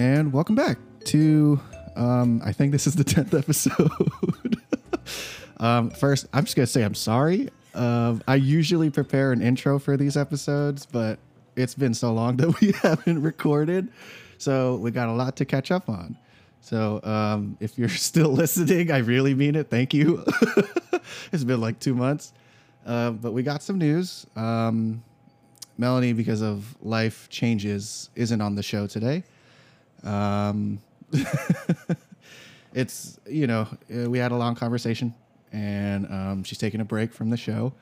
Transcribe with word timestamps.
and 0.00 0.32
welcome 0.32 0.54
back 0.54 0.78
to. 1.04 1.60
Um, 1.94 2.40
I 2.42 2.52
think 2.54 2.72
this 2.72 2.86
is 2.86 2.94
the 2.94 3.04
tenth 3.14 3.34
episode. 3.34 3.90
um, 5.58 5.90
first, 5.90 6.26
I'm 6.32 6.44
just 6.44 6.56
gonna 6.56 6.66
say 6.66 6.82
I'm 6.82 6.94
sorry. 6.94 7.50
Um, 7.74 8.22
I 8.26 8.36
usually 8.36 8.88
prepare 8.88 9.30
an 9.30 9.42
intro 9.42 9.78
for 9.78 9.98
these 9.98 10.16
episodes, 10.16 10.86
but 10.86 11.18
it's 11.54 11.74
been 11.74 11.92
so 11.92 12.14
long 12.14 12.36
that 12.38 12.58
we 12.62 12.72
haven't 12.80 13.20
recorded, 13.20 13.90
so 14.38 14.76
we 14.76 14.90
got 14.90 15.10
a 15.10 15.12
lot 15.12 15.36
to 15.36 15.44
catch 15.44 15.70
up 15.70 15.90
on. 15.90 16.16
So 16.62 17.02
um, 17.04 17.58
if 17.60 17.76
you're 17.76 17.90
still 17.90 18.30
listening, 18.30 18.90
I 18.90 18.98
really 18.98 19.34
mean 19.34 19.54
it. 19.54 19.68
Thank 19.68 19.92
you. 19.92 20.24
it's 21.30 21.44
been 21.44 21.60
like 21.60 21.78
two 21.78 21.94
months, 21.94 22.32
uh, 22.86 23.10
but 23.10 23.32
we 23.32 23.42
got 23.42 23.62
some 23.62 23.76
news. 23.76 24.26
Um, 24.34 25.02
Melanie, 25.76 26.14
because 26.14 26.40
of 26.40 26.74
life 26.80 27.28
changes, 27.28 28.08
isn't 28.14 28.40
on 28.40 28.54
the 28.54 28.62
show 28.62 28.86
today. 28.86 29.24
Um, 30.04 30.80
it's 32.74 33.18
you 33.26 33.46
know 33.46 33.68
uh, 33.94 34.10
we 34.10 34.18
had 34.18 34.32
a 34.32 34.36
long 34.36 34.54
conversation, 34.54 35.14
and 35.52 36.06
um, 36.10 36.44
she's 36.44 36.58
taking 36.58 36.80
a 36.80 36.84
break 36.84 37.12
from 37.12 37.30
the 37.30 37.36
show, 37.36 37.72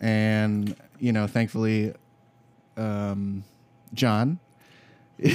and 0.00 0.74
you 0.98 1.12
know 1.12 1.26
thankfully, 1.26 1.94
um, 2.76 3.44
Jon. 3.94 4.38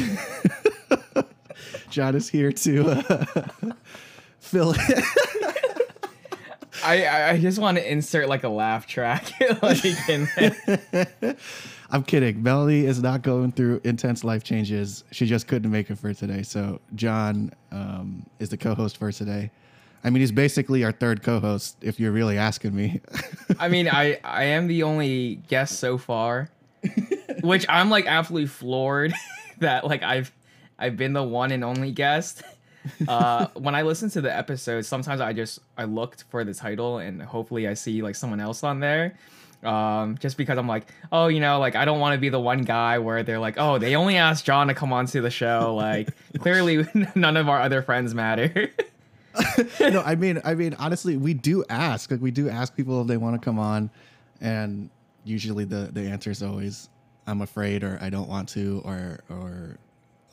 Jon 1.89 2.15
is 2.15 2.27
here 2.29 2.51
to 2.51 2.89
uh, 2.89 3.71
fill. 4.39 4.75
I 6.85 7.31
I 7.31 7.39
just 7.39 7.59
want 7.59 7.77
to 7.77 7.91
insert 7.91 8.29
like 8.29 8.43
a 8.43 8.49
laugh 8.49 8.87
track 8.87 9.33
like 9.61 9.83
in 10.09 10.27
there. 10.35 11.35
I'm 11.89 12.03
kidding. 12.03 12.41
Melanie 12.41 12.85
is 12.85 13.01
not 13.01 13.21
going 13.21 13.51
through 13.51 13.81
intense 13.83 14.23
life 14.23 14.43
changes. 14.43 15.03
She 15.11 15.25
just 15.25 15.47
couldn't 15.47 15.71
make 15.71 15.89
it 15.89 15.97
for 15.97 16.13
today. 16.13 16.41
So 16.41 16.81
Jon 16.95 17.51
um, 17.71 18.25
is 18.39 18.49
the 18.49 18.57
co-host 18.57 18.97
for 18.97 19.11
today. 19.11 19.51
I 20.03 20.09
mean, 20.09 20.21
he's 20.21 20.31
basically 20.31 20.83
our 20.83 20.91
third 20.91 21.23
co-host. 21.23 21.77
If 21.81 21.99
you're 21.99 22.11
really 22.11 22.37
asking 22.37 22.75
me. 22.75 23.01
I 23.59 23.69
mean, 23.69 23.87
I 23.87 24.19
I 24.23 24.43
am 24.45 24.67
the 24.67 24.83
only 24.83 25.35
guest 25.47 25.79
so 25.79 25.97
far, 25.97 26.49
which 27.41 27.65
I'm 27.69 27.89
like 27.89 28.05
absolutely 28.05 28.47
floored 28.47 29.13
that 29.59 29.85
like 29.85 30.03
I've 30.03 30.31
I've 30.77 30.97
been 30.97 31.13
the 31.13 31.23
one 31.23 31.51
and 31.51 31.63
only 31.63 31.91
guest. 31.91 32.43
Uh, 33.07 33.47
when 33.55 33.75
I 33.75 33.81
listen 33.81 34.09
to 34.11 34.21
the 34.21 34.35
episodes, 34.35 34.87
sometimes 34.87 35.21
I 35.21 35.33
just 35.33 35.59
I 35.77 35.85
looked 35.85 36.23
for 36.29 36.43
the 36.43 36.53
title 36.53 36.97
and 36.97 37.21
hopefully 37.21 37.67
I 37.67 37.73
see 37.73 38.01
like 38.01 38.15
someone 38.15 38.39
else 38.39 38.63
on 38.63 38.79
there. 38.79 39.17
Um, 39.63 40.17
just 40.19 40.37
because 40.37 40.57
I'm 40.57 40.67
like, 40.67 40.85
oh, 41.11 41.27
you 41.27 41.39
know, 41.39 41.59
like 41.59 41.75
I 41.75 41.85
don't 41.85 41.99
want 41.99 42.13
to 42.13 42.19
be 42.19 42.29
the 42.29 42.39
one 42.39 42.61
guy 42.61 42.99
where 42.99 43.23
they're 43.23 43.39
like, 43.39 43.55
oh, 43.57 43.77
they 43.79 43.95
only 43.95 44.17
asked 44.17 44.45
Jon 44.45 44.67
to 44.67 44.73
come 44.73 44.93
onto 44.93 45.21
the 45.21 45.31
show. 45.31 45.75
Like 45.75 46.09
clearly 46.39 46.85
none 47.15 47.37
of 47.37 47.49
our 47.49 47.61
other 47.61 47.81
friends 47.81 48.13
matter. 48.13 48.69
no, 49.79 50.01
I 50.01 50.15
mean, 50.15 50.41
I 50.45 50.53
mean, 50.53 50.75
honestly, 50.79 51.17
we 51.17 51.33
do 51.33 51.63
ask. 51.69 52.11
Like, 52.11 52.21
we 52.21 52.31
do 52.31 52.49
ask 52.49 52.75
people 52.75 53.01
if 53.01 53.07
they 53.07 53.17
want 53.17 53.39
to 53.39 53.43
come 53.43 53.59
on, 53.59 53.89
and 54.39 54.89
usually 55.25 55.65
the 55.65 55.89
the 55.91 56.01
answer 56.01 56.31
is 56.31 56.41
always, 56.41 56.89
"I'm 57.27 57.41
afraid," 57.41 57.83
or 57.83 57.97
"I 58.01 58.09
don't 58.09 58.29
want 58.29 58.47
to," 58.49 58.81
or 58.85 59.19
or 59.29 59.77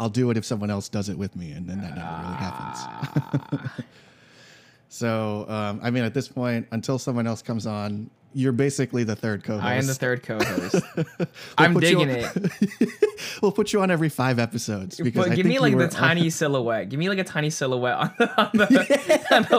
I'll 0.03 0.09
do 0.09 0.31
it 0.31 0.37
if 0.37 0.45
someone 0.45 0.69
else 0.69 0.89
does 0.89 1.09
it 1.09 1.17
with 1.17 1.37
me, 1.37 1.53
and 1.53 1.69
then 1.69 1.81
that 1.81 1.95
never 1.95 2.23
really 2.23 2.35
happens. 2.35 3.71
so, 4.89 5.47
um, 5.49 5.79
I 5.81 5.91
mean, 5.93 6.03
at 6.03 6.13
this 6.13 6.27
point, 6.27 6.67
until 6.73 6.99
someone 6.99 7.25
else 7.29 7.41
comes 7.41 7.69
on, 7.69 8.11
you're 8.35 8.51
basically 8.51 9.05
the 9.05 9.15
third 9.15 9.45
co-host. 9.45 9.65
I 9.65 9.75
am 9.75 9.87
the 9.87 9.95
third 9.95 10.25
co-host. 10.25 10.75
I'm 11.59 11.79
digging 11.79 12.11
on- 12.11 12.17
it. 12.17 12.89
we'll 13.43 13.53
put 13.53 13.73
you 13.73 13.81
on 13.81 13.93
every 13.93 14.09
five 14.09 14.41
episodes 14.41 14.97
because 14.97 15.25
But 15.27 15.33
I 15.33 15.37
give 15.37 15.47
me 15.47 15.61
like 15.61 15.77
the 15.77 15.85
on- 15.85 15.91
tiny 15.91 16.31
silhouette. 16.31 16.89
Give 16.89 16.99
me 16.99 17.09
like 17.09 17.19
a 17.19 17.25
tiny 17.25 17.51
silhouette 17.51 17.95
on 17.97 18.11
the, 18.19 18.41
on 18.41 18.51
the, 18.55 19.27
on 19.31 19.43
the 19.49 19.59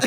logo. 0.00 0.06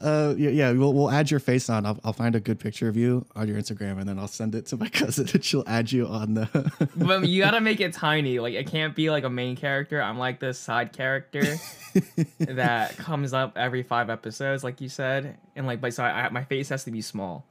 Uh, 0.00 0.34
yeah, 0.36 0.50
yeah. 0.50 0.72
We'll, 0.72 0.92
we'll 0.92 1.10
add 1.10 1.30
your 1.30 1.40
face 1.40 1.68
on. 1.68 1.84
I'll, 1.84 1.98
I'll 2.04 2.12
find 2.12 2.34
a 2.34 2.40
good 2.40 2.58
picture 2.60 2.88
of 2.88 2.96
you 2.96 3.26
on 3.34 3.48
your 3.48 3.58
Instagram, 3.58 3.98
and 3.98 4.08
then 4.08 4.18
I'll 4.18 4.28
send 4.28 4.54
it 4.54 4.66
to 4.66 4.76
my 4.76 4.88
cousin, 4.90 5.28
and 5.32 5.44
she'll 5.44 5.64
add 5.66 5.90
you 5.90 6.06
on 6.06 6.34
the. 6.34 6.90
But 6.96 7.26
you 7.26 7.42
gotta 7.42 7.60
make 7.60 7.80
it 7.80 7.92
tiny. 7.94 8.38
Like 8.38 8.54
it 8.54 8.66
can't 8.70 8.94
be 8.94 9.10
like 9.10 9.24
a 9.24 9.30
main 9.30 9.56
character. 9.56 10.00
I'm 10.00 10.18
like 10.18 10.40
this 10.40 10.58
side 10.58 10.92
character 10.92 11.56
that 12.38 12.96
comes 12.96 13.32
up 13.32 13.56
every 13.56 13.82
five 13.82 14.10
episodes, 14.10 14.62
like 14.62 14.80
you 14.80 14.88
said. 14.88 15.36
And 15.56 15.66
like, 15.66 15.80
but 15.80 15.94
so 15.94 16.04
I, 16.04 16.28
my 16.28 16.44
face 16.44 16.68
has 16.68 16.84
to 16.84 16.90
be 16.90 17.02
small. 17.02 17.46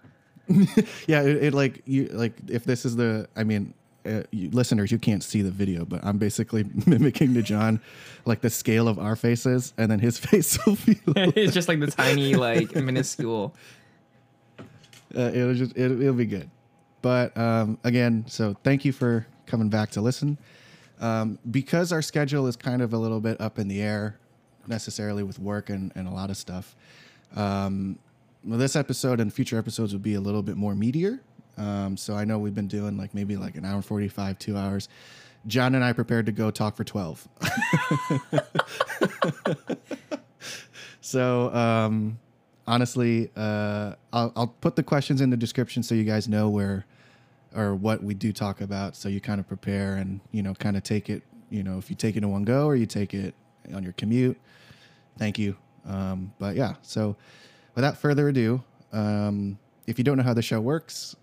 yeah, 1.07 1.23
it, 1.23 1.43
it 1.43 1.53
like 1.53 1.81
you 1.85 2.05
like 2.13 2.33
if 2.47 2.63
this 2.63 2.85
is 2.85 2.95
the. 2.95 3.27
I 3.35 3.43
mean, 3.43 3.73
uh, 4.05 4.23
you, 4.31 4.49
listeners, 4.51 4.91
you 4.91 4.99
can't 4.99 5.23
see 5.23 5.41
the 5.41 5.51
video, 5.51 5.85
but 5.85 6.03
I'm 6.03 6.17
basically 6.17 6.65
mimicking 6.85 7.33
to 7.33 7.41
Jon, 7.41 7.81
like 8.25 8.41
the 8.41 8.49
scale 8.49 8.87
of 8.87 8.99
our 8.99 9.15
faces, 9.15 9.73
and 9.77 9.91
then 9.91 9.99
his 9.99 10.17
face 10.25 10.57
will 10.65 10.77
be. 10.85 10.99
it's 11.35 11.53
just 11.53 11.67
like 11.67 11.79
the 11.79 11.91
tiny, 11.91 12.35
like 12.35 12.75
minuscule. 12.75 13.53
uh, 14.59 15.31
it'll 15.33 15.53
just 15.53 15.75
it, 15.77 15.91
it'll 15.91 16.13
be 16.13 16.25
good 16.25 16.49
but 17.01 17.35
um, 17.37 17.77
again 17.83 18.25
so 18.27 18.55
thank 18.63 18.85
you 18.85 18.91
for 18.91 19.25
coming 19.45 19.69
back 19.69 19.89
to 19.91 20.01
listen 20.01 20.37
um, 20.99 21.37
because 21.51 21.91
our 21.91 22.01
schedule 22.01 22.47
is 22.47 22.55
kind 22.55 22.81
of 22.81 22.93
a 22.93 22.97
little 22.97 23.21
bit 23.21 23.39
up 23.39 23.59
in 23.59 23.67
the 23.67 23.81
air 23.81 24.19
necessarily 24.67 25.23
with 25.23 25.39
work 25.39 25.69
and, 25.69 25.91
and 25.95 26.07
a 26.07 26.11
lot 26.11 26.29
of 26.29 26.37
stuff 26.37 26.75
um, 27.35 27.97
well, 28.43 28.59
this 28.59 28.75
episode 28.75 29.19
and 29.19 29.33
future 29.33 29.57
episodes 29.57 29.93
will 29.93 29.99
be 29.99 30.15
a 30.15 30.21
little 30.21 30.41
bit 30.43 30.57
more 30.57 30.73
meatier 30.73 31.19
um, 31.57 31.97
so 31.97 32.15
i 32.15 32.23
know 32.23 32.37
we've 32.37 32.55
been 32.55 32.67
doing 32.67 32.97
like 32.97 33.13
maybe 33.13 33.35
like 33.35 33.55
an 33.55 33.65
hour 33.65 33.81
45 33.81 34.39
two 34.39 34.57
hours 34.57 34.89
jon 35.45 35.75
and 35.75 35.83
i 35.83 35.93
prepared 35.93 36.25
to 36.25 36.31
go 36.31 36.51
talk 36.51 36.75
for 36.75 36.83
12 36.83 37.27
so 41.01 41.53
um, 41.53 42.19
honestly, 42.67 43.31
uh, 43.35 43.93
I'll, 44.11 44.31
I'll 44.35 44.47
put 44.47 44.75
the 44.75 44.83
questions 44.83 45.21
in 45.21 45.29
the 45.29 45.37
description 45.37 45.81
so 45.81 45.95
you 45.95 46.03
guys 46.03 46.27
know 46.27 46.49
where 46.49 46.85
or 47.55 47.73
what 47.73 48.03
we 48.03 48.13
do 48.13 48.33
talk 48.33 48.61
about, 48.61 48.95
so 48.95 49.09
you 49.09 49.21
kind 49.21 49.39
of 49.39 49.47
prepare 49.47 49.95
and 49.95 50.19
you 50.31 50.43
know 50.43 50.53
kind 50.53 50.75
of 50.77 50.83
take 50.83 51.09
it. 51.09 51.23
You 51.49 51.63
know, 51.63 51.77
if 51.77 51.89
you 51.89 51.95
take 51.95 52.17
it 52.17 52.23
in 52.23 52.29
one 52.29 52.43
go 52.43 52.65
or 52.65 52.75
you 52.75 52.85
take 52.85 53.13
it 53.13 53.33
on 53.73 53.83
your 53.83 53.93
commute. 53.93 54.37
Thank 55.17 55.39
you. 55.39 55.55
Um, 55.87 56.33
but 56.39 56.57
yeah, 56.57 56.75
so 56.81 57.15
without 57.73 57.97
further 57.97 58.27
ado, 58.27 58.61
um, 58.91 59.57
if 59.87 59.97
you 59.97 60.03
don't 60.03 60.17
know 60.17 60.23
how 60.23 60.33
the 60.33 60.41
show 60.41 60.59
works, 60.61 61.15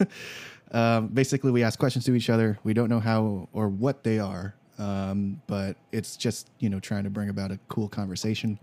um, 0.70 1.08
basically 1.08 1.50
we 1.50 1.62
ask 1.62 1.78
questions 1.78 2.04
to 2.04 2.14
each 2.14 2.30
other. 2.30 2.58
We 2.62 2.74
don't 2.74 2.88
know 2.88 3.00
how 3.00 3.48
or 3.52 3.68
what 3.68 4.04
they 4.04 4.18
are, 4.18 4.54
um, 4.78 5.40
but 5.46 5.76
it's 5.92 6.16
just 6.16 6.50
you 6.58 6.68
know 6.68 6.78
trying 6.78 7.04
to 7.04 7.10
bring 7.10 7.28
about 7.28 7.50
a 7.50 7.58
cool 7.68 7.88
conversation. 7.88 8.58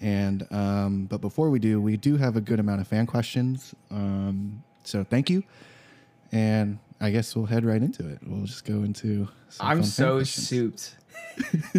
And 0.00 0.46
um, 0.52 1.06
but 1.06 1.20
before 1.20 1.50
we 1.50 1.58
do, 1.58 1.80
we 1.80 1.96
do 1.96 2.16
have 2.16 2.36
a 2.36 2.40
good 2.40 2.60
amount 2.60 2.80
of 2.80 2.88
fan 2.88 3.06
questions. 3.06 3.74
Um, 3.90 4.62
so 4.84 5.04
thank 5.04 5.30
you. 5.30 5.42
And 6.32 6.78
I 7.00 7.10
guess 7.10 7.34
we'll 7.36 7.46
head 7.46 7.64
right 7.64 7.82
into 7.82 8.08
it. 8.08 8.18
We'll 8.26 8.46
just 8.46 8.64
go 8.64 8.82
into. 8.82 9.28
some 9.48 9.66
I'm 9.66 9.84
so 9.84 10.16
questions. 10.16 10.48
souped. 10.48 10.96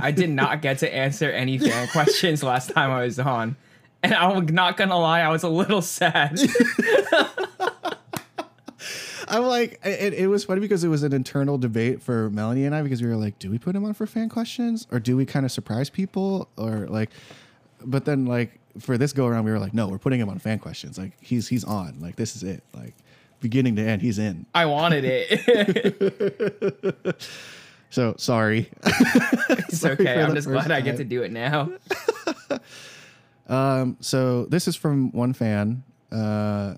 I 0.02 0.12
did 0.12 0.30
not 0.30 0.62
get 0.62 0.80
to 0.80 0.94
answer 0.94 1.30
any 1.30 1.58
fan 1.58 1.88
questions 1.92 2.44
last 2.44 2.70
time 2.72 2.92
I 2.92 3.04
was 3.04 3.20
on. 3.20 3.56
And 4.04 4.14
I'm 4.14 4.46
not 4.48 4.78
gonna 4.78 4.98
lie, 5.00 5.22
I 5.22 5.30
was 5.30 5.44
a 5.44 5.50
little 5.50 5.82
sad. 5.82 6.40
I'm 9.30 9.44
like, 9.44 9.80
it, 9.84 10.14
it 10.14 10.28
was 10.28 10.44
funny 10.44 10.60
because 10.60 10.84
it 10.84 10.90
was 10.90 11.02
an 11.04 11.14
internal 11.14 11.58
debate 11.58 12.02
for 12.02 12.30
Melanie 12.30 12.66
and 12.66 12.76
I 12.76 12.82
because 12.82 13.02
we 13.02 13.08
were 13.08 13.16
like, 13.16 13.40
do 13.40 13.50
we 13.50 13.58
put 13.58 13.76
him 13.76 13.86
on 13.86 13.94
for 13.94 14.06
fan 14.06 14.30
questions 14.30 14.86
or 14.92 15.00
do 15.00 15.16
we 15.18 15.26
kind 15.26 15.46
of 15.46 15.52
surprise 15.52 15.90
people 15.90 16.50
or 16.58 16.86
like, 16.88 17.10
but 17.84 18.06
then 18.06 18.26
like 18.26 18.60
for 18.80 18.98
this 18.98 19.14
go 19.14 19.26
around 19.26 19.46
we 19.46 19.52
were 19.52 19.60
like, 19.60 19.74
no, 19.74 19.88
we're 19.88 19.98
putting 19.98 20.20
him 20.20 20.30
on 20.30 20.38
fan 20.38 20.60
questions. 20.60 20.98
Like 20.98 21.14
he's 21.22 21.48
he's 21.48 21.64
on. 21.64 22.00
Like 22.00 22.18
this 22.18 22.36
is 22.36 22.44
it. 22.44 22.62
Like 22.74 22.94
beginning 23.40 23.78
to 23.78 23.82
end, 23.82 24.02
he's 24.02 24.20
in. 24.20 24.46
I 24.54 24.66
wanted 24.66 25.06
it. 25.06 25.32
So 27.94 28.16
sorry. 28.18 28.72
it's 28.84 29.82
Sorry 29.82 29.94
okay. 29.94 30.20
I'm 30.20 30.34
just 30.34 30.48
glad 30.48 30.72
I 30.72 30.82
get 30.82 30.98
to 30.98 31.04
do 31.04 31.22
it 31.22 31.32
now. 31.32 31.70
Um, 33.48 33.98
so 34.00 34.46
this 34.46 34.68
is 34.68 34.76
from 34.76 35.12
one 35.12 35.34
fan. 35.34 35.84
Uh, 36.12 36.76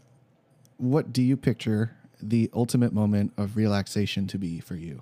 what 0.78 1.14
do 1.14 1.22
you 1.22 1.38
picture 1.38 1.96
the 2.22 2.50
ultimate 2.54 2.94
moment 2.94 3.34
of 3.38 3.56
relaxation 3.56 4.28
to 4.28 4.38
be 4.38 4.60
for 4.60 4.76
you? 4.76 5.02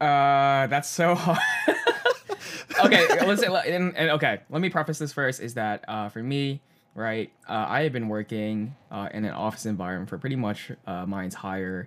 Uh, 0.00 0.66
that's 0.66 0.88
so 0.88 1.14
hard. 1.14 1.38
okay, 2.84 3.24
let's 3.24 3.42
and, 3.42 3.96
and 3.96 4.10
okay. 4.10 4.40
Let 4.50 4.60
me 4.60 4.68
preface 4.68 4.98
this 4.98 5.12
first. 5.12 5.40
Is 5.40 5.54
that 5.54 5.84
uh, 5.86 6.08
for 6.08 6.22
me, 6.22 6.60
right? 6.94 7.30
Uh, 7.48 7.66
I 7.68 7.82
have 7.82 7.92
been 7.92 8.08
working 8.08 8.74
uh, 8.90 9.08
in 9.12 9.24
an 9.24 9.32
office 9.32 9.66
environment 9.66 10.10
for 10.10 10.18
pretty 10.18 10.36
much 10.36 10.72
uh, 10.86 11.06
my 11.06 11.24
entire 11.24 11.86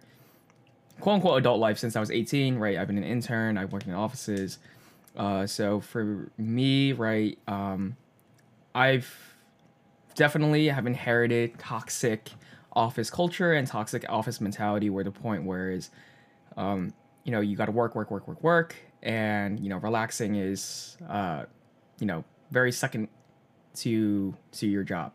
quote 1.02 1.16
unquote 1.16 1.40
adult 1.40 1.60
life 1.60 1.78
since 1.78 1.96
I 1.96 2.00
was 2.00 2.10
18. 2.10 2.58
Right, 2.58 2.78
I've 2.78 2.88
been 2.88 2.98
an 2.98 3.04
intern. 3.04 3.58
I've 3.58 3.74
worked 3.74 3.88
in 3.88 3.94
offices. 3.94 4.60
Uh, 5.16 5.48
so 5.48 5.80
for 5.80 6.32
me, 6.38 6.94
right, 6.94 7.38
um, 7.48 7.96
I've 8.74 9.36
definitely 10.16 10.68
have 10.68 10.86
inherited 10.88 11.58
toxic 11.60 12.32
office 12.74 13.10
culture 13.10 13.54
and 13.54 13.68
toxic 13.68 14.06
office 14.10 14.42
mentality. 14.42 14.90
Where 14.90 15.04
the 15.04 15.12
point 15.12 15.46
where 15.46 15.72
is 15.72 15.90
um, 16.58 16.94
you 17.26 17.32
know 17.32 17.42
you 17.42 17.58
got 17.58 17.66
to 17.66 17.72
work 17.72 17.96
work 17.96 18.10
work 18.12 18.28
work 18.28 18.42
work 18.42 18.76
and 19.04 19.60
you 19.60 19.68
know 19.68 19.78
relaxing 19.78 20.36
is 20.36 20.98
uh 21.10 21.44
you 22.00 22.08
know 22.08 22.24
very 22.52 22.72
second 22.72 23.10
to 23.74 24.34
to 24.52 24.68
your 24.68 24.84
job 24.84 25.12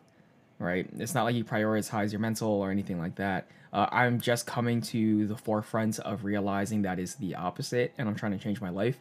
right 0.59 0.87
it's 0.99 1.15
not 1.15 1.25
like 1.25 1.35
you 1.35 1.45
prioritize 1.45 2.13
your 2.13 2.21
mental 2.21 2.49
or 2.49 2.71
anything 2.71 2.99
like 2.99 3.15
that 3.15 3.49
uh, 3.73 3.87
i'm 3.91 4.21
just 4.21 4.47
coming 4.47 4.81
to 4.83 5.27
the 5.29 5.37
forefront 5.37 5.99
of 6.01 6.25
realizing 6.25 6.83
that 6.83 6.99
is 6.99 7.15
the 7.15 7.35
opposite 7.35 7.95
and 7.97 8.09
i'm 8.09 8.15
trying 8.15 8.33
to 8.33 8.39
change 8.39 8.61
my 8.61 8.71
life 8.71 8.99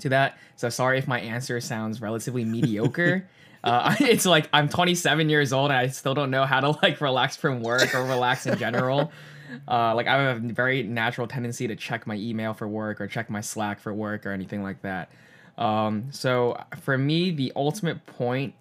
to 0.00 0.08
that. 0.10 0.38
So 0.56 0.68
sorry 0.68 0.98
if 0.98 1.08
my 1.08 1.20
answer 1.20 1.60
sounds 1.60 2.00
relatively 2.00 2.44
mediocre. 2.44 3.28
Uh, 3.64 3.96
it's 4.00 4.26
like 4.26 4.46
i'm 4.52 4.68
27 4.68 5.30
years 5.30 5.50
old 5.50 5.70
and 5.70 5.78
i 5.78 5.86
still 5.86 6.12
don't 6.12 6.30
know 6.30 6.44
how 6.44 6.60
to 6.60 6.76
like 6.82 7.00
relax 7.00 7.34
from 7.34 7.62
work 7.62 7.94
or 7.94 8.04
relax 8.04 8.46
in 8.46 8.58
general. 8.58 9.10
Uh, 9.68 9.94
like 9.94 10.06
I 10.06 10.20
have 10.22 10.44
a 10.44 10.52
very 10.52 10.82
natural 10.82 11.26
tendency 11.26 11.68
to 11.68 11.76
check 11.76 12.06
my 12.06 12.16
email 12.16 12.54
for 12.54 12.66
work 12.66 13.00
or 13.00 13.06
check 13.06 13.30
my 13.30 13.40
Slack 13.40 13.78
for 13.78 13.92
work 13.92 14.26
or 14.26 14.32
anything 14.32 14.62
like 14.62 14.82
that. 14.82 15.10
Um, 15.56 16.08
so 16.10 16.60
for 16.80 16.98
me, 16.98 17.30
the 17.30 17.52
ultimate 17.54 18.04
point, 18.06 18.54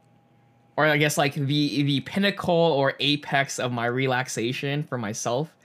or 0.77 0.85
I 0.85 0.97
guess 0.97 1.18
like 1.18 1.33
the 1.33 1.83
the 1.83 2.01
pinnacle 2.01 2.53
or 2.53 2.94
apex 3.00 3.59
of 3.59 3.71
my 3.71 3.85
relaxation 3.85 4.83
for 4.83 4.97
myself, 4.97 5.56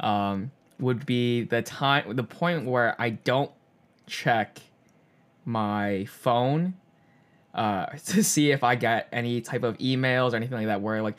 um, 0.00 0.50
would 0.78 1.04
be 1.04 1.42
the 1.42 1.62
time, 1.62 2.16
the 2.16 2.24
point 2.24 2.64
where 2.66 2.96
I 3.00 3.10
don't 3.10 3.50
check 4.06 4.60
my 5.44 6.04
phone 6.06 6.74
uh, 7.54 7.86
to 8.06 8.22
see 8.22 8.50
if 8.50 8.64
I 8.64 8.74
get 8.74 9.08
any 9.12 9.40
type 9.40 9.62
of 9.62 9.78
emails 9.78 10.32
or 10.32 10.36
anything 10.36 10.58
like 10.58 10.66
that. 10.66 10.80
Where 10.80 11.02
like, 11.02 11.16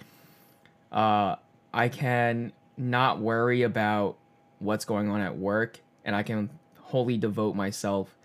uh, 0.91 1.35
I 1.73 1.89
can 1.89 2.51
not 2.77 3.19
worry 3.19 3.63
about 3.63 4.17
what's 4.59 4.85
going 4.85 5.09
on 5.09 5.21
at 5.21 5.37
work 5.37 5.79
and 6.05 6.15
I 6.15 6.23
can 6.23 6.49
wholly 6.79 7.17
devote 7.17 7.55
myself 7.55 8.15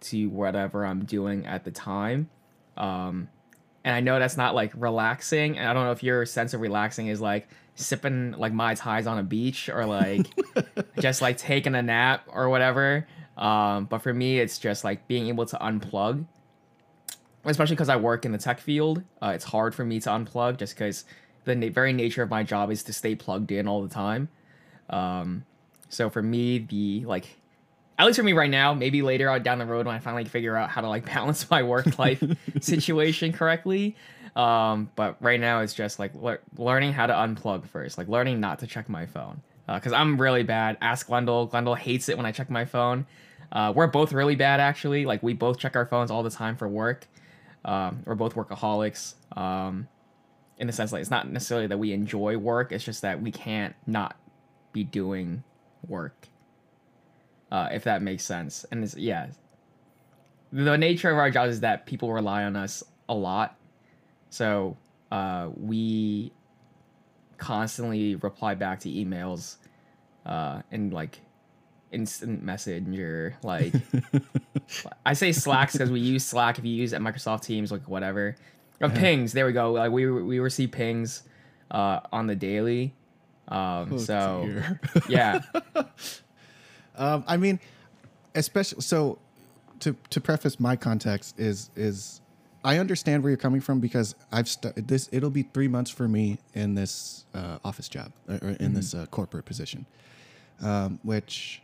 to 0.00 0.28
whatever 0.28 0.84
I'm 0.84 1.04
doing 1.04 1.46
at 1.46 1.64
the 1.64 1.70
time. 1.70 2.28
Um, 2.76 3.28
and 3.84 3.94
I 3.94 4.00
know 4.00 4.18
that's 4.18 4.36
not 4.36 4.54
like 4.54 4.72
relaxing. 4.74 5.58
And 5.58 5.68
I 5.68 5.72
don't 5.72 5.84
know 5.84 5.92
if 5.92 6.02
your 6.02 6.26
sense 6.26 6.54
of 6.54 6.60
relaxing 6.60 7.06
is 7.06 7.20
like 7.20 7.48
sipping 7.76 8.32
like 8.32 8.52
Mai 8.52 8.74
Tais 8.74 9.06
on 9.06 9.18
a 9.18 9.22
beach 9.22 9.68
or 9.68 9.86
like 9.86 10.26
just 11.00 11.22
like 11.22 11.38
taking 11.38 11.74
a 11.74 11.82
nap 11.82 12.24
or 12.28 12.48
whatever. 12.48 13.06
Um, 13.36 13.84
but 13.84 13.98
for 13.98 14.14
me, 14.14 14.38
it's 14.38 14.58
just 14.58 14.84
like 14.84 15.06
being 15.08 15.28
able 15.28 15.46
to 15.46 15.56
unplug, 15.56 16.26
especially 17.44 17.76
because 17.76 17.88
I 17.88 17.96
work 17.96 18.24
in 18.24 18.32
the 18.32 18.38
tech 18.38 18.60
field. 18.60 19.02
Uh, 19.22 19.32
it's 19.34 19.44
hard 19.44 19.74
for 19.74 19.84
me 19.84 20.00
to 20.00 20.08
unplug 20.08 20.58
just 20.58 20.74
because 20.74 21.04
the 21.44 21.54
na- 21.54 21.70
very 21.70 21.92
nature 21.92 22.22
of 22.22 22.30
my 22.30 22.42
job 22.42 22.70
is 22.70 22.82
to 22.84 22.92
stay 22.92 23.14
plugged 23.14 23.52
in 23.52 23.68
all 23.68 23.82
the 23.82 23.88
time. 23.88 24.28
Um, 24.88 25.44
so 25.88 26.08
for 26.10 26.22
me, 26.22 26.58
the 26.58 27.04
like, 27.04 27.36
at 27.98 28.06
least 28.06 28.18
for 28.18 28.22
me 28.22 28.32
right 28.32 28.50
now, 28.50 28.74
maybe 28.74 29.02
later 29.02 29.30
on 29.30 29.42
down 29.42 29.58
the 29.58 29.66
road 29.66 29.86
when 29.86 29.94
I 29.94 29.98
finally 29.98 30.24
figure 30.24 30.56
out 30.56 30.70
how 30.70 30.80
to 30.80 30.88
like 30.88 31.04
balance 31.14 31.50
my 31.50 31.62
work 31.62 31.98
life 31.98 32.22
situation 32.60 33.32
correctly. 33.32 33.96
Um, 34.34 34.90
but 34.96 35.16
right 35.20 35.40
now 35.40 35.60
it's 35.60 35.72
just 35.72 35.98
like 35.98 36.14
le- 36.14 36.38
learning 36.58 36.92
how 36.92 37.06
to 37.06 37.12
unplug 37.12 37.66
first, 37.68 37.96
like 37.96 38.08
learning 38.08 38.40
not 38.40 38.58
to 38.60 38.66
check 38.66 38.88
my 38.88 39.06
phone. 39.06 39.42
Because 39.66 39.92
uh, 39.92 39.96
I'm 39.96 40.20
really 40.20 40.42
bad. 40.42 40.76
Ask 40.80 41.06
Glendale. 41.06 41.46
Glendale 41.46 41.74
hates 41.74 42.08
it 42.08 42.16
when 42.16 42.26
I 42.26 42.32
check 42.32 42.50
my 42.50 42.64
phone. 42.64 43.06
Uh, 43.52 43.72
we're 43.74 43.86
both 43.86 44.12
really 44.12 44.36
bad 44.36 44.60
actually. 44.60 45.04
Like 45.04 45.22
we 45.22 45.32
both 45.32 45.58
check 45.58 45.76
our 45.76 45.86
phones 45.86 46.10
all 46.10 46.22
the 46.22 46.30
time 46.30 46.56
for 46.56 46.68
work. 46.68 47.06
Um, 47.64 48.02
we're 48.04 48.14
both 48.14 48.34
workaholics. 48.34 49.14
Um, 49.36 49.88
in 50.58 50.66
the 50.66 50.72
sense 50.72 50.92
like 50.92 51.00
it's 51.00 51.10
not 51.10 51.30
necessarily 51.30 51.66
that 51.66 51.78
we 51.78 51.92
enjoy 51.92 52.36
work 52.36 52.72
it's 52.72 52.84
just 52.84 53.02
that 53.02 53.20
we 53.20 53.30
can't 53.30 53.74
not 53.86 54.16
be 54.72 54.84
doing 54.84 55.42
work 55.86 56.28
uh, 57.52 57.68
if 57.72 57.84
that 57.84 58.02
makes 58.02 58.24
sense 58.24 58.64
and 58.70 58.82
it's 58.82 58.96
yeah 58.96 59.26
the 60.52 60.76
nature 60.76 61.10
of 61.10 61.18
our 61.18 61.30
jobs 61.30 61.52
is 61.52 61.60
that 61.60 61.86
people 61.86 62.12
rely 62.12 62.44
on 62.44 62.56
us 62.56 62.82
a 63.08 63.14
lot 63.14 63.58
so 64.30 64.76
uh, 65.12 65.48
we 65.56 66.32
constantly 67.38 68.16
reply 68.16 68.54
back 68.54 68.80
to 68.80 68.88
emails 68.88 69.56
uh, 70.24 70.62
and 70.72 70.92
like 70.92 71.20
instant 71.92 72.42
messenger 72.42 73.36
like 73.42 73.72
i 75.06 75.12
say 75.12 75.32
slacks 75.32 75.72
because 75.72 75.90
we 75.90 76.00
use 76.00 76.24
slack 76.24 76.58
if 76.58 76.64
you 76.64 76.72
use 76.72 76.92
at 76.92 77.00
microsoft 77.00 77.42
teams 77.42 77.70
like 77.70 77.88
whatever 77.88 78.36
uh, 78.80 78.88
pings. 78.88 79.32
There 79.32 79.46
we 79.46 79.52
go. 79.52 79.72
Like 79.72 79.90
we 79.90 80.10
we 80.10 80.38
receive 80.38 80.70
pings 80.70 81.22
uh, 81.70 82.00
on 82.12 82.26
the 82.26 82.36
daily. 82.36 82.94
Um, 83.48 83.92
oh, 83.92 83.98
so 83.98 84.48
yeah. 85.08 85.40
Um, 86.98 87.24
I 87.26 87.36
mean, 87.36 87.60
especially 88.34 88.80
so. 88.80 89.18
To 89.80 89.94
to 90.08 90.22
preface 90.22 90.58
my 90.58 90.74
context 90.74 91.38
is 91.38 91.68
is 91.76 92.22
I 92.64 92.78
understand 92.78 93.22
where 93.22 93.28
you're 93.28 93.36
coming 93.36 93.60
from 93.60 93.80
because 93.80 94.14
I've 94.32 94.48
st- 94.48 94.88
this. 94.88 95.06
It'll 95.12 95.28
be 95.28 95.42
three 95.42 95.68
months 95.68 95.90
for 95.90 96.08
me 96.08 96.38
in 96.54 96.74
this 96.74 97.26
uh, 97.34 97.58
office 97.62 97.86
job 97.90 98.12
or 98.26 98.36
in 98.36 98.40
mm-hmm. 98.40 98.74
this 98.76 98.94
uh, 98.94 99.04
corporate 99.10 99.44
position, 99.44 99.84
um, 100.62 100.98
which 101.02 101.60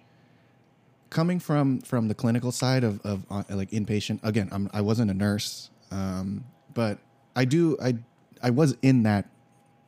coming 1.12 1.38
from 1.38 1.80
from 1.80 2.08
the 2.08 2.14
clinical 2.14 2.50
side 2.50 2.84
of, 2.84 3.00
of 3.04 3.24
uh, 3.30 3.42
like 3.50 3.70
inpatient 3.70 4.18
again 4.22 4.48
I'm, 4.50 4.68
i 4.72 4.80
wasn't 4.80 5.10
a 5.10 5.14
nurse 5.14 5.70
um, 5.92 6.44
but 6.74 6.98
I 7.36 7.44
do 7.44 7.76
I 7.80 7.96
I 8.42 8.50
was 8.50 8.76
in 8.82 9.04
that 9.04 9.26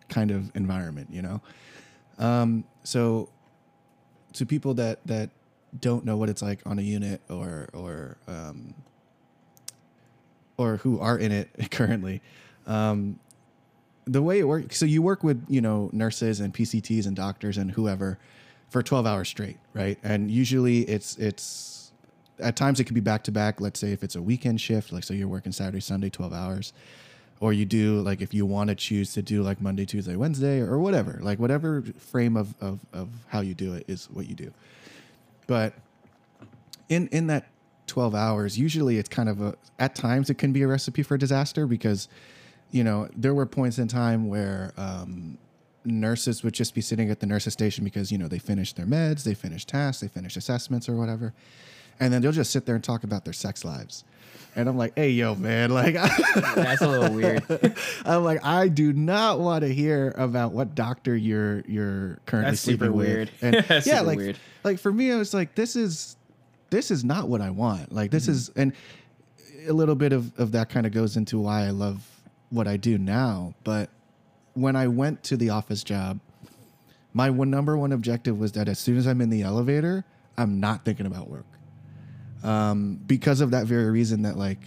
kind 0.08 0.30
of 0.30 0.54
environment, 0.54 1.08
you 1.10 1.22
know. 1.22 1.40
Um, 2.18 2.64
so 2.84 3.28
to 4.34 4.46
people 4.46 4.74
that 4.74 5.04
that 5.06 5.30
don't 5.80 6.04
know 6.04 6.16
what 6.16 6.28
it's 6.28 6.42
like 6.42 6.60
on 6.66 6.78
a 6.78 6.82
unit 6.82 7.20
or 7.28 7.68
or 7.72 8.18
um, 8.28 8.74
or 10.56 10.76
who 10.78 11.00
are 11.00 11.18
in 11.18 11.32
it 11.32 11.48
currently, 11.70 12.22
um, 12.66 13.18
the 14.04 14.22
way 14.22 14.38
it 14.38 14.44
works. 14.44 14.78
So 14.78 14.86
you 14.86 15.02
work 15.02 15.24
with 15.24 15.44
you 15.48 15.60
know 15.60 15.90
nurses 15.92 16.40
and 16.40 16.52
PCTs 16.54 17.06
and 17.06 17.16
doctors 17.16 17.58
and 17.58 17.70
whoever 17.72 18.18
for 18.74 18.82
12 18.82 19.06
hours 19.06 19.28
straight, 19.28 19.58
right? 19.72 19.96
And 20.02 20.28
usually 20.28 20.80
it's 20.80 21.16
it's 21.16 21.92
at 22.40 22.56
times 22.56 22.80
it 22.80 22.84
could 22.86 22.96
be 22.96 23.00
back 23.00 23.22
to 23.22 23.30
back. 23.30 23.60
Let's 23.60 23.78
say 23.78 23.92
if 23.92 24.02
it's 24.02 24.16
a 24.16 24.20
weekend 24.20 24.60
shift, 24.60 24.92
like 24.92 25.04
so 25.04 25.14
you're 25.14 25.28
working 25.28 25.52
Saturday, 25.52 25.78
Sunday, 25.78 26.10
12 26.10 26.32
hours 26.32 26.72
or 27.38 27.52
you 27.52 27.64
do 27.64 28.00
like 28.00 28.20
if 28.20 28.34
you 28.34 28.44
want 28.44 28.70
to 28.70 28.74
choose 28.74 29.12
to 29.12 29.22
do 29.22 29.44
like 29.44 29.60
Monday, 29.60 29.86
Tuesday, 29.86 30.16
Wednesday, 30.16 30.58
or 30.58 30.80
whatever, 30.80 31.20
like 31.22 31.38
whatever 31.38 31.82
frame 31.98 32.36
of, 32.36 32.56
of, 32.60 32.80
of 32.92 33.10
how 33.28 33.42
you 33.42 33.54
do 33.54 33.74
it 33.74 33.84
is 33.86 34.06
what 34.06 34.28
you 34.28 34.34
do. 34.34 34.52
But 35.46 35.74
in 36.88 37.06
in 37.08 37.28
that 37.28 37.46
12 37.86 38.12
hours, 38.12 38.58
usually 38.58 38.98
it's 38.98 39.08
kind 39.08 39.28
of 39.28 39.40
a 39.40 39.54
at 39.78 39.94
times 39.94 40.30
it 40.30 40.38
can 40.38 40.52
be 40.52 40.62
a 40.62 40.66
recipe 40.66 41.04
for 41.04 41.16
disaster 41.16 41.68
because 41.68 42.08
you 42.72 42.82
know 42.82 43.08
there 43.16 43.34
were 43.34 43.46
points 43.46 43.78
in 43.78 43.86
time 43.86 44.26
where 44.26 44.72
um, 44.76 45.38
nurses 45.84 46.42
would 46.42 46.54
just 46.54 46.74
be 46.74 46.80
sitting 46.80 47.10
at 47.10 47.20
the 47.20 47.26
nurses 47.26 47.52
station 47.52 47.84
because 47.84 48.10
you 48.10 48.18
know 48.18 48.28
they 48.28 48.38
finished 48.38 48.76
their 48.76 48.86
meds, 48.86 49.24
they 49.24 49.34
finished 49.34 49.68
tasks, 49.68 50.00
they 50.00 50.08
finished 50.08 50.36
assessments 50.36 50.88
or 50.88 50.96
whatever, 50.96 51.34
and 52.00 52.12
then 52.12 52.22
they'll 52.22 52.32
just 52.32 52.50
sit 52.50 52.66
there 52.66 52.74
and 52.74 52.84
talk 52.84 53.04
about 53.04 53.24
their 53.24 53.34
sex 53.34 53.64
lives 53.64 54.04
and 54.56 54.68
I'm 54.68 54.76
like, 54.76 54.92
hey, 54.94 55.10
yo, 55.10 55.34
man, 55.34 55.70
like 55.70 55.94
that's 56.54 56.82
a 56.82 56.88
little 56.88 57.14
weird. 57.14 57.42
I'm 58.04 58.24
like, 58.24 58.44
I 58.44 58.68
do 58.68 58.92
not 58.92 59.40
want 59.40 59.62
to 59.62 59.72
hear 59.72 60.14
about 60.16 60.52
what 60.52 60.74
doctor 60.74 61.16
you're 61.16 61.60
you're 61.62 62.18
currently 62.26 62.52
that's 62.52 62.62
sleeping 62.62 62.86
super 62.86 62.92
with. 62.92 63.06
Weird. 63.06 63.30
And 63.42 63.64
yeah, 63.86 64.00
like 64.00 64.18
weird. 64.18 64.38
like 64.62 64.78
for 64.78 64.92
me, 64.92 65.12
I 65.12 65.16
was 65.16 65.34
like, 65.34 65.54
this 65.54 65.76
is 65.76 66.16
this 66.70 66.90
is 66.90 67.04
not 67.04 67.28
what 67.28 67.40
I 67.40 67.50
want. 67.50 67.92
Like 67.92 68.10
this 68.10 68.24
mm-hmm. 68.24 68.32
is 68.32 68.48
and 68.50 68.72
a 69.66 69.72
little 69.72 69.94
bit 69.94 70.12
of, 70.12 70.38
of 70.38 70.52
that 70.52 70.68
kind 70.68 70.86
of 70.86 70.92
goes 70.92 71.16
into 71.16 71.40
why 71.40 71.64
I 71.66 71.70
love 71.70 72.06
what 72.50 72.68
I 72.68 72.76
do 72.76 72.98
now. 72.98 73.54
But 73.64 73.90
when 74.54 74.76
I 74.76 74.88
went 74.88 75.22
to 75.24 75.36
the 75.36 75.50
office 75.50 75.84
job, 75.84 76.20
my 77.12 77.30
one 77.30 77.50
number 77.50 77.76
one 77.76 77.92
objective 77.92 78.38
was 78.38 78.52
that 78.52 78.68
as 78.68 78.78
soon 78.78 78.96
as 78.96 79.06
I'm 79.06 79.20
in 79.20 79.30
the 79.30 79.42
elevator, 79.42 80.04
I'm 80.36 80.60
not 80.60 80.84
thinking 80.84 81.06
about 81.06 81.28
work. 81.28 81.46
Um, 82.42 83.00
because 83.06 83.40
of 83.40 83.52
that 83.52 83.66
very 83.66 83.90
reason 83.90 84.22
that 84.22 84.36
like 84.36 84.60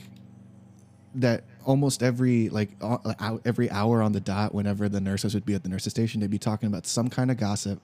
that 1.15 1.43
almost 1.65 2.01
every 2.01 2.49
like 2.49 2.69
uh, 2.81 3.37
every 3.45 3.69
hour 3.69 4.01
on 4.01 4.13
the 4.13 4.19
dot 4.19 4.53
whenever 4.53 4.87
the 4.89 5.01
nurses 5.01 5.33
would 5.33 5.45
be 5.45 5.53
at 5.53 5.63
the 5.63 5.69
nurses 5.69 5.91
station 5.91 6.21
they'd 6.21 6.29
be 6.29 6.39
talking 6.39 6.67
about 6.67 6.85
some 6.85 7.09
kind 7.09 7.29
of 7.29 7.37
gossip 7.37 7.81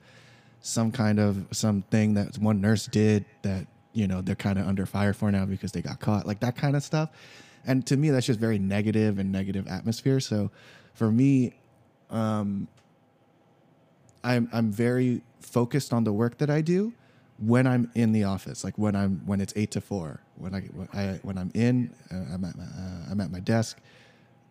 some 0.63 0.91
kind 0.91 1.19
of 1.19 1.45
something 1.51 2.13
that 2.13 2.37
one 2.37 2.61
nurse 2.61 2.87
did 2.87 3.25
that 3.41 3.67
you 3.91 4.07
know 4.07 4.21
they're 4.21 4.33
kind 4.33 4.57
of 4.57 4.65
under 4.65 4.85
fire 4.85 5.13
for 5.13 5.31
now 5.31 5.45
because 5.45 5.73
they 5.73 5.81
got 5.81 5.99
caught 5.99 6.25
like 6.25 6.39
that 6.39 6.55
kind 6.55 6.75
of 6.75 6.83
stuff. 6.83 7.09
And 7.65 7.85
to 7.87 7.97
me 7.97 8.09
that's 8.09 8.25
just 8.25 8.39
very 8.39 8.59
negative 8.59 9.19
and 9.19 9.31
negative 9.31 9.67
atmosphere. 9.67 10.19
So 10.19 10.51
for 10.93 11.11
me 11.11 11.53
um 12.13 12.67
i'm 14.23 14.47
i'm 14.53 14.71
very 14.71 15.21
focused 15.41 15.91
on 15.91 16.03
the 16.03 16.13
work 16.13 16.37
that 16.37 16.49
i 16.49 16.61
do 16.61 16.93
when 17.39 17.67
I'm 17.67 17.91
in 17.95 18.11
the 18.11 18.23
office, 18.23 18.63
like 18.63 18.77
when 18.77 18.95
I'm 18.95 19.21
when 19.25 19.41
it's 19.41 19.53
eight 19.55 19.71
to 19.71 19.81
four, 19.81 20.21
when 20.35 20.53
I 20.53 20.61
when, 20.61 20.87
I, 20.93 21.19
when 21.23 21.37
I'm 21.37 21.51
in, 21.53 21.93
uh, 22.11 22.33
I'm 22.33 22.45
at 22.45 22.55
my, 22.55 22.63
uh, 22.63 23.11
I'm 23.11 23.21
at 23.21 23.31
my 23.31 23.39
desk, 23.39 23.79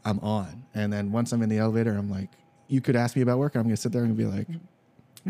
I'm 0.04 0.18
on, 0.20 0.64
and 0.74 0.92
then 0.92 1.12
once 1.12 1.32
I'm 1.32 1.42
in 1.42 1.48
the 1.48 1.58
elevator, 1.58 1.96
I'm 1.96 2.10
like, 2.10 2.28
you 2.68 2.80
could 2.80 2.96
ask 2.96 3.16
me 3.16 3.22
about 3.22 3.38
work, 3.38 3.54
I'm 3.54 3.62
gonna 3.62 3.76
sit 3.76 3.92
there 3.92 4.04
and 4.04 4.16
be 4.16 4.24
like, 4.24 4.48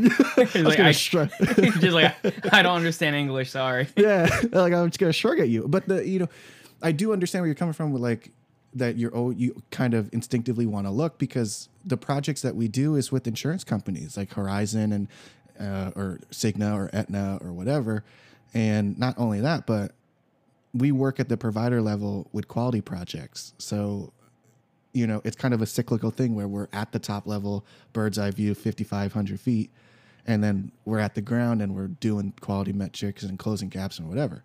I 0.55 0.61
like, 0.61 0.81
I, 0.81 0.93
shrug. 0.93 1.31
just 1.39 1.95
like 1.95 2.15
I 2.53 2.63
don't 2.63 2.77
understand 2.77 3.15
English. 3.15 3.51
Sorry. 3.51 3.89
yeah, 3.97 4.29
like 4.53 4.73
I'm 4.73 4.89
just 4.89 4.99
gonna 4.99 5.13
shrug 5.13 5.39
at 5.39 5.49
you. 5.49 5.69
But 5.69 5.87
the 5.87 6.07
you 6.07 6.21
know, 6.21 6.29
I 6.81 6.93
do 6.93 7.13
understand 7.13 7.43
where 7.43 7.49
you're 7.49 7.55
coming 7.55 7.75
from 7.75 7.93
with 7.93 8.03
like 8.03 8.33
that. 8.75 8.97
You're 8.97 9.15
oh, 9.15 9.31
you 9.31 9.63
kind 9.71 9.95
of 9.95 10.13
instinctively 10.13 10.67
want 10.67 10.87
to 10.87 10.91
look 10.91 11.19
because 11.19 11.69
the 11.85 11.97
projects 11.97 12.43
that 12.43 12.57
we 12.57 12.69
do 12.69 12.97
is 12.97 13.13
with 13.13 13.27
insurance 13.27 13.65
companies 13.65 14.17
like 14.17 14.33
Horizon 14.33 14.93
and 14.93 15.09
uh, 15.61 15.93
or 15.95 16.21
Cigna 16.31 16.75
or 16.75 16.91
Aetna 16.93 17.39
or 17.43 17.53
whatever. 17.53 18.05
And 18.55 18.99
not 18.99 19.19
only 19.19 19.41
that, 19.41 19.67
but 19.67 19.93
we 20.75 20.93
work 20.93 21.21
at 21.21 21.29
the 21.29 21.37
provider 21.37 21.81
level 21.81 22.29
with 22.33 22.49
quality 22.49 22.81
projects. 22.81 23.55
So 23.59 24.13
you 24.93 25.07
know, 25.07 25.23
it's 25.25 25.37
kind 25.37 25.55
of 25.55 25.63
a 25.63 25.67
cyclical 25.67 26.11
thing 26.11 26.35
where 26.35 26.49
we're 26.49 26.69
at 26.73 26.93
the 26.93 26.99
top 26.99 27.27
level, 27.27 27.65
bird's 27.93 28.19
eye 28.19 28.31
view, 28.31 28.55
5,500 28.55 29.41
feet, 29.41 29.71
and 30.27 30.45
then 30.45 30.71
we're 30.85 30.99
at 30.99 31.15
the 31.15 31.23
ground 31.23 31.63
and 31.63 31.75
we're 31.75 31.89
doing 31.89 32.33
quality 32.41 32.73
metrics 32.73 33.23
and 33.23 33.39
closing 33.39 33.69
gaps 33.69 33.99
and 33.99 34.09
whatever. 34.09 34.43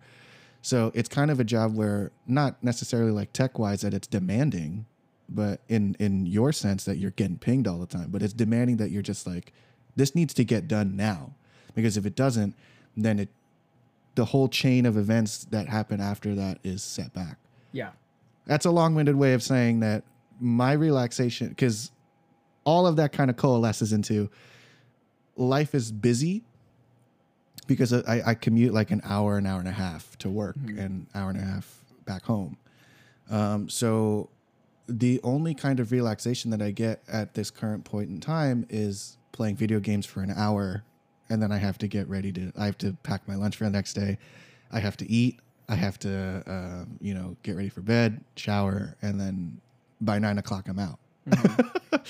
So 0.62 0.90
it's 0.94 1.08
kind 1.08 1.30
of 1.30 1.40
a 1.40 1.44
job 1.44 1.74
where 1.76 2.10
not 2.26 2.62
necessarily 2.62 3.10
like 3.12 3.32
tech 3.32 3.58
wise 3.58 3.80
that 3.82 3.94
it's 3.94 4.06
demanding, 4.08 4.86
but 5.28 5.60
in 5.68 5.96
in 5.98 6.26
your 6.26 6.52
sense 6.52 6.84
that 6.84 6.96
you're 6.98 7.12
getting 7.12 7.38
pinged 7.38 7.66
all 7.66 7.78
the 7.78 7.86
time, 7.86 8.10
but 8.10 8.22
it's 8.22 8.32
demanding 8.32 8.76
that 8.78 8.90
you're 8.90 9.02
just 9.02 9.26
like 9.26 9.52
this 9.96 10.14
needs 10.14 10.34
to 10.34 10.44
get 10.44 10.68
done 10.68 10.96
now 10.96 11.32
because 11.74 11.96
if 11.96 12.06
it 12.06 12.14
doesn't, 12.14 12.54
then 12.96 13.18
it 13.18 13.28
the 14.14 14.24
whole 14.24 14.48
chain 14.48 14.84
of 14.84 14.96
events 14.96 15.44
that 15.50 15.68
happen 15.68 16.00
after 16.00 16.34
that 16.34 16.58
is 16.64 16.82
set 16.82 17.12
back 17.12 17.38
Yeah. 17.70 17.90
that's 18.46 18.66
a 18.66 18.70
long-winded 18.72 19.14
way 19.14 19.32
of 19.32 19.44
saying 19.44 19.78
that 19.80 20.02
my 20.40 20.72
relaxation 20.72 21.50
because 21.50 21.92
all 22.64 22.84
of 22.88 22.96
that 22.96 23.12
kind 23.12 23.30
of 23.30 23.36
coalesces 23.36 23.92
into 23.92 24.28
life 25.36 25.72
is 25.72 25.92
busy 25.92 26.42
because 27.68 27.92
I, 27.92 28.22
I 28.26 28.34
commute 28.34 28.74
like 28.74 28.90
an 28.90 29.00
hour 29.04 29.38
an 29.38 29.46
hour 29.46 29.60
and 29.60 29.68
a 29.68 29.72
half 29.72 30.18
to 30.18 30.28
work 30.28 30.56
and 30.66 31.06
hour 31.14 31.30
and 31.30 31.38
a 31.38 31.44
half 31.44 31.78
back 32.04 32.24
home. 32.24 32.56
Um, 33.30 33.68
so 33.68 34.30
the 34.88 35.20
only 35.22 35.54
kind 35.54 35.78
of 35.80 35.92
relaxation 35.92 36.50
that 36.50 36.62
i 36.62 36.70
get 36.70 37.02
at 37.08 37.34
this 37.34 37.50
current 37.50 37.84
point 37.84 38.08
in 38.08 38.20
time 38.20 38.66
is 38.70 39.18
playing 39.32 39.54
video 39.54 39.78
games 39.78 40.06
for 40.06 40.22
an 40.22 40.32
hour 40.34 40.82
and 41.28 41.42
then 41.42 41.52
i 41.52 41.58
have 41.58 41.76
to 41.76 41.86
get 41.86 42.08
ready 42.08 42.32
to 42.32 42.50
i 42.56 42.64
have 42.64 42.78
to 42.78 42.96
pack 43.02 43.28
my 43.28 43.34
lunch 43.34 43.56
for 43.56 43.64
the 43.64 43.70
next 43.70 43.92
day. 43.92 44.16
I 44.72 44.80
have 44.80 44.96
to 44.98 45.10
eat. 45.10 45.38
I 45.68 45.74
have 45.74 45.98
to 46.00 46.42
um, 46.46 46.98
you 47.00 47.14
know 47.14 47.36
get 47.42 47.56
ready 47.56 47.68
for 47.68 47.82
bed 47.82 48.24
shower 48.36 48.96
and 49.02 49.20
then 49.20 49.60
by 50.00 50.18
nine 50.18 50.38
o'clock 50.38 50.68
i'm 50.68 50.78
out. 50.78 50.98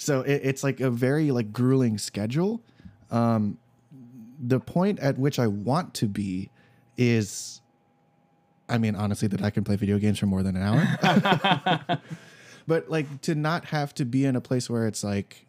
So 0.00 0.22
it, 0.22 0.40
it's 0.44 0.64
like 0.64 0.80
a 0.80 0.90
very 0.90 1.30
like 1.30 1.52
grueling 1.52 1.98
schedule. 1.98 2.62
Um, 3.10 3.58
the 4.40 4.58
point 4.58 4.98
at 5.00 5.18
which 5.18 5.38
i 5.38 5.46
want 5.46 5.92
to 5.94 6.06
be 6.06 6.50
is 6.96 7.60
i 8.68 8.78
mean 8.78 8.96
honestly 8.96 9.28
that 9.28 9.42
i 9.42 9.50
can 9.50 9.64
play 9.64 9.76
video 9.76 9.98
games 9.98 10.18
for 10.18 10.26
more 10.26 10.42
than 10.42 10.56
an 10.56 10.62
hour. 10.62 12.00
But 12.66 12.88
like 12.88 13.22
to 13.22 13.34
not 13.34 13.64
have 13.66 13.94
to 13.94 14.04
be 14.04 14.24
in 14.24 14.36
a 14.36 14.40
place 14.40 14.70
where 14.70 14.86
it's 14.86 15.02
like 15.02 15.44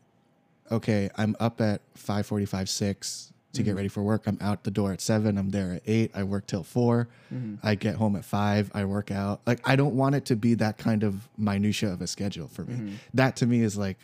okay 0.72 1.10
i'm 1.18 1.36
up 1.40 1.62
at 1.62 1.82
5.45 1.94 2.68
6 2.68 3.34
to 3.54 3.62
get 3.62 3.70
mm-hmm. 3.70 3.78
ready 3.78 3.90
for 3.90 4.02
work. 4.02 4.24
I'm 4.26 4.38
out 4.42 4.64
the 4.64 4.72
door 4.72 4.92
at 4.92 5.02
7 5.02 5.38
i'm 5.38 5.50
there 5.50 5.74
at 5.74 5.84
8 5.86 6.12
i 6.16 6.24
work 6.24 6.48
till 6.48 6.64
4 6.64 7.08
mm-hmm. 7.32 7.56
i 7.62 7.76
get 7.76 7.96
home 7.96 8.16
at 8.16 8.26
5 8.26 8.72
i 8.74 8.86
work 8.86 9.12
out. 9.12 9.42
Like 9.46 9.60
i 9.70 9.76
don't 9.76 9.94
want 9.94 10.16
it 10.16 10.26
to 10.26 10.36
be 10.36 10.56
that 10.56 10.80
kind 10.80 11.04
of 11.04 11.30
minutia 11.38 11.92
of 11.92 12.02
a 12.02 12.08
schedule 12.08 12.48
for 12.48 12.64
me. 12.64 12.74
Mm-hmm. 12.74 12.96
That 13.14 13.36
to 13.36 13.46
me 13.46 13.62
is 13.62 13.78
like 13.78 14.00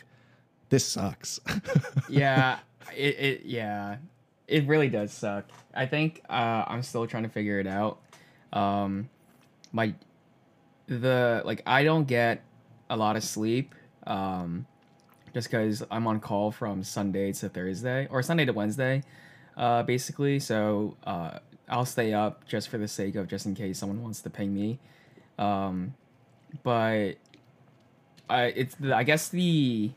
this 0.68 0.86
sucks. 0.86 1.40
Yeah. 2.08 2.60
It, 2.96 3.18
it 3.18 3.42
yeah. 3.46 3.96
It 4.48 4.66
really 4.66 4.88
does 4.88 5.12
suck. 5.12 5.44
I 5.74 5.86
think 5.86 6.22
uh, 6.28 6.64
I'm 6.66 6.82
still 6.82 7.06
trying 7.06 7.22
to 7.24 7.28
figure 7.28 7.60
it 7.60 7.66
out. 7.66 8.00
Um, 8.52 9.10
my 9.72 9.94
the 10.86 11.42
like 11.44 11.62
I 11.66 11.84
don't 11.84 12.08
get 12.08 12.42
a 12.90 12.96
lot 12.96 13.16
of 13.16 13.22
sleep. 13.22 13.74
Um, 14.06 14.66
just 15.34 15.50
because 15.50 15.84
I'm 15.90 16.06
on 16.06 16.20
call 16.20 16.50
from 16.50 16.82
Sunday 16.82 17.32
to 17.32 17.48
Thursday 17.48 18.08
or 18.10 18.22
Sunday 18.22 18.44
to 18.46 18.52
Wednesday, 18.52 19.02
uh, 19.56 19.82
basically. 19.82 20.40
So 20.40 20.96
uh, 21.04 21.38
I'll 21.68 21.84
stay 21.84 22.12
up 22.12 22.46
just 22.46 22.68
for 22.68 22.78
the 22.78 22.88
sake 22.88 23.14
of 23.14 23.28
just 23.28 23.46
in 23.46 23.54
case 23.54 23.78
someone 23.78 24.02
wants 24.02 24.20
to 24.22 24.30
ping 24.30 24.54
me. 24.54 24.78
Um, 25.38 25.94
but 26.62 27.12
I 28.28 28.44
it's 28.44 28.76
I 28.82 29.04
guess 29.04 29.28
the 29.28 29.90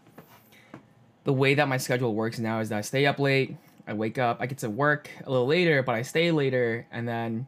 the 1.24 1.34
way 1.34 1.54
that 1.56 1.68
my 1.68 1.78
schedule 1.78 2.14
works 2.14 2.40
now 2.40 2.60
is 2.60 2.70
that 2.70 2.80
I 2.80 2.82
stay 2.82 3.06
up 3.06 3.20
late, 3.20 3.56
I 3.92 3.94
wake 3.94 4.18
up, 4.18 4.38
I 4.40 4.46
get 4.46 4.60
to 4.60 4.70
work 4.70 5.10
a 5.26 5.30
little 5.30 5.48
later, 5.48 5.84
but 5.84 5.96
I 5.96 6.02
stay 6.02 6.32
later, 6.32 6.88
and 6.92 7.08
then, 7.08 7.46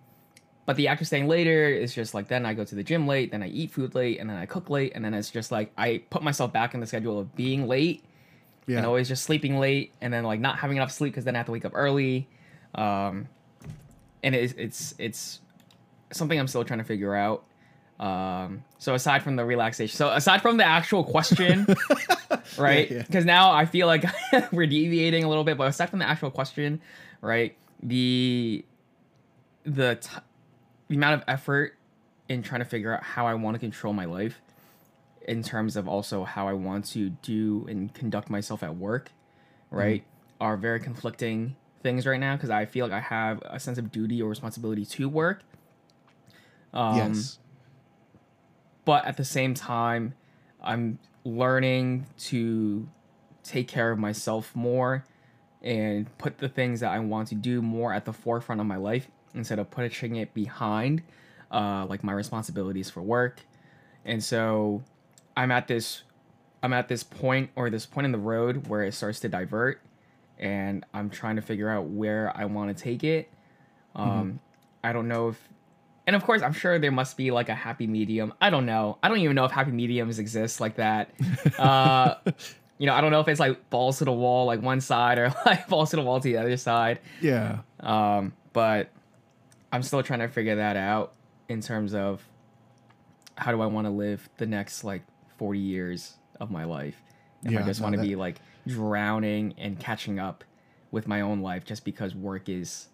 but 0.65 0.75
the 0.75 0.89
actual 0.89 1.05
staying 1.05 1.27
later 1.27 1.67
is 1.67 1.95
just 1.95 2.13
like 2.13 2.27
then 2.27 2.45
I 2.45 2.53
go 2.53 2.63
to 2.65 2.75
the 2.75 2.83
gym 2.83 3.07
late, 3.07 3.31
then 3.31 3.41
I 3.41 3.47
eat 3.47 3.71
food 3.71 3.95
late, 3.95 4.19
and 4.19 4.29
then 4.29 4.37
I 4.37 4.45
cook 4.45 4.69
late, 4.69 4.91
and 4.93 5.03
then 5.03 5.13
it's 5.13 5.29
just 5.29 5.51
like 5.51 5.71
I 5.77 6.03
put 6.09 6.21
myself 6.21 6.51
back 6.53 6.73
in 6.73 6.79
the 6.79 6.85
schedule 6.85 7.17
of 7.17 7.35
being 7.35 7.67
late 7.67 8.03
yeah 8.67 8.77
and 8.77 8.85
always 8.85 9.07
just 9.07 9.23
sleeping 9.23 9.59
late, 9.59 9.93
and 10.01 10.13
then 10.13 10.23
like 10.23 10.39
not 10.39 10.59
having 10.59 10.77
enough 10.77 10.91
sleep 10.91 11.13
because 11.13 11.25
then 11.25 11.35
I 11.35 11.39
have 11.39 11.47
to 11.47 11.51
wake 11.51 11.65
up 11.65 11.73
early, 11.75 12.27
um, 12.75 13.27
and 14.23 14.35
it's 14.35 14.53
it's 14.53 14.95
it's 14.97 15.39
something 16.11 16.39
I'm 16.39 16.47
still 16.47 16.63
trying 16.63 16.79
to 16.79 16.85
figure 16.85 17.15
out. 17.15 17.43
Um, 18.03 18.65
so 18.79 18.95
aside 18.95 19.23
from 19.23 19.37
the 19.37 19.45
relaxation, 19.45 19.95
so 19.95 20.09
aside 20.09 20.41
from 20.41 20.57
the 20.57 20.65
actual 20.65 21.05
question, 21.05 21.65
right? 22.57 22.91
Yeah, 22.91 22.97
yeah. 22.97 23.03
Because 23.03 23.23
now 23.23 23.53
I 23.53 23.65
feel 23.65 23.87
like 23.87 24.03
we're 24.51 24.67
deviating 24.67 25.23
a 25.23 25.29
little 25.29 25.45
bit, 25.45 25.57
but 25.57 25.69
aside 25.69 25.89
from 25.89 25.99
the 25.99 26.07
actual 26.07 26.29
question, 26.29 26.81
right? 27.21 27.55
The 27.81 28.65
the 29.63 29.95
t- 29.95 30.09
the 30.89 30.95
amount 30.97 31.21
of 31.21 31.23
effort 31.29 31.77
in 32.27 32.43
trying 32.43 32.59
to 32.59 32.65
figure 32.65 32.93
out 32.93 33.03
how 33.03 33.25
I 33.25 33.35
want 33.35 33.55
to 33.55 33.59
control 33.59 33.93
my 33.93 34.03
life, 34.03 34.41
in 35.25 35.41
terms 35.41 35.77
of 35.77 35.87
also 35.87 36.25
how 36.25 36.49
I 36.49 36.53
want 36.53 36.83
to 36.87 37.09
do 37.09 37.65
and 37.69 37.93
conduct 37.93 38.29
myself 38.29 38.63
at 38.63 38.75
work, 38.75 39.13
right, 39.71 40.03
are 40.41 40.57
very 40.57 40.81
conflicting 40.81 41.55
things 41.83 42.05
right 42.05 42.19
now 42.19 42.35
because 42.35 42.49
I 42.49 42.65
feel 42.65 42.85
like 42.85 42.93
I 42.93 42.99
have 42.99 43.41
a 43.45 43.61
sense 43.61 43.77
of 43.77 43.93
duty 43.93 44.21
or 44.21 44.27
responsibility 44.27 44.85
to 44.87 45.07
work. 45.07 45.43
Um, 46.73 46.97
yes 46.97 47.39
but 48.85 49.05
at 49.05 49.17
the 49.17 49.25
same 49.25 49.53
time 49.53 50.13
i'm 50.63 50.99
learning 51.23 52.05
to 52.17 52.87
take 53.43 53.67
care 53.67 53.91
of 53.91 53.99
myself 53.99 54.55
more 54.55 55.03
and 55.61 56.17
put 56.17 56.37
the 56.37 56.49
things 56.49 56.79
that 56.79 56.91
i 56.91 56.99
want 56.99 57.27
to 57.27 57.35
do 57.35 57.61
more 57.61 57.93
at 57.93 58.05
the 58.05 58.13
forefront 58.13 58.59
of 58.59 58.67
my 58.67 58.77
life 58.77 59.07
instead 59.33 59.59
of 59.59 59.69
pushing 59.71 60.15
it 60.15 60.33
behind 60.33 61.01
uh, 61.53 61.85
like 61.87 62.03
my 62.03 62.11
responsibilities 62.13 62.89
for 62.89 63.01
work. 63.01 63.41
And 64.05 64.23
so 64.23 64.83
i'm 65.35 65.49
at 65.49 65.67
this 65.67 66.03
i'm 66.61 66.73
at 66.73 66.87
this 66.87 67.03
point 67.03 67.49
or 67.55 67.69
this 67.69 67.87
point 67.87 68.05
in 68.05 68.11
the 68.11 68.19
road 68.19 68.67
where 68.67 68.83
it 68.83 68.93
starts 68.93 69.19
to 69.19 69.27
divert 69.27 69.81
and 70.37 70.85
i'm 70.93 71.09
trying 71.09 71.35
to 71.37 71.41
figure 71.41 71.69
out 71.69 71.85
where 71.85 72.31
i 72.35 72.45
want 72.45 72.75
to 72.75 72.83
take 72.83 73.03
it. 73.03 73.29
Um, 73.95 74.39
i 74.83 74.91
don't 74.93 75.07
know 75.07 75.29
if 75.29 75.49
and 76.07 76.15
of 76.15 76.23
course 76.23 76.41
i'm 76.41 76.53
sure 76.53 76.77
there 76.79 76.91
must 76.91 77.15
be 77.17 77.31
like 77.31 77.49
a 77.49 77.55
happy 77.55 77.87
medium. 77.87 78.33
I 78.41 78.49
don't 78.49 78.65
know. 78.65 78.97
I 79.03 79.07
don't 79.09 79.19
even 79.19 79.35
know 79.35 79.45
if 79.45 79.51
happy 79.51 79.71
mediums 79.71 80.19
exist 80.19 80.59
like 80.59 80.75
that. 80.75 81.09
Uh 81.57 82.15
you 82.79 82.87
know 82.87 82.93
i 82.95 83.01
don't 83.01 83.11
know 83.11 83.19
if 83.19 83.27
it's 83.27 83.39
like 83.39 83.69
balls 83.69 83.99
to 83.99 84.05
the 84.05 84.11
wall 84.11 84.45
like 84.47 84.61
one 84.61 84.81
side 84.81 85.17
or 85.19 85.33
like 85.45 85.67
balls 85.67 85.91
to 85.91 85.95
the 85.95 86.01
wall 86.01 86.19
to 86.19 86.23
the 86.27 86.37
other 86.37 86.57
side. 86.57 86.99
Yeah. 87.21 87.59
Um 87.79 88.33
but 88.51 88.89
i'm 89.71 89.81
still 89.83 90.03
trying 90.03 90.19
to 90.19 90.27
figure 90.27 90.55
that 90.57 90.75
out 90.75 91.13
in 91.49 91.61
terms 91.61 91.93
of 91.93 92.21
how 93.35 93.51
do 93.51 93.61
i 93.61 93.65
want 93.65 93.85
to 93.87 93.91
live 93.91 94.27
the 94.37 94.45
next 94.45 94.83
like 94.83 95.01
40 95.37 95.59
years 95.59 96.15
of 96.39 96.51
my 96.51 96.63
life? 96.65 96.95
If 97.43 97.57
i 97.57 97.61
just 97.63 97.79
no, 97.79 97.85
want 97.85 97.93
to 97.95 98.01
that- 98.01 98.07
be 98.07 98.15
like 98.15 98.37
drowning 98.67 99.53
and 99.57 99.79
catching 99.79 100.19
up 100.19 100.43
with 100.91 101.07
my 101.07 101.21
own 101.21 101.41
life 101.41 101.65
just 101.65 101.83
because 101.85 102.13
work 102.15 102.47
is 102.49 102.87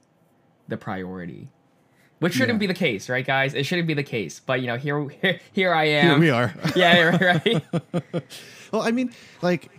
the 0.68 0.78
priority 0.78 1.50
which 2.20 2.34
shouldn't 2.34 2.58
Yeah. 2.58 2.60
be 2.60 2.68
the 2.68 2.74
case 2.74 3.10
right 3.10 3.26
guys 3.26 3.54
it 3.54 3.66
shouldn't 3.66 3.88
be 3.88 3.94
the 3.94 4.04
case 4.04 4.40
but 4.40 4.62
you 4.62 4.68
know 4.68 4.78
here 4.78 5.08
here, 5.22 5.40
here 5.52 5.74
i 5.74 5.86
am 5.86 6.06
here 6.06 6.20
we 6.20 6.30
are 6.30 6.54
yeah 6.76 7.16
right 7.44 7.64
Well, 8.72 8.84
I 8.84 8.92
mean, 8.92 9.12
like, 9.42 9.72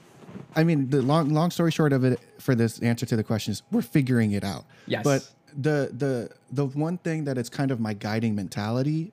I 0.56 0.64
mean, 0.64 0.90
the 0.90 1.00
long 1.00 1.28
long 1.30 1.52
story 1.52 1.70
short 1.70 1.92
of 1.92 2.02
it 2.04 2.18
for 2.40 2.56
this 2.56 2.80
answer 2.82 3.06
to 3.06 3.14
the 3.16 3.22
question 3.22 3.52
is 3.52 3.62
we're 3.70 3.82
figuring 3.82 4.32
it 4.32 4.42
out. 4.42 4.64
Yes. 4.86 5.04
But 5.04 5.30
the 5.56 5.90
the 5.96 6.30
the 6.50 6.66
one 6.66 6.98
thing 6.98 7.22
that 7.24 7.38
it's 7.38 7.48
kind 7.48 7.70
of 7.70 7.78
my 7.78 7.94
guiding 7.94 8.34
mentality, 8.34 9.12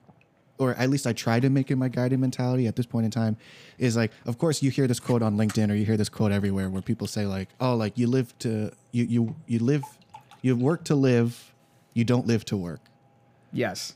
or 0.58 0.74
at 0.74 0.90
least 0.90 1.06
I 1.06 1.12
try 1.12 1.38
to 1.38 1.48
make 1.48 1.70
it 1.70 1.76
my 1.76 1.86
guiding 1.88 2.18
mentality 2.18 2.66
at 2.66 2.74
this 2.74 2.86
point 2.86 3.04
in 3.04 3.12
time, 3.12 3.36
is 3.78 3.96
like, 3.96 4.10
of 4.26 4.38
course, 4.38 4.64
you 4.64 4.70
hear 4.72 4.88
this 4.88 4.98
quote 4.98 5.22
on 5.22 5.36
LinkedIn 5.36 5.70
or 5.70 5.74
you 5.74 5.84
hear 5.84 5.96
this 5.96 6.08
quote 6.08 6.32
everywhere 6.32 6.68
where 6.70 6.82
people 6.82 7.06
say 7.06 7.24
like, 7.24 7.48
oh, 7.60 7.76
like 7.76 7.96
you 7.96 8.08
live 8.08 8.36
to 8.40 8.72
you 8.90 9.04
you 9.04 9.36
you 9.46 9.58
live, 9.60 9.84
you 10.42 10.56
work 10.56 10.82
to 10.86 10.96
live, 10.96 11.54
you 11.94 12.02
don't 12.04 12.26
live 12.26 12.44
to 12.46 12.56
work 12.56 12.80
yes 13.52 13.94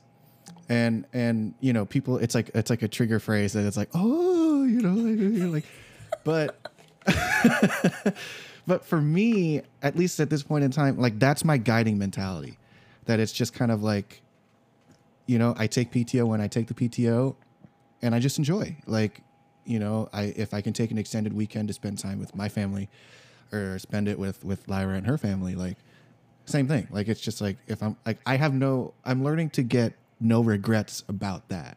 and 0.68 1.04
and 1.12 1.54
you 1.60 1.72
know 1.72 1.84
people 1.84 2.18
it's 2.18 2.34
like 2.34 2.50
it's 2.54 2.70
like 2.70 2.82
a 2.82 2.88
trigger 2.88 3.18
phrase 3.18 3.52
that 3.52 3.64
it's 3.64 3.76
like 3.76 3.90
oh 3.94 4.64
you 4.64 4.80
know 4.80 5.50
like, 5.50 5.64
but 6.24 6.56
but 8.66 8.84
for 8.84 9.00
me, 9.00 9.62
at 9.82 9.96
least 9.96 10.20
at 10.20 10.30
this 10.30 10.42
point 10.42 10.64
in 10.64 10.70
time, 10.70 10.98
like 10.98 11.18
that's 11.18 11.44
my 11.44 11.56
guiding 11.56 11.98
mentality. 11.98 12.58
That 13.06 13.18
it's 13.18 13.32
just 13.32 13.52
kind 13.52 13.72
of 13.72 13.82
like, 13.82 14.22
you 15.26 15.38
know, 15.38 15.54
I 15.56 15.66
take 15.66 15.90
PTO 15.90 16.26
when 16.26 16.40
I 16.40 16.46
take 16.46 16.68
the 16.68 16.74
PTO, 16.74 17.34
and 18.00 18.14
I 18.14 18.20
just 18.20 18.38
enjoy. 18.38 18.76
Like, 18.86 19.20
you 19.64 19.78
know, 19.78 20.08
I 20.12 20.34
if 20.36 20.54
I 20.54 20.60
can 20.60 20.72
take 20.72 20.90
an 20.90 20.98
extended 20.98 21.32
weekend 21.32 21.68
to 21.68 21.74
spend 21.74 21.98
time 21.98 22.20
with 22.20 22.34
my 22.34 22.48
family, 22.48 22.88
or 23.52 23.78
spend 23.78 24.08
it 24.08 24.18
with 24.18 24.44
with 24.44 24.68
Lyra 24.68 24.94
and 24.96 25.06
her 25.06 25.18
family, 25.18 25.54
like 25.54 25.78
same 26.44 26.66
thing. 26.68 26.88
Like 26.90 27.08
it's 27.08 27.20
just 27.20 27.40
like 27.40 27.56
if 27.66 27.82
I'm 27.82 27.96
like 28.06 28.18
I 28.26 28.36
have 28.36 28.52
no, 28.54 28.94
I'm 29.04 29.22
learning 29.24 29.50
to 29.50 29.62
get 29.62 29.94
no 30.20 30.40
regrets 30.42 31.02
about 31.08 31.48
that 31.48 31.76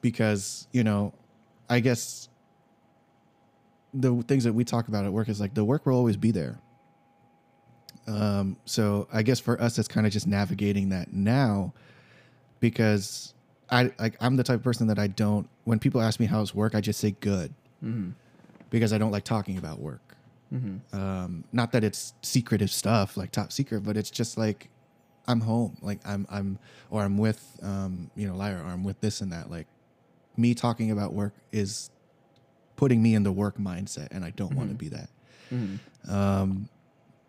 because 0.00 0.66
you 0.72 0.84
know, 0.84 1.12
I 1.68 1.80
guess 1.80 2.28
the 3.94 4.22
things 4.28 4.44
that 4.44 4.52
we 4.52 4.64
talk 4.64 4.88
about 4.88 5.04
at 5.04 5.12
work 5.12 5.28
is 5.28 5.40
like 5.40 5.54
the 5.54 5.64
work 5.64 5.86
will 5.86 5.94
always 5.94 6.16
be 6.16 6.30
there. 6.30 6.58
Um, 8.06 8.56
so 8.64 9.06
I 9.12 9.22
guess 9.22 9.38
for 9.38 9.60
us, 9.60 9.78
it's 9.78 9.88
kind 9.88 10.06
of 10.06 10.12
just 10.12 10.26
navigating 10.26 10.88
that 10.90 11.12
now, 11.12 11.74
because 12.58 13.34
I 13.70 13.92
like 13.98 14.16
I'm 14.20 14.36
the 14.36 14.42
type 14.44 14.56
of 14.56 14.62
person 14.62 14.86
that 14.88 14.98
I 14.98 15.08
don't. 15.08 15.48
When 15.64 15.78
people 15.78 16.00
ask 16.00 16.18
me 16.18 16.26
how's 16.26 16.54
work, 16.54 16.74
I 16.74 16.80
just 16.80 17.00
say 17.00 17.12
good, 17.20 17.52
because 18.70 18.92
I 18.92 18.98
don't 18.98 19.10
like 19.12 19.24
talking 19.24 19.58
about 19.58 19.78
work. 19.78 20.16
Um, 20.92 21.44
not 21.52 21.72
that 21.72 21.84
it's 21.84 22.14
secretive 22.22 22.70
stuff 22.70 23.16
like 23.16 23.32
top 23.32 23.52
secret, 23.52 23.82
but 23.82 23.96
it's 23.96 24.10
just 24.10 24.38
like 24.38 24.70
I'm 25.26 25.40
home, 25.40 25.76
like 25.82 26.00
I'm 26.06 26.26
I'm 26.30 26.58
or 26.90 27.02
I'm 27.02 27.18
with 27.18 27.58
um, 27.62 28.10
you 28.16 28.26
know 28.26 28.34
Lyra, 28.34 28.62
or 28.62 28.66
I'm 28.66 28.82
with 28.84 29.00
this 29.00 29.20
and 29.20 29.30
that. 29.32 29.50
Like 29.50 29.66
me 30.36 30.54
talking 30.54 30.90
about 30.90 31.12
work 31.12 31.34
is 31.52 31.90
putting 32.76 33.02
me 33.02 33.14
in 33.14 33.24
the 33.24 33.32
work 33.32 33.58
mindset, 33.58 34.08
and 34.10 34.24
I 34.24 34.30
don't 34.30 34.54
want 34.54 34.70
to 34.70 34.74
be 34.74 34.88
that. 34.88 35.10
Um, 36.08 36.68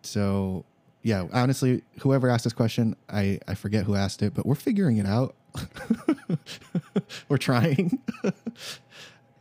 so 0.02 0.64
yeah, 1.04 1.28
honestly, 1.34 1.82
whoever 2.02 2.30
asked 2.30 2.46
this 2.46 2.54
question, 2.54 2.96
I 3.10 3.40
I 3.48 3.56
forget 3.56 3.84
who 3.86 3.96
asked 3.96 4.22
it, 4.22 4.34
but 4.34 4.46
we're 4.46 4.56
figuring 4.56 4.98
it 4.98 5.06
out. 5.06 5.36
we're 7.30 7.38
trying. 7.38 8.00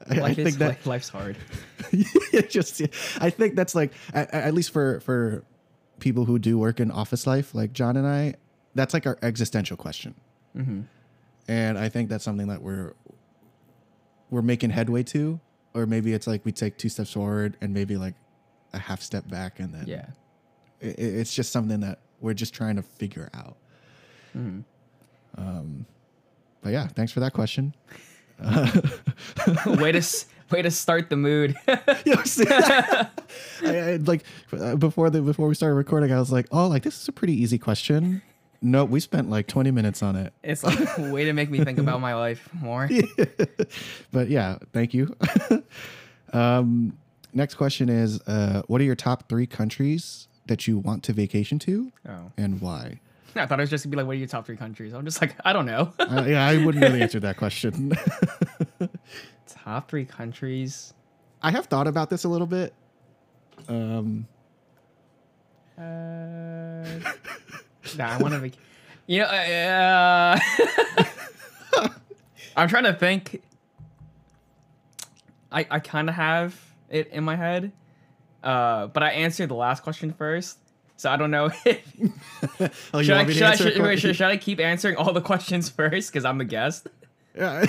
I, 0.23 0.23
I 0.23 0.35
think 0.35 0.49
is, 0.49 0.59
that 0.59 0.85
life's 0.87 1.09
hard. 1.09 1.37
just 2.49 2.83
I 3.21 3.31
think 3.31 3.55
that's 3.55 3.75
like 3.75 3.93
at, 4.13 4.33
at 4.33 4.55
least 4.55 4.71
for 4.73 5.01
for 5.01 5.45
people 6.01 6.25
who 6.25 6.39
do 6.39 6.59
work 6.59 6.81
in 6.81 6.91
office 6.91 7.27
life, 7.27 7.55
like 7.55 7.73
Jon 7.73 7.97
and 7.97 8.07
I, 8.07 8.35
that's 8.75 8.95
like 8.95 9.07
our 9.07 9.19
existential 9.23 9.77
question. 9.77 10.15
And 11.47 11.79
I 11.79 11.89
think 11.89 12.09
that's 12.09 12.25
something 12.25 12.49
that 12.49 12.63
we're 12.63 12.95
we're 14.31 14.43
making 14.43 14.71
headway 14.71 15.03
to, 15.05 15.41
or 15.75 15.87
maybe 15.87 16.13
it's 16.13 16.27
like 16.27 16.45
we 16.45 16.53
take 16.53 16.77
two 16.79 16.89
steps 16.89 17.13
forward 17.13 17.57
and 17.61 17.73
maybe 17.73 17.97
like 17.97 18.15
a 18.73 18.79
half 18.79 19.01
step 19.01 19.29
back, 19.29 19.61
and 19.61 19.73
then 19.73 19.85
Yeah. 19.87 20.07
it, 20.81 20.99
it's 20.99 21.35
just 21.35 21.53
something 21.53 21.81
that 21.81 22.01
we're 22.21 22.35
just 22.35 22.53
trying 22.53 22.77
to 22.77 22.83
figure 22.83 23.31
out. 23.33 23.57
Mm-hmm. 24.37 24.61
Um, 25.41 25.87
but 26.61 26.73
yeah, 26.73 26.89
thanks 26.89 27.13
for 27.13 27.21
that 27.21 27.33
question. 27.33 27.75
way 29.67 29.93
to 29.93 30.03
way 30.51 30.63
to 30.63 30.71
start 30.71 31.11
the 31.11 31.17
mood. 31.17 31.57
You 32.05 32.15
know, 32.15 32.23
see, 32.25 32.45
I, 32.49 33.09
I, 33.65 33.97
like 33.97 34.23
uh, 34.53 34.77
before 34.77 35.11
the 35.11 35.21
before 35.21 35.49
we 35.49 35.55
started 35.55 35.75
recording, 35.75 36.13
I 36.13 36.19
was 36.19 36.31
like, 36.33 36.47
"Oh, 36.53 36.69
like 36.69 36.83
this 36.85 37.01
is 37.03 37.09
a 37.09 37.13
pretty 37.13 37.35
easy 37.35 37.59
question." 37.59 38.23
No, 38.63 38.85
we 38.85 39.01
spent 39.01 39.29
like 39.31 39.47
twenty 39.47 39.71
minutes 39.71 40.03
on 40.03 40.17
it. 40.17 40.33
it's 40.43 40.63
like 40.65 40.79
a 40.99 41.13
way 41.13 41.25
to 41.25 41.33
make 41.33 41.51
me 41.51 41.63
think 41.65 41.79
about 41.79 42.01
my 42.01 42.15
life 42.15 42.49
more. 42.55 42.89
But 44.13 44.29
yeah, 44.31 44.59
thank 44.73 44.95
you. 44.95 45.15
um, 46.33 46.97
next 47.33 47.55
question 47.55 47.89
is, 47.89 48.21
uh, 48.23 48.63
what 48.67 48.81
are 48.81 48.85
your 48.85 48.97
top 48.97 49.29
three 49.29 49.47
countries 49.47 50.29
that 50.47 50.67
you 50.67 50.79
want 50.79 51.03
to 51.05 51.13
vacation 51.13 51.59
to, 51.61 51.93
Oh. 52.09 52.33
and 52.37 52.61
why? 52.61 53.01
I 53.37 53.47
thought 53.47 53.61
it 53.61 53.63
was 53.63 53.71
just 53.71 53.85
gonna 53.85 53.91
be 53.93 53.97
like, 53.99 54.07
what 54.07 54.13
are 54.13 54.19
your 54.19 54.27
top 54.29 54.47
three 54.47 54.57
countries? 54.57 54.93
I'm 54.95 55.05
just 55.05 55.21
like, 55.21 55.37
I 55.45 55.53
don't 55.53 55.67
know. 55.67 55.93
Uh, 55.99 56.25
yeah, 56.27 56.47
I 56.47 56.65
wouldn't 56.65 56.83
really 56.83 57.03
answer 57.03 57.21
that 57.21 57.37
question. 57.37 57.93
top 59.47 59.89
three 59.91 60.05
countries. 60.05 60.93
I 61.43 61.51
have 61.51 61.67
thought 61.67 61.87
about 61.87 62.11
this 62.11 62.25
a 62.25 62.29
little 62.29 62.47
bit. 62.47 62.75
Um, 63.69 64.27
Uh, 65.77 65.83
nah, 67.97 68.09
I 68.15 68.19
want 68.19 68.35
to. 68.35 68.41
Vac- 68.41 68.53
you 69.07 69.21
know, 69.21 69.27
uh, 69.27 70.39
I'm 72.57 72.69
trying 72.69 72.85
to 72.85 72.93
think. 72.95 73.43
I 75.53 75.67
I 75.71 75.79
kind 75.79 76.09
of 76.09 76.15
have 76.17 76.61
it 76.91 77.09
in 77.09 77.23
my 77.25 77.37
head, 77.37 77.73
uh, 78.43 78.89
but 78.89 79.03
I 79.03 79.11
answered 79.13 79.49
the 79.49 79.55
last 79.55 79.83
question 79.83 80.13
first, 80.13 80.59
so 80.99 81.11
I 81.11 81.17
don't 81.17 81.31
know 81.31 81.51
if 81.65 81.95
oh, 82.93 83.03
should 83.03 83.15
I, 83.15 83.17
want 83.17 83.29
me 83.29 83.35
to 83.35 83.39
should, 83.39 83.43
I, 83.43 83.55
should, 83.55 83.79
wait, 83.79 83.99
should, 84.01 84.17
should 84.17 84.27
I 84.27 84.37
keep 84.37 84.61
answering 84.61 84.97
all 84.97 85.13
the 85.13 85.23
questions 85.23 85.69
first 85.71 86.13
because 86.13 86.25
I'm 86.25 86.39
the 86.39 86.45
guest. 86.45 86.89
Yeah. 87.35 87.67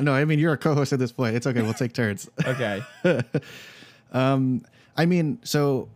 no, 0.00 0.12
I 0.12 0.24
mean 0.24 0.38
you're 0.38 0.52
a 0.52 0.58
co-host 0.58 0.92
at 0.92 0.98
this 0.98 1.12
point. 1.12 1.36
It's 1.36 1.46
okay. 1.46 1.62
We'll 1.62 1.72
take 1.72 1.92
turns. 1.92 2.28
Okay. 2.44 2.82
Um, 4.12 4.64
I 4.96 5.06
mean, 5.06 5.38
so 5.44 5.88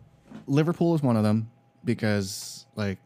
Liverpool 0.47 0.95
is 0.95 1.03
one 1.03 1.17
of 1.17 1.23
them 1.23 1.51
because 1.83 2.65
like 2.75 2.97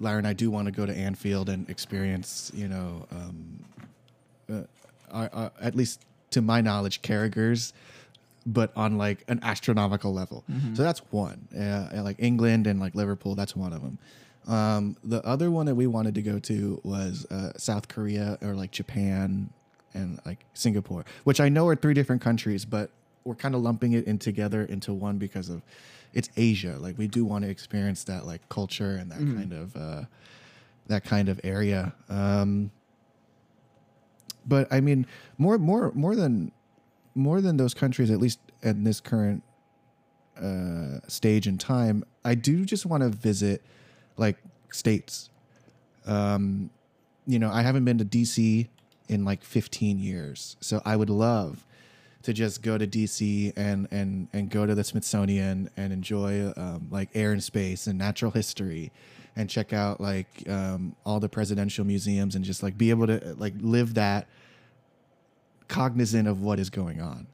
Lara 0.00 0.18
and 0.18 0.26
I 0.26 0.32
do 0.32 0.50
want 0.50 0.66
to 0.66 0.72
go 0.72 0.86
to 0.86 0.92
Anfield 0.92 1.48
and 1.48 1.68
experience, 1.70 2.50
you 2.54 2.68
know, 2.68 3.06
um, 3.12 3.64
uh, 4.50 4.62
our, 5.12 5.30
our, 5.32 5.52
at 5.60 5.74
least 5.74 6.04
to 6.30 6.42
my 6.42 6.60
knowledge, 6.60 7.02
Carragher's, 7.02 7.72
but 8.46 8.72
on 8.76 8.98
like 8.98 9.24
an 9.28 9.40
astronomical 9.42 10.12
level. 10.12 10.44
So 10.74 10.82
that's 10.82 11.00
one. 11.10 11.48
Uh, 11.56 12.02
like 12.02 12.16
England 12.18 12.66
and 12.66 12.80
like 12.80 12.94
Liverpool, 12.94 13.34
that's 13.34 13.56
one 13.56 13.72
of 13.72 13.82
them. 13.82 13.98
Um, 14.46 14.96
the 15.02 15.24
other 15.24 15.50
one 15.50 15.66
that 15.66 15.74
we 15.74 15.86
wanted 15.86 16.14
to 16.16 16.22
go 16.22 16.38
to 16.40 16.80
was 16.84 17.24
uh, 17.30 17.52
South 17.56 17.88
Korea 17.88 18.38
or 18.42 18.54
like 18.54 18.70
Japan 18.70 19.50
and 19.94 20.20
like 20.26 20.44
Singapore, 20.52 21.04
which 21.24 21.40
I 21.40 21.48
know 21.48 21.66
are 21.68 21.76
three 21.76 21.94
different 21.94 22.20
countries, 22.20 22.64
but 22.64 22.90
we're 23.24 23.34
kind 23.34 23.54
of 23.54 23.62
lumping 23.62 23.92
it 23.92 24.04
in 24.06 24.18
together 24.18 24.64
into 24.64 24.92
one 24.92 25.16
because 25.16 25.48
of 25.48 25.62
it's 26.12 26.28
Asia. 26.36 26.76
Like 26.78 26.98
we 26.98 27.08
do 27.08 27.24
want 27.24 27.44
to 27.44 27.50
experience 27.50 28.04
that 28.04 28.26
like 28.26 28.46
culture 28.48 28.96
and 28.96 29.10
that 29.10 29.18
kind 29.18 29.52
of 29.52 29.76
uh, 29.76 30.02
that 30.88 31.04
kind 31.04 31.28
of 31.28 31.40
area. 31.42 31.94
Um, 32.10 32.70
but 34.46 34.70
I 34.70 34.80
mean, 34.80 35.06
more 35.38 35.58
more 35.58 35.90
more 35.94 36.14
than 36.14 36.52
more 37.14 37.40
than 37.40 37.56
those 37.56 37.74
countries, 37.74 38.10
at 38.10 38.18
least 38.18 38.38
at 38.62 38.82
this 38.84 39.00
current 39.00 39.42
uh, 40.40 40.98
stage 41.06 41.46
in 41.46 41.58
time, 41.58 42.04
I 42.24 42.34
do 42.34 42.64
just 42.64 42.86
want 42.86 43.02
to 43.02 43.08
visit 43.08 43.62
like 44.16 44.36
states. 44.72 45.30
Um, 46.06 46.70
you 47.26 47.38
know, 47.38 47.50
I 47.50 47.62
haven't 47.62 47.84
been 47.84 47.98
to 47.98 48.04
DC 48.04 48.68
in 49.08 49.24
like 49.24 49.44
15 49.44 49.98
years, 49.98 50.56
so 50.60 50.82
I 50.84 50.96
would 50.96 51.10
love 51.10 51.64
to 52.22 52.32
just 52.32 52.62
go 52.62 52.78
to 52.78 52.86
DC 52.86 53.52
and 53.54 53.86
and 53.90 54.28
and 54.32 54.50
go 54.50 54.66
to 54.66 54.74
the 54.74 54.84
Smithsonian 54.84 55.70
and 55.76 55.92
enjoy 55.92 56.52
um, 56.56 56.88
like 56.90 57.10
air 57.14 57.32
and 57.32 57.42
space 57.42 57.86
and 57.86 57.98
natural 57.98 58.30
history, 58.30 58.92
and 59.36 59.48
check 59.48 59.72
out 59.72 60.00
like 60.00 60.48
um, 60.48 60.96
all 61.06 61.20
the 61.20 61.28
presidential 61.28 61.84
museums 61.84 62.34
and 62.34 62.44
just 62.44 62.62
like 62.62 62.76
be 62.76 62.90
able 62.90 63.06
to 63.06 63.34
like 63.38 63.54
live 63.60 63.94
that 63.94 64.26
cognizant 65.68 66.28
of 66.28 66.42
what 66.42 66.58
is 66.60 66.70
going 66.70 67.00
on. 67.00 67.26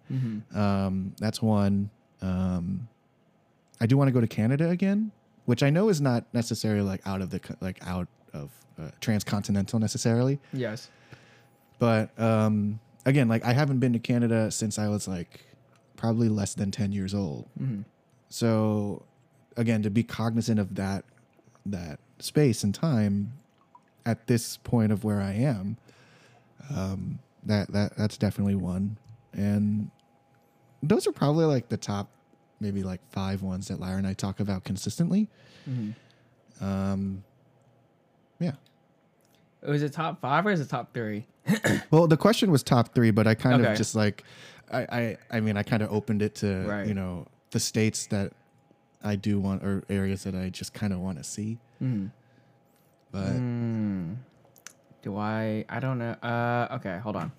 Um, 0.55 1.15
that's 1.19 1.41
one. 1.43 1.91
Um, 2.23 2.89
I 3.81 3.87
do 3.87 3.97
want 3.97 4.09
to 4.09 4.13
go 4.13 4.21
to 4.21 4.27
Canada 4.27 4.69
again, 4.71 5.11
which 5.47 5.63
I 5.63 5.71
know 5.71 5.89
is 5.89 6.01
not 6.01 6.25
necessarily 6.33 6.83
like 6.83 7.01
out 7.07 7.23
of 7.23 7.31
the 7.31 7.41
like 7.61 7.79
out 7.87 8.09
of 8.33 8.51
uh, 8.79 8.91
transcontinental 9.01 9.79
necessarily, 9.79 10.39
Yes. 10.53 10.91
but 11.79 12.19
um, 12.21 12.79
again, 13.07 13.27
like 13.29 13.45
I 13.45 13.53
haven't 13.53 13.79
been 13.81 13.93
to 13.95 13.99
Canada 13.99 14.51
since 14.51 14.79
I 14.79 14.89
was 14.89 15.09
like 15.09 15.45
probably 15.97 16.29
less 16.29 16.55
than 16.55 16.71
ten 16.71 16.93
years 16.93 17.15
old. 17.15 17.49
So 18.29 19.03
again, 19.57 19.83
to 19.83 19.91
be 19.91 20.03
cognizant 20.03 20.59
of 20.61 20.75
that 20.77 21.05
that 21.67 21.99
space 22.19 22.63
and 22.65 22.75
time 22.75 23.33
at 24.07 24.27
this 24.27 24.57
point 24.59 24.93
of 24.93 25.05
where 25.05 25.21
I 25.21 25.33
am, 25.35 25.77
um, 26.75 27.19
that 27.45 27.73
that 27.73 27.97
that's 27.97 28.17
definitely 28.17 28.55
one, 28.55 28.97
and 29.33 29.91
those 30.83 31.07
are 31.07 31.13
probably 31.13 31.45
like 31.45 31.69
the 31.69 31.77
top 31.77 32.11
maybe 32.61 32.83
like 32.83 33.01
five 33.11 33.43
ones 33.43 33.69
that 33.69 33.81
Lyra 33.81 33.97
and 33.99 34.07
I 34.07 34.13
talk 34.13 34.41
about 34.41 34.65
consistently. 34.65 35.29
Um, 36.61 37.23
yeah. 38.39 38.53
Was 39.63 39.83
it 39.83 39.93
top 39.93 40.21
five 40.21 40.47
or 40.47 40.51
is 40.51 40.61
it 40.61 40.69
top 40.69 40.93
three? 40.93 41.27
Well, 41.91 42.07
the 42.07 42.17
question 42.17 42.51
was 42.51 42.63
top 42.63 42.95
three, 42.95 43.11
but 43.11 43.27
I 43.27 43.35
kind 43.35 43.61
Okay. 43.63 43.71
of 43.73 43.77
just 43.77 43.95
like, 43.95 44.25
I, 44.71 44.81
I, 44.81 45.17
I 45.31 45.41
mean, 45.41 45.57
I 45.57 45.63
kind 45.63 45.83
of 45.83 45.91
opened 45.93 46.23
it 46.23 46.35
to 46.37 46.65
Right. 46.67 46.87
you 46.87 46.95
know 46.95 47.27
the 47.51 47.61
states 47.61 48.07
that 48.09 48.33
I 49.03 49.17
do 49.17 49.41
want 49.41 49.63
or 49.65 49.83
areas 49.89 50.25
that 50.25 50.35
I 50.35 50.51
just 50.51 50.73
kind 50.75 50.93
of 50.93 51.01
want 51.01 51.19
to 51.19 51.25
see. 51.25 51.59
But 53.13 53.39
Hmm. 53.39 54.15
Do 55.03 55.17
I? 55.17 55.65
I 55.69 55.81
don't 55.81 55.99
know. 55.99 56.13
Uh, 56.23 56.69
okay, 56.77 56.99
hold 56.99 57.17
on. 57.17 57.33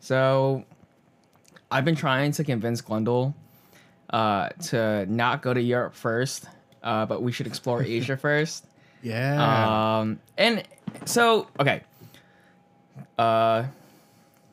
So, 0.00 0.64
I've 1.70 1.84
been 1.84 1.96
trying 1.96 2.32
to 2.32 2.44
convince 2.44 2.80
Glendale 2.80 3.34
uh, 4.10 4.50
to 4.68 5.06
not 5.06 5.42
go 5.42 5.52
to 5.52 5.60
Europe 5.60 5.94
first, 5.94 6.46
uh, 6.82 7.06
but 7.06 7.22
we 7.22 7.32
should 7.32 7.46
explore 7.46 7.82
Asia 7.86 8.16
first. 8.16 8.66
Yeah. 9.02 9.98
Um, 9.98 10.20
and 10.36 10.62
so 11.04 11.48
okay, 11.60 11.82
uh, 13.18 13.64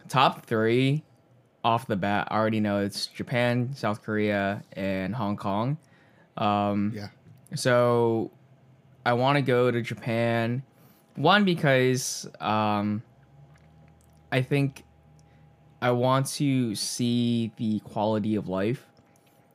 top 0.10 0.45
three 0.45 1.04
off 1.63 1.88
the 1.88 1.95
bat. 1.95 2.28
I 2.30 2.36
already 2.38 2.60
know 2.60 2.80
it's 2.80 3.08
Japan, 3.08 3.73
South 3.76 4.04
Korea, 4.04 4.63
and 4.73 5.15
Hong 5.15 5.38
Kong. 5.38 5.78
Um, 6.36 6.93
yeah. 6.95 7.08
so 7.56 8.32
I 9.06 9.13
want 9.13 9.38
to 9.38 9.41
go 9.41 9.71
to 9.71 9.82
Japan. 9.82 10.63
One 11.15 11.45
because 11.45 12.28
um, 12.39 13.04
I 14.32 14.41
think 14.41 14.84
I 15.82 15.91
want 15.91 16.28
to 16.28 16.76
see 16.76 17.52
the 17.58 17.80
quality 17.82 18.36
of 18.36 18.47
life 18.47 18.86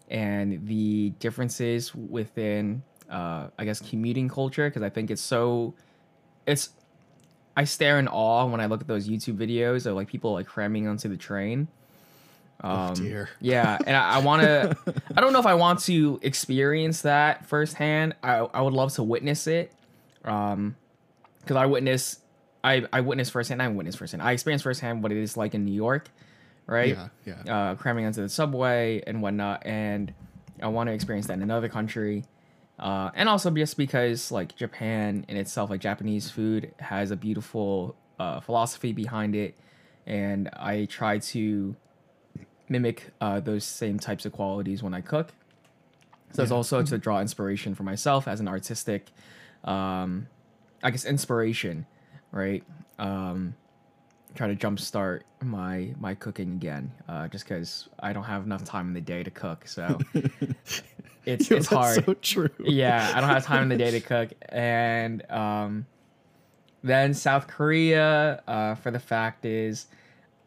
and 0.09 0.67
the 0.67 1.11
differences 1.19 1.95
within, 1.95 2.83
uh, 3.11 3.49
I 3.59 3.65
guess, 3.65 3.81
commuting 3.81 4.29
culture. 4.29 4.69
Because 4.69 4.83
I 4.83 4.91
think 4.91 5.11
it's 5.11 5.23
so, 5.23 5.75
it's, 6.47 6.71
I 7.57 7.65
stare 7.65 7.99
in 7.99 8.09
awe 8.09 8.47
when 8.47 8.61
I 8.61 8.67
look 8.67 8.81
at 8.81 8.87
those 8.87 9.09
YouTube 9.09 9.37
videos 9.37 9.87
of 9.87 9.97
like 9.97 10.07
people 10.07 10.33
like 10.33 10.47
cramming 10.47 10.87
onto 10.87 11.09
the 11.09 11.17
train. 11.17 11.67
Um, 12.61 12.91
oh 12.91 12.95
dear. 12.95 13.29
yeah, 13.41 13.79
and 13.87 13.97
I, 13.97 14.15
I 14.15 14.19
want 14.19 14.43
to. 14.43 14.77
I 15.17 15.21
don't 15.21 15.33
know 15.33 15.39
if 15.39 15.47
I 15.47 15.55
want 15.55 15.81
to 15.81 16.19
experience 16.23 17.03
that 17.03 17.47
firsthand. 17.47 18.17
I 18.23 18.39
I 18.39 18.63
would 18.63 18.73
love 18.73 18.93
to 18.95 19.05
witness 19.05 19.47
it, 19.47 19.73
um, 20.25 20.75
because 21.49 21.57
I 21.61 21.67
witness, 21.67 22.21
I 22.63 22.85
I 22.93 23.01
witnessed 23.01 23.33
firsthand. 23.33 23.63
I 23.63 23.69
witnessed 23.69 23.99
firsthand. 23.99 24.23
I 24.23 24.33
experienced 24.33 24.65
firsthand 24.65 25.03
what 25.03 25.11
it 25.13 25.19
is 25.19 25.37
like 25.37 25.55
in 25.55 25.65
New 25.65 25.73
York, 25.73 26.11
right? 26.67 26.97
Yeah. 26.97 27.09
Yeah. 27.45 27.55
Uh, 27.71 27.75
cramming 27.75 28.05
onto 28.05 28.21
the 28.23 28.29
subway 28.29 29.03
and 29.07 29.23
whatnot, 29.23 29.65
and 29.67 30.13
I 30.63 30.69
want 30.69 30.89
to 30.89 30.93
experience 30.93 31.27
that 31.29 31.35
in 31.35 31.43
another 31.43 31.69
country. 31.69 32.25
Uh, 32.79 33.11
and 33.15 33.29
also 33.29 33.51
just 33.51 33.77
because 33.77 34.31
like 34.31 34.55
Japan 34.55 35.25
in 35.29 35.37
itself, 35.37 35.71
like 35.71 35.81
Japanese 35.81 36.31
food 36.31 36.73
has 36.79 37.11
a 37.11 37.17
beautiful 37.17 37.97
uh, 38.21 38.41
philosophy 38.41 38.93
behind 38.93 39.35
it, 39.35 39.57
and 40.07 40.49
I 40.51 40.85
try 40.85 41.19
to 41.19 41.75
mimic 42.69 43.11
uh, 43.21 43.41
those 43.41 43.65
same 43.65 43.99
types 43.99 44.27
of 44.27 44.33
qualities 44.33 44.83
when 44.83 44.93
I 44.95 45.01
cook. 45.01 45.33
So 46.33 46.43
it's 46.43 46.51
Yeah. 46.51 46.57
also 46.57 46.83
to 46.83 46.99
draw 46.99 47.21
inspiration 47.21 47.75
for 47.75 47.83
myself 47.85 48.29
as 48.29 48.39
an 48.41 48.47
artistic, 48.49 49.07
um, 49.65 50.29
I 50.83 50.91
guess 50.91 51.05
inspiration, 51.05 51.87
right? 52.33 52.63
Um, 52.99 53.55
try 54.35 54.47
to 54.49 54.57
jumpstart 54.57 55.23
my 55.43 55.95
my 55.99 56.15
cooking 56.15 56.53
again, 56.53 56.93
uh, 57.09 57.29
just 57.29 57.45
because 57.45 57.89
I 57.99 58.13
don't 58.13 58.25
have 58.25 58.45
enough 58.45 58.65
time 58.65 58.89
in 58.89 58.95
the 58.95 59.01
day 59.01 59.23
to 59.23 59.31
cook. 59.31 59.67
So 59.67 59.99
it's 61.25 61.51
Yo, 61.51 61.57
it's 61.57 61.69
that's 61.69 61.69
hard 61.69 62.05
So 62.05 62.15
true. 62.15 62.51
yeah, 62.65 63.13
I 63.15 63.21
don't 63.21 63.31
have 63.31 63.45
time 63.45 63.63
in 63.65 63.69
the 63.69 63.77
day 63.77 63.91
to 63.93 64.01
cook. 64.01 64.31
And 64.51 65.29
um, 65.31 65.87
then 66.83 67.15
South 67.15 67.47
Korea, 67.49 68.43
uh, 68.47 68.75
for 68.77 68.91
the 68.91 69.01
fact 69.01 69.45
is, 69.45 69.87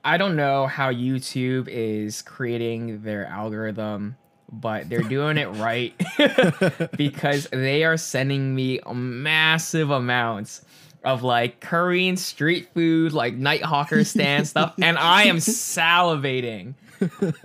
I 0.04 0.18
don't 0.18 0.36
know 0.36 0.68
how 0.68 0.92
YouTube 0.92 1.68
is 1.68 2.22
creating 2.22 3.04
their 3.04 3.26
algorithm, 3.28 4.16
but 4.52 4.90
they're 4.90 5.02
doing 5.02 5.38
it 5.38 5.48
right 5.48 5.94
because 6.98 7.48
they 7.52 7.84
are 7.84 7.98
sending 7.98 8.54
me 8.54 8.80
massive 8.94 9.90
amounts 9.90 10.64
of 11.04 11.24
like 11.24 11.60
Korean 11.62 12.18
street 12.18 12.70
food, 12.74 13.14
like 13.14 13.34
night 13.36 13.64
hawker 13.64 14.04
stand 14.04 14.48
stuff, 14.48 14.74
and 14.82 14.98
I 14.98 15.24
am 15.24 15.38
salivating. 15.38 16.74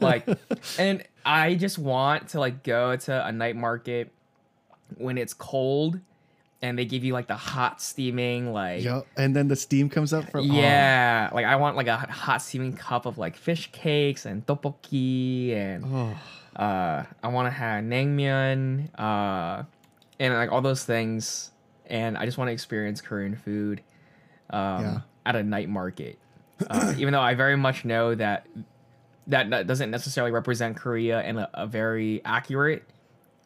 Like, 0.00 0.28
and 0.78 1.02
I 1.24 1.54
just 1.54 1.78
want 1.78 2.28
to 2.30 2.40
like 2.40 2.62
go 2.62 2.96
to 2.96 3.26
a 3.26 3.32
night 3.32 3.56
market 3.56 4.12
when 4.98 5.16
it's 5.16 5.32
cold 5.32 5.98
and 6.62 6.78
they 6.78 6.84
give 6.84 7.04
you 7.04 7.12
like 7.12 7.26
the 7.26 7.36
hot 7.36 7.80
steaming 7.82 8.52
like 8.52 8.82
Yep. 8.84 9.06
And 9.16 9.34
then 9.34 9.48
the 9.48 9.56
steam 9.56 9.88
comes 9.88 10.12
up 10.12 10.30
from. 10.30 10.50
oh, 10.50 10.54
yeah 10.54 11.28
like 11.34 11.44
i 11.44 11.56
want 11.56 11.76
like 11.76 11.86
a 11.88 11.96
hot 11.96 12.40
steaming 12.40 12.72
cup 12.72 13.04
of 13.04 13.18
like 13.18 13.36
fish 13.36 13.70
cakes 13.72 14.24
and 14.24 14.46
tteokbokki 14.46 15.54
and 15.54 15.84
Oh, 15.84 16.16
uh 16.56 17.04
i 17.22 17.28
want 17.28 17.46
to 17.46 17.50
have 17.50 17.84
naengmyeon 17.84 18.88
uh 18.98 19.62
and 20.18 20.34
like 20.34 20.50
all 20.50 20.60
those 20.62 20.84
things 20.84 21.50
and 21.86 22.16
i 22.16 22.24
just 22.24 22.38
want 22.38 22.48
to 22.48 22.52
experience 22.52 23.00
korean 23.00 23.36
food 23.36 23.82
um 24.50 24.80
Yeah. 24.82 25.00
at 25.26 25.36
a 25.36 25.42
night 25.42 25.68
market 25.68 26.18
uh, 26.70 26.94
even 26.96 27.12
though 27.12 27.20
i 27.20 27.34
very 27.34 27.56
much 27.56 27.84
know 27.84 28.14
that 28.14 28.46
that, 29.26 29.50
that 29.50 29.66
doesn't 29.66 29.90
necessarily 29.90 30.30
represent 30.32 30.76
korea 30.76 31.22
in 31.24 31.36
a, 31.38 31.48
a 31.54 31.66
very 31.66 32.22
accurate 32.24 32.84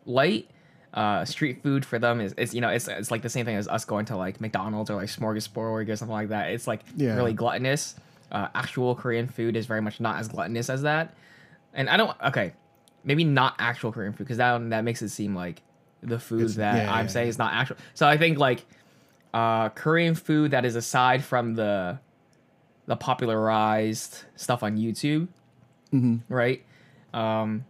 light 0.07 0.49
uh, 0.93 1.25
street 1.25 1.63
food 1.63 1.85
for 1.87 2.01
them 2.01 2.21
is, 2.21 2.33
is 2.33 2.53
you 2.53 2.61
know 2.61 2.69
it's, 2.69 2.89
it's 2.89 3.11
like 3.13 3.23
the 3.23 3.29
same 3.29 3.45
thing 3.47 3.55
as 3.55 3.69
us 3.69 3.85
going 3.85 4.05
to 4.05 4.17
like 4.17 4.41
McDonald's 4.41 4.91
or 4.91 4.97
like 4.97 5.07
Smorgasbord 5.09 5.89
or 5.89 5.95
something 5.95 6.13
like 6.13 6.31
that. 6.31 6.51
It's 6.51 6.67
like 6.67 6.81
Yeah. 6.97 7.15
really 7.15 7.33
gluttonous. 7.33 7.95
Uh, 8.33 8.49
actual 8.57 8.97
Korean 8.97 9.29
food 9.29 9.55
is 9.55 9.67
very 9.67 9.81
much 9.81 10.01
not 10.01 10.19
as 10.19 10.27
gluttonous 10.27 10.69
as 10.69 10.83
that. 10.83 11.15
And 11.75 11.89
I 11.89 11.97
don't 11.97 12.11
okay, 12.27 12.55
maybe 13.05 13.25
not 13.25 13.55
actual 13.59 13.93
Korean 13.93 14.13
food 14.13 14.25
because 14.25 14.39
that 14.39 14.71
that 14.71 14.85
makes 14.85 15.03
it 15.03 15.09
seem 15.11 15.35
like 15.35 15.63
the 16.03 16.19
food 16.19 16.43
It's- 16.43 16.57
that 16.57 16.85
yeah, 16.85 16.93
I'm 16.93 17.07
yeah, 17.07 17.11
saying 17.11 17.27
yeah. 17.27 17.31
is 17.31 17.39
not 17.39 17.53
actual. 17.53 17.77
So 17.95 18.07
I 18.09 18.17
think 18.17 18.39
like 18.39 18.65
uh, 19.33 19.69
Korean 19.71 20.15
food 20.15 20.53
that 20.53 20.65
is 20.65 20.77
aside 20.77 21.25
from 21.25 21.55
the 21.55 21.99
the 22.87 22.97
popularized 22.97 24.25
stuff 24.35 24.63
on 24.63 24.77
YouTube, 24.77 25.29
mhm. 25.93 26.23
right? 26.29 26.65
Um, 27.15 27.65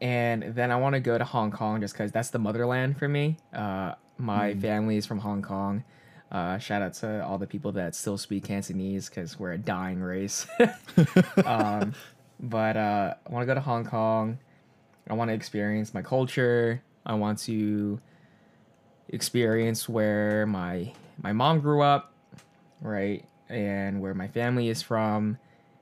and 0.00 0.42
then 0.54 0.70
I 0.70 0.76
want 0.76 0.94
to 0.94 1.00
go 1.00 1.16
to 1.16 1.24
Hong 1.24 1.50
Kong 1.50 1.80
just 1.80 1.94
because 1.94 2.12
that's 2.12 2.30
the 2.30 2.38
motherland 2.38 2.98
for 2.98 3.08
me. 3.08 3.36
Uh, 3.52 3.94
my 4.18 4.54
family 4.54 4.96
is 4.96 5.06
from 5.06 5.18
Hong 5.18 5.42
Kong. 5.42 5.84
Uh, 6.30 6.58
shout 6.58 6.82
out 6.82 6.92
to 6.94 7.24
all 7.24 7.38
the 7.38 7.46
people 7.46 7.72
that 7.72 7.94
still 7.94 8.18
speak 8.18 8.44
Cantonese 8.44 9.08
because 9.08 9.38
we're 9.38 9.52
a 9.52 9.58
dying 9.58 10.00
race. 10.00 10.46
um, 11.44 11.94
but 12.40 12.76
uh, 12.76 13.14
I 13.26 13.32
want 13.32 13.42
to 13.42 13.46
go 13.46 13.54
to 13.54 13.60
Hong 13.60 13.84
Kong. 13.84 14.38
I 15.08 15.14
want 15.14 15.30
to 15.30 15.34
experience 15.34 15.94
my 15.94 16.02
culture. 16.02 16.82
I 17.04 17.14
want 17.14 17.38
to 17.40 18.00
experience 19.08 19.88
where 19.88 20.46
my 20.46 20.92
my 21.22 21.32
mom 21.32 21.60
grew 21.60 21.82
up, 21.82 22.12
right, 22.80 23.24
and 23.48 24.00
where 24.00 24.14
my 24.14 24.28
family 24.28 24.68
is 24.68 24.82
from, 24.82 25.38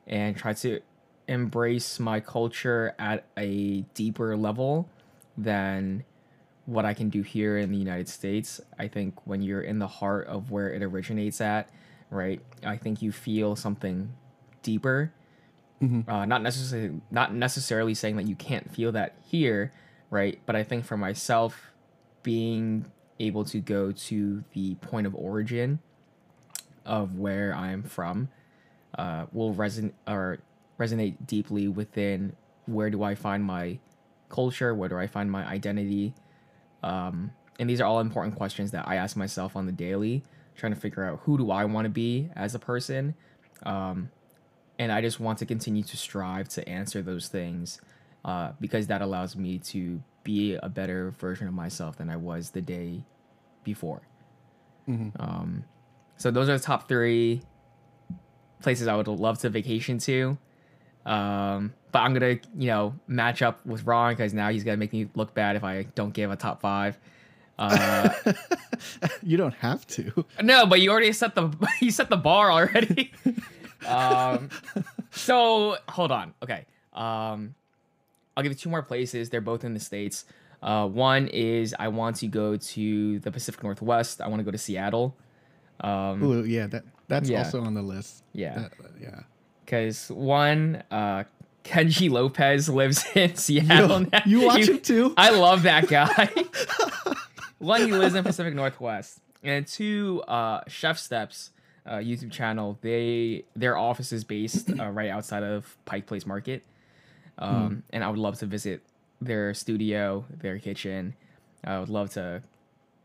and 0.07 0.37
try 0.37 0.53
to 0.55 0.81
embrace 1.27 1.99
my 1.99 2.21
culture 2.21 2.95
at 2.99 3.25
a 3.37 3.81
deeper 3.95 4.37
level 4.37 4.89
than 5.37 6.05
what 6.67 6.85
I 6.85 6.95
can 6.95 7.11
do 7.11 7.23
here 7.23 7.59
in 7.59 7.73
the 7.73 7.79
United 7.79 8.09
States. 8.09 8.61
I 8.79 8.89
think 8.89 9.27
when 9.27 9.43
you're 9.43 9.63
in 9.63 9.79
the 9.79 9.87
heart 9.87 10.27
of 10.29 10.51
where 10.51 10.71
it 10.71 10.83
originates 10.83 11.41
at, 11.41 11.69
right, 12.11 12.41
I 12.65 12.77
think 12.77 13.03
you 13.03 13.13
feel 13.13 13.57
something 13.57 14.13
deeper. 14.63 15.13
Uh, 16.09 16.25
not 16.25 16.43
necessarily 16.43 17.01
not 17.11 17.35
necessarily 17.35 17.95
saying 17.95 18.17
that 18.17 18.27
you 18.27 18.37
can't 18.37 18.71
feel 18.75 18.93
that 18.93 19.17
here, 19.31 19.73
right? 20.11 20.39
But 20.47 20.57
I 20.57 20.63
think 20.63 20.85
for 20.85 20.97
myself, 20.97 21.73
being 22.23 22.87
able 23.21 23.45
to 23.45 23.61
go 23.61 23.93
to 23.93 24.45
the 24.53 24.75
point 24.77 25.07
of 25.07 25.15
origin 25.15 25.79
of 26.85 27.17
where 27.19 27.55
I'm 27.55 27.83
from 27.83 28.29
uh, 28.99 29.27
will 29.33 29.55
resonate 29.55 29.93
or 30.07 30.39
resonate 30.79 31.27
deeply 31.27 31.69
within 31.69 32.35
where 32.67 32.91
do 32.91 33.03
I 33.03 33.15
find 33.15 33.45
my 33.45 33.79
culture, 34.29 34.75
where 34.75 34.89
do 34.89 34.99
I 34.99 35.07
find 35.07 35.31
my 35.31 35.47
identity, 35.47 36.15
um, 36.83 37.31
and 37.59 37.71
these 37.71 37.81
are 37.81 37.85
all 37.85 38.01
important 38.01 38.37
questions 38.37 38.73
that 38.73 38.89
I 38.89 38.97
ask 38.97 39.17
myself 39.17 39.57
on 39.57 39.67
the 39.67 39.73
daily, 39.73 40.25
trying 40.57 40.75
to 40.75 40.81
figure 40.81 41.05
out 41.05 41.21
who 41.23 41.39
do 41.39 41.51
I 41.51 41.65
want 41.65 41.85
to 41.85 41.91
be 41.91 42.31
as 42.35 42.55
a 42.55 42.59
person, 42.59 43.15
um, 43.65 44.11
and 44.79 44.91
I 44.93 45.01
just 45.01 45.21
want 45.21 45.39
to 45.39 45.47
continue 45.47 45.83
to 45.85 45.97
strive 45.97 46.49
to 46.51 46.69
answer 46.69 47.03
those 47.03 47.29
things 47.29 47.81
uh, 48.25 48.53
because 48.61 48.87
that 48.89 49.03
allows 49.03 49.37
me 49.37 49.59
to 49.59 50.03
be 50.23 50.55
a 50.57 50.69
better 50.69 51.11
version 51.13 51.47
of 51.47 51.55
myself 51.55 51.97
than 51.97 52.11
I 52.11 52.17
was 52.17 52.51
the 52.51 52.63
day 52.63 53.05
before. 53.63 54.03
Um, 55.19 55.65
so 56.17 56.31
those 56.31 56.49
are 56.49 56.57
the 56.57 56.65
top 56.65 56.89
three 56.89 57.43
places 58.63 58.89
I 58.89 58.97
would 58.97 59.09
love 59.09 59.39
to 59.41 59.51
vacation 59.51 59.99
to. 59.99 60.39
Um, 61.07 61.75
but 61.93 62.01
I'm 62.01 62.15
gonna, 62.15 62.39
you 62.57 62.67
know, 62.69 62.95
match 63.07 63.43
up 63.43 63.65
with 63.67 63.85
Ron 63.85 64.13
because 64.13 64.33
now 64.35 64.49
he's 64.49 64.65
gonna 64.65 64.79
make 64.79 64.93
me 64.93 65.09
look 65.15 65.35
bad 65.35 65.57
if 65.57 65.65
I 65.65 65.85
don't 65.95 66.13
give 66.13 66.31
a 66.31 66.37
top 66.37 66.61
five. 66.61 66.99
Uh, 67.59 68.09
you 69.23 69.37
don't 69.37 69.55
have 69.55 69.87
to. 69.89 70.25
no, 70.43 70.67
but 70.67 70.81
you 70.81 70.91
already 70.91 71.13
set 71.13 71.35
the 71.35 71.51
you 71.81 71.91
set 71.91 72.09
the 72.09 72.17
bar 72.17 72.51
already. 72.51 73.13
Um, 73.87 74.51
so 75.11 75.77
hold 75.89 76.13
on. 76.13 76.35
Okay. 76.43 76.67
Um, 76.93 77.55
I'll 78.37 78.43
give 78.43 78.53
you 78.53 78.57
two 78.59 78.69
more 78.71 78.83
places. 78.83 79.31
They're 79.31 79.41
both 79.41 79.65
in 79.65 79.75
the 79.75 79.81
states. 79.81 80.25
Uh, 80.63 80.87
one 80.89 81.29
is 81.29 81.75
I 81.79 81.89
want 81.89 82.17
to 82.17 82.27
go 82.27 82.57
to 82.57 83.19
the 83.21 83.31
Pacific 83.31 83.63
Northwest. 83.63 84.21
I 84.21 84.29
want 84.29 84.41
to 84.41 84.45
go 84.45 84.51
to 84.51 84.59
Seattle. 84.59 85.17
Um, 85.81 86.23
Ooh, 86.23 86.45
yeah, 86.45 86.67
that 86.69 86.85
that's 87.09 87.29
Yeah. 87.29 87.39
also 87.39 87.63
on 87.63 87.75
the 87.75 87.83
list. 87.83 88.23
yeah. 88.33 88.55
That- 88.55 88.73
yeah. 89.01 89.21
because 89.65 90.09
one 90.11 90.83
uh 90.91 91.25
Kenji 91.65 92.11
Lopez 92.11 92.69
lives 92.69 93.05
in 93.15 93.35
Seattle. 93.37 94.03
Yo, 94.03 94.09
now. 94.13 94.21
you 94.27 94.41
watch 94.47 94.69
him 94.69 94.81
too? 94.81 95.15
I 95.17 95.31
love 95.31 95.63
that 95.63 95.89
guy. 95.89 96.31
One, 97.59 97.81
he 97.83 97.93
lives 97.93 98.15
in 98.15 98.23
Pacific 98.25 98.55
Northwest, 98.55 99.21
and 99.43 99.67
two, 99.67 100.23
uh, 100.29 100.61
Chef 100.69 100.99
Steps 100.99 101.51
uh, 101.87 101.97
YouTube 101.97 102.33
channel. 102.33 102.79
They 102.81 103.45
their 103.55 103.77
office 103.77 104.13
is 104.13 104.25
based 104.25 104.71
uh, 104.79 104.91
right 104.91 105.11
outside 105.11 105.43
of 105.43 105.77
Pike 105.85 106.07
Place 106.07 106.27
Market, 106.27 106.63
um, 107.39 107.83
and 107.91 108.03
I 108.05 108.09
would 108.09 108.19
love 108.19 108.39
to 108.39 108.47
visit 108.47 108.83
their 109.21 109.55
studio, 109.55 110.25
their 110.31 110.59
kitchen. 110.59 111.15
I 111.65 111.79
would 111.79 111.89
love 111.89 112.11
to 112.11 112.43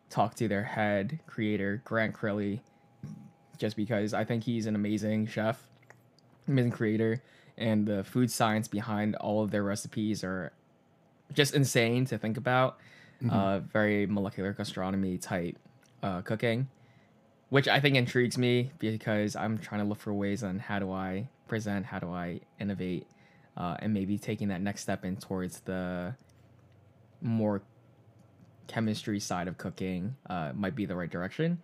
talk 0.10 0.36
to 0.36 0.48
their 0.48 0.63
head 0.63 1.20
creator 1.28 1.82
Grant 1.86 2.13
Crilly, 2.13 2.62
just 3.58 3.76
because 3.76 4.13
I 4.13 4.24
think 4.24 4.44
he's 4.44 4.65
an 4.65 4.76
amazing 4.76 5.28
chef, 5.28 5.62
amazing 6.48 6.72
creator, 6.72 7.22
and 7.58 7.86
the 7.86 8.04
food 8.04 8.32
science 8.32 8.68
behind 8.68 9.15
all 9.18 9.44
of 9.44 9.52
their 9.52 9.63
recipes 9.63 10.24
are 10.24 10.52
just 11.34 11.54
insane 11.54 12.06
to 12.06 12.18
think 12.18 12.38
about. 12.38 12.80
Uh, 13.30 13.60
very 13.60 14.06
molecular 14.06 14.54
gastronomy 14.54 15.18
type 15.18 15.58
uh, 16.04 16.22
cooking, 16.22 16.70
which 17.49 17.67
I 17.67 17.79
think 17.79 17.95
intrigues 17.95 18.38
me 18.38 18.71
because 18.79 19.35
I'm 19.35 19.57
trying 19.57 19.81
to 19.81 19.88
look 19.88 19.99
for 19.99 20.13
ways 20.13 20.43
on 20.43 20.59
how 20.59 20.79
do 20.79 20.91
I 20.91 21.27
present, 21.47 21.85
how 21.85 21.99
do 21.99 22.12
I 22.12 22.41
innovate, 22.59 23.07
uh, 23.57 23.75
and 23.79 23.93
maybe 23.93 24.17
taking 24.17 24.49
that 24.49 24.62
next 24.62 24.81
step 24.81 25.03
in 25.03 25.17
towards 25.17 25.62
the 25.62 26.15
more 27.21 27.62
chemistry 28.67 29.19
side 29.19 29.47
of 29.47 29.57
cooking 29.57 30.15
uh, 30.29 30.51
might 30.55 30.75
be 30.75 30.85
the 30.85 30.95
right 30.95 31.09
direction. 31.09 31.59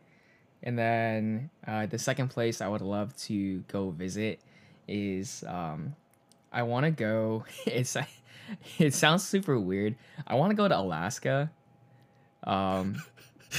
And 0.64 0.78
then 0.78 1.52
uh, 1.68 1.86
the 1.86 2.00
second 2.00 2.30
place 2.30 2.60
I 2.60 2.68
would 2.68 2.82
love 2.82 3.16
to 3.24 3.60
go 3.68 3.92
visit 3.92 4.40
is 4.88 5.44
um, 5.48 5.96
I 6.52 6.64
want 6.64 6.86
to 6.86 6.92
go. 6.92 7.46
It's 7.66 7.96
it 8.78 8.94
sounds 8.94 9.24
super 9.24 9.60
weird. 9.60 9.96
I 10.28 10.36
want 10.36 10.52
to 10.52 10.56
go 10.56 10.68
to 10.68 10.78
Alaska, 10.78 11.52
um, 12.44 13.02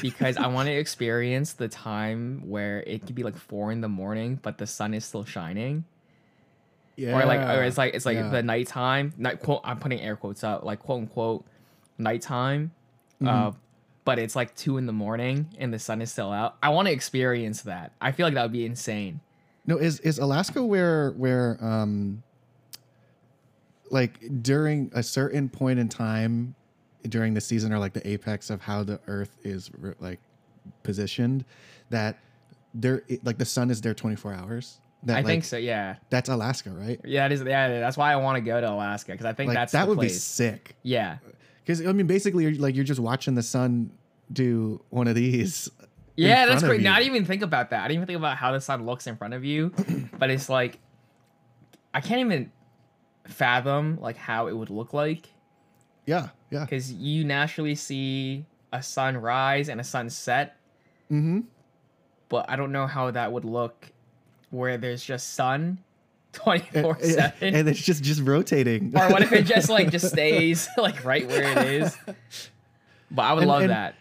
because 0.02 0.36
I 0.36 0.46
want 0.46 0.68
to 0.68 0.72
experience 0.72 1.54
the 1.54 1.68
time 1.68 2.42
where 2.46 2.82
it 2.86 3.06
could 3.06 3.14
be 3.14 3.22
like 3.22 3.36
four 3.36 3.72
in 3.72 3.80
the 3.80 3.88
morning, 3.88 4.38
but 4.42 4.58
the 4.58 4.66
sun 4.66 4.94
is 4.94 5.04
still 5.04 5.24
shining, 5.24 5.84
Yeah. 6.96 7.18
or 7.18 7.26
like, 7.26 7.40
or 7.40 7.62
it's 7.64 7.78
like 7.78 7.94
it's 7.94 8.06
like 8.06 8.16
yeah. 8.16 8.28
the 8.28 8.42
nighttime. 8.42 9.12
Night 9.16 9.40
quote. 9.42 9.60
I'm 9.64 9.78
putting 9.78 10.00
air 10.00 10.16
quotes 10.16 10.44
up, 10.44 10.64
like 10.64 10.80
quote 10.80 11.02
unquote, 11.02 11.44
nighttime. 11.98 12.72
Mm-hmm. 13.22 13.48
Uh, 13.48 13.52
but 14.04 14.18
it's 14.20 14.36
like 14.36 14.54
two 14.54 14.78
in 14.78 14.86
the 14.86 14.92
morning 14.92 15.48
and 15.58 15.74
the 15.74 15.78
sun 15.78 16.00
is 16.00 16.12
still 16.12 16.30
out. 16.30 16.56
I 16.62 16.68
want 16.68 16.86
to 16.86 16.92
experience 16.92 17.62
that. 17.62 17.92
I 18.00 18.12
feel 18.12 18.24
like 18.26 18.34
that 18.34 18.42
would 18.42 18.52
be 18.52 18.64
insane. 18.64 19.20
No, 19.66 19.76
is 19.76 19.98
is 20.00 20.18
Alaska 20.18 20.64
where 20.64 21.10
where 21.12 21.58
um 21.60 22.22
like 23.90 24.20
during 24.42 24.90
a 24.94 25.02
certain 25.02 25.48
point 25.48 25.78
in 25.78 25.88
time 25.88 26.54
during 27.08 27.34
the 27.34 27.40
season 27.40 27.72
or 27.72 27.78
like 27.78 27.92
the 27.92 28.06
apex 28.08 28.50
of 28.50 28.60
how 28.62 28.82
the 28.82 29.00
earth 29.06 29.36
is 29.44 29.70
like 30.00 30.20
positioned 30.82 31.44
that 31.90 32.18
there 32.74 33.02
like 33.22 33.38
the 33.38 33.44
sun 33.44 33.70
is 33.70 33.80
there 33.80 33.94
24 33.94 34.34
hours 34.34 34.78
that 35.04 35.12
I 35.14 35.16
like, 35.20 35.26
think 35.26 35.44
so. 35.44 35.56
Yeah. 35.56 35.96
that's 36.10 36.28
Alaska 36.28 36.70
right 36.70 37.00
Yeah, 37.04 37.26
it 37.26 37.32
is. 37.32 37.42
Yeah, 37.42 37.80
that's 37.80 37.96
why 37.96 38.12
I 38.12 38.16
want 38.16 38.36
to 38.36 38.40
go 38.40 38.60
to 38.60 38.70
Alaska 38.72 39.12
because 39.12 39.26
I 39.26 39.32
think 39.32 39.48
like 39.48 39.54
that's 39.56 39.72
that 39.72 39.86
would 39.88 40.00
be 40.00 40.08
sick 40.08 40.74
Yeah. 40.82 41.18
because 41.64 41.86
I 41.86 41.92
mean 41.92 42.06
basically 42.06 42.44
you're 42.44 42.54
like 42.54 42.74
you're 42.74 42.84
just 42.84 43.00
watching 43.00 43.34
the 43.34 43.42
sun 43.42 43.92
do 44.32 44.82
one 44.90 45.06
of 45.06 45.14
these 45.14 45.70
Yeah, 46.16 46.46
that's 46.46 46.62
great. 46.64 46.80
you. 46.80 46.84
Now, 46.84 46.94
I 46.94 46.98
didn't 46.98 47.14
even 47.14 47.26
think 47.26 47.42
about 47.42 47.70
that. 47.70 47.80
I 47.84 47.88
didn't 47.88 47.98
even 47.98 48.06
think 48.06 48.18
about 48.18 48.36
how 48.38 48.50
the 48.52 48.60
sun 48.60 48.84
looks 48.86 49.06
in 49.06 49.16
front 49.16 49.34
of 49.34 49.44
you, 49.44 49.72
but 50.18 50.30
it's 50.30 50.48
like 50.48 50.78
I 51.94 52.00
can't 52.00 52.20
even 52.20 52.50
fathom 53.28 53.98
like 54.00 54.16
how 54.16 54.46
it 54.48 54.56
would 54.56 54.70
look 54.70 54.92
like 54.92 55.28
yeah 56.06 56.28
yeah 56.50 56.64
because 56.64 56.92
you 56.92 57.24
naturally 57.24 57.74
see 57.74 58.44
a 58.72 58.82
sunrise 58.82 59.68
and 59.68 59.80
a 59.80 59.84
sunset, 59.84 60.56
mm-hmm 61.10 61.40
but 62.28 62.50
I 62.50 62.56
don't 62.56 62.72
know 62.72 62.86
how 62.88 63.10
that 63.12 63.30
would 63.32 63.44
look 63.44 63.92
where 64.50 64.76
there's 64.78 65.04
just 65.04 65.34
sun 65.34 65.78
twenty 66.32 66.64
four 66.82 66.96
and, 66.96 67.04
seven. 67.12 67.54
and 67.54 67.68
it's 67.68 67.80
just 67.80 68.02
just 68.02 68.20
rotating 68.22 68.92
Or 68.96 69.08
what 69.10 69.22
if 69.22 69.32
it 69.32 69.42
just 69.54 69.68
like 69.68 69.90
just 69.90 70.08
stays 70.08 70.68
like 70.76 71.04
right 71.04 71.26
where 71.28 71.52
it 71.58 71.66
is? 71.68 71.96
But 73.10 73.22
I 73.22 73.32
would 73.34 73.42
And- 73.42 73.48
love 73.48 73.62
and- 73.62 73.70
that. 73.70 73.94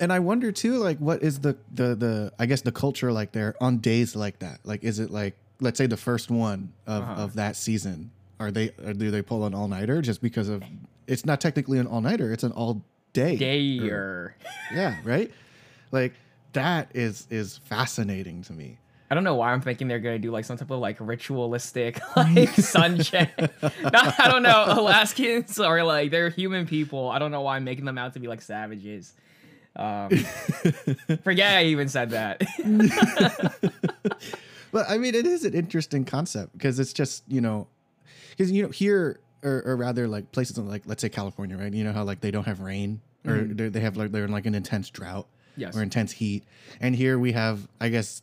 and 0.00 0.12
I 0.12 0.18
wonder 0.20 0.50
too, 0.52 0.76
like, 0.76 0.96
what 0.98 1.22
is 1.22 1.40
the 1.40 1.56
the 1.74 1.94
the 1.94 2.32
I 2.38 2.46
guess 2.46 2.62
the 2.62 2.72
culture 2.72 3.12
like 3.12 3.32
there 3.32 3.54
on 3.60 3.78
days 3.78 4.16
like 4.16 4.38
that? 4.38 4.60
Like, 4.64 4.82
is 4.82 4.98
it 4.98 5.10
like 5.10 5.36
let's 5.60 5.76
say 5.76 5.86
the 5.86 5.96
first 5.98 6.30
one 6.30 6.72
of 6.86 7.02
Uh-huh. 7.02 7.22
of 7.24 7.34
that 7.34 7.56
season? 7.56 8.10
Are 8.40 8.50
they 8.50 8.70
or 8.82 8.94
do 8.94 9.10
they 9.10 9.20
pull 9.22 9.44
an 9.44 9.52
all 9.54 9.68
nighter 9.68 10.00
just 10.00 10.22
because 10.22 10.48
of? 10.48 10.62
It's 11.08 11.26
not 11.26 11.40
technically 11.40 11.78
an 11.78 11.86
all 11.86 12.00
nighter; 12.00 12.32
it's 12.32 12.44
an 12.44 12.52
all 12.52 12.82
day. 13.12 13.36
Dayer. 13.36 14.32
Yeah, 14.72 14.96
right. 15.04 15.32
Like 15.90 16.14
that 16.52 16.90
is 16.94 17.26
is 17.30 17.58
fascinating 17.64 18.42
to 18.42 18.52
me. 18.52 18.78
I 19.10 19.14
don't 19.14 19.24
know 19.24 19.36
why 19.36 19.52
I'm 19.52 19.62
thinking 19.62 19.88
they're 19.88 20.00
gonna 20.00 20.18
do 20.18 20.30
like 20.30 20.44
some 20.44 20.58
type 20.58 20.70
of 20.70 20.80
like 20.80 20.98
ritualistic 21.00 21.98
like 22.16 22.50
sun 22.50 22.98
check. 23.02 23.32
No, 23.62 24.12
I 24.18 24.28
don't 24.30 24.42
know. 24.42 24.64
Alaskans 24.68 25.58
are 25.58 25.82
like 25.82 26.10
they're 26.10 26.28
human 26.28 26.66
people. 26.66 27.08
I 27.08 27.18
don't 27.18 27.30
know 27.30 27.40
why 27.40 27.56
I'm 27.56 27.64
making 27.64 27.86
them 27.86 27.96
out 27.98 28.12
to 28.14 28.20
be 28.20 28.28
like 28.28 28.42
savages. 28.42 29.14
Um, 29.76 30.10
forget 31.22 31.56
I 31.56 31.64
even 31.66 31.88
said 31.88 32.10
that. 32.10 32.42
But 34.70 34.88
I 34.88 34.98
mean, 34.98 35.14
it 35.14 35.26
is 35.26 35.44
an 35.44 35.54
interesting 35.54 36.04
concept 36.04 36.52
because 36.52 36.78
it's 36.78 36.92
just 36.92 37.22
you 37.28 37.40
know, 37.40 37.68
because 38.30 38.50
you 38.50 38.62
know 38.62 38.68
here 38.68 39.18
or, 39.42 39.62
or 39.66 39.76
rather 39.76 40.08
like 40.08 40.30
places 40.32 40.58
like 40.58 40.82
let's 40.86 41.00
say 41.02 41.08
California, 41.08 41.56
right? 41.56 41.72
You 41.72 41.84
know 41.84 41.92
how 41.92 42.04
like 42.04 42.20
they 42.20 42.30
don't 42.30 42.44
have 42.46 42.60
rain 42.60 43.00
or 43.26 43.38
they're- 43.42 43.70
they 43.70 43.80
have 43.80 43.96
like 43.96 44.12
they're 44.12 44.24
in 44.24 44.32
like 44.32 44.46
an 44.46 44.54
intense 44.54 44.90
drought 44.90 45.26
Yes. 45.56 45.76
or 45.76 45.82
intense 45.82 46.12
heat, 46.12 46.44
and 46.80 46.94
here 46.94 47.18
we 47.18 47.32
have 47.32 47.66
I 47.80 47.88
guess 47.88 48.22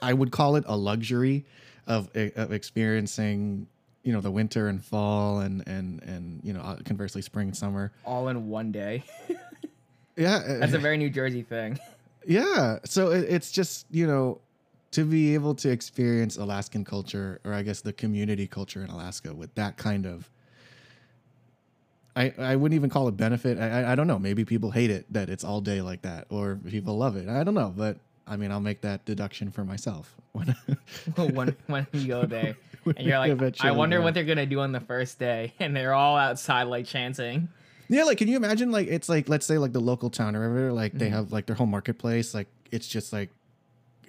I 0.00 0.12
would 0.12 0.32
call 0.32 0.56
it 0.56 0.64
a 0.66 0.76
luxury 0.76 1.44
of 1.86 2.08
of 2.14 2.52
experiencing 2.52 3.68
you 4.02 4.12
know 4.12 4.20
the 4.20 4.30
winter 4.32 4.66
and 4.68 4.84
fall 4.84 5.38
and 5.40 5.62
and 5.68 6.02
and 6.02 6.40
you 6.42 6.52
know 6.52 6.60
uh, 6.60 6.76
conversely 6.84 7.22
spring 7.22 7.48
and 7.48 7.56
summer. 7.56 7.92
All 8.04 8.28
in 8.28 8.48
one 8.48 8.72
day. 8.72 9.04
Yeah, 10.16 10.40
That's 10.60 10.74
a 10.74 10.78
very 10.78 10.98
New 10.98 11.08
Jersey 11.10 11.42
thing. 11.42 11.78
Yeah. 12.26 12.78
So 12.84 13.10
it, 13.10 13.24
it's 13.28 13.50
just, 13.50 13.84
you 13.90 14.06
know, 14.06 14.40
to 14.92 15.04
be 15.04 15.34
able 15.34 15.56
to 15.56 15.70
experience 15.70 16.36
Alaskan 16.36 16.84
culture, 16.84 17.40
or 17.44 17.52
I 17.52 17.62
guess 17.62 17.80
the 17.80 17.92
community 17.92 18.46
culture 18.46 18.84
in 18.84 18.90
Alaska 18.90 19.34
with 19.34 19.52
that 19.56 19.76
kind 19.76 20.06
of. 20.06 20.30
I, 22.14 22.32
I 22.38 22.56
wouldn't 22.56 22.76
even 22.76 22.90
call 22.90 23.08
it 23.08 23.16
benefit. 23.16 23.58
I, 23.58 23.82
I- 23.82 23.92
I 23.92 23.94
don't 23.94 24.06
know. 24.06 24.18
Maybe 24.18 24.44
people 24.44 24.70
hate 24.70 24.90
it 24.90 25.10
that 25.12 25.30
it's 25.30 25.44
all 25.44 25.60
day 25.60 25.80
like 25.80 26.02
that, 26.02 26.26
or 26.30 26.56
people 26.68 26.96
love 26.98 27.16
it. 27.16 27.28
I 27.28 27.42
don't 27.44 27.54
know. 27.54 27.72
But 27.74 27.98
I 28.26 28.36
mean, 28.36 28.50
I'll 28.52 28.60
make 28.60 28.82
that 28.82 29.04
deduction 29.04 29.50
for 29.50 29.64
myself. 29.64 30.14
When 30.34 30.54
when 31.34 31.56
when 31.66 31.86
you 31.92 32.06
go 32.08 32.24
there, 32.24 32.56
and 32.96 33.06
you're 33.06 33.18
like, 33.18 33.60
I 33.62 33.70
wonder 33.72 34.00
what 34.00 34.14
they're 34.14 34.24
gonna 34.24 34.46
do 34.46 34.60
on 34.60 34.72
the 34.72 34.80
first 34.80 35.18
day, 35.18 35.52
and 35.60 35.76
they're 35.76 35.92
all 35.94 36.16
outside 36.16 36.64
like 36.64 36.86
chanting. 36.86 37.48
Yeah, 37.88 38.04
like 38.04 38.16
can 38.18 38.28
you 38.28 38.36
imagine 38.36 38.70
like 38.70 38.88
it's 38.88 39.08
like 39.10 39.28
let's 39.28 39.44
say 39.44 39.58
like 39.58 39.72
the 39.72 39.80
local 39.80 40.08
town 40.08 40.34
or 40.34 40.40
whatever, 40.48 40.72
like 40.72 40.92
they 40.92 41.10
have 41.10 41.32
like 41.32 41.44
their 41.46 41.56
whole 41.56 41.66
marketplace, 41.66 42.32
like 42.34 42.48
it's 42.70 42.88
just 42.88 43.12
like 43.12 43.28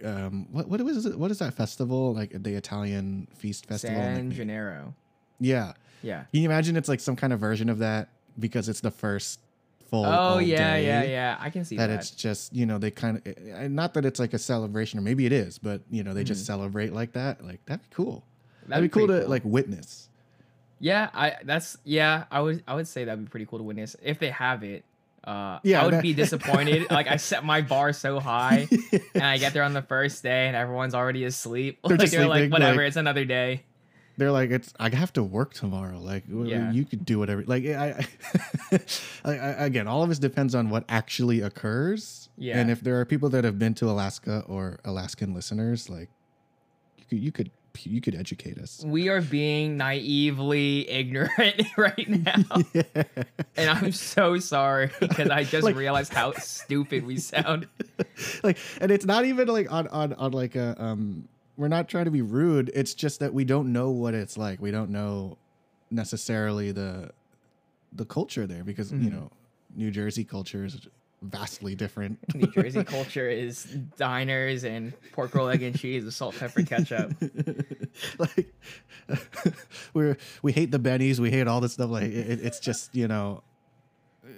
um 0.06 0.48
what 0.52 0.68
what 0.70 0.82
was 0.82 1.06
it 1.06 1.18
what 1.20 1.32
is 1.32 1.40
that 1.40 1.54
festival? 1.54 2.14
Like 2.14 2.32
the 2.34 2.54
Italian 2.56 3.28
feast 3.36 3.66
festival? 3.66 3.98
in, 4.00 4.16
San 4.16 4.28
like, 4.30 4.38
Gennaro. 4.38 4.94
yeah. 5.42 5.74
Yeah. 6.04 6.26
Can 6.32 6.42
you 6.42 6.46
imagine 6.50 6.76
it's 6.76 6.90
like 6.90 7.00
some 7.00 7.16
kind 7.16 7.34
of 7.34 7.40
version 7.40 7.70
of 7.70 7.80
that 7.80 8.10
because 8.38 8.70
it's 8.70 8.82
the 8.82 8.92
first 8.92 9.40
full 9.90 10.06
Oh 10.06 10.38
yeah, 10.40 10.76
yeah, 10.76 11.04
yeah. 11.04 11.38
I 11.40 11.50
can 11.50 11.66
see 11.66 11.78
that 11.78 11.88
that. 11.88 12.00
it's 12.00 12.12
just, 12.12 12.54
you 12.54 12.66
know, 12.66 12.78
they 12.78 12.92
kind 12.92 13.22
of 13.26 13.72
not 13.72 13.94
that 13.96 14.06
it's 14.06 14.20
like 14.20 14.34
a 14.34 14.40
celebration 14.40 15.00
or 15.00 15.02
maybe 15.02 15.26
it 15.26 15.32
is, 15.32 15.58
but 15.58 15.82
you 15.90 16.04
know, 16.04 16.14
they 16.14 16.24
just 16.24 16.46
celebrate 16.46 16.94
like 16.94 17.14
that. 17.14 17.44
Like 17.46 17.66
that'd 17.66 17.82
be 17.90 17.96
cool. 17.96 18.24
That'd, 18.68 18.84
be 18.84 18.90
cool 18.90 19.08
to 19.08 19.28
like 19.28 19.44
witness. 19.46 20.10
Yeah, 20.80 21.10
I 21.14 21.36
that's 21.44 21.78
yeah. 21.86 22.26
I 22.32 22.42
would 22.42 22.64
I 22.68 22.76
would 22.76 22.88
say 22.88 23.06
that'd 23.06 23.24
be 23.24 23.30
pretty 23.30 23.46
cool 23.46 23.60
to 23.60 23.64
witness 23.64 23.96
if 24.04 24.20
they 24.20 24.30
have 24.32 24.64
it. 24.64 24.84
Uh, 25.24 25.60
Yeah, 25.64 25.82
I 25.82 25.86
would 25.86 25.94
that- 25.94 26.02
be 26.04 26.14
disappointed. 26.24 26.92
like 26.92 27.08
I 27.08 27.16
set 27.16 27.46
my 27.46 27.62
bar 27.62 27.94
so 27.94 28.20
high, 28.20 28.68
and 29.14 29.24
I 29.24 29.38
get 29.38 29.54
there 29.54 29.64
on 29.64 29.72
the 29.74 29.82
first 29.82 30.22
day, 30.24 30.48
and 30.48 30.56
everyone's 30.56 30.94
already 30.94 31.24
asleep. 31.24 31.80
They're 31.88 31.92
like, 31.98 32.00
just 32.02 32.12
they're 32.14 32.28
like, 32.28 32.52
whatever, 32.52 32.80
like- 32.80 32.88
it's 32.88 32.98
another 32.98 33.24
day. 33.24 33.64
They're 34.18 34.32
like 34.32 34.52
it's 34.52 34.74
i 34.80 34.90
have 34.94 35.12
to 35.14 35.24
work 35.24 35.54
tomorrow 35.54 35.98
like 36.00 36.24
Yeah. 36.30 36.72
you 36.72 36.86
could 36.86 37.04
do 37.06 37.18
whatever 37.20 37.44
like 37.48 37.66
I, 37.66 38.06
I, 39.26 39.32
again 39.66 39.88
all 39.88 40.04
of 40.04 40.10
this 40.10 40.20
depends 40.20 40.54
on 40.56 40.70
what 40.70 40.84
actually 40.90 41.42
occurs 41.42 42.30
Yeah. 42.38 42.60
and 42.60 42.70
if 42.70 42.82
there 42.82 43.00
are 43.00 43.06
people 43.06 43.30
that 43.30 43.44
have 43.44 43.58
been 43.58 43.74
to 43.76 43.90
alaska 43.90 44.44
or 44.48 44.80
alaskan 44.86 45.34
listeners 45.34 45.90
like 45.90 46.10
you 46.98 47.06
could 47.10 47.20
you 47.24 47.32
could 47.32 47.52
you 47.86 48.02
could 48.02 48.14
educate 48.14 48.60
us 48.60 48.84
We 48.86 49.10
are 49.10 49.20
being 49.20 49.78
naively 49.78 50.88
ignorant 50.88 51.64
right 51.78 52.08
now, 52.08 52.44
and 53.58 53.68
I'm 53.68 53.92
so 53.92 54.38
sorry 54.38 54.92
because 55.00 55.32
I 55.32 55.44
just 55.44 55.64
Like- 55.64 55.76
realized 55.76 56.14
how 56.14 56.34
stupid 56.34 57.04
we 57.04 57.18
sound. 57.18 57.68
like 58.44 58.60
and 58.80 58.92
it's 58.92 59.06
not 59.06 59.26
even 59.26 59.48
like 59.48 59.72
on 59.72 59.88
on 59.88 60.14
on 60.14 60.34
like 60.34 60.56
a 60.56 60.76
um 60.78 61.28
we're 61.58 61.68
not 61.68 61.88
trying 61.88 62.06
to 62.06 62.12
be 62.12 62.22
rude 62.22 62.72
it's 62.74 62.94
just 62.94 63.20
that 63.20 63.34
we 63.34 63.44
don't 63.46 63.72
know 63.72 63.90
what 63.92 64.14
it's 64.14 64.38
like 64.38 64.60
we 64.62 64.72
don't 64.72 64.90
know 64.90 65.38
necessarily 65.92 66.72
the 66.72 67.12
the 67.92 68.06
culture 68.06 68.48
there 68.48 68.64
because 68.64 68.92
you 68.92 68.98
Mhm. 69.10 69.12
know 69.12 69.32
New 69.76 69.92
Jersey 69.92 70.24
culture 70.24 70.66
is 70.66 70.88
vastly 71.24 71.74
different. 71.74 72.20
New 72.36 72.48
Jersey 72.48 72.84
culture 72.84 73.28
is 73.30 73.64
diners 73.98 74.64
and 74.64 74.94
pork 75.14 75.34
roll, 75.34 75.48
egg 75.50 75.64
and 75.64 75.76
cheese 75.78 76.04
with 76.04 76.14
salt, 76.14 76.36
pepper, 76.38 76.64
ketchup. 76.64 77.14
like 78.20 78.54
we're 79.94 80.18
we 80.42 80.52
hate 80.52 80.72
the 80.72 80.80
bennies, 80.80 81.20
we 81.20 81.32
hate 81.32 81.48
all 81.48 81.62
this 81.62 81.74
stuff. 81.74 81.90
Like 81.90 82.04
it, 82.04 82.40
it's 82.44 82.60
just 82.60 82.94
you 82.96 83.08
know. 83.08 83.42
uh, 84.26 84.30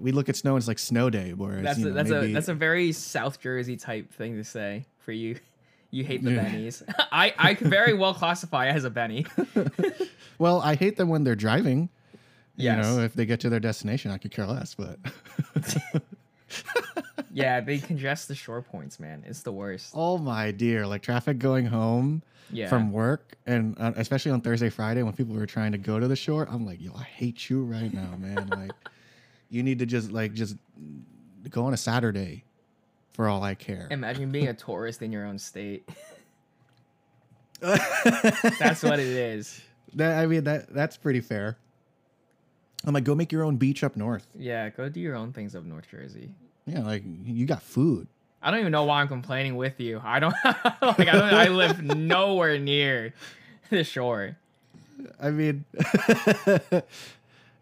We 0.00 0.12
look 0.12 0.28
at 0.28 0.36
snow 0.36 0.52
and 0.52 0.58
it's 0.58 0.68
like 0.68 0.78
snow 0.78 1.10
day, 1.10 1.32
whereas 1.32 1.62
That's 1.64 1.78
you 1.78 1.86
a, 1.86 1.88
know, 1.90 1.94
that's 1.94 2.10
maybe, 2.10 2.30
a 2.30 2.34
that's 2.34 2.48
a 2.48 2.54
very 2.54 2.92
South 2.92 3.40
Jersey 3.40 3.76
type 3.76 4.12
thing 4.12 4.36
to 4.36 4.44
say 4.44 4.86
for 4.98 5.12
you. 5.12 5.36
You 5.92 6.02
hate 6.04 6.24
the 6.24 6.32
Yeah. 6.32 6.44
bennies. 6.48 6.82
I 7.12 7.32
I 7.38 7.54
could 7.54 7.68
very 7.68 7.92
well 7.94 8.14
classify 8.14 8.66
as 8.68 8.82
a 8.84 8.90
benny. 8.90 9.26
well, 10.38 10.60
I 10.60 10.74
hate 10.74 10.96
them 10.96 11.08
when 11.08 11.22
they're 11.22 11.36
driving. 11.36 11.88
Yes. 12.56 12.76
You 12.76 12.82
know, 12.96 13.02
if 13.04 13.14
they 13.14 13.24
get 13.26 13.38
to 13.40 13.48
their 13.50 13.60
destination, 13.60 14.10
I 14.10 14.18
could 14.18 14.30
care 14.32 14.46
less. 14.46 14.74
But 14.74 14.98
Yeah, 17.34 17.60
they 17.60 17.78
congest 17.78 18.28
the 18.28 18.34
shore 18.34 18.60
points, 18.60 19.00
man. 19.00 19.22
It's 19.26 19.40
the 19.40 19.52
worst. 19.52 19.92
oh 19.94 20.18
my 20.18 20.50
dear, 20.50 20.86
like 20.86 21.02
traffic 21.02 21.38
going 21.38 21.64
home 21.64 22.22
Yeah. 22.50 22.68
from 22.68 22.92
work, 22.92 23.36
and 23.46 23.74
uh, 23.80 23.92
especially 23.96 24.32
on 24.32 24.42
Thursday, 24.42 24.68
Friday, 24.68 25.02
when 25.02 25.14
people 25.14 25.34
were 25.34 25.46
trying 25.46 25.72
to 25.72 25.78
go 25.78 25.98
to 25.98 26.08
the 26.08 26.16
shore, 26.16 26.46
I'm 26.50 26.66
like, 26.66 26.80
yo, 26.82 26.92
I 26.94 27.04
hate 27.04 27.48
you 27.48 27.64
right 27.64 27.92
now, 27.92 28.16
man. 28.18 28.48
like, 28.48 28.72
you 29.48 29.62
need 29.62 29.78
to 29.78 29.86
just 29.86 30.10
like 30.12 30.34
just 30.34 30.56
go 31.48 31.64
on 31.64 31.72
a 31.72 31.76
Saturday, 31.78 32.44
for 33.12 33.28
all 33.28 33.42
I 33.42 33.54
care. 33.54 33.88
Imagine 33.90 34.30
being 34.30 34.48
a 34.48 34.54
tourist 34.54 35.02
in 35.02 35.12
your 35.12 35.26
own 35.26 35.38
state. 35.38 35.88
That's 37.60 38.82
what 38.82 38.98
it 38.98 39.06
is. 39.06 39.60
That 39.94 40.18
I 40.18 40.26
mean 40.26 40.44
that 40.44 40.72
that's 40.72 40.96
pretty 40.96 41.20
fair. 41.20 41.58
I'm 42.84 42.94
like, 42.94 43.04
go 43.04 43.14
make 43.14 43.30
your 43.30 43.44
own 43.44 43.56
beach 43.56 43.84
up 43.84 43.94
north. 43.96 44.26
Yeah, 44.34 44.68
go 44.70 44.88
do 44.88 45.00
your 45.00 45.14
own 45.14 45.32
things 45.32 45.54
up 45.54 45.64
North 45.64 45.88
Jersey. 45.90 46.30
Yeah, 46.66 46.80
like 46.80 47.04
you 47.24 47.46
got 47.46 47.62
food. 47.62 48.08
I 48.42 48.50
don't 48.50 48.60
even 48.60 48.72
know 48.72 48.84
why 48.84 49.00
I'm 49.00 49.08
complaining 49.08 49.56
with 49.56 49.78
you. 49.78 50.00
I 50.02 50.18
don't 50.18 50.34
like 50.44 51.08
I 51.08 51.12
don't 51.12 51.34
I 51.34 51.48
live 51.48 51.82
nowhere 51.82 52.58
near 52.58 53.14
the 53.70 53.84
shore. 53.84 54.36
I 55.20 55.30
mean, 55.30 55.64
uh, 56.46 56.80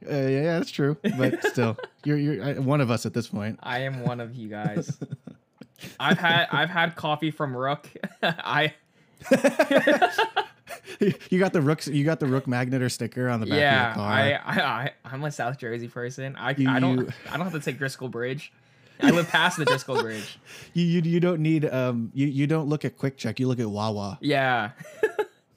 yeah, 0.01 0.59
that's 0.59 0.71
true. 0.71 0.97
But 1.19 1.45
still, 1.47 1.77
you're 2.05 2.17
you're 2.17 2.43
uh, 2.43 2.63
one 2.63 2.81
of 2.81 2.91
us 2.91 3.05
at 3.07 3.13
this 3.13 3.29
point. 3.29 3.59
I 3.63 3.81
am 3.81 4.03
one 4.03 4.21
of 4.21 4.35
you 4.35 4.49
guys. 4.49 4.99
I've 5.99 6.19
had 6.19 6.49
I've 6.53 6.71
had 6.71 6.97
coffee 6.97 7.31
from 7.31 7.57
Rook. 7.57 7.89
I 8.23 8.75
you 11.31 11.39
got 11.39 11.53
the 11.53 11.61
rook. 11.63 11.87
You 11.87 12.05
got 12.05 12.21
the 12.21 12.27
rook 12.27 12.47
magnet 12.47 12.83
or 12.83 12.89
sticker 12.89 13.29
on 13.29 13.41
the 13.41 13.47
back 13.47 13.59
yeah, 13.59 13.91
of 13.91 13.97
your 13.97 14.05
car. 14.05 14.13
I, 14.13 14.33
I 14.33 14.83
I 14.85 14.93
I'm 15.05 15.25
a 15.25 15.31
South 15.31 15.59
Jersey 15.59 15.89
person. 15.89 16.37
I 16.37 16.55
You- 16.57 16.71
I 16.71 16.81
don't 16.81 16.99
you- 16.99 17.09
I 17.31 17.37
don't 17.37 17.47
have 17.47 17.53
to 17.53 17.61
take 17.61 17.79
Driscoll 17.79 18.09
Bridge. 18.09 18.53
I 19.03 19.11
live 19.13 19.29
past 19.29 19.57
the 19.57 19.65
Driscoll 19.65 20.03
Bridge. 20.03 20.39
you, 20.75 20.85
you 20.85 21.01
you 21.03 21.21
don't 21.21 21.41
need 21.41 21.65
um 21.65 22.11
you 22.15 22.27
you 22.27 22.47
don't 22.47 22.69
look 22.69 22.85
at 22.85 22.99
QuickChek. 22.99 23.39
You 23.39 23.49
look 23.49 23.61
at 23.61 23.71
Wawa. 23.71 24.19
Yeah. 24.21 24.71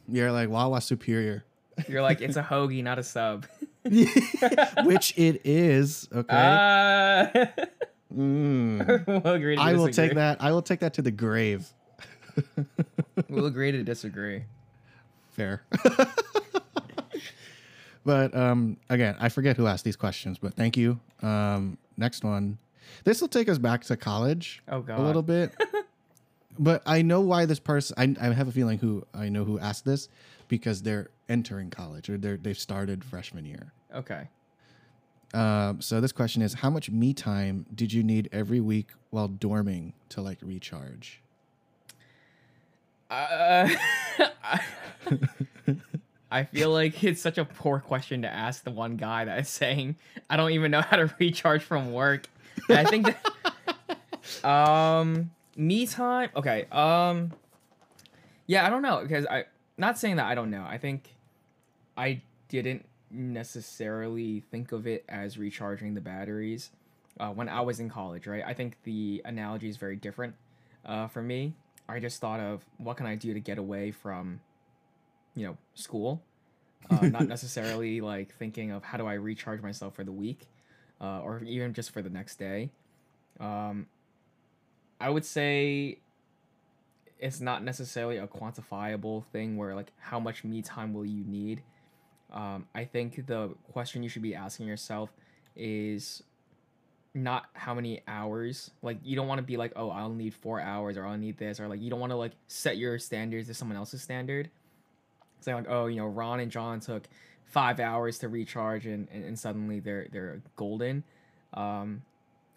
You're 0.07 0.31
like 0.31 0.49
Wawa 0.49 0.81
superior, 0.81 1.43
You're 1.87 2.01
like 2.01 2.21
it's 2.21 2.35
a 2.37 2.43
hoagie, 2.43 2.83
not 2.83 2.99
a 2.99 3.03
sub. 3.03 3.45
which 3.83 5.13
it 5.17 5.41
is. 5.45 6.07
Okay. 6.13 6.35
Uh, 6.35 7.45
Mm. 8.15 9.07
we'll 9.23 9.33
agree 9.33 9.55
to 9.55 9.61
I 9.61 9.73
will 9.73 9.87
disagree. 9.87 10.09
take 10.09 10.15
that. 10.15 10.37
I 10.41 10.51
will 10.51 10.61
take 10.61 10.79
that 10.81 10.93
to 10.95 11.01
the 11.01 11.11
grave. 11.11 11.67
We'll 13.29 13.45
agree 13.45 13.71
to 13.71 13.83
disagree. 13.83 14.43
Fair. 15.31 15.61
but 18.05 18.35
um, 18.35 18.77
again, 18.89 19.15
I 19.19 19.29
forget 19.29 19.55
who 19.57 19.67
asked 19.67 19.85
these 19.85 19.95
questions, 19.95 20.37
but 20.39 20.53
thank 20.55 20.75
you. 20.77 20.99
Um, 21.21 21.77
next 21.97 22.23
one. 22.23 22.57
This 23.03 23.21
will 23.21 23.27
take 23.27 23.49
us 23.49 23.57
back 23.57 23.83
to 23.85 23.97
college 23.97 24.61
Oh 24.67 24.81
god. 24.81 24.99
a 24.99 25.01
little 25.03 25.21
bit. 25.21 25.53
but 26.59 26.81
I 26.85 27.01
know 27.01 27.21
why 27.21 27.45
this 27.45 27.59
person. 27.59 28.17
I, 28.19 28.27
I 28.29 28.33
have 28.33 28.47
a 28.47 28.51
feeling 28.51 28.77
who 28.79 29.05
I 29.13 29.29
know 29.29 29.45
who 29.45 29.59
asked 29.59 29.85
this 29.85 30.09
because 30.47 30.81
they're 30.81 31.09
entering 31.29 31.69
college 31.69 32.09
or 32.09 32.17
they're 32.17 32.37
they've 32.37 32.57
started 32.59 33.03
freshman 33.03 33.45
year. 33.45 33.71
Okay. 33.95 34.27
Um, 35.33 35.81
so 35.81 35.99
this 35.99 36.11
question 36.11 36.41
is: 36.41 36.53
How 36.55 36.69
much 36.69 36.89
me 36.91 37.13
time 37.13 37.65
did 37.73 37.91
you 37.91 38.03
need 38.03 38.29
every 38.31 38.59
week 38.59 38.89
while 39.09 39.27
dorming 39.29 39.93
to 40.09 40.21
like 40.21 40.37
recharge? 40.41 41.21
Uh, 43.09 43.69
I- 44.43 44.61
I 46.31 46.45
feel 46.45 46.71
like 46.71 47.03
it's 47.03 47.21
such 47.21 47.37
a 47.37 47.45
poor 47.45 47.79
question 47.79 48.23
to 48.23 48.27
ask 48.27 48.63
the 48.63 48.71
one 48.71 48.97
guy 48.97 49.25
that 49.25 49.39
is 49.39 49.49
saying, 49.49 49.97
"I 50.29 50.35
don't 50.37 50.51
even 50.51 50.71
know 50.71 50.81
how 50.81 50.97
to 50.97 51.13
recharge 51.19 51.63
from 51.63 51.91
work." 51.93 52.27
And 52.69 52.77
I 52.79 52.85
think 52.85 53.07
that, 54.41 54.43
um, 54.47 55.29
me 55.55 55.85
time. 55.85 56.29
Okay. 56.35 56.65
Um, 56.71 57.33
yeah, 58.47 58.65
I 58.65 58.69
don't 58.69 58.81
know 58.81 59.01
because 59.03 59.25
I 59.27 59.45
not 59.77 59.99
saying 59.99 60.15
that 60.15 60.25
I 60.25 60.33
don't 60.35 60.49
know. 60.49 60.65
I 60.67 60.77
think 60.79 61.13
I 61.95 62.21
didn't 62.49 62.85
necessarily 63.13 64.41
think 64.51 64.71
of 64.71 64.87
it 64.87 65.05
as 65.07 65.37
recharging 65.37 65.93
the 65.93 66.01
batteries 66.01 66.71
uh, 67.19 67.29
when 67.29 67.49
I 67.49 67.61
was 67.61 67.79
in 67.79 67.89
college. 67.89 68.27
Right. 68.27 68.43
I 68.45 68.53
think 68.53 68.77
the 68.83 69.21
analogy 69.25 69.69
is 69.69 69.77
very 69.77 69.95
different 69.95 70.35
uh, 70.85 71.07
for 71.07 71.21
me. 71.21 71.53
I 71.87 71.99
just 71.99 72.19
thought 72.19 72.39
of 72.39 72.65
what 72.77 72.97
can 72.97 73.05
I 73.05 73.15
do 73.15 73.33
to 73.33 73.39
get 73.39 73.57
away 73.57 73.91
from, 73.91 74.39
you 75.35 75.45
know, 75.45 75.57
school. 75.75 76.21
Uh, 76.89 77.05
not 77.07 77.27
necessarily 77.27 78.01
like 78.01 78.33
thinking 78.35 78.71
of 78.71 78.83
how 78.83 78.97
do 78.97 79.05
I 79.05 79.13
recharge 79.13 79.61
myself 79.61 79.95
for 79.95 80.03
the 80.03 80.11
week, 80.11 80.47
uh, 80.99 81.21
or 81.21 81.41
even 81.43 81.73
just 81.73 81.91
for 81.91 82.01
the 82.01 82.09
next 82.09 82.37
day. 82.37 82.71
Um, 83.39 83.87
I 84.99 85.09
would 85.09 85.25
say 85.25 85.99
it's 87.19 87.39
not 87.39 87.63
necessarily 87.63 88.17
a 88.17 88.27
quantifiable 88.27 89.23
thing 89.31 89.55
where 89.55 89.75
like 89.75 89.93
how 89.97 90.19
much 90.19 90.43
me 90.43 90.61
time 90.61 90.93
will 90.93 91.05
you 91.05 91.23
need. 91.23 91.61
Um, 92.33 92.65
I 92.73 92.85
think 92.85 93.25
the 93.27 93.51
question 93.71 94.03
you 94.03 94.09
should 94.09 94.21
be 94.23 94.33
asking 94.35 94.67
yourself 94.67 95.11
is 95.55 96.23
not 97.15 97.45
how 97.53 97.75
many 97.75 98.01
hours 98.07 98.71
like 98.81 98.97
you 99.03 99.15
don't 99.15 99.27
want 99.27 99.37
to 99.37 99.43
be 99.43 99.55
like 99.55 99.71
oh 99.75 99.91
i'll 99.91 100.09
need 100.09 100.33
four 100.33 100.59
hours 100.59 100.97
or 100.97 101.05
i'll 101.05 101.15
need 101.15 101.37
this 101.37 101.59
or 101.59 101.67
like 101.67 101.79
you 101.79 101.91
don't 101.91 101.99
want 101.99 102.09
to 102.11 102.15
like 102.15 102.31
set 102.47 102.75
your 102.75 102.97
standards 102.97 103.47
to 103.47 103.53
someone 103.53 103.77
else's 103.77 104.01
standard 104.01 104.49
saying 105.39 105.55
like 105.55 105.67
oh 105.69 105.85
you 105.85 105.95
know 105.95 106.07
ron 106.07 106.39
and 106.39 106.49
jon 106.51 106.79
took 106.79 107.03
five 107.45 107.79
hours 107.79 108.17
to 108.17 108.27
recharge 108.27 108.87
and, 108.87 109.07
and, 109.13 109.23
and 109.23 109.37
suddenly 109.37 109.79
they're 109.79 110.07
they're 110.11 110.41
golden 110.55 111.03
um 111.53 112.01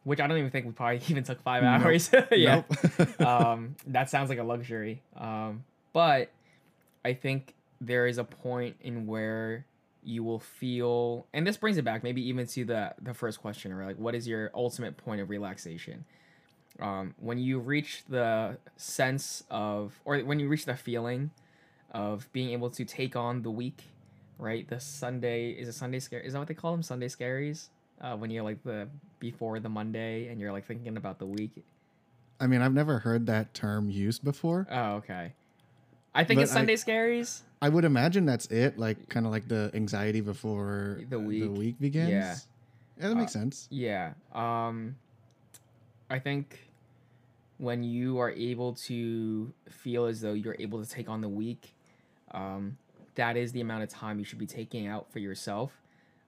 which 0.04 0.20
i 0.20 0.26
don't 0.26 0.38
even 0.38 0.50
think 0.50 0.64
we 0.64 0.72
probably 0.72 1.02
even 1.10 1.22
took 1.22 1.42
five 1.42 1.62
Nope. 1.62 1.82
hours 1.82 2.10
yeah 2.32 2.62
Nope. 2.98 3.20
um, 3.20 3.76
that 3.88 4.08
sounds 4.08 4.30
like 4.30 4.38
a 4.38 4.42
luxury. 4.42 5.02
Um, 5.18 5.64
but 5.92 6.30
I 7.04 7.12
think 7.12 7.52
there 7.80 8.06
is 8.06 8.18
a 8.18 8.24
point 8.24 8.76
in 8.80 9.06
where 9.06 9.66
you 10.02 10.22
will 10.22 10.38
feel, 10.38 11.26
and 11.32 11.46
this 11.46 11.56
brings 11.56 11.76
it 11.78 11.84
back 11.84 12.02
maybe 12.02 12.26
even 12.28 12.46
to 12.46 12.64
the 12.64 12.94
the 13.02 13.14
first 13.14 13.40
question, 13.40 13.72
or 13.72 13.84
like, 13.84 13.98
what 13.98 14.14
is 14.14 14.26
your 14.26 14.50
ultimate 14.54 14.96
point 14.96 15.20
of 15.20 15.30
relaxation? 15.30 16.04
Um, 16.78 17.14
when 17.18 17.38
you 17.38 17.58
reach 17.58 18.04
the 18.08 18.58
sense 18.76 19.42
of, 19.50 19.98
or 20.04 20.18
when 20.18 20.38
you 20.38 20.48
reach 20.48 20.66
the 20.66 20.76
feeling 20.76 21.30
of 21.92 22.30
being 22.32 22.50
able 22.50 22.70
to 22.70 22.84
take 22.84 23.16
on 23.16 23.42
the 23.42 23.50
week, 23.50 23.84
right? 24.38 24.68
The 24.68 24.78
Sunday 24.78 25.50
is 25.50 25.68
a 25.68 25.72
Sunday 25.72 25.98
scare. 25.98 26.20
Is 26.20 26.34
that 26.34 26.38
what 26.38 26.48
they 26.48 26.54
call 26.54 26.72
them? 26.72 26.82
Sunday 26.82 27.08
scaries. 27.08 27.68
Uh, 27.98 28.14
when 28.14 28.30
you're 28.30 28.44
like 28.44 28.62
the 28.62 28.88
before 29.20 29.58
the 29.58 29.70
Monday 29.70 30.28
and 30.28 30.38
you're 30.38 30.52
like 30.52 30.66
thinking 30.66 30.98
about 30.98 31.18
the 31.18 31.24
week. 31.26 31.64
I 32.38 32.46
mean, 32.46 32.60
I've 32.60 32.74
never 32.74 32.98
heard 32.98 33.24
that 33.26 33.54
term 33.54 33.88
used 33.88 34.22
before. 34.22 34.66
Oh, 34.70 34.96
okay. 34.96 35.32
I 36.16 36.24
think 36.24 36.38
But 36.38 36.44
it's 36.44 36.52
Sunday 36.52 36.74
scaries. 36.76 37.42
I 37.62 37.68
would 37.68 37.84
imagine 37.84 38.26
that's 38.26 38.46
it, 38.46 38.78
like 38.78 39.08
kind 39.08 39.26
of 39.26 39.32
like 39.32 39.48
the 39.48 39.70
anxiety 39.74 40.20
before 40.20 41.00
The 41.08 41.18
week. 41.20 41.42
the 41.42 41.50
week 41.50 41.80
begins. 41.80 42.10
Yeah. 42.10 42.36
yeah, 42.98 43.08
that 43.08 43.14
makes 43.14 43.32
sense. 43.32 43.68
Yeah. 43.70 44.14
Um 44.34 44.96
I 46.08 46.18
think 46.18 46.70
when 47.58 47.82
you 47.82 48.18
are 48.18 48.30
able 48.30 48.74
to 48.74 49.52
feel 49.70 50.06
as 50.06 50.20
though 50.20 50.32
you're 50.34 50.56
able 50.58 50.82
to 50.84 50.88
take 50.88 51.08
on 51.08 51.20
the 51.20 51.28
week, 51.28 51.74
um, 52.32 52.76
that 53.14 53.36
is 53.36 53.52
the 53.52 53.60
amount 53.60 53.82
of 53.82 53.88
time 53.88 54.18
you 54.18 54.24
should 54.24 54.38
be 54.38 54.46
taking 54.46 54.86
out 54.86 55.10
for 55.10 55.18
yourself. 55.20 55.72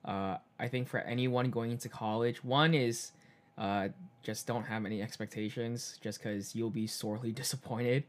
Uh, 0.05 0.39
I 0.59 0.69
think 0.69 0.89
for 0.89 1.01
anyone 1.01 1.51
going 1.51 1.71
into 1.71 1.89
college, 1.91 2.43
one 2.43 2.73
is 2.73 3.13
uh, 3.59 3.89
just 4.23 4.47
don't 4.47 4.65
have 4.65 4.87
any 4.87 5.03
expectations, 5.03 5.99
just 6.01 6.19
because 6.23 6.55
you'll 6.57 6.71
be 6.71 6.87
sorely 6.87 7.31
disappointed. 7.43 8.05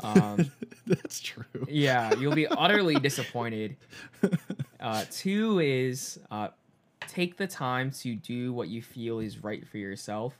Um, 0.00 0.50
that's 0.86 1.20
true. 1.20 1.44
yeah, 1.68 2.14
you'll 2.14 2.34
be 2.34 2.46
utterly 2.46 2.94
disappointed. 3.00 3.76
Uh, 4.80 5.04
two 5.10 5.58
is 5.60 6.20
uh, 6.30 6.48
take 7.08 7.36
the 7.36 7.46
time 7.46 7.90
to 7.90 8.14
do 8.14 8.52
what 8.52 8.68
you 8.68 8.82
feel 8.82 9.18
is 9.18 9.42
right 9.42 9.66
for 9.66 9.78
yourself. 9.78 10.34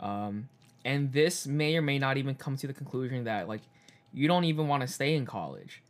Um, 0.00 0.48
and 0.84 1.12
this 1.12 1.46
may 1.46 1.76
or 1.76 1.82
may 1.82 1.98
not 1.98 2.16
even 2.16 2.34
come 2.34 2.56
to 2.56 2.66
the 2.66 2.72
conclusion 2.72 3.24
that 3.24 3.48
like 3.48 3.60
you 4.12 4.28
don't 4.28 4.44
even 4.44 4.68
want 4.68 4.82
to 4.82 4.88
stay 4.88 5.14
in 5.14 5.26
college. 5.26 5.82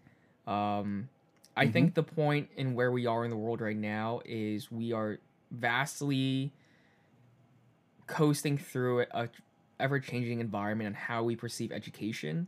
Um, 0.47 1.09
I 1.57 1.67
think 1.69 1.95
the 1.95 2.05
point 2.05 2.49
in 2.57 2.75
where 2.75 2.93
we 2.93 3.07
are 3.07 3.25
in 3.25 3.31
the 3.31 3.37
world 3.37 3.61
right 3.61 3.77
now 3.77 4.21
is 4.25 4.71
we 4.71 4.93
are 4.93 5.19
vastly 5.51 6.53
coasting 8.07 8.57
through 8.57 9.05
a 9.11 9.29
ever 9.81 9.99
changing 10.01 10.41
environment 10.41 10.87
and 10.87 10.97
how 10.97 11.23
we 11.23 11.37
perceive 11.37 11.73
education. 11.73 12.47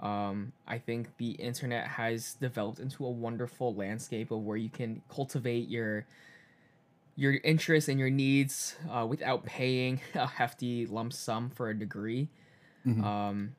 Um, 0.00 0.52
I 0.66 0.78
think 0.78 1.16
the 1.18 1.32
internet 1.32 1.86
has 1.86 2.34
developed 2.34 2.78
into 2.80 3.04
a 3.04 3.10
wonderful 3.10 3.74
landscape 3.74 4.30
of 4.30 4.40
where 4.42 4.56
you 4.56 4.70
can 4.70 5.02
cultivate 5.08 5.68
your 5.68 6.06
your 7.16 7.34
interests 7.44 7.88
and 7.88 8.00
your 8.00 8.08
needs 8.08 8.76
uh, 8.90 9.06
without 9.06 9.44
paying 9.44 10.00
a 10.14 10.26
hefty 10.26 10.86
lump 10.86 11.12
sum 11.12 11.50
for 11.50 11.68
a 11.68 11.78
degree. 11.78 12.28
Mhm. 12.86 13.04
Um, 13.04 13.56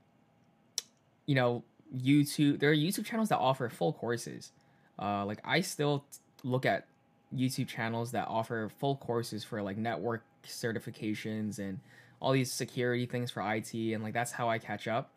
you 1.27 1.35
know, 1.35 1.63
YouTube. 1.95 2.59
There 2.59 2.71
are 2.71 2.75
YouTube 2.75 3.05
channels 3.05 3.29
that 3.29 3.37
offer 3.37 3.69
full 3.69 3.93
courses. 3.93 4.51
Uh, 4.99 5.25
like 5.25 5.39
I 5.43 5.61
still 5.61 6.05
t- 6.11 6.19
look 6.43 6.65
at 6.65 6.87
YouTube 7.35 7.67
channels 7.67 8.11
that 8.11 8.27
offer 8.27 8.69
full 8.79 8.95
courses 8.95 9.43
for 9.43 9.61
like 9.61 9.77
network 9.77 10.23
certifications 10.45 11.59
and 11.59 11.79
all 12.19 12.31
these 12.31 12.51
security 12.51 13.05
things 13.05 13.31
for 13.31 13.41
IT, 13.53 13.73
and 13.73 14.03
like 14.03 14.13
that's 14.13 14.31
how 14.31 14.49
I 14.49 14.57
catch 14.59 14.87
up, 14.87 15.11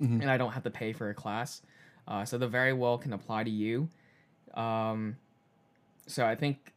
Mhm. 0.00 0.20
and 0.20 0.30
I 0.30 0.36
don't 0.36 0.52
have 0.52 0.64
to 0.64 0.70
pay 0.70 0.92
for 0.92 1.10
a 1.10 1.14
class. 1.14 1.62
Uh, 2.06 2.24
so 2.24 2.36
the 2.38 2.48
very 2.48 2.72
well 2.72 2.98
can 2.98 3.12
apply 3.12 3.44
to 3.44 3.50
you. 3.50 3.88
Um, 4.54 5.16
so 6.06 6.26
I 6.26 6.34
think 6.34 6.72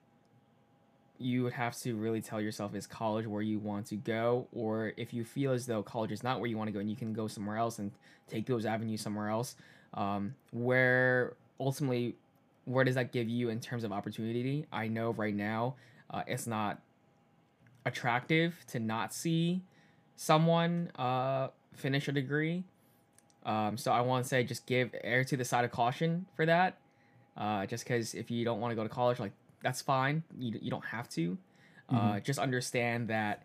you 1.20 1.44
would 1.44 1.54
have 1.54 1.76
to 1.80 1.96
really 1.96 2.22
tell 2.22 2.40
yourself 2.40 2.76
is 2.76 2.86
college 2.86 3.26
where 3.26 3.42
you 3.42 3.58
want 3.58 3.88
to 3.88 3.96
go 3.96 4.48
or 4.54 4.94
if 4.98 5.14
you 5.14 5.24
feel 5.24 5.52
as 5.52 5.66
though 5.66 5.82
college 5.82 6.12
is 6.12 6.24
not 6.24 6.40
where 6.40 6.48
you 6.48 6.56
want 6.58 6.68
to 6.68 6.72
go 6.72 6.80
and 6.80 6.90
you 6.90 6.96
can 6.96 7.12
go 7.12 7.28
somewhere 7.28 7.58
else 7.58 7.80
and 7.80 7.92
take 8.28 8.46
those 8.46 8.66
avenues 8.66 9.02
somewhere 9.02 9.28
else 9.30 9.56
um, 9.96 10.36
where 10.52 11.34
ultimately 11.60 12.16
where 12.66 12.84
does 12.84 12.94
that 12.96 13.12
give 13.12 13.28
you 13.28 13.50
in 13.50 13.60
terms 13.60 13.84
of 13.84 13.92
opportunity 13.92 14.68
i 14.72 14.88
know 14.88 15.12
right 15.14 15.34
now 15.34 15.74
uh, 16.12 16.22
it's 16.28 16.46
not 16.46 16.80
attractive 17.86 18.56
to 18.68 18.80
not 18.80 19.14
see 19.14 19.62
someone 20.16 20.92
uh, 20.98 21.48
finish 21.74 22.08
a 22.08 22.12
degree 22.12 22.64
um, 23.48 23.76
so 23.78 23.92
i 23.92 24.02
want 24.02 24.24
to 24.24 24.30
say 24.30 24.44
just 24.44 24.66
give 24.68 24.94
air 25.04 25.24
to 25.24 25.36
the 25.36 25.44
side 25.46 25.66
of 25.66 25.72
caution 25.72 26.28
for 26.36 26.46
that 26.46 26.78
uh, 27.38 27.66
just 27.66 27.84
because 27.84 28.14
if 28.14 28.30
you 28.30 28.46
don't 28.46 28.60
want 28.60 28.72
to 28.72 28.76
go 28.76 28.84
to 28.84 28.90
college 28.90 29.20
like 29.20 29.32
that's 29.64 29.82
fine. 29.82 30.22
You, 30.38 30.60
you 30.62 30.70
don't 30.70 30.86
have 30.86 31.10
to. 31.10 31.36
Uh, 31.90 32.20
just 32.20 32.38
understand 32.38 33.08
that 33.08 33.44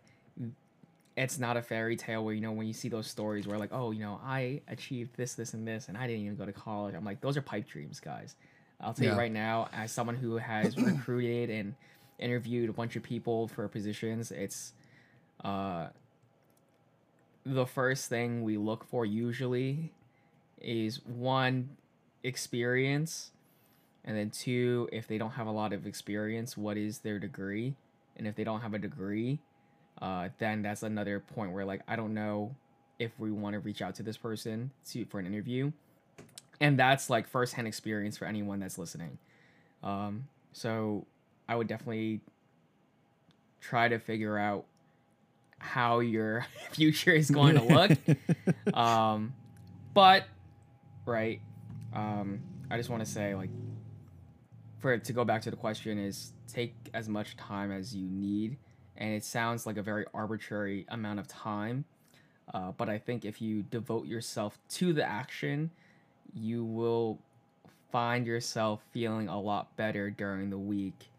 it's 1.17 1.39
not 1.39 1.57
a 1.57 1.61
fairy 1.61 1.95
tale 1.95 2.23
where 2.23 2.33
you 2.33 2.41
know 2.41 2.51
when 2.51 2.67
you 2.67 2.73
see 2.73 2.89
those 2.89 3.07
stories 3.07 3.47
where 3.47 3.57
like 3.57 3.69
oh 3.71 3.91
you 3.91 3.99
know 3.99 4.19
i 4.23 4.61
achieved 4.67 5.15
this 5.15 5.33
this 5.35 5.53
and 5.53 5.67
this 5.67 5.87
and 5.87 5.97
i 5.97 6.05
didn't 6.07 6.23
even 6.23 6.35
go 6.35 6.45
to 6.45 6.51
college. 6.53 6.93
I'm 6.95 7.05
like 7.05 7.21
those 7.21 7.35
are 7.37 7.41
pipe 7.41 7.67
dreams 7.67 7.99
guys. 7.99 8.35
I'll 8.81 8.93
tell 8.93 9.05
Yeah. 9.05 9.13
you 9.13 9.17
right 9.17 9.31
now 9.31 9.69
as 9.73 9.91
someone 9.91 10.15
who 10.15 10.37
has 10.37 10.77
recruited 10.77 11.49
and 11.49 11.73
interviewed 12.19 12.69
a 12.69 12.73
bunch 12.73 12.95
of 12.95 13.03
people 13.03 13.47
for 13.47 13.67
positions 13.67 14.31
it's 14.31 14.73
uh 15.43 15.87
the 17.45 17.65
first 17.65 18.09
thing 18.09 18.43
we 18.43 18.57
look 18.57 18.85
for 18.85 19.05
usually 19.05 19.91
is 20.59 21.03
one 21.05 21.69
experience 22.23 23.31
and 24.05 24.17
then 24.17 24.29
two 24.29 24.87
if 24.91 25.07
they 25.07 25.17
don't 25.17 25.31
have 25.31 25.47
a 25.47 25.51
lot 25.51 25.73
of 25.73 25.85
experience 25.85 26.55
what 26.55 26.77
is 26.77 26.99
their 26.99 27.19
degree? 27.19 27.75
And 28.15 28.27
if 28.27 28.35
they 28.35 28.43
don't 28.43 28.61
have 28.61 28.73
a 28.73 28.79
degree 28.79 29.39
uh, 30.01 30.29
then 30.39 30.61
that's 30.61 30.83
another 30.83 31.19
point 31.19 31.51
where 31.51 31.65
like 31.65 31.81
i 31.87 31.95
don't 31.95 32.13
know 32.13 32.55
if 32.99 33.11
we 33.19 33.31
want 33.31 33.53
to 33.53 33.59
reach 33.59 33.81
out 33.81 33.95
to 33.95 34.03
this 34.03 34.17
person 34.17 34.71
to 34.89 35.05
for 35.05 35.19
an 35.19 35.25
interview. 35.25 35.71
And 36.61 36.77
that's 36.77 37.09
like 37.09 37.27
firsthand 37.27 37.67
experience 37.67 38.17
for 38.17 38.25
anyone 38.25 38.59
that's 38.59 38.77
listening. 38.77 39.17
Um, 39.83 40.27
so 40.53 41.05
i 41.49 41.55
would 41.55 41.67
definitely 41.67 42.21
try 43.59 43.87
to 43.87 43.99
figure 43.99 44.37
out 44.37 44.65
how 45.63 45.99
your 45.99 46.45
future 46.71 47.11
is 47.11 47.31
going 47.31 47.55
to 47.55 47.63
look 47.63 47.91
um, 48.75 49.33
but 49.93 50.25
right 51.05 51.39
um, 51.93 52.39
i 52.69 52.77
just 52.77 52.89
want 52.89 53.03
to 53.03 53.09
say 53.09 53.33
like 53.35 53.49
for 54.79 54.97
to 54.97 55.13
go 55.13 55.23
back 55.23 55.41
to 55.41 55.49
the 55.51 55.55
question 55.57 55.97
is 55.97 56.33
take 56.51 56.75
as 56.93 57.07
much 57.07 57.37
time 57.37 57.71
as 57.71 57.95
you 57.95 58.07
need 58.09 58.57
and 58.97 59.13
it 59.13 59.23
sounds 59.23 59.65
like 59.65 59.77
a 59.77 59.81
very 59.81 60.05
arbitrary 60.13 60.85
amount 60.89 61.19
of 61.19 61.27
time 61.27 61.85
uh, 62.53 62.71
but 62.77 62.89
i 62.89 62.97
think 62.97 63.23
if 63.25 63.41
you 63.41 63.63
devote 63.63 64.05
yourself 64.05 64.59
to 64.69 64.91
the 64.93 65.03
action 65.03 65.71
you 66.35 66.63
will 66.65 67.17
find 67.91 68.25
yourself 68.27 68.81
feeling 68.91 69.29
a 69.29 69.39
lot 69.39 69.75
better 69.77 70.09
during 70.09 70.49
the 70.49 70.57
week 70.57 71.09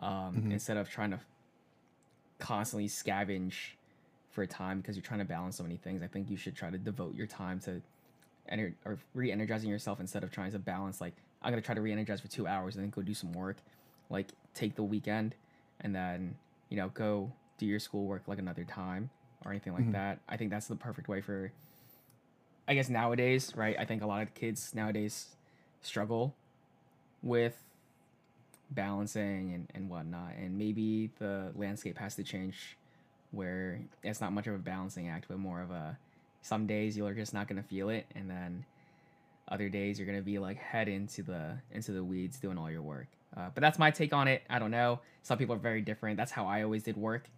um, 0.00 0.42
Mhm. 0.44 0.52
instead 0.52 0.76
of 0.76 0.88
trying 0.90 1.10
to 1.12 1.20
constantly 2.38 2.88
scavenge 2.88 3.75
for 4.36 4.42
a 4.42 4.46
time 4.46 4.80
because 4.80 4.94
you're 4.96 5.02
trying 5.02 5.18
to 5.18 5.24
balance 5.24 5.56
so 5.56 5.62
many 5.62 5.76
things 5.78 6.02
i 6.02 6.06
think 6.06 6.28
you 6.30 6.36
should 6.36 6.54
try 6.54 6.68
to 6.70 6.76
devote 6.76 7.14
your 7.14 7.26
time 7.26 7.58
to 7.58 7.80
ener- 8.52 8.74
or 8.84 8.98
re-energizing 9.14 9.70
yourself 9.70 9.98
instead 9.98 10.22
of 10.22 10.30
trying 10.30 10.52
to 10.52 10.58
balance 10.58 11.00
like 11.00 11.14
i'm 11.42 11.54
to 11.54 11.60
try 11.62 11.74
to 11.74 11.80
re-energize 11.80 12.20
for 12.20 12.28
two 12.28 12.46
hours 12.46 12.76
and 12.76 12.84
then 12.84 12.90
go 12.90 13.00
do 13.02 13.14
some 13.14 13.32
work. 13.32 13.56
Like 14.10 14.28
take 14.54 14.74
the 14.76 14.82
weekend 14.82 15.34
and 15.80 15.94
then 15.94 16.36
you 16.68 16.76
know 16.76 16.88
go 16.90 17.32
do 17.58 17.64
your 17.66 17.78
schoolwork 17.80 18.22
like 18.28 18.38
another 18.38 18.64
time 18.64 19.08
or 19.44 19.50
anything 19.52 19.72
like 19.72 19.84
Mhm. 19.88 19.92
that. 19.92 20.20
I 20.28 20.36
think 20.36 20.50
that's 20.50 20.66
the 20.68 20.76
perfect 20.76 21.08
way 21.08 21.20
for 21.20 21.50
i 22.68 22.74
guess 22.74 22.88
nowadays 22.90 23.52
right? 23.56 23.76
I 23.78 23.84
think 23.84 24.02
a 24.02 24.06
lot 24.06 24.22
of 24.22 24.34
kids 24.34 24.74
nowadays 24.74 25.14
struggle 25.82 26.34
with 27.22 27.56
balancing 28.70 29.54
and, 29.54 29.66
and 29.74 29.88
whatnot 29.88 30.32
and 30.40 30.58
maybe 30.58 31.10
the 31.18 31.52
landscape 31.54 31.98
has 31.98 32.14
to 32.16 32.22
change 32.22 32.76
where 33.30 33.80
it's 34.02 34.20
not 34.20 34.32
much 34.32 34.46
of 34.46 34.54
a 34.54 34.58
balancing 34.58 35.08
act 35.08 35.26
but 35.28 35.38
more 35.38 35.60
of 35.60 35.70
a 35.70 35.98
some 36.42 36.66
days 36.66 36.96
you're 36.96 37.12
just 37.12 37.34
not 37.34 37.48
to 37.60 37.68
feel 37.68 37.88
it 37.88 38.06
and 38.14 38.30
then 38.30 38.64
other 39.48 39.68
days 39.68 39.98
you're 39.98 40.06
to 40.18 40.24
be 40.24 40.38
like 40.38 40.58
head 40.58 40.88
into 40.88 41.22
the 41.22 41.56
into 41.70 41.92
the 41.92 42.02
weeds 42.02 42.38
doing 42.38 42.58
all 42.58 42.70
your 42.70 42.82
work. 42.82 43.06
Uh, 43.36 43.48
but 43.54 43.60
that's 43.60 43.78
my 43.78 43.90
take 43.90 44.12
on 44.12 44.28
it. 44.28 44.42
I 44.48 44.58
don't 44.58 44.70
know. 44.70 45.00
Some 45.22 45.38
people 45.38 45.54
are 45.54 45.58
very 45.58 45.82
different. 45.82 46.16
That's 46.16 46.32
how 46.32 46.46
i 46.46 46.62
always 46.62 46.82
did 46.82 46.96
work. 46.96 47.28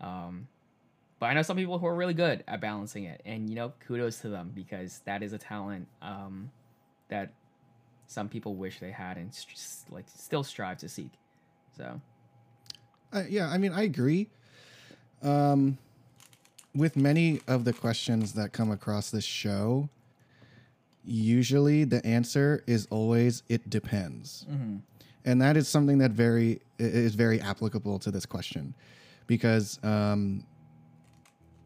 Um, 0.00 0.46
but 1.18 1.26
i 1.26 1.34
know 1.34 1.42
some 1.42 1.56
people 1.56 1.78
who 1.78 1.86
are 1.86 1.96
really 1.96 2.14
good 2.14 2.44
at 2.46 2.60
balancing 2.60 3.04
it. 3.04 3.22
And 3.24 3.48
you 3.48 3.56
know 3.56 3.72
kudos 3.86 4.20
to 4.20 4.28
them 4.28 4.52
because 4.54 5.00
that 5.04 5.22
is 5.22 5.32
a 5.32 5.38
talent 5.38 5.88
um, 6.00 6.50
that 7.08 7.32
some 8.06 8.28
people 8.28 8.54
wish 8.54 8.78
they 8.78 8.90
had 8.90 9.16
and 9.16 9.34
st- 9.34 9.92
like 9.92 10.04
still 10.14 10.44
strive 10.44 10.78
to 10.78 10.88
seek. 10.88 11.10
So. 11.76 12.00
Uh, 13.12 13.22
yeah, 13.28 13.48
I 13.48 13.56
mean, 13.56 13.72
I 13.72 13.82
agree. 13.82 14.28
Um, 15.22 15.78
with 16.74 16.96
many 16.96 17.40
of 17.48 17.64
the 17.64 17.72
questions 17.72 18.34
that 18.34 18.52
come 18.52 18.70
across 18.70 19.10
this 19.10 19.24
show, 19.24 19.88
usually 21.04 21.84
the 21.84 22.04
answer 22.06 22.62
is 22.66 22.86
always 22.90 23.42
it 23.48 23.68
depends, 23.70 24.46
and 25.24 25.40
that 25.42 25.56
is 25.56 25.66
something 25.68 25.98
that 25.98 26.12
very 26.12 26.60
is 26.78 27.14
very 27.14 27.40
applicable 27.40 27.98
to 28.00 28.10
this 28.10 28.26
question, 28.26 28.74
because 29.26 29.78
um, 29.82 30.44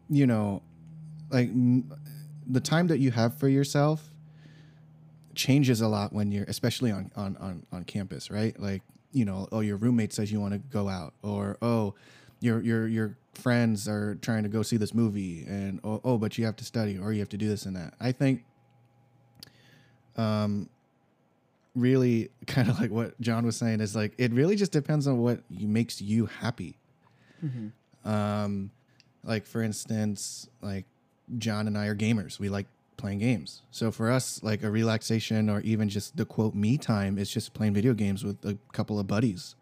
you 0.08 0.26
know, 0.26 0.62
like 1.30 1.48
m- 1.48 1.90
the 2.46 2.60
time 2.60 2.86
that 2.86 2.98
you 2.98 3.10
have 3.10 3.34
for 3.34 3.48
yourself 3.48 4.08
changes 5.34 5.80
a 5.80 5.88
lot 5.88 6.12
when 6.12 6.30
you're 6.30 6.44
especially 6.44 6.90
on 6.90 7.10
on 7.16 7.36
on, 7.38 7.66
on 7.72 7.84
campus 7.84 8.30
right? 8.30 8.58
Like 8.60 8.82
you 9.12 9.24
know 9.24 9.48
oh 9.52 9.60
your 9.60 9.76
roommate 9.76 10.12
says 10.12 10.30
you 10.32 10.40
want 10.40 10.52
to 10.52 10.58
go 10.58 10.88
out 10.88 11.14
or 11.22 11.56
oh 11.62 11.94
your 12.42 12.60
your 12.60 12.88
your 12.88 13.16
friends 13.34 13.88
are 13.88 14.16
trying 14.16 14.42
to 14.42 14.48
go 14.48 14.62
see 14.62 14.76
this 14.76 14.92
movie 14.92 15.44
and 15.48 15.80
oh, 15.84 16.00
oh 16.04 16.18
but 16.18 16.36
you 16.36 16.44
have 16.44 16.56
to 16.56 16.64
study 16.64 16.98
or 16.98 17.12
you 17.12 17.20
have 17.20 17.28
to 17.28 17.36
do 17.36 17.48
this 17.48 17.64
and 17.64 17.76
that. 17.76 17.94
I 18.00 18.12
think 18.12 18.44
um 20.16 20.68
really 21.74 22.30
kind 22.46 22.68
of 22.68 22.78
like 22.78 22.90
what 22.90 23.18
jon 23.20 23.46
was 23.46 23.56
saying 23.56 23.80
is 23.80 23.96
like 23.96 24.12
it 24.18 24.32
really 24.32 24.56
just 24.56 24.72
depends 24.72 25.06
on 25.06 25.18
what 25.18 25.40
you, 25.48 25.68
makes 25.68 26.02
you 26.02 26.26
happy. 26.26 26.76
Um 28.04 28.70
like 29.24 29.46
for 29.46 29.62
instance 29.62 30.48
like 30.60 30.84
jon 31.38 31.66
and 31.66 31.78
i 31.78 31.86
are 31.86 31.96
gamers. 31.96 32.38
We 32.38 32.48
like 32.48 32.66
playing 32.96 33.20
games. 33.20 33.62
So 33.70 33.90
for 33.90 34.10
us 34.10 34.42
like 34.42 34.62
a 34.62 34.70
relaxation 34.70 35.48
or 35.48 35.60
even 35.60 35.88
just 35.88 36.16
the 36.16 36.24
quote 36.24 36.54
me 36.54 36.76
time 36.76 37.18
is 37.18 37.30
just 37.30 37.54
playing 37.54 37.74
video 37.74 37.94
games 37.94 38.24
with 38.24 38.44
a 38.44 38.58
couple 38.72 38.98
of 38.98 39.06
buddies. 39.06 39.54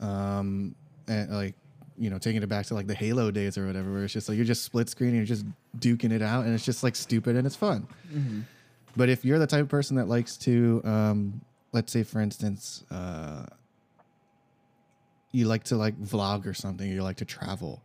Um 0.00 0.74
and 1.06 1.30
like 1.30 1.54
you 1.98 2.10
know 2.10 2.18
taking 2.18 2.42
it 2.42 2.48
back 2.48 2.66
to 2.66 2.74
like 2.74 2.86
the 2.86 2.94
halo 2.94 3.30
days 3.30 3.56
or 3.56 3.66
whatever 3.66 3.92
where 3.92 4.04
it's 4.04 4.12
just 4.12 4.28
like 4.28 4.36
you're 4.36 4.44
just 4.44 4.64
split 4.64 4.88
screen 4.88 5.10
and 5.10 5.18
you're 5.18 5.26
just 5.26 5.44
duking 5.78 6.12
it 6.12 6.22
out 6.22 6.44
and 6.44 6.54
it's 6.54 6.64
just 6.64 6.82
like 6.82 6.96
stupid 6.96 7.36
and 7.36 7.46
it's 7.46 7.56
fun 7.56 7.86
but 8.96 9.08
if 9.08 9.24
you're 9.24 9.38
the 9.38 9.46
type 9.46 9.62
of 9.62 9.68
person 9.68 9.96
that 9.96 10.08
likes 10.08 10.36
to 10.36 10.80
um 10.84 11.40
let's 11.72 11.92
say 11.92 12.02
for 12.02 12.20
instance 12.20 12.84
uh 12.90 13.44
you 15.34 15.46
like 15.46 15.64
to 15.64 15.76
like 15.76 16.00
vlog 16.00 16.46
or 16.46 16.54
something, 16.54 16.88
or 16.88 16.94
you 16.94 17.02
like 17.02 17.16
to 17.16 17.24
travel, 17.24 17.82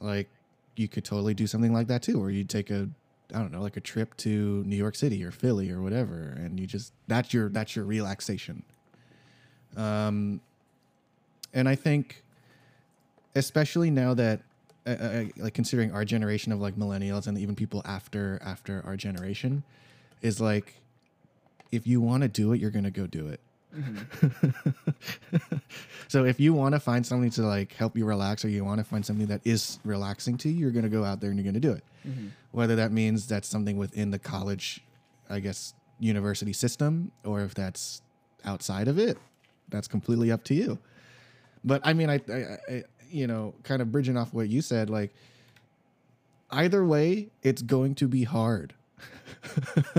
like 0.00 0.28
you 0.76 0.88
could 0.88 1.04
totally 1.04 1.34
do 1.34 1.46
something 1.46 1.74
like 1.74 1.88
that 1.88 2.02
too, 2.02 2.18
where 2.18 2.30
you 2.30 2.42
take 2.42 2.70
a 2.70 2.88
I 3.34 3.38
don't 3.38 3.52
know, 3.52 3.60
like 3.60 3.76
a 3.76 3.80
trip 3.80 4.16
to 4.18 4.62
New 4.64 4.76
York 4.76 4.94
City 4.94 5.22
or 5.24 5.30
Philly 5.30 5.70
or 5.70 5.82
whatever, 5.82 6.34
and 6.38 6.58
you 6.58 6.66
just 6.66 6.94
that's 7.06 7.34
your 7.34 7.50
that's 7.50 7.76
your 7.76 7.84
relaxation. 7.84 8.62
Um, 9.76 10.40
and 11.52 11.68
I 11.68 11.74
think, 11.74 12.23
especially 13.34 13.90
now 13.90 14.14
that, 14.14 14.40
uh, 14.86 14.90
uh, 14.90 15.24
like 15.36 15.54
considering 15.54 15.92
our 15.92 16.04
generation 16.04 16.52
of 16.52 16.60
like 16.60 16.76
millennials 16.76 17.26
and 17.26 17.38
even 17.38 17.54
people 17.54 17.82
after 17.84 18.40
after 18.44 18.82
our 18.86 18.96
generation, 18.96 19.62
is 20.22 20.40
like, 20.40 20.80
if 21.72 21.86
you 21.86 22.00
want 22.00 22.22
to 22.22 22.28
do 22.28 22.52
it, 22.52 22.60
you're 22.60 22.70
gonna 22.70 22.90
go 22.90 23.06
do 23.06 23.28
it. 23.28 23.40
so 26.08 26.24
if 26.24 26.38
you 26.38 26.54
want 26.54 26.74
to 26.74 26.80
find 26.80 27.04
something 27.04 27.30
to 27.30 27.42
like 27.42 27.72
help 27.72 27.96
you 27.96 28.04
relax 28.04 28.44
or 28.44 28.48
you 28.48 28.64
want 28.64 28.78
to 28.78 28.84
find 28.84 29.04
something 29.04 29.26
that 29.26 29.40
is 29.44 29.78
relaxing 29.84 30.36
to 30.38 30.48
you 30.48 30.58
you're 30.58 30.70
going 30.70 30.84
to 30.84 30.88
go 30.88 31.04
out 31.04 31.20
there 31.20 31.30
and 31.30 31.38
you're 31.38 31.44
going 31.44 31.54
to 31.54 31.60
do 31.60 31.72
it. 31.72 31.84
Whether 32.52 32.76
that 32.76 32.92
means 32.92 33.26
that's 33.26 33.48
something 33.48 33.76
within 33.76 34.10
the 34.10 34.18
college 34.18 34.82
i 35.28 35.40
guess 35.40 35.74
university 35.98 36.52
system 36.52 37.10
or 37.24 37.40
if 37.40 37.54
that's 37.54 38.02
outside 38.44 38.88
of 38.88 38.98
it 38.98 39.16
that's 39.70 39.88
completely 39.88 40.30
up 40.30 40.44
to 40.44 40.54
you. 40.54 40.78
But 41.64 41.80
i 41.84 41.92
mean 41.94 42.10
i, 42.10 42.20
I, 42.28 42.58
I 42.68 42.82
you 43.14 43.26
know 43.26 43.54
kind 43.62 43.80
of 43.80 43.92
bridging 43.92 44.16
off 44.16 44.34
what 44.34 44.48
you 44.48 44.60
said 44.60 44.90
like 44.90 45.14
either 46.50 46.84
way 46.84 47.28
it's 47.42 47.62
going 47.62 47.94
to 47.94 48.08
be 48.08 48.24
hard 48.24 48.74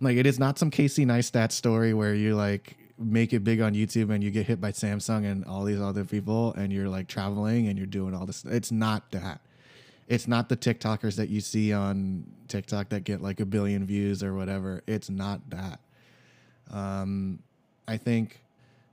like 0.00 0.16
it 0.16 0.26
is 0.26 0.38
not 0.38 0.58
some 0.58 0.70
Casey 0.70 1.06
Neistat 1.06 1.52
story 1.52 1.94
where 1.94 2.14
you 2.14 2.34
like 2.34 2.76
make 2.98 3.32
it 3.32 3.40
big 3.40 3.60
on 3.60 3.74
YouTube 3.74 4.12
and 4.12 4.22
you 4.22 4.30
get 4.30 4.46
hit 4.46 4.60
by 4.60 4.72
Samsung 4.72 5.30
and 5.30 5.44
all 5.44 5.64
these 5.64 5.80
other 5.80 6.04
people 6.04 6.52
and 6.54 6.72
you're 6.72 6.88
like 6.88 7.08
traveling 7.08 7.68
and 7.68 7.78
you're 7.78 7.86
doing 7.86 8.14
all 8.14 8.26
this. 8.26 8.44
It's 8.44 8.70
not 8.70 9.10
that. 9.12 9.40
It's 10.08 10.28
not 10.28 10.48
the 10.48 10.56
TikTokers 10.56 11.16
that 11.16 11.28
you 11.28 11.40
see 11.40 11.72
on 11.72 12.24
TikTok 12.48 12.90
that 12.90 13.04
get 13.04 13.22
like 13.22 13.40
a 13.40 13.46
billion 13.46 13.86
views 13.86 14.22
or 14.22 14.34
whatever. 14.34 14.82
It's 14.86 15.08
not 15.08 15.48
that. 15.50 15.80
Um, 16.70 17.38
I 17.88 17.96
think 17.96 18.41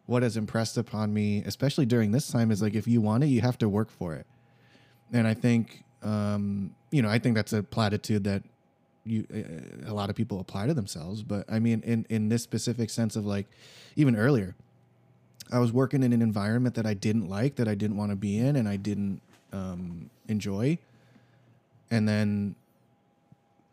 what 0.10 0.24
has 0.24 0.36
impressed 0.38 0.76
upon 0.76 1.14
me, 1.14 1.44
especially 1.46 1.86
during 1.86 2.12
this 2.12 2.28
time, 2.28 2.50
is 2.50 2.64
like 2.64 2.74
if 2.74 2.88
you 2.88 3.00
want 3.00 3.24
it, 3.24 3.28
you 3.28 3.42
have 3.42 3.60
to 3.60 3.70
work 3.70 3.92
for 3.92 4.16
it. 4.16 4.26
And 5.14 5.28
I 5.28 5.36
think, 5.36 5.84
um, 6.02 6.76
you 6.90 7.04
know, 7.04 7.10
I 7.10 7.20
think 7.20 7.36
that's 7.36 7.54
a 7.54 7.62
platitude 7.62 8.24
that 8.24 8.42
you 9.06 9.28
a 9.86 9.94
lot 9.94 10.10
of 10.10 10.16
people 10.16 10.40
apply 10.40 10.66
to 10.66 10.74
themselves. 10.74 11.22
But 11.22 11.46
i 11.48 11.60
mean 11.60 11.82
in 11.86 12.06
in 12.10 12.30
this 12.30 12.44
specific 12.44 12.90
sense 12.90 13.16
of 13.16 13.26
like 13.26 13.48
even 13.96 14.16
earlier 14.16 14.56
i 15.52 15.58
was 15.58 15.72
working 15.72 16.04
in 16.04 16.12
an 16.12 16.22
environment 16.22 16.76
that 16.76 16.86
i 16.86 16.94
didn't 16.94 17.28
like 17.28 17.56
that 17.56 17.68
i 17.68 17.76
didn't 17.76 17.98
want 17.98 18.12
to 18.12 18.16
be 18.16 18.38
in 18.38 18.56
and 18.56 18.68
i 18.68 18.76
didn't 18.76 19.22
um, 19.54 20.10
enjoy. 20.28 20.78
And 21.90 22.08
then 22.08 22.56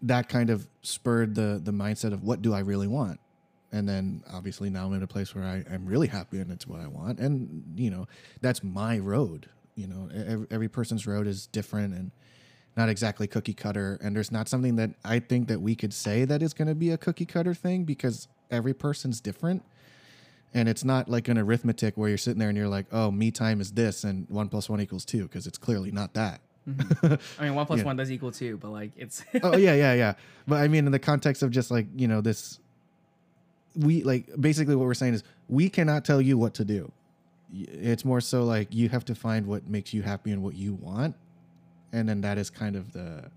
that 0.03 0.28
kind 0.28 0.51
of 0.51 0.68
spurred 0.82 1.34
the 1.34 1.61
the 1.62 1.72
mindset 1.72 2.12
of 2.12 2.22
what 2.22 2.43
do 2.43 2.53
i 2.53 2.61
really 2.61 2.87
want 2.87 3.18
and 3.72 3.88
then 3.88 4.22
obviously 4.32 4.70
now 4.70 4.86
i'm 4.86 4.92
in 4.94 5.02
a 5.02 5.06
place 5.06 5.34
where 5.34 5.44
I, 5.44 5.64
i'm 5.72 5.86
really 5.86 6.06
happy 6.08 6.38
and 6.38 6.50
it's 6.52 6.66
what 6.66 6.80
i 6.80 6.86
want. 6.86 7.18
And 7.18 7.64
you 7.76 7.90
know 7.90 8.06
that's 8.40 8.62
my 8.62 8.98
road 8.98 9.48
you 9.74 9.86
know. 9.86 10.08
Every, 10.14 10.46
every 10.50 10.68
person's 10.68 11.06
road 11.06 11.26
is 11.26 11.46
different 11.48 11.92
and 11.94 12.10
not 12.78 12.88
exactly 12.88 13.26
cookie 13.26 13.52
cutter. 13.52 13.98
And 14.02 14.16
there's 14.16 14.32
not 14.32 14.48
something 14.48 14.76
that 14.76 14.90
i 15.04 15.18
think 15.18 15.48
that 15.48 15.60
we 15.60 15.74
could 15.74 15.92
say 15.92 16.24
that 16.24 16.42
is 16.42 16.54
going 16.54 16.68
to 16.68 16.74
be 16.74 16.90
a 16.90 16.96
cookie 16.96 17.26
cutter 17.26 17.52
thing 17.52 17.84
because 17.84 18.26
every 18.50 18.72
person's 18.72 19.20
different. 19.20 19.62
And 20.54 20.66
it's 20.68 20.82
not 20.84 21.10
like 21.10 21.28
an 21.28 21.36
arithmetic 21.36 21.98
where 21.98 22.08
you're 22.08 22.16
sitting 22.16 22.38
there 22.38 22.48
and 22.48 22.56
you're 22.56 22.68
like 22.68 22.86
oh 22.90 23.10
me 23.10 23.30
time 23.30 23.60
is 23.60 23.72
this 23.72 24.02
and 24.04 24.26
one 24.30 24.48
plus 24.48 24.70
one 24.70 24.80
equals 24.80 25.04
two 25.04 25.24
because 25.24 25.46
it's 25.46 25.58
clearly 25.58 25.90
not 25.90 26.14
that. 26.14 26.40
Mm-hmm. 26.66 27.14
I 27.38 27.44
mean, 27.44 27.54
one 27.54 27.66
plus 27.70 27.80
Yeah. 27.80 27.84
one 27.84 27.96
does 27.96 28.10
equal 28.10 28.32
two, 28.32 28.56
but 28.56 28.70
like 28.70 28.92
it's 28.96 29.22
oh 29.42 29.56
yeah 29.58 29.74
yeah 29.74 29.92
yeah. 29.92 30.14
But 30.46 30.62
i 30.62 30.68
mean 30.68 30.86
in 30.86 30.92
the 30.92 30.98
context 30.98 31.42
of 31.42 31.50
just 31.50 31.70
like 31.70 31.86
you 31.94 32.08
know 32.08 32.22
this 32.22 32.60
we 33.76 34.02
like 34.02 34.28
basically 34.40 34.74
what 34.74 34.86
we're 34.86 34.94
saying 34.94 35.14
is 35.14 35.22
we 35.48 35.68
cannot 35.68 36.04
tell 36.04 36.20
you 36.20 36.38
what 36.38 36.54
to 36.54 36.64
do. 36.64 36.90
It's 37.54 38.04
more 38.04 38.20
so 38.20 38.44
like 38.44 38.68
you 38.74 38.88
have 38.88 39.04
to 39.06 39.14
find 39.14 39.46
what 39.46 39.68
makes 39.68 39.94
you 39.94 40.02
happy 40.02 40.32
and 40.32 40.42
what 40.42 40.54
you 40.54 40.74
want. 40.74 41.14
And 41.92 42.08
then 42.08 42.20
that 42.22 42.38
is 42.38 42.50
kind 42.50 42.76
of 42.76 42.92
the 42.92 43.30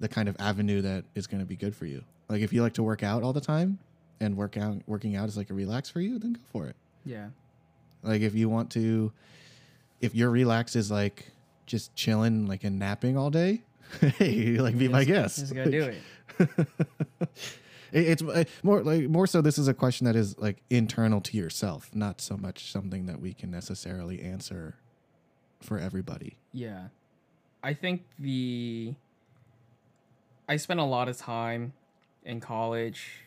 the 0.00 0.08
kind 0.08 0.28
of 0.28 0.36
avenue 0.38 0.82
that 0.82 1.04
is 1.14 1.26
going 1.26 1.40
to 1.40 1.46
be 1.46 1.56
good 1.56 1.74
for 1.74 1.86
you. 1.86 2.02
Like 2.28 2.42
if 2.42 2.52
you 2.52 2.62
like 2.62 2.74
to 2.74 2.82
work 2.82 3.02
out 3.02 3.22
all 3.22 3.32
the 3.32 3.40
time 3.40 3.78
and 4.20 4.36
work 4.36 4.56
out 4.56 4.78
working 4.86 5.16
out 5.16 5.28
is 5.28 5.36
like 5.36 5.50
a 5.50 5.54
relax 5.54 5.90
for 5.90 6.00
you 6.00 6.18
then 6.18 6.34
go 6.34 6.40
for 6.52 6.66
it. 6.66 6.76
Yeah, 7.04 7.28
like 8.02 8.22
if 8.22 8.34
you 8.34 8.48
want 8.48 8.70
to 8.72 9.12
if 10.00 10.14
your 10.14 10.30
relax 10.30 10.76
is 10.76 10.90
like 10.90 11.30
just 11.66 11.94
chilling 11.94 12.46
like 12.46 12.64
and 12.64 12.78
napping 12.78 13.16
all 13.16 13.30
day 13.30 13.62
hey 14.18 14.56
like 14.58 14.78
be 14.78 14.88
my 14.88 15.04
guest. 15.04 15.38
Just 15.38 15.54
gotta 15.54 15.70
do 15.70 15.92
it. 16.38 16.68
It- 17.94 18.20
it's 18.22 18.62
more 18.64 18.82
like 18.82 19.08
more 19.08 19.26
so 19.26 19.40
this 19.40 19.56
is 19.56 19.68
a 19.68 19.74
question 19.74 20.04
that 20.06 20.16
is 20.16 20.36
like 20.38 20.62
internal 20.68 21.20
to 21.22 21.36
yourself 21.36 21.94
not 21.94 22.20
so 22.20 22.36
much 22.36 22.70
something 22.70 23.06
that 23.06 23.20
we 23.20 23.32
can 23.32 23.50
necessarily 23.50 24.20
answer 24.20 24.74
for 25.60 25.78
everybody 25.78 26.36
Yeah. 26.52 26.88
I 27.62 27.72
think 27.72 28.02
the 28.18 28.94
I 30.48 30.56
spent 30.58 30.80
a 30.80 30.84
lot 30.84 31.08
of 31.08 31.16
time 31.16 31.72
in 32.24 32.40
college 32.40 33.20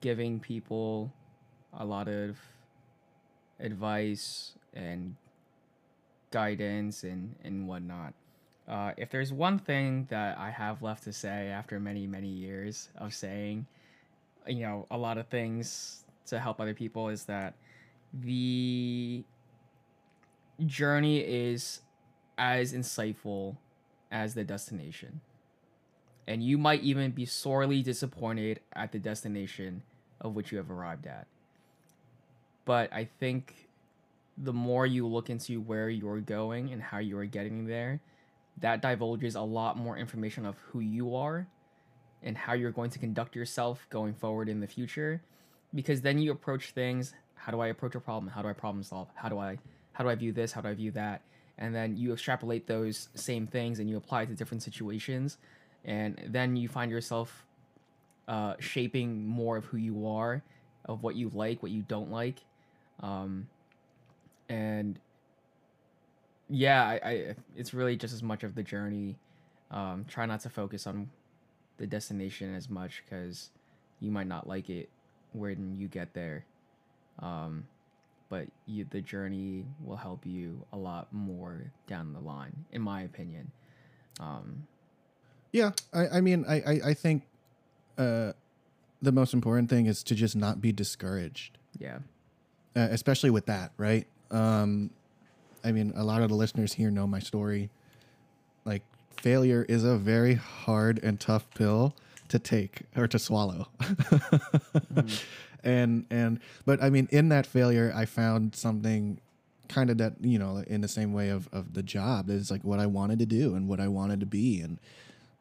giving 0.00 0.40
people 0.40 1.12
a 1.74 1.84
lot 1.84 2.08
of 2.08 2.38
advice 3.60 4.52
and 4.72 5.16
guidance 6.30 7.02
and, 7.02 7.34
and 7.44 7.66
whatnot. 7.68 8.14
Uh, 8.68 8.92
if 8.96 9.10
there's 9.10 9.32
one 9.32 9.58
thing 9.58 10.06
that 10.10 10.38
I 10.38 10.50
have 10.50 10.82
left 10.82 11.04
to 11.04 11.12
say 11.12 11.48
after 11.48 11.78
many, 11.78 12.06
many 12.06 12.28
years 12.28 12.88
of 12.96 13.14
saying, 13.14 13.66
you 14.46 14.60
know, 14.60 14.86
a 14.90 14.98
lot 14.98 15.18
of 15.18 15.28
things 15.28 16.04
to 16.26 16.40
help 16.40 16.60
other 16.60 16.74
people 16.74 17.08
is 17.08 17.24
that 17.24 17.54
the 18.12 19.24
journey 20.64 21.18
is 21.20 21.80
as 22.38 22.72
insightful 22.72 23.56
as 24.10 24.34
the 24.34 24.44
destination. 24.44 25.20
And 26.26 26.42
you 26.42 26.58
might 26.58 26.82
even 26.82 27.12
be 27.12 27.24
sorely 27.24 27.82
disappointed 27.82 28.60
at 28.72 28.90
the 28.90 28.98
destination 28.98 29.82
of 30.20 30.34
which 30.34 30.50
you 30.50 30.58
have 30.58 30.70
arrived 30.70 31.06
at. 31.06 31.26
But 32.64 32.92
I 32.92 33.08
think 33.20 33.68
the 34.36 34.52
more 34.52 34.86
you 34.86 35.06
look 35.06 35.30
into 35.30 35.60
where 35.60 35.88
you're 35.88 36.20
going 36.20 36.72
and 36.72 36.82
how 36.82 36.98
you 36.98 37.16
are 37.18 37.26
getting 37.26 37.66
there, 37.66 38.00
that 38.60 38.80
divulges 38.80 39.34
a 39.34 39.40
lot 39.40 39.76
more 39.76 39.96
information 39.96 40.46
of 40.46 40.56
who 40.58 40.80
you 40.80 41.14
are 41.14 41.46
and 42.22 42.36
how 42.36 42.54
you're 42.54 42.70
going 42.70 42.90
to 42.90 42.98
conduct 42.98 43.36
yourself 43.36 43.86
going 43.90 44.14
forward 44.14 44.48
in 44.48 44.60
the 44.60 44.66
future. 44.66 45.22
Because 45.74 46.00
then 46.00 46.18
you 46.18 46.32
approach 46.32 46.70
things 46.70 47.14
how 47.46 47.52
do 47.52 47.60
I 47.60 47.68
approach 47.68 47.94
a 47.94 48.00
problem? 48.00 48.32
How 48.32 48.42
do 48.42 48.48
I 48.48 48.52
problem 48.52 48.82
solve? 48.82 49.08
How 49.14 49.28
do 49.28 49.38
I 49.38 49.58
how 49.92 50.02
do 50.02 50.10
I 50.10 50.16
view 50.16 50.32
this? 50.32 50.50
How 50.50 50.62
do 50.62 50.68
I 50.68 50.74
view 50.74 50.90
that? 50.92 51.22
And 51.58 51.72
then 51.72 51.96
you 51.96 52.12
extrapolate 52.12 52.66
those 52.66 53.08
same 53.14 53.46
things 53.46 53.78
and 53.78 53.88
you 53.88 53.96
apply 53.96 54.22
it 54.22 54.26
to 54.26 54.34
different 54.34 54.64
situations. 54.64 55.38
And 55.84 56.20
then 56.26 56.56
you 56.56 56.68
find 56.68 56.90
yourself 56.90 57.46
uh, 58.26 58.54
shaping 58.58 59.24
more 59.24 59.56
of 59.56 59.66
who 59.66 59.76
you 59.76 60.08
are, 60.08 60.42
of 60.86 61.04
what 61.04 61.14
you 61.14 61.30
like, 61.32 61.62
what 61.62 61.70
you 61.70 61.82
don't 61.82 62.10
like. 62.10 62.40
Um, 63.00 63.46
and 64.48 64.98
yeah, 66.48 66.84
I, 66.84 66.94
I 67.04 67.34
it's 67.56 67.74
really 67.74 67.96
just 67.96 68.14
as 68.14 68.22
much 68.22 68.42
of 68.44 68.54
the 68.54 68.62
journey. 68.62 69.16
Um, 69.70 70.04
try 70.08 70.26
not 70.26 70.40
to 70.40 70.48
focus 70.48 70.86
on 70.86 71.10
the 71.78 71.86
destination 71.86 72.54
as 72.54 72.70
much 72.70 73.02
because 73.04 73.50
you 74.00 74.10
might 74.10 74.28
not 74.28 74.46
like 74.46 74.70
it 74.70 74.88
when 75.32 75.74
you 75.74 75.88
get 75.88 76.14
there. 76.14 76.44
Um, 77.18 77.66
but 78.28 78.46
you, 78.66 78.86
the 78.88 79.00
journey 79.00 79.64
will 79.84 79.96
help 79.96 80.26
you 80.26 80.64
a 80.72 80.76
lot 80.76 81.12
more 81.12 81.72
down 81.86 82.12
the 82.12 82.20
line, 82.20 82.64
in 82.72 82.82
my 82.82 83.02
opinion. 83.02 83.50
Um, 84.20 84.66
yeah 85.52 85.70
i, 85.92 86.08
I 86.08 86.20
mean 86.20 86.44
I, 86.48 86.56
I 86.56 86.80
i 86.86 86.94
think 86.94 87.22
uh 87.96 88.32
the 89.00 89.12
most 89.12 89.32
important 89.32 89.70
thing 89.70 89.86
is 89.86 90.02
to 90.02 90.14
just 90.14 90.34
not 90.34 90.60
be 90.60 90.72
discouraged 90.72 91.56
yeah, 91.78 91.98
uh, 92.74 92.88
especially 92.90 93.30
with 93.30 93.46
that, 93.46 93.72
right? 93.76 94.06
Um, 94.30 94.90
I 95.66 95.72
mean, 95.72 95.92
a 95.96 96.04
lot 96.04 96.22
of 96.22 96.28
the 96.28 96.34
listeners 96.34 96.74
here 96.74 96.90
know 96.90 97.06
my 97.06 97.18
story. 97.18 97.70
Like, 98.64 98.82
failure 99.16 99.66
is 99.68 99.84
a 99.84 99.96
very 99.96 100.34
hard 100.34 101.00
and 101.02 101.18
tough 101.18 101.48
pill 101.54 101.94
to 102.28 102.38
take 102.38 102.82
or 102.96 103.06
to 103.08 103.18
swallow. 103.18 103.68
And 105.66 106.06
and 106.10 106.38
but 106.64 106.80
I 106.80 106.90
mean, 106.90 107.08
in 107.10 107.28
that 107.30 107.44
failure, 107.44 107.92
I 107.94 108.04
found 108.04 108.54
something 108.54 109.20
kind 109.68 109.90
of 109.90 109.98
that 109.98 110.14
you 110.20 110.38
know 110.38 110.62
in 110.68 110.80
the 110.80 110.88
same 110.88 111.12
way 111.12 111.28
of 111.28 111.48
of 111.52 111.74
the 111.74 111.82
job 111.82 112.30
is 112.30 112.52
like 112.52 112.62
what 112.62 112.78
I 112.78 112.86
wanted 112.86 113.18
to 113.18 113.26
do 113.26 113.56
and 113.56 113.68
what 113.68 113.80
I 113.80 113.88
wanted 113.88 114.20
to 114.20 114.26
be 114.26 114.60
and 114.60 114.78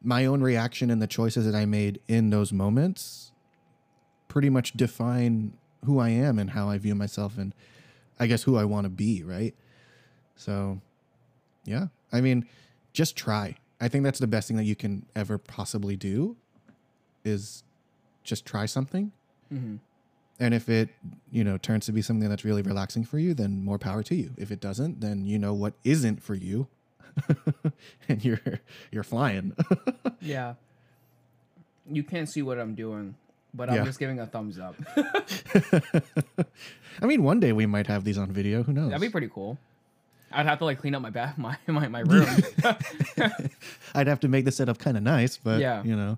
my 0.02 0.26
own 0.26 0.42
reaction 0.42 0.90
and 0.90 1.00
the 1.00 1.08
choices 1.08 1.46
that 1.46 1.56
I 1.56 1.66
made 1.66 2.00
in 2.08 2.32
those 2.32 2.52
moments 2.52 3.32
pretty 4.28 4.50
much 4.50 4.74
define 4.74 5.54
who 5.86 6.00
I 6.00 6.10
am 6.10 6.40
and 6.40 6.50
how 6.50 6.70
I 6.70 6.80
view 6.80 6.96
myself 6.96 7.38
and 7.38 7.54
I 8.20 8.26
guess 8.26 8.44
who 8.44 8.58
I 8.58 8.66
want 8.66 8.86
to 8.86 8.90
be, 8.90 9.22
right? 9.22 9.54
So, 10.36 10.80
yeah. 11.66 11.88
I 12.12 12.22
mean, 12.22 12.46
just 12.94 13.16
try. 13.16 13.56
I 13.80 13.88
think 13.88 14.04
that's 14.04 14.20
the 14.20 14.28
best 14.28 14.48
thing 14.48 14.58
that 14.58 14.64
you 14.64 14.76
can 14.76 15.06
ever 15.16 15.38
possibly 15.38 15.96
do 15.96 16.36
is 17.24 17.64
just 18.24 18.46
try 18.46 18.66
something. 18.66 19.12
Mm-hmm. 19.54 19.76
And 20.40 20.54
if 20.54 20.68
it, 20.70 20.90
you 21.32 21.44
know, 21.44 21.58
turns 21.58 21.86
to 21.86 21.92
be 21.94 22.02
something 22.02 22.28
that's 22.30 22.44
really 22.44 22.62
relaxing 22.62 23.04
for 23.06 23.18
you, 23.20 23.34
then 23.34 23.64
more 23.64 23.78
power 23.78 24.04
to 24.04 24.16
you. 24.16 24.32
If 24.38 24.52
it 24.52 24.60
doesn't, 24.60 25.00
then 25.02 25.26
you 25.26 25.40
know 25.40 25.54
what 25.54 25.74
isn't 25.84 26.22
for 26.22 26.36
you. 26.36 26.68
and 28.10 28.24
you're 28.26 28.42
you're 28.92 29.04
flying. 29.04 29.56
Yeah. 30.22 30.56
You 31.90 32.04
can't 32.04 32.28
see 32.28 32.42
what 32.42 32.58
I'm 32.60 32.74
doing, 32.74 33.14
but 33.54 33.70
I'm 33.70 33.76
Yeah. 33.76 33.84
just 33.86 34.00
giving 34.00 34.20
a 34.20 34.26
thumbs 34.26 34.58
up. 34.58 34.76
I 37.02 37.06
mean, 37.06 37.22
one 37.24 37.40
day 37.40 37.52
we 37.54 37.66
might 37.68 37.86
have 37.88 38.04
these 38.04 38.18
on 38.18 38.32
video. 38.32 38.64
Who 38.64 38.74
knows? 38.74 38.90
That'd 38.90 39.02
be 39.02 39.10
pretty 39.10 39.30
cool. 39.32 39.58
I'd 40.36 40.46
have 40.46 40.60
to 40.60 40.66
like 40.66 40.80
clean 40.80 40.94
up 40.96 41.02
my 41.02 41.10
bath, 41.10 41.38
my 41.38 41.58
my, 41.68 41.88
my 41.88 42.00
room. 42.02 42.28
I'd 43.96 44.08
have 44.08 44.20
to 44.22 44.28
make 44.28 44.46
the 44.46 44.52
setup 44.52 44.78
kind 44.78 44.98
of 44.98 45.04
nice, 45.04 45.38
but 45.38 45.60
Yeah. 45.60 45.84
you 45.84 45.96
know. 45.96 46.18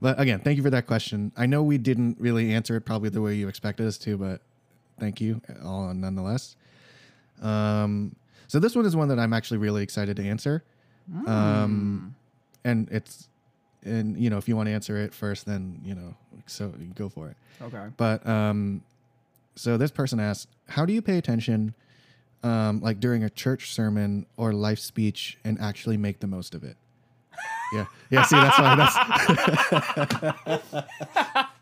But 0.00 0.18
again, 0.18 0.40
thank 0.40 0.56
you 0.56 0.62
for 0.62 0.70
that 0.70 0.86
question. 0.86 1.30
I 1.36 1.44
know 1.46 1.62
we 1.62 1.76
didn't 1.76 2.18
really 2.18 2.52
answer 2.54 2.74
it 2.76 2.82
probably 2.86 3.10
the 3.10 3.20
way 3.20 3.34
you 3.34 3.48
expected 3.48 3.86
us 3.86 3.98
to, 3.98 4.16
but 4.16 4.40
thank 4.98 5.20
you 5.20 5.42
all 5.62 5.92
nonetheless. 5.92 6.56
Um, 7.42 8.16
so 8.48 8.58
this 8.58 8.74
one 8.74 8.86
is 8.86 8.96
one 8.96 9.08
that 9.08 9.18
I'm 9.18 9.32
actually 9.34 9.58
really 9.58 9.82
excited 9.82 10.16
to 10.16 10.24
answer. 10.26 10.64
Um, 11.26 12.14
and 12.64 12.88
it's, 12.90 13.28
and 13.84 14.16
you 14.16 14.30
know, 14.30 14.38
if 14.38 14.48
you 14.48 14.56
want 14.56 14.68
to 14.68 14.72
answer 14.72 14.96
it 14.96 15.12
first, 15.12 15.44
then 15.44 15.80
you 15.84 15.94
know, 15.94 16.14
so 16.46 16.72
go 16.94 17.08
for 17.08 17.28
it. 17.28 17.36
okay. 17.60 17.86
But 17.96 18.26
um, 18.26 18.82
so 19.56 19.76
this 19.76 19.90
person 19.90 20.18
asked, 20.20 20.48
how 20.68 20.86
do 20.86 20.92
you 20.92 21.02
pay 21.02 21.18
attention, 21.18 21.74
um, 22.42 22.80
like 22.80 23.00
during 23.00 23.22
a 23.24 23.30
church 23.30 23.72
sermon 23.72 24.26
or 24.36 24.52
life 24.52 24.78
speech, 24.78 25.38
and 25.44 25.60
actually 25.60 25.96
make 25.96 26.20
the 26.20 26.26
most 26.26 26.54
of 26.54 26.62
it? 26.64 26.76
Yeah, 27.72 27.86
yeah. 28.10 28.22
See, 28.24 28.36
that's 28.36 28.58
why 28.58 28.74
that's 30.46 30.76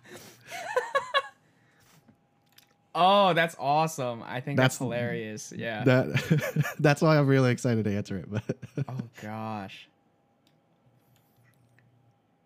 Oh, 3.01 3.33
that's 3.33 3.55
awesome. 3.61 4.25
I 4.27 4.41
think 4.41 4.57
that's, 4.57 4.77
That's- 4.77 4.79
hilarious. 4.79 5.53
Yeah. 5.57 5.85
that 5.85 6.75
that's 6.81 7.01
why 7.01 7.17
I'm 7.17 7.29
really 7.29 7.53
excited 7.53 7.85
to 7.85 7.95
answer 7.97 8.17
it. 8.17 8.29
But 8.29 8.43
oh 8.89 8.97
gosh. 9.23 9.89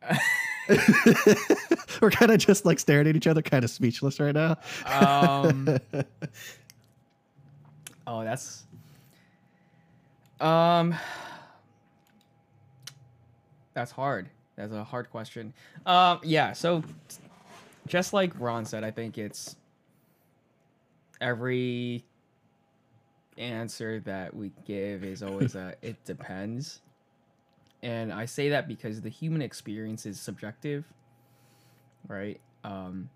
we're 2.02 2.10
kind 2.10 2.32
of 2.32 2.38
just 2.38 2.66
like 2.66 2.78
staring 2.80 3.06
at 3.08 3.16
each 3.16 3.26
other, 3.26 3.40
kind 3.40 3.64
of 3.64 3.70
speechless 3.70 4.20
right 4.20 4.34
now. 4.34 4.56
Um 4.84 5.78
Oh, 8.12 8.24
that's 8.24 8.64
Um 10.38 10.94
That's 13.72 13.90
hard. 13.90 14.28
That's 14.54 14.74
a 14.74 14.84
hard 14.84 15.10
question. 15.10 15.54
Um 15.86 16.20
yeah, 16.22 16.52
so 16.52 16.84
just 17.86 18.12
like 18.12 18.38
Ron 18.38 18.66
said, 18.66 18.84
I 18.84 18.90
think 18.90 19.16
it's 19.16 19.56
every 21.22 22.04
answer 23.38 24.00
that 24.00 24.36
we 24.36 24.52
give 24.66 25.04
is 25.04 25.22
always 25.22 25.54
a 25.54 25.74
it 25.80 25.96
depends. 26.04 26.82
And 27.82 28.12
I 28.12 28.26
say 28.26 28.50
that 28.50 28.68
because 28.68 29.00
the 29.00 29.08
human 29.08 29.40
experience 29.40 30.04
is 30.04 30.20
subjective, 30.20 30.84
right? 32.06 32.38
Um, 32.62 33.08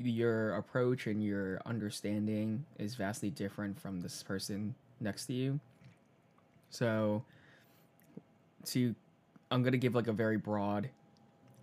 your 0.00 0.54
approach 0.54 1.06
and 1.06 1.22
your 1.22 1.60
understanding 1.66 2.64
is 2.78 2.94
vastly 2.94 3.30
different 3.30 3.80
from 3.80 4.00
this 4.00 4.22
person 4.22 4.74
next 5.00 5.26
to 5.26 5.32
you. 5.32 5.60
So, 6.70 7.24
to 8.66 8.94
I'm 9.50 9.62
gonna 9.62 9.76
give 9.76 9.94
like 9.94 10.06
a 10.06 10.12
very 10.12 10.36
broad 10.36 10.88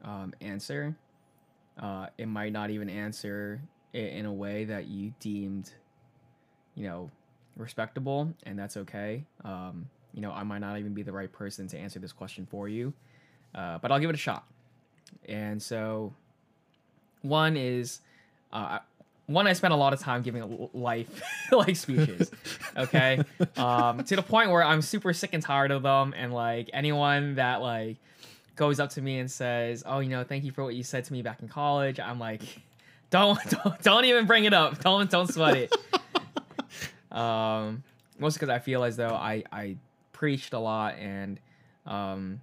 um, 0.03 0.33
answer. 0.41 0.95
Uh, 1.79 2.07
it 2.17 2.27
might 2.27 2.51
not 2.51 2.69
even 2.69 2.89
answer 2.89 3.61
it 3.93 4.13
in 4.13 4.25
a 4.25 4.33
way 4.33 4.65
that 4.65 4.87
you 4.87 5.13
deemed, 5.19 5.71
you 6.75 6.87
know, 6.87 7.09
respectable, 7.55 8.33
and 8.43 8.57
that's 8.57 8.77
okay. 8.77 9.23
Um, 9.43 9.89
you 10.13 10.21
know, 10.21 10.31
I 10.31 10.43
might 10.43 10.59
not 10.59 10.79
even 10.79 10.93
be 10.93 11.03
the 11.03 11.11
right 11.11 11.31
person 11.31 11.67
to 11.67 11.77
answer 11.77 11.99
this 11.99 12.11
question 12.11 12.47
for 12.49 12.67
you, 12.67 12.93
uh, 13.53 13.77
but 13.77 13.91
I'll 13.91 13.99
give 13.99 14.09
it 14.09 14.15
a 14.15 14.19
shot. 14.19 14.45
And 15.27 15.61
so, 15.61 16.13
one 17.21 17.55
is, 17.55 18.01
uh, 18.51 18.79
one 19.27 19.45
I 19.45 19.53
spent 19.53 19.73
a 19.73 19.77
lot 19.77 19.93
of 19.93 19.99
time 19.99 20.21
giving 20.21 20.69
life 20.73 21.21
like 21.51 21.75
speeches, 21.75 22.31
okay, 22.77 23.21
um, 23.57 24.03
to 24.05 24.15
the 24.15 24.21
point 24.21 24.49
where 24.49 24.63
I'm 24.63 24.81
super 24.81 25.13
sick 25.13 25.33
and 25.33 25.43
tired 25.43 25.71
of 25.71 25.83
them, 25.83 26.13
and 26.17 26.33
like 26.33 26.69
anyone 26.73 27.35
that 27.35 27.61
like 27.61 27.97
goes 28.55 28.79
up 28.79 28.89
to 28.91 29.01
me 29.01 29.19
and 29.19 29.29
says, 29.29 29.83
"Oh, 29.85 29.99
you 29.99 30.09
know, 30.09 30.23
thank 30.23 30.43
you 30.43 30.51
for 30.51 30.63
what 30.63 30.75
you 30.75 30.83
said 30.83 31.03
to 31.05 31.13
me 31.13 31.21
back 31.21 31.41
in 31.41 31.47
college," 31.49 31.99
I'm 31.99 32.19
like, 32.19 32.41
don't 33.09 33.39
don't, 33.49 33.81
don't 33.81 34.05
even 34.05 34.25
bring 34.25 34.45
it 34.45 34.53
up. 34.53 34.79
Don't 34.81 35.09
don't 35.09 35.31
sweat 35.31 35.57
it. 35.57 35.75
um, 37.11 37.83
mostly 38.17 38.39
because 38.39 38.49
I 38.49 38.59
feel 38.59 38.83
as 38.83 38.95
though 38.95 39.13
I 39.13 39.43
I 39.51 39.75
preached 40.13 40.53
a 40.53 40.59
lot 40.59 40.95
and 40.95 41.39
um, 41.85 42.41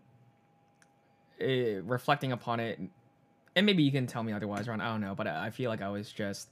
eh, 1.41 1.81
reflecting 1.83 2.33
upon 2.33 2.61
it, 2.61 2.79
and 3.57 3.67
maybe 3.67 3.83
you 3.83 3.93
can 3.93 4.07
tell 4.07 4.23
me 4.23 4.33
otherwise, 4.33 4.69
Ron. 4.69 4.81
I 4.81 4.91
don't 4.91 5.01
know, 5.01 5.15
but 5.15 5.27
I 5.27 5.47
I 5.47 5.51
feel 5.51 5.71
like 5.71 5.83
I 5.83 5.89
was 5.89 6.11
just 6.13 6.51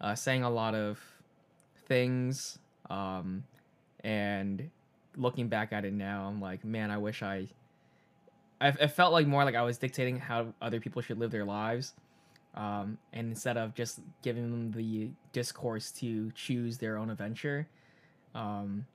uh, 0.00 0.14
saying 0.14 0.42
a 0.42 0.50
lot 0.50 0.74
of 0.74 0.98
things, 1.86 2.58
um, 2.88 3.44
and 4.02 4.70
looking 5.16 5.48
back 5.48 5.72
at 5.72 5.84
it 5.84 5.92
now, 5.92 6.26
I'm 6.26 6.40
like, 6.40 6.64
man, 6.64 6.90
I 6.90 6.98
wish 6.98 7.22
I. 7.22 7.48
I 8.60 8.68
it 8.68 8.88
felt 8.88 9.12
like 9.12 9.26
more 9.26 9.44
like 9.44 9.54
I 9.54 9.62
was 9.62 9.78
dictating 9.78 10.18
how 10.18 10.52
other 10.60 10.80
people 10.80 11.00
should 11.00 11.18
live 11.18 11.30
their 11.30 11.46
lives 11.46 11.94
um, 12.54 12.98
and 13.12 13.28
instead 13.28 13.56
of 13.56 13.74
just 13.74 14.00
giving 14.22 14.50
them 14.50 14.70
the 14.72 15.10
discourse 15.32 15.90
to 15.92 16.30
choose 16.32 16.78
their 16.78 16.98
own 16.98 17.10
adventure. 17.10 17.66
Um, 18.34 18.86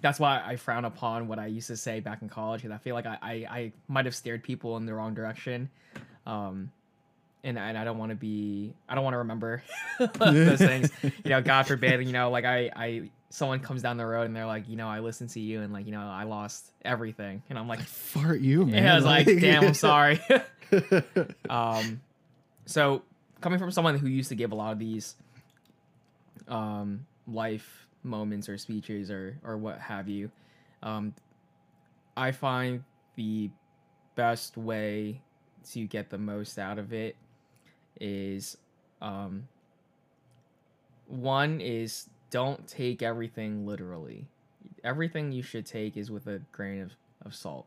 that's 0.00 0.18
why 0.18 0.42
I 0.44 0.56
frown 0.56 0.84
upon 0.84 1.28
what 1.28 1.38
I 1.38 1.46
used 1.46 1.68
to 1.68 1.76
say 1.76 2.00
back 2.00 2.22
in 2.22 2.28
college 2.28 2.62
because 2.62 2.74
I 2.74 2.78
feel 2.78 2.94
like 2.94 3.06
I, 3.06 3.18
I, 3.22 3.32
I 3.32 3.72
might 3.88 4.04
have 4.06 4.14
steered 4.14 4.42
people 4.42 4.76
in 4.76 4.86
the 4.86 4.94
wrong 4.94 5.14
direction. 5.14 5.70
Um, 6.26 6.70
and, 7.44 7.58
and 7.58 7.76
I 7.78 7.84
don't 7.84 7.98
want 7.98 8.10
to 8.10 8.16
be, 8.16 8.74
I 8.88 8.94
don't 8.94 9.04
want 9.04 9.14
to 9.14 9.18
remember 9.18 9.62
those 10.18 10.58
things. 10.58 10.90
You 11.02 11.30
know, 11.30 11.42
God 11.42 11.66
forbid, 11.66 12.04
you 12.04 12.12
know, 12.12 12.30
like 12.30 12.46
I, 12.46 12.70
I, 12.74 13.10
someone 13.28 13.60
comes 13.60 13.82
down 13.82 13.98
the 13.98 14.06
road 14.06 14.24
and 14.24 14.34
they're 14.34 14.46
like, 14.46 14.68
you 14.68 14.76
know, 14.76 14.88
I 14.88 15.00
listened 15.00 15.30
to 15.30 15.40
you 15.40 15.60
and 15.60 15.72
like, 15.72 15.86
you 15.86 15.92
know, 15.92 16.00
I 16.00 16.24
lost 16.24 16.72
everything. 16.84 17.42
And 17.50 17.58
I'm 17.58 17.68
like, 17.68 17.80
Fart 17.80 18.40
you, 18.40 18.64
man. 18.64 18.74
yeah, 18.84 18.92
I 18.92 18.96
was 18.96 19.04
like, 19.04 19.26
damn, 19.26 19.64
I'm 19.64 19.74
sorry. 19.74 20.20
um, 21.50 22.00
so 22.64 23.02
coming 23.40 23.58
from 23.58 23.70
someone 23.70 23.98
who 23.98 24.08
used 24.08 24.30
to 24.30 24.34
give 24.34 24.52
a 24.52 24.54
lot 24.54 24.72
of 24.72 24.78
these 24.78 25.14
um, 26.48 27.06
life 27.26 27.86
moments 28.02 28.48
or 28.48 28.56
speeches 28.58 29.10
or 29.10 29.38
or 29.44 29.56
what 29.56 29.78
have 29.78 30.08
you, 30.08 30.30
um, 30.82 31.14
I 32.16 32.32
find 32.32 32.84
the 33.16 33.50
best 34.14 34.56
way 34.56 35.20
to 35.72 35.86
get 35.86 36.10
the 36.10 36.18
most 36.18 36.58
out 36.58 36.78
of 36.78 36.92
it 36.92 37.16
is 38.00 38.56
um, 39.00 39.48
one 41.06 41.60
is 41.60 42.08
don't 42.30 42.66
take 42.66 43.02
everything 43.02 43.66
literally. 43.66 44.26
Everything 44.82 45.32
you 45.32 45.42
should 45.42 45.66
take 45.66 45.96
is 45.96 46.10
with 46.10 46.26
a 46.26 46.40
grain 46.52 46.82
of, 46.82 46.92
of 47.24 47.34
salt. 47.34 47.66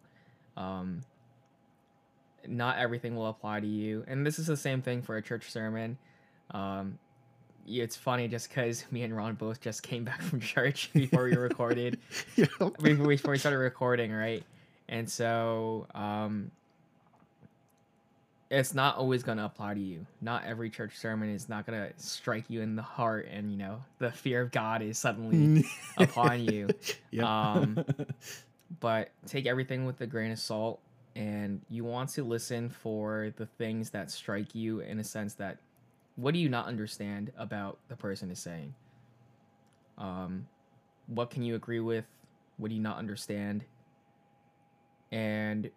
Um, 0.55 1.01
not 2.47 2.77
everything 2.77 3.15
will 3.15 3.27
apply 3.27 3.59
to 3.59 3.67
you. 3.67 4.03
And 4.07 4.25
this 4.25 4.39
is 4.39 4.47
the 4.47 4.57
same 4.57 4.81
thing 4.81 5.01
for 5.01 5.17
a 5.17 5.21
church 5.21 5.51
sermon. 5.51 5.97
Um, 6.51 6.97
it's 7.67 7.95
funny 7.95 8.27
just 8.27 8.49
because 8.49 8.85
me 8.91 9.03
and 9.03 9.15
Ron 9.15 9.35
both 9.35 9.61
just 9.61 9.83
came 9.83 10.03
back 10.03 10.21
from 10.21 10.39
church 10.39 10.91
before 10.93 11.25
we 11.25 11.35
recorded, 11.35 11.99
Yep. 12.35 12.49
before 12.59 12.73
we, 12.79 12.93
before 13.15 13.31
we 13.31 13.37
started 13.37 13.57
recording, 13.57 14.11
right? 14.11 14.43
And 14.89 15.09
so 15.09 15.87
um, 15.93 16.51
it's 18.49 18.73
not 18.73 18.97
always 18.97 19.23
going 19.23 19.37
to 19.37 19.45
apply 19.45 19.73
to 19.73 19.79
you. 19.79 20.05
Not 20.21 20.45
every 20.45 20.69
church 20.69 20.97
sermon 20.97 21.29
is 21.29 21.49
not 21.49 21.65
going 21.65 21.79
to 21.79 21.93
strike 21.97 22.45
you 22.49 22.61
in 22.61 22.75
the 22.75 22.81
heart, 22.81 23.27
and 23.31 23.51
you 23.51 23.57
know 23.57 23.83
the 23.99 24.11
fear 24.11 24.41
of 24.41 24.51
God 24.51 24.81
is 24.81 24.97
suddenly 24.97 25.65
upon 25.97 26.43
you 26.43 26.69
Yep. 27.11 27.25
Um, 27.25 27.85
but 28.79 29.09
take 29.25 29.45
everything 29.45 29.85
with 29.85 29.99
a 30.01 30.07
grain 30.07 30.31
of 30.31 30.39
salt 30.39 30.79
and 31.15 31.61
you 31.69 31.83
want 31.83 32.09
to 32.09 32.23
listen 32.23 32.69
for 32.69 33.33
the 33.37 33.45
things 33.45 33.89
that 33.89 34.11
strike 34.11 34.53
you 34.53 34.81
in 34.81 34.99
a 34.99 35.03
sense 35.03 35.33
that 35.35 35.57
what 36.15 36.33
do 36.33 36.39
you 36.39 36.49
not 36.49 36.67
understand 36.67 37.31
about 37.37 37.79
the 37.87 37.95
person 37.95 38.29
is 38.29 38.39
saying 38.39 38.73
um, 39.97 40.47
what 41.07 41.29
can 41.29 41.43
you 41.43 41.55
agree 41.55 41.79
with 41.79 42.05
what 42.57 42.69
do 42.69 42.75
you 42.75 42.81
not 42.81 42.97
understand 42.97 43.63
and 45.11 45.69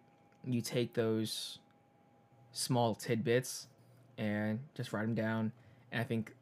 you 0.45 0.61
take 0.61 0.93
those 0.93 1.59
small 2.51 2.95
tidbits 2.95 3.67
and 4.17 4.59
just 4.75 4.93
write 4.93 5.03
them 5.03 5.15
down 5.15 5.51
and 5.91 6.01
i 6.01 6.03
think 6.03 6.33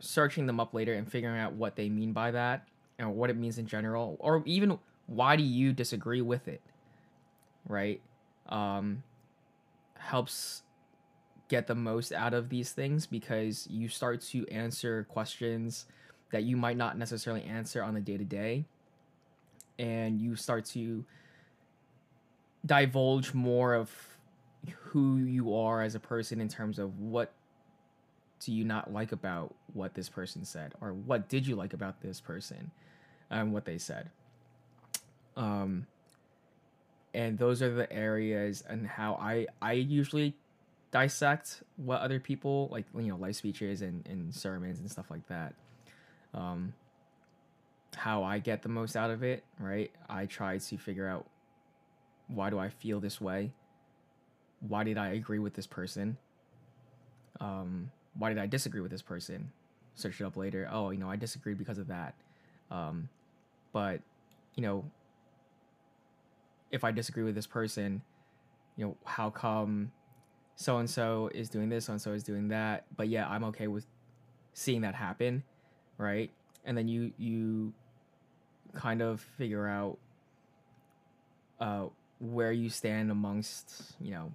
searching 0.00 0.46
them 0.46 0.60
up 0.60 0.74
later 0.74 0.94
and 0.94 1.10
figuring 1.10 1.38
out 1.38 1.52
what 1.52 1.76
they 1.76 1.88
mean 1.88 2.12
by 2.12 2.30
that 2.30 2.66
and 2.98 3.14
what 3.14 3.30
it 3.30 3.36
means 3.36 3.58
in 3.58 3.66
general 3.66 4.16
or 4.20 4.42
even 4.44 4.78
why 5.06 5.36
do 5.36 5.42
you 5.42 5.72
disagree 5.72 6.20
with 6.20 6.48
it 6.48 6.60
right, 7.66 8.00
um, 8.48 9.02
helps 9.98 10.62
get 11.48 11.66
the 11.66 11.74
most 11.74 12.12
out 12.12 12.34
of 12.34 12.48
these 12.48 12.72
things 12.72 13.06
because 13.06 13.66
you 13.70 13.88
start 13.88 14.20
to 14.20 14.46
answer 14.48 15.06
questions 15.08 15.86
that 16.30 16.42
you 16.42 16.56
might 16.56 16.76
not 16.76 16.98
necessarily 16.98 17.42
answer 17.44 17.82
on 17.82 17.94
the 17.94 18.00
day 18.00 18.16
to 18.16 18.24
day. 18.24 18.64
And 19.78 20.20
you 20.20 20.36
start 20.36 20.64
to 20.66 21.04
divulge 22.64 23.34
more 23.34 23.74
of 23.74 23.90
who 24.70 25.16
you 25.18 25.54
are 25.54 25.82
as 25.82 25.94
a 25.94 26.00
person 26.00 26.40
in 26.40 26.48
terms 26.48 26.78
of 26.78 26.98
what 27.00 27.32
do 28.40 28.52
you 28.52 28.64
not 28.64 28.92
like 28.92 29.12
about 29.12 29.54
what 29.72 29.94
this 29.94 30.08
person 30.08 30.44
said 30.44 30.74
or 30.80 30.92
what 30.92 31.28
did 31.28 31.46
you 31.46 31.56
like 31.56 31.72
about 31.72 32.00
this 32.00 32.20
person 32.20 32.70
and 33.30 33.52
what 33.52 33.64
they 33.64 33.78
said. 33.78 34.10
Um 35.36 35.86
and 37.14 37.38
those 37.38 37.62
are 37.62 37.72
the 37.72 37.90
areas 37.92 38.64
and 38.68 38.86
how 38.88 39.14
i 39.20 39.46
i 39.62 39.72
usually 39.72 40.34
dissect 40.90 41.62
what 41.76 42.00
other 42.00 42.18
people 42.18 42.68
like 42.72 42.84
you 42.94 43.02
know 43.02 43.16
life 43.16 43.36
speeches 43.36 43.82
and, 43.82 44.06
and 44.08 44.34
sermons 44.34 44.80
and 44.80 44.90
stuff 44.90 45.10
like 45.10 45.26
that. 45.28 45.54
Um 46.32 46.74
how 47.96 48.24
i 48.24 48.38
get 48.40 48.62
the 48.62 48.68
most 48.68 48.96
out 48.96 49.10
of 49.10 49.22
it 49.22 49.44
right? 49.58 49.90
I 50.08 50.26
try 50.26 50.58
to 50.58 50.76
figure 50.76 51.08
out 51.08 51.26
why 52.28 52.50
do 52.50 52.58
i 52.58 52.68
feel 52.68 53.00
this 53.00 53.20
way 53.20 53.52
why 54.60 54.84
did 54.84 54.98
i 54.98 55.08
agree 55.08 55.38
with 55.38 55.54
this 55.54 55.66
person? 55.66 56.16
Um 57.40 57.90
why 58.16 58.28
did 58.28 58.38
i 58.38 58.46
disagree 58.46 58.80
with 58.80 58.90
this 58.90 59.02
person? 59.02 59.50
Search 59.94 60.20
it 60.20 60.24
up 60.24 60.36
later. 60.36 60.68
Oh 60.70 60.90
you 60.90 60.98
know 60.98 61.10
i 61.10 61.16
disagreed 61.16 61.58
because 61.58 61.78
of 61.78 61.88
that. 61.88 62.14
Um 62.70 63.08
but 63.72 64.00
you 64.54 64.62
know 64.62 64.84
if 66.70 66.84
i 66.84 66.90
disagree 66.90 67.22
with 67.22 67.34
this 67.34 67.46
person 67.46 68.02
you 68.76 68.84
know 68.84 68.96
how 69.04 69.30
come 69.30 69.92
so 70.56 70.78
and 70.78 70.88
so 70.88 71.30
is 71.34 71.48
doing 71.48 71.68
this, 71.68 71.86
so 71.86 71.92
and 71.92 72.00
so 72.00 72.12
is 72.12 72.22
doing 72.22 72.48
that, 72.48 72.84
but 72.96 73.08
yeah, 73.08 73.28
I'm 73.28 73.44
okay 73.44 73.66
with 73.66 73.86
seeing 74.52 74.82
that 74.82 74.94
happen, 74.94 75.42
right? 75.98 76.30
And 76.64 76.78
then 76.78 76.86
you 76.88 77.12
you 77.18 77.72
kind 78.72 79.02
of 79.02 79.20
figure 79.20 79.66
out 79.66 79.98
uh, 81.60 81.86
where 82.20 82.52
you 82.52 82.68
stand 82.68 83.10
amongst 83.10 83.94
you 84.00 84.12
know 84.12 84.32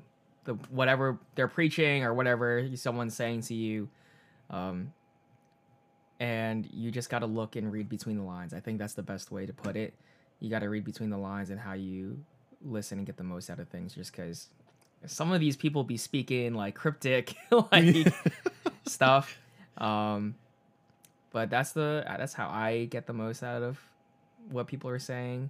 the 0.49 0.55
whatever 0.71 1.19
they're 1.35 1.47
preaching 1.47 2.03
or 2.03 2.13
whatever 2.13 2.67
someone's 2.75 3.15
saying 3.15 3.41
to 3.43 3.53
you, 3.53 3.87
um, 4.49 4.91
and 6.19 6.67
you 6.73 6.89
just 6.89 7.11
got 7.11 7.19
to 7.19 7.27
look 7.27 7.55
and 7.55 7.71
read 7.71 7.87
between 7.87 8.17
the 8.17 8.23
lines. 8.23 8.51
I 8.51 8.59
think 8.59 8.79
that's 8.79 8.95
the 8.95 9.03
best 9.03 9.31
way 9.31 9.45
to 9.45 9.53
put 9.53 9.77
it. 9.77 9.93
You 10.39 10.49
got 10.49 10.59
to 10.59 10.69
read 10.69 10.83
between 10.83 11.11
the 11.11 11.17
lines 11.17 11.51
and 11.51 11.59
how 11.59 11.73
you 11.73 12.17
listen 12.65 12.97
and 12.97 13.05
get 13.05 13.15
the 13.15 13.23
most 13.23 13.51
out 13.51 13.59
of 13.59 13.69
things, 13.69 13.93
just 13.93 14.11
because 14.11 14.47
some 15.05 15.31
of 15.31 15.39
these 15.39 15.55
people 15.55 15.83
be 15.83 15.97
speaking 15.97 16.55
like 16.55 16.73
cryptic 16.73 17.35
like 17.71 18.07
stuff 18.85 19.39
um 19.77 20.35
but 21.31 21.49
that's 21.49 21.71
the 21.71 22.03
that's 22.05 22.33
how 22.33 22.49
i 22.49 22.85
get 22.85 23.05
the 23.05 23.13
most 23.13 23.43
out 23.43 23.61
of 23.61 23.79
what 24.51 24.67
people 24.67 24.89
are 24.89 24.99
saying 24.99 25.49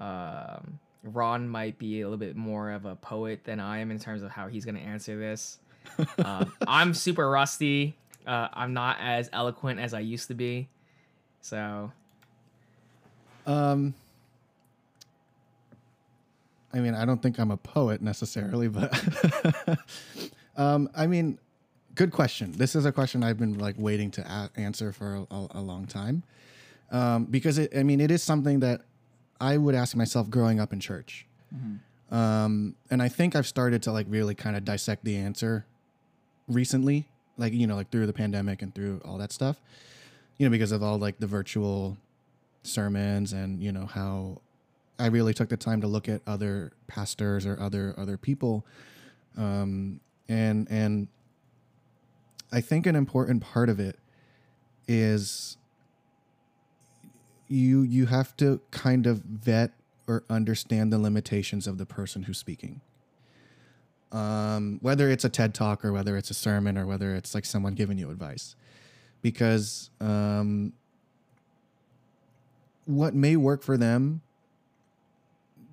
um 0.00 0.78
ron 1.02 1.48
might 1.48 1.78
be 1.78 2.00
a 2.00 2.04
little 2.04 2.18
bit 2.18 2.36
more 2.36 2.72
of 2.72 2.84
a 2.84 2.96
poet 2.96 3.44
than 3.44 3.60
i 3.60 3.78
am 3.78 3.90
in 3.90 3.98
terms 3.98 4.22
of 4.22 4.30
how 4.30 4.48
he's 4.48 4.64
going 4.64 4.74
to 4.74 4.80
answer 4.82 5.18
this. 5.18 5.58
Um, 6.24 6.52
i'm 6.66 6.94
super 6.94 7.30
rusty. 7.30 7.96
Uh, 8.26 8.48
i'm 8.52 8.74
not 8.74 8.98
as 9.00 9.30
eloquent 9.32 9.78
as 9.78 9.94
i 9.94 10.00
used 10.00 10.28
to 10.28 10.34
be. 10.34 10.68
So 11.40 11.92
um 13.46 13.94
I 16.76 16.80
mean, 16.80 16.94
I 16.94 17.06
don't 17.06 17.22
think 17.22 17.38
I'm 17.38 17.50
a 17.50 17.56
poet 17.56 18.02
necessarily, 18.02 18.68
but 18.68 18.92
um, 20.58 20.90
I 20.94 21.06
mean, 21.06 21.38
good 21.94 22.12
question. 22.12 22.52
This 22.52 22.76
is 22.76 22.84
a 22.84 22.92
question 22.92 23.24
I've 23.24 23.38
been 23.38 23.58
like 23.58 23.76
waiting 23.78 24.10
to 24.12 24.20
a- 24.20 24.50
answer 24.60 24.92
for 24.92 25.26
a, 25.30 25.46
a 25.52 25.60
long 25.60 25.86
time. 25.86 26.22
Um, 26.92 27.24
because 27.24 27.56
it, 27.56 27.74
I 27.74 27.82
mean, 27.82 28.00
it 28.00 28.10
is 28.10 28.22
something 28.22 28.60
that 28.60 28.82
I 29.40 29.56
would 29.56 29.74
ask 29.74 29.96
myself 29.96 30.30
growing 30.30 30.60
up 30.60 30.72
in 30.72 30.80
church. 30.80 31.26
Mm-hmm. 31.54 32.14
Um, 32.14 32.76
and 32.90 33.02
I 33.02 33.08
think 33.08 33.34
I've 33.34 33.46
started 33.46 33.82
to 33.84 33.92
like 33.92 34.06
really 34.08 34.34
kind 34.34 34.56
of 34.56 34.64
dissect 34.64 35.04
the 35.04 35.16
answer 35.16 35.66
recently, 36.48 37.08
like, 37.36 37.52
you 37.52 37.66
know, 37.66 37.76
like 37.76 37.90
through 37.90 38.06
the 38.06 38.12
pandemic 38.12 38.62
and 38.62 38.74
through 38.74 39.00
all 39.04 39.18
that 39.18 39.32
stuff, 39.32 39.60
you 40.38 40.46
know, 40.46 40.50
because 40.50 40.72
of 40.72 40.82
all 40.82 40.98
like 40.98 41.18
the 41.18 41.26
virtual 41.26 41.96
sermons 42.62 43.32
and, 43.32 43.60
you 43.60 43.72
know, 43.72 43.86
how 43.86 44.40
I 44.98 45.06
really 45.06 45.34
took 45.34 45.48
the 45.48 45.56
time 45.56 45.80
to 45.82 45.86
look 45.86 46.08
at 46.08 46.22
other 46.26 46.72
pastors 46.86 47.44
or 47.44 47.60
other 47.60 47.94
other 47.98 48.16
people, 48.16 48.64
um, 49.36 50.00
and 50.28 50.66
and 50.70 51.08
I 52.52 52.60
think 52.60 52.86
an 52.86 52.96
important 52.96 53.42
part 53.42 53.68
of 53.68 53.78
it 53.78 53.98
is 54.88 55.58
you 57.48 57.82
you 57.82 58.06
have 58.06 58.36
to 58.38 58.60
kind 58.70 59.06
of 59.06 59.18
vet 59.18 59.72
or 60.06 60.24
understand 60.30 60.92
the 60.92 60.98
limitations 60.98 61.66
of 61.66 61.78
the 61.78 61.86
person 61.86 62.24
who's 62.24 62.38
speaking. 62.38 62.80
Um, 64.12 64.78
whether 64.82 65.10
it's 65.10 65.24
a 65.24 65.28
TED 65.28 65.52
talk 65.52 65.84
or 65.84 65.92
whether 65.92 66.16
it's 66.16 66.30
a 66.30 66.34
sermon 66.34 66.78
or 66.78 66.86
whether 66.86 67.14
it's 67.14 67.34
like 67.34 67.44
someone 67.44 67.74
giving 67.74 67.98
you 67.98 68.10
advice, 68.10 68.54
because 69.20 69.90
um, 70.00 70.72
what 72.84 73.14
may 73.14 73.36
work 73.36 73.62
for 73.62 73.76
them 73.76 74.22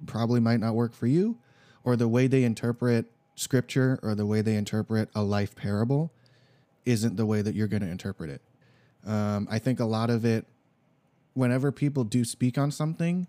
probably 0.08 0.40
might 0.40 0.60
not 0.60 0.74
work 0.74 0.94
for 0.94 1.08
you, 1.08 1.38
or 1.84 1.96
the 1.96 2.08
way 2.08 2.28
they 2.28 2.44
interpret 2.44 3.06
scripture 3.36 4.00
or 4.04 4.16
the 4.16 4.26
way 4.26 4.42
they 4.42 4.56
interpret 4.56 5.10
a 5.16 5.24
life 5.24 5.56
parable 5.56 6.12
isn't 6.86 7.16
the 7.16 7.26
way 7.26 7.42
that 7.42 7.56
you're 7.56 7.68
going 7.68 7.82
to 7.82 7.90
interpret 7.90 8.30
it. 8.30 8.42
Um, 9.06 9.48
I 9.50 9.60
think 9.60 9.80
a 9.80 9.86
lot 9.86 10.10
of 10.10 10.26
it, 10.26 10.46
whenever 11.34 11.72
people 11.72 12.04
do 12.04 12.24
speak 12.24 12.58
on 12.58 12.72
something, 12.72 13.28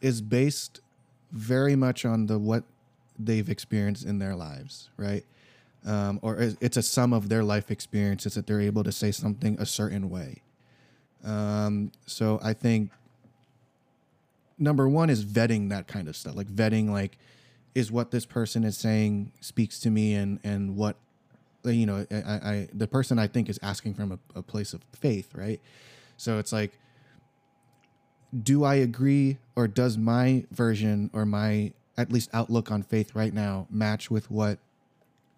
is 0.00 0.20
based 0.20 0.80
very 1.32 1.76
much 1.76 2.04
on 2.04 2.26
the 2.26 2.38
what 2.38 2.64
they've 3.18 3.48
experienced 3.48 4.04
in 4.04 4.18
their 4.18 4.34
lives, 4.34 4.90
right? 4.96 5.24
Um, 5.86 6.18
or 6.22 6.36
it's 6.60 6.76
a 6.76 6.82
sum 6.82 7.12
of 7.12 7.28
their 7.28 7.44
life 7.44 7.70
experiences 7.70 8.34
that 8.34 8.46
they're 8.46 8.60
able 8.60 8.84
to 8.84 8.92
say 8.92 9.10
something 9.10 9.56
a 9.60 9.66
certain 9.66 10.08
way. 10.08 10.42
Um, 11.24 11.92
so 12.06 12.38
I 12.42 12.52
think 12.54 12.90
number 14.58 14.88
one 14.88 15.10
is 15.10 15.24
vetting 15.24 15.70
that 15.70 15.86
kind 15.86 16.08
of 16.08 16.16
stuff, 16.16 16.36
like 16.36 16.48
vetting 16.48 16.90
like 16.90 17.18
is 17.74 17.90
what 17.90 18.10
this 18.10 18.24
person 18.24 18.64
is 18.64 18.76
saying 18.76 19.32
speaks 19.40 19.80
to 19.80 19.90
me 19.90 20.14
and 20.14 20.38
and 20.44 20.76
what 20.76 20.96
you 21.64 21.86
know 21.86 22.06
I, 22.10 22.16
I 22.16 22.68
the 22.72 22.86
person 22.86 23.18
I 23.18 23.26
think 23.26 23.48
is 23.48 23.58
asking 23.62 23.94
from 23.94 24.12
a, 24.12 24.18
a 24.38 24.42
place 24.42 24.72
of 24.72 24.82
faith, 24.92 25.34
right? 25.34 25.60
So 26.16 26.38
it's 26.38 26.52
like 26.52 26.78
do 28.42 28.64
I 28.64 28.76
agree 28.76 29.38
or 29.54 29.68
does 29.68 29.96
my 29.96 30.44
version 30.50 31.10
or 31.12 31.24
my 31.24 31.72
at 31.96 32.10
least 32.10 32.30
outlook 32.32 32.70
on 32.70 32.82
faith 32.82 33.14
right 33.14 33.32
now 33.32 33.66
match 33.70 34.10
with 34.10 34.30
what 34.30 34.58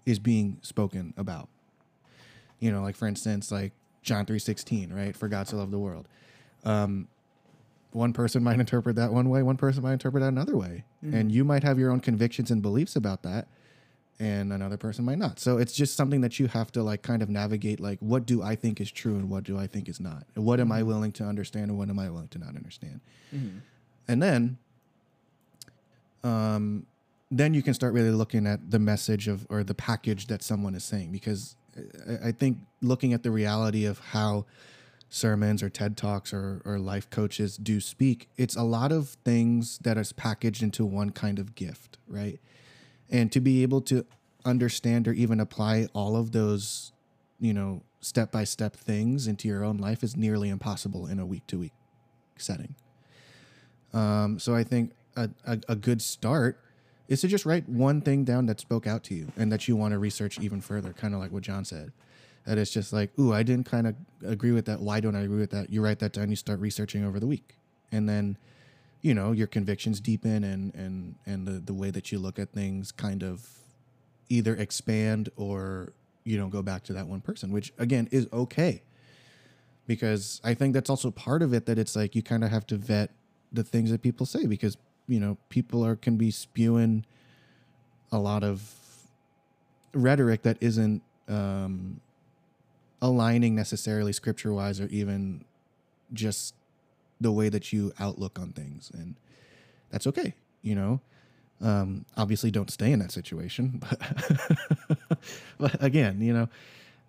is 0.06 0.18
being 0.18 0.58
spoken 0.62 1.12
about? 1.16 1.48
You 2.58 2.72
know, 2.72 2.82
like 2.82 2.96
for 2.96 3.06
instance, 3.06 3.52
like 3.52 3.72
John 4.02 4.24
3:16, 4.24 4.94
right? 4.94 5.16
For 5.16 5.28
God 5.28 5.46
to 5.48 5.56
love 5.56 5.70
the 5.70 5.78
world. 5.78 6.08
Um, 6.64 7.08
one 7.92 8.12
person 8.12 8.42
might 8.44 8.58
interpret 8.58 8.96
that 8.96 9.12
one 9.12 9.28
way, 9.28 9.42
one 9.42 9.56
person 9.56 9.82
might 9.82 9.94
interpret 9.94 10.22
that 10.22 10.28
another 10.28 10.56
way. 10.56 10.84
Mm-hmm. 11.04 11.14
And 11.14 11.32
you 11.32 11.44
might 11.44 11.62
have 11.64 11.78
your 11.78 11.90
own 11.90 12.00
convictions 12.00 12.50
and 12.50 12.62
beliefs 12.62 12.96
about 12.96 13.22
that 13.22 13.48
and 14.18 14.52
another 14.52 14.76
person 14.76 15.04
might 15.04 15.18
not. 15.18 15.38
So 15.38 15.58
it's 15.58 15.72
just 15.74 15.96
something 15.96 16.20
that 16.22 16.38
you 16.38 16.48
have 16.48 16.72
to 16.72 16.82
like 16.82 17.02
kind 17.02 17.22
of 17.22 17.28
navigate 17.28 17.80
like 17.80 17.98
what 18.00 18.26
do 18.26 18.42
I 18.42 18.54
think 18.54 18.80
is 18.80 18.90
true 18.90 19.14
and 19.14 19.28
what 19.28 19.44
do 19.44 19.58
I 19.58 19.66
think 19.66 19.88
is 19.88 20.00
not? 20.00 20.24
And 20.34 20.44
what 20.44 20.60
am 20.60 20.72
I 20.72 20.78
mm-hmm. 20.78 20.88
willing 20.88 21.12
to 21.12 21.24
understand 21.24 21.70
and 21.70 21.78
what 21.78 21.88
am 21.88 21.98
I 21.98 22.08
willing 22.10 22.28
to 22.28 22.38
not 22.38 22.56
understand? 22.56 23.00
Mm-hmm. 23.34 23.58
And 24.08 24.22
then 24.22 24.58
um 26.24 26.86
then 27.30 27.54
you 27.54 27.62
can 27.62 27.74
start 27.74 27.92
really 27.92 28.10
looking 28.10 28.46
at 28.46 28.70
the 28.70 28.78
message 28.78 29.28
of 29.28 29.46
or 29.50 29.64
the 29.64 29.74
package 29.74 30.28
that 30.28 30.42
someone 30.42 30.74
is 30.74 30.84
saying 30.84 31.12
because 31.12 31.56
I 32.22 32.32
think 32.32 32.58
looking 32.80 33.12
at 33.12 33.22
the 33.22 33.30
reality 33.30 33.84
of 33.84 33.98
how 33.98 34.46
sermons 35.08 35.62
or 35.62 35.68
TED 35.68 35.96
Talks 35.96 36.32
or, 36.32 36.62
or 36.64 36.78
life 36.78 37.08
coaches 37.10 37.56
do 37.56 37.80
speak, 37.80 38.28
it's 38.36 38.56
a 38.56 38.62
lot 38.62 38.92
of 38.92 39.10
things 39.24 39.78
that 39.78 39.96
is 39.98 40.12
packaged 40.12 40.62
into 40.62 40.84
one 40.84 41.10
kind 41.10 41.38
of 41.38 41.54
gift, 41.54 41.98
right? 42.08 42.40
And 43.10 43.30
to 43.32 43.40
be 43.40 43.62
able 43.62 43.80
to 43.82 44.04
understand 44.44 45.08
or 45.08 45.12
even 45.12 45.40
apply 45.40 45.88
all 45.92 46.16
of 46.16 46.32
those, 46.32 46.92
you 47.40 47.54
know, 47.54 47.82
step 48.00 48.30
by 48.30 48.44
step 48.44 48.76
things 48.76 49.26
into 49.26 49.48
your 49.48 49.64
own 49.64 49.78
life 49.78 50.02
is 50.02 50.16
nearly 50.16 50.48
impossible 50.48 51.06
in 51.06 51.18
a 51.18 51.26
week 51.26 51.46
to 51.48 51.58
week 51.58 51.72
setting. 52.36 52.74
Um, 53.92 54.38
so 54.38 54.54
I 54.54 54.64
think 54.64 54.92
a, 55.16 55.30
a, 55.46 55.58
a 55.68 55.76
good 55.76 56.02
start 56.02 56.60
is 57.08 57.20
to 57.20 57.28
just 57.28 57.46
write 57.46 57.68
one 57.68 58.00
thing 58.00 58.24
down 58.24 58.46
that 58.46 58.60
spoke 58.60 58.86
out 58.86 59.04
to 59.04 59.14
you 59.14 59.28
and 59.36 59.50
that 59.50 59.68
you 59.68 59.76
want 59.76 59.92
to 59.92 59.98
research 59.98 60.38
even 60.40 60.60
further, 60.60 60.92
kind 60.92 61.14
of 61.14 61.20
like 61.20 61.32
what 61.32 61.42
Jon 61.42 61.64
said 61.64 61.92
that 62.46 62.58
it's 62.58 62.70
just 62.70 62.92
like, 62.92 63.10
ooh, 63.18 63.34
I 63.34 63.42
didn't 63.42 63.66
kind 63.66 63.88
of 63.88 63.96
agree 64.24 64.52
with 64.52 64.66
that. 64.66 64.80
Why 64.80 65.00
don't 65.00 65.16
I 65.16 65.22
agree 65.22 65.40
with 65.40 65.50
that? 65.50 65.68
You 65.70 65.82
write 65.82 65.98
that 65.98 66.12
down, 66.12 66.30
you 66.30 66.36
start 66.36 66.60
researching 66.60 67.04
over 67.04 67.20
the 67.20 67.26
week. 67.26 67.56
And 67.92 68.08
then 68.08 68.38
you 69.02 69.14
know 69.14 69.32
your 69.32 69.46
convictions 69.46 70.00
deepen 70.00 70.44
and 70.44 70.74
and 70.74 71.14
and 71.26 71.46
the 71.46 71.52
the 71.52 71.74
way 71.74 71.90
that 71.90 72.10
you 72.10 72.18
look 72.18 72.38
at 72.38 72.50
things 72.52 72.92
kind 72.92 73.22
of 73.22 73.48
either 74.28 74.56
expand 74.56 75.28
or 75.36 75.92
you 76.24 76.36
know 76.36 76.48
go 76.48 76.62
back 76.62 76.82
to 76.82 76.92
that 76.92 77.06
one 77.06 77.20
person 77.20 77.52
which 77.52 77.72
again 77.78 78.08
is 78.10 78.28
okay. 78.32 78.82
Because 79.86 80.40
i 80.42 80.52
think 80.52 80.74
that's 80.74 80.90
also 80.90 81.12
part 81.12 81.42
of 81.42 81.54
it 81.54 81.66
that 81.66 81.78
it's 81.78 81.94
like 81.94 82.16
you 82.16 82.22
kind 82.22 82.42
of 82.42 82.50
have 82.50 82.66
to 82.66 82.76
vet 82.76 83.12
the 83.52 83.62
things 83.62 83.92
that 83.92 84.02
people 84.02 84.26
say 84.26 84.44
because 84.46 84.76
you 85.06 85.20
know 85.20 85.38
people 85.48 85.86
are 85.86 85.94
can 85.94 86.16
be 86.16 86.32
spewing 86.32 87.06
a 88.10 88.18
lot 88.18 88.42
of 88.42 88.74
rhetoric 89.94 90.42
that 90.42 90.56
isn't 90.60 91.02
um 91.28 92.00
aligning 93.00 93.54
necessarily 93.54 94.12
scripture 94.12 94.52
wise 94.52 94.80
or 94.80 94.88
even 94.88 95.44
just 96.12 96.55
the 97.20 97.32
way 97.32 97.48
that 97.48 97.72
you 97.72 97.92
outlook 97.98 98.38
on 98.38 98.52
things 98.52 98.90
and 98.94 99.16
that's 99.90 100.06
okay 100.06 100.34
you 100.62 100.74
know? 100.74 101.00
Um, 101.62 102.04
obviously 102.18 102.50
don't 102.50 102.70
stay 102.70 102.92
in 102.92 102.98
that 102.98 103.12
situation 103.12 103.80
but, 105.08 105.18
but 105.58 105.82
again 105.82 106.20
you 106.20 106.34
know 106.34 106.48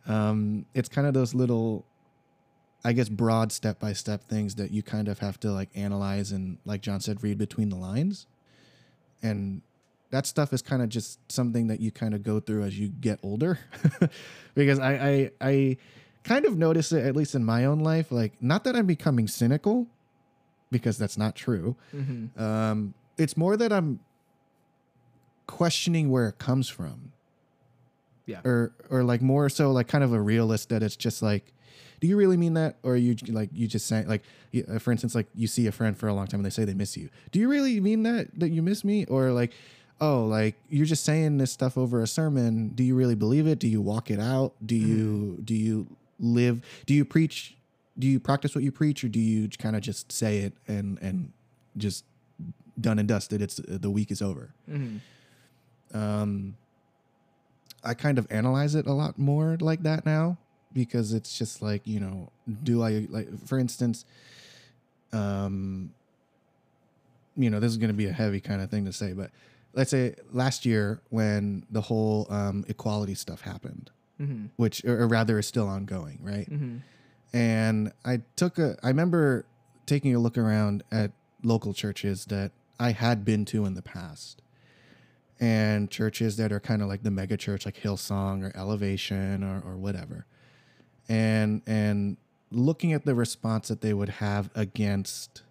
um, 0.07 0.65
it's 0.73 0.87
kind 0.87 1.05
of 1.05 1.13
those 1.13 1.33
little 1.35 1.85
i 2.85 2.93
guess 2.93 3.09
broad 3.09 3.51
step 3.51 3.77
by 3.77 3.91
step 3.91 4.23
things 4.29 4.55
that 4.55 4.71
you 4.71 4.81
kind 4.81 5.09
of 5.09 5.19
have 5.19 5.37
to 5.41 5.51
like 5.51 5.67
analyze 5.75 6.31
and 6.31 6.59
like 6.63 6.81
jon 6.81 7.01
said 7.01 7.21
read 7.23 7.37
between 7.37 7.67
the 7.69 7.75
lines. 7.75 8.25
And 9.23 9.61
that 10.11 10.25
stuff 10.25 10.53
is 10.53 10.61
kind 10.61 10.81
of 10.81 10.89
just 10.89 11.19
something 11.31 11.67
that 11.67 11.79
you 11.79 11.91
kind 11.91 12.13
of 12.13 12.23
go 12.23 12.39
through 12.39 12.63
as 12.63 12.79
you 12.79 12.87
get 12.87 13.19
older 13.23 13.59
because 14.55 14.79
I, 14.79 14.93
I 14.93 15.31
i 15.41 15.77
kind 16.23 16.45
of 16.45 16.57
notice 16.57 16.91
it 16.91 17.05
at 17.05 17.15
least 17.15 17.35
in 17.35 17.43
my 17.43 17.65
own 17.65 17.79
life 17.79 18.11
like 18.11 18.33
not 18.41 18.63
that 18.65 18.75
i'm 18.75 18.85
becoming 18.85 19.27
cynical 19.27 19.87
because 20.71 20.97
that's 20.97 21.17
not 21.17 21.35
true. 21.35 21.75
Mm-hmm. 21.95 22.41
um, 22.41 22.93
it's 23.17 23.35
more 23.35 23.57
that 23.57 23.73
i'm 23.73 23.99
questioning 25.47 26.11
where 26.11 26.27
it 26.27 26.37
comes 26.37 26.69
from. 26.69 27.11
Yeah. 28.25 28.41
or 28.43 28.73
or 28.89 29.03
like 29.05 29.21
more 29.21 29.47
so 29.47 29.71
like 29.71 29.87
kind 29.87 30.03
of 30.03 30.11
a 30.11 30.19
realist 30.19 30.67
that 30.67 30.83
it's 30.83 30.97
just 30.97 31.21
like 31.21 31.53
do 31.99 32.07
you 32.07 32.17
really 32.17 32.37
mean 32.37 32.53
that? 32.55 32.75
Or 32.83 32.93
are 32.93 32.97
you 32.97 33.15
like 33.27 33.49
you 33.53 33.67
just 33.67 33.87
saying 33.87 34.07
like 34.07 34.21
uh, 34.67 34.79
for 34.79 34.91
instance 34.91 35.15
like 35.15 35.27
you 35.33 35.47
see 35.47 35.67
a 35.67 35.71
friend 35.71 35.97
for 35.97 36.07
a 36.07 36.13
long 36.13 36.27
time 36.27 36.39
and 36.39 36.45
they 36.45 36.49
say 36.49 36.65
they 36.65 36.73
miss 36.73 36.95
you. 36.97 37.09
Do 37.31 37.39
you 37.39 37.49
really 37.49 37.79
mean 37.79 38.03
that 38.03 38.27
that 38.39 38.49
you 38.49 38.61
miss 38.61 38.83
me? 38.83 39.05
Or 39.05 39.31
like 39.31 39.53
oh 39.99 40.25
like 40.25 40.55
you're 40.69 40.85
just 40.85 41.03
saying 41.03 41.37
this 41.37 41.51
stuff 41.51 41.77
over 41.77 42.01
a 42.01 42.07
sermon. 42.07 42.69
Do 42.69 42.83
you 42.83 42.95
really 42.95 43.15
believe 43.15 43.47
it? 43.47 43.59
Do 43.59 43.67
you 43.67 43.81
walk 43.81 44.11
it 44.11 44.19
out? 44.19 44.53
Do 44.63 44.75
you 44.75 45.39
do 45.43 45.55
you 45.55 45.87
live 46.19 46.61
do 46.85 46.93
you 46.93 47.05
preach 47.05 47.55
do 47.99 48.07
you 48.07 48.19
practice 48.19 48.53
what 48.55 48.63
you 48.63 48.71
preach 48.71 49.03
or 49.03 49.07
do 49.09 49.19
you 49.19 49.47
kind 49.49 49.75
of 49.75 49.81
just 49.81 50.11
say 50.11 50.39
it 50.39 50.53
and 50.67 50.97
and 51.01 51.31
just 51.77 52.03
done 52.79 52.99
and 52.99 53.07
dusted 53.07 53.41
it's 53.41 53.59
the 53.65 53.89
week 53.89 54.11
is 54.11 54.21
over 54.21 54.53
Mm-hmm. 54.69 55.97
um, 55.97 56.55
I 57.83 57.93
kind 57.93 58.17
of 58.17 58.27
analyze 58.29 58.75
it 58.75 58.85
a 58.87 58.91
lot 58.93 59.17
more 59.17 59.57
like 59.61 59.83
that 59.83 60.05
now 60.05 60.37
because 60.73 61.13
it's 61.13 61.37
just 61.37 61.61
like 61.61 61.81
you 61.85 61.99
know, 61.99 62.29
do 62.63 62.83
I 62.83 63.07
like 63.09 63.27
for 63.47 63.57
instance, 63.57 64.03
um, 65.13 65.91
you 67.35 67.49
know, 67.49 67.59
this 67.59 67.71
is 67.71 67.77
going 67.77 67.89
to 67.89 67.93
be 67.95 68.07
a 68.07 68.11
heavy 68.11 68.41
kind 68.41 68.61
of 68.61 68.69
thing 68.69 68.85
to 68.85 68.93
say, 68.93 69.13
but 69.13 69.31
let's 69.73 69.91
say 69.91 70.15
last 70.33 70.65
year 70.65 70.99
when 71.09 71.65
the 71.69 71.81
whole 71.81 72.25
um, 72.29 72.65
equality 72.67 73.15
stuff 73.15 73.41
happened, 73.41 73.91
Mm-hmm. 74.19 74.47
which 74.55 74.83
or, 74.83 75.03
or 75.03 75.07
rather 75.07 75.37
is 75.37 75.45
still 75.47 75.67
ongoing, 75.67 76.17
right? 76.23 76.49
Mm-hmm. 76.51 76.77
And 77.33 77.91
I 78.05 78.21
took 78.35 78.57
a 78.57 78.77
I 78.83 78.87
remember 78.87 79.45
taking 79.85 80.15
a 80.15 80.19
look 80.19 80.37
around 80.37 80.83
at 80.91 81.11
local 81.43 81.73
churches 81.73 82.25
that 82.25 82.51
I 82.79 82.91
had 82.91 83.25
been 83.25 83.45
to 83.45 83.65
in 83.65 83.73
the 83.73 83.81
past. 83.81 84.41
And 85.39 85.91
churches 85.91 86.37
that 86.37 86.51
are 86.51 86.59
kind 86.59 86.81
of 86.81 86.87
like 86.87 87.03
the 87.03 87.11
mega 87.11 87.37
church 87.37 87.65
like 87.65 87.75
Hillsong 87.75 88.43
or 88.43 88.57
Elevation 88.57 89.43
or 89.43 89.61
or 89.65 89.77
whatever. 89.77 90.25
And 91.07 91.61
and 91.67 92.17
looking 92.51 92.93
at 92.93 93.05
the 93.05 93.13
response 93.13 93.67
that 93.67 93.81
they 93.81 93.93
would 93.93 94.09
have 94.09 94.49
against 94.55 95.43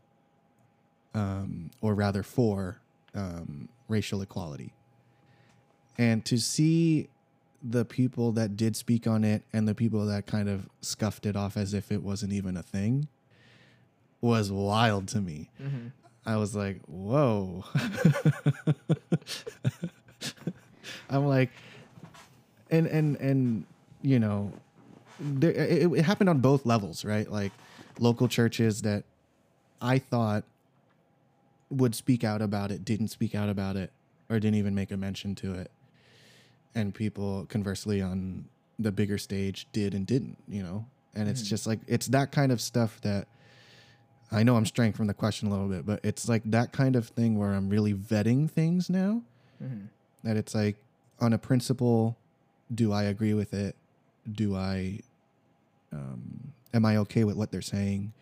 um 1.15 1.71
or 1.81 1.95
rather 1.95 2.23
for 2.23 2.81
um 3.15 3.69
racial 3.89 4.23
equality. 4.23 4.73
And 5.99 6.25
to 6.27 6.37
see 6.39 7.09
the 7.69 7.85
people 7.85 8.33
that 8.33 8.57
did 8.57 8.77
speak 8.77 9.07
on 9.07 9.25
it 9.25 9.43
and 9.53 9.67
the 9.67 9.75
people 9.75 10.07
that 10.07 10.27
kind 10.27 10.49
of 10.49 10.69
scuffed 10.81 11.27
it 11.27 11.37
off 11.37 11.57
as 11.57 11.75
if 11.75 11.91
it 11.91 12.03
wasn't 12.03 12.33
even 12.33 12.57
a 12.57 12.63
thing 12.63 13.09
was 14.21 14.53
wild 14.53 15.09
to 15.09 15.21
me. 15.21 15.51
Mm-hmm. 15.61 15.89
I 16.25 16.37
was 16.37 16.55
like, 16.55 16.81
whoa. 16.87 17.65
I'm 21.11 21.27
like, 21.27 21.51
and, 22.71 22.87
and, 22.87 23.17
and, 23.17 23.65
you 24.03 24.19
know, 24.19 24.53
there, 25.21 25.53
it, 25.53 25.91
it 25.93 26.05
happened 26.05 26.29
on 26.31 26.41
both 26.41 26.67
levels, 26.67 27.05
right? 27.05 27.31
Like 27.31 27.53
local 27.99 28.29
churches 28.29 28.83
that 28.83 29.05
I 29.81 29.99
thought 29.99 30.45
would 31.71 31.95
speak 31.95 32.25
out 32.25 32.43
about 32.43 32.71
it, 32.71 32.85
didn't 32.85 33.09
speak 33.09 33.35
out 33.35 33.49
about 33.49 33.77
it, 33.77 33.93
or 34.29 34.39
didn't 34.41 34.57
even 34.57 34.75
make 34.75 34.91
a 34.91 34.97
mention 34.97 35.35
to 35.37 35.55
it. 35.55 35.71
And 36.77 36.95
people 36.95 37.47
conversely 37.49 38.01
on 38.01 38.45
the 38.79 38.93
bigger 38.93 39.19
stage 39.19 39.67
did 39.73 39.95
and 39.95 40.07
didn't, 40.07 40.37
you 40.47 40.63
know? 40.63 40.85
And 41.15 41.29
it's 41.29 41.43
Mhm. 41.43 41.47
just 41.47 41.67
like, 41.67 41.81
it's 41.89 42.07
that 42.09 42.31
kind 42.31 42.53
of 42.53 42.61
stuff 42.61 43.01
that 43.01 43.27
I 44.31 44.43
know 44.43 44.57
I'm 44.57 44.67
straying 44.67 44.93
from 44.93 45.07
the 45.07 45.15
question 45.15 45.49
a 45.49 45.51
little 45.51 45.69
bit, 45.69 45.87
but 45.87 46.01
it's 46.05 46.29
like 46.29 46.43
that 46.51 46.73
kind 46.73 46.95
of 46.97 47.09
thing 47.09 47.39
where 47.39 47.55
I'm 47.55 47.69
really 47.69 47.95
vetting 47.95 48.51
things 48.51 48.91
now. 48.91 49.23
Mm-hmm. 49.63 49.87
That 50.25 50.37
it's 50.37 50.55
like, 50.55 50.77
on 51.21 51.33
a 51.33 51.39
principle, 51.39 52.17
do 52.75 52.93
I 52.93 53.05
agree 53.05 53.33
with 53.35 53.55
it? 53.55 53.75
Do 54.31 54.55
I, 54.57 55.01
um, 55.93 56.53
am 56.75 56.85
I 56.85 56.99
okay 56.99 57.25
with 57.25 57.37
what 57.37 57.51
they're 57.53 57.63
saying? 57.63 58.13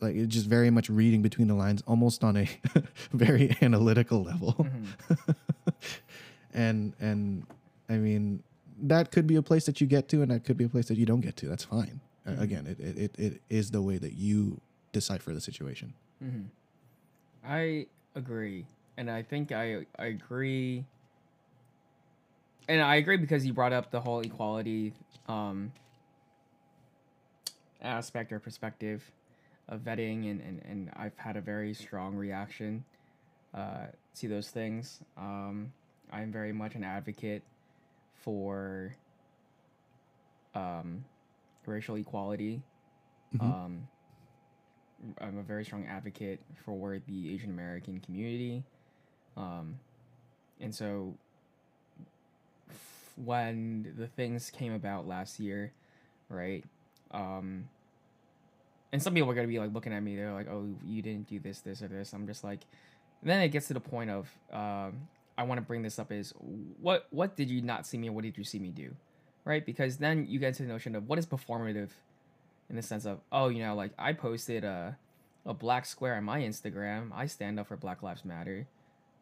Like 0.00 0.14
it's 0.14 0.32
just 0.32 0.46
very 0.46 0.70
much 0.70 0.88
reading 0.90 1.22
between 1.22 1.48
the 1.48 1.54
lines, 1.54 1.82
almost 1.86 2.22
on 2.22 2.36
a 2.36 2.46
very 3.12 3.56
analytical 3.62 4.22
level. 4.22 4.52
Mm-hmm. 4.52 5.30
and 6.54 6.92
and 7.00 7.46
I 7.88 7.94
mean 7.98 8.42
that 8.82 9.10
could 9.10 9.26
be 9.26 9.36
a 9.36 9.42
place 9.42 9.64
that 9.66 9.80
you 9.80 9.86
get 9.86 10.08
to, 10.08 10.22
and 10.22 10.30
that 10.30 10.44
could 10.44 10.56
be 10.56 10.64
a 10.64 10.68
place 10.68 10.86
that 10.88 10.98
you 10.98 11.06
don't 11.06 11.20
get 11.20 11.36
to. 11.36 11.48
That's 11.48 11.64
fine. 11.64 12.00
Uh, 12.26 12.30
Mhm. 12.32 12.40
again, 12.40 12.66
it, 12.66 12.80
it 12.80 12.98
it 12.98 13.18
it 13.18 13.42
is 13.48 13.70
the 13.70 13.80
way 13.82 13.98
that 13.98 14.14
you 14.14 14.60
decipher 14.92 15.32
the 15.32 15.40
situation. 15.40 15.94
Mm-hmm. 16.22 16.46
I 17.44 17.86
agree, 18.14 18.66
and 18.96 19.10
I 19.10 19.22
think 19.22 19.52
I 19.52 19.86
I 19.98 20.06
agree, 20.06 20.84
and 22.68 22.82
I 22.82 22.96
agree 22.96 23.16
because 23.16 23.46
you 23.46 23.52
brought 23.52 23.72
up 23.72 23.90
the 23.90 24.00
whole 24.00 24.20
equality 24.20 24.92
um, 25.28 25.72
aspect 27.80 28.32
or 28.32 28.40
perspective 28.40 29.02
of 29.68 29.80
vetting, 29.80 30.30
and, 30.30 30.40
and, 30.40 30.62
and 30.64 30.90
I've 30.96 31.16
had 31.16 31.36
a 31.36 31.40
very 31.40 31.74
strong 31.74 32.14
reaction 32.14 32.84
uh, 33.54 33.86
to 34.16 34.28
those 34.28 34.48
things. 34.50 35.00
Um, 35.16 35.72
I'm 36.12 36.30
very 36.30 36.52
much 36.52 36.74
an 36.74 36.84
advocate 36.84 37.42
for 38.26 38.92
um, 40.54 41.04
racial 41.64 41.94
equality. 41.96 42.60
Mhm. 43.34 43.40
Um, 43.42 43.88
I'm 45.20 45.38
a 45.38 45.42
very 45.42 45.64
strong 45.64 45.86
advocate 45.86 46.40
for 46.64 46.98
the 47.06 47.32
Asian 47.32 47.50
American 47.50 48.00
community. 48.00 48.64
Um, 49.36 49.78
and 50.60 50.74
so 50.74 51.14
f- 52.68 53.12
when 53.16 53.94
the 53.96 54.06
things 54.08 54.50
came 54.50 54.72
about 54.72 55.06
last 55.06 55.38
year, 55.38 55.72
right? 56.28 56.64
Um, 57.12 57.68
and 58.92 59.00
some 59.02 59.14
people 59.14 59.30
are 59.30 59.34
going 59.34 59.46
to 59.46 59.52
be 59.52 59.58
like 59.60 59.72
looking 59.72 59.92
at 59.92 60.02
me, 60.02 60.16
they're 60.16 60.32
like, 60.32 60.48
oh, 60.48 60.66
you 60.84 61.02
didn't 61.02 61.28
do 61.28 61.38
this, 61.38 61.60
this, 61.60 61.82
or 61.82 61.88
this. 61.88 62.12
I'm 62.12 62.26
just 62.26 62.42
like, 62.42 62.60
then 63.22 63.40
it 63.42 63.48
gets 63.50 63.68
to 63.68 63.74
the 63.74 63.80
point 63.80 64.10
of, 64.10 64.28
um, 64.52 65.08
I 65.38 65.42
want 65.44 65.58
to 65.58 65.62
bring 65.66 65.82
this 65.82 65.98
up 65.98 66.10
is 66.12 66.32
what, 66.80 67.06
what 67.10 67.36
did 67.36 67.50
you 67.50 67.60
not 67.62 67.86
see 67.86 67.98
me 67.98 68.08
what 68.10 68.22
did 68.24 68.38
you 68.38 68.44
see 68.44 68.58
me 68.58 68.70
do? 68.70 68.94
Right? 69.44 69.64
Because 69.64 69.98
then 69.98 70.26
you 70.28 70.38
get 70.38 70.54
to 70.54 70.62
the 70.62 70.68
notion 70.68 70.94
of 70.96 71.08
what 71.08 71.18
is 71.18 71.26
performative 71.26 71.90
in 72.68 72.74
the 72.76 72.82
sense 72.82 73.04
of 73.06 73.20
oh 73.30 73.46
you 73.48 73.62
know 73.62 73.76
like 73.76 73.92
i 73.96 74.12
posted 74.12 74.64
a, 74.64 74.98
a 75.44 75.54
black 75.54 75.86
square 75.86 76.16
on 76.16 76.24
my 76.24 76.40
instagram. 76.40 77.10
I 77.14 77.26
stand 77.26 77.60
up 77.60 77.68
for 77.68 77.76
black 77.76 78.02
lives 78.02 78.24
matter. 78.24 78.66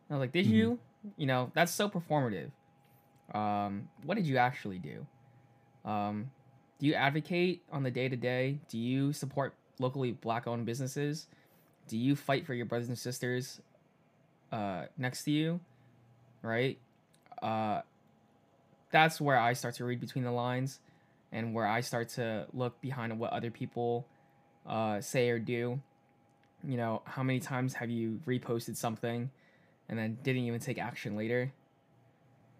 I 0.08 0.14
was 0.14 0.20
like 0.20 0.32
did 0.32 0.46
Mhm. 0.46 0.50
you? 0.50 0.78
You 1.18 1.26
know 1.26 1.50
that's 1.54 1.70
so 1.72 1.88
performative. 1.90 2.50
Um 3.34 3.88
what 4.04 4.14
did 4.16 4.26
you 4.26 4.38
actually 4.38 4.78
do? 4.78 5.06
Um 5.84 6.30
do 6.78 6.86
you 6.86 6.94
advocate 6.94 7.62
on 7.70 7.82
the 7.82 7.90
day 7.90 8.08
to 8.08 8.16
day 8.16 8.60
do 8.68 8.78
you 8.78 9.12
support 9.12 9.54
locally 9.78 10.12
black 10.12 10.46
owned 10.46 10.64
businesses? 10.64 11.26
Do 11.88 11.98
you 11.98 12.16
fight 12.16 12.46
for 12.46 12.54
your 12.54 12.64
brothers 12.66 12.88
and 12.88 12.98
sisters 12.98 13.60
uh 14.52 14.86
next 14.96 15.24
to 15.24 15.30
you 15.32 15.60
right 16.44 16.78
uh 17.42 17.80
that's 18.92 19.20
where 19.20 19.38
i 19.38 19.52
start 19.54 19.74
to 19.74 19.84
read 19.84 20.00
between 20.00 20.24
the 20.24 20.30
lines 20.30 20.78
and 21.32 21.52
where 21.52 21.66
I 21.66 21.80
start 21.80 22.10
to 22.10 22.46
look 22.52 22.80
behind 22.80 23.18
what 23.18 23.32
other 23.32 23.50
people 23.50 24.06
uh, 24.66 25.00
say 25.00 25.30
or 25.30 25.40
do. 25.40 25.80
you 26.66 26.76
know, 26.76 27.02
how 27.06 27.24
many 27.24 27.40
times 27.40 27.74
have 27.74 27.90
you 27.90 28.20
reposted 28.26 28.76
something 28.76 29.30
and 29.88 29.98
then 29.98 30.16
didn't 30.22 30.44
even 30.44 30.60
take 30.60 30.78
action 30.78 31.16
later? 31.16 31.52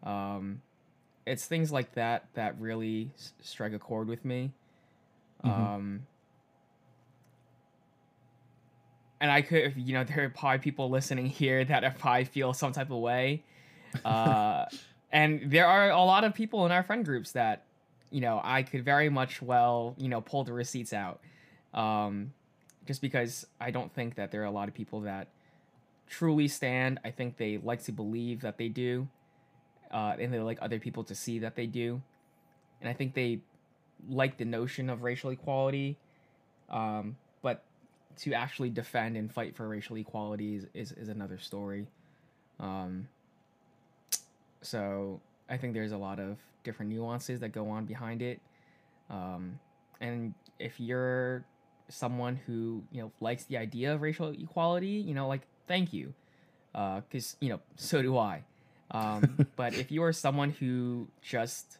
Um, 0.03 0.61
it's 1.27 1.47
things 1.47 1.73
like 1.73 1.95
that 1.95 2.27
that 2.35 2.61
really 2.61 3.11
s- 3.17 3.33
strike 3.43 3.73
a 3.73 3.79
chord 3.79 4.09
with 4.09 4.25
me. 4.25 4.51
Mhm. 5.45 5.49
Um, 5.51 6.07
and 9.21 9.31
I 9.31 9.43
could, 9.43 9.75
you 9.77 9.95
know, 9.95 10.05
there 10.05 10.25
are 10.25 10.31
probably 10.31 10.59
people 10.59 10.91
listening 10.91 11.27
here 11.27 11.65
that 11.65 11.99
probably 11.99 12.25
feel 12.25 12.53
some 12.53 12.73
type 12.73 12.91
of 12.91 12.99
way. 12.99 13.45
Uh, 14.05 14.67
and 15.13 15.51
there 15.51 15.67
are 15.67 15.91
a 15.91 16.03
lot 16.03 16.25
of 16.25 16.35
people 16.35 16.67
in 16.67 16.73
our 16.73 16.83
friend 16.83 17.05
groups 17.05 17.33
that, 17.33 17.65
you 18.11 18.21
know, 18.21 18.41
I 18.43 18.63
could 18.63 18.85
very 18.85 19.09
much 19.09 19.43
well, 19.43 19.95
you 19.99 20.09
know, 20.09 20.21
pull 20.21 20.45
the 20.45 20.53
receipts 20.53 20.93
out. 20.93 21.21
Um, 21.73 22.33
just 22.87 23.01
because 23.01 23.47
I 23.61 23.71
don't 23.71 23.93
think 23.93 24.17
that 24.17 24.31
there 24.31 24.43
are 24.43 24.47
a 24.47 24.51
lot 24.51 24.69
of 24.69 24.75
people 24.75 25.01
that 25.01 25.29
truly 26.09 26.49
stand. 26.49 27.01
I 27.05 27.11
think 27.11 27.37
they 27.37 27.59
like 27.59 27.83
to 27.85 27.93
believe 27.93 28.43
that 28.43 28.59
they 28.59 28.69
do, 28.69 29.09
uh, 29.91 30.17
and 30.19 30.33
they 30.33 30.39
like 30.39 30.59
other 30.61 30.79
people 30.79 31.05
to 31.05 31.15
see 31.15 31.41
that 31.41 31.57
they 31.57 31.67
do. 31.67 32.03
And 32.81 32.89
I 32.89 32.93
think 32.93 33.15
they 33.15 33.41
like 34.09 34.37
the 34.37 34.45
notion 34.45 34.91
of 34.91 35.03
racial 35.03 35.31
equality, 35.31 35.97
um, 36.69 37.17
but 37.43 37.65
to 38.19 38.35
actually 38.35 38.71
defend 38.71 39.17
and 39.17 39.33
fight 39.33 39.57
for 39.57 39.67
racial 39.67 39.97
equality 39.97 40.57
is, 40.57 40.67
is, 40.75 40.93
is 40.93 41.09
another 41.09 41.39
story. 41.39 41.87
Um, 42.61 43.09
so 44.65 45.21
I 45.49 45.57
think 45.57 45.75
there's 45.75 45.93
a 45.93 45.99
lot 45.99 46.19
of 46.19 46.39
different 46.63 46.91
nuances 46.91 47.41
that 47.41 47.51
go 47.51 47.69
on 47.69 47.85
behind 47.85 48.23
it. 48.23 48.41
Um, 49.11 49.59
and 50.01 50.35
if 50.59 50.81
you're 50.81 51.45
someone 51.89 52.41
who 52.47 52.83
you 52.91 53.03
know 53.03 53.13
likes 53.21 53.45
the 53.45 53.59
idea 53.59 53.95
of 53.95 54.03
racial 54.03 54.31
equality, 54.31 54.89
you 54.89 55.15
know, 55.15 55.29
like 55.29 55.43
thank 55.69 55.93
you, 55.93 56.15
because 56.73 57.37
you 57.41 57.51
know 57.51 57.61
so 57.77 58.03
do 58.03 58.17
I. 58.17 58.43
Um, 58.91 59.47
but 59.57 59.75
if 59.75 59.91
you 59.91 60.03
are 60.03 60.13
someone 60.13 60.51
who 60.51 61.09
just 61.21 61.79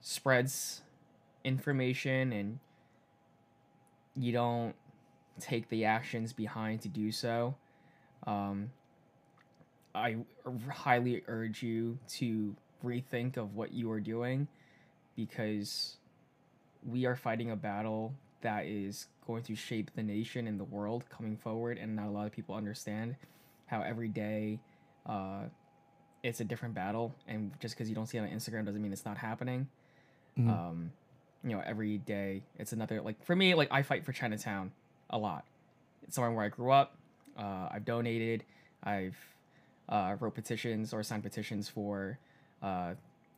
spreads 0.00 0.82
information 1.44 2.32
and 2.32 2.58
you 4.14 4.32
don't 4.32 4.74
take 5.40 5.68
the 5.68 5.84
actions 5.84 6.32
behind 6.32 6.82
to 6.82 6.88
do 6.88 7.10
so, 7.10 7.54
um, 8.26 8.70
I 9.94 10.16
highly 10.70 11.22
urge 11.28 11.62
you 11.62 11.98
to 12.10 12.54
rethink 12.84 13.36
of 13.36 13.54
what 13.54 13.72
you 13.72 13.90
are 13.90 14.00
doing 14.00 14.48
because 15.16 15.96
we 16.86 17.06
are 17.06 17.16
fighting 17.16 17.50
a 17.50 17.56
battle 17.56 18.12
that 18.42 18.66
is 18.66 19.06
going 19.26 19.42
to 19.44 19.54
shape 19.54 19.90
the 19.94 20.02
nation 20.02 20.46
and 20.46 20.60
the 20.60 20.64
world 20.64 21.04
coming 21.08 21.36
forward 21.36 21.78
and 21.78 21.96
not 21.96 22.06
a 22.06 22.10
lot 22.10 22.26
of 22.26 22.32
people 22.32 22.54
understand 22.54 23.16
how 23.66 23.80
every 23.82 24.08
day 24.08 24.58
uh, 25.06 25.44
it's 26.22 26.40
a 26.40 26.44
different 26.44 26.74
battle. 26.74 27.14
And 27.26 27.52
just 27.60 27.74
because 27.74 27.88
you 27.88 27.94
don't 27.94 28.06
see 28.06 28.18
it 28.18 28.20
on 28.20 28.28
instagram 28.28 28.66
doesn't 28.66 28.82
mean 28.82 28.92
it's 28.92 29.04
not 29.06 29.16
happening. 29.18 29.68
Mhm. 30.38 30.48
um, 30.50 30.92
you 31.44 31.50
know 31.50 31.62
every 31.64 31.98
day 31.98 32.42
it's 32.58 32.72
another 32.72 33.00
like 33.02 33.22
for 33.22 33.36
me 33.36 33.54
like 33.54 33.68
i 33.70 33.82
fight 33.82 34.04
for 34.04 34.12
chinatown 34.12 34.72
a 35.10 35.18
lot. 35.18 35.44
It's 36.02 36.16
somewhere 36.16 36.32
where 36.32 36.44
i 36.44 36.48
grew 36.48 36.72
up. 36.72 36.96
Uh, 37.38 37.68
i've 37.70 37.84
donated. 37.84 38.44
I've 38.82 39.16
uh, 39.88 40.16
wrote 40.20 40.34
petitions 40.34 40.92
or 40.92 41.02
signed 41.02 41.22
petitions 41.22 41.68
for 41.68 42.18
uh, 42.62 42.94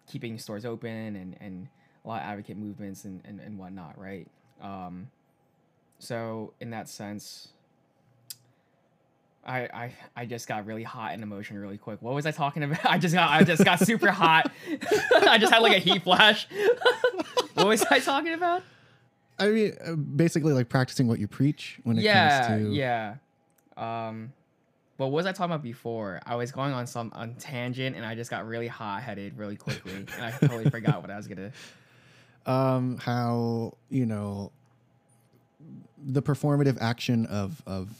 keeping 0.06 0.38
stores 0.38 0.64
open 0.64 1.16
and, 1.16 1.36
and 1.40 1.68
a 2.04 2.08
lot 2.08 2.22
of 2.22 2.28
advocate 2.28 2.56
movements 2.56 3.04
and, 3.04 3.20
and, 3.24 3.40
and 3.40 3.58
whatnot 3.58 3.98
right 3.98 4.28
um, 4.62 5.08
so 5.98 6.52
in 6.60 6.70
that 6.70 6.88
sense 6.88 7.48
I, 9.46 9.60
I 9.72 9.92
I 10.16 10.26
just 10.26 10.48
got 10.48 10.66
really 10.66 10.82
hot 10.82 11.14
in 11.14 11.22
emotion 11.22 11.58
really 11.58 11.78
quick. 11.78 12.02
What 12.02 12.14
was 12.14 12.26
I 12.26 12.32
talking 12.32 12.64
about? 12.64 12.80
I 12.84 12.98
just 12.98 13.14
got 13.14 13.30
I 13.30 13.44
just 13.44 13.64
got 13.64 13.78
super 13.78 14.10
hot. 14.10 14.50
I 15.28 15.38
just 15.38 15.52
had 15.52 15.60
like 15.60 15.76
a 15.76 15.78
heat 15.78 16.02
flash. 16.02 16.48
what 17.54 17.68
was 17.68 17.84
I 17.84 18.00
talking 18.00 18.34
about? 18.34 18.62
I 19.38 19.48
mean, 19.48 19.72
uh, 19.84 19.92
basically, 19.94 20.52
like 20.52 20.68
practicing 20.68 21.06
what 21.06 21.20
you 21.20 21.28
preach 21.28 21.78
when 21.84 21.98
it 21.98 22.02
yeah, 22.02 22.48
comes 22.48 22.64
to 22.64 22.74
yeah. 22.74 23.14
Um, 23.76 24.32
what 24.96 25.10
was 25.10 25.26
I 25.26 25.32
talking 25.32 25.52
about 25.52 25.62
before? 25.62 26.20
I 26.24 26.36
was 26.36 26.52
going 26.52 26.72
on 26.72 26.86
some 26.86 27.12
on 27.14 27.34
tangent, 27.34 27.96
and 27.96 28.04
I 28.04 28.14
just 28.14 28.30
got 28.30 28.46
really 28.46 28.68
hot 28.68 29.02
headed 29.02 29.36
really 29.36 29.56
quickly, 29.56 29.92
and 29.94 30.10
I 30.24 30.30
totally 30.30 30.70
forgot 30.70 31.02
what 31.02 31.10
I 31.10 31.16
was 31.16 31.26
gonna. 31.26 31.52
um, 32.46 32.96
how 32.98 33.76
you 33.90 34.06
know 34.06 34.52
the 35.98 36.22
performative 36.22 36.78
action 36.80 37.26
of 37.26 37.62
of 37.66 37.90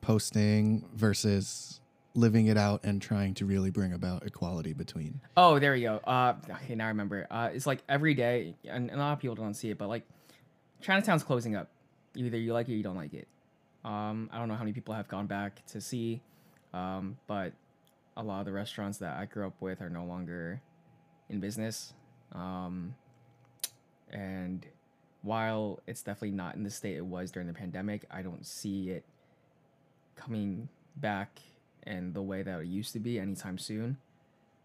posting 0.00 0.84
versus 0.94 1.80
living 2.14 2.46
it 2.46 2.56
out 2.56 2.80
and 2.82 3.00
trying 3.00 3.34
to 3.34 3.44
really 3.46 3.70
bring 3.70 3.92
about 3.92 4.24
equality 4.26 4.72
between. 4.72 5.20
Oh, 5.36 5.58
there 5.58 5.72
we 5.72 5.82
go. 5.82 5.96
Uh, 5.98 6.34
okay, 6.50 6.74
now 6.74 6.86
I 6.86 6.88
remember. 6.88 7.26
Uh, 7.30 7.50
it's 7.52 7.66
like 7.66 7.82
every 7.88 8.14
day, 8.14 8.56
and 8.64 8.90
a 8.90 8.96
lot 8.96 9.12
of 9.12 9.18
people 9.20 9.36
don't 9.36 9.54
see 9.54 9.70
it, 9.70 9.78
but 9.78 9.88
like 9.88 10.04
Chinatown's 10.80 11.22
closing 11.22 11.54
up. 11.56 11.68
Either 12.16 12.36
you 12.36 12.52
like 12.52 12.68
it 12.68 12.72
or 12.72 12.76
you 12.76 12.82
don't 12.82 12.96
like 12.96 13.14
it. 13.14 13.28
Um, 13.84 14.28
I 14.32 14.38
don't 14.38 14.48
know 14.48 14.54
how 14.54 14.60
many 14.60 14.72
people 14.72 14.94
have 14.94 15.08
gone 15.08 15.26
back 15.26 15.64
to 15.68 15.80
see, 15.80 16.20
um, 16.74 17.16
but 17.26 17.52
a 18.16 18.22
lot 18.22 18.40
of 18.40 18.46
the 18.46 18.52
restaurants 18.52 18.98
that 18.98 19.16
I 19.16 19.24
grew 19.24 19.46
up 19.46 19.54
with 19.60 19.80
are 19.80 19.88
no 19.88 20.04
longer 20.04 20.60
in 21.28 21.40
business. 21.40 21.94
Um, 22.32 22.94
and 24.10 24.66
while 25.22 25.80
it's 25.86 26.02
definitely 26.02 26.32
not 26.32 26.56
in 26.56 26.62
the 26.62 26.70
state 26.70 26.96
it 26.96 27.04
was 27.04 27.30
during 27.30 27.48
the 27.48 27.54
pandemic, 27.54 28.04
I 28.10 28.22
don't 28.22 28.44
see 28.46 28.90
it 28.90 29.04
coming 30.16 30.68
back 30.96 31.40
in 31.86 32.12
the 32.12 32.22
way 32.22 32.42
that 32.42 32.60
it 32.60 32.66
used 32.66 32.92
to 32.92 32.98
be 32.98 33.18
anytime 33.18 33.56
soon. 33.56 33.96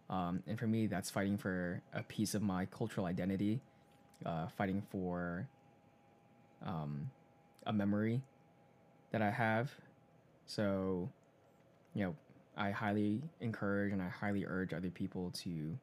Um, 0.10 0.44
and 0.46 0.60
for 0.60 0.68
me, 0.68 0.88
that's 0.88 1.10
fighting 1.10 1.38
for 1.38 1.82
a 1.94 2.04
piece 2.04 2.36
of 2.36 2.42
my 2.42 2.66
cultural 2.66 3.06
identity, 3.06 3.62
uh, 4.26 4.48
fighting 4.58 4.84
for 4.92 5.48
um, 6.66 7.10
a 7.66 7.74
memory 7.74 8.22
that 9.16 9.22
I 9.22 9.30
have. 9.32 9.72
So, 10.46 11.10
you 11.94 12.04
know, 12.04 12.16
I 12.58 12.72
highly 12.72 13.22
encourage 13.40 13.94
and 13.94 14.02
I 14.02 14.10
highly 14.10 14.46
urge 14.46 14.74
other 14.74 14.90
people 14.90 15.32
to 15.44 15.78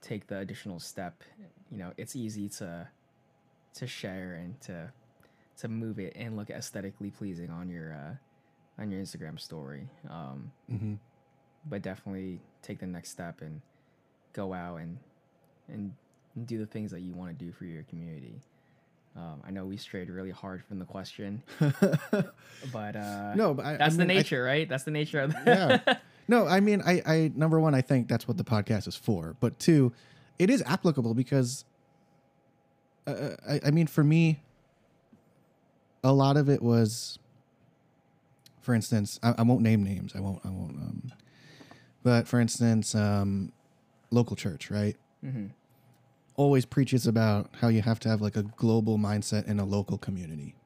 take 0.00 0.26
the 0.28 0.38
additional 0.38 0.80
step. 0.80 1.22
You 1.70 1.76
know, 1.76 1.92
it's 1.98 2.16
easy 2.16 2.48
to 2.60 2.88
to 3.74 3.86
share 3.86 4.34
and 4.42 4.58
to 4.62 4.90
to 5.58 5.68
move 5.68 5.98
it 5.98 6.14
and 6.16 6.36
look 6.38 6.48
aesthetically 6.48 7.10
pleasing 7.10 7.50
on 7.50 7.68
your 7.68 7.92
uh, 7.92 8.82
on 8.82 8.90
your 8.90 9.02
Instagram 9.02 9.38
story. 9.38 9.86
Um, 10.08 10.50
Mm-hmm. 10.72 10.94
but 11.66 11.82
definitely 11.82 12.40
take 12.62 12.78
the 12.80 12.86
next 12.86 13.10
step 13.10 13.42
and 13.42 13.60
go 14.32 14.54
out 14.54 14.76
and 14.76 14.96
and 15.68 15.92
do 16.46 16.56
the 16.58 16.66
things 16.66 16.90
that 16.92 17.00
you 17.00 17.12
want 17.12 17.38
to 17.38 17.44
do 17.44 17.52
for 17.52 17.66
your 17.66 17.82
community. 17.84 18.40
Um, 19.16 19.40
I 19.46 19.50
know 19.52 19.64
we 19.64 19.76
strayed 19.76 20.10
really 20.10 20.32
hard 20.32 20.64
from 20.64 20.80
the 20.80 20.84
question, 20.84 21.42
but 21.60 22.96
uh, 22.96 23.34
no, 23.36 23.54
but 23.54 23.64
I, 23.64 23.76
that's 23.76 23.94
I 23.94 23.98
the 23.98 24.04
mean, 24.06 24.10
I- 24.10 24.14
nature, 24.20 24.42
right? 24.42 24.68
That's 24.68 24.82
the 24.84 24.90
nature 24.90 25.20
of 25.20 25.32
the 25.32 25.42
Yeah. 25.86 25.94
no, 26.28 26.46
I 26.48 26.58
mean, 26.60 26.82
I, 26.84 27.00
I 27.06 27.32
number 27.36 27.60
one, 27.60 27.74
I 27.76 27.80
think 27.80 28.08
that's 28.08 28.26
what 28.26 28.38
the 28.38 28.44
podcast 28.44 28.88
is 28.88 28.96
for. 28.96 29.36
But 29.38 29.58
two, 29.60 29.92
it 30.40 30.50
is 30.50 30.62
applicable 30.66 31.14
because, 31.14 31.64
uh, 33.06 33.36
I, 33.48 33.60
I 33.66 33.70
mean, 33.70 33.86
for 33.86 34.02
me, 34.02 34.42
a 36.02 36.12
lot 36.12 36.36
of 36.36 36.48
it 36.50 36.60
was, 36.60 37.20
for 38.62 38.74
instance, 38.74 39.20
I, 39.22 39.34
I 39.38 39.42
won't 39.42 39.60
name 39.62 39.84
names. 39.84 40.12
I 40.16 40.20
won't. 40.20 40.40
I 40.44 40.48
won't. 40.50 40.72
Um, 40.76 41.12
but 42.02 42.26
for 42.26 42.40
instance, 42.40 42.94
um, 42.96 43.52
local 44.10 44.34
church, 44.34 44.70
right? 44.72 44.96
Mhm. 45.24 45.50
Always 46.36 46.64
preaches 46.64 47.06
about 47.06 47.48
how 47.60 47.68
you 47.68 47.80
have 47.82 48.00
to 48.00 48.08
have 48.08 48.20
like 48.20 48.36
a 48.36 48.42
global 48.42 48.98
mindset 48.98 49.46
in 49.46 49.60
a 49.60 49.64
local 49.64 49.98
community, 49.98 50.56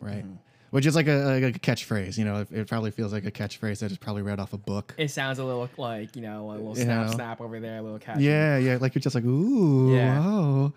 right? 0.00 0.24
Mhm. 0.26 0.36
Which 0.70 0.86
is 0.86 0.94
like 0.94 1.08
a, 1.08 1.40
like 1.40 1.56
a 1.56 1.58
catchphrase, 1.58 2.16
you 2.18 2.24
know. 2.24 2.42
It, 2.42 2.48
it 2.52 2.68
probably 2.68 2.90
feels 2.92 3.12
like 3.12 3.24
a 3.24 3.30
catchphrase 3.32 3.80
that 3.80 3.90
is 3.90 3.98
probably 3.98 4.22
read 4.22 4.38
off 4.38 4.52
a 4.52 4.58
book. 4.58 4.94
It 4.98 5.10
sounds 5.10 5.38
a 5.38 5.44
little 5.44 5.68
like 5.78 6.14
you 6.14 6.22
know 6.22 6.50
a 6.50 6.52
little 6.52 6.76
You 6.78 6.84
snap 6.84 7.06
know. 7.06 7.12
snap 7.12 7.40
over 7.40 7.58
there, 7.60 7.78
a 7.78 7.82
little 7.82 7.98
catch. 7.98 8.18
Yeah, 8.20 8.58
yeah. 8.58 8.76
Like 8.80 8.94
you're 8.94 9.00
just 9.00 9.14
like, 9.14 9.24
ooh, 9.24 9.94
Yeah. 9.96 10.18
wow. 10.20 10.72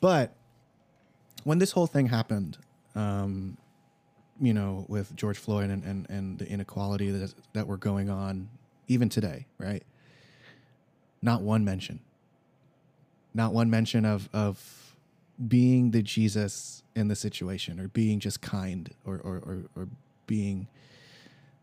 But 0.00 0.32
when 1.44 1.58
this 1.58 1.70
whole 1.72 1.86
thing 1.86 2.06
happened, 2.06 2.58
um, 2.94 3.56
you 4.40 4.52
know, 4.54 4.84
with 4.88 5.14
George 5.14 5.38
Floyd 5.38 5.70
and, 5.70 5.84
and, 5.84 6.08
and 6.10 6.38
the 6.38 6.48
inequality 6.48 7.10
that, 7.10 7.34
that 7.52 7.66
were 7.68 7.76
going 7.76 8.08
on 8.10 8.48
even 8.88 9.08
today, 9.08 9.46
right? 9.58 9.82
Not 11.22 11.42
one 11.42 11.64
mention. 11.64 12.00
Not 13.34 13.52
one 13.52 13.68
mention 13.68 14.04
of, 14.04 14.28
of 14.32 14.96
being 15.48 15.90
the 15.90 16.02
Jesus 16.02 16.82
in 16.94 17.08
the 17.08 17.16
situation 17.16 17.80
or 17.80 17.88
being 17.88 18.20
just 18.20 18.40
kind 18.40 18.90
or, 19.04 19.16
or, 19.16 19.36
or, 19.36 19.62
or 19.76 19.88
being, 20.26 20.68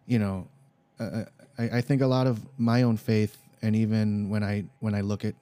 you 0.06 0.20
know, 0.20 0.48
uh, 1.00 1.24
I, 1.58 1.78
I 1.78 1.82
think 1.82 2.02
a 2.02 2.08
lot 2.08 2.28
of 2.28 2.40
my 2.58 2.84
own 2.84 2.98
faith 2.98 3.38
and 3.62 3.76
even 3.76 4.30
when 4.30 4.44
I 4.44 4.66
when 4.80 4.96
I 4.96 5.02
look 5.02 5.24
at 5.24 5.36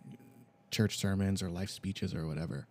church 0.72 0.98
sermons 0.98 1.42
or 1.42 1.50
life 1.50 1.70
speeches 1.70 2.14
or 2.14 2.28
whatever, 2.28 2.68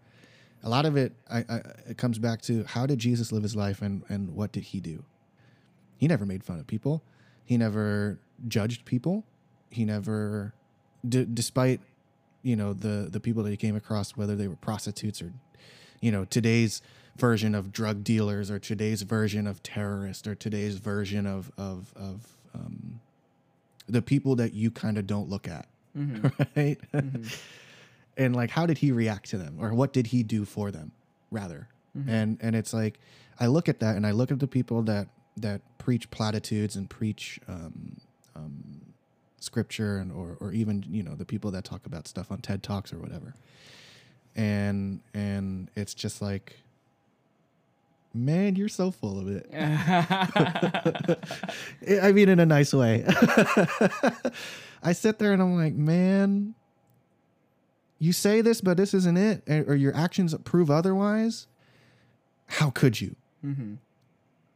a 0.62 0.68
lot 0.68 0.86
of 0.86 0.96
it 0.96 1.12
I, 1.30 1.38
I, 1.48 1.60
it 1.88 1.98
comes 1.98 2.18
back 2.18 2.42
to 2.42 2.64
how 2.64 2.86
did 2.86 2.98
jesus 2.98 3.32
live 3.32 3.42
his 3.42 3.56
life 3.56 3.80
and 3.80 4.02
and 4.08 4.34
what 4.34 4.52
did 4.52 4.64
he 4.64 4.80
do? 4.80 5.04
He 5.96 6.06
never 6.06 6.26
made 6.26 6.44
fun 6.44 6.58
of 6.60 6.66
people. 6.66 7.02
He 7.44 7.56
never 7.56 8.20
judged 8.46 8.84
people. 8.84 9.24
He 9.70 9.84
never 9.84 10.54
d- 11.06 11.26
despite 11.32 11.80
you 12.42 12.56
know 12.56 12.72
the 12.72 13.08
the 13.10 13.20
people 13.20 13.42
that 13.42 13.50
he 13.50 13.56
came 13.56 13.76
across 13.76 14.16
whether 14.16 14.36
they 14.36 14.48
were 14.48 14.56
prostitutes 14.56 15.20
or 15.20 15.32
you 16.00 16.10
know 16.12 16.24
today's 16.24 16.82
version 17.16 17.54
of 17.54 17.72
drug 17.72 18.04
dealers 18.04 18.50
or 18.50 18.58
today's 18.58 19.02
version 19.02 19.46
of 19.46 19.62
terrorists 19.62 20.26
or 20.26 20.34
today's 20.34 20.78
version 20.78 21.26
of 21.26 21.50
of 21.58 21.92
of 21.96 22.36
um, 22.54 23.00
the 23.88 24.02
people 24.02 24.36
that 24.36 24.54
you 24.54 24.70
kind 24.70 24.98
of 24.98 25.06
don't 25.06 25.28
look 25.28 25.48
at 25.48 25.66
right? 26.56 26.78
And 28.16 28.34
like 28.36 28.50
how 28.50 28.66
did 28.66 28.78
he 28.78 28.92
react 28.92 29.30
to 29.30 29.38
them 29.38 29.56
or 29.58 29.74
what 29.74 29.92
did 29.92 30.08
he 30.08 30.22
do 30.22 30.44
for 30.44 30.70
them 30.70 30.92
rather? 31.30 31.68
And 32.06 32.38
and 32.40 32.54
it's 32.54 32.72
like 32.72 33.00
i 33.40 33.46
look 33.46 33.68
at 33.68 33.80
that 33.80 33.96
and 33.96 34.06
i 34.06 34.12
look 34.12 34.30
at 34.30 34.38
the 34.38 34.46
people 34.46 34.82
that 34.82 35.08
that 35.36 35.60
preach 35.78 36.10
platitudes 36.10 36.76
and 36.76 36.88
preach 36.88 37.40
um, 37.48 37.96
um, 38.36 38.77
scripture 39.40 39.98
and 39.98 40.12
or 40.12 40.36
or 40.40 40.52
even 40.52 40.84
you 40.88 41.02
know 41.02 41.14
the 41.14 41.24
people 41.24 41.50
that 41.50 41.64
talk 41.64 41.86
about 41.86 42.08
stuff 42.08 42.30
on 42.30 42.38
ted 42.38 42.62
talks 42.62 42.92
or 42.92 42.98
whatever 42.98 43.34
and 44.34 45.00
and 45.14 45.70
it's 45.76 45.94
just 45.94 46.20
like 46.20 46.58
man 48.12 48.56
you're 48.56 48.68
so 48.68 48.90
full 48.90 49.18
of 49.18 49.28
it 49.28 49.48
I 52.02 52.12
mean, 52.12 52.28
in 52.28 52.40
a 52.40 52.46
nice 52.46 52.74
way. 52.74 53.04
I 54.82 54.92
sit 54.92 55.18
there 55.18 55.32
and 55.32 55.42
I'm 55.42 55.56
like, 55.56 55.74
man, 55.74 56.54
you 57.98 58.12
say 58.12 58.40
this, 58.40 58.60
but 58.60 58.76
this 58.76 58.94
isn't 58.94 59.16
it, 59.16 59.42
or 59.48 59.74
your 59.74 59.94
actions 59.96 60.34
prove 60.44 60.70
otherwise. 60.70 61.46
How 62.46 62.70
could 62.70 63.00
you? 63.00 63.16
mm-hmm. 63.44 63.74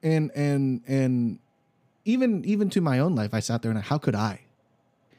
And 0.05 0.33
and 0.35 0.81
and 0.89 1.39
even 2.05 2.45
even 2.45 2.71
to 2.71 2.81
my 2.81 2.99
own 2.99 3.15
life, 3.15 3.35
I 3.35 3.41
sat 3.41 3.63
there 3.63 3.71
and 3.71 3.79
I, 3.79 3.83
how 3.83 3.99
could 3.99 4.17
I? 4.17 4.41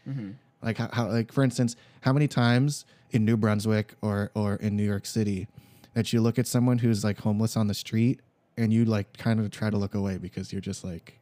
Mm-hmm. 0.08 0.32
Like 0.62 0.78
how, 0.78 0.89
how 0.91 1.08
like 1.10 1.32
for 1.32 1.43
instance, 1.43 1.76
how 2.01 2.14
many 2.14 2.28
times 2.28 2.86
in 3.12 3.26
New 3.26 3.38
Brunswick 3.38 3.95
or 4.01 4.32
or 4.34 4.56
in 4.56 4.76
New 4.76 4.84
York 4.84 5.06
City 5.06 5.47
that 5.93 6.12
you 6.14 6.22
look 6.22 6.39
at 6.39 6.47
someone 6.47 6.80
who's 6.80 7.04
like 7.04 7.20
homeless 7.20 7.56
on 7.56 7.68
the 7.68 7.74
street 7.74 8.20
and 8.58 8.74
you 8.74 8.86
like 8.86 9.18
kind 9.18 9.39
of 9.39 9.51
try 9.51 9.70
to 9.70 9.78
look 9.78 9.93
away 9.93 10.18
because 10.18 10.51
you're 10.51 10.62
just 10.62 10.84
like 10.84 11.20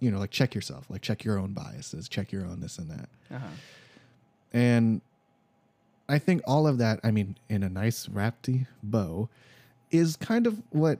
you 0.00 0.10
know, 0.10 0.18
like 0.18 0.30
check 0.30 0.54
yourself, 0.54 0.84
like 0.90 1.00
check 1.00 1.24
your 1.24 1.38
own 1.38 1.52
biases, 1.52 2.08
check 2.08 2.30
your 2.30 2.44
own 2.44 2.60
this 2.60 2.78
and 2.78 2.90
that. 2.90 3.08
Uh-huh. 3.30 3.46
And 4.52 5.00
I 6.08 6.18
think 6.18 6.42
all 6.46 6.66
of 6.66 6.78
that, 6.78 7.00
I 7.02 7.10
mean, 7.10 7.38
in 7.48 7.62
a 7.62 7.70
nice 7.70 8.06
rapty 8.06 8.66
bow, 8.82 9.30
is 9.90 10.16
kind 10.16 10.46
of 10.46 10.60
what, 10.70 10.98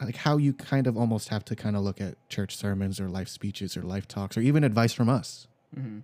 like, 0.00 0.16
how 0.16 0.36
you 0.36 0.52
kind 0.52 0.86
of 0.86 0.96
almost 0.96 1.28
have 1.28 1.44
to 1.44 1.54
kind 1.54 1.76
of 1.76 1.82
look 1.82 2.00
at 2.00 2.16
church 2.28 2.56
sermons 2.56 2.98
or 2.98 3.08
life 3.08 3.28
speeches 3.28 3.76
or 3.76 3.82
life 3.82 4.08
talks 4.08 4.36
or 4.36 4.40
even 4.40 4.64
advice 4.64 4.92
from 4.92 5.08
us 5.08 5.46
Mm-hmm. 5.78 5.98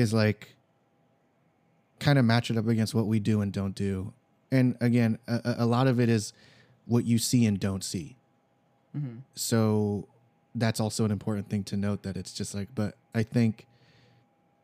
Is 0.00 0.12
like 0.12 0.54
kind 2.00 2.18
of 2.18 2.24
match 2.24 2.50
it 2.50 2.56
up 2.56 2.66
against 2.66 2.94
what 2.94 3.06
we 3.06 3.20
do 3.20 3.40
and 3.42 3.52
don't 3.52 3.74
do. 3.74 4.12
And 4.50 4.76
again, 4.80 5.18
a, 5.28 5.56
a- 5.58 5.66
lot 5.66 5.86
of 5.86 6.00
it 6.00 6.08
is 6.08 6.32
what 6.86 7.04
you 7.04 7.18
see 7.18 7.46
and 7.46 7.60
don't 7.60 7.84
see. 7.84 8.16
Mm-hmm. 8.96 9.18
so 9.36 10.08
that's 10.56 10.80
also 10.80 11.04
an 11.04 11.12
important 11.12 11.48
thing 11.48 11.62
to 11.62 11.76
note 11.76 12.02
that 12.02 12.16
it's 12.16 12.32
just 12.32 12.56
like 12.56 12.66
but 12.74 12.96
i 13.14 13.22
think 13.22 13.68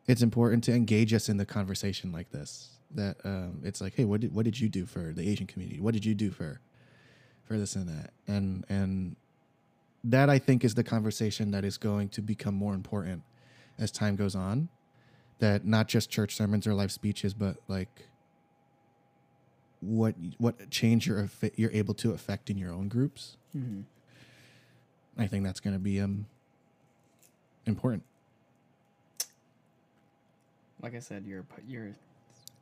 it's 0.05 0.21
important 0.21 0.65
to 0.65 0.73
engage 0.73 1.13
us 1.13 1.29
in 1.29 1.37
the 1.37 1.45
conversation 1.45 2.11
like 2.11 2.29
this 2.31 2.71
that 2.93 3.15
um, 3.23 3.61
it's 3.63 3.79
like 3.79 3.93
hey 3.95 4.03
what 4.03 4.19
did, 4.19 4.35
what 4.35 4.43
did 4.43 4.59
you 4.59 4.67
do 4.67 4.85
for 4.85 5.13
the 5.13 5.29
asian 5.29 5.47
community 5.47 5.79
what 5.79 5.93
did 5.93 6.03
you 6.03 6.13
do 6.13 6.29
for 6.29 6.59
for 7.45 7.57
this 7.57 7.77
and 7.77 7.87
that 7.87 8.11
and 8.27 8.65
and 8.67 9.15
that 10.03 10.29
i 10.29 10.37
think 10.37 10.65
is 10.65 10.75
the 10.75 10.83
conversation 10.83 11.51
that 11.51 11.63
is 11.63 11.77
going 11.77 12.09
to 12.09 12.21
become 12.21 12.53
more 12.53 12.73
important 12.73 13.23
as 13.79 13.91
time 13.91 14.17
goes 14.17 14.35
on 14.35 14.67
that 15.39 15.65
not 15.65 15.87
just 15.87 16.09
church 16.09 16.35
sermons 16.35 16.65
or 16.67 16.73
life 16.73 16.91
speeches 16.91 17.33
but 17.33 17.57
like 17.67 18.07
what 19.81 20.15
what 20.37 20.69
change 20.71 21.05
you're 21.07 21.29
you're 21.55 21.71
able 21.71 21.93
to 21.93 22.11
affect 22.11 22.49
in 22.49 22.57
your 22.57 22.71
own 22.73 22.87
groups 22.87 23.37
Mm-hmm. 23.57 23.81
I 25.19 25.27
think 25.27 25.43
that's 25.43 25.59
going 25.59 25.73
to 25.73 25.79
be 25.79 25.99
um 25.99 26.27
important. 27.65 28.03
Like 30.81 30.95
I 30.95 30.99
said, 30.99 31.25
you're 31.25 31.39
a 31.39 31.45
you're 31.67 31.89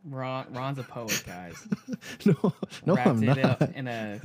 Ron. 0.05 0.45
Ron's 0.53 0.79
a 0.79 0.83
poet, 0.83 1.21
guys. 1.25 1.67
no, 2.25 2.53
no, 2.85 2.95
Wrapped 2.95 3.07
I'm 3.09 3.23
it 3.23 3.37
not. 3.37 3.61
up 3.61 3.75
in 3.75 3.87
a 3.87 4.21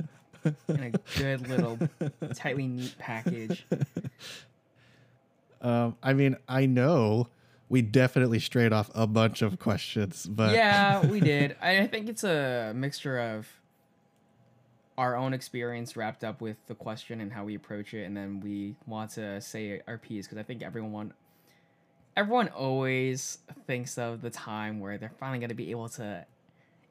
in 0.69 0.83
a 0.83 0.91
good 1.17 1.47
little 1.49 1.77
tightly 2.35 2.67
neat 2.67 2.95
package. 2.97 3.65
Um, 5.63 5.95
I 6.01 6.13
mean, 6.13 6.37
I 6.49 6.65
know 6.65 7.27
we 7.71 7.81
definitely 7.81 8.39
strayed 8.39 8.73
off 8.73 8.91
a 8.93 9.07
bunch 9.07 9.41
of 9.41 9.57
questions, 9.57 10.27
but 10.27 10.53
yeah, 10.53 11.05
we 11.07 11.21
did. 11.21 11.55
I 11.61 11.87
think 11.87 12.09
it's 12.09 12.25
a 12.25 12.73
mixture 12.75 13.17
of 13.17 13.47
our 14.97 15.15
own 15.15 15.33
experience 15.33 15.95
wrapped 15.95 16.25
up 16.25 16.41
with 16.41 16.57
the 16.67 16.75
question 16.75 17.21
and 17.21 17.31
how 17.31 17.45
we 17.45 17.55
approach 17.55 17.93
it, 17.93 18.03
and 18.03 18.15
then 18.15 18.41
we 18.41 18.75
want 18.87 19.11
to 19.11 19.39
say 19.39 19.81
our 19.87 19.97
piece 19.97 20.27
because 20.27 20.37
I 20.37 20.43
think 20.43 20.61
everyone, 20.61 21.13
everyone 22.17 22.49
always 22.49 23.37
thinks 23.65 23.97
of 23.97 24.21
the 24.21 24.29
time 24.29 24.81
where 24.81 24.97
they're 24.97 25.13
finally 25.17 25.39
going 25.39 25.47
to 25.47 25.55
be 25.55 25.71
able 25.71 25.87
to 25.89 26.25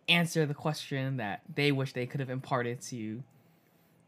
answer 0.09 0.47
the 0.47 0.55
question 0.55 1.19
that 1.19 1.43
they 1.55 1.73
wish 1.73 1.93
they 1.93 2.07
could 2.07 2.21
have 2.21 2.31
imparted 2.31 2.81
to, 2.81 2.97
you 2.97 3.23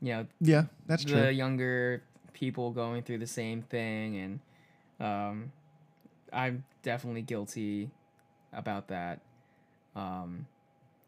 know, 0.00 0.26
yeah, 0.40 0.64
that's 0.86 1.04
the 1.04 1.10
true. 1.10 1.28
younger 1.28 2.02
people 2.32 2.70
going 2.70 3.02
through 3.02 3.18
the 3.18 3.26
same 3.26 3.60
thing 3.60 4.16
and 4.16 4.40
um 5.06 5.52
i'm 6.32 6.64
definitely 6.82 7.22
guilty 7.22 7.90
about 8.52 8.88
that. 8.88 9.20
Um 9.96 10.46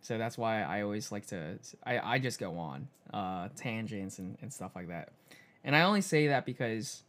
so 0.00 0.18
that's 0.18 0.36
why 0.36 0.62
i 0.62 0.82
always 0.82 1.10
like 1.10 1.26
to 1.26 1.58
i, 1.84 1.98
I 1.98 2.18
just 2.18 2.38
go 2.38 2.58
on 2.58 2.88
uh 3.12 3.48
tangents 3.56 4.18
and, 4.18 4.36
and 4.42 4.52
stuff 4.52 4.72
like 4.74 4.88
that. 4.88 5.12
And 5.64 5.74
i 5.74 5.82
only 5.82 6.02
say 6.02 6.28
that 6.28 6.44
because 6.44 7.02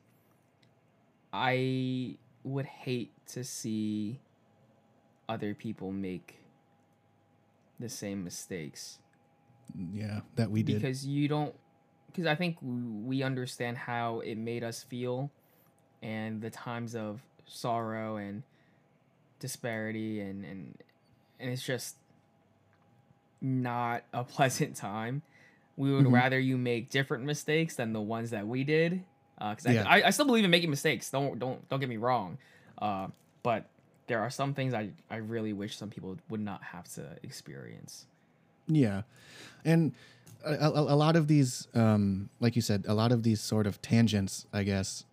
i 1.33 2.15
would 2.43 2.65
hate 2.65 3.11
to 3.27 3.43
see 3.43 4.19
other 5.27 5.53
people 5.53 5.91
make 5.91 6.39
the 7.79 7.89
same 7.89 8.23
mistakes. 8.23 8.99
Yeah, 9.91 10.21
that 10.35 10.49
we 10.51 10.63
did. 10.63 10.75
because 10.75 11.05
you 11.05 11.27
don't 11.27 11.53
because 12.07 12.27
i 12.27 12.35
think 12.35 12.55
we 12.61 13.23
understand 13.23 13.77
how 13.77 14.19
it 14.21 14.35
made 14.37 14.63
us 14.63 14.83
feel 14.83 15.31
and 16.01 16.41
the 16.41 16.49
times 16.51 16.95
of 16.95 17.19
sorrow 17.45 18.17
and 18.17 18.43
disparity 19.39 20.19
and 20.21 20.43
and 20.45 20.77
and 21.39 21.49
it's 21.51 21.63
just 21.63 21.95
not 23.41 24.03
a 24.13 24.23
pleasant 24.35 24.75
time 24.75 25.21
we 25.77 25.93
would 25.93 26.05
Mhm. 26.05 26.13
rather 26.13 26.39
you 26.39 26.57
make 26.57 26.89
different 26.89 27.25
mistakes 27.25 27.75
than 27.75 27.91
the 27.93 28.01
ones 28.01 28.29
that 28.31 28.47
we 28.47 28.63
did 28.63 29.03
because 29.37 29.65
Yeah. 29.65 29.83
I, 29.85 29.99
I, 30.01 30.07
I 30.07 30.09
still 30.11 30.25
believe 30.25 30.45
in 30.45 30.51
making 30.51 30.69
mistakes 30.69 31.09
don't 31.09 31.37
don't 31.39 31.67
don't 31.69 31.79
get 31.79 31.89
me 31.89 31.97
wrong 31.97 32.37
uh, 32.81 33.07
but 33.43 33.65
there 34.07 34.21
are 34.21 34.29
some 34.29 34.53
things 34.53 34.73
I, 34.73 34.89
I 35.09 35.17
really 35.17 35.51
wish 35.53 35.75
some 35.77 35.89
people 35.89 36.17
would 36.29 36.39
not 36.39 36.63
have 36.63 36.87
to 36.95 37.17
experience 37.23 38.05
Yeah, 38.67 39.01
and 39.63 39.93
a, 40.43 40.53
a, 40.53 40.69
a 40.93 40.97
lot 40.97 41.15
of 41.15 41.27
these, 41.27 41.67
um, 41.73 42.29
like 42.39 42.55
you 42.55 42.61
said, 42.61 42.85
a 42.87 42.93
lot 42.93 43.11
of 43.11 43.21
these 43.23 43.41
sort 43.41 43.65
of 43.67 43.81
tangents, 43.81 44.45
I 44.53 44.63
guess, 44.63 45.05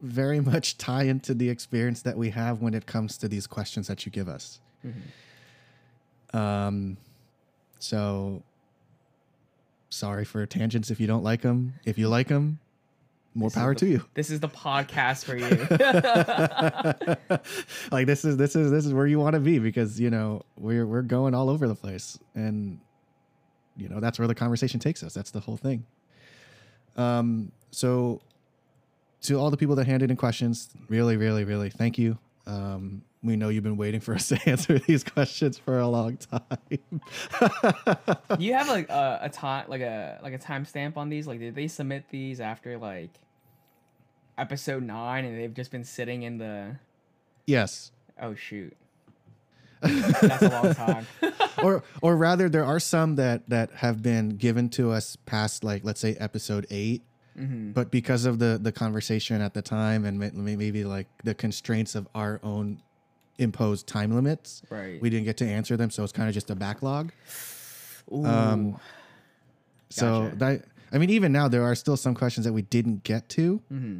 very 0.00 0.40
much 0.40 0.78
tie 0.78 1.04
into 1.04 1.34
the 1.34 1.48
experience 1.48 2.02
that 2.02 2.16
we 2.16 2.30
have 2.30 2.60
when 2.60 2.74
it 2.74 2.86
comes 2.86 3.16
to 3.18 3.28
these 3.28 3.46
questions 3.46 3.88
that 3.88 4.04
you 4.06 4.12
give 4.12 4.28
us. 4.28 4.60
Mhm. 4.84 6.38
Um, 6.38 6.96
so 7.78 8.42
sorry 9.88 10.24
for 10.24 10.44
tangents 10.46 10.90
if 10.90 11.00
you 11.00 11.06
don't 11.06 11.24
like 11.24 11.42
them. 11.42 11.74
If 11.84 11.98
you 11.98 12.08
like 12.08 12.28
them, 12.28 12.58
more 13.34 13.48
This 13.48 13.54
power 13.54 13.74
the- 13.74 13.80
to 13.80 13.86
you. 13.86 14.04
This 14.14 14.30
is 14.30 14.40
the 14.40 14.48
podcast 14.48 15.24
for 15.24 15.36
you. 15.36 15.48
like 17.92 18.06
this 18.06 18.24
is 18.24 18.36
this 18.36 18.56
is 18.56 18.70
this 18.70 18.86
is 18.86 18.92
where 18.92 19.06
you 19.06 19.18
want 19.18 19.34
to 19.34 19.40
be 19.40 19.58
because 19.58 20.00
you 20.00 20.10
know 20.10 20.42
we're 20.58 20.86
we're 20.86 21.02
going 21.02 21.34
all 21.34 21.48
over 21.50 21.68
the 21.68 21.74
place 21.74 22.18
and 22.34 22.78
you 23.76 23.88
know 23.88 24.00
that's 24.00 24.18
where 24.18 24.28
the 24.28 24.34
conversation 24.34 24.80
takes 24.80 25.02
us 25.02 25.12
that's 25.14 25.30
the 25.30 25.40
whole 25.40 25.56
thing 25.58 25.84
um 26.96 27.52
so 27.70 28.20
to 29.22 29.38
all 29.38 29.50
the 29.50 29.56
people 29.56 29.76
that 29.76 29.86
handed 29.86 30.10
in 30.10 30.16
questions 30.16 30.68
really 30.88 31.16
really 31.16 31.44
really 31.44 31.70
thank 31.70 31.98
you 31.98 32.18
um 32.46 33.02
we 33.22 33.34
know 33.34 33.48
you've 33.48 33.64
been 33.64 33.76
waiting 33.76 34.00
for 34.00 34.14
us 34.14 34.28
to 34.28 34.38
answer 34.48 34.78
these 34.78 35.02
questions 35.02 35.58
for 35.58 35.78
a 35.78 35.88
long 35.88 36.16
time 36.16 36.58
you 38.38 38.52
have 38.52 38.68
like 38.68 38.88
a, 38.88 39.18
a 39.22 39.28
time, 39.28 39.64
like 39.68 39.80
a 39.80 40.18
like 40.22 40.34
a 40.34 40.38
timestamp 40.38 40.96
on 40.96 41.08
these. 41.08 41.26
Like, 41.26 41.40
did 41.40 41.54
they 41.54 41.68
submit 41.68 42.04
these 42.10 42.40
after 42.40 42.78
like 42.78 43.10
episode 44.38 44.82
nine, 44.82 45.24
and 45.24 45.38
they've 45.38 45.54
just 45.54 45.70
been 45.70 45.84
sitting 45.84 46.22
in 46.22 46.38
the? 46.38 46.76
yes 47.46 47.92
Oh 48.20 48.34
shoot! 48.34 48.74
That's 49.82 50.42
a 50.42 50.48
long 50.48 50.74
time. 50.74 51.06
or 51.62 51.82
or 52.00 52.16
rather 52.16 52.48
there 52.48 52.64
are 52.64 52.80
some 52.80 53.16
that 53.16 53.48
that 53.48 53.70
have 53.72 54.02
been 54.02 54.30
given 54.30 54.68
to 54.70 54.90
us 54.90 55.16
past 55.26 55.62
like 55.62 55.84
let's 55.84 56.00
say 56.00 56.14
episode 56.18 56.66
8 56.70 57.02
Mm-hmm. 57.38 57.72
but 57.72 57.90
because 57.90 58.24
of 58.24 58.38
the 58.38 58.58
the 58.60 58.72
conversation 58.72 59.40
at 59.42 59.52
the 59.54 59.62
time 59.62 60.04
and 60.06 60.18
maybe 60.18 60.84
like 60.84 61.06
the 61.24 61.34
constraints 61.34 61.94
of 61.94 62.08
our 62.14 62.40
own 62.42 62.80
imposed 63.38 63.86
time 63.86 64.14
limits 64.14 64.62
Right. 64.70 65.00
we 65.02 65.10
didn't 65.10 65.26
get 65.26 65.36
to 65.38 65.46
answer 65.46 65.76
them 65.76 65.90
so 65.90 66.02
it's 66.02 66.12
kind 66.12 66.28
of 66.28 66.34
just 66.34 66.48
a 66.50 66.54
backlog 66.54 67.12
Ooh. 68.12 68.24
um, 68.24 68.80
so 69.90 70.24
Gotcha. 70.24 70.36
that 70.36 70.64
i 70.92 70.98
mean 70.98 71.10
even 71.10 71.32
now 71.32 71.48
there 71.48 71.62
are 71.62 71.74
still 71.74 71.96
some 71.96 72.14
questions 72.14 72.44
that 72.46 72.52
we 72.52 72.62
didn't 72.62 73.02
get 73.04 73.28
to 73.30 73.60
hmm 73.68 73.98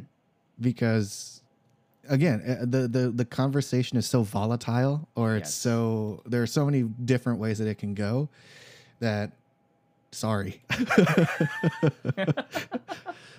because 0.59 1.41
again 2.09 2.41
uh, 2.47 2.65
the 2.65 2.87
the 2.87 3.11
the 3.11 3.25
conversation 3.25 3.97
is 3.97 4.07
so 4.07 4.23
volatile 4.23 5.07
or 5.15 5.35
it's 5.35 5.53
so 5.53 6.21
there 6.25 6.41
are 6.41 6.47
so 6.47 6.65
many 6.65 6.81
different 6.83 7.39
ways 7.39 7.59
that 7.59 7.67
it 7.67 7.77
can 7.77 7.93
go 7.93 8.27
that 8.99 9.33
sorry. 10.11 10.61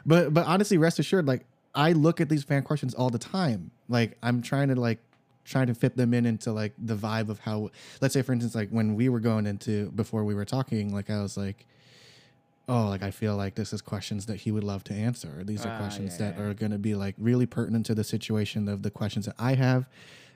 But 0.07 0.33
but 0.33 0.47
honestly 0.47 0.79
rest 0.79 0.99
assured 0.99 1.27
like 1.27 1.45
i 1.75 1.93
look 1.93 2.21
at 2.21 2.29
these 2.29 2.43
fan 2.45 2.63
questions 2.63 2.95
all 2.95 3.11
the 3.11 3.19
time. 3.19 3.71
Like 3.89 4.17
i'm 4.23 4.41
trying 4.43 4.69
to 4.69 4.75
like 4.75 5.01
trying 5.45 5.67
to 5.67 5.75
fit 5.75 5.97
them 5.97 6.15
in 6.15 6.25
into 6.27 6.53
like 6.53 6.73
the 6.79 6.95
vibe 6.95 7.29
of 7.29 7.41
how 7.41 7.71
let's 8.01 8.15
say 8.15 8.23
for 8.23 8.33
instance 8.33 8.55
like 8.55 8.71
when 8.71 8.95
we 8.95 9.09
were 9.09 9.21
going 9.21 9.47
into 9.47 9.91
before 9.91 10.25
we 10.25 10.35
were 10.35 10.45
talking 10.45 10.93
like 10.95 11.09
i 11.09 11.23
was 11.23 11.39
like 11.39 11.65
oh 12.69 12.87
like 12.89 13.03
i 13.03 13.11
feel 13.11 13.35
like 13.35 13.55
this 13.55 13.73
is 13.73 13.81
questions 13.83 14.27
that 14.27 14.37
he 14.37 14.51
would 14.53 14.65
love 14.65 14.85
to 14.85 14.95
answer. 14.95 15.43
These 15.45 15.65
are 15.67 15.71
Ah, 15.75 15.79
questions 15.79 16.17
yeah, 16.19 16.31
that 16.31 16.39
yeah. 16.39 16.45
are 16.45 16.55
going 16.55 16.73
to 16.73 16.79
be 16.79 16.95
like 16.95 17.15
really 17.19 17.47
pertinent 17.47 17.85
to 17.87 17.95
the 17.95 18.05
situation 18.05 18.69
of 18.69 18.83
the 18.83 18.91
questions 18.91 19.27
that 19.27 19.35
i 19.39 19.55
have 19.55 19.89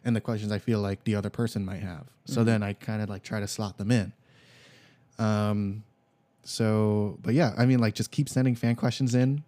and 0.05 0.15
the 0.17 0.21
questions 0.21 0.51
i 0.53 0.59
feel 0.59 0.81
like 0.81 1.05
the 1.05 1.15
other 1.15 1.31
person 1.31 1.65
might 1.65 1.81
have. 1.83 2.07
So 2.27 2.37
Mm-hmm. 2.41 2.45
then 2.47 2.63
i 2.63 2.73
kind 2.75 3.01
of 3.03 3.09
like 3.09 3.23
try 3.23 3.41
to 3.41 3.49
slot 3.49 3.79
them 3.79 3.91
in. 3.91 4.13
Um 5.19 5.85
so 6.45 7.19
but 7.23 7.35
yeah 7.35 7.55
i 7.57 7.65
mean 7.65 7.79
like 7.79 7.95
just 7.95 8.11
keep 8.11 8.29
sending 8.29 8.55
fan 8.55 8.75
questions 8.77 9.15
in. 9.15 9.43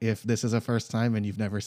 If 0.00 0.24
this 0.24 0.42
is 0.42 0.52
a 0.52 0.60
first 0.60 0.90
time 0.90 1.14
and 1.14 1.24
you've 1.24 1.38
never 1.38 1.60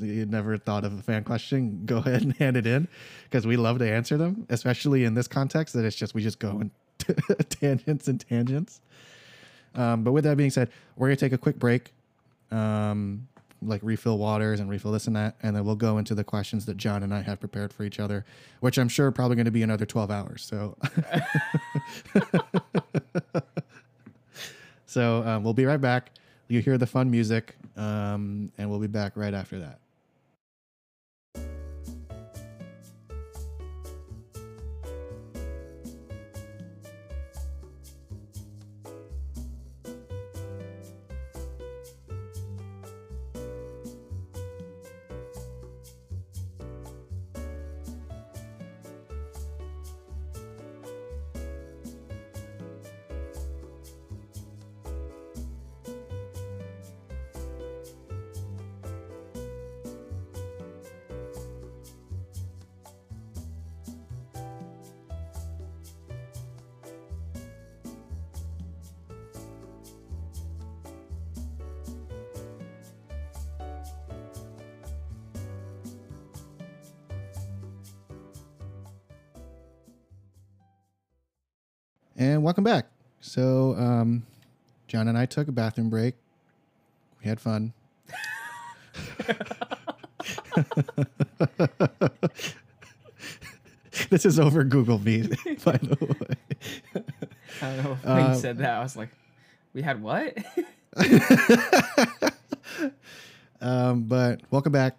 you've 0.00 0.28
never 0.28 0.58
thought 0.58 0.84
of 0.84 0.98
a 0.98 1.02
fan 1.02 1.22
question 1.22 1.82
go 1.86 1.98
ahead 2.04 2.22
and 2.22 2.34
hand 2.36 2.56
it 2.56 2.66
in 2.66 2.88
because 3.24 3.46
we 3.46 3.56
love 3.56 3.78
to 3.78 3.88
answer 3.88 4.16
them 4.16 4.44
especially 4.50 5.04
in 5.04 5.14
this 5.14 5.28
context 5.28 5.72
that 5.74 5.84
it's 5.84 5.94
just 5.94 6.12
we 6.12 6.20
just 6.20 6.40
go 6.40 6.60
in 6.60 6.70
tangents 7.48 8.08
and 8.08 8.20
tangents. 8.20 8.80
Um, 9.76 10.02
but 10.02 10.10
with 10.10 10.24
that 10.24 10.36
being 10.36 10.50
said 10.50 10.70
we're 10.96 11.06
gonna 11.06 11.16
take 11.16 11.32
a 11.32 11.38
quick 11.38 11.60
break 11.60 11.92
um, 12.50 13.28
like 13.62 13.80
refill 13.82 14.18
waters 14.18 14.60
and 14.60 14.68
refill 14.68 14.92
this 14.92 15.06
and 15.06 15.16
that 15.16 15.36
and 15.42 15.54
then 15.54 15.64
we'll 15.64 15.76
go 15.76 15.98
into 15.98 16.14
the 16.14 16.24
questions 16.24 16.66
that 16.66 16.76
jon 16.76 17.02
and 17.02 17.14
i 17.14 17.22
have 17.22 17.40
prepared 17.40 17.72
for 17.72 17.84
each 17.84 17.98
other 17.98 18.24
which 18.60 18.78
i'm 18.78 18.88
sure 18.88 19.06
are 19.06 19.12
probably 19.12 19.34
going 19.36 19.46
to 19.46 19.50
be 19.50 19.62
another 19.62 19.86
12 19.86 20.10
hours 20.10 20.44
so 20.44 20.76
so 24.86 25.22
um, 25.24 25.44
we'll 25.44 25.54
be 25.54 25.64
right 25.64 25.80
back. 25.80 26.12
You 26.48 26.60
hear 26.60 26.78
the 26.78 26.86
fun 26.86 27.10
music 27.10 27.56
um, 27.76 28.52
and 28.56 28.70
we'll 28.70 28.78
be 28.78 28.86
back 28.86 29.16
right 29.16 29.34
after 29.34 29.58
that 29.58 29.80
welcome 82.56 82.72
back. 82.72 82.86
So, 83.20 83.74
um, 83.76 84.24
Jon 84.88 85.08
and 85.08 85.18
I 85.18 85.26
took 85.26 85.46
a 85.46 85.52
bathroom 85.52 85.90
break. 85.90 86.14
We 87.22 87.28
had 87.28 87.38
fun. 87.38 87.74
this 94.08 94.24
is 94.24 94.40
over 94.40 94.64
Google 94.64 94.98
Meet, 94.98 95.32
by 95.64 95.76
the 95.76 95.98
way. 96.00 96.36
I 97.60 97.74
don't 97.76 97.84
know 97.84 97.98
when 98.02 98.24
Uh, 98.24 98.32
you 98.32 98.40
said 98.40 98.56
that. 98.56 98.70
I 98.70 98.82
was 98.82 98.96
like, 98.96 99.10
we 99.74 99.82
had 99.82 100.00
what? 100.02 100.34
Um, 103.58 104.02
but 104.04 104.42
welcome 104.50 104.70
back. 104.72 104.98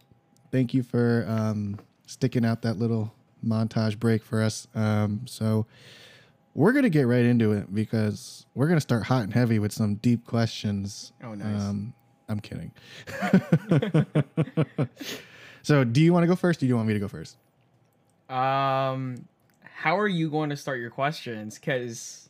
Thank 0.51 0.73
you 0.73 0.81
for 0.83 1.23
um, 1.27 1.79
sticking 2.07 2.43
out 2.43 2.63
that 2.63 2.77
little 2.79 3.13
montage 3.45 3.97
break 3.99 4.23
for 4.23 4.41
us. 4.43 4.67
Um, 4.75 5.21
so 5.25 5.67
we're 6.57 6.73
gonna 6.73 6.89
get 6.89 7.03
right 7.03 7.23
into 7.23 7.51
it 7.53 7.73
because 7.73 8.47
we're 8.55 8.67
gonna 8.67 8.81
start 8.81 9.03
hot 9.03 9.21
and 9.23 9.33
heavy 9.33 9.59
with 9.59 9.71
some 9.71 9.95
deep 9.95 10.25
questions. 10.25 11.13
Oh, 11.23 11.35
nice. 11.35 11.61
Um, 11.61 11.93
I'm 12.27 12.39
kidding. 12.39 12.71
so, 15.61 15.83
do 15.83 16.01
you 16.01 16.11
want 16.11 16.23
to 16.23 16.27
go 16.27 16.35
first? 16.35 16.57
Or 16.57 16.61
do 16.61 16.67
you 16.67 16.75
want 16.75 16.87
me 16.87 16.95
to 16.95 16.99
go 16.99 17.07
first? 17.07 17.37
um, 18.29 19.23
how 19.61 19.97
are 19.97 20.07
you 20.07 20.29
going 20.29 20.49
to 20.49 20.57
start 20.57 20.79
your 20.79 20.89
questions? 20.89 21.57
Because 21.57 22.27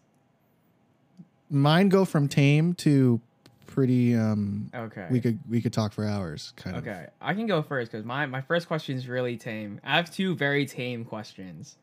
Mine 1.50 1.88
go 1.88 2.04
from 2.04 2.28
tame 2.28 2.74
to 2.76 3.22
pretty. 3.66 4.14
Um, 4.14 4.70
okay, 4.76 5.08
we 5.10 5.22
could 5.22 5.40
we 5.50 5.62
could 5.62 5.72
talk 5.72 5.94
for 5.94 6.06
hours. 6.06 6.52
Kind 6.58 6.76
of. 6.76 6.86
okay, 6.86 7.08
I 7.22 7.34
can 7.34 7.48
go 7.48 7.62
first 7.62 7.92
because 7.94 8.06
my 8.06 8.26
my 8.26 8.42
first 8.42 8.68
question 8.68 8.98
is 8.98 9.08
really 9.08 9.38
tame. 9.38 9.80
I 9.86 9.96
have 9.96 10.14
two 10.14 10.36
very 10.36 10.66
tame 10.66 11.06
questions. 11.06 11.78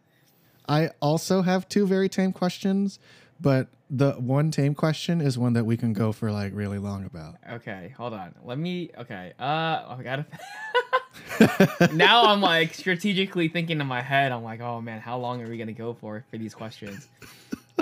I 0.69 0.91
also 1.01 1.43
have 1.43 1.69
two 1.69 1.87
very 1.87 2.09
tame 2.09 2.33
questions, 2.33 2.99
but 3.41 3.69
the 3.91 4.13
one 4.13 4.51
tame 4.51 4.75
question 4.75 5.21
is 5.21 5.37
one 5.39 5.53
that 5.53 5.65
we 5.65 5.77
can 5.77 5.93
go 5.93 6.11
for 6.13 6.33
like 6.33 6.53
really 6.55 6.79
long 6.79 7.05
about. 7.05 7.37
Okay, 7.53 7.95
hold 7.97 8.13
on. 8.15 8.35
Let 8.45 8.59
me. 8.59 8.91
Okay. 8.99 9.33
Uh, 9.39 9.43
I 9.45 9.99
gotta. 10.03 10.27
now 11.95 12.25
I'm 12.27 12.41
like 12.41 12.75
strategically 12.75 13.49
thinking 13.49 13.81
in 13.81 13.87
my 13.87 14.01
head. 14.03 14.33
I'm 14.33 14.43
like, 14.43 14.61
oh 14.61 14.81
man, 14.81 15.01
how 15.01 15.19
long 15.19 15.43
are 15.43 15.49
we 15.49 15.59
gonna 15.59 15.73
go 15.73 15.93
for 15.95 16.25
for 16.31 16.39
these 16.39 16.55
questions? 16.55 17.09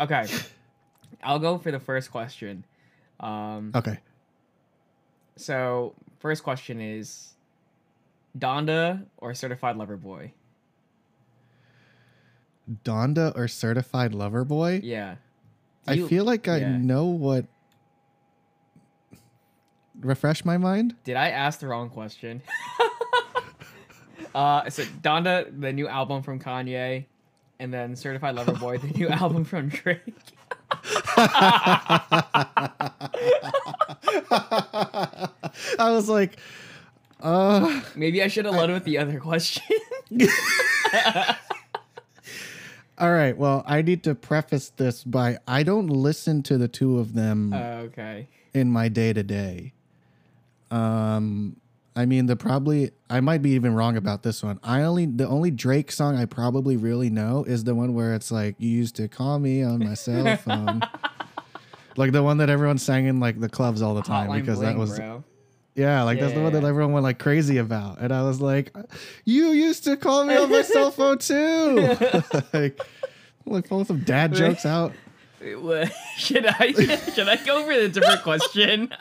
Okay, 0.01 0.27
I'll 1.23 1.39
go 1.39 1.59
for 1.59 1.71
the 1.71 1.81
first 1.81 2.11
question. 2.11 2.65
Um, 3.21 3.71
Okay. 3.75 3.99
so 5.37 5.95
first 6.19 6.43
question 6.43 6.81
is, 6.81 7.35
Donda 8.37 9.05
or 9.19 9.35
Certified 9.35 9.77
Lover 9.77 9.97
Boy? 9.97 10.33
Donda 12.85 13.37
or 13.37 13.49
certified 13.49 14.15
lover 14.15 14.45
boy? 14.45 14.81
Yeah. 14.83 15.17
Do 15.87 15.93
I 15.93 15.95
you- 15.97 16.09
feel 16.09 16.25
like 16.25 16.47
I 16.49 16.59
yeah. 16.59 16.77
know 16.77 17.07
what. 17.07 17.47
Refresh 20.01 20.45
my 20.45 20.57
mind. 20.59 20.97
Did 21.05 21.17
I 21.17 21.29
ask 21.31 21.61
the 21.61 21.69
wrong 21.69 21.89
question? 21.91 22.43
uh, 24.35 24.69
so 24.71 24.83
Donda, 24.85 25.47
the 25.61 25.73
new 25.73 25.87
album 25.87 26.23
from 26.23 26.41
Kanye, 26.41 27.05
and 27.61 27.73
then 27.73 27.95
Certified 27.95 28.35
Lover 28.35 28.53
Boy, 28.55 28.79
the 28.79 28.89
new 28.89 29.09
album 29.23 29.45
from 29.45 29.69
Drake. 29.69 30.01
I 35.79 35.91
was 35.91 36.09
like, 36.09 36.39
uh, 37.21 37.81
Maybe 37.95 38.23
I 38.23 38.29
should 38.29 38.45
have 38.47 38.55
led 38.55 38.71
with 38.71 38.85
the 38.85 38.99
other 38.99 39.21
question. 39.21 39.63
All 42.99 43.13
right. 43.13 43.37
Well, 43.37 43.65
I 43.67 43.83
need 43.83 44.03
to 44.05 44.15
preface 44.15 44.71
this 44.71 45.03
by 45.05 45.39
I 45.49 45.63
don't 45.63 45.89
listen 45.89 46.43
to 46.45 46.59
the 46.59 46.69
two 46.69 46.99
of 46.99 47.15
them 47.15 47.53
Uh, 47.53 47.57
okay. 47.87 48.29
in 48.55 48.71
my 48.71 48.89
day 48.89 49.13
to 49.13 49.23
day. 49.23 49.73
Um, 50.71 51.57
I 51.95 52.07
mean, 52.07 52.27
the 52.27 52.37
probably 52.37 52.91
I 53.11 53.21
might 53.21 53.43
be 53.43 53.51
even 53.51 53.75
wrong 53.75 53.97
about 53.97 54.23
this 54.23 54.43
one. 54.43 54.59
I 54.63 54.83
only 54.83 55.05
the 55.07 55.29
only 55.29 55.51
Drake 55.51 55.93
song 55.93 56.17
I 56.17 56.25
probably 56.25 56.77
really 56.77 57.11
know 57.11 57.45
is 57.45 57.65
the 57.65 57.75
one 57.75 57.93
where 57.93 58.15
it's 58.15 58.31
like 58.33 58.55
you 58.59 58.71
used 58.71 58.97
to 58.97 59.09
call 59.09 59.39
me 59.39 59.63
on 59.63 59.81
my 59.81 59.93
cell 59.95 60.37
phone, 60.39 60.81
like 61.97 62.13
the 62.13 62.23
one 62.23 62.39
that 62.39 62.49
everyone 62.49 62.79
sang 62.79 63.05
in 63.07 63.21
like 63.21 63.41
the 63.41 63.49
clubs 63.51 63.83
all 63.83 63.95
the 63.95 64.01
time 64.03 64.31
Hotline 64.31 64.41
because 64.41 64.59
Bling, 64.59 64.73
that 64.73 64.79
was 64.79 64.99
bro. 64.99 65.23
Yeah, 65.75 66.03
like 66.03 66.21
that's 66.21 66.35
the 66.35 66.41
one 66.43 66.53
that 66.53 66.65
everyone 66.65 66.93
went 66.93 67.05
like 67.05 67.19
crazy 67.19 67.57
about, 67.57 67.99
and 67.99 68.13
I 68.13 68.23
was 68.23 68.41
like, 68.43 68.75
"You 69.25 69.47
used 69.53 69.85
to 69.85 69.97
call 69.97 70.25
me 70.25 70.37
on 70.37 70.51
my 70.51 70.61
cell 70.63 70.91
phone 70.91 71.17
too." 71.19 71.77
like, 72.53 72.79
like 73.47 73.69
pulling 73.69 73.87
some 73.87 74.01
dad 74.01 74.35
jokes 74.35 74.67
out. 74.67 74.93
Should 76.17 76.47
I 76.47 76.73
should 77.15 77.29
I 77.29 77.35
go 77.45 77.65
for 77.67 77.75
the 77.77 77.89
different 77.89 78.23
question? 78.23 78.95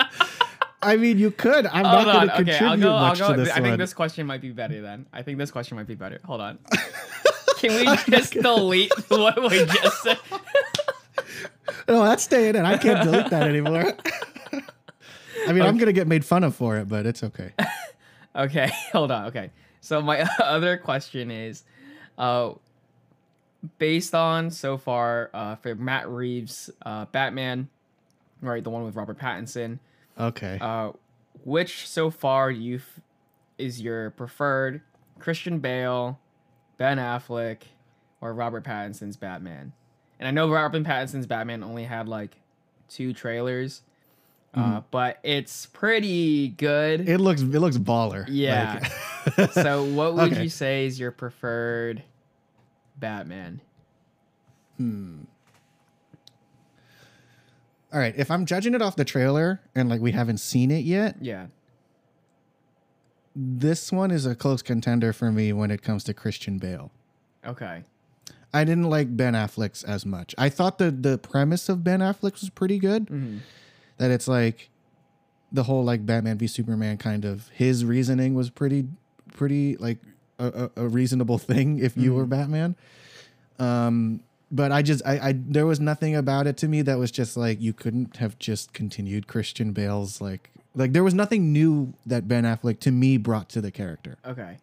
I 0.82 0.98
mean, 0.98 1.20
you 1.20 1.30
could. 1.30 1.68
I'm 1.68 1.86
Hold 1.86 2.08
not 2.08 2.14
going 2.16 2.28
to 2.30 2.34
Okay, 2.34 2.44
contribute 2.58 2.72
I'll 2.72 2.78
go. 2.78 2.96
I'll 2.96 3.08
much 3.10 3.20
go. 3.20 3.32
to 3.36 3.38
this 3.40 3.50
I 3.52 3.60
one. 3.60 3.64
think 3.70 3.78
this 3.78 3.94
question 3.94 4.26
might 4.26 4.42
be 4.42 4.50
better 4.50 4.82
then. 4.82 5.06
I 5.14 5.22
think 5.22 5.38
this 5.38 5.52
question 5.52 5.78
might 5.78 5.86
be 5.86 5.94
better. 5.94 6.18
Hold 6.26 6.42
on. 6.42 6.58
Can 7.58 7.76
we 7.76 7.96
just 8.10 8.34
delete 8.34 8.92
what 9.10 9.40
we 9.40 9.66
just 9.66 10.02
said? 10.02 10.18
No, 11.88 12.04
that's 12.04 12.24
staying 12.24 12.56
in. 12.56 12.66
I 12.66 12.78
can't 12.78 13.04
delete 13.04 13.30
that 13.30 13.44
anymore. 13.48 13.94
I 15.48 15.54
mean, 15.54 15.64
I'm 15.64 15.78
gonna 15.78 15.94
get 15.94 16.08
made 16.08 16.24
fun 16.26 16.44
of 16.44 16.56
for 16.56 16.78
it, 16.78 16.88
but 16.88 17.06
it's 17.06 17.24
okay. 17.24 17.52
Okay, 18.34 18.72
hold 18.94 19.12
on. 19.12 19.26
Okay, 19.26 19.52
so 19.82 20.02
my 20.02 20.22
other 20.40 20.78
question 20.78 21.30
is, 21.30 21.64
uh, 22.18 22.54
based 23.78 24.16
on 24.16 24.50
so 24.52 24.78
far 24.78 25.30
uh, 25.34 25.56
for 25.56 25.76
Matt 25.76 26.10
Reeves' 26.10 26.70
uh, 26.86 27.06
Batman, 27.12 27.68
right, 28.42 28.64
the 28.64 28.70
one 28.70 28.84
with 28.86 28.96
Robert 28.96 29.20
Pattinson, 29.20 29.80
Okay. 30.18 30.58
uh, 30.62 30.92
which 31.44 31.88
so 31.88 32.10
far 32.10 32.50
you 32.50 32.78
f- 32.78 33.02
is 33.58 33.82
your 33.82 34.12
preferred 34.12 34.82
Christian 35.20 35.60
Bale, 35.60 36.18
Ben 36.78 36.98
Affleck, 36.98 37.64
or 38.22 38.34
Robert 38.34 38.64
Pattinson's 38.64 39.18
Batman? 39.18 39.74
And 40.20 40.28
I 40.28 40.32
know 40.32 40.50
Robert 40.50 40.84
Pattinson's 40.84 41.26
Batman 41.28 41.64
only 41.64 41.84
had 41.84 42.08
like 42.08 42.38
two 42.88 43.12
trailers, 43.14 43.82
uh, 44.54 44.82
but 44.92 45.20
it's 45.24 45.66
pretty 45.68 46.50
good. 46.50 47.08
it 47.08 47.20
looks 47.20 47.42
it 47.42 47.48
looks 47.48 47.78
baller. 47.78 48.26
Yeah. 48.28 48.88
Like- 49.38 49.52
so, 49.54 49.84
what 49.86 50.14
would 50.16 50.34
Okay. 50.34 50.44
you 50.44 50.50
say 50.50 50.86
is 50.86 51.00
your 51.00 51.12
preferred 51.12 52.04
Batman? 52.98 53.62
Hmm. 54.78 55.20
All 57.94 58.00
right, 58.00 58.14
if 58.18 58.32
I'm 58.32 58.46
judging 58.46 58.74
it 58.74 58.82
off 58.82 58.96
the 58.96 59.04
trailer 59.06 59.62
and 59.76 59.90
like 59.90 60.00
we 60.02 60.12
haven't 60.14 60.38
seen 60.40 60.72
it 60.72 60.86
yet, 60.86 61.18
Yeah. 61.20 61.48
this 63.36 63.92
one 63.92 64.12
is 64.12 64.26
a 64.26 64.34
close 64.34 64.62
contender 64.62 65.12
for 65.14 65.32
me 65.32 65.52
when 65.54 65.72
it 65.72 65.82
comes 65.82 66.04
to 66.06 66.14
Christian 66.14 66.58
Bale. 66.58 66.92
Okay. 67.46 67.84
I 68.54 68.64
didn't 68.64 68.90
like 68.90 69.16
Ben 69.16 69.34
Affleck's 69.34 69.84
as 69.84 70.06
much. 70.06 70.34
I 70.38 70.50
thought 70.50 70.78
the 70.78 70.92
the 70.92 71.18
premise 71.18 71.70
of 71.70 71.84
Ben 71.84 72.00
Affleck's 72.00 72.42
was 72.42 72.50
pretty 72.50 72.80
good. 72.80 73.08
hmm 73.10 73.38
That 74.02 74.10
it's 74.10 74.28
like 74.28 74.72
the 75.52 75.62
whole 75.62 75.84
like 75.84 76.08
Batman 76.08 76.40
v 76.40 76.48
Superman 76.48 76.98
kind 76.98 77.24
of 77.24 77.50
his 77.50 77.86
reasoning 77.86 78.34
was 78.34 78.50
pretty 78.50 78.88
pretty 79.36 79.78
like 79.78 80.00
a, 80.40 80.72
a, 80.76 80.88
reasonable 80.88 81.38
thing 81.52 81.78
if 81.78 81.96
you 81.96 82.16
were 82.16 82.26
Batman. 82.26 82.76
Um 83.60 84.22
but 84.50 84.72
I 84.72 84.82
just 84.82 85.06
I, 85.06 85.30
I 85.30 85.34
there 85.38 85.68
was 85.68 85.80
nothing 85.80 86.16
about 86.16 86.48
it 86.48 86.58
to 86.58 86.68
me 86.68 86.82
that 86.82 86.98
was 86.98 87.12
just 87.12 87.38
like 87.38 87.62
you 87.62 87.74
couldn't 87.74 88.18
have 88.18 88.40
just 88.40 88.74
continued 88.74 89.28
Christian 89.28 89.72
Bale's 89.72 90.20
like 90.20 90.50
like 90.74 90.94
there 90.94 91.04
was 91.04 91.14
nothing 91.14 91.54
new 91.54 91.94
that 92.08 92.28
Ben 92.28 92.44
Affleck 92.44 92.80
to 92.80 92.92
me 92.92 93.18
brought 93.18 93.50
to 93.50 93.62
the 93.62 93.70
character 93.70 94.18
Okay. 94.26 94.58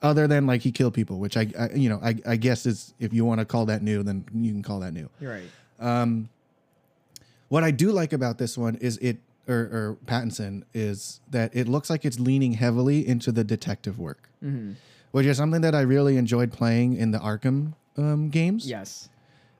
other 0.00 0.26
than 0.26 0.46
like 0.46 0.62
he 0.62 0.72
killed 0.72 0.94
people, 0.94 1.18
which 1.18 1.36
I, 1.36 1.48
I 1.58 1.68
you 1.74 1.90
know 1.90 2.00
I, 2.02 2.16
I 2.26 2.36
guess 2.36 2.64
is 2.64 2.94
if 2.98 3.12
you 3.12 3.26
want 3.26 3.40
to 3.40 3.44
call 3.44 3.66
that 3.66 3.82
new, 3.82 4.02
then 4.02 4.24
you 4.34 4.52
can 4.52 4.62
call 4.62 4.80
that 4.80 4.94
new. 4.94 5.10
You're 5.20 5.32
right. 5.32 5.50
Um, 5.78 6.28
what 7.52 7.62
I 7.62 7.70
do 7.70 7.92
like 7.92 8.14
about 8.14 8.38
this 8.38 8.56
one 8.56 8.76
is 8.76 8.96
it 9.02 9.18
or, 9.46 9.56
or 9.56 9.98
Pattinson 10.06 10.62
is 10.72 11.20
that 11.30 11.54
it 11.54 11.68
looks 11.68 11.90
like 11.90 12.06
it's 12.06 12.18
leaning 12.18 12.54
heavily 12.54 13.06
into 13.06 13.30
the 13.30 13.44
detective 13.44 13.98
work, 13.98 14.30
hmm 14.40 14.72
which 15.10 15.26
is 15.26 15.36
something 15.36 15.60
that 15.60 15.74
I 15.74 15.82
really 15.82 16.16
enjoyed 16.16 16.50
playing 16.50 16.96
in 16.96 17.10
the 17.10 17.18
Arkham 17.18 17.74
um, 17.98 18.30
games. 18.30 18.66
Yes. 18.66 19.10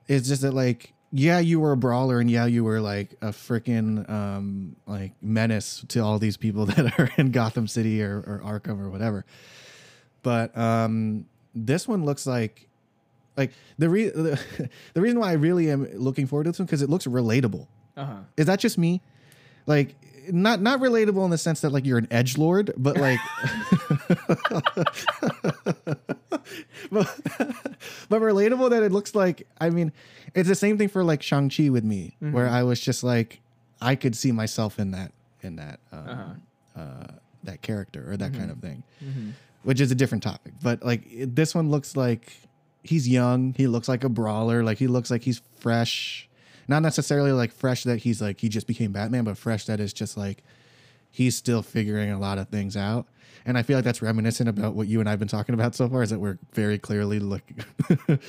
It's 0.07 0.27
just 0.27 0.41
that 0.41 0.55
like 0.55 0.93
yeah, 1.11 1.37
you 1.37 1.59
were 1.59 1.73
a 1.73 1.77
brawler 1.77 2.19
and 2.19 2.31
yeah, 2.31 2.47
you 2.47 2.63
were 2.63 2.81
like 2.81 3.11
a 3.21 3.27
freaking 3.27 4.09
um, 4.09 4.75
like 4.87 5.11
menace 5.21 5.85
to 5.89 5.99
all 5.99 6.17
these 6.17 6.37
people 6.37 6.65
that 6.71 6.99
are 6.99 7.11
in 7.17 7.29
Gotham 7.29 7.67
City 7.67 8.01
or, 8.01 8.17
or 8.17 8.41
Arkham 8.43 8.81
or 8.81 8.89
whatever. 8.89 9.23
But 10.23 10.57
um, 10.57 11.27
this 11.53 11.87
one 11.87 12.05
looks 12.05 12.25
like 12.25 12.67
like 13.37 13.51
the 13.77 13.87
re- 13.87 14.09
the, 14.09 14.39
the 14.95 15.01
reason 15.01 15.19
why 15.19 15.29
I 15.29 15.33
really 15.33 15.69
am 15.69 15.87
looking 15.93 16.25
forward 16.25 16.45
to 16.45 16.49
this 16.49 16.57
one 16.57 16.65
because 16.65 16.81
it 16.81 16.89
looks 16.89 17.05
relatable. 17.05 17.67
Uh 17.95 18.05
huh. 18.05 18.15
Is 18.37 18.45
that 18.47 18.59
just 18.59 18.77
me? 18.77 19.01
Like 19.65 19.95
not 20.31 20.61
not 20.61 20.79
relatable 20.79 21.23
in 21.25 21.31
the 21.31 21.37
sense 21.37 21.61
that 21.61 21.71
like 21.71 21.85
you're 21.85 21.97
an 21.97 22.07
edge 22.09 22.37
lord, 22.37 22.71
but 22.77 22.97
like 22.97 23.19
but, 26.91 27.07
but 28.09 28.21
relatable 28.21 28.69
that 28.69 28.83
it 28.83 28.91
looks 28.91 29.15
like 29.15 29.47
I 29.59 29.69
mean, 29.69 29.91
it's 30.35 30.49
the 30.49 30.55
same 30.55 30.77
thing 30.77 30.89
for 30.89 31.03
like 31.03 31.21
Shang-Chi 31.21 31.69
with 31.69 31.83
me, 31.83 32.15
where 32.19 32.47
I 32.47 32.63
was 32.63 32.79
just 32.79 33.03
like 33.03 33.39
I 33.81 33.95
could 33.95 34.15
see 34.15 34.31
myself 34.31 34.79
in 34.79 34.91
that 34.91 35.11
in 35.41 35.55
that 35.57 35.79
um, 35.91 36.07
Uh-huh. 36.09 36.81
uh, 36.81 37.07
that 37.43 37.61
character 37.61 38.09
or 38.09 38.17
that 38.17 38.33
kind 38.33 38.49
of 38.51 38.59
thing. 38.59 38.83
hmm 38.99 39.31
Which 39.63 39.81
is 39.81 39.91
a 39.91 39.95
different 39.95 40.23
topic. 40.23 40.53
But 40.61 40.83
like 40.83 41.03
it- 41.11 41.35
this 41.35 41.53
one 41.53 41.69
looks 41.69 41.95
like 41.97 42.33
he's 42.83 43.07
young, 43.07 43.53
he 43.57 43.67
looks 43.67 43.87
like 43.89 44.03
a 44.03 44.09
brawler, 44.09 44.63
like 44.63 44.77
he 44.77 44.87
looks 44.87 45.11
like 45.11 45.23
he's 45.23 45.41
fresh. 45.59 46.29
Not 46.67 46.81
necessarily 46.81 47.31
like 47.31 47.51
fresh 47.51 47.83
that 47.83 47.99
he's 47.99 48.21
like 48.21 48.39
he 48.39 48.49
just 48.49 48.67
became 48.67 48.91
Batman, 48.91 49.23
but 49.23 49.37
fresh 49.37 49.65
that 49.65 49.79
is 49.79 49.93
just 49.93 50.17
like 50.17 50.43
he's 51.11 51.35
still 51.35 51.61
figuring 51.61 52.09
a 52.11 52.19
lot 52.19 52.37
of 52.37 52.49
things 52.49 52.75
out. 52.77 53.07
And 53.45 53.57
I 53.57 53.63
feel 53.63 53.77
like 53.77 53.83
that's 53.83 54.01
reminiscent 54.01 54.47
about 54.47 54.73
what 54.73 54.87
you 54.87 54.99
and 55.01 55.09
I've 55.09 55.19
been 55.19 55.27
talking 55.27 55.53
about 55.53 55.75
so 55.75 55.89
far 55.89 56.01
is 56.03 56.09
that 56.11 56.19
we're 56.19 56.37
very 56.53 56.79
clearly 56.79 57.19
look 57.19 57.41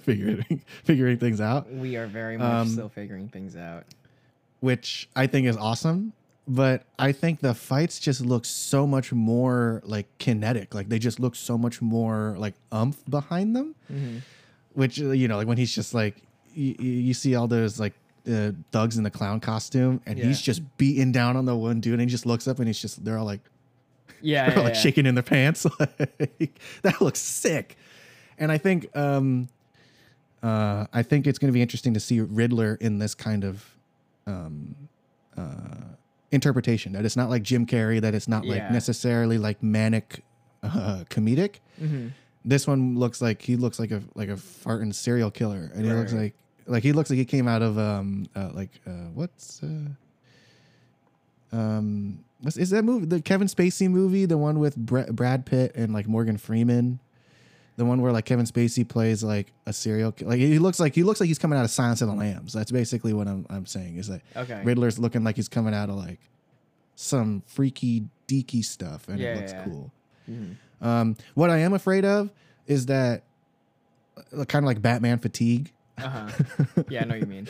figuring 0.00 0.62
figuring 0.84 1.18
things 1.18 1.40
out, 1.40 1.70
We 1.72 1.96
are 1.96 2.06
very 2.06 2.36
much 2.36 2.46
Um, 2.62 2.68
still 2.68 2.88
figuring 2.88 3.28
things 3.28 3.56
out. 3.56 3.84
which 4.60 5.08
I 5.16 5.26
think 5.26 5.46
is 5.46 5.56
awesome. 5.56 6.12
But 6.48 6.84
I 6.98 7.12
think 7.12 7.40
the 7.40 7.54
fights 7.54 8.00
just 8.00 8.20
look 8.22 8.44
so 8.44 8.84
much 8.86 9.12
more 9.12 9.82
like 9.84 10.06
kinetic. 10.18 10.74
Like 10.74 10.88
they 10.88 10.98
just 10.98 11.20
look 11.20 11.36
so 11.36 11.56
much 11.56 11.80
more 11.80 12.34
like 12.38 12.54
umph 12.72 13.04
behind 13.08 13.54
them. 13.56 13.74
hmm 13.88 14.18
which 14.72 14.98
you 14.98 15.26
know 15.26 15.36
like 15.36 15.48
when 15.48 15.58
he's 15.58 15.74
just 15.74 15.92
like 15.94 16.22
you, 16.54 16.74
you 16.78 17.14
see 17.14 17.34
all 17.34 17.46
those 17.48 17.78
like 17.80 17.94
uh, 18.30 18.52
thugs 18.72 18.96
in 18.98 19.02
the 19.04 19.10
clown 19.10 19.40
costume 19.40 20.00
and 20.06 20.18
he's 20.18 20.40
just 20.40 20.60
beating 20.76 21.10
down 21.12 21.36
on 21.36 21.44
the 21.46 21.54
one 21.56 21.80
dude 21.80 21.94
and 21.94 22.02
he 22.02 22.06
just 22.06 22.26
looks 22.26 22.46
up 22.46 22.58
and 22.58 22.66
he's 22.68 22.78
just 22.80 23.04
they're 23.04 23.16
all 23.18 23.24
like 23.24 23.40
Yeah. 24.20 24.44
they're 24.46 24.54
yeah, 24.54 24.58
all 24.58 24.64
like 24.64 24.74
yeah. 24.74 24.80
shaking 24.80 25.06
in 25.06 25.14
their 25.14 25.22
pants 25.24 25.66
like 25.80 26.60
that 26.82 27.00
looks 27.00 27.18
sick 27.20 27.76
and 28.38 28.52
i 28.52 28.58
think 28.58 28.94
um 28.96 29.48
uh 30.42 30.86
i 30.92 31.02
think 31.02 31.26
it's 31.26 31.38
going 31.38 31.48
to 31.48 31.52
be 31.52 31.62
interesting 31.62 31.94
to 31.94 32.00
see 32.00 32.20
riddler 32.20 32.76
in 32.80 32.98
this 32.98 33.14
kind 33.14 33.42
of 33.44 33.76
um 34.26 34.74
uh 35.36 35.42
interpretation 36.30 36.92
that 36.92 37.04
it's 37.04 37.16
not 37.16 37.28
like 37.30 37.42
jim 37.42 37.66
carrey 37.66 38.00
that 38.00 38.14
it's 38.14 38.28
not 38.28 38.44
like 38.44 38.70
necessarily 38.70 39.38
like 39.38 39.62
manic 39.62 40.22
uh 40.62 41.04
comedic 41.08 41.56
Mhm. 41.80 42.12
This 42.44 42.66
one 42.66 42.98
looks 42.98 43.20
like 43.20 43.42
he 43.42 43.56
looks 43.56 43.78
like 43.78 43.90
a 43.90 44.02
like 44.14 44.28
a 44.28 44.34
farting 44.36 44.94
serial 44.94 45.30
killer, 45.30 45.70
and 45.74 45.84
he 45.84 45.92
looks 45.92 46.12
like 46.12 46.34
like 46.66 46.82
he 46.82 46.92
looks 46.92 47.10
like 47.10 47.18
he 47.18 47.24
came 47.24 47.46
out 47.48 47.62
of 47.62 47.78
um 47.78 48.26
uh, 48.36 48.50
like 48.54 48.70
uh, 48.86 48.90
what's 49.14 49.62
uh, 49.62 49.66
um 51.52 52.24
what's 52.40 52.56
is 52.56 52.70
that 52.70 52.84
movie 52.84 53.06
the 53.06 53.20
Kevin 53.20 53.48
Spacey 53.48 53.88
movie 53.88 54.24
the 54.26 54.38
one 54.38 54.58
with 54.58 54.76
Bra- 54.76 55.10
Brad 55.10 55.46
Pitt 55.46 55.72
and 55.74 55.92
like 55.92 56.06
Morgan 56.08 56.36
Freeman. 56.38 57.00
The 57.76 57.84
one 57.86 58.02
where 58.02 58.12
like 58.12 58.26
Kevin 58.26 58.44
Spacey 58.44 58.86
plays 58.86 59.24
like 59.24 59.52
a 59.64 59.72
serial 59.72 60.12
ki- 60.12 60.26
like 60.26 60.38
he 60.38 60.58
looks 60.58 60.78
like 60.78 60.94
he 60.94 61.02
looks 61.02 61.18
like 61.18 61.28
he's 61.28 61.38
coming 61.38 61.58
out 61.58 61.64
of 61.64 61.70
Silence 61.70 62.02
of 62.02 62.08
the 62.08 62.14
Lambs. 62.14 62.52
That's 62.52 62.70
basically 62.70 63.14
what 63.14 63.26
I'm 63.26 63.46
I'm 63.48 63.64
saying 63.64 63.96
is 63.96 64.08
that 64.08 64.20
Okay. 64.36 64.60
Riddler's 64.64 64.98
looking 64.98 65.24
like 65.24 65.36
he's 65.36 65.48
coming 65.48 65.72
out 65.72 65.88
of 65.88 65.96
like 65.96 66.20
some 66.94 67.42
freaky 67.46 68.04
deaky 68.28 68.62
stuff 68.62 69.08
and 69.08 69.18
Yeah, 69.18 69.32
it 69.32 69.36
looks 69.38 69.52
yeah. 69.52 69.64
cool. 69.64 69.92
Mhm. 70.30 70.56
Um, 70.80 71.16
what 71.34 71.50
I 71.50 71.58
am 71.58 71.72
afraid 71.72 72.04
of 72.04 72.32
is 72.66 72.86
that 72.86 73.22
kind 74.48 74.64
of 74.64 74.66
like 74.66 74.80
Batman 74.82 75.18
fatigue. 75.18 75.72
Uh-huh. 75.98 76.30
Yeah, 76.88 77.02
I 77.02 77.04
know 77.04 77.14
what 77.14 77.20
you 77.20 77.26
mean. 77.26 77.46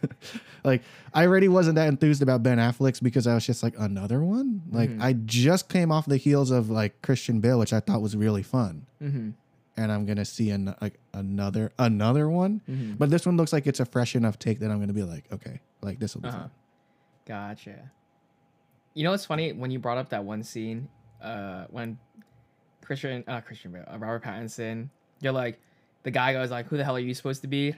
like 0.64 0.82
I 1.14 1.26
already 1.26 1.48
wasn't 1.48 1.76
that 1.76 1.88
enthused 1.88 2.20
about 2.22 2.42
Ben 2.42 2.58
Affleck's 2.58 3.00
because 3.00 3.26
I 3.26 3.34
was 3.34 3.46
just 3.46 3.62
like 3.62 3.74
another 3.78 4.22
one. 4.22 4.62
Like 4.70 4.90
Mhm. 4.90 5.02
I 5.02 5.12
just 5.14 5.68
came 5.68 5.90
off 5.92 6.06
the 6.06 6.16
heels 6.16 6.50
of 6.50 6.68
like 6.70 7.00
Christian 7.02 7.40
Bale, 7.40 7.58
which 7.58 7.72
I 7.72 7.80
thought 7.80 8.02
was 8.02 8.16
really 8.16 8.42
fun, 8.42 8.86
hmm 9.00 9.30
and 9.76 9.92
I'm 9.92 10.06
gonna 10.06 10.24
see 10.24 10.50
an, 10.50 10.74
like 10.82 10.98
another 11.14 11.72
another 11.78 12.28
one. 12.28 12.60
hmm 12.66 12.94
But 12.98 13.10
this 13.10 13.24
one 13.24 13.36
looks 13.36 13.52
like 13.52 13.66
it's 13.66 13.78
a 13.80 13.84
fresh 13.86 14.16
enough 14.16 14.38
take 14.38 14.58
that 14.58 14.70
I'm 14.70 14.80
gonna 14.80 14.92
be 14.92 15.04
like, 15.04 15.30
okay, 15.32 15.60
like 15.82 15.98
this 16.00 16.14
will 16.14 16.22
be 16.22 16.28
Uh-huh. 16.28 16.38
fun. 16.40 16.50
Gotcha. 17.26 17.90
You 18.94 19.04
know 19.04 19.12
what's 19.12 19.24
funny 19.24 19.52
when 19.52 19.70
you 19.70 19.78
brought 19.78 19.98
up 19.98 20.08
that 20.10 20.24
one 20.24 20.42
scene, 20.42 20.88
uh, 21.22 21.66
when 21.70 21.96
Christian, 22.88 23.22
uh, 23.28 23.40
Christian 23.42 23.70
Bale, 23.70 23.84
uh, 23.86 23.98
Robert 23.98 24.24
Pattinson, 24.24 24.88
you're 25.20 25.32
like, 25.32 25.60
the 26.02 26.10
guy 26.10 26.32
goes 26.32 26.50
like, 26.50 26.66
"Who 26.66 26.76
the 26.78 26.84
hell 26.84 26.96
are 26.96 27.00
you 27.00 27.14
supposed 27.14 27.42
to 27.42 27.48
be?" 27.48 27.74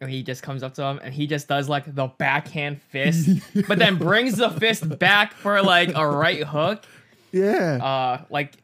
and 0.00 0.10
he 0.10 0.22
just 0.22 0.42
comes 0.42 0.64
up 0.64 0.74
to 0.74 0.82
him 0.82 1.00
and 1.02 1.14
he 1.14 1.28
just 1.28 1.46
does 1.46 1.68
like 1.68 1.94
the 1.94 2.08
backhand 2.18 2.82
fist, 2.82 3.28
but 3.68 3.78
then 3.78 3.96
brings 3.96 4.36
the 4.36 4.50
fist 4.50 4.98
back 4.98 5.32
for 5.32 5.62
like 5.62 5.92
a 5.94 6.06
right 6.06 6.42
hook. 6.42 6.84
Yeah. 7.30 7.78
Uh, 7.82 8.24
like 8.28 8.56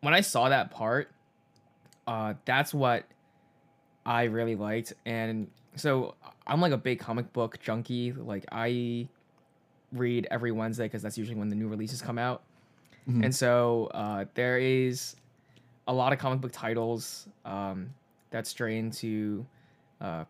when 0.00 0.14
I 0.14 0.20
saw 0.20 0.48
that 0.48 0.70
part, 0.70 1.10
uh, 2.06 2.34
that's 2.44 2.72
what 2.72 3.04
I 4.06 4.24
really 4.24 4.54
liked. 4.54 4.92
And 5.04 5.48
so 5.74 6.14
I'm 6.46 6.60
like 6.60 6.72
a 6.72 6.78
big 6.78 7.00
comic 7.00 7.32
book 7.32 7.58
junkie. 7.60 8.12
Like 8.12 8.44
I 8.52 9.08
read 9.92 10.28
every 10.30 10.52
Wednesday 10.52 10.84
because 10.84 11.02
that's 11.02 11.18
usually 11.18 11.36
when 11.36 11.48
the 11.48 11.56
new 11.56 11.68
releases 11.68 12.00
come 12.00 12.18
out. 12.18 12.42
Mhm. 13.08 13.24
And 13.24 13.34
so 13.34 13.90
uh, 13.94 14.26
there 14.34 14.58
is 14.58 15.16
a 15.86 15.92
lot 15.92 16.12
of 16.12 16.18
comic 16.18 16.40
book 16.40 16.52
titles 16.52 17.28
um, 17.44 17.94
that 18.30 18.46
stray 18.46 18.78
into 18.78 19.46
uh, 20.00 20.24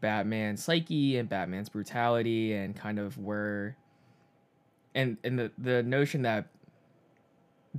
Batman's 0.00 0.62
psyche 0.62 1.18
and 1.18 1.28
Batman's 1.28 1.68
brutality 1.68 2.54
and 2.54 2.74
kind 2.74 2.98
of 2.98 3.18
where 3.18 3.76
and 4.94 5.16
and 5.24 5.38
the 5.38 5.52
the 5.58 5.82
notion 5.82 6.22
that 6.22 6.46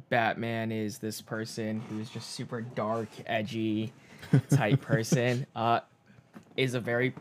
Batman 0.10 0.72
is 0.72 1.00
this 1.00 1.22
person 1.22 1.82
who's 1.90 2.10
just 2.10 2.32
super 2.32 2.62
dark, 2.62 3.10
edgy 3.26 3.92
type 4.50 4.82
person 4.82 5.46
uh, 5.56 5.82
is 6.56 6.76
a 6.76 6.80
very 6.80 7.14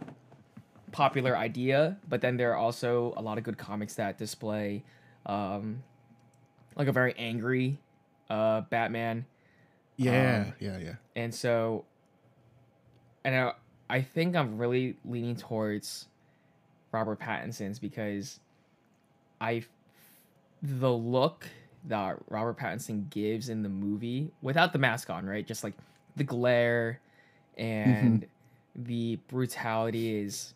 popular 0.93 1.37
idea. 1.37 1.97
But 2.09 2.21
then 2.21 2.37
there 2.37 2.53
are 2.53 2.57
also 2.57 3.15
a 3.17 3.23
lot 3.23 3.39
of 3.39 3.45
good 3.45 3.59
comics 3.59 3.95
that 3.95 4.19
display 4.19 4.85
um, 5.25 5.83
like 6.77 6.89
a 6.89 6.93
very 6.93 7.15
angry 7.19 7.79
uh, 8.31 8.61
Batman 8.63 9.25
yeah. 9.97 10.45
um, 10.47 10.55
yeah. 10.61 10.79
Yeah. 10.79 10.95
and 11.15 11.35
so 11.35 11.85
and 13.25 13.35
I, 13.35 13.53
I 13.89 14.03
think 14.03 14.37
i'm 14.37 14.59
really 14.59 14.97
leaning 15.05 15.37
towards 15.37 16.07
robert 16.93 17.19
pattinson's 17.19 17.79
because 17.79 18.41
i 19.41 19.65
the 20.63 20.93
look 20.93 21.49
that 21.85 22.19
robert 22.29 22.59
pattinson 22.59 23.09
gives 23.11 23.49
in 23.49 23.63
the 23.63 23.69
movie 23.69 24.31
without 24.43 24.73
the 24.73 24.79
mask 24.79 25.11
on 25.11 25.27
right 25.27 25.47
just 25.47 25.65
like 25.65 25.75
the 26.17 26.25
glare 26.25 27.01
and 27.57 28.27
the 28.75 29.19
brutality 29.29 30.21
is 30.21 30.55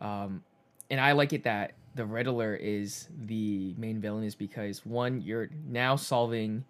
um 0.00 0.42
and 0.90 1.00
i 1.00 1.12
like 1.12 1.32
it 1.32 1.44
that 1.44 1.72
the 1.94 2.04
riddler 2.04 2.54
is 2.54 3.08
the 3.26 3.74
main 3.76 4.00
villain 4.00 4.24
is 4.24 4.34
because 4.34 4.86
one 4.86 5.20
you're 5.20 5.50
now 5.68 5.96
solving 5.96 6.64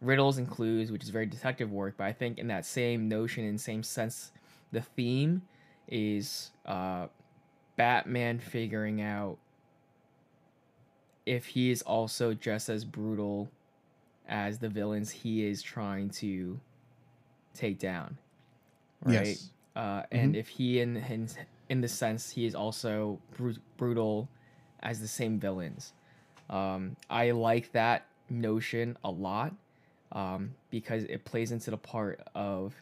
riddles 0.00 0.38
and 0.38 0.48
clues, 0.48 0.92
which 0.92 1.02
is 1.02 1.10
very 1.10 1.26
detective 1.26 1.72
work. 1.72 1.94
But 1.96 2.04
I 2.04 2.12
think 2.12 2.38
in 2.38 2.46
that 2.48 2.64
same 2.64 3.08
notion 3.08 3.44
and 3.44 3.60
same 3.60 3.82
sense, 3.82 4.32
the 4.72 4.80
theme 4.80 5.42
is 5.88 6.50
uh, 6.64 7.06
Batman 7.76 8.38
figuring 8.38 9.00
out 9.00 9.38
if 11.24 11.46
he 11.46 11.70
is 11.70 11.82
also 11.82 12.34
just 12.34 12.68
as 12.68 12.84
brutal 12.84 13.50
as 14.28 14.58
the 14.58 14.68
villains 14.68 15.10
he 15.10 15.44
is 15.44 15.62
trying 15.62 16.10
to 16.10 16.58
take 17.54 17.78
down. 17.78 18.16
Right. 19.04 19.26
Yes. 19.26 19.50
Uh, 19.74 20.02
and 20.10 20.36
if 20.36 20.48
he 20.48 20.80
in 20.80 20.96
in 20.96 21.28
in 21.68 21.80
the 21.80 21.88
sense 21.88 22.30
he 22.30 22.46
is 22.46 22.54
also 22.54 23.18
bru- 23.36 23.56
brutal 23.76 24.28
as 24.86 25.00
the 25.00 25.08
same 25.08 25.38
villains. 25.38 25.92
Um, 26.48 26.96
I 27.10 27.32
like 27.32 27.72
that 27.72 28.06
notion 28.30 28.96
a 29.04 29.10
lot 29.10 29.52
um, 30.12 30.54
because 30.70 31.04
it 31.04 31.24
plays 31.24 31.52
into 31.52 31.70
the 31.70 31.76
part 31.76 32.20
of 32.34 32.72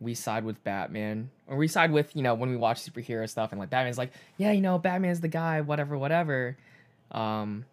we 0.00 0.14
side 0.14 0.44
with 0.44 0.64
Batman 0.64 1.30
or 1.46 1.56
we 1.56 1.68
side 1.68 1.92
with 1.92 2.16
you 2.16 2.22
know 2.22 2.34
when 2.34 2.50
we 2.50 2.56
watch 2.56 2.80
superhero 2.80 3.28
stuff 3.28 3.52
and 3.52 3.60
like 3.60 3.70
Batman's 3.70 3.98
like 3.98 4.10
yeah 4.36 4.50
you 4.50 4.60
know 4.60 4.76
Batman's 4.78 5.20
the 5.20 5.28
guy 5.28 5.60
whatever 5.60 5.96
whatever, 5.96 6.56
um, 7.12 7.66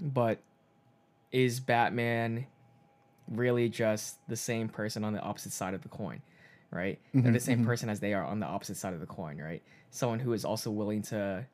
but 0.00 0.40
is 1.30 1.60
Batman 1.60 2.46
really 3.28 3.68
just 3.68 4.16
the 4.28 4.36
same 4.36 4.68
person 4.68 5.04
on 5.04 5.12
the 5.12 5.20
opposite 5.20 5.52
side 5.52 5.72
of 5.72 5.82
the 5.82 5.88
coin, 5.88 6.20
right? 6.70 6.98
They're 7.14 7.32
the 7.32 7.38
Mhm, 7.38 7.42
same 7.42 7.60
mhm. 7.60 7.64
person 7.66 7.88
as 7.88 8.00
they 8.00 8.12
are 8.12 8.24
on 8.24 8.40
the 8.40 8.46
opposite 8.46 8.76
side 8.76 8.92
of 8.92 9.00
the 9.00 9.06
coin, 9.06 9.38
right? 9.38 9.62
Someone 9.90 10.18
who 10.18 10.32
is 10.34 10.44
also 10.44 10.70
willing 10.70 11.00
to 11.02 11.46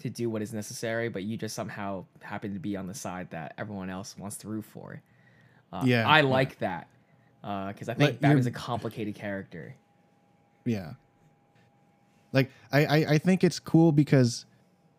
to 0.00 0.10
do 0.10 0.28
what 0.28 0.42
is 0.42 0.52
necessary, 0.52 1.08
but 1.08 1.22
you 1.22 1.36
just 1.36 1.54
somehow 1.54 2.04
happen 2.20 2.52
to 2.54 2.58
be 2.60 2.76
on 2.76 2.86
the 2.86 2.94
side 2.94 3.30
that 3.30 3.54
everyone 3.58 3.88
else 3.90 4.16
wants 4.18 4.36
to 4.38 4.48
root 4.48 4.64
for. 4.64 5.00
Uh, 5.72 5.82
Yeah, 5.86 6.06
I 6.08 6.20
yeah. 6.20 6.26
like 6.26 6.58
that 6.58 6.88
because 7.42 7.88
I 7.88 7.94
think 7.94 8.10
you're- 8.10 8.18
Batman's 8.20 8.46
a 8.46 8.50
complicated 8.50 9.14
character. 9.14 9.74
Yeah. 10.64 10.94
Like 12.32 12.50
I, 12.72 12.84
I, 12.86 12.96
I 13.14 13.18
think 13.18 13.44
it's 13.44 13.60
cool 13.60 13.92
because 13.92 14.44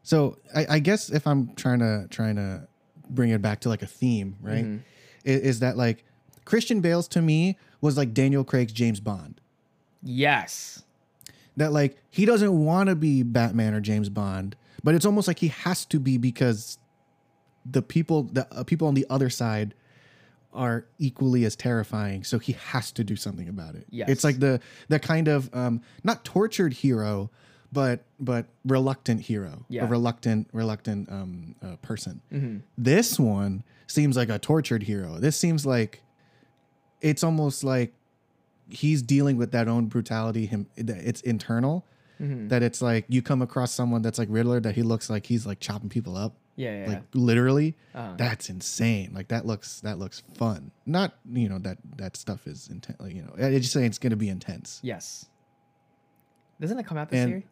so 0.04 0.38
I, 0.56 0.66
I 0.76 0.80
guess 0.80 1.10
if 1.10 1.28
I'm 1.28 1.54
trying 1.56 1.80
to 1.80 2.08
trying 2.10 2.36
to 2.38 2.68
bring 3.10 3.32
it 3.32 3.42
back 3.42 3.60
to 3.62 3.70
like 3.70 3.82
a 3.82 3.88
theme, 3.88 4.38
right? 4.42 4.64
Mhm. 4.66 4.80
i- 5.26 5.30
Is, 5.30 5.60
that 5.60 5.76
like 5.78 6.06
Christian 6.46 6.80
Bale's 6.82 7.08
to 7.10 7.22
me 7.22 7.58
was 7.82 7.98
like 7.98 8.14
Daniel 8.14 8.44
Craig's 8.44 8.72
James 8.74 9.00
Bond. 9.00 9.42
Yes. 10.02 10.84
That 11.58 11.72
like 11.74 11.98
he 12.10 12.26
doesn't 12.26 12.64
want 12.66 12.90
to 12.90 12.96
be 12.96 13.24
Batman 13.24 13.74
or 13.74 13.82
James 13.82 14.10
Bond, 14.10 14.56
but 14.86 14.94
it's 14.94 15.06
almost 15.06 15.28
like 15.28 15.40
he 15.40 15.48
has 15.50 15.84
to 15.86 16.00
be 16.00 16.18
because 16.20 16.78
the 17.66 17.82
people 17.82 18.24
the 18.24 18.48
uh, 18.56 18.64
people 18.64 18.88
on 18.88 18.94
the 18.94 19.06
other 19.10 19.32
side 19.32 19.74
are 20.54 20.86
equally 21.00 21.44
as 21.44 21.56
terrifying. 21.56 22.24
So 22.24 22.38
he 22.40 22.54
has 22.54 22.92
to 22.94 23.04
do 23.04 23.16
something 23.16 23.50
about 23.50 23.74
it. 23.76 23.88
Yes. 23.90 24.08
it's 24.10 24.24
like 24.24 24.40
the 24.40 24.62
the 24.88 25.00
kind 25.00 25.28
of 25.28 25.54
um 25.54 25.82
not 26.04 26.24
tortured 26.24 26.74
hero 26.74 27.32
but 27.74 28.06
but 28.20 28.46
reluctant 28.64 29.22
hero. 29.22 29.66
Yeah. 29.70 29.86
a 29.86 29.88
reluctant 29.88 30.48
reluctant 30.54 31.12
um 31.12 31.56
uh, 31.64 31.78
person. 31.82 32.22
Hmm 32.30 32.58
this 32.78 33.20
one 33.20 33.64
seems 33.88 34.16
like 34.16 34.30
a 34.30 34.38
tortured 34.38 34.84
hero. 34.84 35.18
This 35.18 35.36
seems 35.36 35.66
like 35.66 36.04
it's 37.02 37.24
almost 37.24 37.64
like 37.64 37.94
he's 38.70 39.02
dealing 39.02 39.38
with 39.38 39.52
that 39.52 39.68
own 39.68 39.88
brutality 39.88 40.46
him 40.46 40.68
it's 40.76 41.22
internal 41.22 41.86
hmm 42.18 42.48
that 42.48 42.64
it's 42.64 42.82
like 42.82 43.06
you 43.10 43.22
come 43.22 43.42
across 43.42 43.72
someone 43.72 44.02
that's 44.02 44.18
like 44.20 44.28
riddler 44.32 44.60
that 44.60 44.76
he 44.76 44.84
looks 44.84 45.10
like 45.10 45.26
he's 45.26 45.46
like 45.46 45.60
chopping 45.60 45.90
people 45.90 46.16
up 46.16 46.36
Yeah. 46.56 46.82
Yeah. 46.84 46.88
like 46.90 47.04
literally 47.14 47.76
uh, 47.94 48.16
that's 48.16 48.50
insane 48.50 49.12
like 49.14 49.28
that 49.30 49.46
looks 49.46 49.82
that 49.82 50.00
looks 50.00 50.22
fun 50.38 50.72
not 50.86 51.16
you 51.32 51.50
know 51.50 51.60
that 51.60 51.78
that 51.98 52.16
stuff 52.18 52.48
is 52.48 52.68
intense 52.70 53.00
like, 53.00 53.14
you 53.14 53.22
know 53.24 53.34
i 53.46 53.58
just 53.58 53.74
saying 53.74 53.88
it's 53.88 53.98
going 53.98 54.12
to 54.12 54.16
be 54.18 54.30
intense 54.30 54.80
yes. 54.84 55.26
Doesn't 56.62 56.80
it 56.80 56.86
come 56.88 56.98
out 56.98 57.10
this 57.10 57.20
And- 57.20 57.30
year? 57.32 57.44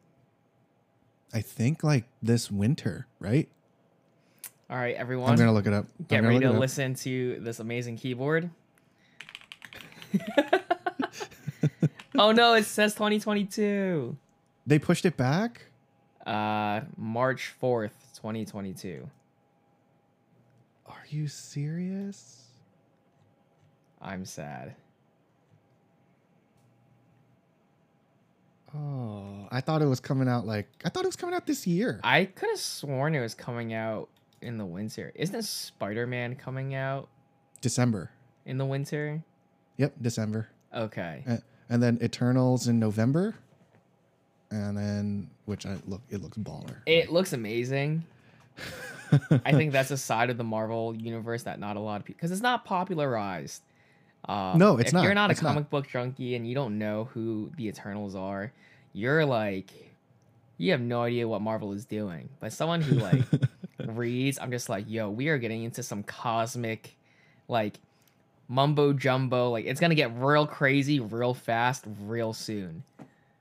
i 1.34 1.42
think 1.42 1.84
like 1.84 2.06
this 2.22 2.50
winter 2.52 3.08
right 3.20 3.50
All 4.70 4.78
right, 4.78 4.96
everyone. 4.96 5.32
i'm 5.32 5.38
gonna 5.38 5.54
look 5.54 5.68
it 5.68 5.74
up 5.74 5.88
Get 6.08 6.24
ready 6.24 6.40
to 6.40 6.52
listen 6.52 6.94
to 6.96 7.40
this 7.42 7.60
amazing 7.60 7.98
keyboard. 7.98 8.50
oh 12.16 12.32
no, 12.32 12.54
it 12.54 12.66
says 12.66 12.94
2022. 12.94 14.16
They 14.66 14.80
pushed 14.80 15.06
it 15.06 15.18
back 15.18 15.68
Uh 16.26 16.82
March 16.98 17.54
4th, 17.62 17.92
2022. 18.16 19.10
are 20.88 21.04
you 21.10 21.28
serious 21.28 22.40
I'm 24.02 24.26
sad. 24.26 24.76
oh 28.76 29.48
i 29.52 29.62
thought 29.62 29.82
it 29.82 29.86
was 29.86 30.00
coming 30.00 30.28
out 30.28 30.46
like 30.48 30.68
i 30.84 30.90
thought 30.90 31.04
it 31.04 31.08
was 31.08 31.16
coming 31.16 31.36
out 31.36 31.46
this 31.46 31.68
year 31.68 32.00
I 32.04 32.26
could 32.26 32.50
have 32.50 32.60
sworn 32.60 33.14
it 33.16 33.20
was 33.22 33.36
coming 33.36 33.74
out 33.74 34.10
in 34.42 34.58
the 34.58 34.66
winter. 34.66 35.14
Isn't 35.16 35.42
Spider-Man 35.44 36.36
coming 36.36 36.74
out 36.76 37.08
december 37.62 38.10
in 38.46 38.58
the 38.58 38.66
winter? 38.66 39.24
yep 39.78 39.94
december 40.02 40.50
Okay. 40.76 41.24
A- 41.28 41.42
and 41.70 41.84
then 41.84 42.00
eternals 42.02 42.68
in 42.68 42.80
november 42.80 43.36
and 44.54 44.78
then 44.78 45.30
which 45.46 45.66
i 45.66 45.76
look 45.88 46.02
it 46.10 46.22
looks 46.22 46.38
baller 46.38 46.76
It 46.86 47.12
looks 47.12 47.34
amazing. 47.34 48.04
I 49.46 49.52
think 49.52 49.72
that's 49.72 49.92
a 49.92 49.98
side 49.98 50.30
of 50.32 50.38
the 50.38 50.44
Marvel 50.44 50.96
universe 50.96 51.44
that 51.44 51.60
not 51.60 51.76
a 51.76 51.80
lot 51.80 52.00
of 52.02 52.06
people 52.06 52.18
because 52.18 52.32
it's 52.32 52.42
not 52.42 52.66
popularized. 52.66 53.62
Uh, 54.28 54.54
No, 54.58 54.78
it's 54.78 54.88
if 54.90 54.94
not. 54.94 55.04
You're 55.04 55.14
not 55.14 55.30
It's 55.32 55.42
a 55.42 55.44
not. 55.44 55.50
comic 55.54 55.70
book 55.70 55.88
junkie 55.88 56.36
and 56.36 56.48
you 56.48 56.56
don't 56.56 56.78
know 56.80 57.10
who 57.14 57.52
the 57.58 57.68
Eternals 57.68 58.16
are. 58.16 58.52
You're 58.94 59.24
like, 59.26 59.70
you 60.58 60.72
have 60.72 60.82
no 60.82 61.02
idea 61.04 61.28
what 61.28 61.42
Marvel 61.42 61.74
is 61.74 61.86
doing. 61.86 62.30
But 62.40 62.54
someone 62.54 62.82
who 62.82 62.96
like 62.96 63.24
reads, 63.86 64.40
I'm 64.40 64.50
just 64.52 64.68
like, 64.70 64.86
yo, 64.88 65.10
we 65.12 65.28
are 65.30 65.38
getting 65.38 65.64
into 65.64 65.84
some 65.84 66.02
cosmic, 66.04 66.96
like 67.48 67.80
mumbo 68.48 68.94
jumbo. 68.94 69.52
Like 69.52 69.66
it's 69.66 69.80
gonna 69.80 69.94
get 69.96 70.12
real 70.18 70.48
crazy, 70.48 71.00
real 71.00 71.34
fast, 71.36 71.86
real 72.02 72.34
soon. 72.34 72.84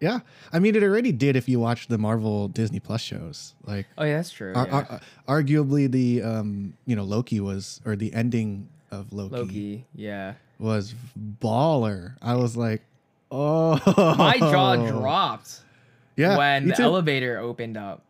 Yeah, 0.02 0.18
I 0.52 0.58
mean, 0.58 0.74
it 0.74 0.82
already 0.82 1.12
did 1.12 1.36
if 1.36 1.48
you 1.48 1.60
watch 1.60 1.86
the 1.86 1.96
Marvel 1.96 2.48
Disney 2.48 2.80
Plus 2.80 3.00
shows. 3.00 3.54
Like, 3.64 3.86
Oh 3.96 4.02
yeah, 4.04 4.16
that's 4.16 4.32
true. 4.32 4.52
ar- 4.54 4.66
yeah. 4.66 4.98
ar- 5.26 5.40
arguably 5.42 5.88
the 5.90 6.22
um, 6.22 6.74
you 6.86 6.96
know, 6.96 7.04
Loki 7.04 7.38
was 7.40 7.80
or 7.86 7.94
the 7.96 8.12
ending 8.12 8.68
of 8.90 9.12
Loki, 9.12 9.34
Loki, 9.36 9.86
yeah. 9.94 10.34
was 10.58 10.94
baller. 11.40 12.16
I 12.20 12.34
was 12.34 12.56
like, 12.56 12.82
oh, 13.30 13.80
My 14.18 14.38
jaw 14.38 14.74
dropped. 14.90 15.60
Yeah, 16.16 16.36
when 16.36 16.66
the 16.68 16.78
elevator 16.80 17.38
opened 17.38 17.76
up 17.76 18.02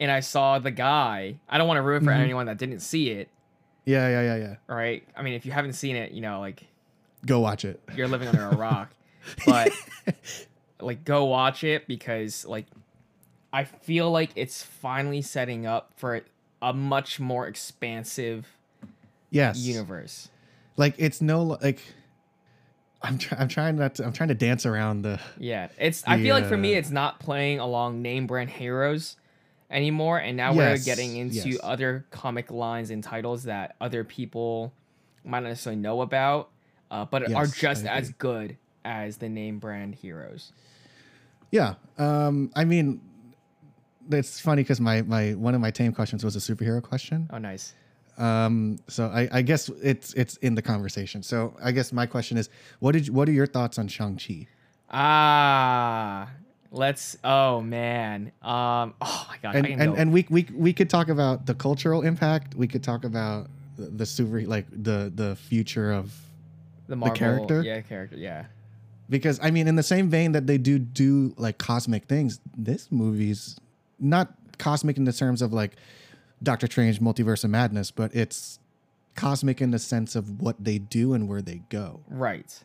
and 0.00 0.10
I 0.12 0.20
saw 0.20 0.58
the 0.60 0.70
guy. 0.70 1.40
I 1.48 1.58
don't 1.58 1.66
want 1.66 1.78
to 1.78 1.82
ruin 1.82 2.04
for 2.04 2.12
Mhm. 2.12 2.20
anyone 2.20 2.46
that 2.46 2.56
didn't 2.56 2.80
see 2.80 3.10
it, 3.10 3.28
Yeah, 3.84 4.08
yeah, 4.08 4.22
yeah, 4.22 4.36
yeah. 4.36 4.54
right? 4.74 5.02
I 5.16 5.22
mean, 5.22 5.34
if 5.34 5.44
you 5.44 5.50
haven't 5.52 5.72
seen 5.72 5.96
it, 5.96 6.12
you 6.12 6.20
know, 6.20 6.38
like 6.38 6.62
Go 7.26 7.40
watch 7.40 7.64
it. 7.64 7.82
you're 7.96 8.06
living 8.06 8.28
under 8.28 8.44
a 8.46 8.56
rock. 8.56 8.90
But 9.44 9.70
like 10.80 11.04
go 11.04 11.24
watch 11.24 11.64
it 11.64 11.86
because 11.86 12.44
like 12.44 12.66
I 13.52 13.64
feel 13.64 14.10
like 14.10 14.30
it's 14.36 14.62
finally 14.62 15.22
setting 15.22 15.66
up 15.66 15.92
for 15.96 16.22
a 16.60 16.72
much 16.72 17.18
more 17.18 17.46
expansive 17.46 18.46
yes. 19.30 19.58
universe. 19.58 20.28
Like 20.76 20.94
it's 20.98 21.20
no 21.20 21.42
like. 21.42 21.80
I'm 23.00 23.16
try- 23.16 23.38
I'm 23.38 23.46
trying 23.46 23.76
not 23.76 23.94
to. 23.96 24.04
I'm 24.04 24.12
trying 24.12 24.30
to 24.30 24.34
dance 24.34 24.66
around 24.66 25.02
the. 25.02 25.20
Yeah, 25.38 25.68
it's. 25.78 26.02
I 26.04 26.20
feel 26.20 26.34
like 26.34 26.46
for 26.46 26.56
me, 26.56 26.74
it's 26.74 26.90
not 26.90 27.20
playing 27.20 27.60
along 27.60 28.02
name 28.02 28.26
brand 28.26 28.50
heroes 28.50 29.16
anymore, 29.70 30.18
and 30.18 30.36
now 30.36 30.52
Yes, 30.52 30.80
we're 30.80 30.84
getting 30.84 31.16
into 31.16 31.50
yes. 31.50 31.58
other 31.62 32.06
comic 32.10 32.50
lines 32.50 32.90
and 32.90 33.02
titles 33.02 33.44
that 33.44 33.76
other 33.80 34.02
people 34.02 34.72
might 35.24 35.40
not 35.40 35.50
necessarily 35.50 35.80
know 35.80 36.00
about, 36.00 36.50
uh, 36.90 37.04
but 37.04 37.32
are 37.32 37.46
just 37.46 37.86
as 37.86 38.10
good 38.10 38.56
as 38.84 39.18
the 39.18 39.28
name 39.28 39.60
brand 39.60 39.94
heroes. 39.94 40.52
Yeah. 41.50 41.74
Um. 41.96 42.50
I 42.54 42.64
mean, 42.64 43.00
it's 44.10 44.40
funny 44.40 44.62
because 44.62 44.80
my 44.80 45.02
my 45.02 45.34
one 45.34 45.54
of 45.54 45.60
my 45.60 45.70
tame 45.70 45.92
questions 45.92 46.24
was 46.24 46.36
a 46.36 46.38
superhero 46.38 46.82
question. 46.82 47.28
Oh, 47.32 47.38
nice. 47.38 47.74
Um, 48.18 48.78
so 48.88 49.06
I, 49.06 49.28
I 49.30 49.42
guess 49.42 49.68
it's 49.68 50.12
it's 50.14 50.36
in 50.38 50.54
the 50.54 50.62
conversation. 50.62 51.22
So 51.22 51.56
I 51.62 51.70
guess 51.72 51.92
my 51.92 52.06
question 52.06 52.36
is, 52.36 52.50
what 52.80 52.92
did 52.92 53.06
you, 53.06 53.12
what 53.12 53.28
are 53.28 53.32
your 53.32 53.46
thoughts 53.46 53.78
on 53.78 53.86
Shang 53.88 54.16
Chi? 54.16 54.46
Ah, 54.90 56.28
let's. 56.72 57.16
Oh 57.22 57.60
man. 57.60 58.32
Um. 58.42 58.94
Oh 59.00 59.26
my 59.28 59.36
gosh. 59.42 59.54
And 59.54 59.66
I 59.66 59.70
and, 59.70 59.96
and 59.96 60.12
we 60.12 60.26
we 60.30 60.46
we 60.52 60.72
could 60.72 60.90
talk 60.90 61.08
about 61.08 61.46
the 61.46 61.54
cultural 61.54 62.02
impact. 62.02 62.54
We 62.54 62.66
could 62.66 62.82
talk 62.82 63.04
about 63.04 63.48
the, 63.76 63.86
the 63.86 64.06
super 64.06 64.42
like 64.42 64.66
the 64.70 65.12
the 65.14 65.36
future 65.36 65.92
of 65.92 66.12
the 66.88 66.96
Marvel, 66.96 67.16
character? 67.16 67.62
Yeah, 67.62 67.80
character. 67.82 68.16
Yeah. 68.16 68.46
Because 69.08 69.38
I 69.42 69.50
mean 69.50 69.68
in 69.68 69.76
the 69.76 69.82
same 69.82 70.08
vein 70.08 70.32
that 70.32 70.46
they 70.46 70.58
do 70.58 70.78
do 70.78 71.34
like 71.36 71.58
cosmic 71.58 72.04
things. 72.04 72.40
This 72.56 72.90
movie's 72.90 73.58
not 73.98 74.34
cosmic 74.58 74.96
in 74.96 75.04
the 75.04 75.12
terms 75.12 75.42
of 75.42 75.52
like 75.52 75.76
Doctor 76.42 76.66
Strange 76.66 77.00
Multiverse 77.00 77.44
of 77.44 77.50
Madness, 77.50 77.90
but 77.90 78.14
it's 78.14 78.58
cosmic 79.16 79.60
in 79.60 79.70
the 79.70 79.78
sense 79.78 80.14
of 80.14 80.40
what 80.40 80.56
they 80.62 80.78
do 80.78 81.12
and 81.12 81.28
where 81.28 81.42
they 81.42 81.62
go. 81.68 82.00
Right. 82.08 82.62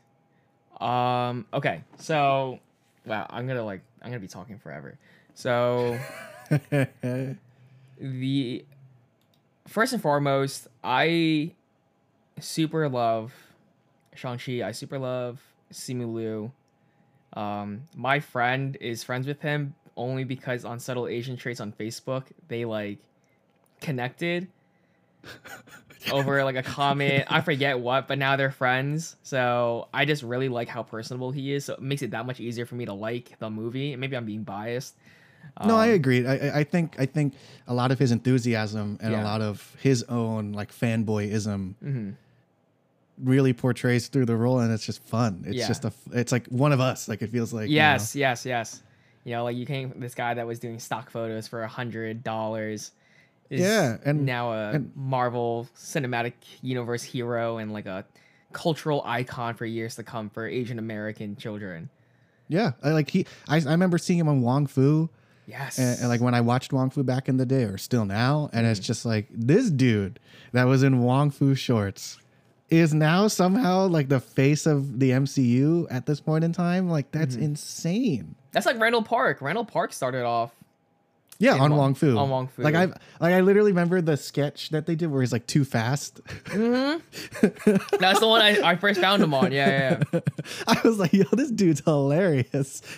Um. 0.79 1.45
Okay. 1.53 1.83
So, 1.97 2.59
wow. 3.05 3.25
I'm 3.29 3.47
gonna 3.47 3.63
like. 3.63 3.81
I'm 4.01 4.09
gonna 4.09 4.19
be 4.19 4.27
talking 4.27 4.59
forever. 4.59 4.97
So. 5.33 5.97
the 7.99 8.65
first 9.67 9.93
and 9.93 10.01
foremost, 10.01 10.67
I 10.83 11.51
super 12.39 12.89
love 12.89 13.33
Shang-Chi. 14.13 14.61
I 14.63 14.71
super 14.71 14.99
love 14.99 15.41
Simu 15.73 16.13
Liu. 16.13 16.51
Um, 17.33 17.83
my 17.95 18.19
friend 18.19 18.77
is 18.79 19.03
friends 19.03 19.25
with 19.27 19.41
him 19.41 19.73
only 19.97 20.23
because 20.23 20.65
on 20.65 20.79
Subtle 20.79 21.07
Asian 21.07 21.35
Traits 21.37 21.59
on 21.59 21.71
Facebook, 21.71 22.25
they 22.47 22.63
like 22.65 22.99
connected 23.81 24.47
over 26.11 26.43
like 26.43 26.55
a 26.55 26.63
comment. 26.63 27.25
I 27.29 27.41
forget 27.41 27.79
what, 27.79 28.07
but 28.07 28.17
now 28.17 28.35
they're 28.35 28.51
friends. 28.51 29.15
So 29.23 29.87
I 29.93 30.05
just 30.05 30.23
really 30.23 30.49
like 30.49 30.67
how 30.67 30.83
personable 30.83 31.31
he 31.31 31.53
is. 31.53 31.65
So 31.65 31.73
it 31.73 31.81
makes 31.81 32.01
it 32.01 32.11
that 32.11 32.25
much 32.25 32.39
easier 32.39 32.65
for 32.65 32.75
me 32.75 32.85
to 32.85 32.93
like 32.93 33.37
the 33.39 33.49
movie. 33.49 33.95
Maybe 33.95 34.15
I'm 34.15 34.25
being 34.25 34.43
biased. 34.43 34.95
No, 35.65 35.75
I 35.75 35.89
Um, 35.89 35.95
agree. 35.95 36.25
I, 36.25 36.59
I- 36.59 36.63
think 36.63 36.95
I 36.99 37.05
think 37.05 37.33
a 37.67 37.73
lot 37.73 37.91
of 37.91 37.99
his 37.99 38.11
enthusiasm 38.11 38.97
and 39.01 39.11
Yeah. 39.11 39.23
a 39.23 39.25
lot 39.25 39.41
of 39.41 39.75
his 39.81 40.03
own 40.03 40.51
like 40.53 40.71
fanboyism 40.71 41.75
mhm. 41.83 42.15
Really 43.21 43.53
portrays 43.53 44.07
through 44.07 44.25
the 44.25 44.35
role, 44.35 44.59
and 44.59 44.71
it's 44.73 44.85
just 44.85 45.03
fun. 45.03 45.43
It's 45.45 45.57
Yeah. 45.57 45.67
just 45.67 45.85
a, 45.85 45.93
It's 46.11 46.31
like 46.31 46.47
one 46.47 46.71
of 46.71 46.79
us. 46.79 47.07
Like 47.07 47.21
it 47.21 47.29
feels 47.31 47.53
like 47.53 47.69
you 47.69 47.75
yes, 47.75 48.15
yes, 48.15 48.45
yes. 48.45 48.81
You 49.23 49.33
know, 49.33 49.43
like 49.45 49.55
you 49.55 49.65
came 49.65 49.93
this 49.97 50.15
guy 50.15 50.33
that 50.33 50.45
was 50.47 50.59
doing 50.59 50.79
stock 50.79 51.09
photos 51.09 51.47
for 51.47 51.63
a 51.63 51.67
hundred 51.67 52.23
dollars. 52.23 52.91
Yeah, 53.49 53.97
and- 54.03 54.25
now 54.25 54.51
a 54.53 54.71
and- 54.71 54.91
Marvel 54.95 55.67
Cinematic 55.77 56.33
Universe 56.61 57.03
hero 57.03 57.57
and 57.57 57.71
like 57.71 57.85
a 57.85 58.03
cultural 58.51 59.01
icon 59.05 59.53
for 59.55 59.65
years 59.65 59.95
to 59.95 60.03
come 60.03 60.29
for 60.29 60.47
Asian 60.47 60.79
American 60.79 61.35
children. 61.35 61.89
yeah. 62.47 62.71
I 62.83 62.89
like 62.91 63.09
he. 63.09 63.25
I, 63.47 63.57
I 63.57 63.71
remember 63.71 63.97
seeing 63.97 64.19
him 64.19 64.27
on 64.27 64.41
Wong 64.41 64.67
Fu, 64.67 65.09
Yes, 65.47 65.77
and, 65.77 65.99
and 65.99 66.07
like 66.09 66.21
when 66.21 66.33
I 66.33 66.41
watched 66.41 66.71
Wong 66.73 66.89
Fu 66.89 67.03
back 67.03 67.27
in 67.29 67.37
the 67.37 67.45
day, 67.45 67.63
or 67.63 67.77
still 67.77 68.05
now, 68.05 68.49
and 68.53 68.65
Mm. 68.65 68.71
it's 68.71 68.79
just 68.79 69.05
like 69.05 69.27
this 69.31 69.69
dude 69.69 70.19
that 70.51 70.63
was 70.65 70.83
in 70.83 70.99
Wong 71.01 71.31
Fu 71.31 71.53
shorts 71.55 72.17
is 72.79 72.93
now 72.93 73.27
somehow 73.27 73.87
like 73.87 74.09
the 74.09 74.19
face 74.19 74.65
of 74.65 74.99
the 74.99 75.11
MCU 75.11 75.87
at 75.91 76.05
this 76.05 76.19
point 76.19 76.43
in 76.43 76.51
time. 76.53 76.89
Like 76.89 77.11
that's 77.11 77.35
Mm-hmm. 77.35 77.43
insane. 77.45 78.35
that's 78.51 78.65
like 78.65 78.79
Randall 78.79 79.03
Park. 79.03 79.41
Randall 79.41 79.65
Park 79.65 79.93
started 79.93 80.23
off. 80.25 80.51
Yeah, 81.39 81.53
on 81.55 81.71
Wong- 81.71 81.79
Wong 81.79 81.95
Fu. 81.95 82.15
on 82.17 82.29
Wong 82.29 82.47
Fu. 82.47 82.61
Like 82.61 82.75
I 82.75 82.85
like 82.85 83.33
I 83.33 83.41
literally 83.41 83.71
remember 83.71 83.99
the 84.01 84.15
sketch 84.15 84.69
that 84.69 84.85
they 84.85 84.95
did 84.95 85.09
where 85.11 85.21
he's 85.21 85.33
like 85.33 85.45
too 85.47 85.65
fast. 85.65 86.21
Mm-hmm. 86.45 87.97
That's 87.99 88.19
the 88.19 88.27
one 88.27 88.41
I, 88.41 88.61
I 88.61 88.75
first 88.75 89.01
found 89.01 89.21
him 89.21 89.33
on. 89.33 89.51
Yeah, 89.51 89.67
yeah. 89.67 90.03
yeah. 90.13 90.19
I 90.67 90.79
was 90.83 90.99
like, 90.99 91.11
yo, 91.11 91.23
this 91.33 91.51
dude's 91.51 91.81
hilarious. 91.83 92.81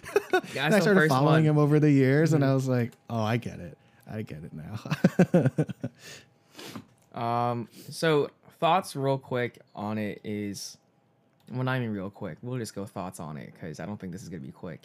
Yeah, 0.53 0.65
I 0.67 0.79
started 0.81 1.07
following 1.09 1.25
one. 1.25 1.39
Mm-hmm. 1.41 1.49
him 1.51 1.57
over 1.57 1.79
the 1.79 1.89
years, 1.89 2.33
and 2.33 2.43
I 2.43 2.53
was 2.53 2.67
like, 2.67 2.91
oh, 3.09 3.21
I 3.21 3.37
get 3.37 3.59
it. 3.59 3.77
I 4.11 4.21
get 4.21 4.39
it 4.43 4.51
now. 7.13 7.19
Um, 7.19 7.69
so 7.89 8.29
thoughts 8.59 8.95
real 8.95 9.17
quick 9.17 9.59
on 9.75 9.97
it 9.97 10.21
is, 10.23 10.77
well, 11.51 11.63
not 11.63 11.77
even 11.77 11.93
real 11.93 12.09
quick. 12.09 12.37
We'll 12.41 12.57
just 12.57 12.75
go 12.75 12.85
thoughts 12.85 13.19
on 13.19 13.37
it 13.37 13.53
because 13.53 13.79
I 13.79 13.85
don't 13.85 13.99
think 13.99 14.11
this 14.11 14.23
is 14.23 14.29
gonna 14.29 14.41
be 14.41 14.51
quick. 14.51 14.81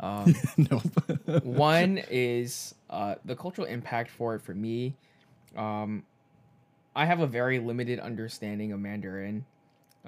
Um, 0.00 0.34
nope. 0.56 1.44
one 1.44 2.00
is 2.10 2.74
uh, 2.88 3.16
the 3.24 3.36
cultural 3.36 3.66
impact 3.66 4.10
for 4.10 4.34
it 4.34 4.42
for 4.42 4.54
me. 4.54 4.94
Um, 5.56 6.04
I 6.94 7.04
have 7.04 7.20
a 7.20 7.26
very 7.26 7.58
limited 7.58 8.00
understanding 8.00 8.72
of 8.72 8.80
Mandarin. 8.80 9.44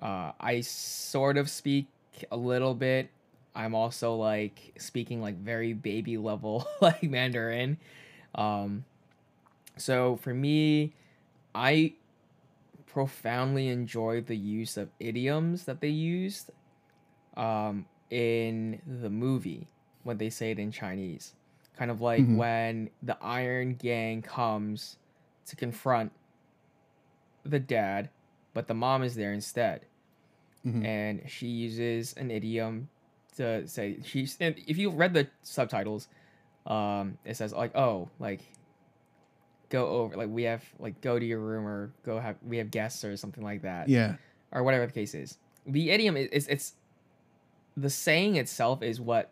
Uh, 0.01 0.33
I 0.41 0.63
sort 0.63 1.37
of 1.37 1.49
speak 1.51 1.87
a 2.31 2.37
little 2.37 2.75
bit. 2.75 3.11
I'm 3.55 3.75
also 3.75 4.15
like 4.15 4.73
speaking 4.79 5.21
like 5.21 5.37
very 5.37 5.75
baby 5.75 6.17
level 6.17 6.67
like 6.81 7.03
Mandarin. 7.03 7.77
Um, 8.35 8.85
so 9.77 10.17
for 10.17 10.33
me, 10.33 10.93
I 11.55 11.93
profoundly 12.93 13.69
enjoyed 13.69 14.27
the 14.27 14.37
use 14.37 14.77
of 14.77 14.91
idioms 15.01 15.65
that 15.65 15.81
they 15.81 15.89
used 15.89 16.51
um, 17.37 17.87
in 18.11 18.81
the 18.87 19.09
movie 19.09 19.67
when 20.05 20.19
they 20.19 20.29
say 20.29 20.51
it 20.51 20.59
in 20.59 20.71
Chinese. 20.71 21.35
Kind 21.79 21.91
of 21.91 22.03
like 22.03 22.23
Mhm. 22.23 22.37
when 22.37 22.91
the 23.03 23.17
Iron 23.23 23.75
Gang 23.77 24.21
comes 24.21 24.99
to 25.47 25.57
confront 25.57 26.13
the 27.45 27.59
dad, 27.59 28.11
but 28.53 28.67
the 28.69 28.75
mom 28.75 29.03
is 29.03 29.15
there 29.15 29.33
instead. 29.33 29.87
Mhm. 30.67 30.85
And 30.85 31.31
she 31.31 31.47
uses 31.47 32.13
an 32.15 32.31
idiom 32.31 32.89
to 33.37 33.67
say 33.67 33.99
she's 34.05 34.37
and 34.39 34.55
if 34.67 34.77
you 34.77 34.91
read 34.91 35.15
the 35.15 35.29
subtitles, 35.43 36.09
um, 36.67 37.17
it 37.25 37.37
says 37.39 37.55
like, 37.55 37.75
oh, 37.75 38.11
like 38.19 38.41
go 39.73 39.89
over 39.89 40.17
like 40.17 40.29
we 40.29 40.43
have 40.43 40.63
like 40.79 41.01
go 41.01 41.19
to 41.19 41.25
your 41.25 41.41
room 41.41 41.67
or 41.67 41.91
go 42.05 42.21
have 42.21 42.37
we 42.47 42.59
have 42.59 42.71
guests 42.71 43.05
or 43.05 43.17
something 43.17 43.43
like 43.43 43.63
that 43.63 43.89
yeah. 43.89 44.17
or 44.53 44.63
whatever 44.63 44.87
the 44.87 44.93
case 44.93 45.15
is. 45.15 45.39
The 45.67 45.91
idiom 45.91 46.17
is, 46.17 46.29
is 46.29 46.47
it's 46.49 46.75
the 47.77 47.89
saying 47.89 48.37
itself 48.37 48.83
is 48.83 49.01
what 49.01 49.31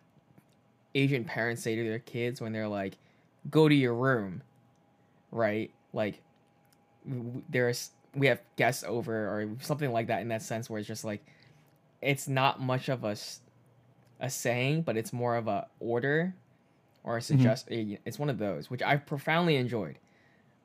Asian 0.94 1.24
parents 1.24 1.62
say 1.62 1.76
to 1.76 1.84
their 1.84 1.98
kids 1.98 2.40
when 2.40 2.52
they're 2.52 2.68
like, 2.68 2.96
"Go 3.50 3.68
to 3.68 3.74
your 3.74 3.94
room," 3.94 4.42
right? 5.30 5.70
Like 5.92 6.22
there's 7.04 7.90
we 8.14 8.26
have 8.26 8.40
guests 8.56 8.82
over 8.82 9.14
or 9.14 9.50
something 9.60 9.92
like 9.92 10.06
that 10.06 10.22
in 10.22 10.28
that 10.28 10.42
sense 10.42 10.70
where 10.70 10.78
it's 10.78 10.88
just 10.88 11.04
like 11.04 11.22
it's 12.00 12.28
not 12.28 12.60
much 12.60 12.88
of 12.88 13.04
a 13.04 13.14
saying, 14.30 14.82
but 14.82 14.96
it's 14.96 15.12
more 15.12 15.36
of 15.36 15.48
a 15.48 15.66
order 15.80 16.34
or 17.04 17.16
a 17.16 17.20
mm-hmm. 17.20 17.26
suggest. 17.26 17.68
Eh, 17.70 17.96
it's 18.06 18.18
one 18.18 18.30
of 18.30 18.38
those 18.38 18.70
which 18.70 18.82
I 18.82 18.96
profoundly 18.96 19.56
enjoyed. 19.56 19.98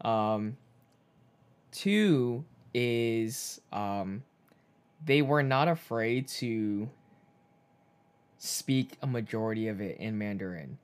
Um, 0.01 0.57
two 1.71 2.45
is 2.73 3.61
um, 3.71 4.23
they 5.05 5.21
were 5.21 5.43
not 5.43 5.67
afraid 5.67 6.27
to 6.27 6.89
speak 8.37 8.97
a 9.01 9.07
majority 9.07 9.67
of 9.67 9.81
it 9.81 9.97
in 9.97 10.17
Mandarin. 10.17 10.77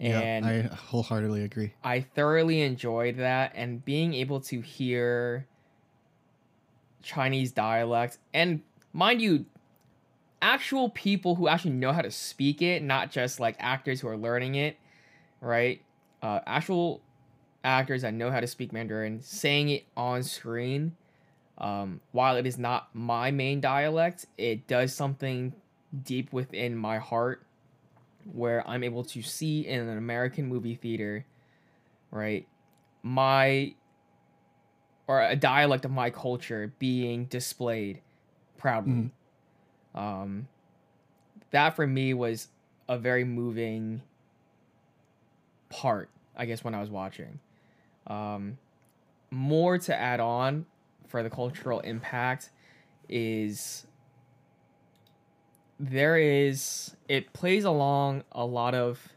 And 0.00 0.46
yeah, 0.46 0.68
I 0.70 0.74
wholeheartedly 0.74 1.42
agree. 1.42 1.72
I 1.82 2.00
thoroughly 2.00 2.62
enjoyed 2.62 3.16
that 3.16 3.52
and 3.54 3.84
being 3.84 4.14
able 4.14 4.40
to 4.42 4.60
hear 4.60 5.46
Chinese 7.02 7.52
dialect 7.52 8.18
and 8.32 8.62
mind 8.92 9.20
you 9.20 9.46
actual 10.40 10.90
people 10.90 11.34
who 11.34 11.48
actually 11.48 11.72
know 11.72 11.92
how 11.92 12.02
to 12.02 12.10
speak 12.10 12.62
it, 12.62 12.82
not 12.82 13.10
just 13.10 13.40
like 13.40 13.56
actors 13.58 14.00
who 14.00 14.08
are 14.08 14.16
learning 14.16 14.54
it, 14.54 14.78
right? 15.40 15.82
Uh, 16.22 16.40
actual 16.46 17.00
actors 17.64 18.02
that 18.02 18.14
know 18.14 18.30
how 18.30 18.40
to 18.40 18.46
speak 18.46 18.72
Mandarin 18.72 19.20
saying 19.22 19.68
it 19.70 19.84
on 19.96 20.22
screen. 20.22 20.96
Um, 21.58 22.00
while 22.12 22.36
it 22.36 22.46
is 22.46 22.56
not 22.56 22.88
my 22.94 23.30
main 23.32 23.60
dialect, 23.60 24.26
it 24.36 24.66
does 24.68 24.94
something 24.94 25.52
deep 26.04 26.32
within 26.32 26.76
my 26.76 26.98
heart 26.98 27.42
where 28.32 28.66
I'm 28.68 28.84
able 28.84 29.02
to 29.04 29.22
see 29.22 29.66
in 29.66 29.88
an 29.88 29.98
American 29.98 30.46
movie 30.48 30.74
theater, 30.76 31.24
right, 32.10 32.46
my 33.02 33.74
or 35.08 35.22
a 35.22 35.34
dialect 35.34 35.84
of 35.84 35.90
my 35.90 36.10
culture 36.10 36.72
being 36.78 37.24
displayed 37.24 38.02
proudly. 38.58 38.92
Um, 39.94 40.48
that 41.50 41.74
for 41.74 41.86
me 41.86 42.12
was 42.14 42.48
a 42.88 42.98
very 42.98 43.24
moving 43.24 44.02
part, 45.70 46.10
I 46.36 46.44
guess, 46.44 46.62
when 46.62 46.74
I 46.74 46.80
was 46.80 46.90
watching. 46.90 47.40
Um, 48.08 48.58
more 49.30 49.78
to 49.78 49.94
add 49.94 50.20
on 50.20 50.66
for 51.06 51.22
the 51.22 51.30
cultural 51.30 51.80
impact 51.80 52.50
is 53.08 53.86
there 55.78 56.16
is 56.18 56.96
it 57.08 57.32
plays 57.32 57.64
along 57.64 58.24
a 58.32 58.44
lot 58.44 58.74
of 58.74 59.08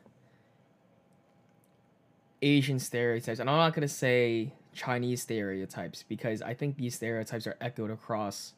Asian 2.41 2.79
stereotypes, 2.79 3.39
and 3.39 3.49
I'm 3.49 3.57
not 3.57 3.73
gonna 3.73 3.87
say 3.87 4.53
Chinese 4.73 5.21
stereotypes 5.21 6.03
because 6.03 6.41
I 6.41 6.53
think 6.53 6.77
these 6.77 6.95
stereotypes 6.95 7.47
are 7.47 7.57
echoed 7.61 7.91
across 7.91 8.53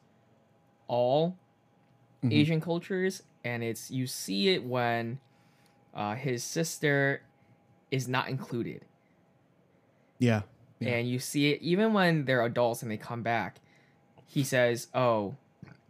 all 0.88 1.36
Mhm. 2.22 2.32
Asian 2.32 2.60
cultures, 2.60 3.22
and 3.44 3.62
it's 3.62 3.90
you 3.90 4.06
see 4.06 4.48
it 4.48 4.64
when 4.64 5.20
uh, 5.92 6.14
his 6.14 6.42
sister 6.42 7.22
is 7.90 8.08
not 8.08 8.28
included, 8.28 8.84
Yeah. 10.24 10.42
Yeah. 10.80 10.96
and 10.96 11.08
you 11.08 11.18
see 11.18 11.52
it 11.52 11.62
even 11.62 11.92
when 11.92 12.24
they're 12.24 12.44
adults 12.44 12.82
and 12.82 12.90
they 12.90 12.96
come 12.96 13.22
back. 13.22 13.60
He 14.26 14.42
says, 14.42 14.88
"Oh, 14.92 15.36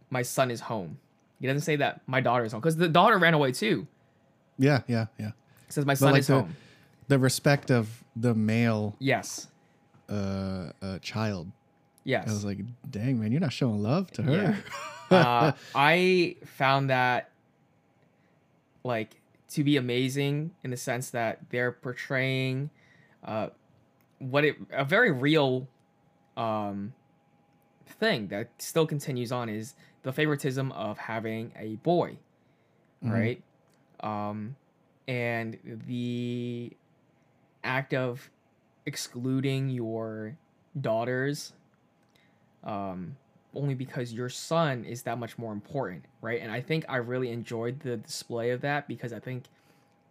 my 0.09 0.21
son 0.21 0.51
is 0.51 0.61
home." 0.61 0.99
He 1.39 1.47
doesn't 1.47 1.61
say 1.61 1.75
that 1.77 2.01
my 2.07 2.21
daughter 2.21 2.45
is 2.45 2.51
home 2.51 2.61
because 2.61 2.77
the 2.77 2.87
daughter 2.87 3.17
ran 3.17 3.33
away 3.33 3.51
too. 3.51 3.87
Yeah. 4.57 4.81
Yeah. 4.87 5.07
Yeah. 5.19 5.31
He 5.65 5.71
says, 5.73 5.85
"My 5.85 5.95
son 5.95 6.11
like 6.13 6.19
is 6.19 6.27
the- 6.27 6.41
home." 6.41 6.55
The 7.07 7.19
respect 7.19 7.69
of 7.71 8.03
the 8.15 8.33
male 8.33 8.95
Yes, 8.99 9.47
uh, 10.09 10.71
uh 10.81 10.97
child. 10.99 11.51
yes. 12.03 12.27
I 12.27 12.31
was 12.31 12.43
like, 12.45 12.59
dang 12.89 13.19
man, 13.19 13.31
you're 13.31 13.41
not 13.41 13.53
showing 13.53 13.83
love 13.83 14.09
to 14.13 14.23
her. 14.23 14.57
uh, 15.11 15.51
I 15.75 16.35
found 16.45 16.89
that 16.89 17.29
like 18.83 19.19
to 19.49 19.63
be 19.63 19.77
amazing 19.77 20.51
in 20.63 20.71
the 20.71 20.77
sense 20.77 21.11
that 21.11 21.39
they're 21.51 21.71
portraying 21.71 22.71
uh, 23.23 23.49
what 24.19 24.45
it 24.45 24.57
a 24.71 24.85
very 24.85 25.11
real 25.11 25.67
um, 26.37 26.93
thing 27.87 28.27
that 28.27 28.49
still 28.57 28.85
continues 28.87 29.31
on 29.31 29.49
is 29.49 29.75
the 30.03 30.11
favoritism 30.11 30.71
of 30.73 30.97
having 30.97 31.51
a 31.57 31.75
boy, 31.77 32.17
Mhm. 33.03 33.11
right? 33.11 33.43
Um, 34.01 34.55
and 35.07 35.57
the 35.87 36.71
act 37.63 37.93
of 37.93 38.29
excluding 38.85 39.69
your 39.69 40.37
daughters 40.79 41.53
um, 42.63 43.15
only 43.53 43.73
because 43.75 44.11
your 44.13 44.29
son 44.29 44.83
is 44.85 45.03
that 45.03 45.17
much 45.17 45.37
more 45.37 45.53
important, 45.53 46.03
right? 46.21 46.41
And 46.41 46.51
I 46.51 46.61
think 46.61 46.85
I 46.89 46.97
really 46.97 47.31
enjoyed 47.31 47.79
the 47.81 47.97
display 47.97 48.49
of 48.51 48.61
that 48.61 48.87
because 48.87 49.13
I 49.13 49.19
think 49.19 49.45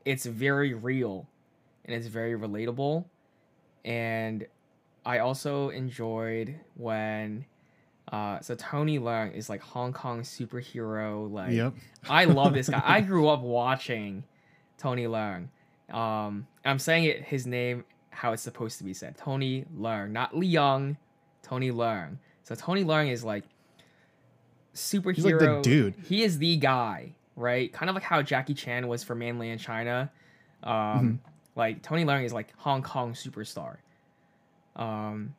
it's 0.04 0.24
very 0.24 0.72
real 0.72 1.26
and 1.84 1.94
it's 1.94 2.06
very 2.06 2.38
relatable. 2.38 3.04
And 3.84 4.46
I 5.04 5.18
also 5.18 5.68
enjoyed 5.70 6.54
when 6.76 7.44
uh 8.12 8.40
so 8.40 8.54
Tony 8.54 8.98
Leung 8.98 9.34
is 9.34 9.48
like 9.48 9.60
Hong 9.62 9.92
Kong 9.92 10.22
superhero 10.22 11.30
like 11.30 11.52
Yep. 11.52 11.74
I 12.08 12.24
love 12.24 12.54
this 12.54 12.68
guy. 12.68 12.82
I 12.84 13.00
grew 13.10 13.28
up 13.28 13.40
watching 13.40 14.24
Tony 14.78 15.04
Leung. 15.04 15.48
Um, 15.92 16.46
I'm 16.64 16.78
saying 16.78 17.04
it 17.04 17.22
his 17.22 17.46
name 17.46 17.84
how 18.10 18.32
it's 18.32 18.42
supposed 18.42 18.78
to 18.78 18.84
be 18.84 18.94
said. 18.94 19.16
Tony 19.16 19.64
Leung, 19.76 20.10
not 20.10 20.32
Leung. 20.32 20.96
Tony 21.42 21.70
Leung. 21.70 22.16
So 22.42 22.54
Tony 22.54 22.84
Leung 22.84 23.10
is 23.10 23.24
like 23.24 23.44
superhero. 24.74 25.24
like 25.24 25.38
the 25.38 25.60
dude. 25.62 25.94
He 26.04 26.22
is 26.22 26.38
the 26.38 26.56
guy, 26.56 27.12
right? 27.36 27.72
Kind 27.72 27.88
of 27.88 27.94
like 27.94 28.02
how 28.04 28.22
Jackie 28.22 28.54
Chan 28.54 28.86
was 28.88 29.02
for 29.04 29.14
mainland 29.14 29.60
China. 29.60 30.10
Um, 30.62 30.72
Mhm. 30.72 31.18
Like 31.56 31.82
Tony 31.82 32.04
Leung 32.04 32.24
is 32.24 32.32
like 32.32 32.52
Hong 32.58 32.82
Kong 32.82 33.12
superstar. 33.12 33.76
Um, 34.76 35.34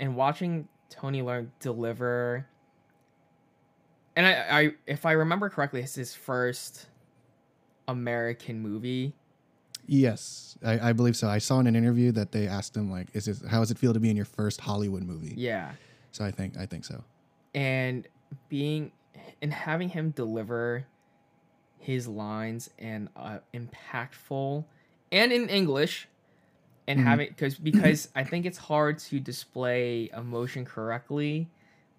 and 0.00 0.16
watching 0.16 0.68
Tony 0.88 1.22
Leung 1.22 1.48
deliver 1.60 2.46
and 4.16 4.26
I, 4.26 4.60
I 4.60 4.70
if 4.86 5.06
I 5.06 5.12
remember 5.12 5.48
correctly, 5.48 5.80
it's 5.80 5.94
his 5.94 6.14
first 6.14 6.86
American 7.88 8.60
movie. 8.60 9.14
Yes, 9.86 10.56
I, 10.64 10.90
I 10.90 10.92
believe 10.92 11.16
so. 11.16 11.28
I 11.28 11.38
saw 11.38 11.58
in 11.58 11.66
an 11.66 11.74
interview 11.74 12.12
that 12.12 12.30
they 12.30 12.46
asked 12.46 12.76
him 12.76 12.90
like, 12.90 13.08
"Is 13.14 13.24
this 13.24 13.42
how 13.48 13.60
does 13.60 13.70
it 13.70 13.78
feel 13.78 13.94
to 13.94 14.00
be 14.00 14.10
in 14.10 14.16
your 14.16 14.26
first 14.26 14.60
Hollywood 14.60 15.02
movie?" 15.02 15.34
Yeah. 15.36 15.72
So 16.12 16.24
I 16.24 16.30
think 16.30 16.56
I 16.58 16.66
think 16.66 16.84
so. 16.84 17.02
And 17.54 18.06
being 18.48 18.92
and 19.40 19.52
having 19.52 19.88
him 19.88 20.10
deliver 20.10 20.86
his 21.78 22.06
lines 22.06 22.70
and 22.78 23.08
uh, 23.16 23.38
impactful 23.54 24.64
and 25.12 25.30
in 25.32 25.48
English 25.48 26.08
and 26.88 26.98
Mhm. 26.98 27.04
having 27.04 27.28
because 27.28 27.56
because 27.56 28.08
I 28.16 28.24
think 28.24 28.44
it's 28.46 28.58
hard 28.58 28.98
to 29.10 29.20
display 29.20 30.10
emotion 30.12 30.64
correctly 30.64 31.48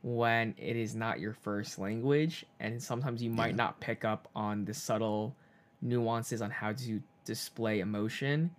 when 0.02 0.54
it 0.58 0.76
is 0.76 0.94
not 0.96 1.22
your 1.22 1.32
first 1.34 1.80
language 1.80 2.46
and 2.60 2.82
sometimes 2.84 3.24
you 3.24 3.30
might 3.30 3.52
Yeah. 3.52 3.56
not 3.64 3.80
pick 3.80 4.04
up 4.04 4.28
on 4.36 4.66
the 4.66 4.74
subtle 4.74 5.36
nuances 5.82 6.42
on 6.42 6.52
how 6.52 6.74
to 6.74 7.02
display 7.24 7.80
emotion. 7.80 8.52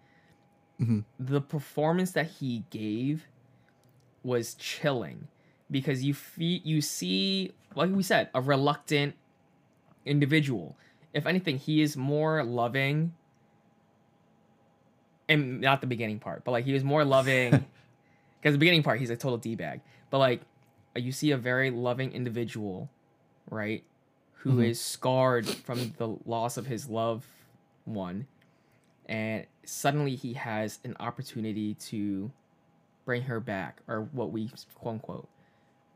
Mhm. 0.81 1.05
The 1.19 1.43
performance 1.43 2.13
that 2.13 2.27
he 2.27 2.65
gave 2.71 3.29
was 4.23 4.55
chilling 4.55 5.29
because 5.71 6.03
you 6.03 6.15
fe- 6.15 6.63
you 6.65 6.81
see 6.81 7.53
like 7.75 7.91
we 7.91 8.03
said 8.03 8.31
a 8.35 8.41
reluctant 8.41 9.15
individual. 10.07 10.77
If 11.13 11.27
anything, 11.27 11.59
he 11.59 11.81
is 11.83 11.97
more 11.97 12.43
loving 12.45 13.15
and 15.29 15.61
not 15.61 15.81
the 15.81 15.87
beginning 15.87 16.19
part, 16.19 16.45
but 16.45 16.51
like 16.53 16.65
he 16.65 16.73
was 16.73 16.85
more 16.85 17.05
loving 17.05 17.51
because 18.41 18.55
the 18.55 18.59
beginning 18.59 18.83
part 18.83 19.01
he's 19.01 19.11
a 19.11 19.17
total 19.17 19.39
d 19.39 19.55
bag. 19.55 19.81
But 20.11 20.19
like 20.19 20.43
you 20.95 21.13
see 21.13 21.31
a 21.33 21.37
very 21.37 21.71
loving 21.71 22.13
individual, 22.13 22.89
right, 23.51 23.83
who 24.39 24.61
is 24.61 24.79
Mhm. 24.79 24.83
scarred 24.83 25.47
from 25.49 25.93
the 25.99 26.17
loss 26.27 26.57
of 26.57 26.67
his 26.67 26.89
loved 26.89 27.27
one, 27.85 28.27
and 29.07 29.47
suddenly 29.65 30.15
he 30.15 30.35
has 30.35 30.79
an 30.85 30.97
opportunity 31.01 31.75
to 31.75 32.31
bring 33.05 33.23
her 33.23 33.41
back, 33.41 33.81
or 33.89 34.03
what 34.13 34.31
we 34.31 34.51
quote 34.77 34.95
unquote, 34.95 35.29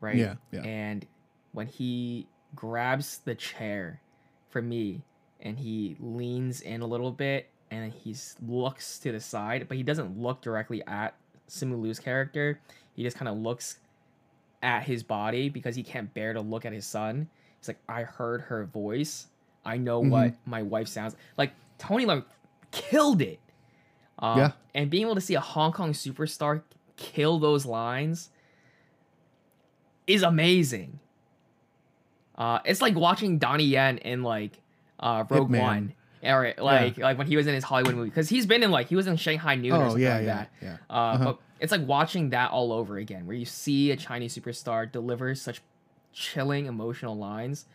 right? 0.01 0.17
Yeah, 0.17 0.35
yeah. 0.51 0.61
And 0.61 1.05
when 1.53 1.67
he 1.67 2.27
grabs 2.55 3.19
the 3.19 3.35
chair 3.35 4.01
for 4.49 4.61
me 4.61 5.03
and 5.39 5.57
he 5.59 5.95
leans 5.99 6.61
in 6.61 6.81
a 6.81 6.85
little 6.87 7.11
bit 7.11 7.49
and 7.71 7.91
he 7.93 8.15
looks 8.45 8.99
to 8.99 9.11
the 9.11 9.19
side, 9.19 9.67
but 9.67 9.77
he 9.77 9.83
doesn't 9.83 10.19
look 10.19 10.41
directly 10.41 10.83
at 10.87 11.15
Simu 11.49 11.81
Liu's 11.81 11.99
character. 11.99 12.59
He 12.93 13.03
just 13.03 13.17
kind 13.17 13.29
of 13.29 13.37
looks 13.37 13.77
at 14.61 14.83
his 14.83 15.03
body 15.03 15.49
because 15.49 15.75
he 15.75 15.83
can't 15.83 16.13
bear 16.13 16.33
to 16.33 16.41
look 16.41 16.65
at 16.65 16.73
his 16.73 16.85
son. 16.85 17.29
He's 17.59 17.67
like, 17.67 17.79
I 17.87 18.03
heard 18.03 18.41
her 18.41 18.65
voice. 18.65 19.27
I 19.65 19.77
know 19.77 20.01
what 20.09 20.33
my 20.45 20.63
wife 20.63 20.87
sounds 20.87 21.15
like. 21.37 21.53
Tony 21.77 22.05
Leung 22.05 22.25
killed 22.71 23.21
it. 23.21 23.39
Um, 24.17 24.37
Yeah. 24.39 24.51
And 24.75 24.89
being 24.89 25.03
able 25.03 25.15
to 25.15 25.21
see 25.21 25.35
a 25.35 25.39
Hong 25.39 25.71
Kong 25.71 25.93
superstar 25.93 26.61
kill 26.97 27.39
those 27.39 27.65
lines 27.65 28.29
is 30.07 30.23
amazing. 30.23 30.99
Uh, 32.37 32.59
it's 32.65 32.81
like 32.81 32.95
watching 32.95 33.37
Donnie 33.37 33.65
Yen 33.65 33.97
in 33.99 34.23
like 34.23 34.59
uh, 34.99 35.23
Rogue. 35.29 35.51
One, 35.51 35.93
or 36.23 36.53
like 36.57 36.97
like 36.97 37.17
when 37.17 37.27
he 37.27 37.37
was 37.37 37.47
in 37.47 37.53
his 37.53 37.63
Hollywood 37.63 37.95
movie 37.95 38.09
because 38.09 38.29
he's 38.29 38.45
been 38.45 38.63
in 38.63 38.71
like 38.71 38.87
he 38.87 38.95
was 38.95 39.07
in 39.07 39.15
Shanghai 39.17 39.55
Noon 39.55 39.73
or 39.73 39.85
Oh 39.85 39.87
something 39.89 40.01
yeah, 40.03 40.15
like 40.15 40.25
yeah, 40.25 40.33
that. 40.35 40.49
yeah. 40.61 40.77
Uh, 40.89 40.93
Uh-huh. 40.93 41.23
But 41.25 41.39
it's 41.59 41.71
like 41.71 41.85
watching 41.87 42.29
that 42.31 42.51
all 42.51 42.71
over 42.73 42.97
again, 42.97 43.25
where 43.25 43.35
you 43.35 43.45
see 43.45 43.91
a 43.91 43.95
Chinese 43.97 44.37
superstar 44.37 44.89
deliver 44.91 45.33
such 45.35 45.61
chilling 46.13 46.65
emotional 46.67 47.17
lines. 47.17 47.65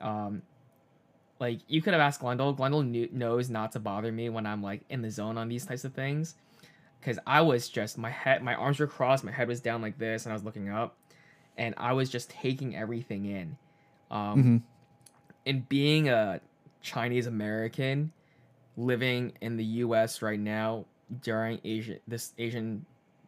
Um, 0.00 0.42
like 1.40 1.60
you 1.68 1.80
could 1.82 1.92
have 1.92 2.00
asked 2.00 2.20
Glendale. 2.20 2.52
Glendale 2.52 2.82
knew, 2.82 3.08
knows 3.12 3.48
not 3.48 3.72
to 3.72 3.78
bother 3.80 4.10
me 4.10 4.28
when 4.28 4.46
I'm 4.46 4.62
like 4.62 4.82
in 4.88 5.02
the 5.02 5.10
zone 5.10 5.38
on 5.38 5.48
these 5.48 5.64
types 5.64 5.84
of 5.84 5.94
things, 5.94 6.34
because 7.00 7.18
I 7.26 7.40
was 7.42 7.68
just 7.68 7.96
my 7.96 8.10
head, 8.10 8.42
my 8.42 8.54
arms 8.54 8.80
were 8.80 8.86
crossed, 8.86 9.24
my 9.24 9.30
head 9.32 9.46
was 9.48 9.60
down 9.60 9.80
like 9.82 9.98
this, 9.98 10.24
and 10.24 10.32
I 10.32 10.34
was 10.34 10.42
looking 10.44 10.68
up, 10.68 10.96
and 11.56 11.74
I 11.76 11.92
was 11.92 12.10
just 12.10 12.28
taking 12.30 12.74
everything 12.76 13.24
in. 13.26 13.56
Um, 14.10 14.42
Mhm. 14.42 14.62
in 15.44 15.60
being 15.68 16.08
a 16.08 16.40
Chinese 16.82 17.26
American 17.26 18.12
living 18.76 19.32
in 19.40 19.56
the 19.56 19.64
U.S. 19.64 20.22
right 20.22 20.38
now 20.38 20.84
during 21.22 21.60
Asian 21.64 21.98
this 22.06 22.32
Asian 22.38 22.84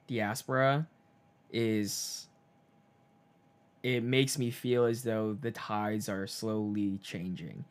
diaspora 0.07 0.87
is 1.53 2.29
it 3.83 4.03
makes 4.03 4.39
me 4.39 4.51
feel 4.51 4.85
as 4.85 5.03
though 5.03 5.37
the 5.41 5.51
tides 5.51 6.09
are 6.09 6.27
slowly 6.27 6.99
changing 7.03 7.65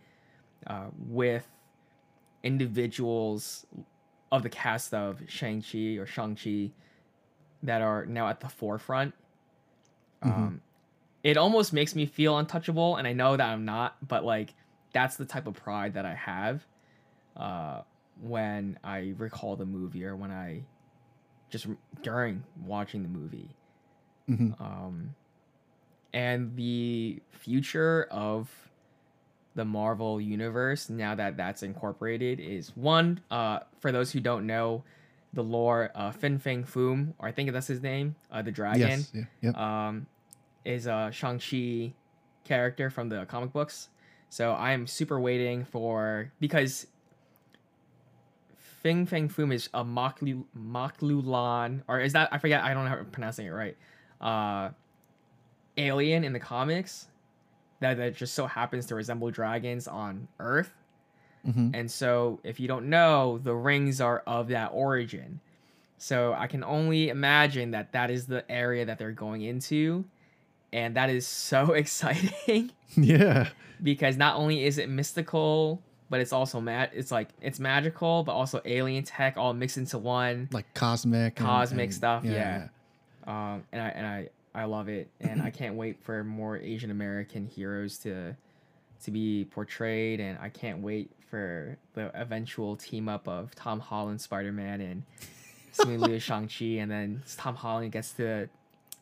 uh, 0.68 0.88
with 1.08 1.48
individuals 2.44 3.66
of 4.32 4.44
the 4.44 4.50
cast 4.50 4.94
of 4.94 5.22
Shang-Chi 5.28 5.98
or 5.98 6.06
Shang-Chi 6.06 6.72
that 7.64 7.82
are 7.82 8.06
now 8.06 8.28
at 8.28 8.40
the 8.40 8.50
forefront. 8.50 9.14
Mhm. 10.24 10.32
Um, 10.32 10.62
it 11.24 11.38
almost 11.38 11.74
makes 11.74 11.96
me 11.96 12.06
feel 12.06 12.38
untouchable, 12.38 12.96
and 12.96 13.08
I 13.08 13.14
know 13.14 13.38
that 13.38 13.48
I'm 13.48 13.66
not, 13.66 13.96
but 14.08 14.24
like 14.24 14.54
that's 14.94 15.18
the 15.18 15.26
type 15.26 15.48
of 15.48 15.54
pride 15.56 15.94
that 15.94 16.06
I 16.06 16.16
have 16.16 16.66
uh, 17.38 17.82
when 18.22 18.78
I 18.84 19.14
recall 19.18 19.56
the 19.56 19.66
movie 19.66 20.06
or 20.06 20.16
when 20.16 20.32
I 20.32 20.64
just 21.50 21.68
during 22.02 22.44
watching 22.66 23.04
the 23.04 23.10
movie. 23.10 23.50
hmm 24.28 24.52
Um, 24.60 25.16
and 26.14 26.56
the 26.56 27.22
future 27.32 28.08
of 28.10 28.50
the 29.56 29.66
Marvel 29.66 30.22
universe 30.22 30.90
now 30.90 31.16
that 31.16 31.38
that's 31.38 31.64
incorporated 31.64 32.40
is 32.40 32.76
one. 32.76 33.20
Uh, 33.30 33.60
for 33.80 33.92
those 33.92 34.12
who 34.12 34.20
don't 34.20 34.46
know, 34.48 34.84
the 35.34 35.44
lore, 35.44 35.92
uh, 35.96 36.12
Fin 36.12 36.40
Fang 36.40 36.64
Foom, 36.64 37.14
or 37.20 37.28
I 37.28 37.32
think 37.32 37.52
that's 37.52 37.68
his 37.68 37.82
name, 37.82 38.16
uh, 38.32 38.42
the 38.42 38.52
dragon, 38.52 38.90
Yes. 38.90 39.12
Yeah. 39.14 39.24
Yep. 39.42 39.58
um, 39.58 40.08
is 40.66 40.88
a 40.88 41.10
Shang 41.12 41.40
Chi 41.40 41.94
character 42.44 42.90
from 42.90 43.10
the 43.10 43.26
comic 43.26 43.54
books. 43.54 43.90
So 44.30 44.52
I 44.52 44.72
am 44.72 44.88
super 44.88 45.20
waiting 45.20 45.66
for 45.66 46.32
because 46.40 46.88
Fing 48.58 49.06
Fang 49.06 49.28
Foom 49.28 49.54
is 49.54 49.70
a 49.74 49.84
Maklu 49.84 50.46
Maklulan, 50.58 51.82
or 51.88 52.00
is 52.00 52.14
that 52.14 52.30
I 52.32 52.38
forget? 52.38 52.64
I 52.64 52.74
don't 52.74 52.86
know 52.86 52.90
how 52.92 52.98
I'm 52.98 53.06
pronouncing 53.08 53.46
it 53.48 53.50
right. 53.52 53.78
Uh, 54.22 54.70
alien 55.78 56.24
in 56.24 56.34
the 56.34 56.40
comics 56.40 57.08
that 57.80 57.98
that 57.98 58.16
just 58.16 58.34
so 58.34 58.46
happens 58.48 58.86
to 58.88 58.96
resemble 58.96 59.32
dragons 59.32 59.88
on 59.88 60.28
Earth. 60.40 60.74
hmm 61.46 61.70
And 61.74 61.90
so, 61.90 62.40
if 62.44 62.60
you 62.60 62.68
don't 62.68 62.90
know, 62.90 63.38
the 63.38 63.56
rings 63.56 64.02
are 64.02 64.24
of 64.28 64.50
that 64.50 64.72
origin. 64.74 65.40
So, 65.98 66.34
I 66.34 66.48
can 66.48 66.64
only 66.64 67.10
imagine 67.10 67.72
that 67.72 67.92
that 67.94 68.10
is 68.12 68.28
the 68.28 68.50
area 68.50 68.86
that 68.86 68.98
they're 68.98 69.12
going 69.12 69.42
into. 69.42 70.06
And 70.74 70.96
that 70.96 71.10
is 71.10 71.26
so 71.28 71.74
exciting 71.74 72.72
Yeah. 72.96 73.50
because 73.82 74.18
not 74.18 74.36
only 74.36 74.64
is 74.66 74.78
it 74.78 74.90
mystical, 74.90 75.82
but 76.10 76.20
it's 76.20 76.34
also 76.34 76.60
mad. 76.60 76.90
It's 76.94 77.12
like 77.12 77.30
it's 77.42 77.60
magical, 77.60 78.24
but 78.24 78.34
also 78.34 78.62
alien 78.66 79.04
tech 79.04 79.38
all 79.38 79.54
mixed 79.54 79.78
into 79.78 79.98
one. 79.98 80.50
Like 80.52 80.74
cosmic. 80.74 81.36
Cosmic 81.36 81.86
and- 81.86 81.94
stuff, 81.94 82.24
yeah. 82.26 82.68
Um, 83.28 83.64
and 83.72 83.82
I 83.82 83.88
and 83.90 84.08
I 84.08 84.30
I 84.56 84.64
love 84.66 84.90
it, 84.90 85.08
and 85.22 85.40
I 85.42 85.52
can't 85.52 85.76
wait 85.76 86.02
for 86.04 86.24
more 86.24 86.58
Asian 86.58 86.90
American 86.90 87.46
heroes 87.46 88.00
to 88.00 88.36
to 89.04 89.12
be 89.12 89.46
portrayed, 89.52 90.20
and 90.20 90.38
I 90.40 90.50
can't 90.50 90.80
wait 90.80 91.12
for 91.30 91.78
the 91.94 92.10
eventual 92.20 92.76
team 92.76 93.08
up 93.08 93.28
of 93.28 93.54
Tom 93.54 93.80
Holland 93.80 94.20
Spider 94.20 94.52
Man 94.52 94.82
and 94.82 95.04
Simu 95.74 96.00
Liu 96.08 96.20
Shang 96.20 96.48
Chi, 96.48 96.82
and 96.82 96.90
then 96.90 97.22
Tom 97.38 97.54
Holland 97.56 97.92
gets 97.92 98.14
to 98.14 98.50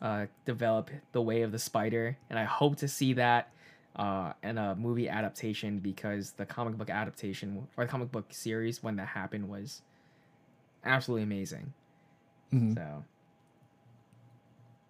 uh, 0.01 0.25
develop 0.45 0.89
the 1.11 1.21
way 1.21 1.41
of 1.41 1.51
the 1.51 1.59
spider, 1.59 2.17
and 2.29 2.37
I 2.37 2.43
hope 2.43 2.77
to 2.77 2.87
see 2.87 3.13
that 3.13 3.49
uh, 3.95 4.33
in 4.43 4.57
a 4.57 4.75
movie 4.75 5.09
adaptation 5.09 5.79
because 5.79 6.31
the 6.31 6.45
comic 6.45 6.77
book 6.77 6.89
adaptation 6.89 7.67
or 7.75 7.85
the 7.85 7.89
comic 7.89 8.11
book 8.11 8.25
series 8.29 8.83
when 8.83 8.95
that 8.97 9.07
happened 9.07 9.49
was 9.49 9.81
absolutely 10.85 11.23
amazing. 11.23 11.73
Mhm. 12.53 12.75
So, 12.75 13.03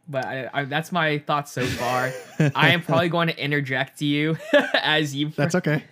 but 0.10 0.26
I, 0.26 0.50
I, 0.54 0.66
that's 0.66 0.92
my 0.92 1.20
thoughts 1.20 1.52
so 1.52 1.66
far. 1.66 2.12
I 2.54 2.70
am 2.70 2.82
probably 2.82 3.10
going 3.10 3.30
to 3.30 3.38
interject 3.42 4.00
to 4.00 4.06
you 4.06 4.38
as 4.74 5.16
you. 5.16 5.30
That's 5.30 5.56
okay. 5.56 5.84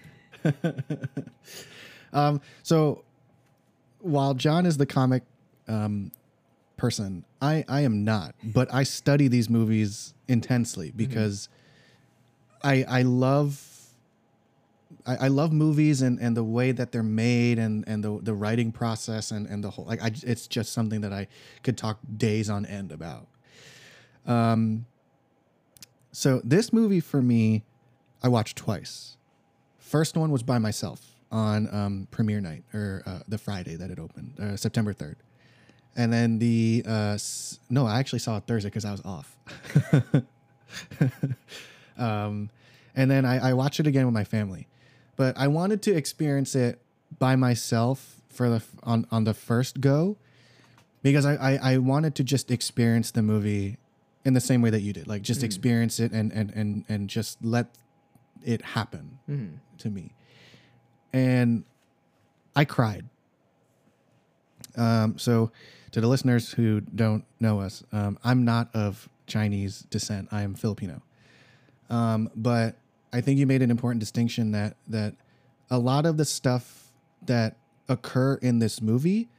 um, 2.14 2.42
so 2.64 3.04
while 4.00 4.34
Jon 4.34 4.66
is 4.66 4.78
the 4.78 4.86
comic 4.86 5.24
um, 5.68 6.12
person, 6.86 7.26
I, 7.42 7.66
I 7.68 7.82
am 7.82 8.04
not, 8.04 8.36
but 8.44 8.72
I 8.72 8.84
study 8.84 9.28
these 9.28 9.50
movies 9.50 10.14
intensely 10.28 10.92
because 10.96 11.50
I 12.64 12.86
I 12.88 13.02
love 13.02 13.60
I, 15.08 15.16
I 15.16 15.28
love 15.30 15.52
movies 15.52 16.04
and, 16.04 16.20
and 16.20 16.38
the 16.38 16.44
way 16.44 16.72
that 16.72 16.92
they're 16.92 17.02
made 17.02 17.58
and, 17.58 17.84
and 17.88 18.04
the, 18.04 18.20
the 18.22 18.34
writing 18.36 18.72
process 18.72 19.32
and, 19.32 19.48
and 19.48 19.64
the 19.64 19.72
whole 19.72 19.86
like 19.86 20.02
I, 20.02 20.12
it's 20.24 20.46
just 20.46 20.74
something 20.74 21.02
that 21.02 21.12
I 21.12 21.28
could 21.64 21.76
talk 21.76 21.98
days 22.18 22.52
on 22.52 22.68
end 22.68 22.92
about. 22.92 23.26
Um, 24.28 24.86
so 26.12 26.40
this 26.44 26.72
movie 26.72 27.00
for 27.00 27.22
me, 27.22 27.64
I 28.22 28.28
watched 28.28 28.58
twice. 28.58 29.18
First 29.80 30.18
one 30.18 30.30
was 30.30 30.44
by 30.44 30.60
myself 30.60 31.02
on 31.32 31.68
um, 31.74 32.08
premiere 32.12 32.42
night 32.42 32.64
or 32.76 33.02
uh, 33.08 33.20
the 33.28 33.40
Friday 33.40 33.76
that 33.76 33.90
it 33.90 33.98
opened, 34.00 34.40
uh, 34.40 34.56
September 34.56 34.94
third, 34.94 35.18
and 35.96 36.12
then 36.12 36.40
the 36.40 36.84
uh, 36.88 37.18
no, 37.70 37.86
I 37.86 38.00
actually 38.00 38.20
saw 38.20 38.38
it 38.38 38.44
Thursday 38.48 38.70
because 38.70 38.86
I 38.86 38.92
was 38.92 39.02
off. 39.06 39.36
um, 41.98 42.50
and 42.96 43.10
then 43.12 43.26
I, 43.26 43.50
I 43.50 43.54
watched 43.54 43.80
it 43.80 43.88
again 43.88 44.06
with 44.06 44.14
my 44.14 44.24
family, 44.24 44.68
but 45.16 45.38
I 45.38 45.48
wanted 45.48 45.82
to 45.84 45.96
experience 45.96 46.56
it 46.56 46.82
by 47.20 47.36
myself 47.36 48.22
for 48.30 48.50
the 48.50 48.64
on 48.84 49.08
on 49.12 49.24
the 49.24 49.34
first 49.34 49.80
go 49.82 50.18
because 51.02 51.26
I, 51.26 51.36
I 51.36 51.74
I 51.74 51.78
wanted 51.78 52.16
to 52.16 52.24
just 52.24 52.52
experience 52.52 53.12
the 53.12 53.22
movie 53.22 53.78
in 54.26 54.34
the 54.34 54.42
same 54.42 54.62
way 54.62 54.70
that 54.72 54.82
you 54.82 54.92
did, 54.92 55.08
like 55.08 55.22
just 55.22 55.44
experience 55.44 56.00
it 56.00 56.12
and 56.12 56.32
and 56.34 56.52
and 56.56 56.84
and 56.90 57.10
just 57.10 57.44
let 57.44 57.68
it 58.44 58.62
happen 58.62 59.20
Mhm. 59.30 59.54
to 59.80 59.90
me. 59.90 60.14
And 61.14 61.64
I 62.56 62.66
cried. 62.66 63.06
Um, 64.78 65.18
so, 65.18 65.52
to 65.96 66.02
the 66.02 66.10
listeners 66.10 66.52
who 66.52 66.82
don't 66.82 67.24
know 67.40 67.62
us, 67.62 67.82
um, 67.94 68.20
I'm 68.22 68.44
not 68.44 68.70
of 68.76 69.08
Chinese 69.28 69.86
descent. 69.90 70.28
I 70.30 70.42
am 70.42 70.54
Filipino. 70.54 71.02
Um, 71.90 72.30
but 72.36 72.76
I 73.14 73.22
think 73.22 73.40
you 73.40 73.48
made 73.48 73.62
an 73.62 73.72
important 73.72 74.02
distinction 74.02 74.52
that 74.52 74.76
that 74.90 75.16
a 75.70 75.80
lot 75.80 76.06
of 76.06 76.18
the 76.18 76.26
stuff 76.26 76.92
that 77.26 77.56
occur 77.88 78.36
in 78.42 78.60
this 78.60 78.82
movie 78.82 79.30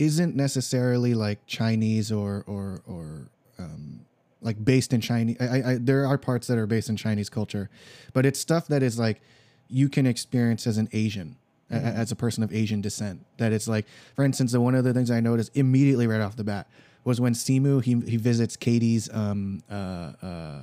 isn't 0.00 0.34
necessarily 0.34 1.14
like 1.14 1.46
Chinese 1.46 2.10
or 2.10 2.42
or 2.48 2.82
or 2.88 3.28
um, 3.60 4.00
like 4.40 4.64
based 4.64 4.92
in 4.92 5.00
Chinese. 5.00 5.36
I, 5.38 5.74
I, 5.74 5.78
there 5.80 6.08
are 6.08 6.18
parts 6.18 6.48
that 6.48 6.58
are 6.58 6.66
based 6.66 6.88
in 6.88 6.96
Chinese 6.96 7.30
culture, 7.30 7.70
but 8.12 8.26
it's 8.26 8.40
stuff 8.40 8.66
that 8.66 8.82
is 8.82 8.98
like 8.98 9.22
you 9.68 9.88
can 9.88 10.06
experience 10.06 10.66
as 10.66 10.76
an 10.76 10.88
Asian, 10.92 11.36
a- 11.74 11.94
as 12.02 12.12
a 12.12 12.16
person 12.16 12.42
of 12.44 12.52
Asian 12.52 12.80
descent. 12.80 13.24
That 13.38 13.52
it's 13.52 13.68
like, 13.68 13.86
for 14.16 14.24
instance, 14.24 14.52
the 14.52 14.60
one 14.60 14.74
of 14.74 14.84
the 14.84 14.92
things 14.94 15.10
I 15.10 15.20
noticed 15.20 15.50
immediately 15.56 16.06
right 16.06 16.20
off 16.20 16.36
the 16.36 16.44
bat 16.44 16.66
was 17.04 17.20
when 17.20 17.34
Simu 17.34 17.82
he 17.82 17.92
he 18.10 18.16
visits 18.16 18.56
Katy's 18.56 19.08
um 19.12 19.62
uh 19.70 19.74
uh 19.74 20.62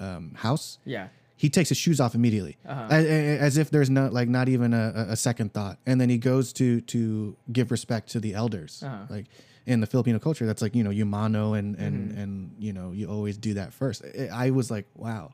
um 0.00 0.32
house. 0.36 0.78
Yeah. 0.84 1.08
He 1.36 1.50
takes 1.50 1.70
his 1.70 1.78
shoes 1.78 2.00
off 2.00 2.14
immediately, 2.14 2.56
Uh-huh. 2.64 2.86
a- 2.90 3.04
a- 3.04 3.38
as 3.38 3.56
if 3.56 3.68
there's 3.70 3.90
not 3.90 4.12
like 4.12 4.28
not 4.28 4.48
even 4.48 4.72
a, 4.72 5.06
a- 5.10 5.16
second 5.16 5.52
thought. 5.52 5.76
And 5.86 6.00
then 6.00 6.08
he 6.08 6.16
goes 6.18 6.52
to 6.54 6.80
to 6.82 7.36
give 7.52 7.70
respect 7.72 8.10
to 8.12 8.20
the 8.20 8.32
elders, 8.34 8.82
Uh-huh. 8.84 9.06
like 9.10 9.26
in 9.66 9.80
the 9.80 9.86
Filipino 9.86 10.18
culture. 10.20 10.46
That's 10.46 10.62
like 10.62 10.76
you 10.76 10.84
know 10.84 10.90
you 10.90 11.04
mano 11.04 11.54
and 11.54 11.74
and 11.76 12.12
Mhm. 12.12 12.22
and 12.22 12.50
you 12.60 12.72
know 12.72 12.92
you 12.92 13.08
always 13.08 13.36
do 13.36 13.54
that 13.54 13.72
first. 13.72 14.02
I 14.04 14.46
I 14.46 14.50
was 14.50 14.70
like 14.70 14.86
wow. 14.96 15.32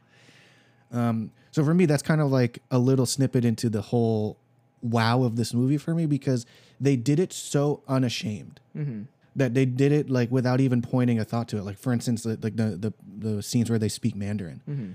Um, 0.90 1.30
so 1.50 1.62
for 1.64 1.74
me, 1.74 1.84
that's 1.86 2.02
kind 2.02 2.20
of 2.20 2.30
like 2.30 2.62
a 2.70 2.78
little 2.78 3.04
snippet 3.06 3.44
into 3.44 3.68
the 3.68 3.82
whole 3.82 4.38
wow 4.82 5.22
of 5.22 5.36
this 5.36 5.52
movie 5.54 5.78
for 5.78 5.94
me 5.94 6.06
because 6.06 6.46
they 6.80 6.96
did 6.96 7.18
it 7.18 7.32
so 7.32 7.82
unashamed 7.88 8.60
hmm 8.74 9.02
that 9.36 9.54
they 9.54 9.64
did 9.64 9.92
it 9.92 10.10
like 10.10 10.30
without 10.32 10.60
even 10.60 10.82
pointing 10.82 11.20
a 11.20 11.24
thought 11.24 11.46
to 11.48 11.58
it. 11.58 11.62
Like 11.62 11.78
for 11.78 11.92
instance, 11.92 12.24
like 12.26 12.40
the 12.56 12.76
the 12.76 12.92
the 13.18 13.42
scenes 13.42 13.70
where 13.70 13.78
they 13.78 13.88
speak 13.88 14.16
Mandarin. 14.16 14.62
hmm 14.66 14.92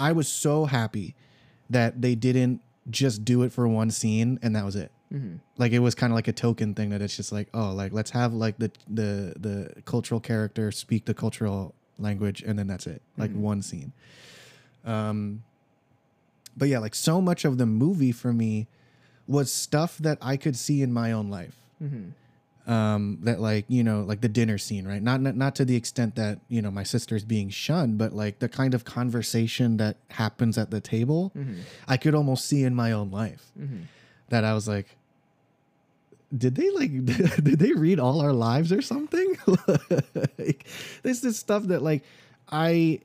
I 0.00 0.10
was 0.10 0.26
so 0.26 0.64
happy 0.64 1.14
that 1.70 2.02
they 2.02 2.16
didn't 2.16 2.60
just 2.90 3.24
do 3.24 3.42
it 3.42 3.52
for 3.52 3.68
one 3.68 3.90
scene 3.92 4.38
and 4.42 4.56
that 4.56 4.64
was 4.64 4.74
it. 4.74 4.90
hmm 5.12 5.36
Like 5.58 5.70
it 5.72 5.78
was 5.78 5.94
kind 5.94 6.12
of 6.12 6.16
like 6.16 6.26
a 6.26 6.32
token 6.32 6.74
thing 6.74 6.90
that 6.90 7.00
it's 7.02 7.16
just 7.16 7.30
like, 7.30 7.48
oh, 7.54 7.70
like 7.72 7.92
let's 7.92 8.10
have 8.10 8.32
like 8.34 8.58
the 8.58 8.72
the 8.88 9.34
the 9.38 9.82
cultural 9.84 10.18
character 10.20 10.72
speak 10.72 11.04
the 11.04 11.14
cultural 11.14 11.72
language 11.98 12.42
and 12.44 12.58
then 12.58 12.66
that's 12.66 12.86
it. 12.88 13.00
Like 13.16 13.30
Mhm. 13.30 13.36
one 13.52 13.62
scene. 13.62 13.92
Um 14.84 15.44
but 16.56 16.68
yeah, 16.68 16.78
like 16.78 16.94
so 16.94 17.20
much 17.20 17.44
of 17.44 17.58
the 17.58 17.66
movie 17.66 18.12
for 18.12 18.32
me 18.32 18.66
was 19.26 19.52
stuff 19.52 19.98
that 19.98 20.18
I 20.20 20.36
could 20.36 20.56
see 20.56 20.82
in 20.82 20.92
my 20.92 21.12
own 21.12 21.30
life. 21.30 21.56
hmm 21.78 22.10
um, 22.66 23.18
that 23.24 23.40
like 23.40 23.66
you 23.68 23.84
know 23.84 24.00
like 24.02 24.22
the 24.22 24.28
dinner 24.28 24.56
scene 24.56 24.86
right? 24.88 25.02
Not, 25.02 25.20
not 25.20 25.36
not 25.36 25.54
to 25.56 25.66
the 25.66 25.76
extent 25.76 26.14
that 26.16 26.40
you 26.48 26.62
know 26.62 26.70
my 26.70 26.82
sister's 26.82 27.22
being 27.22 27.50
shunned 27.50 27.98
but 27.98 28.14
like 28.14 28.38
the 28.38 28.48
kind 28.48 28.72
of 28.72 28.86
conversation 28.86 29.76
that 29.76 29.98
happens 30.08 30.56
at 30.56 30.70
the 30.70 30.80
table 30.80 31.30
i 31.86 31.98
could 31.98 32.14
almost 32.14 32.46
see 32.46 32.64
in 32.64 32.74
my 32.74 32.90
own 32.92 33.10
life. 33.10 33.52
That 34.30 34.44
i 34.44 34.54
was 34.54 34.66
like 34.66 34.96
did 36.36 36.54
they 36.54 36.70
like 36.70 37.04
did 37.04 37.58
they 37.58 37.72
read 37.72 38.00
all 38.00 38.20
our 38.22 38.32
lives 38.32 38.72
or 38.72 38.80
something? 38.82 39.36
Like 40.38 40.66
this 41.02 41.22
is 41.22 41.38
stuff 41.38 41.64
that 41.64 41.82
like 41.82 42.02
i 42.50 43.00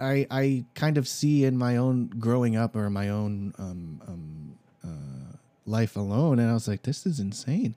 i 0.00 0.26
i 0.30 0.64
kind 0.74 0.98
of 0.98 1.06
see 1.06 1.44
in 1.44 1.56
my 1.58 1.76
own 1.76 2.08
growing 2.18 2.56
up 2.56 2.74
or 2.74 2.88
my 2.90 3.10
own 3.10 3.54
um 3.58 4.02
um 4.08 4.58
uh 4.82 5.23
life 5.66 5.96
alone. 5.96 6.38
And 6.38 6.50
i 6.50 6.54
was 6.54 6.68
like 6.68 6.82
this 6.82 7.06
is 7.06 7.20
insane. 7.20 7.74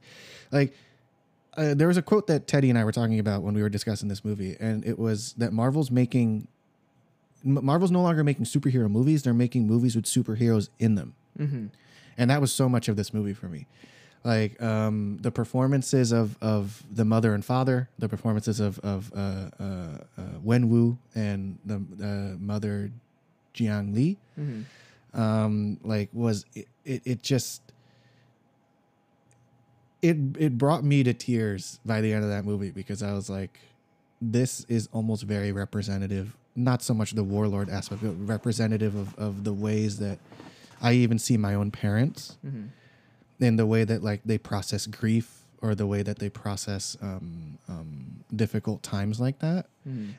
Like 0.51 0.73
uh, 1.55 1.73
there 1.73 1.87
was 1.87 1.97
a 1.97 2.01
quote 2.03 2.27
that 2.27 2.47
Teddy 2.47 2.69
and 2.69 2.77
I 2.77 2.83
were 2.83 2.91
talking 2.91 3.19
about 3.19 3.41
when 3.41 3.55
we 3.55 3.61
were 3.63 3.69
discussing 3.69 4.09
this 4.09 4.23
movie, 4.23 4.55
and 4.59 4.85
it 4.85 4.99
was 4.99 5.33
that 5.33 5.51
Marvel's 5.53 5.89
making 5.89 6.47
Marvel's 7.43 7.91
no 7.91 8.01
longer 8.01 8.23
making 8.23 8.45
superhero 8.45 8.89
movies; 8.89 9.23
they're 9.23 9.33
making 9.33 9.65
movies 9.67 9.95
with 9.95 10.05
superheroes 10.05 10.69
in 10.79 10.95
them, 10.95 11.15
and 12.17 12.29
that 12.29 12.41
was 12.41 12.51
so 12.53 12.69
much 12.69 12.87
of 12.87 12.95
this 12.95 13.13
movie 13.13 13.33
for 13.33 13.47
me. 13.47 13.65
Like 14.23 14.61
um, 14.61 15.17
the 15.21 15.31
performances 15.31 16.11
of 16.11 16.37
of 16.41 16.83
the 16.91 17.05
mother 17.05 17.33
and 17.33 17.43
father, 17.43 17.89
the 17.97 18.09
performances 18.09 18.59
of 18.59 18.77
of 18.79 19.11
uh, 19.15 19.49
uh, 19.59 19.63
uh, 19.63 20.21
Wen 20.43 20.69
Wu 20.69 20.97
and 21.15 21.57
the 21.65 21.75
uh, 21.75 22.37
mother 22.39 22.91
Jiang 23.55 23.95
Li, 23.95 24.17
um, 25.13 25.79
like 25.83 26.09
was 26.13 26.45
it, 26.53 26.67
it, 26.85 27.01
it 27.05 27.23
just 27.23 27.61
it 30.09 30.17
it 30.37 30.57
brought 30.57 30.83
me 30.83 31.03
to 31.03 31.13
tears 31.13 31.79
by 31.85 32.01
the 32.01 32.13
end 32.13 32.23
of 32.23 32.29
that 32.29 32.45
movie 32.45 32.71
because 32.71 33.01
I 33.03 33.13
was 33.13 33.29
like, 33.29 33.59
this 34.21 34.65
is 34.69 34.87
almost 34.91 35.23
very 35.23 35.51
representative. 35.51 36.35
Not 36.55 36.81
so 36.81 36.93
much 36.93 37.11
the 37.11 37.23
warlord 37.23 37.69
aspect, 37.69 38.01
but 38.01 38.13
representative 38.27 38.95
of, 38.95 39.15
of 39.17 39.43
the 39.43 39.53
ways 39.53 39.99
that 39.99 40.19
I 40.81 40.93
even 40.93 41.19
see 41.19 41.37
my 41.37 41.53
own 41.53 41.71
parents 41.71 42.37
in 43.39 43.55
the 43.57 43.65
way 43.65 43.83
that 43.83 44.03
like 44.03 44.21
they 44.25 44.37
process 44.37 44.87
grief 44.87 45.41
or 45.61 45.73
the 45.75 45.87
way 45.87 46.03
that 46.03 46.19
they 46.19 46.29
process 46.29 46.97
um, 47.01 47.57
um, 47.67 48.23
difficult 48.35 48.83
times 48.83 49.19
like 49.19 49.39
that, 49.39 49.65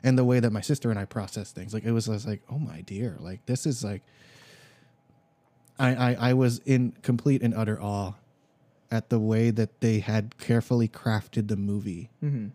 and 0.03 0.17
the 0.17 0.23
way 0.25 0.39
that 0.39 0.51
my 0.51 0.61
sister 0.61 0.89
and 0.89 0.99
I 0.99 1.05
process 1.05 1.51
things. 1.51 1.73
Like 1.73 1.83
it 1.85 1.91
was 1.91 2.07
just 2.07 2.27
like, 2.27 2.41
oh 2.51 2.59
my 2.59 2.81
dear, 2.81 3.15
like 3.19 3.45
this 3.45 3.65
is 3.65 3.83
like. 3.83 4.01
I, 5.81 5.95
I, 5.95 6.17
I 6.31 6.33
was 6.33 6.59
in 6.65 6.91
complete 7.03 7.41
and 7.41 7.53
utter 7.53 7.81
awe 7.81 8.11
at 8.91 9.09
the 9.09 9.19
way 9.19 9.51
that 9.51 9.81
they 9.81 9.99
had 9.99 10.37
carefully 10.37 10.87
crafted 10.87 11.47
the 11.47 11.55
movie 11.55 12.09
mm-hmm. 12.23 12.47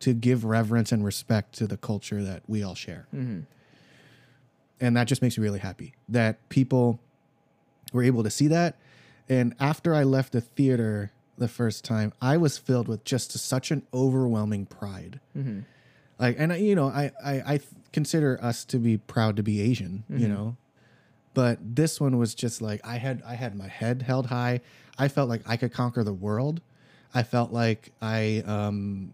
to 0.00 0.14
give 0.14 0.44
reverence 0.44 0.92
and 0.92 1.04
respect 1.04 1.54
to 1.54 1.66
the 1.66 1.76
culture 1.76 2.22
that 2.22 2.42
we 2.46 2.62
all 2.62 2.74
share. 2.74 3.06
Mm-hmm. 3.14 3.40
And 4.80 4.96
that 4.96 5.08
just 5.08 5.22
makes 5.22 5.38
me 5.38 5.42
really 5.42 5.58
happy 5.58 5.94
that 6.08 6.48
people 6.48 7.00
were 7.92 8.02
able 8.02 8.22
to 8.22 8.30
see 8.30 8.46
that. 8.48 8.76
And 9.28 9.54
after 9.58 9.94
I 9.94 10.04
left 10.04 10.32
the 10.32 10.40
theater 10.40 11.12
the 11.38 11.48
first 11.48 11.84
time, 11.84 12.12
I 12.20 12.36
was 12.36 12.58
filled 12.58 12.86
with 12.86 13.04
just 13.04 13.32
such 13.32 13.70
an 13.70 13.82
overwhelming 13.92 14.66
pride. 14.66 15.20
Mm-hmm. 15.36 15.60
Like, 16.18 16.36
and 16.38 16.52
I, 16.52 16.56
you 16.56 16.74
know, 16.74 16.88
I, 16.88 17.10
I, 17.24 17.32
I 17.54 17.60
consider 17.92 18.38
us 18.42 18.64
to 18.66 18.78
be 18.78 18.98
proud 18.98 19.36
to 19.36 19.42
be 19.42 19.60
Asian, 19.60 20.04
you 20.08 20.28
know, 20.28 20.56
but 21.36 21.58
this 21.62 22.00
one 22.00 22.16
was 22.16 22.34
just 22.34 22.62
like 22.62 22.80
I 22.82 22.96
had 22.96 23.22
I 23.26 23.34
had 23.34 23.54
my 23.54 23.68
head 23.68 24.00
held 24.00 24.24
high. 24.24 24.62
I 24.98 25.08
felt 25.08 25.28
like 25.28 25.42
I 25.46 25.58
could 25.58 25.70
conquer 25.70 26.02
the 26.02 26.14
world. 26.14 26.62
I 27.14 27.24
felt 27.24 27.52
like 27.52 27.92
I 28.00 28.42
um 28.46 29.12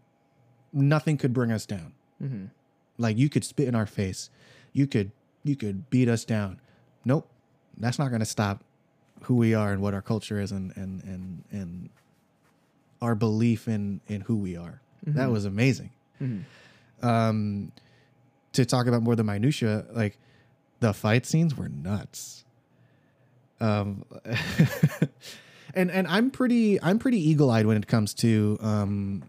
nothing 0.72 1.16
could 1.18 1.32
bring 1.32 1.50
us 1.50 1.66
down. 1.66 1.92
Like 2.96 3.18
you 3.18 3.28
could 3.28 3.42
spit 3.42 3.66
in 3.66 3.74
our 3.74 3.86
face. 3.86 4.30
You 4.72 4.86
could 4.86 5.10
you 5.42 5.56
could 5.56 5.90
beat 5.90 6.08
us 6.08 6.24
down. 6.24 6.60
Nope. 7.04 7.28
That's 7.76 7.98
not 7.98 8.10
going 8.10 8.20
to 8.20 8.26
stop 8.26 8.62
who 9.22 9.34
we 9.34 9.52
are 9.54 9.72
and 9.72 9.82
what 9.82 9.92
our 9.92 10.02
culture 10.02 10.40
is 10.40 10.52
and 10.52 10.72
and 10.76 11.02
and 11.02 11.42
and 11.50 11.90
our 13.00 13.16
belief 13.16 13.66
in 13.66 14.00
in 14.06 14.20
who 14.20 14.36
we 14.36 14.56
are. 14.56 14.80
That 15.08 15.32
was 15.32 15.44
amazing. 15.44 15.90
Um 17.02 17.72
to 18.52 18.64
talk 18.64 18.86
about 18.86 19.02
more 19.02 19.16
the 19.16 19.24
minutia, 19.24 19.86
like 19.90 20.18
the 20.82 20.92
fight 20.92 21.24
scenes 21.24 21.56
were 21.56 21.68
nuts. 21.68 22.44
Um, 23.60 24.04
and 25.74 25.90
and 25.90 26.06
I'm 26.09 26.30
pretty 26.30 26.82
I'm 26.82 26.98
pretty 26.98 27.18
eagle 27.18 27.50
eyed 27.50 27.66
when 27.66 27.76
it 27.76 27.86
comes 27.86 28.12
to 28.14 28.59
um, 28.60 29.22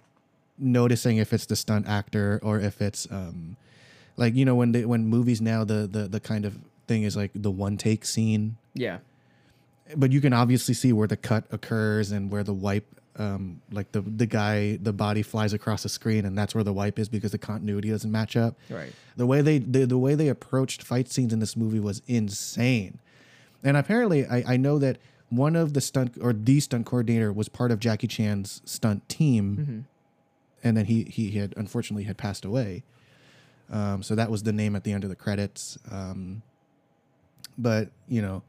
noticing 0.58 1.18
if 1.18 1.32
it's 1.34 1.46
the 1.46 1.56
stunt 1.56 1.88
actor 1.88 2.40
or 2.44 2.60
if 2.60 2.82
it's 2.82 3.08
um, 3.12 3.56
like 4.18 4.34
you 4.36 4.44
know 4.46 4.56
when 4.56 4.72
they 4.72 4.86
when 4.86 5.08
movies 5.08 5.40
now 5.42 5.64
the 5.64 5.88
the 5.90 6.08
the 6.08 6.20
kind 6.20 6.46
of 6.46 6.58
thing 6.88 7.04
is 7.04 7.16
like 7.16 7.32
the 7.36 7.52
one 7.52 7.78
take 7.78 8.04
scene, 8.06 8.58
Yeah. 8.74 8.98
but 9.96 10.12
you 10.12 10.20
can 10.20 10.34
obviously 10.34 10.74
see 10.74 10.92
where 10.92 11.08
the 11.08 11.16
cut 11.16 11.46
occurs 11.52 12.12
and 12.12 12.30
where 12.30 12.44
the 12.44 12.54
wipe 12.54 12.86
um 13.18 13.62
like 13.72 13.92
the 13.92 14.02
the 14.02 14.26
guy 14.26 14.78
the 14.78 14.94
body 14.94 15.22
flies 15.22 15.54
across 15.54 15.84
the 15.84 15.90
screen 15.90 16.26
and 16.26 16.36
that's 16.38 16.56
where 16.56 16.64
the 16.64 16.74
wipe 16.74 16.98
is 16.98 17.08
because 17.10 17.32
the 17.32 17.38
continuity 17.38 17.90
doesn't 17.90 18.12
match 18.12 18.36
up. 18.36 18.56
Right. 18.70 18.92
the 19.16 19.26
way 19.28 19.42
they 19.42 19.60
the, 19.60 19.86
the 19.86 19.98
way 19.98 20.16
they 20.16 20.30
approached 20.30 20.82
fight 20.84 21.10
scenes 21.10 21.32
in 21.34 21.40
this 21.40 21.56
movie 21.56 21.80
was 21.80 22.02
insane. 22.08 23.00
And 23.64 23.78
apparently 23.78 24.26
I, 24.26 24.54
I 24.54 24.58
know 24.58 24.80
that 24.80 24.98
one 25.30 25.56
of 25.56 25.74
the 25.74 25.82
stunt 25.82 26.18
or 26.22 26.34
the 26.34 26.60
stunt 26.60 26.86
coordinator 26.86 27.32
was 27.32 27.50
part 27.50 27.72
of 27.72 27.80
jackie 27.80 28.08
chan's 28.08 28.62
stunt 28.66 29.08
team 29.10 29.86
and 30.64 30.76
then 30.78 30.86
he 30.86 31.04
he 31.04 31.32
had 31.32 31.54
unfortunately 31.58 32.04
had 32.06 32.18
passed 32.18 32.46
away. 32.46 32.84
Um, 33.72 34.04
so 34.04 34.16
that 34.16 34.30
was 34.30 34.44
the 34.44 34.54
name 34.54 34.76
at 34.76 34.84
the 34.84 34.92
end 34.92 35.04
of 35.04 35.10
the 35.10 35.16
credits. 35.16 35.78
Um, 35.92 36.42
but 37.58 37.90
you 38.08 38.22
know 38.22 38.42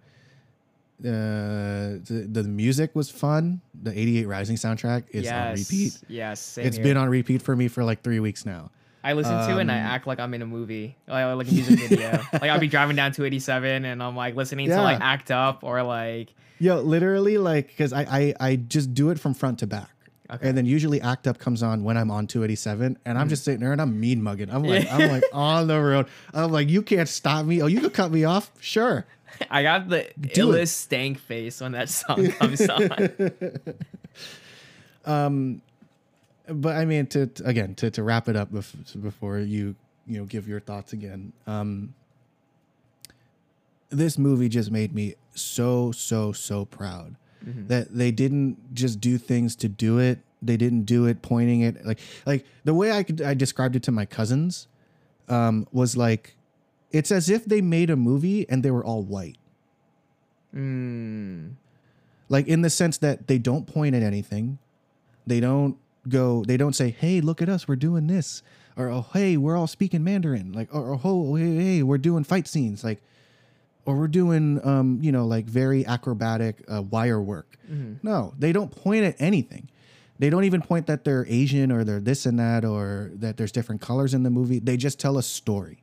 uh, 1.01 1.99
the, 2.05 2.29
the 2.31 2.43
music 2.45 2.95
was 2.95 3.11
fun 3.11 3.61
the 3.83 3.91
88rising 3.91 4.55
soundtrack 4.55 5.05
is 5.11 5.29
on 5.31 5.55
repeat 5.55 5.99
Yes. 6.09 6.41
Same 6.41 6.67
It's 6.67 6.77
here. 6.77 6.85
been 6.85 6.97
on 6.97 7.09
repeat 7.09 7.43
for 7.43 7.55
me 7.57 7.69
for 7.69 7.83
like 7.85 8.03
three 8.03 8.21
weeks 8.21 8.47
now. 8.47 8.71
I 9.03 9.13
listen 9.13 9.33
to 9.49 9.59
it 9.59 9.61
and 9.61 9.71
I 9.71 9.81
um, 9.81 9.87
act 9.87 10.07
like 10.07 10.19
I'm 10.19 10.33
in 10.33 10.41
a 10.41 10.47
movie, 10.47 10.97
like, 11.07 11.37
like 11.37 11.49
a 11.51 11.53
music 11.53 11.79
video. 11.79 12.11
like 12.33 12.45
I'll 12.45 12.59
be 12.59 12.69
driving 12.69 12.97
down 12.97 13.13
287 13.13 13.85
and 13.85 14.03
I'm 14.03 14.17
like 14.17 14.35
listening 14.35 14.69
to 14.71 14.81
like 14.81 15.01
Act 15.01 15.31
Up 15.31 15.63
or 15.63 15.83
like 15.83 16.33
Yo, 16.61 16.81
literally, 16.81 17.37
like, 17.37 17.67
because 17.67 17.93
I, 17.93 18.03
I 18.03 18.35
I 18.41 18.57
just 18.57 18.95
do 18.95 19.11
it 19.11 19.19
from 19.21 19.35
front 19.35 19.59
to 19.59 19.67
back. 19.67 19.91
Okay. 20.31 20.49
And 20.49 20.57
then 20.57 20.65
usually 20.65 21.01
Act 21.03 21.27
Up 21.27 21.39
comes 21.39 21.63
on 21.63 21.85
when 21.85 21.99
I'm 21.99 22.11
on 22.11 22.27
287, 22.27 22.97
and 23.05 23.19
I'm 23.19 23.29
just 23.29 23.45
sitting 23.45 23.61
there 23.61 23.73
and 23.73 23.83
I'm 23.83 24.01
mean 24.01 24.23
mugging. 24.23 24.51
I'm 24.51 24.63
like, 24.63 24.91
I'm 24.91 25.11
like 25.11 25.25
on 25.35 25.67
the 25.67 25.79
road. 25.79 26.07
I'm 26.33 26.51
like, 26.51 26.71
you 26.71 26.81
can't 26.81 27.09
stop 27.09 27.45
me. 27.45 27.61
Oh, 27.61 27.67
you 27.67 27.81
can 27.81 27.91
cut 27.91 28.11
me 28.11 28.25
off, 28.25 28.51
sure. 28.61 29.05
I 29.51 29.63
got 29.63 29.89
the 29.89 30.09
Do 30.21 30.53
it. 30.53 30.63
illest 30.63 30.69
stank 30.75 31.19
face 31.19 31.61
when 31.61 31.73
that 31.73 31.89
song 31.89 32.31
comes 32.33 32.61
on. 32.69 33.11
But 36.47 36.77
I 36.77 36.85
mean, 36.85 37.07
to, 37.09 37.27
to- 37.27 37.47
again 37.47 37.75
to, 37.77 37.91
to 37.91 38.03
wrap 38.03 38.29
it 38.29 38.37
up 38.37 38.53
bef- 38.53 39.01
before 39.03 39.39
you 39.39 39.75
you 40.07 40.19
know 40.19 40.25
give 40.27 40.47
your 40.47 40.61
thoughts 40.61 40.93
again. 40.93 41.33
Um, 41.47 41.95
this 43.89 44.19
movie 44.19 44.49
just 44.51 44.71
made 44.71 44.95
me 44.95 45.15
so 45.35 45.91
so 45.93 46.33
so 46.33 46.65
proud 46.67 47.17
that 47.47 47.95
they 47.95 48.11
didn't 48.11 48.75
just 48.75 49.01
do 49.01 49.19
things 49.19 49.55
to 49.57 49.69
do 49.69 49.99
it. 49.99 50.19
They 50.43 50.57
didn't 50.57 50.85
do 50.85 51.07
it 51.07 51.23
pointing 51.23 51.63
it 51.63 51.85
like 51.87 51.99
like 52.27 52.45
the 52.65 52.75
way 52.75 52.93
I 52.93 53.03
could 53.03 53.23
I 53.23 53.33
described 53.35 53.75
it 53.77 53.83
to 53.85 53.93
my 53.93 54.05
cousins 54.05 54.67
um, 55.29 55.67
was 55.73 55.97
like 55.97 56.37
it's 56.95 57.11
as 57.11 57.29
if 57.29 57.45
they 57.45 57.61
made 57.61 57.91
a 57.91 57.97
movie 57.97 58.49
and 58.49 58.63
they 58.63 58.71
were 58.71 58.85
all 58.85 59.03
white. 59.03 59.37
Mm, 60.55 61.55
like 62.29 62.47
in 62.47 62.63
the 62.63 62.71
sense 62.71 62.99
that 62.99 63.27
they 63.27 63.37
don't 63.37 63.67
point 63.67 63.97
at 63.97 64.03
anything. 64.03 64.59
They 65.27 65.41
don't 65.41 65.77
go 66.09 66.45
they 66.45 66.57
don't 66.57 66.75
say 66.75 66.91
hey 66.91 67.21
look 67.21 67.43
at 67.43 67.49
us 67.49 67.67
we're 67.67 67.75
doing 67.77 68.07
this. 68.07 68.45
Or 68.77 68.89
oh 68.89 69.07
hey 69.13 69.37
we're 69.37 69.57
all 69.57 69.67
speaking 69.67 70.05
mandarin. 70.05 70.53
Like 70.53 70.73
or, 70.73 71.01
oh 71.03 71.35
hey, 71.35 71.57
hey 71.57 71.83
we're 71.83 71.99
doing 71.99 72.23
fight 72.23 72.47
scenes. 72.47 72.85
Like 72.85 73.03
or 73.85 73.97
we're 73.97 74.07
doing 74.07 74.65
um 74.65 75.01
you 75.03 75.11
know 75.11 75.27
like 75.27 75.47
very 75.47 75.85
acrobatic 75.85 76.63
uh, 76.73 76.83
wire 76.83 77.21
work. 77.21 77.59
No 78.05 78.35
they 78.39 78.53
don't 78.53 78.71
point 78.71 79.05
at 79.05 79.17
anything. 79.19 79.69
They 80.21 80.31
don't 80.31 80.45
even 80.45 80.63
point 80.63 80.87
that 80.87 81.03
they're 81.03 81.27
asian 81.29 81.73
or 81.73 81.83
they're 81.83 81.99
this 81.99 82.25
and 82.25 82.39
that 82.39 82.65
or 82.65 83.11
that 83.15 83.37
there's 83.37 83.51
different 83.51 83.81
colors 83.81 84.15
in 84.15 84.23
the 84.23 84.31
movie. 84.31 84.61
They 84.61 84.77
just 84.77 85.01
tell 85.01 85.19
a 85.19 85.25
story 85.25 85.83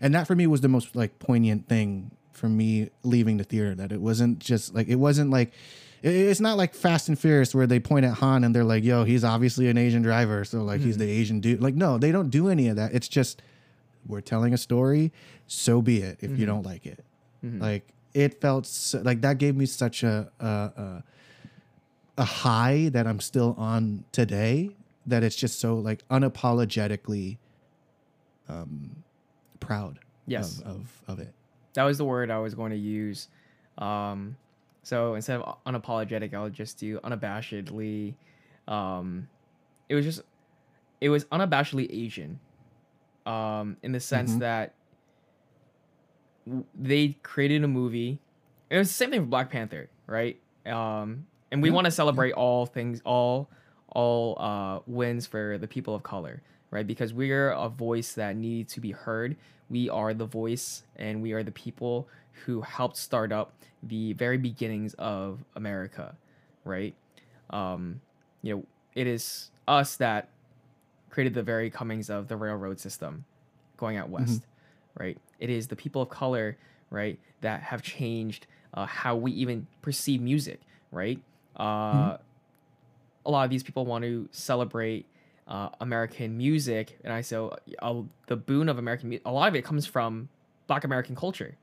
and 0.00 0.14
that 0.14 0.26
for 0.26 0.34
me 0.34 0.46
was 0.46 0.60
the 0.60 0.68
most 0.68 0.94
like 0.94 1.18
poignant 1.18 1.68
thing 1.68 2.10
for 2.32 2.48
me 2.48 2.90
leaving 3.02 3.36
the 3.36 3.44
theater 3.44 3.74
that 3.74 3.92
it 3.92 4.00
wasn't 4.00 4.38
just 4.38 4.74
like 4.74 4.88
it 4.88 4.96
wasn't 4.96 5.30
like 5.30 5.52
it's 6.06 6.40
not 6.40 6.58
like 6.58 6.74
Fast 6.74 7.08
and 7.08 7.18
Furious 7.18 7.54
where 7.54 7.66
they 7.66 7.80
point 7.80 8.04
at 8.04 8.14
Han 8.14 8.44
and 8.44 8.54
they're 8.54 8.62
like, 8.62 8.84
"Yo, 8.84 9.04
he's 9.04 9.24
obviously 9.24 9.68
an 9.68 9.78
Asian 9.78 10.02
driver, 10.02 10.44
so 10.44 10.62
like 10.62 10.82
he's 10.82 10.98
the 10.98 11.04
mm-hmm. 11.04 11.20
Asian 11.20 11.40
dude." 11.40 11.62
Like, 11.62 11.74
no, 11.74 11.96
they 11.96 12.12
don't 12.12 12.28
do 12.28 12.50
any 12.50 12.68
of 12.68 12.76
that. 12.76 12.92
It's 12.92 13.08
just 13.08 13.40
we're 14.06 14.20
telling 14.20 14.52
a 14.52 14.58
story, 14.58 15.12
so 15.46 15.80
be 15.80 16.02
it. 16.02 16.18
If 16.20 16.32
you 16.32 16.36
mm-hmm. 16.36 16.46
don't 16.46 16.66
like 16.66 16.84
it, 16.84 17.02
mm-hmm. 17.42 17.58
like 17.58 17.88
it 18.12 18.38
felt 18.38 18.66
so, 18.66 19.00
like 19.00 19.22
that 19.22 19.38
gave 19.38 19.56
me 19.56 19.64
such 19.64 20.02
a, 20.02 20.30
a, 20.40 20.46
a 20.46 21.04
a 22.18 22.24
high 22.24 22.90
that 22.92 23.06
I'm 23.06 23.20
still 23.20 23.54
on 23.56 24.04
today. 24.12 24.76
That 25.06 25.22
it's 25.22 25.36
just 25.36 25.58
so 25.58 25.76
like 25.76 26.06
unapologetically 26.08 27.38
um, 28.50 29.03
proud 29.66 29.98
Yes. 30.26 30.60
of, 30.60 30.66
of 30.66 31.02
of 31.08 31.18
it. 31.20 31.32
that 31.74 31.84
was 31.84 31.98
the 31.98 32.04
word 32.04 32.30
I 32.30 32.38
was 32.38 32.54
going 32.54 32.70
to 32.70 32.78
use. 32.78 33.28
Um, 33.78 34.36
so 34.82 35.14
instead 35.14 35.40
of 35.40 35.58
unapologetic, 35.66 36.32
I'll 36.34 36.48
just 36.50 36.78
do 36.78 36.98
unabashedly. 37.00 38.14
Um, 38.68 39.28
it 39.88 39.94
was 39.94 40.04
just, 40.04 40.22
it 41.00 41.08
was 41.10 41.24
unabashedly 41.26 41.88
Asian, 41.90 42.38
um, 43.26 43.76
in 43.82 43.92
the 43.92 44.00
sense 44.00 44.32
Mhm. 44.34 44.38
that 44.40 44.74
they 46.74 47.16
created 47.22 47.64
a 47.64 47.68
movie. 47.68 48.18
It 48.70 48.78
was 48.78 48.88
the 48.88 48.94
same 48.94 49.10
thing 49.10 49.20
for 49.20 49.26
Black 49.26 49.50
Panther, 49.50 49.88
right? 50.06 50.40
Um, 50.66 51.26
and 51.50 51.62
we 51.62 51.68
Yeah, 51.68 51.74
want 51.74 51.84
to 51.86 51.88
yeah. 51.90 51.94
celebrate 51.94 52.32
all 52.32 52.66
things, 52.66 53.00
all 53.04 53.50
all 53.88 54.36
uh, 54.40 54.80
wins 54.88 55.24
for 55.24 55.56
the 55.56 55.68
people 55.68 55.94
of 55.94 56.02
color, 56.02 56.42
right? 56.72 56.84
Because 56.86 57.12
we're 57.14 57.50
a 57.50 57.68
voice 57.68 58.14
that 58.14 58.34
needs 58.34 58.72
to 58.74 58.80
be 58.80 58.90
heard. 58.90 59.36
We 59.74 59.90
are 59.90 60.14
the 60.14 60.26
voice, 60.26 60.84
and 60.96 61.20
we 61.20 61.32
are 61.32 61.42
the 61.42 61.52
people 61.52 62.06
who 62.44 62.60
helped 62.62 62.96
start 62.96 63.32
up 63.32 63.48
the 63.82 64.12
very 64.14 64.38
beginnings 64.38 64.94
of 64.94 65.44
America, 65.56 66.16
right? 66.64 66.94
Um, 67.50 68.00
you 68.42 68.54
know, 68.54 68.64
it 68.94 69.06
is 69.06 69.50
us 69.66 69.96
that 69.96 70.28
created 71.10 71.34
the 71.34 71.42
very 71.42 71.70
comings 71.70 72.08
of 72.08 72.28
the 72.28 72.36
railroad 72.36 72.78
system 72.78 73.24
going 73.76 73.96
out 73.96 74.10
west, 74.10 74.42
right? 74.98 75.18
It 75.40 75.50
is 75.50 75.66
the 75.68 75.76
people 75.76 76.02
of 76.02 76.08
color, 76.08 76.56
right, 76.90 77.18
that 77.40 77.62
have 77.62 77.82
changed 77.82 78.46
uh, 78.74 78.86
how 78.86 79.16
we 79.16 79.32
even 79.32 79.66
perceive 79.82 80.20
music, 80.20 80.60
right? 80.92 81.18
Uh, 81.56 82.16
A 83.26 83.30
lot 83.30 83.44
of 83.44 83.50
these 83.50 83.62
people 83.62 83.84
want 83.86 84.04
to 84.04 84.28
celebrate 84.30 85.06
uh, 85.46 85.68
American 85.80 86.36
music, 86.36 86.98
and 87.04 87.12
I 87.12 87.20
so 87.20 87.56
uh, 87.80 87.94
the 88.26 88.36
boon 88.36 88.68
of 88.68 88.78
American 88.78 89.08
music. 89.08 89.26
A 89.26 89.32
lot 89.32 89.48
of 89.48 89.54
it 89.54 89.64
comes 89.64 89.86
from 89.86 90.28
Black 90.66 90.84
American 90.84 91.14
culture, 91.14 91.56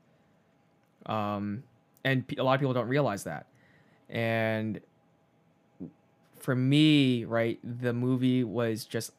um, 1.06 1.62
and 2.04 2.24
a 2.38 2.42
lot 2.42 2.54
of 2.54 2.60
people 2.60 2.74
don't 2.74 2.88
realize 2.88 3.24
that. 3.24 3.46
And 4.08 4.80
for 6.38 6.54
me, 6.54 7.24
right, 7.24 7.58
the 7.62 7.92
movie 7.92 8.44
was 8.44 8.84
just 8.84 9.12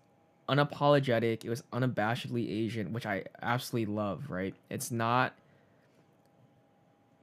unapologetic. 0.47 1.43
It 1.43 1.49
was 1.49 1.63
unabashedly 1.73 2.49
Asian, 2.49 2.93
which 2.93 3.05
I 3.05 3.23
absolutely 3.41 3.93
love, 3.93 4.29
right? 4.29 4.55
It's 4.69 4.91
not 4.91 5.33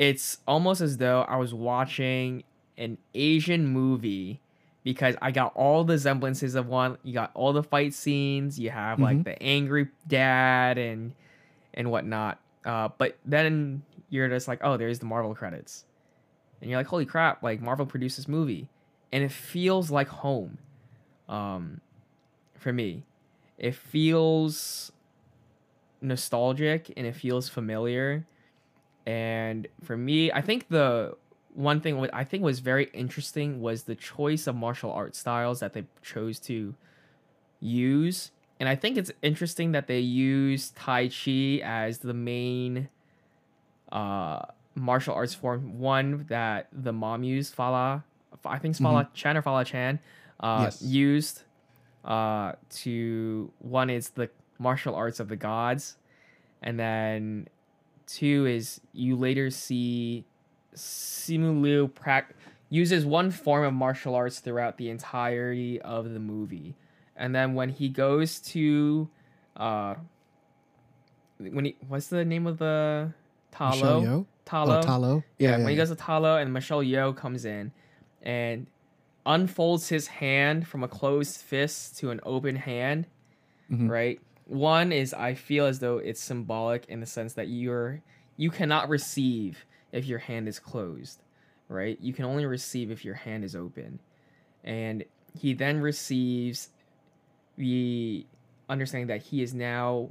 it's 0.01 0.39
almost 0.49 0.81
as 0.81 0.97
though 0.97 1.23
I 1.29 1.37
was 1.37 1.53
watching 1.53 2.43
an 2.79 2.97
Asian 3.13 3.67
movie 3.67 4.41
because 4.83 5.17
I 5.21 5.31
got 5.31 5.53
all 5.55 5.85
the 5.85 5.99
semblances 5.99 6.55
of 6.55 6.67
one. 6.67 6.97
You 7.03 7.13
got 7.15 7.31
all 7.35 7.53
the 7.53 7.63
fight 7.63 7.93
scenes. 7.95 8.59
You 8.59 8.71
have 8.71 8.99
like 9.01 9.19
Mhm. 9.19 9.25
the 9.25 9.43
angry 9.43 9.89
dad 10.07 10.79
and 10.79 11.13
and 11.75 11.91
whatnot. 11.91 12.41
Uh, 12.65 12.89
but 12.99 13.17
then 13.25 13.83
you're 14.09 14.29
just 14.29 14.49
like, 14.49 14.61
oh, 14.63 14.77
there's 14.77 14.99
the 14.99 15.07
Marvel 15.07 15.35
credits, 15.35 15.85
and 16.61 16.69
you're 16.71 16.79
like, 16.81 16.87
holy 16.89 17.07
crap! 17.07 17.43
Like 17.43 17.61
Marvel 17.61 17.87
produced 17.87 18.17
this 18.17 18.27
movie, 18.29 18.69
and 19.13 19.23
it 19.25 19.33
feels 19.33 19.91
like 19.91 20.09
home. 20.09 20.59
Um, 21.29 21.81
for 22.57 22.73
me, 22.73 23.05
it 23.57 23.75
feels 23.75 24.91
nostalgic 26.01 26.93
and 26.97 27.07
it 27.07 27.15
feels 27.15 27.49
familiar. 27.49 28.27
And 29.07 29.67
for 29.83 29.97
me, 29.97 30.31
I 30.33 30.41
think 30.41 30.69
the 30.69 31.17
one 31.55 31.81
thing 31.81 31.99
what 31.99 32.11
I 32.13 32.25
think 32.25 32.43
was 32.43 32.61
very 32.61 32.91
interesting 32.93 33.61
was 33.61 33.85
the 33.85 33.95
choice 33.95 34.47
of 34.47 34.55
martial 34.57 34.93
art 34.93 35.15
styles 35.17 35.61
that 35.61 35.73
they 35.73 35.85
chose 36.03 36.39
to 36.41 36.75
use. 37.61 38.31
And 38.59 38.69
I 38.69 38.77
think 38.77 38.97
it's 38.99 39.11
interesting 39.23 39.73
that 39.73 39.87
they 39.87 40.01
use 40.01 40.71
Tai 40.71 41.09
Chi 41.09 41.61
as 41.65 41.99
the 41.99 42.15
main 42.15 42.89
uh, 43.91 44.43
martial 44.75 45.15
arts 45.15 45.35
form. 45.35 45.79
One 45.79 46.27
that 46.29 46.69
the 46.73 46.93
mom 46.93 47.23
used, 47.25 47.55
Fala, 47.55 48.05
I 48.45 48.59
think 48.59 48.73
it's 48.73 48.81
Fala 48.81 49.09
Chan 49.15 49.37
or 49.37 49.43
Fala 49.43 49.65
Chan, 49.65 49.99
uh, 50.41 50.63
Yes. 50.65 50.83
used 50.83 51.43
uh, 52.05 52.53
to 52.71 53.53
one 53.59 53.91
is 53.91 54.11
the 54.11 54.31
martial 54.59 54.95
arts 54.95 55.21
of 55.21 55.29
the 55.29 55.37
gods, 55.37 55.97
and 56.63 56.79
then 56.79 57.49
two 58.07 58.47
is 58.47 58.81
you 58.93 59.17
later 59.17 59.51
see 59.51 60.25
Simu 60.75 61.61
Liu 61.61 61.89
prac- 61.89 62.35
uses 62.69 63.05
one 63.05 63.31
form 63.31 63.65
of 63.65 63.73
martial 63.75 64.15
arts 64.15 64.39
throughout 64.41 64.77
the 64.79 64.91
entirety 64.91 65.81
of 65.83 66.11
the 66.13 66.21
movie, 66.21 66.77
and 67.17 67.35
then 67.35 67.55
when 67.55 67.69
he 67.71 67.89
goes 67.89 68.39
to, 68.41 69.09
uh, 69.57 69.95
when 71.39 71.65
he 71.65 71.77
what's 71.89 72.09
the 72.09 72.25
name 72.25 72.47
of 72.47 72.59
the 72.59 73.13
Ta 73.51 73.73
Lo? 73.75 74.27
Talo 74.47 74.79
Oh, 74.79 74.83
Ta 74.83 74.97
Lo. 74.97 75.23
yeah, 75.39 75.51
Yeah, 75.51 75.57
when 75.59 75.69
he 75.69 75.77
goes 75.77 75.91
to 75.91 75.95
Ta 75.97 76.19
Lo 76.19 76.37
and 76.37 76.53
Michelle 76.53 76.83
Yeoh 76.83 77.17
comes 77.17 77.45
in 77.45 77.73
and 78.23 78.67
unfolds 79.27 79.89
his 79.89 80.07
hand 80.09 80.67
from 80.67 80.83
a 80.83 80.89
closed 80.89 81.41
fist 81.41 81.99
to 81.99 82.11
an 82.11 82.21
open 82.25 82.57
hand, 82.57 83.07
Mhm. 83.71 83.89
right? 83.89 84.21
One 84.47 84.91
is 84.93 85.15
I 85.15 85.35
feel 85.35 85.67
as 85.67 85.79
though 85.79 85.99
it's 85.99 86.21
symbolic 86.21 86.85
in 86.87 87.01
the 87.01 87.07
sense 87.07 87.35
that 87.35 87.49
you're 87.49 88.03
you 88.37 88.51
cannot 88.51 88.89
receive 88.89 89.65
if 89.93 90.07
your 90.07 90.19
hand 90.19 90.49
is 90.49 90.59
closed, 90.59 91.23
right? 91.69 91.99
You 92.01 92.13
can 92.13 92.25
only 92.25 92.47
receive 92.47 92.91
if 92.91 93.05
your 93.05 93.15
hand 93.15 93.45
is 93.45 93.55
open. 93.57 94.01
And 94.65 95.05
he 95.39 95.55
then 95.55 95.81
receives 95.81 96.69
the 97.57 98.27
understanding 98.69 99.09
that 99.09 99.23
he 99.23 99.43
is 99.43 99.55
now 99.55 100.11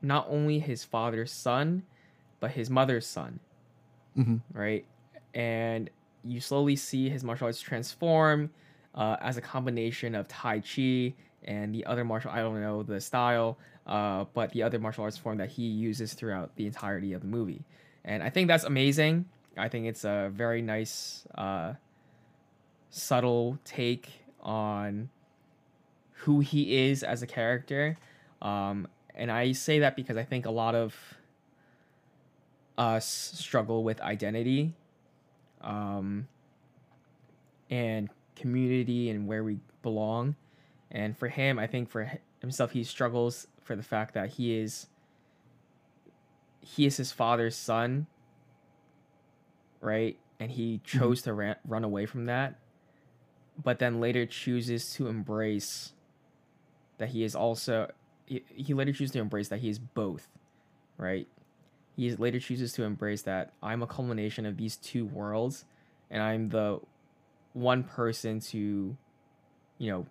not 0.00 0.26
only 0.28 0.58
his 0.58 0.84
father's 0.84 1.30
son, 1.32 1.84
but 2.40 2.50
his 2.52 2.68
mother's 2.68 3.06
son 3.06 3.38
Mhm. 4.16 4.40
right? 4.52 4.84
And 5.34 5.88
you 6.24 6.40
slowly 6.40 6.76
see 6.76 7.08
his 7.08 7.24
martial 7.24 7.46
arts 7.46 7.60
transform 7.60 8.50
uh, 8.94 9.16
as 9.20 9.36
a 9.36 9.40
combination 9.40 10.14
of 10.14 10.28
Tai 10.28 10.60
Chi 10.60 11.14
and 11.44 11.74
the 11.74 11.84
other 11.86 12.04
martial 12.04 12.30
I 12.30 12.38
don't 12.40 12.60
know 12.60 12.82
the 12.82 13.00
style, 13.00 13.58
uh, 13.86 14.26
but 14.34 14.50
the 14.52 14.62
other 14.62 14.78
martial 14.78 15.04
arts 15.04 15.16
form 15.16 15.38
that 15.38 15.48
he 15.50 15.62
uses 15.66 16.12
throughout 16.14 16.54
the 16.56 16.66
entirety 16.66 17.12
of 17.14 17.22
the 17.22 17.26
movie. 17.28 17.64
And 18.04 18.22
I 18.22 18.30
think 18.30 18.48
that's 18.48 18.64
amazing. 18.64 19.26
I 19.56 19.68
think 19.68 19.86
it's 19.86 20.04
a 20.04 20.30
very 20.32 20.62
nice, 20.62 21.24
uh, 21.36 21.74
subtle 22.90 23.58
take 23.64 24.10
on 24.40 25.08
who 26.12 26.40
he 26.40 26.88
is 26.88 27.02
as 27.02 27.22
a 27.22 27.26
character. 27.26 27.96
Um, 28.40 28.88
and 29.14 29.30
I 29.30 29.52
say 29.52 29.80
that 29.80 29.96
because 29.96 30.16
I 30.16 30.24
think 30.24 30.46
a 30.46 30.50
lot 30.50 30.74
of 30.74 30.94
us 32.78 33.06
struggle 33.06 33.84
with 33.84 34.00
identity 34.00 34.74
um, 35.60 36.28
and 37.70 38.08
community 38.36 39.10
and 39.10 39.26
where 39.26 39.44
we 39.44 39.58
belong. 39.82 40.36
And 40.90 41.16
for 41.16 41.28
him, 41.28 41.58
I 41.58 41.66
think 41.66 41.88
for 41.88 42.10
himself, 42.40 42.72
he 42.72 42.84
struggles 42.84 43.46
for 43.62 43.76
the 43.76 43.82
fact 43.82 44.14
that 44.14 44.30
he 44.30 44.56
is 44.58 44.88
he 46.62 46.86
is 46.86 46.96
his 46.96 47.12
father's 47.12 47.56
son, 47.56 48.06
right? 49.80 50.16
And 50.40 50.50
he 50.50 50.76
mm-hmm. 50.76 50.98
chose 50.98 51.22
to 51.22 51.34
ran, 51.34 51.56
run 51.66 51.84
away 51.84 52.06
from 52.06 52.26
that, 52.26 52.58
but 53.62 53.78
then 53.78 54.00
later 54.00 54.26
chooses 54.26 54.92
to 54.94 55.08
embrace 55.08 55.92
that 56.98 57.10
he 57.10 57.24
is 57.24 57.34
also 57.34 57.90
he, 58.26 58.44
he 58.48 58.74
later 58.74 58.92
chooses 58.92 59.12
to 59.12 59.18
embrace 59.18 59.48
that 59.48 59.58
he 59.58 59.68
is 59.68 59.78
both, 59.78 60.28
right? 60.96 61.26
he 61.96 62.14
later 62.16 62.40
chooses 62.40 62.72
to 62.74 62.84
embrace 62.84 63.22
that 63.22 63.52
I'm 63.62 63.82
a 63.82 63.86
culmination 63.86 64.46
of 64.46 64.56
these 64.56 64.76
two 64.76 65.04
worlds, 65.04 65.64
and 66.10 66.22
I'm 66.22 66.48
the 66.48 66.80
one 67.52 67.84
person 67.84 68.40
to, 68.40 68.96
you 69.78 69.90
know, 69.90 70.06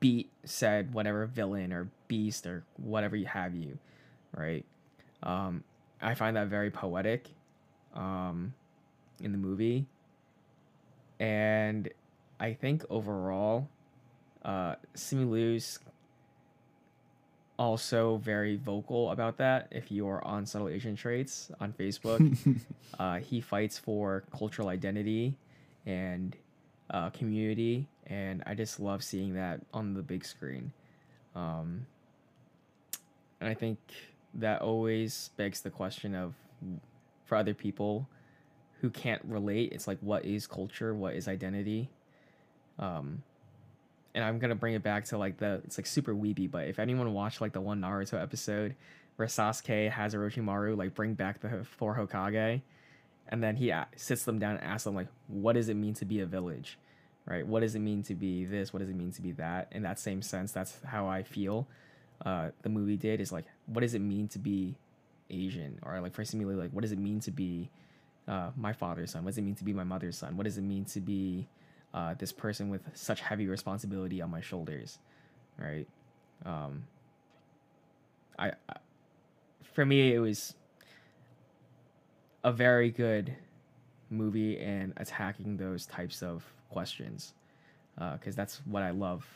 beat 0.00 0.30
said 0.44 0.94
whatever 0.94 1.26
villain 1.26 1.72
or 1.72 1.88
beast 2.08 2.46
or 2.46 2.64
whatever 2.76 3.16
you 3.16 3.26
have 3.26 3.54
you, 3.54 3.78
right? 4.36 4.64
Um, 5.22 5.64
I 6.00 6.14
find 6.14 6.36
that 6.36 6.48
very 6.48 6.70
poetic, 6.70 7.28
um, 7.94 8.54
in 9.20 9.32
the 9.32 9.38
movie, 9.38 9.86
and 11.20 11.88
I 12.40 12.52
think 12.54 12.84
overall, 12.90 13.68
uh, 14.44 14.74
Simu 14.96 15.30
Liu's 15.30 15.78
also 17.58 18.16
very 18.16 18.56
vocal 18.56 19.12
about 19.12 19.36
that. 19.38 19.68
If 19.70 19.92
you're 19.92 20.24
on 20.24 20.44
Subtle 20.46 20.68
Asian 20.68 20.96
Traits 20.96 21.52
on 21.60 21.72
Facebook, 21.72 22.58
uh, 22.98 23.18
he 23.18 23.40
fights 23.40 23.78
for 23.78 24.24
cultural 24.36 24.68
identity 24.68 25.36
and 25.86 26.36
uh, 26.90 27.10
community, 27.10 27.86
and 28.06 28.42
I 28.46 28.54
just 28.54 28.80
love 28.80 29.04
seeing 29.04 29.34
that 29.34 29.60
on 29.72 29.94
the 29.94 30.02
big 30.02 30.24
screen. 30.24 30.72
Um, 31.36 31.86
and 33.40 33.48
I 33.48 33.54
think 33.54 33.78
that 34.34 34.62
always 34.62 35.30
begs 35.36 35.60
the 35.60 35.70
question 35.70 36.14
of 36.14 36.34
for 37.24 37.36
other 37.36 37.54
people 37.54 38.08
who 38.80 38.90
can't 38.90 39.22
relate, 39.24 39.72
it's 39.72 39.86
like 39.86 39.98
what 40.00 40.24
is 40.24 40.46
culture, 40.46 40.94
what 40.94 41.14
is 41.14 41.28
identity, 41.28 41.88
Um, 42.78 43.22
and 44.14 44.24
I'm 44.24 44.38
gonna 44.38 44.54
bring 44.54 44.74
it 44.74 44.82
back 44.82 45.04
to 45.06 45.18
like 45.18 45.38
the 45.38 45.60
it's 45.64 45.78
like 45.78 45.86
super 45.86 46.14
weepy, 46.14 46.46
but 46.46 46.68
if 46.68 46.78
anyone 46.78 47.12
watched 47.14 47.40
like 47.40 47.52
the 47.52 47.60
one 47.60 47.80
Naruto 47.80 48.20
episode 48.20 48.74
where 49.16 49.28
Sasuke 49.28 49.90
has 49.90 50.14
Orochimaru 50.14 50.76
like 50.76 50.94
bring 50.94 51.14
back 51.14 51.40
the 51.40 51.64
four 51.64 51.96
Hokage, 51.96 52.62
and 53.28 53.42
then 53.42 53.56
he 53.56 53.70
a- 53.70 53.88
sits 53.96 54.24
them 54.24 54.38
down 54.38 54.56
and 54.56 54.64
asks 54.64 54.84
them 54.84 54.94
like, 54.94 55.08
what 55.28 55.54
does 55.54 55.68
it 55.68 55.74
mean 55.76 55.94
to 55.94 56.04
be 56.04 56.20
a 56.20 56.26
village, 56.26 56.78
right? 57.26 57.46
What 57.46 57.60
does 57.60 57.74
it 57.74 57.80
mean 57.80 58.02
to 58.04 58.14
be 58.14 58.44
this? 58.44 58.72
What 58.72 58.80
does 58.80 58.88
it 58.88 58.96
mean 58.96 59.12
to 59.12 59.22
be 59.22 59.32
that? 59.32 59.68
In 59.72 59.82
that 59.82 59.98
same 59.98 60.22
sense, 60.22 60.52
that's 60.52 60.78
how 60.84 61.06
I 61.06 61.22
feel. 61.22 61.66
Uh, 62.24 62.50
the 62.62 62.68
movie 62.68 62.96
did 62.96 63.20
is 63.20 63.32
like, 63.32 63.46
what 63.66 63.80
does 63.80 63.94
it 63.94 64.00
mean 64.00 64.28
to 64.28 64.38
be 64.38 64.76
Asian, 65.30 65.78
or 65.82 66.00
like 66.00 66.14
for 66.14 66.22
Simu 66.22 66.46
Liu, 66.46 66.56
like 66.56 66.70
what 66.70 66.82
does 66.82 66.92
it 66.92 66.98
mean 66.98 67.18
to 67.20 67.30
be 67.30 67.68
uh, 68.28 68.50
my 68.56 68.72
father's 68.72 69.10
son? 69.10 69.24
What 69.24 69.30
does 69.30 69.38
it 69.38 69.42
mean 69.42 69.56
to 69.56 69.64
be 69.64 69.72
my 69.72 69.82
mother's 69.82 70.18
son? 70.18 70.36
What 70.36 70.44
does 70.44 70.58
it 70.58 70.62
mean 70.62 70.84
to 70.86 71.00
be 71.00 71.48
uh, 71.94 72.14
this 72.14 72.30
person 72.30 72.68
with 72.68 72.82
such 72.94 73.20
heavy 73.20 73.48
responsibility 73.48 74.22
on 74.22 74.30
my 74.30 74.40
shoulders, 74.40 74.98
right? 75.58 75.88
Um, 76.44 76.84
I, 78.38 78.52
I, 78.68 78.76
for 79.62 79.84
me, 79.84 80.14
it 80.14 80.18
was 80.18 80.54
a 82.44 82.52
very 82.52 82.90
good 82.90 83.34
movie 84.10 84.60
in 84.60 84.92
attacking 84.96 85.56
those 85.56 85.86
types 85.86 86.22
of 86.22 86.44
questions, 86.70 87.34
because 87.96 88.36
that's 88.36 88.60
what 88.66 88.82
I 88.82 88.90
love. 88.90 89.26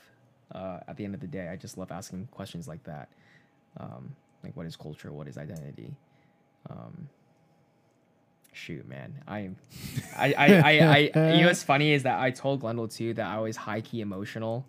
Uh, 0.53 0.79
at 0.87 0.97
the 0.97 1.05
end 1.05 1.15
of 1.15 1.21
the 1.21 1.27
day, 1.27 1.49
I 1.49 1.57
just 1.57 1.77
love 1.77 1.91
asking 1.91 2.29
questions 2.31 2.69
like 2.69 2.83
that, 2.85 3.09
um, 3.79 4.15
like 4.45 4.57
what 4.57 4.67
is 4.67 4.77
culture, 4.77 5.13
what 5.13 5.27
is 5.27 5.37
identity. 5.37 5.93
Um, 6.71 7.09
shoot, 8.53 8.89
man, 8.89 9.15
I. 9.27 9.51
I, 10.17 10.33
I, 10.33 10.47
I, 10.47 10.71
I, 10.71 10.99
you 11.35 11.41
know 11.41 11.47
what's 11.49 11.63
funny 11.63 11.93
is 11.93 12.05
that 12.05 12.19
I 12.21 12.31
told 12.31 12.61
Glendale 12.61 12.89
too 12.89 13.15
that 13.15 13.27
I 13.27 13.39
was 13.39 13.57
high 13.57 13.81
key 13.81 14.01
emotional 14.01 14.65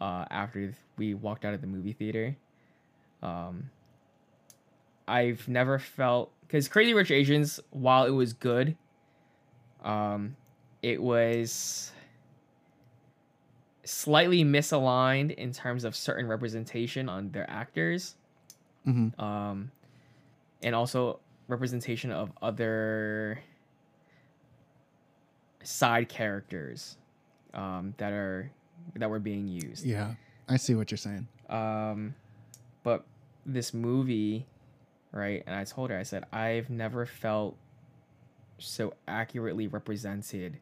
uh, 0.00 0.24
after 0.30 0.72
we 0.96 1.14
walked 1.14 1.44
out 1.44 1.54
of 1.54 1.60
the 1.60 1.66
movie 1.66 1.92
theater. 1.92 2.36
Um, 3.22 3.70
I've 5.06 5.46
never 5.48 5.78
felt 5.78 6.32
because 6.42 6.68
Crazy 6.68 6.94
Rich 6.94 7.10
Asians, 7.10 7.60
while 7.70 8.04
it 8.04 8.10
was 8.10 8.32
good, 8.32 8.76
um, 9.82 10.36
it 10.82 11.02
was 11.02 11.92
slightly 13.84 14.42
misaligned 14.44 15.34
in 15.34 15.52
terms 15.52 15.84
of 15.84 15.94
certain 15.94 16.26
representation 16.26 17.08
on 17.08 17.30
their 17.32 17.48
actors 17.50 18.16
Mhm. 18.86 19.18
um, 19.20 19.70
and 20.62 20.74
also 20.74 21.20
representation 21.48 22.10
of 22.10 22.32
other 22.42 23.38
side 25.62 26.08
characters 26.08 26.96
um, 27.54 27.94
that 27.98 28.12
are 28.12 28.50
that 28.96 29.08
were 29.08 29.18
being 29.18 29.46
used. 29.48 29.84
Yeah, 29.84 30.14
I 30.48 30.56
see 30.56 30.74
what 30.74 30.90
you're 30.90 30.98
saying. 30.98 31.26
Um, 31.48 32.14
but 32.82 33.04
this 33.46 33.72
movie, 33.72 34.46
right? 35.12 35.42
And 35.46 35.54
I 35.54 35.64
told 35.64 35.90
her, 35.90 35.98
I 35.98 36.02
said, 36.02 36.24
I've 36.32 36.68
never 36.68 37.06
felt 37.06 37.56
so 38.58 38.92
accurately 39.08 39.66
represented. 39.68 40.58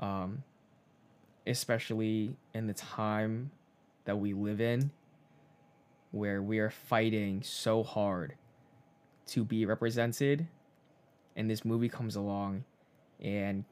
Um, 0.00 0.42
especially 1.46 2.36
in 2.54 2.66
the 2.66 2.74
time 2.74 3.50
that 4.04 4.18
we 4.18 4.32
live 4.32 4.60
in, 4.60 4.90
where 6.10 6.42
we 6.42 6.58
are 6.58 6.70
fighting 6.70 7.42
so 7.42 7.82
hard 7.82 8.34
to 9.26 9.44
be 9.44 9.66
represented, 9.66 10.46
and 11.36 11.50
this 11.50 11.64
movie 11.64 11.88
comes 11.88 12.16
along 12.16 12.64
and 13.20 13.64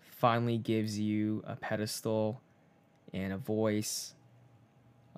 finally 0.00 0.58
gives 0.58 0.98
you 0.98 1.42
a 1.46 1.56
pedestal 1.56 2.40
and 3.12 3.32
a 3.32 3.36
voice. 3.38 4.14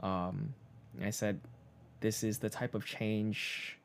Um, 0.03 0.55
and 0.97 1.07
I 1.07 1.11
said, 1.11 1.41
this 2.01 2.23
is 2.23 2.39
the 2.39 2.51
type 2.51 2.75
of 2.75 2.85
change 2.85 3.79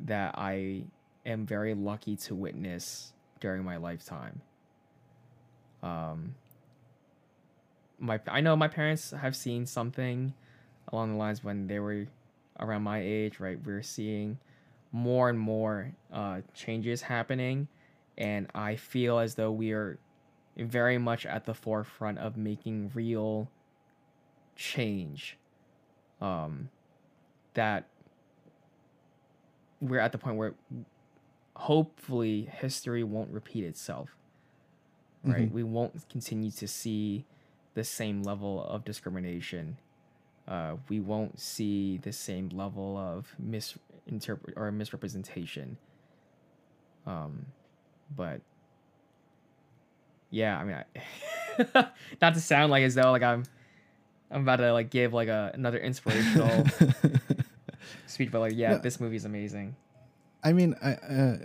that 0.00 0.34
I 0.36 0.82
am 1.24 1.46
very 1.46 1.74
lucky 1.74 2.16
to 2.16 2.34
witness 2.34 3.12
during 3.40 3.64
my 3.64 3.76
lifetime. 3.76 4.40
Um, 5.82 6.34
my 7.98 8.20
I 8.28 8.40
know 8.40 8.56
my 8.56 8.68
parents 8.68 9.10
have 9.10 9.34
seen 9.36 9.66
something 9.66 10.34
along 10.92 11.12
the 11.12 11.16
lines 11.18 11.42
when 11.44 11.66
they 11.66 11.78
were 11.78 12.06
around 12.58 12.82
my 12.82 13.00
age, 13.00 13.40
right? 13.40 13.58
We're 13.64 13.82
seeing 13.82 14.38
more 14.92 15.28
and 15.28 15.38
more 15.38 15.92
uh, 16.12 16.40
changes 16.54 17.02
happening, 17.02 17.68
and 18.16 18.48
I 18.54 18.76
feel 18.76 19.18
as 19.18 19.34
though 19.34 19.52
we 19.52 19.72
are 19.72 19.98
very 20.56 20.98
much 20.98 21.26
at 21.26 21.44
the 21.44 21.54
forefront 21.54 22.18
of 22.18 22.36
making 22.36 22.90
real 22.94 23.48
change. 24.56 25.36
Um, 26.20 26.70
that 27.54 27.86
we're 29.80 30.00
at 30.00 30.12
the 30.12 30.18
point 30.18 30.36
where 30.36 30.54
hopefully 31.54 32.48
history 32.52 33.02
won't 33.04 33.30
repeat 33.30 33.64
itself. 33.64 34.16
Right? 35.24 35.48
Mhm. 35.48 35.52
We 35.52 35.62
won't 35.64 36.08
continue 36.08 36.50
to 36.52 36.68
see 36.68 37.24
the 37.74 37.84
same 37.84 38.22
level 38.22 38.64
of 38.64 38.84
discrimination. 38.84 39.78
Uh, 40.46 40.76
we 40.88 40.98
won't 41.00 41.38
see 41.38 41.98
the 41.98 42.12
same 42.12 42.48
level 42.48 42.96
of 42.96 43.34
misinterpret 43.38 44.54
or 44.56 44.72
misrepresentation. 44.72 45.76
Um, 47.06 47.46
but 48.16 48.40
yeah, 50.30 50.58
I 50.58 50.64
mean, 50.64 50.76
I, 51.74 51.88
not 52.22 52.34
to 52.34 52.40
sound 52.40 52.70
like 52.70 52.82
as 52.84 52.94
though 52.94 53.10
like 53.10 53.22
I'm, 53.22 53.44
I'm 54.30 54.42
about 54.42 54.56
to 54.56 54.72
like 54.72 54.90
give 54.90 55.12
like 55.12 55.28
a 55.28 55.50
another 55.54 55.78
inspirational 55.78 56.64
speech, 58.06 58.30
but 58.30 58.40
like 58.40 58.52
yeah, 58.56 58.72
No. 58.72 58.78
this 58.78 59.00
movie's 59.00 59.24
amazing. 59.24 59.74
I 60.42 60.52
mean, 60.52 60.74
I, 60.82 60.92
uh, 60.92 61.36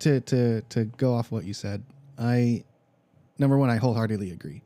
to 0.00 0.20
to 0.20 0.60
to 0.62 0.84
go 0.84 1.14
off 1.14 1.30
what 1.30 1.44
you 1.44 1.54
said, 1.54 1.82
I 2.18 2.64
number 3.38 3.58
one, 3.58 3.70
I 3.70 3.76
wholeheartedly 3.76 4.30
agree. 4.30 4.62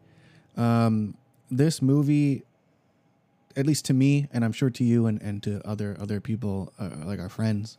Um, 0.56 1.16
this 1.50 1.80
movie, 1.80 2.42
at 3.56 3.66
least 3.66 3.84
to 3.86 3.94
me, 3.94 4.28
and 4.32 4.44
I'm 4.44 4.52
sure 4.52 4.70
to 4.70 4.84
you 4.84 5.06
and, 5.06 5.20
and 5.22 5.42
to 5.44 5.66
other 5.66 5.96
other 6.00 6.20
people, 6.20 6.72
uh, 6.78 6.90
like 7.04 7.20
our 7.20 7.28
friends, 7.28 7.78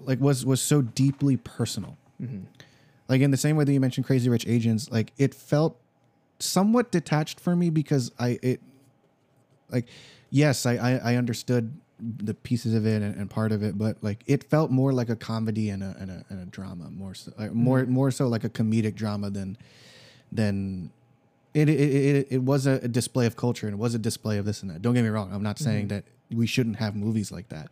like 0.00 0.20
was 0.20 0.44
was 0.44 0.60
so 0.60 0.82
deeply 0.82 1.36
personal. 1.36 1.96
Like 3.08 3.20
in 3.20 3.30
the 3.30 3.36
same 3.36 3.56
way 3.56 3.64
that 3.64 3.72
you 3.72 3.80
mentioned 3.80 4.06
Crazy 4.06 4.28
Rich 4.28 4.46
Asians, 4.46 4.90
like 4.90 5.12
it 5.16 5.34
felt 5.34 5.78
somewhat 6.38 6.90
detached 6.90 7.40
for 7.40 7.56
me 7.56 7.70
because 7.70 8.12
I 8.18 8.38
it 8.42 8.60
like 9.70 9.86
yes 10.30 10.66
I 10.66 10.74
I, 10.74 11.12
I 11.12 11.16
understood 11.16 11.72
the 12.00 12.34
pieces 12.34 12.74
of 12.74 12.86
it 12.86 13.02
and, 13.02 13.14
and 13.16 13.28
part 13.28 13.50
of 13.52 13.62
it, 13.62 13.76
but 13.76 13.96
like 14.02 14.22
it 14.26 14.44
felt 14.44 14.70
more 14.70 14.92
like 14.92 15.08
a 15.08 15.16
comedy 15.16 15.70
and 15.70 15.82
a 15.82 15.96
and 15.98 16.10
a, 16.10 16.24
and 16.28 16.40
a 16.40 16.46
drama 16.46 16.88
more 16.90 17.14
so 17.14 17.32
like, 17.38 17.50
mm-hmm. 17.50 17.58
more 17.58 17.86
more 17.86 18.10
so 18.10 18.28
like 18.28 18.44
a 18.44 18.48
comedic 18.48 18.94
drama 18.94 19.30
than 19.30 19.56
than 20.30 20.90
it 21.54 21.68
it, 21.68 21.80
it 21.80 22.28
it 22.30 22.42
was 22.42 22.66
a, 22.66 22.74
a 22.82 22.88
display 22.88 23.26
of 23.26 23.36
culture 23.36 23.66
and 23.66 23.74
it 23.74 23.78
was 23.78 23.94
a 23.94 23.98
display 23.98 24.38
of 24.38 24.44
this 24.44 24.62
and 24.62 24.70
that. 24.70 24.80
Don't 24.80 24.94
get 24.94 25.02
me 25.02 25.08
wrong, 25.08 25.32
I'm 25.32 25.42
not 25.42 25.56
mm-hmm. 25.56 25.64
saying 25.64 25.88
that 25.88 26.04
we 26.30 26.46
shouldn't 26.46 26.76
have 26.76 26.94
movies 26.94 27.32
like 27.32 27.48
that, 27.48 27.68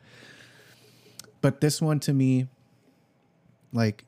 but 1.41 1.61
this 1.61 1.81
one 1.81 2.01
to 2.01 2.13
me, 2.13 2.49
like 3.73 4.05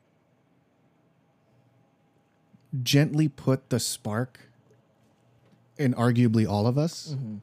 gently 2.82 3.28
put 3.28 3.70
the 3.70 3.78
spark 3.78 4.40
in 5.78 5.94
arguably 5.94 6.46
all 6.46 6.66
of 6.66 6.76
us 6.76 7.14
mm-hmm. 7.14 7.36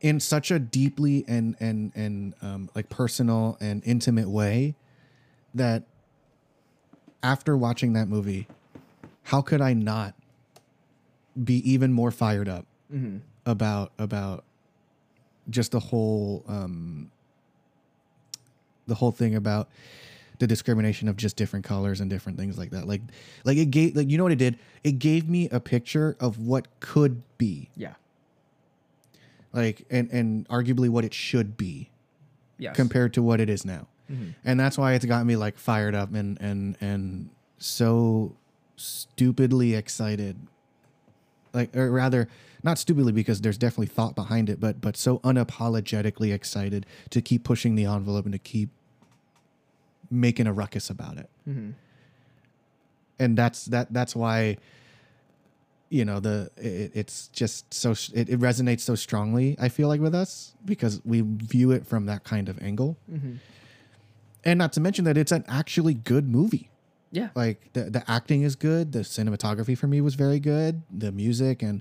In 0.00 0.20
such 0.20 0.50
a 0.50 0.58
deeply 0.58 1.24
and 1.28 1.56
and 1.60 1.92
and 1.94 2.34
um, 2.42 2.70
like 2.74 2.88
personal 2.88 3.56
and 3.60 3.82
intimate 3.84 4.28
way 4.28 4.74
that 5.54 5.82
after 7.22 7.56
watching 7.56 7.94
that 7.94 8.08
movie 8.08 8.46
how 9.24 9.40
could 9.42 9.60
i 9.60 9.72
not 9.72 10.14
be 11.42 11.56
even 11.68 11.92
more 11.92 12.10
fired 12.10 12.48
up 12.48 12.66
about 13.44 13.92
about 13.98 14.44
just 15.50 15.72
the 15.72 15.80
whole 15.80 16.44
um 16.48 17.10
the 18.86 18.94
whole 18.94 19.12
thing 19.12 19.34
about 19.34 19.68
the 20.38 20.46
discrimination 20.46 21.08
of 21.08 21.16
just 21.16 21.36
different 21.36 21.64
colors 21.64 22.00
and 22.00 22.08
different 22.10 22.38
things 22.38 22.56
like 22.56 22.70
that. 22.70 22.86
Like 22.86 23.02
like 23.44 23.56
it 23.58 23.70
gave 23.70 23.96
like 23.96 24.08
you 24.08 24.16
know 24.16 24.24
what 24.24 24.32
it 24.32 24.38
did? 24.38 24.58
It 24.84 24.98
gave 24.98 25.28
me 25.28 25.48
a 25.50 25.60
picture 25.60 26.16
of 26.20 26.38
what 26.38 26.68
could 26.80 27.22
be. 27.38 27.70
Yeah. 27.76 27.94
Like 29.52 29.86
and 29.90 30.10
and 30.10 30.46
arguably 30.48 30.88
what 30.88 31.04
it 31.04 31.14
should 31.14 31.56
be 31.56 31.90
Yes. 32.58 32.74
compared 32.76 33.14
to 33.14 33.22
what 33.22 33.40
it 33.40 33.48
is 33.48 33.64
now. 33.64 33.86
Mhm. 34.10 34.34
And 34.44 34.58
that's 34.60 34.76
why 34.76 34.94
it's 34.94 35.04
got 35.04 35.24
me 35.26 35.36
like 35.36 35.58
fired 35.58 35.94
up 35.94 36.12
and 36.14 36.40
and 36.40 36.76
and 36.80 37.30
so 37.58 38.36
stupidly 38.76 39.74
excited. 39.74 40.36
Like 41.54 41.74
or 41.76 41.90
rather 41.90 42.28
not 42.62 42.78
stupidly 42.78 43.12
because 43.12 43.40
there's 43.40 43.56
definitely 43.56 43.86
thought 43.86 44.14
behind 44.14 44.50
it, 44.50 44.60
but 44.60 44.80
but 44.80 44.96
so 44.96 45.18
unapologetically 45.20 46.32
excited 46.34 46.84
to 47.10 47.22
keep 47.22 47.42
pushing 47.44 47.74
the 47.74 47.84
envelope 47.86 48.26
and 48.26 48.32
to 48.32 48.38
keep 48.38 48.70
making 50.10 50.46
a 50.46 50.52
ruckus 50.52 50.90
about 50.90 51.16
it. 51.18 51.30
Mhm. 51.48 51.74
and 53.20 53.36
that's 53.36 53.64
that 53.66 53.92
that's 53.92 54.14
why 54.14 54.56
you 55.90 56.04
know 56.04 56.20
the 56.20 56.50
it, 56.56 56.92
it's 56.94 57.28
just 57.28 57.72
so 57.72 57.92
it, 58.14 58.28
it 58.28 58.38
resonates 58.40 58.80
so 58.80 58.94
strongly 58.94 59.56
i 59.58 59.68
feel 59.68 59.88
like 59.88 60.00
with 60.00 60.14
us 60.14 60.52
because 60.64 61.00
we 61.04 61.22
view 61.22 61.70
it 61.72 61.86
from 61.86 62.06
that 62.06 62.24
kind 62.24 62.48
of 62.48 62.62
angle. 62.62 62.96
Mm-hmm. 63.10 63.34
And 64.44 64.58
not 64.58 64.72
to 64.74 64.80
mention 64.80 65.04
that 65.06 65.16
it's 65.16 65.32
an 65.32 65.44
actually 65.48 65.94
good 65.94 66.28
movie. 66.28 66.70
Yeah. 67.10 67.30
like 67.34 67.72
the, 67.72 67.84
the 67.84 68.04
acting 68.10 68.42
is 68.42 68.54
good. 68.54 68.92
The 68.92 68.98
cinematography 68.98 69.78
for 69.78 69.86
me 69.86 70.02
was 70.02 70.14
very 70.14 70.38
good. 70.38 70.82
The 70.90 71.10
music 71.10 71.62
and 71.62 71.80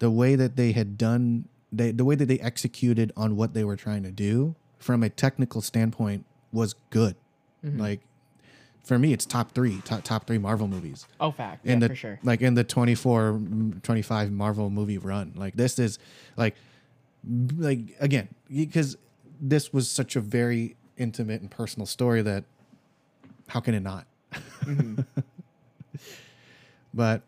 the 0.00 0.10
way 0.10 0.36
that 0.36 0.56
they 0.56 0.72
had 0.72 0.98
done 0.98 1.48
they, 1.72 1.92
the 1.92 2.04
way 2.04 2.14
that 2.14 2.26
they 2.26 2.38
executed 2.40 3.10
on 3.16 3.36
what 3.36 3.54
they 3.54 3.64
were 3.64 3.76
trying 3.76 4.02
to 4.02 4.10
do 4.10 4.54
from 4.78 5.02
a 5.02 5.08
technical 5.08 5.62
standpoint 5.62 6.26
was 6.52 6.74
good. 6.90 7.16
Mm-hmm. 7.64 7.80
Like 7.80 8.00
for 8.82 8.98
me 8.98 9.12
it's 9.12 9.24
top 9.26 9.52
three 9.52 9.80
top, 9.84 10.02
top 10.02 10.26
three 10.26 10.38
marvel 10.38 10.66
movies 10.68 11.06
Oh, 11.20 11.30
fact. 11.30 11.64
in 11.66 11.72
yeah, 11.80 11.86
the 11.86 11.88
for 11.90 11.94
sure. 11.96 12.18
like 12.22 12.40
in 12.42 12.54
the 12.54 12.64
24 12.64 13.32
mm, 13.34 13.82
25 13.82 14.32
marvel 14.32 14.70
movie 14.70 14.98
run 14.98 15.32
like 15.36 15.54
this 15.54 15.78
is 15.78 15.98
like 16.36 16.54
like 17.56 17.80
again 18.00 18.28
because 18.50 18.96
this 19.40 19.72
was 19.72 19.90
such 19.90 20.16
a 20.16 20.20
very 20.20 20.76
intimate 20.96 21.40
and 21.40 21.50
personal 21.50 21.86
story 21.86 22.22
that 22.22 22.44
how 23.48 23.60
can 23.60 23.74
it 23.74 23.80
not 23.80 24.06
Mm-hmm. 24.64 25.00
but 26.94 27.22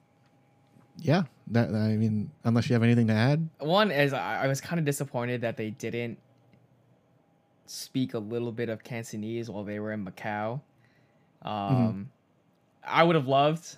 yeah 0.99 1.23
that 1.49 1.71
i 1.75 1.97
mean 1.97 2.31
unless 2.45 2.69
you 2.69 2.75
have 2.75 2.83
anything 2.83 3.07
to 3.09 3.13
add 3.13 3.49
One 3.59 3.91
is 3.91 4.13
I, 4.13 4.45
I 4.45 4.47
was 4.49 4.61
kind 4.61 4.79
of 4.79 4.85
disappointed 4.85 5.41
that 5.41 5.57
they 5.57 5.71
didn't 5.71 6.19
speak 7.67 8.15
a 8.15 8.19
little 8.19 8.53
bit 8.53 8.69
of 8.69 8.85
Cantonese 8.85 9.49
while 9.49 9.65
they 9.65 9.79
were 9.81 9.93
in 9.93 10.05
Macau. 10.05 10.61
Um, 11.45 12.11
I 12.85 13.03
would 13.03 13.17
have 13.17 13.29
loved. 13.29 13.77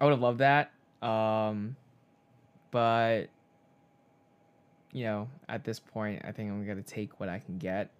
I 0.00 0.04
would 0.04 0.12
have 0.12 0.20
loved 0.20 0.38
that. 0.38 0.72
Um, 1.02 1.76
but 2.70 3.24
you 4.92 5.04
know, 5.04 5.28
at 5.48 5.64
this 5.64 5.78
point, 5.78 6.22
I 6.24 6.32
think 6.32 6.50
I'm 6.50 6.66
gonna 6.66 6.82
take 6.82 7.20
what 7.20 7.28
I 7.28 7.38
can 7.38 7.58
get. 7.58 7.90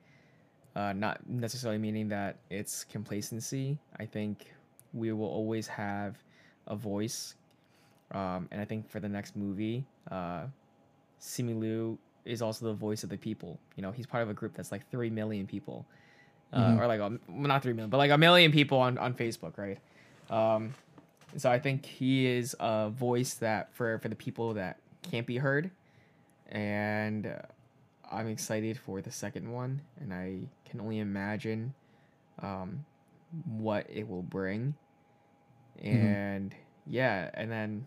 Uh, 0.77 0.93
not 0.93 1.29
necessarily 1.29 1.79
meaning 1.79 2.09
that 2.09 2.37
it's 2.49 2.85
complacency. 2.85 3.79
I 3.99 4.07
think 4.07 4.53
we 4.93 5.13
will 5.13 5.27
always 5.27 5.67
have 5.67 6.17
a 6.67 6.77
voice 6.77 7.35
um, 8.13 8.49
and 8.51 8.61
I 8.61 8.65
think 8.65 8.89
for 8.89 9.01
the 9.01 9.09
next 9.09 9.37
movie, 9.37 9.85
uh, 10.11 10.45
Simu 11.21 11.97
is 12.25 12.43
also 12.43 12.67
the 12.67 12.73
voice 12.73 13.05
of 13.05 13.11
the 13.11 13.17
people. 13.17 13.59
You 13.77 13.83
know, 13.83 13.93
he's 13.93 14.07
part 14.07 14.23
of 14.23 14.31
a 14.31 14.35
group 14.35 14.55
that's 14.55 14.73
like 14.73 14.89
three 14.91 15.11
million 15.11 15.47
people, 15.47 15.87
uh, 16.53 16.61
Mhm. 16.73 16.79
or 16.81 16.87
like 16.87 17.01
well, 17.01 17.17
not 17.29 17.63
three 17.63 17.73
million, 17.73 17.91
but 17.91 17.99
like 17.99 18.11
a 18.11 18.19
million 18.19 18.53
people 18.53 18.79
on 18.79 18.99
on 18.99 19.15
Facebook, 19.15 19.57
right? 19.59 19.79
Um, 20.31 20.75
so 21.37 21.51
I 21.51 21.59
think 21.59 21.87
he 21.87 22.27
is 22.27 22.57
a 22.59 22.91
voice 22.91 23.35
that 23.35 23.73
for 23.75 23.99
for 23.99 24.09
the 24.09 24.17
people 24.17 24.55
that 24.55 24.79
can't 25.03 25.27
be 25.27 25.39
heard, 25.39 25.71
and 26.51 27.27
uh, 27.27 27.39
I'm 28.11 28.27
excited 28.29 28.79
for 28.79 29.01
the 29.01 29.13
second 29.13 29.53
one, 29.53 29.83
and 30.01 30.13
I 30.13 30.49
can 30.69 30.81
only 30.81 30.99
imagine 30.99 31.75
um, 32.43 32.85
what 33.47 33.87
it 33.89 34.09
will 34.09 34.23
bring. 34.23 34.75
And 35.83 36.55
yeah, 36.87 37.31
and 37.35 37.51
then 37.51 37.87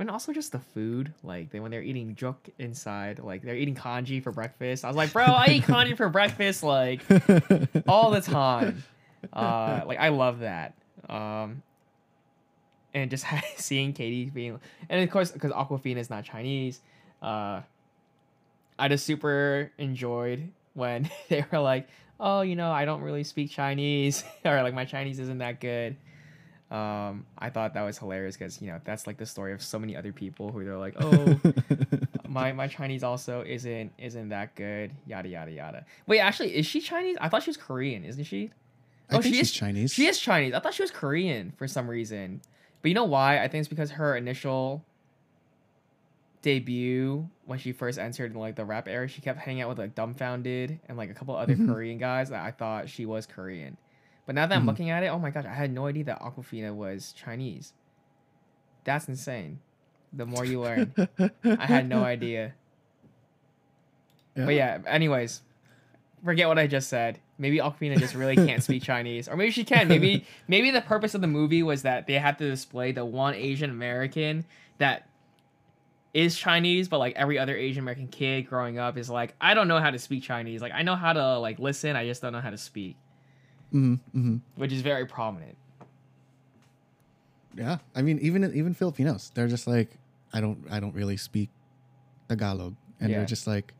and 0.00 0.10
also 0.10 0.32
just 0.32 0.52
the 0.52 0.58
food, 0.58 1.12
like 1.22 1.50
they 1.50 1.60
when 1.60 1.70
they're 1.70 1.82
eating 1.82 2.14
juk 2.14 2.36
inside, 2.58 3.18
like 3.18 3.42
they're 3.42 3.56
eating 3.56 3.74
congee 3.74 4.20
for 4.20 4.32
breakfast. 4.32 4.84
I 4.84 4.88
was 4.88 4.96
like, 4.96 5.12
bro, 5.12 5.24
I 5.24 5.46
eat 5.46 5.64
congee 5.64 5.94
for 5.94 6.08
breakfast 6.08 6.62
like 6.62 7.02
all 7.88 8.10
the 8.10 8.20
time. 8.20 8.82
Uh, 9.32 9.82
like 9.86 9.98
I 9.98 10.08
love 10.08 10.40
that. 10.40 10.74
Um, 11.08 11.62
and 12.94 13.10
just 13.10 13.26
seeing 13.56 13.92
Katy 13.92 14.30
being, 14.30 14.58
and 14.88 15.02
of 15.02 15.10
course 15.10 15.30
because 15.30 15.52
Awkwafina 15.52 15.98
is 15.98 16.10
not 16.10 16.24
Chinese, 16.24 16.80
uh, 17.22 17.60
I 18.78 18.88
just 18.88 19.04
super 19.04 19.70
enjoyed 19.78 20.50
when 20.74 21.10
they 21.28 21.44
were 21.52 21.60
like, 21.60 21.88
oh, 22.18 22.40
you 22.40 22.56
know, 22.56 22.70
I 22.70 22.84
don't 22.84 23.02
really 23.02 23.24
speak 23.24 23.50
Chinese, 23.50 24.24
or 24.44 24.62
like 24.62 24.74
my 24.74 24.84
Chinese 24.84 25.18
isn't 25.18 25.38
that 25.38 25.60
good. 25.60 25.96
Um, 26.70 27.26
I 27.36 27.50
thought 27.50 27.74
that 27.74 27.82
was 27.82 27.98
hilarious 27.98 28.36
because 28.36 28.62
you 28.62 28.68
know 28.68 28.80
that's 28.84 29.06
like 29.06 29.16
the 29.16 29.26
story 29.26 29.52
of 29.52 29.60
so 29.62 29.76
many 29.78 29.96
other 29.96 30.12
people 30.12 30.52
who 30.52 30.64
they're 30.64 30.78
like, 30.78 30.94
oh, 31.00 31.40
my 32.28 32.52
my 32.52 32.68
Chinese 32.68 33.02
also 33.02 33.42
isn't 33.46 33.92
isn't 33.98 34.28
that 34.28 34.54
good, 34.54 34.92
yada 35.06 35.28
yada 35.28 35.50
yada. 35.50 35.84
Wait, 36.06 36.20
actually, 36.20 36.54
is 36.56 36.66
she 36.66 36.80
Chinese? 36.80 37.16
I 37.20 37.28
thought 37.28 37.42
she 37.42 37.50
was 37.50 37.56
Korean, 37.56 38.04
isn't 38.04 38.22
she? 38.24 38.50
i 39.10 39.16
Oh, 39.16 39.20
think 39.20 39.34
she 39.34 39.38
she's 39.40 39.48
is- 39.48 39.52
chinese 39.56 39.92
She 39.92 40.06
is 40.06 40.18
Chinese. 40.20 40.54
I 40.54 40.60
thought 40.60 40.72
she 40.74 40.82
was 40.84 40.92
Korean 40.92 41.52
for 41.56 41.66
some 41.66 41.88
reason. 41.90 42.40
But 42.82 42.88
you 42.90 42.94
know 42.94 43.04
why? 43.04 43.42
I 43.42 43.48
think 43.48 43.60
it's 43.62 43.68
because 43.68 43.90
her 43.92 44.16
initial 44.16 44.84
debut 46.42 47.28
when 47.44 47.58
she 47.58 47.72
first 47.72 47.98
entered 47.98 48.34
like 48.34 48.56
the 48.56 48.64
rap 48.64 48.88
era, 48.88 49.08
she 49.08 49.20
kept 49.20 49.38
hanging 49.40 49.62
out 49.62 49.68
with 49.68 49.78
like 49.78 49.94
Dumbfoundead 49.94 50.78
and 50.88 50.96
like 50.96 51.10
a 51.10 51.14
couple 51.14 51.36
other 51.36 51.54
Mhm. 51.56 51.66
Korean 51.66 51.98
guys 51.98 52.30
that 52.30 52.44
I 52.44 52.50
thought 52.52 52.88
she 52.88 53.04
was 53.04 53.26
Korean. 53.26 53.76
But 54.30 54.36
now 54.36 54.46
that 54.46 54.54
I'm 54.54 54.62
Mhm. 54.62 54.66
looking 54.68 54.90
at 54.90 55.02
it, 55.02 55.08
oh 55.08 55.18
my 55.18 55.30
gosh, 55.30 55.44
I 55.44 55.52
had 55.54 55.72
no 55.72 55.88
idea 55.88 56.04
that 56.04 56.20
Awkwafina 56.20 56.72
was 56.72 57.12
Chinese. 57.14 57.72
That's 58.84 59.08
insane. 59.08 59.58
The 60.12 60.24
more 60.24 60.44
you 60.44 60.60
learn. 60.60 60.94
I 61.44 61.66
had 61.66 61.88
no 61.88 62.04
idea. 62.14 62.52
But 64.36 64.54
yeah, 64.54 64.78
anyways, 64.86 65.42
forget 66.24 66.46
what 66.46 66.60
I 66.60 66.68
just 66.68 66.88
said. 66.88 67.18
Maybe 67.38 67.58
Awkwafina 67.58 67.98
just 67.98 68.14
really 68.14 68.36
can't 68.36 68.62
speak 68.62 68.82
Chinese, 68.84 69.28
or 69.28 69.34
maybe 69.34 69.50
she 69.50 69.64
can. 69.64 69.88
Maybe 69.88 70.24
maybe 70.46 70.70
the 70.70 70.80
purpose 70.80 71.16
of 71.16 71.22
the 71.22 71.26
movie 71.26 71.64
was 71.64 71.82
that 71.82 72.06
they 72.06 72.14
had 72.14 72.38
to 72.38 72.48
display 72.48 72.92
the 72.92 73.04
one 73.04 73.34
Asian 73.34 73.68
American 73.70 74.44
that 74.78 75.08
is 76.14 76.36
Chinese, 76.38 76.86
but 76.86 76.98
like 76.98 77.16
every 77.16 77.36
other 77.36 77.56
Asian 77.56 77.82
American 77.82 78.06
kid 78.06 78.42
growing 78.42 78.78
up 78.78 78.96
is 78.96 79.10
like, 79.10 79.34
I 79.40 79.54
don't 79.54 79.66
know 79.66 79.80
how 79.80 79.90
to 79.90 79.98
speak 79.98 80.22
Chinese. 80.22 80.62
Like 80.62 80.72
I 80.72 80.82
know 80.82 80.94
how 80.94 81.12
to 81.14 81.38
like 81.40 81.58
listen, 81.58 81.96
I 81.96 82.06
just 82.06 82.22
don't 82.22 82.32
know 82.32 82.40
how 82.40 82.50
to 82.50 82.58
speak, 82.58 82.96
hmm 83.70 83.94
hmm 84.12 84.36
which 84.56 84.72
is 84.72 84.80
very 84.82 85.06
prominent. 85.06 85.56
yeah 87.56 87.78
i 87.96 88.02
mean 88.02 88.18
even 88.20 88.44
even 88.54 88.74
filipinos 88.74 89.30
they're 89.34 89.48
just 89.48 89.66
like 89.66 89.90
i 90.32 90.40
don't 90.40 90.58
i 90.70 90.78
don't 90.80 90.94
really 90.94 91.16
speak 91.16 91.48
tagalog 92.28 92.74
and 93.00 93.10
Yeah. 93.10 93.18
they're 93.18 93.26
just 93.26 93.46
like 93.46 93.74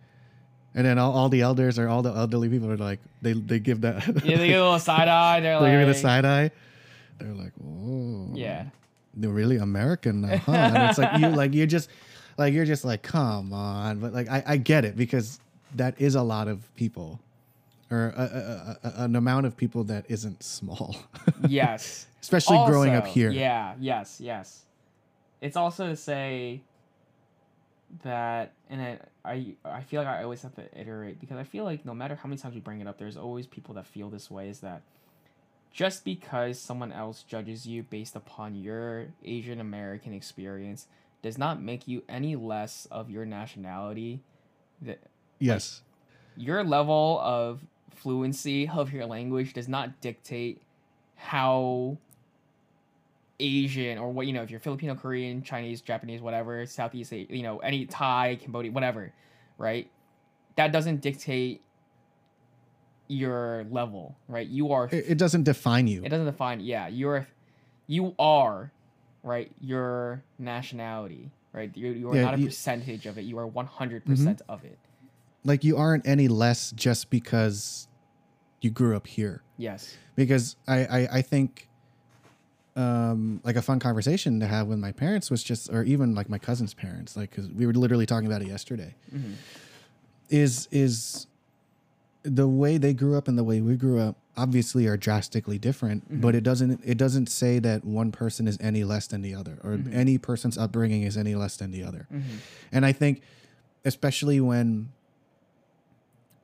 and 0.74 0.86
then 0.86 0.98
all, 0.98 1.12
all 1.12 1.28
the 1.28 1.40
elders 1.40 1.78
or 1.78 1.88
all 1.88 2.02
the 2.02 2.12
elderly 2.12 2.48
people 2.48 2.70
are 2.70 2.76
like 2.76 3.00
they 3.22 3.32
they 3.32 3.58
give 3.58 3.80
that 3.82 4.06
Yeah, 4.24 4.38
they 4.38 4.48
get 4.48 4.60
a 4.60 4.62
little 4.64 4.78
side 4.92 5.08
eye. 5.08 5.40
They're 5.40 5.56
they 5.58 5.62
like, 5.64 5.72
give 5.72 5.80
me 5.80 5.86
the 5.86 5.94
side 5.94 6.24
eye 6.24 6.50
they're 7.18 7.34
like 7.34 7.52
oh 7.62 8.30
yeah, 8.34 8.64
they're 9.14 9.30
really 9.30 9.56
American 9.56 10.20
now, 10.22 10.38
huh? 10.38 10.52
And 10.52 10.84
it's 10.84 10.96
like 10.98 11.12
you 11.16 11.28
like 11.32 11.52
you're 11.52 11.66
just 11.66 11.90
like 12.38 12.54
you're 12.54 12.64
just 12.64 12.84
like, 12.84 13.02
come 13.02 13.52
on. 13.52 13.98
But 14.00 14.14
like 14.14 14.28
I, 14.30 14.42
I 14.46 14.56
get 14.56 14.84
it 14.86 14.96
because 14.96 15.38
that 15.76 16.00
is 16.00 16.14
a 16.14 16.22
lot 16.22 16.48
of 16.48 16.74
people. 16.76 17.20
Or 17.90 18.14
a, 18.16 18.78
a, 18.84 18.88
a, 18.88 19.04
an 19.04 19.16
amount 19.16 19.46
of 19.46 19.56
people 19.56 19.84
that 19.84 20.06
isn't 20.08 20.42
small. 20.42 20.96
yes. 21.48 22.06
Especially 22.22 22.58
growing 22.66 22.94
up 22.94 23.06
here. 23.06 23.30
Yeah, 23.30 23.74
yes, 23.80 24.20
yes. 24.20 24.64
It's 25.40 25.56
also 25.56 25.88
to 25.88 25.96
say 25.96 26.62
that, 28.04 28.52
and 28.68 28.80
it, 28.80 29.08
I 29.24 29.54
I 29.64 29.80
feel 29.82 30.02
like 30.02 30.08
I 30.08 30.22
always 30.22 30.42
have 30.42 30.54
to 30.54 30.80
iterate 30.80 31.20
because 31.20 31.36
I 31.38 31.44
feel 31.44 31.64
like 31.64 31.84
no 31.84 31.94
matter 31.94 32.14
how 32.14 32.28
many 32.28 32.40
times 32.40 32.54
we 32.54 32.60
bring 32.60 32.80
it 32.80 32.86
up, 32.86 32.98
there's 32.98 33.16
always 33.16 33.46
people 33.46 33.74
that 33.74 33.86
feel 33.86 34.10
this 34.10 34.30
way. 34.30 34.48
Is 34.48 34.60
that 34.60 34.82
just 35.72 36.04
because 36.04 36.58
someone 36.58 36.92
else 36.92 37.22
judges 37.22 37.66
you 37.66 37.82
based 37.82 38.16
upon 38.16 38.54
your 38.54 39.06
Asian 39.24 39.60
American 39.60 40.12
experience 40.12 40.86
does 41.22 41.38
not 41.38 41.60
make 41.62 41.86
you 41.86 42.02
any 42.08 42.36
less 42.36 42.86
of 42.90 43.10
your 43.10 43.24
nationality. 43.24 44.20
That 44.82 45.00
Yes. 45.38 45.82
your 46.36 46.62
level 46.64 47.18
of 47.22 47.60
fluency 47.94 48.68
of 48.68 48.92
your 48.92 49.06
language 49.06 49.52
does 49.52 49.68
not 49.68 50.00
dictate 50.00 50.62
how 51.16 51.98
Asian 53.38 53.98
or 53.98 54.12
what 54.12 54.26
you 54.26 54.32
know 54.32 54.42
if 54.42 54.50
you're 54.50 54.60
Filipino, 54.60 54.94
Korean, 54.94 55.42
Chinese, 55.42 55.80
Japanese, 55.80 56.20
whatever, 56.20 56.66
Southeast, 56.66 57.12
you 57.12 57.42
know, 57.42 57.58
any 57.58 57.86
Thai, 57.86 58.38
Cambodia, 58.40 58.70
whatever, 58.70 59.12
right? 59.58 59.90
That 60.56 60.72
doesn't 60.72 61.00
dictate 61.00 61.62
your 63.08 63.64
level, 63.70 64.14
right? 64.28 64.46
You 64.46 64.72
are 64.72 64.88
It, 64.92 65.04
it 65.08 65.18
doesn't 65.18 65.44
define 65.44 65.86
you. 65.88 66.02
it 66.04 66.10
doesn't 66.10 66.26
define 66.26 66.60
yeah, 66.60 66.88
you're 66.88 67.26
you 67.86 68.14
are 68.18 68.72
right 69.22 69.50
your 69.60 70.22
nationality, 70.38 71.30
right? 71.52 71.74
You 71.76 71.88
you 71.92 72.10
are 72.10 72.16
Yeah, 72.16 72.22
not 72.22 72.34
a 72.34 72.38
you- 72.38 72.46
percentage 72.46 73.06
of 73.06 73.18
it. 73.18 73.22
You 73.22 73.38
are 73.38 73.46
100% 73.48 73.64
mm-hmm. 73.66 74.10
percent 74.10 74.42
of 74.48 74.64
it. 74.64 74.78
Like 75.44 75.64
you 75.64 75.76
aren't 75.76 76.06
any 76.06 76.28
less 76.28 76.70
just 76.72 77.10
because 77.10 77.88
you 78.60 78.70
grew 78.70 78.94
up 78.96 79.06
here. 79.06 79.42
Yes. 79.56 79.96
because 80.16 80.56
I, 80.68 80.78
I 80.84 81.08
I 81.18 81.22
think 81.22 81.68
um 82.76 83.40
like 83.44 83.56
a 83.56 83.62
fun 83.62 83.78
conversation 83.80 84.38
to 84.40 84.46
have 84.46 84.66
with 84.68 84.78
my 84.78 84.92
parents 84.92 85.30
was 85.30 85.42
just 85.42 85.68
or 85.72 85.82
even 85.82 86.14
like 86.14 86.28
my 86.28 86.38
cousin's 86.38 86.72
parents 86.72 87.16
like 87.16 87.30
because 87.30 87.48
we 87.50 87.66
were 87.66 87.72
literally 87.72 88.06
talking 88.06 88.26
about 88.26 88.42
it 88.42 88.48
yesterday 88.48 88.94
Mhm. 89.14 89.34
is 90.28 90.68
is 90.70 91.26
the 92.22 92.46
way 92.46 92.78
they 92.78 92.92
grew 92.94 93.16
up 93.16 93.26
and 93.28 93.36
the 93.38 93.42
way 93.44 93.60
we 93.60 93.76
grew 93.76 93.98
up 93.98 94.16
obviously 94.36 94.86
are 94.86 94.96
drastically 94.96 95.58
different, 95.58 96.20
but 96.20 96.34
it 96.34 96.42
doesn't 96.42 96.80
it 96.84 96.96
doesn't 96.98 97.28
say 97.30 97.58
that 97.58 97.82
one 97.84 98.12
person 98.12 98.46
is 98.46 98.56
any 98.60 98.84
less 98.84 99.06
than 99.06 99.22
the 99.22 99.34
other 99.34 99.58
or 99.64 99.78
any 99.92 100.16
person's 100.18 100.56
upbringing 100.58 101.02
is 101.02 101.16
any 101.16 101.34
less 101.34 101.56
than 101.56 101.70
the 101.72 101.82
other. 101.82 102.06
And 102.72 102.84
I 102.86 102.92
think 102.92 103.22
especially 103.84 104.38
when 104.40 104.90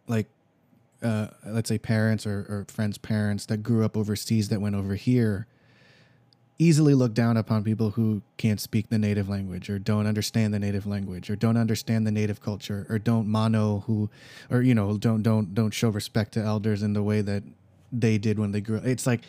like 0.09 0.29
uh, 1.03 1.29
let's 1.47 1.69
say 1.69 1.79
parents 1.79 2.27
or, 2.27 2.41
or 2.49 2.67
friends' 2.69 2.99
parents 2.99 3.47
that 3.47 3.59
grew 3.59 3.85
up 3.85 3.97
overseas 3.97 4.49
that 4.49 4.61
went 4.61 4.75
over 4.75 4.95
here 4.95 5.47
easily 6.59 6.95
look 6.95 7.13
down 7.13 7.37
upon 7.37 7.63
people 7.63 7.91
who 7.91 8.23
can't 8.39 8.61
speak 8.61 8.89
the 8.89 8.99
native 8.99 9.29
language 9.29 9.69
or 9.69 9.79
don't 9.79 10.07
understand 10.07 10.55
the 10.55 10.59
native 10.59 10.87
language 10.87 11.29
or 11.29 11.37
don't 11.37 11.57
understand 11.59 12.07
the 12.07 12.11
native 12.11 12.41
culture 12.41 12.87
or 12.89 12.99
don't 12.99 13.27
mano 13.27 13.81
po 13.87 14.09
or 14.51 14.63
you 14.63 14.75
know 14.75 14.97
don't 14.97 15.23
don't 15.23 15.55
don't 15.55 15.73
show 15.75 15.91
respect 15.91 16.33
to 16.33 16.41
elders 16.41 16.83
in 16.83 16.95
the 16.95 17.03
way 17.03 17.21
that 17.21 17.43
they 17.93 18.17
did 18.19 18.39
when 18.39 18.53
they 18.53 18.61
grew 18.61 18.79
up. 18.79 18.87
It's 18.87 19.07
like 19.07 19.21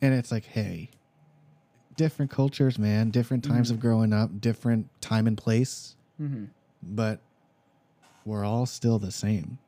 and 0.00 0.14
it's 0.14 0.30
like 0.30 0.44
hey 0.44 0.90
different 1.96 2.30
cultures 2.30 2.78
man 2.78 3.10
different 3.10 3.42
times 3.42 3.70
of 3.70 3.80
growing 3.80 4.12
up 4.12 4.40
different 4.40 4.88
time 5.00 5.26
and 5.26 5.36
place 5.36 5.96
but 6.82 7.20
we're 8.24 8.44
all 8.44 8.66
still 8.66 8.98
the 8.98 9.10
same 9.10 9.58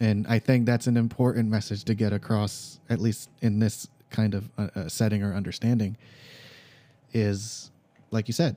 and 0.00 0.26
i 0.26 0.38
think 0.38 0.66
that's 0.66 0.86
an 0.86 0.96
important 0.96 1.48
message 1.48 1.84
to 1.84 1.94
get 1.94 2.12
across 2.12 2.80
at 2.90 2.98
least 3.00 3.28
in 3.40 3.58
this 3.58 3.88
kind 4.10 4.34
of 4.34 4.48
uh, 4.58 4.68
uh, 4.74 4.88
setting 4.88 5.22
or 5.22 5.34
understanding 5.34 5.96
is 7.12 7.70
like 8.10 8.28
you 8.28 8.32
said 8.34 8.56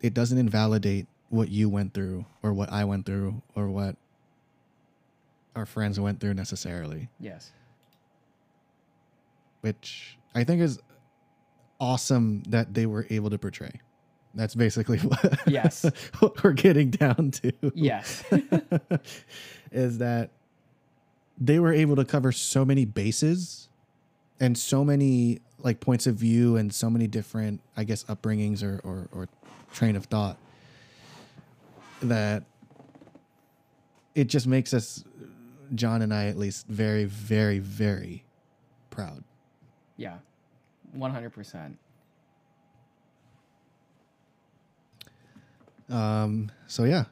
it 0.00 0.14
doesn't 0.14 0.38
invalidate 0.38 1.06
what 1.28 1.48
you 1.48 1.68
went 1.68 1.92
through 1.94 2.24
or 2.42 2.52
what 2.52 2.70
i 2.72 2.84
went 2.84 3.06
through 3.06 3.40
or 3.54 3.68
what 3.68 3.96
our 5.56 5.66
friends 5.66 5.98
went 6.00 6.20
through 6.20 6.34
necessarily 6.34 7.08
Yes. 7.18 7.52
which 9.60 10.16
i 10.34 10.44
think 10.44 10.60
is 10.62 10.78
awesome 11.80 12.42
that 12.48 12.74
they 12.74 12.86
were 12.86 13.06
able 13.10 13.30
to 13.30 13.38
portray 13.38 13.72
that's 14.34 14.54
basically 14.54 14.98
what 15.00 15.40
yes 15.46 15.84
what 16.18 16.42
we're 16.42 16.52
getting 16.52 16.90
down 16.90 17.30
to. 17.32 17.52
Yes, 17.74 18.24
is 19.72 19.98
that 19.98 20.30
they 21.38 21.58
were 21.58 21.72
able 21.72 21.96
to 21.96 22.04
cover 22.04 22.32
so 22.32 22.64
many 22.64 22.84
bases 22.84 23.68
and 24.38 24.56
so 24.56 24.84
many 24.84 25.40
like 25.58 25.80
points 25.80 26.06
of 26.06 26.14
view 26.16 26.56
and 26.56 26.72
so 26.72 26.88
many 26.90 27.06
different 27.06 27.60
I 27.76 27.84
guess 27.84 28.04
upbringings 28.04 28.62
or 28.62 28.80
or, 28.84 29.08
or 29.12 29.28
train 29.72 29.96
of 29.96 30.06
thought 30.06 30.38
that 32.02 32.44
it 34.14 34.24
just 34.24 34.46
makes 34.46 34.74
us 34.74 35.04
Jon 35.74 36.02
and 36.02 36.12
I 36.12 36.26
at 36.26 36.36
least 36.36 36.66
very 36.66 37.04
very 37.04 37.58
very 37.58 38.24
proud. 38.90 39.24
Yeah. 39.96 40.16
100%. 40.96 41.74
Um 45.90 46.50
so 46.66 46.84
yeah 46.84 47.04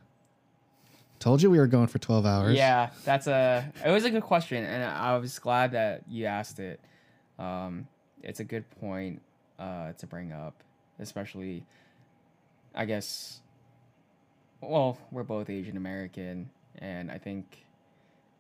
told 1.18 1.42
you 1.42 1.50
we 1.50 1.59
were 1.59 1.66
going 1.66 1.86
for 1.88 1.98
12 1.98 2.26
hours 2.26 2.56
Yeah, 2.56 2.90
that's 3.05 3.26
a. 3.26 3.70
It 3.84 3.90
was 3.90 4.05
a 4.05 4.10
good 4.10 4.22
question, 4.22 4.64
and 4.64 4.84
I 4.84 5.16
was 5.18 5.38
glad 5.38 5.72
that 5.72 6.02
you 6.09 6.26
asked 6.26 6.60
it. 6.60 6.80
Um, 7.38 7.88
it's 8.22 8.40
a 8.40 8.44
good 8.44 8.68
point 8.80 9.22
uh, 9.59 9.92
to 9.92 10.06
bring 10.06 10.32
up, 10.32 10.62
especially. 10.98 11.64
I 12.74 12.84
guess. 12.84 13.40
Well, 14.60 14.98
we're 15.10 15.22
both 15.22 15.50
Asian 15.50 15.76
American, 15.76 16.50
and 16.76 17.10
I 17.10 17.18
think. 17.18 17.64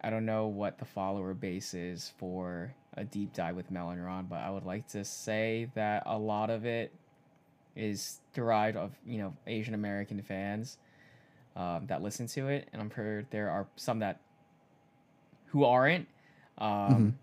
I 0.00 0.10
don't 0.10 0.26
know 0.26 0.46
what 0.46 0.78
the 0.78 0.84
follower 0.84 1.34
base 1.34 1.74
is 1.74 2.12
for 2.18 2.72
a 2.96 3.02
deep 3.02 3.32
dive 3.32 3.56
with 3.56 3.68
Mel 3.72 3.90
and 3.90 4.04
Ron, 4.04 4.26
but 4.26 4.36
I 4.36 4.48
would 4.48 4.64
like 4.64 4.86
to 4.90 5.04
say 5.04 5.68
that 5.74 6.04
a 6.06 6.16
lot 6.16 6.50
of 6.50 6.64
it 6.64 6.92
is 7.78 8.18
derived 8.34 8.76
of 8.76 8.92
you 9.06 9.18
know 9.18 9.34
Asian 9.46 9.72
American 9.72 10.20
fans 10.20 10.76
um, 11.56 11.86
that 11.86 12.02
listen 12.02 12.26
to 12.26 12.48
it, 12.48 12.68
and 12.72 12.82
I'm 12.82 12.90
sure 12.94 13.22
there 13.30 13.48
are 13.48 13.66
some 13.76 14.00
that 14.00 14.20
who 15.46 15.64
aren't. 15.64 16.08
Um, 16.58 17.18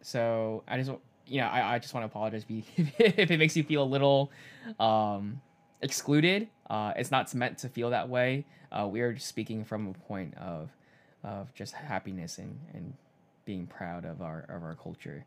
So 0.00 0.64
I 0.66 0.78
just 0.78 0.90
you 1.26 1.40
know 1.40 1.46
I, 1.46 1.74
I 1.74 1.78
just 1.78 1.94
want 1.94 2.02
to 2.02 2.06
apologize 2.06 2.44
if 2.48 3.30
it 3.30 3.38
makes 3.38 3.56
you 3.56 3.62
feel 3.62 3.82
a 3.82 3.84
little 3.84 4.32
um, 4.80 5.40
excluded. 5.80 6.48
Uh, 6.68 6.92
it's 6.96 7.10
not 7.10 7.32
meant 7.34 7.58
to 7.58 7.68
feel 7.68 7.90
that 7.90 8.08
way. 8.08 8.46
Uh, 8.72 8.88
we 8.90 9.02
are 9.02 9.12
just 9.12 9.28
speaking 9.28 9.64
from 9.64 9.88
a 9.88 9.92
point 10.08 10.36
of 10.38 10.70
of 11.22 11.54
just 11.54 11.74
happiness 11.74 12.38
and, 12.38 12.58
and 12.74 12.94
being 13.44 13.66
proud 13.66 14.04
of 14.04 14.22
our 14.22 14.46
of 14.48 14.64
our 14.64 14.74
culture. 14.74 15.24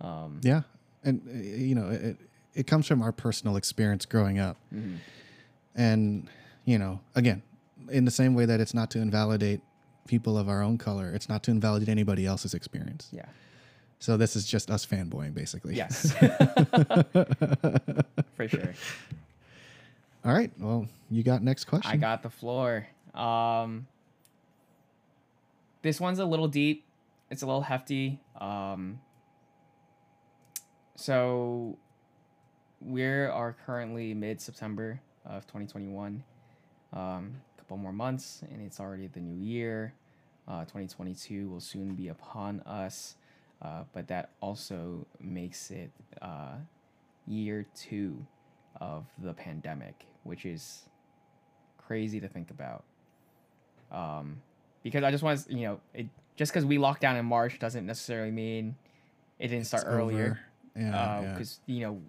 Um, 0.00 0.40
yeah 0.42 0.62
and 1.04 1.20
uh, 1.28 1.38
you 1.38 1.74
know 1.74 1.88
it, 1.90 2.16
it 2.54 2.66
comes 2.66 2.86
from 2.86 3.02
our 3.02 3.12
personal 3.12 3.56
experience 3.56 4.06
growing 4.06 4.38
up 4.38 4.56
mhm. 4.74 4.96
and 5.74 6.28
you 6.64 6.78
know 6.78 7.00
again 7.14 7.42
in 7.90 8.04
the 8.04 8.10
same 8.10 8.34
way 8.34 8.44
that 8.44 8.60
it's 8.60 8.74
not 8.74 8.90
to 8.90 8.98
invalidate 9.00 9.60
people 10.06 10.36
of 10.38 10.48
our 10.48 10.62
own 10.62 10.78
color 10.78 11.12
it's 11.12 11.28
not 11.28 11.42
to 11.42 11.50
invalidate 11.50 11.88
anybody 11.88 12.26
else's 12.26 12.54
experience 12.54 13.08
Yeah. 13.12 13.26
so 13.98 14.16
this 14.16 14.36
is 14.36 14.46
just 14.46 14.70
us 14.70 14.86
fanboying 14.86 15.34
basically 15.34 15.74
Yes. 15.76 16.12
For 18.36 18.48
sure. 18.48 18.74
all 20.24 20.32
right 20.32 20.50
well 20.58 20.86
you 21.10 21.22
got 21.22 21.42
next 21.42 21.64
question 21.66 21.90
I 21.90 21.96
got 21.96 22.22
the 22.22 22.30
floor. 22.30 22.86
Um, 23.14 23.86
this 25.82 26.00
one's 26.00 26.20
a 26.20 26.24
little 26.24 26.46
deep. 26.46 26.84
It's 27.30 27.42
a 27.42 27.46
little 27.46 27.62
hefty. 27.62 28.20
Um, 28.40 29.00
so 30.94 31.76
we 32.80 33.04
are 33.04 33.56
currently 33.66 34.14
mid 34.14 34.40
September 34.40 35.00
of 35.24 35.46
2021. 35.46 36.22
Um, 36.92 37.34
a 37.56 37.60
couple 37.60 37.76
more 37.76 37.92
months, 37.92 38.42
and 38.50 38.60
it's 38.62 38.80
already 38.80 39.06
the 39.06 39.20
new 39.20 39.44
year. 39.44 39.92
Uh, 40.48 40.62
2022 40.62 41.48
will 41.48 41.60
soon 41.60 41.94
be 41.94 42.08
upon 42.08 42.60
us, 42.62 43.16
uh, 43.62 43.84
but 43.92 44.08
that 44.08 44.30
also 44.40 45.06
makes 45.20 45.70
it 45.70 45.90
uh, 46.22 46.54
year 47.26 47.64
two 47.76 48.16
of 48.80 49.04
the 49.22 49.32
pandemic, 49.32 50.06
which 50.24 50.44
is 50.44 50.88
crazy 51.78 52.18
to 52.18 52.26
think 52.26 52.50
about. 52.50 52.82
Um, 53.92 54.40
because 54.82 55.04
I 55.04 55.10
just 55.10 55.22
want 55.22 55.38
to, 55.46 55.54
you 55.54 55.62
know, 55.62 55.80
it 55.94 56.06
just 56.36 56.50
because 56.52 56.64
we 56.64 56.78
locked 56.78 57.02
down 57.02 57.16
in 57.16 57.26
March 57.26 57.58
doesn't 57.58 57.84
necessarily 57.86 58.30
mean 58.32 58.74
it 59.38 59.48
didn't 59.48 59.66
start 59.66 59.82
It's 59.84 59.92
earlier. 59.92 60.40
over. 60.76 60.86
yeah, 60.86 61.20
yeah. 61.20 61.32
Because 61.32 61.60
you 61.66 61.80
know, 61.82 62.00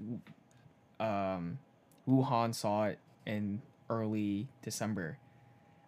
um, 1.02 1.60
Wuhan 2.07 2.53
saw 2.53 2.86
it 2.86 2.99
in 3.26 3.61
early 3.90 4.48
December, 4.61 5.18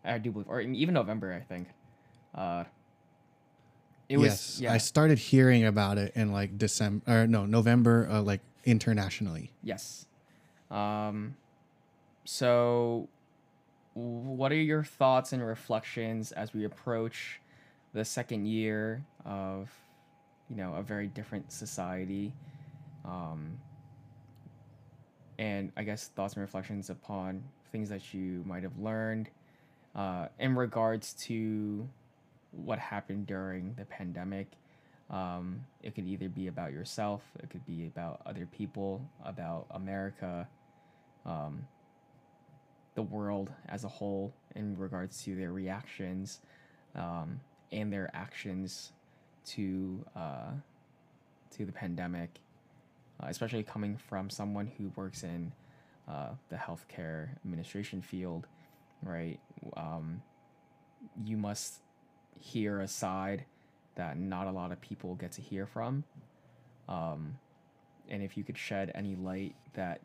I 0.03 0.17
do 0.17 0.31
believe, 0.31 0.49
or 0.49 0.61
even 0.61 0.93
November, 0.93 1.33
I 1.33 1.39
think. 1.39 1.69
Uh, 2.33 2.63
it 4.09 4.17
was 4.17 4.27
yes 4.27 4.59
yeah, 4.59 4.73
i 4.73 4.77
started 4.77 5.17
hearing 5.17 5.63
about 5.63 5.97
it 5.97 6.11
in 6.13 6.33
like 6.33 6.57
december 6.57 7.03
or 7.07 7.25
no 7.25 7.45
november 7.45 8.05
uh, 8.11 8.21
like 8.21 8.41
internationally 8.65 9.49
Yes. 9.63 10.05
Um, 10.69 11.35
so, 12.25 13.07
what 13.93 14.51
are 14.51 14.55
your 14.55 14.83
thoughts 14.83 15.33
and 15.33 15.45
reflections 15.45 16.31
as 16.31 16.53
we 16.53 16.65
approach 16.65 17.39
the 17.93 18.03
second 18.03 18.47
year 18.47 19.05
of, 19.23 19.71
you 20.49 20.55
know, 20.55 20.73
a 20.73 20.81
very 20.81 21.07
different 21.07 21.51
society? 21.51 22.33
Um, 23.05 23.59
and 25.43 25.73
I 25.75 25.83
guess 25.83 26.07
thoughts 26.07 26.35
and 26.35 26.41
reflections 26.41 26.89
upon 26.89 27.43
things 27.73 27.89
that 27.89 28.13
you 28.13 28.43
might 28.45 28.63
have 28.63 28.79
learned 28.79 29.29
uh, 29.93 30.27
in 30.39 30.55
regards 30.55 31.11
to 31.25 31.85
what 32.51 32.79
happened 32.79 33.27
during 33.27 33.73
the 33.73 33.83
pandemic. 33.83 34.47
Um, 35.09 35.65
it 35.81 35.95
could 35.95 36.07
either 36.07 36.29
be 36.29 36.47
about 36.47 36.71
yourself, 36.71 37.23
it 37.39 37.49
could 37.49 37.65
be 37.65 37.87
about 37.87 38.21
other 38.25 38.47
people, 38.57 39.01
about 39.25 39.65
America, 39.71 40.47
um, 41.25 41.67
the 42.95 43.01
world 43.01 43.51
as 43.67 43.83
a 43.83 43.89
whole, 43.89 44.33
in 44.55 44.77
regards 44.77 45.21
to 45.23 45.35
their 45.35 45.51
reactions 45.51 46.39
um, 46.95 47.41
and 47.73 47.91
their 47.91 48.09
actions 48.13 48.93
to 49.47 50.05
uh, 50.15 50.51
to 51.51 51.65
the 51.65 51.73
pandemic, 51.73 52.39
uh, 53.23 53.27
especially 53.29 53.63
coming 53.63 53.97
from 53.97 54.29
someone 54.29 54.71
who 54.77 54.91
works 54.95 55.23
in 55.23 55.51
uh, 56.07 56.29
the 56.49 56.55
healthcare 56.55 57.29
administration 57.45 58.01
field, 58.01 58.47
right? 59.03 59.39
Um, 59.77 60.21
you 61.23 61.37
must 61.37 61.75
hear 62.39 62.81
a 62.81 62.87
side 62.87 63.45
that 63.95 64.17
not 64.17 64.47
a 64.47 64.51
lot 64.51 64.71
of 64.71 64.81
people 64.81 65.15
get 65.15 65.31
to 65.33 65.41
hear 65.41 65.65
from. 65.65 66.03
Um, 66.89 67.37
and 68.09 68.21
if 68.21 68.35
you 68.35 68.43
could 68.43 68.57
shed 68.57 68.91
any 68.95 69.15
light 69.15 69.55
that, 69.73 70.01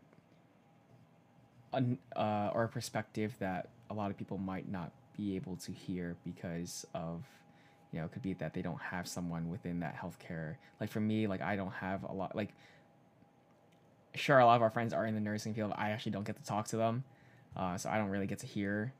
un- 1.72 1.98
uh, 2.14 2.50
or 2.54 2.64
a 2.64 2.68
perspective 2.68 3.34
that 3.40 3.68
a 3.90 3.94
lot 3.94 4.10
of 4.10 4.16
people 4.16 4.38
might 4.38 4.70
not 4.70 4.92
be 5.16 5.34
able 5.34 5.56
to 5.56 5.72
hear 5.72 6.16
because 6.24 6.86
of 6.94 7.24
you 7.92 7.98
know, 7.98 8.04
it 8.04 8.12
could 8.12 8.22
be 8.22 8.34
that 8.34 8.52
they 8.52 8.62
don't 8.62 8.80
have 8.80 9.08
someone 9.08 9.48
within 9.48 9.80
that 9.80 9.96
healthcare. 9.96 10.56
Like 10.80 10.90
for 10.90 11.00
me, 11.00 11.26
like 11.26 11.40
I 11.40 11.56
don't 11.56 11.72
have 11.72 12.02
a 12.04 12.12
lot. 12.12 12.36
Like, 12.36 12.50
sure, 14.14 14.38
a 14.38 14.46
lot 14.46 14.56
of 14.56 14.62
our 14.62 14.70
friends 14.70 14.92
are 14.92 15.06
in 15.06 15.14
the 15.14 15.20
nursing 15.20 15.54
field. 15.54 15.72
I 15.76 15.90
actually 15.90 16.12
don't 16.12 16.24
get 16.24 16.36
to 16.36 16.44
talk 16.44 16.68
to 16.68 16.76
them, 16.76 17.04
uh, 17.56 17.76
so 17.76 17.90
I 17.90 17.98
don't 17.98 18.10
really 18.10 18.26
get 18.26 18.38
to 18.40 18.46
hear 18.46 18.92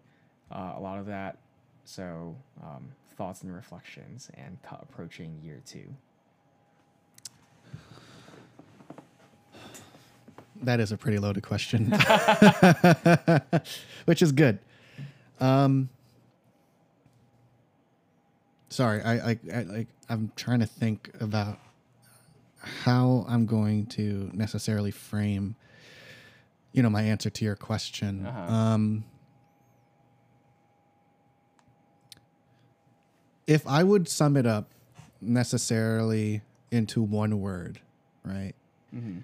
uh, 0.50 0.74
a 0.76 0.80
lot 0.80 0.98
of 0.98 1.06
that. 1.06 1.38
So, 1.84 2.36
um, 2.62 2.88
thoughts 3.16 3.42
and 3.42 3.54
reflections, 3.54 4.30
and 4.34 4.58
approaching 4.70 5.40
year 5.42 5.60
two. 5.66 5.94
That 10.62 10.80
is 10.80 10.92
a 10.92 10.96
pretty 10.96 11.18
loaded 11.18 11.42
question, 11.42 11.86
which 14.06 14.22
is 14.22 14.32
good. 14.32 14.58
Um, 15.40 15.88
sorry, 18.68 19.02
I, 19.02 19.30
I, 19.30 19.38
I 19.52 19.62
like 19.62 19.86
I'm 20.08 20.32
trying 20.36 20.60
to 20.60 20.66
think 20.66 21.10
about 21.20 21.58
how 22.84 23.24
I'm 23.28 23.46
going 23.46 23.86
to 23.86 24.30
necessarily 24.32 24.90
frame, 24.90 25.56
you 26.72 26.82
know, 26.82 26.90
my 26.90 27.02
answer 27.02 27.30
to 27.30 27.44
your 27.44 27.56
question. 27.56 28.26
Uh-huh. 28.26 28.52
Um, 28.52 29.04
if 33.46 33.66
I 33.66 33.82
would 33.82 34.08
sum 34.08 34.36
it 34.36 34.46
up 34.46 34.70
necessarily 35.20 36.42
into 36.70 37.02
one 37.02 37.40
word, 37.40 37.80
right? 38.24 38.54
Mm-hmm. 38.94 39.20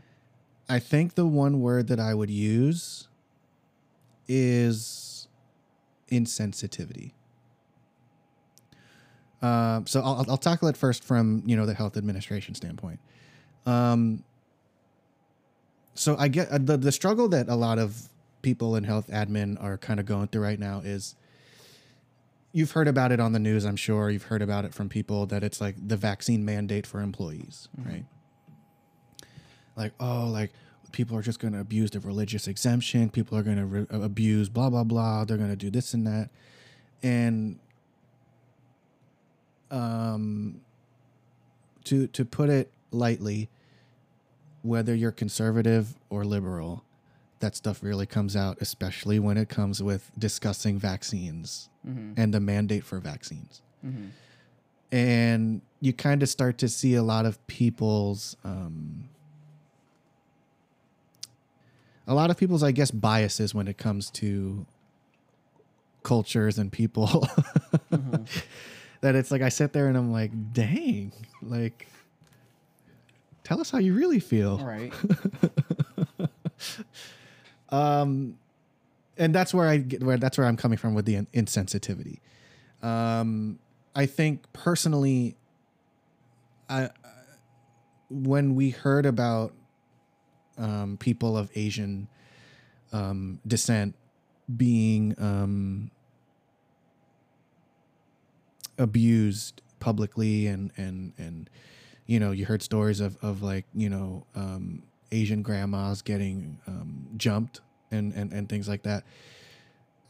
I 0.69 0.79
think 0.79 1.15
the 1.15 1.27
one 1.27 1.61
word 1.61 1.89
that 1.89 2.01
I 2.01 2.15
would 2.15 2.31
use 2.31 3.09
is 4.27 5.29
insensitivity. 6.11 7.13
Um, 9.43 9.87
so 9.87 10.01
I'll, 10.01 10.25
I'll 10.29 10.37
tackle 10.39 10.69
it 10.69 10.77
first 10.77 11.05
from 11.05 11.43
you 11.45 11.55
know 11.55 11.67
the 11.67 11.75
health 11.75 11.99
administration 11.99 12.55
standpoint. 12.55 12.99
Um, 13.67 14.25
so 15.95 16.17
I 16.19 16.29
get 16.29 16.49
uh, 16.51 16.59
the 16.59 16.77
the 16.77 16.93
struggle 16.93 17.29
that 17.29 17.49
a 17.49 17.55
lot 17.55 17.79
of 17.79 18.09
people 18.43 18.77
in 18.77 18.85
health 18.85 19.09
admin 19.09 19.63
are 19.63 19.79
kind 19.79 19.99
of 19.99 20.07
going 20.07 20.27
through 20.29 20.43
right 20.43 20.59
now 20.59 20.81
is 20.85 21.15
you've 22.53 22.73
heard 22.73 22.87
about 22.89 23.11
it 23.11 23.19
on 23.19 23.33
the 23.33 23.39
news 23.39 23.65
i'm 23.65 23.77
sure. 23.77 24.11
You've 24.11 24.25
heard 24.25 24.43
about 24.43 24.65
it 24.65 24.75
from 24.75 24.89
people 24.89 25.25
that 25.27 25.43
it's 25.43 25.61
like 25.61 25.77
the 25.89 25.97
vaccine 25.97 26.45
mandate 26.45 26.87
for 26.87 27.01
employees 27.01 27.69
Mm-hmm. 27.81 27.89
right? 27.91 28.05
Like 29.77 29.93
oh 29.99 30.27
like 30.31 30.53
people 30.93 31.17
are 31.17 31.23
just 31.23 31.41
going 31.41 31.53
to 31.55 31.59
abuse 31.61 31.91
the 31.91 31.99
religious 32.01 32.47
exemption. 32.47 33.11
People 33.11 33.37
are 33.37 33.43
going 33.43 33.57
to 33.57 33.65
re- 33.67 33.87
abuse 33.91 34.49
blah 34.49 34.71
blah 34.71 34.85
blah. 34.85 35.25
They're 35.25 35.37
going 35.39 35.51
to 35.51 35.57
do 35.57 35.71
this 35.71 35.95
and 35.95 36.07
that. 36.07 36.29
And 37.03 37.59
um 39.71 40.61
to 41.85 42.07
to 42.09 42.25
put 42.25 42.51
it 42.51 42.71
lightly 42.93 43.49
whether 44.65 44.95
you're 44.95 45.13
conservative 45.13 45.95
or 46.11 46.25
liberal 46.25 46.83
that 47.41 47.55
stuff 47.55 47.83
really 47.83 48.07
comes 48.07 48.35
out 48.35 48.57
especially 48.61 49.19
when 49.19 49.37
it 49.37 49.49
comes 49.49 49.83
with 49.83 50.11
discussing 50.19 50.79
vaccines 50.79 51.69
Mm-hmm. 51.87 52.15
and 52.17 52.33
the 52.33 52.41
mandate 52.41 52.83
for 52.83 52.99
vaccines 52.99 53.61
Mm-hmm. 53.87 54.07
and 54.91 55.61
you 55.81 55.93
kind 55.93 56.23
of 56.23 56.31
start 56.31 56.57
to 56.59 56.69
see 56.69 56.95
a 56.95 57.03
lot 57.03 57.27
of 57.27 57.47
people's 57.47 58.37
um, 58.43 59.11
a 62.07 62.15
lot 62.15 62.31
of 62.31 62.37
people's 62.39 62.63
i 62.63 62.71
guess 62.73 62.91
biases 62.91 63.55
when 63.55 63.69
it 63.69 63.77
comes 63.79 64.11
to 64.11 64.65
cultures 66.03 66.59
and 66.59 66.73
people 66.73 67.07
Mm-hmm. 67.93 68.25
that 69.03 69.15
it's 69.15 69.31
like 69.31 69.43
i 69.43 69.51
sit 69.51 69.73
there 69.75 69.89
and 69.89 69.97
i'm 69.99 70.11
like 70.11 70.31
dang 70.55 71.13
like 71.43 71.87
tell 73.45 73.61
us 73.61 73.71
how 73.71 73.79
you 73.79 73.95
really 73.95 74.19
feel 74.19 74.59
All 74.61 74.67
right. 74.67 74.93
um 77.69 78.37
and 79.17 79.35
that's 79.35 79.55
where 79.55 79.69
i 79.69 79.77
get 79.77 80.03
where 80.03 80.17
that's 80.17 80.37
where 80.39 80.47
i'm 80.47 80.57
coming 80.57 80.79
from 80.79 80.95
with 80.95 81.05
the 81.05 81.17
in- 81.17 81.27
insensitivity 81.35 82.19
um 82.83 83.59
i 83.95 84.07
think 84.07 84.53
personally 84.53 85.37
i 86.69 86.89
when 88.11 88.55
we 88.55 88.71
heard 88.71 89.07
about 89.07 89.53
um 90.59 90.97
people 90.99 91.37
of 91.37 91.51
asian 91.55 92.09
um 92.93 93.41
descent 93.47 93.95
being 94.57 95.15
um 95.19 95.91
abused 98.79 99.63
publicly 99.81 100.47
and 100.47 100.71
and 100.77 101.13
and 101.19 101.51
you 102.07 102.19
know 102.21 102.31
you 102.33 102.45
heard 102.47 102.63
stories 102.63 103.01
of 103.01 103.17
of 103.23 103.43
like 103.43 103.65
you 103.75 103.89
know 103.89 104.25
um 104.35 104.83
asian 105.13 105.43
grandmas 105.43 106.03
getting 106.03 106.59
um 106.67 107.07
jumped 107.17 107.61
and 107.91 108.13
and 108.15 108.33
and 108.33 108.49
things 108.49 108.69
like 108.69 108.83
that 108.83 109.05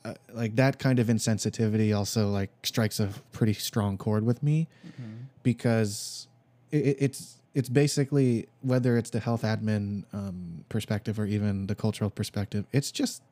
uh, 0.04 0.14
like 0.34 0.54
that 0.56 0.78
kind 0.78 0.98
of 0.98 1.06
insensitivity 1.06 1.96
also 1.96 2.28
like 2.30 2.50
strikes 2.62 3.00
a 3.00 3.08
pretty 3.32 3.52
strong 3.54 3.96
chord 3.96 4.24
with 4.24 4.42
me 4.42 4.66
Mm-hmm. 4.86 5.12
because 5.42 6.26
it, 6.70 6.86
it- 6.86 6.96
it's 7.00 7.36
it's 7.54 7.68
basically 7.68 8.48
whether 8.62 8.96
it's 8.98 9.10
the 9.10 9.20
health 9.20 9.42
admin 9.42 10.02
um, 10.12 10.64
perspective 10.68 11.20
or 11.20 11.24
even 11.26 11.68
the 11.68 11.74
cultural 11.74 12.10
perspective 12.10 12.64
it's 12.72 12.90
just 12.90 13.22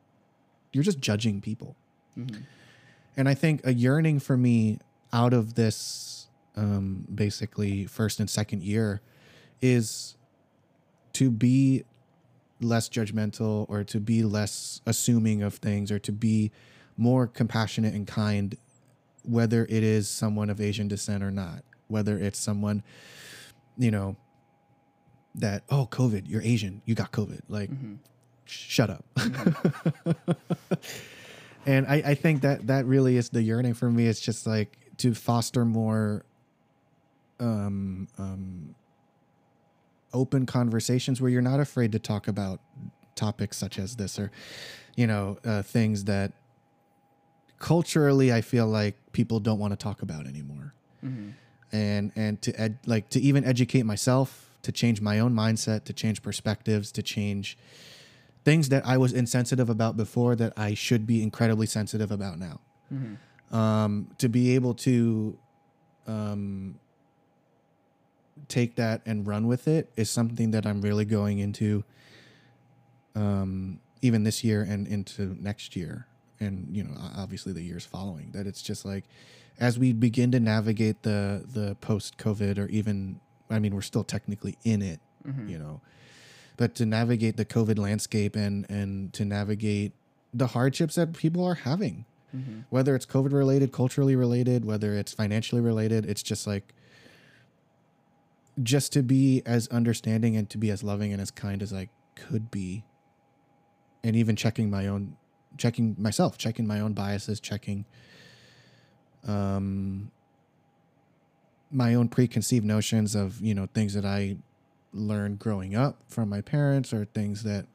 you're 0.73 0.85
just 0.85 1.01
judging 1.01 1.41
people 1.41 1.75
Mm-hmm. 2.19 2.43
and 3.17 3.29
I 3.29 3.35
think 3.35 3.67
a 3.67 3.73
yearning 3.73 4.21
for 4.21 4.37
me 4.37 4.79
out 5.15 5.33
of 5.33 5.55
this 5.55 6.12
um, 6.57 7.07
basically 7.15 7.85
first 7.87 8.21
and 8.21 8.29
second 8.29 8.63
year 8.63 9.01
is 9.61 10.17
to 11.15 11.31
be 11.31 11.85
less 12.61 12.89
judgmental 12.89 13.67
or 13.69 13.85
to 13.85 13.99
be 14.01 14.23
less 14.23 14.81
assuming 14.87 15.43
of 15.43 15.55
things 15.55 15.91
or 15.91 15.99
to 15.99 16.13
be 16.13 16.51
more 16.97 17.27
compassionate 17.27 17.95
and 17.95 18.07
kind, 18.07 18.57
whether 19.25 19.65
it 19.65 19.83
is 19.83 20.09
someone 20.09 20.49
of 20.51 20.61
Asian 20.61 20.89
descent 20.89 21.23
or 21.25 21.31
not, 21.31 21.63
whether 21.89 22.17
it's 22.19 22.39
someone, 22.39 22.83
you 23.77 23.91
know, 23.91 24.17
that, 25.35 25.63
oh, 25.71 25.87
COVID, 25.91 26.29
you're 26.29 26.43
Asian, 26.43 26.83
you 26.85 26.95
got 26.95 27.11
COVID. 27.13 27.41
Like, 27.49 27.71
Mm-hmm. 27.71 27.95
shut 28.45 28.91
up. 28.91 29.05
and 31.67 31.87
I, 31.87 31.95
I 32.07 32.15
think 32.15 32.43
that 32.43 32.67
that 32.67 32.85
really 32.87 33.17
is 33.17 33.31
the 33.31 33.43
yearning 33.43 33.75
for 33.75 33.91
me. 33.91 34.07
It's 34.07 34.21
just 34.21 34.47
like 34.47 34.79
to 34.99 35.15
foster 35.15 35.65
more 35.65 36.25
um, 37.43 38.09
um, 38.19 38.75
open 40.15 40.47
conversations 40.47 41.21
where 41.21 41.31
you're 41.31 41.43
not 41.43 41.61
afraid 41.61 41.93
to 41.93 41.99
talk 41.99 42.29
about 42.29 42.61
topics 43.17 43.57
such 43.57 43.79
as 43.79 43.97
this 43.97 44.19
or, 44.19 44.31
you 44.97 45.07
know, 45.07 45.39
uh, 45.45 45.63
things 45.63 46.05
that 46.05 46.33
culturally 47.59 48.33
I 48.33 48.41
feel 48.41 48.67
like 48.67 48.97
people 49.13 49.41
don't 49.41 49.59
want 49.59 49.73
to 49.73 49.77
talk 49.77 50.03
about 50.03 50.27
anymore 50.27 50.75
Mm-hmm. 51.05 51.31
and 51.73 52.13
and 52.15 52.41
to 52.43 52.53
ed, 52.61 52.79
like 52.87 53.09
to 53.11 53.21
even 53.21 53.45
educate 53.45 53.83
myself 53.83 54.51
to 54.63 54.71
change 54.71 55.01
my 55.01 55.19
own 55.19 55.35
mindset 55.35 55.83
to 55.87 55.93
change 55.93 56.23
perspectives 56.23 56.93
to 56.93 57.03
change 57.03 57.59
things 58.45 58.69
that 58.69 58.87
i 58.87 58.97
was 58.97 59.13
insensitive 59.13 59.69
about 59.69 59.97
before 59.97 60.37
that 60.37 60.53
i 60.57 60.75
should 60.75 61.09
be 61.09 61.21
incredibly 61.25 61.67
sensitive 61.67 62.13
about 62.13 62.39
now 62.39 62.61
Mm-hmm. 62.95 63.57
um, 63.57 64.09
to 64.19 64.29
be 64.29 64.55
able 64.55 64.75
to 64.75 65.37
um, 66.07 66.79
take 68.49 68.77
that 68.77 69.01
and 69.07 69.27
run 69.27 69.47
with 69.47 69.67
it 69.69 69.91
is 69.97 70.11
something 70.11 70.51
that 70.51 70.67
i'm 70.67 70.81
really 70.83 71.05
going 71.05 71.39
into 71.39 71.85
um, 73.15 73.79
even 74.01 74.25
this 74.25 74.43
year 74.43 74.63
and 74.63 74.87
into 74.87 75.37
next 75.41 75.77
year 75.77 76.07
and 76.41 76.67
you 76.75 76.83
know 76.83 76.91
obviously 77.17 77.53
the 77.53 77.63
years 77.63 77.85
following 77.85 78.31
that 78.33 78.47
it's 78.47 78.63
just 78.63 78.85
like 78.85 79.05
as 79.61 79.79
we 79.79 79.93
begin 79.93 80.31
to 80.33 80.41
navigate 80.41 81.03
the 81.03 81.45
the 81.53 81.77
post 81.81 82.17
covid 82.19 82.59
or 82.59 82.67
even 82.69 83.21
i 83.51 83.59
mean 83.59 83.75
we're 83.75 83.83
still 83.83 84.05
technically 84.05 84.57
in 84.65 84.83
it 84.83 85.01
Mm-hmm. 85.27 85.51
you 85.51 85.57
know 85.59 85.81
but 86.57 86.75
to 86.75 86.85
navigate 86.85 87.37
the 87.37 87.45
covid 87.45 87.79
landscape 87.79 88.35
and 88.35 88.69
and 88.69 89.13
to 89.13 89.25
navigate 89.25 89.93
the 90.35 90.49
hardships 90.49 90.97
that 90.97 91.13
people 91.13 91.45
are 91.45 91.55
having 91.55 92.05
Mm-hmm. 92.37 92.61
whether 92.71 92.97
it's 92.97 93.05
covid 93.07 93.33
related 93.33 93.71
culturally 93.73 94.17
related 94.17 94.65
whether 94.65 94.95
it's 94.95 95.13
financially 95.13 95.61
related 95.61 96.05
it's 96.07 96.23
just 96.25 96.45
like 96.47 96.75
just 98.63 98.93
to 98.93 99.03
be 99.03 99.43
as 99.47 99.69
understanding 99.69 100.37
and 100.37 100.49
to 100.51 100.59
be 100.59 100.71
as 100.71 100.83
loving 100.83 101.13
and 101.13 101.21
as 101.21 101.31
kind 101.31 101.63
as 101.63 101.73
i 101.73 101.89
could 102.15 102.51
be 102.51 102.85
and 104.05 104.17
even 104.17 104.37
checking 104.37 104.71
my 104.71 104.87
own 104.87 105.17
checking 105.57 105.95
myself 105.99 106.37
checking 106.39 106.67
my 106.67 106.81
own 106.81 106.93
biases 106.93 107.41
checking 107.41 107.85
um 109.27 110.11
my 111.71 111.95
own 111.95 112.09
preconceived 112.09 112.65
notions 112.65 113.15
of 113.15 113.41
you 113.41 113.55
know 113.55 113.69
things 113.75 113.95
that 113.95 114.05
i 114.05 114.37
learned 114.93 115.39
growing 115.39 115.75
up 115.75 116.03
from 116.09 116.29
my 116.29 116.41
parents 116.41 116.93
or 116.93 117.05
things 117.07 117.43
that 117.45 117.67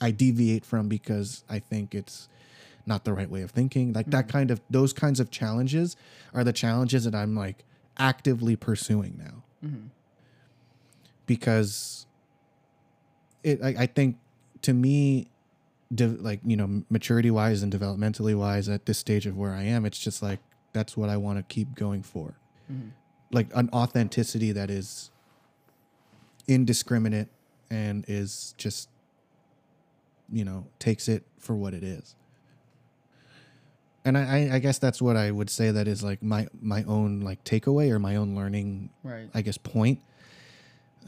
i 0.00 0.10
deviate 0.10 0.64
from 0.64 0.88
because 0.88 1.44
i 1.48 1.58
think 1.58 1.94
it's 1.94 2.28
not 2.86 3.04
the 3.04 3.12
right 3.12 3.28
way 3.28 3.42
of 3.42 3.50
thinking. 3.50 3.92
Like 3.92 4.10
that 4.10 4.28
kind 4.28 4.50
of 4.50 4.60
those 4.70 4.92
kinds 4.92 5.20
of 5.20 5.30
challenges 5.30 5.96
are 6.32 6.44
the 6.44 6.52
challenges 6.52 7.04
that 7.04 7.14
I'm 7.14 7.34
like 7.34 7.64
actively 7.98 8.56
pursuing 8.56 9.16
now. 9.18 9.42
Mm-hmm. 9.64 9.86
Because 11.26 12.06
it 13.42 13.62
I, 13.62 13.68
I 13.78 13.86
think 13.86 14.16
to 14.62 14.72
me 14.72 15.28
de- 15.94 16.08
like 16.08 16.40
you 16.44 16.56
know 16.56 16.82
maturity 16.90 17.30
wise 17.30 17.62
and 17.62 17.72
developmentally 17.72 18.36
wise 18.36 18.68
at 18.68 18.86
this 18.86 18.98
stage 18.98 19.26
of 19.26 19.36
where 19.36 19.52
I 19.52 19.62
am 19.62 19.84
it's 19.84 19.98
just 19.98 20.22
like 20.22 20.40
that's 20.72 20.96
what 20.96 21.08
I 21.08 21.16
want 21.16 21.38
to 21.38 21.42
keep 21.42 21.74
going 21.74 22.02
for. 22.02 22.34
Mm-hmm. 22.70 22.88
Like 23.32 23.48
an 23.54 23.70
authenticity 23.72 24.52
that 24.52 24.70
is 24.70 25.10
indiscriminate 26.46 27.28
and 27.70 28.04
is 28.06 28.54
just 28.56 28.88
you 30.32 30.44
know 30.44 30.66
takes 30.78 31.08
it 31.08 31.24
for 31.38 31.54
what 31.54 31.74
it 31.74 31.82
is 31.82 32.14
and 34.06 34.16
I, 34.16 34.22
I- 34.22 34.54
I 34.54 34.58
guess 34.60 34.78
that's 34.78 35.02
what 35.02 35.16
i 35.16 35.30
would 35.30 35.50
say 35.50 35.70
that 35.70 35.86
is 35.86 36.02
like 36.02 36.22
my 36.22 36.46
my 36.62 36.82
own 36.84 37.20
like 37.20 37.44
takeaway 37.44 37.90
or 37.90 37.98
my 37.98 38.16
own 38.16 38.34
learning 38.34 38.88
Right. 39.02 39.28
i 39.34 39.42
guess 39.42 39.58
point 39.58 40.00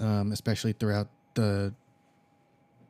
um 0.01 0.33
especially 0.33 0.73
throughout 0.75 1.09
the 1.35 1.73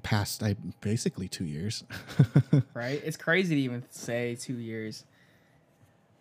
past 0.03 0.43
i 0.43 0.55
basically 0.81 1.29
two 1.29 1.45
years 1.45 1.85
right. 2.75 3.01
It's 3.05 3.17
crazy 3.17 3.55
to 3.57 3.61
even 3.61 3.85
say 3.91 4.35
two 4.37 4.59
years. 4.59 5.05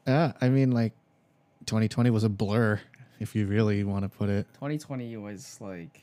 yeah 0.06 0.34
i 0.42 0.50
mean 0.50 0.72
like 0.72 0.94
2020 1.66 2.10
was 2.10 2.24
a 2.24 2.30
blur 2.30 2.80
if 3.20 3.36
you 3.36 3.48
really 3.48 3.84
want 3.84 4.04
to 4.04 4.10
put 4.10 4.30
it 4.30 4.46
2020 4.56 5.16
was 5.18 5.58
like 5.62 6.02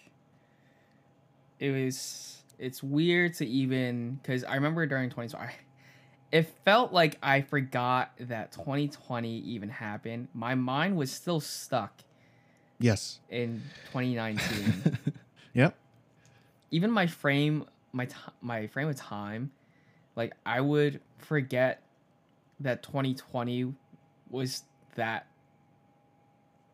it 1.60 1.70
was 1.70 2.42
it's 2.58 2.82
weird 2.82 3.34
to 3.34 3.46
even 3.46 4.18
because 4.22 4.44
i 4.44 4.54
remember 4.54 4.86
during 4.86 5.10
2020 5.10 5.44
I, 5.52 5.54
it 6.34 6.48
felt 6.64 6.92
like 6.92 7.16
i 7.22 7.40
forgot 7.40 8.10
that 8.18 8.50
2020 8.50 9.38
even 9.38 9.68
happened. 9.68 10.26
My 10.34 10.56
mind 10.56 10.96
was 10.96 11.12
still 11.12 11.38
stuck 11.38 12.00
yes. 12.80 13.20
in 13.30 13.62
2019 13.92 14.98
yep. 15.54 15.78
Even 16.72 16.90
my 16.90 17.06
frame 17.06 17.66
my 17.92 18.06
t- 18.06 18.16
my 18.42 18.66
frame 18.66 18.88
of 18.88 18.96
time 18.96 19.52
like 20.16 20.32
i 20.44 20.60
would 20.60 21.00
forget 21.18 21.82
that 22.58 22.82
2020 22.82 23.72
was 24.28 24.64
that 24.96 25.28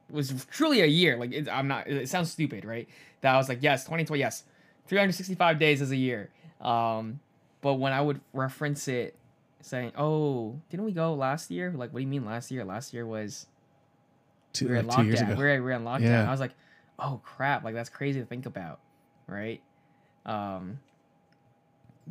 was 0.09 0.47
truly 0.51 0.81
a 0.81 0.87
year. 0.87 1.19
Like 1.19 1.32
it, 1.32 1.49
i'm 1.51 1.69
not 1.69 1.87
it 1.87 2.09
sounds 2.09 2.32
stupid 2.32 2.65
right? 2.65 2.89
That 3.20 3.35
i 3.35 3.37
was 3.37 3.51
like 3.51 3.59
yes 3.61 3.85
2020 3.85 4.19
yes 4.19 4.45
365 4.87 5.59
days 5.59 5.82
is 5.82 5.91
a 5.91 5.97
year. 5.97 6.31
Um 6.62 7.20
but 7.61 7.74
when 7.74 7.93
i 7.93 8.01
would 8.01 8.23
reference 8.32 8.89
it 8.89 9.15
saying 9.62 9.93
oh 9.97 10.59
didn't 10.70 10.87
we 10.87 10.93
go 10.93 11.15
last 11.15 11.51
year 11.51 11.73
like 11.77 11.93
what 11.93 12.01
do 12.01 12.03
you 12.03 12.09
mean 12.09 12.24
last 12.24 12.51
year 12.51 12.65
last 12.65 12.95
year 12.95 13.07
was 13.07 13.47
two, 14.53 14.66
we 14.66 14.74
were 14.74 14.82
like 14.82 14.97
two 14.97 15.05
years 15.05 15.20
lockdown. 15.20 15.32
ago 15.32 15.39
We 15.39 15.45
were, 15.45 15.55
we 15.55 15.61
were 15.61 15.70
in 15.73 15.85
lockdown. 15.85 16.03
Yeah. 16.03 16.28
I 16.28 16.31
was 16.31 16.41
like, 16.41 16.55
oh 16.99 17.20
crap, 17.24 17.65
like 17.65 17.74
that's 17.74 17.89
crazy 17.91 18.20
to 18.20 18.27
think 18.27 18.47
about, 18.47 18.81
right? 19.27 19.62
Um, 20.27 20.78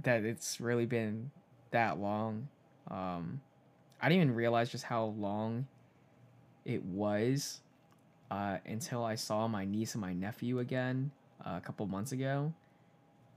that 0.04 0.24
it's 0.24 0.60
really 0.60 0.86
been 0.86 1.32
that 1.72 2.00
long. 2.00 2.48
Um, 2.90 3.42
I 4.02 4.10
didn't 4.10 4.24
even 4.24 4.36
realize 4.36 4.70
just 4.70 4.84
how 4.84 5.06
long 5.18 5.68
it 6.66 6.84
was 6.84 7.62
uh, 8.32 8.58
until 8.66 9.04
I 9.04 9.16
saw 9.16 9.48
my 9.48 9.66
niece 9.66 9.94
and 9.94 10.02
my 10.02 10.14
nephew 10.14 10.60
again 10.60 11.12
uh, 11.46 11.56
a 11.58 11.62
couple 11.62 11.86
months 11.88 12.12
ago, 12.12 12.54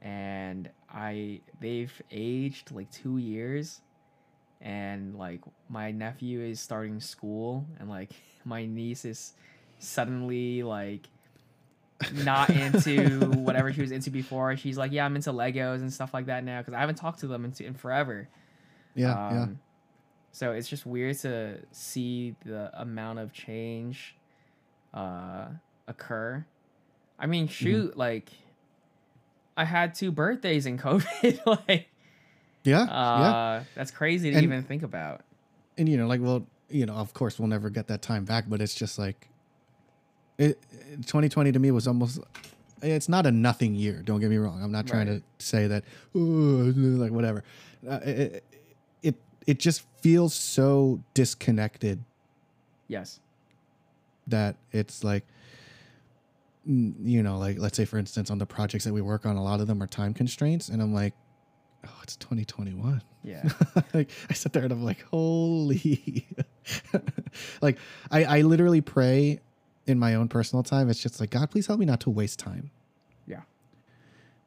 and 0.01 0.71
I 0.93 1.41
they've 1.61 1.93
aged 2.11 2.71
like 2.71 2.91
two 2.91 3.19
years, 3.19 3.81
and 4.63 5.17
like 5.19 5.41
my 5.69 5.91
nephew 5.91 6.41
is 6.41 6.61
starting 6.61 7.01
school, 7.01 7.67
and 7.79 7.89
like 7.91 8.11
my 8.45 8.65
niece 8.65 9.05
is 9.05 9.35
suddenly 9.79 10.63
like 10.63 11.09
not 12.25 12.51
into 12.51 13.21
whatever 13.41 13.73
she 13.73 13.81
was 13.81 13.91
into 13.93 14.11
before. 14.11 14.57
She's 14.57 14.79
like, 14.79 14.93
yeah, 14.93 15.05
I'm 15.05 15.15
into 15.17 15.33
Legos 15.33 15.77
and 15.81 15.93
stuff 15.93 16.13
like 16.15 16.27
that 16.27 16.45
now 16.45 16.61
because 16.61 16.75
I 16.75 16.81
haven't 16.81 16.97
talked 16.97 17.21
to 17.21 17.27
them 17.27 17.45
in, 17.45 17.53
in 17.65 17.75
forever. 17.75 18.29
yeah 18.95 19.31
yeah 19.33 19.43
Um, 19.43 19.59
So 20.33 20.53
it's 20.53 20.69
just 20.69 20.87
weird 20.87 21.19
to 21.21 21.59
see 21.73 22.35
the 22.45 22.71
amount 22.81 23.19
of 23.21 23.33
change 23.33 24.17
uh, 24.95 25.47
occur. 25.87 26.45
I 27.19 27.27
mean, 27.27 27.45
Mm-hmm. 27.47 27.53
shoot, 27.53 27.97
like 27.97 28.31
I 29.57 29.65
had 29.65 29.95
two 29.95 30.11
birthdays 30.11 30.67
in 30.67 30.79
COVID. 30.79 31.47
like, 31.69 31.89
yeah 32.65 32.85
yeah 32.87 32.93
uh, 32.93 33.65
that's 33.75 33.91
crazy 33.91 34.31
to 34.31 34.37
And- 34.37 34.45
even 34.45 34.63
think 34.63 34.83
about. 34.83 35.23
and 35.79 35.89
you 35.89 35.97
know 35.97 36.07
like 36.07 36.21
well 36.21 36.47
you 36.69 36.87
know 36.87 36.95
of 36.95 37.13
course 37.15 37.39
we'll 37.39 37.49
never 37.49 37.69
get 37.71 37.87
that 37.89 38.03
time 38.03 38.25
back 38.25 38.45
but 38.49 38.61
it's 38.61 38.75
just 38.75 38.99
like 38.99 39.29
it 40.39 40.59
2020 41.07 41.53
to 41.53 41.59
me 41.59 41.71
was 41.71 41.87
almost 41.87 42.21
it's 42.83 43.09
not 43.09 43.27
a 43.27 43.31
nothing 43.33 43.75
year 43.75 44.03
don't 44.05 44.21
get 44.21 44.31
me 44.31 44.37
wrong 44.39 44.63
i'm 44.63 44.73
not 44.73 44.87
trying 44.87 45.09
Right. 45.09 45.23
to 45.39 45.45
say 45.45 45.67
that 45.67 45.85
like 46.15 47.13
whatever 47.13 47.45
uh, 47.89 48.01
it, 48.05 48.45
it 49.03 49.15
it 49.47 49.59
just 49.59 49.83
feels 50.01 50.35
so 50.35 51.01
disconnected 51.15 52.03
Yes. 52.89 53.21
that 54.27 54.57
it's 54.73 55.03
like 55.05 55.25
you 56.67 57.23
know 57.23 57.39
like 57.39 57.59
let's 57.59 57.77
say 57.77 57.85
for 57.85 57.99
instance 57.99 58.31
on 58.31 58.39
the 58.39 58.47
projects 58.47 58.85
that 58.85 58.93
we 58.93 59.01
work 59.01 59.27
on 59.27 59.37
a 59.37 59.43
lot 59.43 59.61
of 59.61 59.67
them 59.67 59.83
are 59.83 59.87
time 59.87 60.15
constraints 60.15 60.69
and 60.69 60.81
i'm 60.81 60.95
like 60.95 61.13
oh 61.87 62.01
it's 62.03 62.17
2021 62.17 63.03
Yeah. 63.23 63.49
like 63.95 64.11
I 64.31 64.33
sit 64.35 64.53
there 64.53 64.65
and 64.65 64.73
I'm 64.73 64.85
like, 64.85 65.03
holy, 65.11 66.27
like 67.61 67.79
I, 68.11 68.25
I 68.25 68.41
literally 68.43 68.81
pray 68.81 69.41
in 69.87 69.99
my 69.99 70.15
own 70.15 70.29
personal 70.29 70.63
time. 70.63 70.89
It's 70.89 71.01
just 71.01 71.21
like, 71.21 71.31
God, 71.31 71.51
please 71.51 71.67
help 71.67 71.79
me 71.81 71.87
not 71.87 72.01
to 72.01 72.11
waste 72.11 72.39
time. 72.39 72.71
Yeah. 73.27 73.43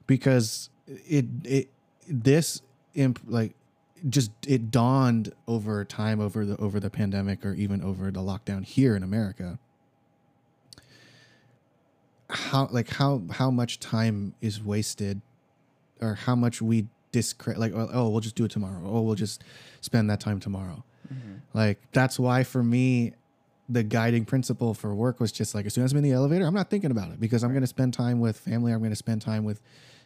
Because 0.07 0.69
it, 0.87 1.25
it, 1.43 1.69
this 2.07 2.61
imp, 2.93 3.19
like 3.25 3.55
just, 4.09 4.31
it 4.47 4.71
dawned 4.71 5.33
over 5.47 5.83
time 5.83 6.19
over 6.19 6.45
the, 6.45 6.57
over 6.57 6.79
the 6.79 6.89
pandemic 6.89 7.45
or 7.45 7.53
even 7.53 7.81
over 7.81 8.11
the 8.11 8.21
lockdown 8.21 8.63
here 8.63 8.95
in 8.95 9.03
America. 9.03 9.59
How, 12.29 12.67
like 12.71 12.89
how, 12.89 13.21
how 13.31 13.51
much 13.51 13.79
time 13.79 14.33
is 14.41 14.61
wasted 14.61 15.21
or 16.01 16.15
how 16.15 16.35
much 16.35 16.61
we 16.61 16.87
discredit 17.15 17.61
like 17.61 17.71
oh, 17.73 17.89
oh 17.93 18.09
we'll 18.09 18.19
just 18.19 18.35
do 18.35 18.43
it 18.43 18.51
tomorrow. 18.51 18.81
Oh 18.85 19.01
we'll 19.01 19.15
just 19.15 19.41
spend 19.79 20.09
that 20.09 20.19
time 20.19 20.41
tomorrow. 20.41 20.83
Mm-hmm. 21.11 21.35
Like 21.53 21.79
that's 21.93 22.19
why 22.19 22.43
for 22.43 22.61
me 22.61 23.13
the 23.69 23.83
guiding 23.83 24.25
principle 24.25 24.73
for 24.73 24.93
work 24.93 25.21
was 25.21 25.31
just 25.31 25.55
like 25.55 25.65
as 25.65 25.73
soon 25.73 25.83
as 25.83 25.91
i'm 25.91 25.97
in 25.97 26.03
the 26.03 26.11
elevator 26.11 26.45
i'm 26.45 26.53
not 26.53 26.69
thinking 26.69 26.91
about 26.91 27.09
it 27.09 27.19
because 27.19 27.43
i'm 27.43 27.49
going 27.49 27.63
to 27.63 27.67
spend 27.67 27.91
time 27.95 28.19
with 28.19 28.37
family. 28.37 28.71
I'm 28.71 28.77
going 28.77 28.91
to 28.91 28.95
spend 28.95 29.23
time 29.23 29.43
with 29.43 29.59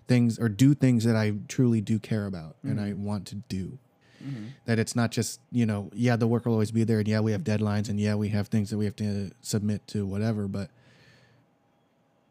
things 0.07 0.39
or 0.39 0.47
do 0.47 0.73
things 0.73 1.03
that 1.03 1.15
i 1.15 1.33
truly 1.47 1.81
do 1.81 1.99
care 1.99 2.25
about 2.25 2.55
and 2.63 2.77
mm-hmm. 2.77 2.85
i 2.85 2.93
want 2.93 3.25
to 3.27 3.35
do. 3.35 3.79
Mm-hmm. 4.23 4.47
That 4.65 4.79
it's 4.79 4.95
not 4.95 5.11
just 5.11 5.39
you 5.51 5.65
know 5.65 5.89
yeah 5.93 6.15
the 6.15 6.27
work 6.27 6.45
will 6.45 6.53
always 6.53 6.71
be 6.71 6.83
there 6.83 6.99
and 6.99 7.07
yeah 7.07 7.21
we 7.21 7.31
have 7.31 7.43
deadlines 7.43 7.89
and 7.89 7.99
yeah 7.99 8.15
we 8.15 8.29
have 8.29 8.49
things 8.49 8.69
that 8.69 8.77
we 8.77 8.85
have 8.85 8.95
to 8.97 9.31
submit 9.41 9.87
to 9.87 10.05
whatever 10.05 10.47
but 10.47 10.69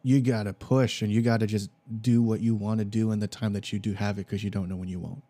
you 0.02 0.20
got 0.20 0.44
to 0.44 0.52
push 0.52 1.02
and 1.02 1.10
you 1.12 1.20
got 1.22 1.40
to 1.40 1.46
just 1.46 1.70
do 2.00 2.22
what 2.22 2.40
you 2.40 2.54
want 2.54 2.78
to 2.78 2.84
do 2.84 3.10
in 3.12 3.18
the 3.18 3.26
time 3.28 3.52
that 3.52 3.72
you 3.72 3.78
do 3.78 3.92
have 3.94 4.18
it 4.18 4.26
because 4.26 4.42
you 4.44 4.50
don't 4.50 4.68
know 4.68 4.76
when 4.76 4.88
you 4.88 4.98
won't. 4.98 5.22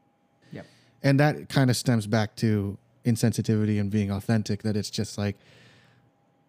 Yep. 0.53 0.66
And 1.03 1.19
that 1.20 1.49
kind 1.49 1.70
of 1.70 1.77
stems 1.77 2.07
back 2.07 2.36
to 2.36 2.77
insensitivity 3.05 3.81
and 3.81 3.90
being 3.90 4.11
authentic 4.11 4.62
that 4.62 4.77
it's 4.77 4.90
just 4.90 5.16
like 5.16 5.36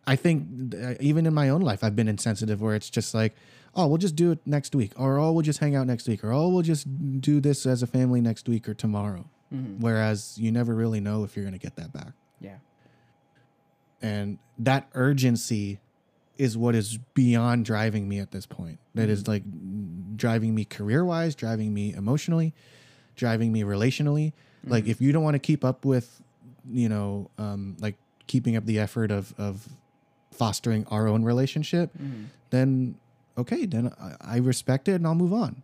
I 0.05 0.15
think 0.15 0.73
uh, 0.75 0.95
even 0.99 1.25
in 1.25 1.33
my 1.33 1.49
own 1.49 1.61
life 1.61 1.83
I've 1.83 1.95
been 1.95 2.07
insensitive 2.09 2.61
where 2.61 2.75
it's 2.75 2.89
just 2.89 3.13
like 3.13 3.35
oh 3.75 3.87
we'll 3.87 3.97
just 3.99 4.15
do 4.15 4.31
it 4.31 4.39
next 4.45 4.75
week 4.75 4.91
or 4.97 5.17
oh 5.19 5.31
we'll 5.31 5.43
just 5.43 5.59
hang 5.59 5.75
out 5.75 5.87
next 5.87 6.07
week 6.07 6.23
or 6.23 6.31
oh 6.33 6.49
we'll 6.49 6.63
just 6.63 7.21
do 7.21 7.39
this 7.39 7.65
as 7.65 7.81
a 7.83 7.87
family 7.87 8.19
next 8.19 8.49
week 8.49 8.67
or 8.67 8.73
tomorrow. 8.73 9.25
Whereas 9.79 10.37
you 10.37 10.51
never 10.51 10.75
really 10.75 10.99
know 10.99 11.23
if 11.23 11.35
you're 11.35 11.45
going 11.45 11.57
to 11.57 11.63
get 11.63 11.75
that 11.77 11.91
back 11.93 12.11
Yeah. 12.41 12.57
and 14.01 14.37
that 14.59 14.87
urgency 14.93 15.79
is 16.39 16.57
what 16.57 16.73
is 16.73 16.97
beyond 17.13 17.65
driving 17.65 18.09
me 18.09 18.17
at 18.17 18.31
this 18.31 18.47
point. 18.47 18.79
That 18.95 19.09
is 19.09 19.23
mm-hmm. 19.23 19.31
like 19.31 20.17
driving 20.17 20.55
me 20.55 20.65
career 20.65 21.05
wise 21.05 21.35
driving 21.35 21.73
me 21.73 21.93
emotionally 21.93 22.55
driving 23.19 23.51
me 23.51 23.61
relationally. 23.63 24.33
Like 24.65 24.85
mm-hmm. 24.85 24.91
if 24.91 25.01
you 25.01 25.11
don't 25.11 25.23
want 25.23 25.35
to 25.35 25.39
keep 25.39 25.63
up 25.63 25.85
with 25.85 26.21
you 26.71 26.89
know 26.89 27.29
um 27.37 27.77
like 27.79 27.95
keeping 28.27 28.55
up 28.55 28.65
the 28.65 28.79
effort 28.79 29.11
of 29.11 29.33
of 29.37 29.67
fostering 30.31 30.85
our 30.87 31.07
own 31.07 31.23
relationship 31.23 31.89
mm-hmm. 31.97 32.25
then 32.51 32.95
okay 33.37 33.65
then 33.65 33.91
I, 33.99 34.35
I 34.35 34.37
respect 34.37 34.87
it 34.87 34.93
and 34.93 35.07
i'll 35.07 35.15
move 35.15 35.33
on. 35.33 35.63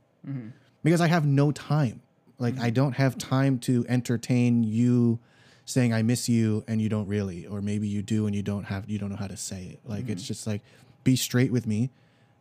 Because 0.84 1.02
i 1.02 1.08
have 1.08 1.26
no 1.26 1.52
time. 1.52 2.02
Like 2.40 2.60
i 2.60 2.70
don't 2.70 2.94
have 2.94 3.18
time 3.18 3.60
to 3.60 3.86
entertain 3.88 4.64
you 4.64 5.20
saying 5.66 5.94
I 5.94 6.04
miss 6.04 6.30
you 6.30 6.64
and 6.68 6.82
you 6.82 6.90
don't 6.90 7.08
really, 7.08 7.46
or 7.48 7.62
maybe 7.62 7.88
you 7.88 8.02
do 8.02 8.28
and 8.28 8.36
you 8.36 8.44
don't 8.44 8.66
have 8.66 8.90
you 8.90 8.98
don't 9.00 9.10
know 9.10 9.16
how 9.16 9.28
to 9.28 9.38
say 9.38 9.64
it. 9.74 9.80
Like 9.90 10.10
it's 10.10 10.24
just 10.24 10.46
like 10.48 10.62
be 11.04 11.16
straight 11.16 11.52
with 11.52 11.66
me. 11.68 11.90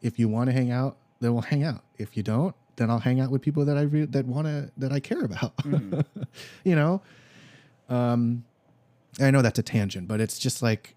If 0.02 0.18
you 0.18 0.28
want 0.28 0.48
to 0.48 0.52
hang 0.52 0.70
out, 0.70 0.96
then 1.20 1.32
we'll 1.32 1.42
hang 1.42 1.62
out. 1.64 1.82
If 1.96 2.16
you 2.16 2.22
don't, 2.22 2.54
then 2.76 2.90
I'll 2.90 2.98
hang 2.98 3.20
out 3.20 3.30
with 3.30 3.40
people 3.40 3.64
that 3.64 3.78
I 3.78 3.82
re- 3.82 4.04
that 4.06 4.26
want 4.26 4.46
to 4.46 4.70
that 4.76 4.92
I 4.92 5.00
care 5.00 5.24
about. 5.24 5.54
you 6.64 6.74
know, 6.76 7.00
Um, 7.88 8.44
I 9.20 9.30
know 9.30 9.42
that's 9.42 9.58
a 9.58 9.62
tangent, 9.62 10.08
but 10.08 10.20
it's 10.20 10.38
just 10.38 10.62
like 10.62 10.94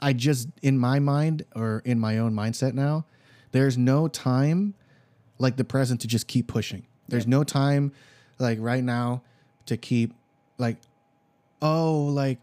I 0.00 0.12
just 0.12 0.48
in 0.62 0.78
my 0.78 0.98
mind 0.98 1.44
or 1.54 1.82
in 1.84 1.98
my 2.00 2.18
own 2.18 2.34
mindset 2.34 2.74
now, 2.74 3.04
there's 3.52 3.78
no 3.78 4.08
time 4.08 4.74
like 5.38 5.56
the 5.56 5.64
present 5.64 6.00
to 6.00 6.08
just 6.08 6.26
keep 6.26 6.46
pushing. 6.48 6.86
There's 7.08 7.26
no 7.26 7.44
time 7.44 7.92
like 8.38 8.58
right 8.60 8.82
now 8.82 9.22
to 9.66 9.76
keep 9.76 10.14
like 10.58 10.78
oh 11.64 12.04
like 12.04 12.38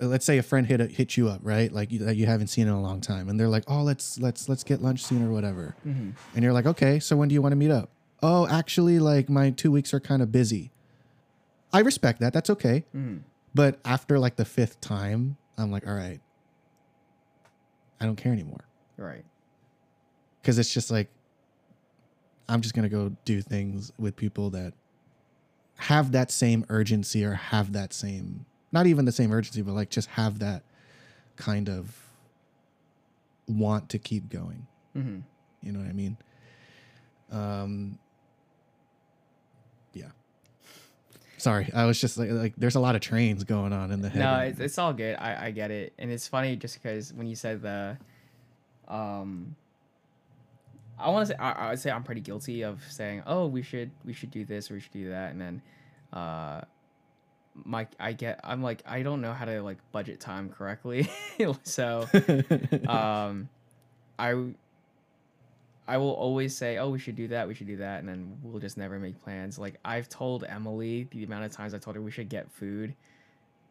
let's 0.00 0.24
say 0.24 0.38
a 0.38 0.42
friend 0.44 0.68
hit 0.68 0.80
a, 0.80 0.86
hit 0.86 1.16
you 1.16 1.28
up 1.28 1.40
right? 1.42 1.72
Like 1.72 1.90
you, 1.90 1.98
that 2.04 2.14
you 2.14 2.26
haven't 2.26 2.46
seen 2.46 2.68
in 2.68 2.72
a 2.72 2.80
long 2.80 3.00
time. 3.00 3.28
And 3.28 3.40
they're 3.40 3.48
like 3.48 3.64
oh 3.66 3.82
let's 3.82 4.18
let's 4.20 4.48
let's 4.48 4.62
get 4.62 4.80
lunch 4.80 5.02
soon 5.02 5.26
or 5.26 5.32
whatever. 5.32 5.74
Mm-hmm. 5.84 6.10
And 6.36 6.44
you're 6.44 6.52
like 6.52 6.66
okay 6.66 7.00
so 7.00 7.16
when 7.16 7.28
do 7.28 7.34
you 7.34 7.42
want 7.42 7.52
to 7.52 7.56
meet 7.56 7.72
up? 7.72 7.90
Oh 8.22 8.46
actually 8.46 9.00
like 9.00 9.28
my 9.28 9.50
two 9.50 9.72
weeks 9.72 9.92
are 9.92 9.98
kind 10.00 10.22
of 10.22 10.30
busy. 10.30 10.70
I 11.72 11.80
respect 11.80 12.20
that 12.20 12.32
that's 12.32 12.50
okay. 12.50 12.84
Mm-hmm. 12.94 13.18
But 13.54 13.80
after 13.84 14.18
like 14.20 14.36
the 14.36 14.44
fifth 14.44 14.80
time 14.80 15.36
i'm 15.56 15.72
like 15.72 15.84
all 15.88 15.94
right 15.94 16.20
i 18.00 18.04
don't 18.04 18.14
care 18.16 18.32
anymore. 18.32 18.64
Right. 18.96 19.24
because 20.40 20.58
it's 20.58 20.72
just 20.72 20.90
like 20.90 21.08
I'm 22.48 22.60
just 22.62 22.74
gonna 22.74 22.88
go 22.88 23.12
do 23.24 23.42
things 23.42 23.92
with 23.98 24.16
people 24.16 24.50
that 24.50 24.72
have 25.76 26.12
that 26.12 26.30
same 26.30 26.64
urgency 26.68 27.24
or 27.24 27.34
have 27.34 27.72
that 27.72 27.92
same 27.92 28.46
not 28.72 28.86
even 28.86 29.04
the 29.04 29.12
same 29.12 29.32
urgency, 29.32 29.62
but 29.62 29.72
like 29.72 29.90
just 29.90 30.08
have 30.10 30.38
that 30.40 30.62
kind 31.36 31.68
of 31.68 31.96
want 33.46 33.88
to 33.90 33.98
keep 33.98 34.28
going. 34.28 34.66
Mm-hmm. 34.96 35.20
You 35.62 35.72
know 35.72 35.80
what 35.80 35.88
I 35.88 35.92
mean? 35.92 36.16
Um, 37.30 37.98
yeah. 39.92 40.10
Sorry, 41.36 41.70
I 41.74 41.84
was 41.84 42.00
just 42.00 42.18
like, 42.18 42.30
like 42.30 42.54
there's 42.56 42.74
a 42.74 42.80
lot 42.80 42.94
of 42.94 43.00
trains 43.00 43.44
going 43.44 43.72
on 43.72 43.90
in 43.90 44.02
the 44.02 44.08
head. 44.08 44.18
No, 44.18 44.38
it's, 44.40 44.60
it's 44.60 44.78
all 44.78 44.92
good. 44.92 45.16
I, 45.16 45.46
I 45.46 45.50
get 45.50 45.70
it, 45.70 45.92
and 45.98 46.10
it's 46.10 46.26
funny 46.26 46.56
just 46.56 46.80
because 46.80 47.12
when 47.12 47.26
you 47.26 47.36
said 47.36 47.62
the, 47.62 47.96
um, 48.86 49.54
I 50.98 51.10
want 51.10 51.28
to 51.28 51.34
say 51.34 51.38
I, 51.38 51.52
I 51.52 51.70
would 51.70 51.78
say 51.78 51.90
I'm 51.90 52.02
pretty 52.02 52.22
guilty 52.22 52.62
of 52.62 52.82
saying, 52.90 53.22
oh, 53.26 53.46
we 53.46 53.62
should 53.62 53.90
we 54.04 54.12
should 54.12 54.30
do 54.30 54.44
this 54.44 54.70
or 54.70 54.74
we 54.74 54.80
should 54.80 54.92
do 54.92 55.10
that, 55.10 55.30
and 55.30 55.40
then, 55.40 55.62
uh, 56.12 56.62
my 57.64 57.86
I 57.98 58.12
get 58.12 58.40
I'm 58.44 58.62
like 58.62 58.82
I 58.86 59.02
don't 59.02 59.20
know 59.20 59.32
how 59.32 59.44
to 59.44 59.62
like 59.62 59.78
budget 59.92 60.20
time 60.20 60.48
correctly, 60.48 61.10
so 61.62 62.08
um, 62.88 63.48
I 64.18 64.52
I 65.86 65.96
will 65.96 66.12
always 66.12 66.56
say, 66.56 66.76
"Oh, 66.78 66.90
we 66.90 66.98
should 66.98 67.16
do 67.16 67.28
that. 67.28 67.48
We 67.48 67.54
should 67.54 67.66
do 67.66 67.78
that," 67.78 68.00
and 68.00 68.08
then 68.08 68.38
we'll 68.42 68.60
just 68.60 68.76
never 68.76 68.98
make 68.98 69.22
plans. 69.22 69.58
Like 69.58 69.76
I've 69.84 70.08
told 70.08 70.44
Emily 70.44 71.08
the 71.10 71.24
amount 71.24 71.44
of 71.44 71.52
times 71.52 71.72
I 71.74 71.78
told 71.78 71.96
her 71.96 72.02
we 72.02 72.10
should 72.10 72.28
get 72.28 72.50
food, 72.50 72.94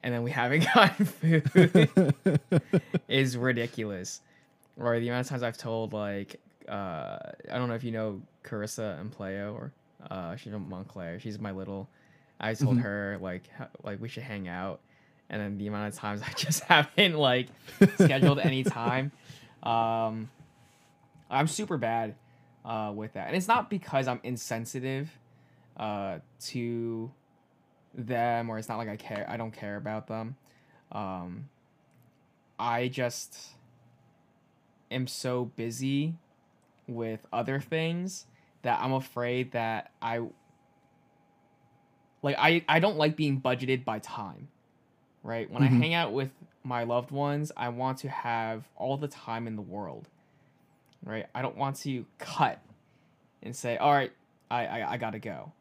and 0.03 0.13
then 0.13 0.23
we 0.23 0.31
haven't 0.41 0.65
gotten 0.73 1.05
food 1.05 2.41
is 3.07 3.37
ridiculous. 3.37 4.21
Or 4.79 4.99
the 4.99 5.09
amount 5.09 5.25
of 5.25 5.29
times 5.29 5.43
I've 5.43 5.57
told 5.57 5.93
like 5.93 6.39
uh, 6.67 7.17
I 7.51 7.57
don't 7.57 7.67
know 7.67 7.75
if 7.75 7.83
you 7.83 7.91
know 7.91 8.21
Carissa 8.43 8.99
and 8.99 9.11
Playo 9.11 9.53
or 9.53 9.71
uh, 10.09 10.35
she's 10.35 10.53
from 10.53 10.69
Montclair. 10.69 11.19
She's 11.19 11.39
my 11.39 11.51
little. 11.51 11.87
I 12.39 12.53
told 12.53 12.77
Mhm. 12.77 12.81
her 12.83 13.17
like 13.21 13.43
like 13.83 13.99
we 14.01 14.07
should 14.09 14.23
hang 14.23 14.47
out, 14.47 14.79
and 15.29 15.41
then 15.41 15.57
the 15.57 15.67
amount 15.67 15.93
of 15.93 15.99
times 15.99 16.21
I 16.27 16.31
just 16.33 16.63
haven't 16.65 17.15
like 17.15 17.47
scheduled 17.97 18.39
any 18.39 18.63
time. 18.63 19.11
Um, 19.63 20.29
I'm 21.29 21.47
super 21.47 21.77
bad 21.77 22.15
uh, 22.63 22.91
with 22.95 23.13
that, 23.13 23.27
and 23.27 23.35
it's 23.35 23.47
not 23.47 23.69
because 23.69 24.07
I'm 24.07 24.19
insensitive 24.23 25.09
uh, 25.77 26.19
to 26.45 27.11
them, 27.93 28.49
or 28.49 28.57
it's 28.59 28.69
not 28.69 28.77
like 28.77 28.89
I 28.89 28.95
care. 28.97 29.25
I 29.27 29.37
don't 29.37 29.51
care 29.51 29.75
about 29.77 30.07
them. 30.07 30.35
Um, 30.91 31.49
I 32.59 32.87
just 32.87 33.37
am 34.89 35.05
so 35.07 35.45
busy 35.45 36.15
with 36.87 37.25
other 37.33 37.59
things 37.59 38.25
that 38.61 38.79
I'm 38.81 38.93
afraid 38.93 39.51
that 39.51 39.91
I 40.01 40.21
like 42.21 42.35
I 42.37 42.63
I 42.67 42.79
don't 42.79 42.97
like 42.97 43.15
being 43.15 43.41
budgeted 43.41 43.85
by 43.85 43.99
time. 43.99 44.47
Right? 45.23 45.49
When 45.51 45.61
Mhm. 45.61 45.65
I 45.65 45.69
hang 45.69 45.93
out 45.93 46.13
with 46.13 46.31
my 46.63 46.83
loved 46.83 47.11
ones, 47.11 47.51
I 47.57 47.69
want 47.69 47.97
to 47.99 48.09
have 48.09 48.67
all 48.75 48.97
the 48.97 49.07
time 49.07 49.47
in 49.47 49.55
the 49.55 49.61
world. 49.61 50.07
Right? 51.03 51.27
I 51.35 51.41
don't 51.41 51.57
want 51.57 51.77
to 51.77 52.05
cut 52.17 52.59
and 53.43 53.55
say, 53.55 53.77
"All 53.77 53.91
right, 53.91 54.11
I 54.49 54.65
I, 54.65 54.91
I 54.93 54.97
got 54.97 55.11
to 55.11 55.19
go." 55.19 55.51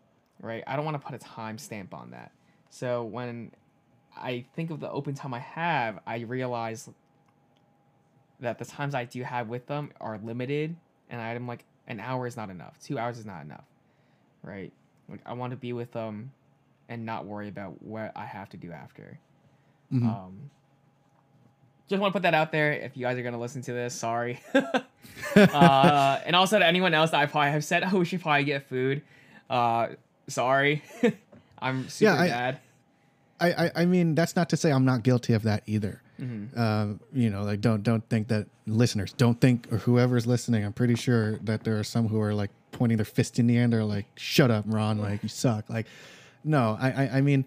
Right? 0.40 0.62
I 0.66 0.76
don't 0.76 0.84
want 0.84 1.00
to 1.00 1.04
put 1.06 1.14
a 1.14 1.18
time 1.18 1.58
stamp 1.58 1.94
on 1.94 2.10
that. 2.10 2.30
So 2.70 3.04
when 3.04 3.52
I 4.16 4.44
think 4.54 4.70
of 4.70 4.80
the 4.80 4.90
open 4.90 5.14
time 5.14 5.32
I 5.34 5.38
have, 5.40 5.98
I 6.06 6.20
realize 6.20 6.88
that 8.40 8.58
the 8.58 8.64
times 8.64 8.94
I 8.94 9.04
do 9.04 9.22
have 9.22 9.48
with 9.48 9.66
them 9.66 9.92
are 10.00 10.18
limited, 10.18 10.76
and 11.08 11.20
I'm 11.20 11.46
like, 11.46 11.64
an 11.86 12.00
hour 12.00 12.26
is 12.26 12.36
not 12.36 12.50
enough. 12.50 12.78
Two 12.80 12.98
hours 12.98 13.18
is 13.18 13.24
not 13.26 13.42
enough, 13.42 13.64
right? 14.42 14.72
Like 15.08 15.20
I 15.24 15.32
want 15.34 15.52
to 15.52 15.56
be 15.56 15.72
with 15.72 15.92
them, 15.92 16.32
and 16.88 17.04
not 17.06 17.26
worry 17.26 17.48
about 17.48 17.82
what 17.82 18.12
I 18.16 18.24
have 18.26 18.48
to 18.50 18.56
do 18.56 18.72
after. 18.72 19.18
Mhm. 19.92 20.04
Um, 20.06 20.50
just 21.88 22.00
want 22.00 22.12
to 22.12 22.16
put 22.16 22.22
that 22.22 22.34
out 22.34 22.50
there. 22.52 22.72
If 22.72 22.96
you 22.96 23.04
guys 23.06 23.16
are 23.18 23.22
gonna 23.22 23.38
listen 23.38 23.62
to 23.62 23.72
this, 23.72 23.94
sorry. 23.94 24.40
uh, 25.36 26.20
and 26.26 26.34
also 26.36 26.58
to 26.58 26.66
anyone 26.66 26.94
else 26.94 27.10
that 27.10 27.20
I 27.20 27.26
probably 27.26 27.50
have 27.52 27.64
said, 27.64 27.84
oh, 27.92 27.98
we 27.98 28.04
should 28.04 28.20
probably 28.20 28.44
get 28.44 28.68
food. 28.68 29.02
Uh, 29.48 29.88
sorry, 30.28 30.82
I'm 31.58 31.88
super 31.88 32.12
I- 32.12 32.28
bad. 32.28 32.60
I, 33.38 33.66
I 33.66 33.70
I 33.82 33.84
mean 33.84 34.14
that's 34.14 34.34
not 34.34 34.48
to 34.48 34.56
say 34.56 34.72
I'm 34.72 34.86
not 34.86 35.02
guilty 35.02 35.34
of 35.34 35.42
that 35.42 35.62
either. 35.66 36.00
Mhm. 36.18 36.56
Um, 36.56 37.00
you 37.12 37.28
know, 37.28 37.42
like 37.42 37.60
don't 37.60 37.82
don't 37.82 38.02
think 38.08 38.28
that 38.28 38.46
listeners 38.66 39.12
don't 39.12 39.38
think 39.38 39.70
or 39.70 39.76
whoever's 39.76 40.26
listening. 40.26 40.64
I'm 40.64 40.72
pretty 40.72 40.94
sure 40.94 41.36
that 41.44 41.62
there 41.64 41.78
are 41.78 41.84
some 41.84 42.08
who 42.08 42.18
are 42.22 42.32
like 42.32 42.50
pointing 42.72 42.96
their 42.96 43.04
fist 43.04 43.38
in 43.38 43.46
the 43.46 43.58
air. 43.58 43.68
They're 43.68 43.84
like, 43.84 44.06
"Shut 44.16 44.50
up, 44.50 44.64
Ron! 44.66 44.96
Like 44.96 45.22
you 45.22 45.28
suck." 45.28 45.68
Like, 45.68 45.84
no, 46.46 46.76
I 46.80 46.88
I, 46.90 47.08
I 47.18 47.20
mean, 47.20 47.44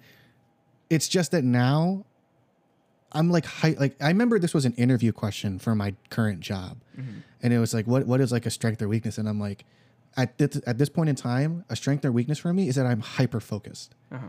it's 0.89 1.07
just 1.07 1.31
that 1.31 1.43
now. 1.43 2.05
I'm 3.11 3.31
like 3.31 3.45
hi- 3.45 3.75
like 3.79 3.95
I 3.99 4.07
remember 4.09 4.37
this 4.37 4.53
was 4.53 4.65
an 4.65 4.73
interview 4.73 5.11
question 5.11 5.57
for 5.57 5.73
my 5.73 5.95
current 6.11 6.41
job, 6.41 6.77
Mhm. 6.95 7.23
and 7.41 7.51
it 7.53 7.57
was 7.57 7.73
like, 7.73 7.87
"What 7.87 8.05
what 8.05 8.21
is 8.21 8.31
like 8.31 8.45
a 8.45 8.51
strength 8.51 8.81
or 8.83 8.87
weakness?" 8.87 9.17
And 9.17 9.27
I'm 9.27 9.39
like, 9.39 9.65
at 10.15 10.37
this, 10.37 10.61
at 10.67 10.77
this 10.77 10.89
point 10.89 11.09
in 11.09 11.15
time, 11.15 11.65
a 11.69 11.75
strength 11.75 12.05
or 12.05 12.11
weakness 12.11 12.37
for 12.37 12.53
me 12.53 12.67
is 12.67 12.75
that 12.75 12.85
I'm 12.85 12.99
hyper 12.99 13.39
focused 13.39 13.95
Uh-huh. 14.11 14.27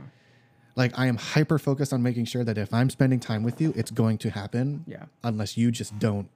like 0.77 0.99
I 0.99 1.07
am 1.09 1.17
hyper 1.17 1.59
focused 1.59 1.93
on 1.93 2.03
making 2.03 2.25
sure 2.25 2.43
that 2.43 2.57
if 2.57 2.73
I'm 2.73 2.89
spending 2.89 3.21
time 3.21 3.43
with 3.43 3.61
you, 3.61 3.75
it's 3.77 3.91
going 3.91 4.17
to 4.19 4.31
happen. 4.31 4.85
Yeah. 4.87 5.05
Unless 5.23 5.59
you 5.59 5.71
just 5.71 5.99
don't, 5.99 6.31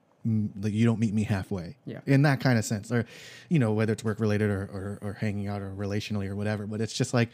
like 0.60 0.74
you 0.74 0.84
don't 0.84 0.98
meet 1.00 1.14
me 1.14 1.22
halfway. 1.24 1.76
Yeah. 1.86 2.00
In 2.04 2.22
that 2.22 2.40
kind 2.40 2.58
of 2.58 2.66
sense, 2.66 2.92
or, 2.92 3.06
you 3.48 3.58
know, 3.58 3.72
whether 3.72 3.94
it's 3.94 4.04
work 4.04 4.20
related 4.20 4.50
or, 4.50 4.68
or 4.70 4.98
or 5.00 5.12
hanging 5.14 5.46
out 5.48 5.62
or 5.62 5.70
relationally 5.70 6.28
or 6.28 6.36
whatever. 6.36 6.66
But 6.66 6.82
it's 6.82 6.92
just 6.92 7.14
like, 7.14 7.30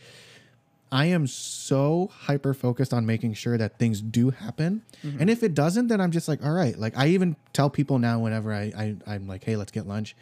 I 0.93 1.07
am 1.07 1.27
so 1.29 2.11
hyper 2.13 2.53
focused 2.53 2.93
on 2.93 3.07
making 3.07 3.35
sure 3.35 3.57
that 3.57 3.79
things 3.79 4.01
do 4.01 4.31
happen, 4.31 4.83
and 5.05 5.31
if 5.31 5.43
it 5.43 5.55
doesn't, 5.55 5.87
then 5.89 6.01
I'm 6.01 6.11
just 6.11 6.27
like, 6.29 6.45
all 6.45 6.53
right. 6.53 6.77
Like 6.77 6.97
I 6.99 7.09
even 7.09 7.37
tell 7.53 7.71
people 7.71 7.99
now 7.99 8.19
whenever 8.19 8.53
I, 8.53 8.73
I 8.77 8.97
I'm 9.07 9.29
like, 9.29 9.45
hey, 9.45 9.57
let's 9.57 9.71
get 9.73 9.87
lunch. 9.87 10.17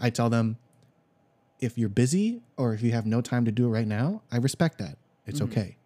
I 0.00 0.10
tell 0.10 0.30
them, 0.30 0.56
if 1.60 1.76
you're 1.78 1.88
busy 1.88 2.40
or 2.56 2.74
if 2.74 2.82
you 2.82 2.92
have 2.92 3.06
no 3.06 3.20
time 3.20 3.44
to 3.44 3.52
do 3.52 3.66
it 3.66 3.68
right 3.70 3.86
now, 3.86 4.22
I 4.32 4.38
respect 4.38 4.78
that. 4.78 4.96
It's 5.26 5.40
okay. 5.40 5.76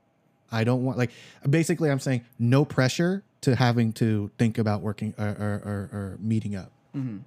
I 0.51 0.65
don't 0.65 0.83
want 0.85 0.99
like 0.99 1.11
basically 1.49 1.91
I'm 1.91 2.01
saying 2.01 2.25
no 2.39 2.65
pressure 2.65 3.23
to 3.43 3.55
having 3.55 3.93
to 3.95 4.31
think 4.39 4.57
about 4.59 4.81
working 4.83 5.15
or 5.19 5.27
or, 5.29 5.63
or, 5.65 5.91
or 5.93 6.19
meeting 6.21 6.57
up 6.57 6.73
Mhm. 6.97 7.21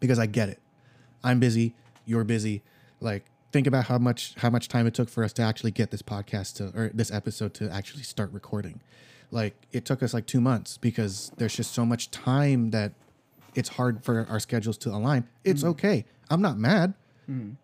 because 0.00 0.18
I 0.18 0.26
get 0.26 0.48
it. 0.48 0.58
I'm 1.22 1.40
busy. 1.40 1.74
You're 2.04 2.24
busy. 2.24 2.62
Like 3.00 3.24
think 3.52 3.66
about 3.66 3.86
how 3.86 3.98
much 3.98 4.34
how 4.38 4.50
much 4.50 4.68
time 4.68 4.86
it 4.86 4.94
took 4.94 5.08
for 5.08 5.24
us 5.24 5.32
to 5.34 5.42
actually 5.42 5.70
get 5.70 5.90
this 5.90 6.02
podcast 6.02 6.56
to 6.56 6.78
or 6.78 6.90
this 6.92 7.10
episode 7.10 7.54
to 7.54 7.70
actually 7.70 8.02
start 8.02 8.32
recording. 8.32 8.80
Like 9.30 9.54
it 9.72 9.84
took 9.84 10.02
us 10.02 10.14
like 10.14 10.26
two 10.26 10.40
months 10.40 10.78
because 10.78 11.32
there's 11.36 11.54
just 11.54 11.72
so 11.72 11.84
much 11.84 12.10
time 12.10 12.70
that 12.70 12.92
it's 13.54 13.70
hard 13.70 14.04
for 14.04 14.26
our 14.28 14.40
schedules 14.40 14.78
to 14.78 14.90
align. 14.90 15.28
It's 15.44 15.62
mm. 15.62 15.68
okay. 15.68 16.04
I'm 16.30 16.42
not 16.42 16.58
mad. 16.58 16.94
Mm. 17.28 17.56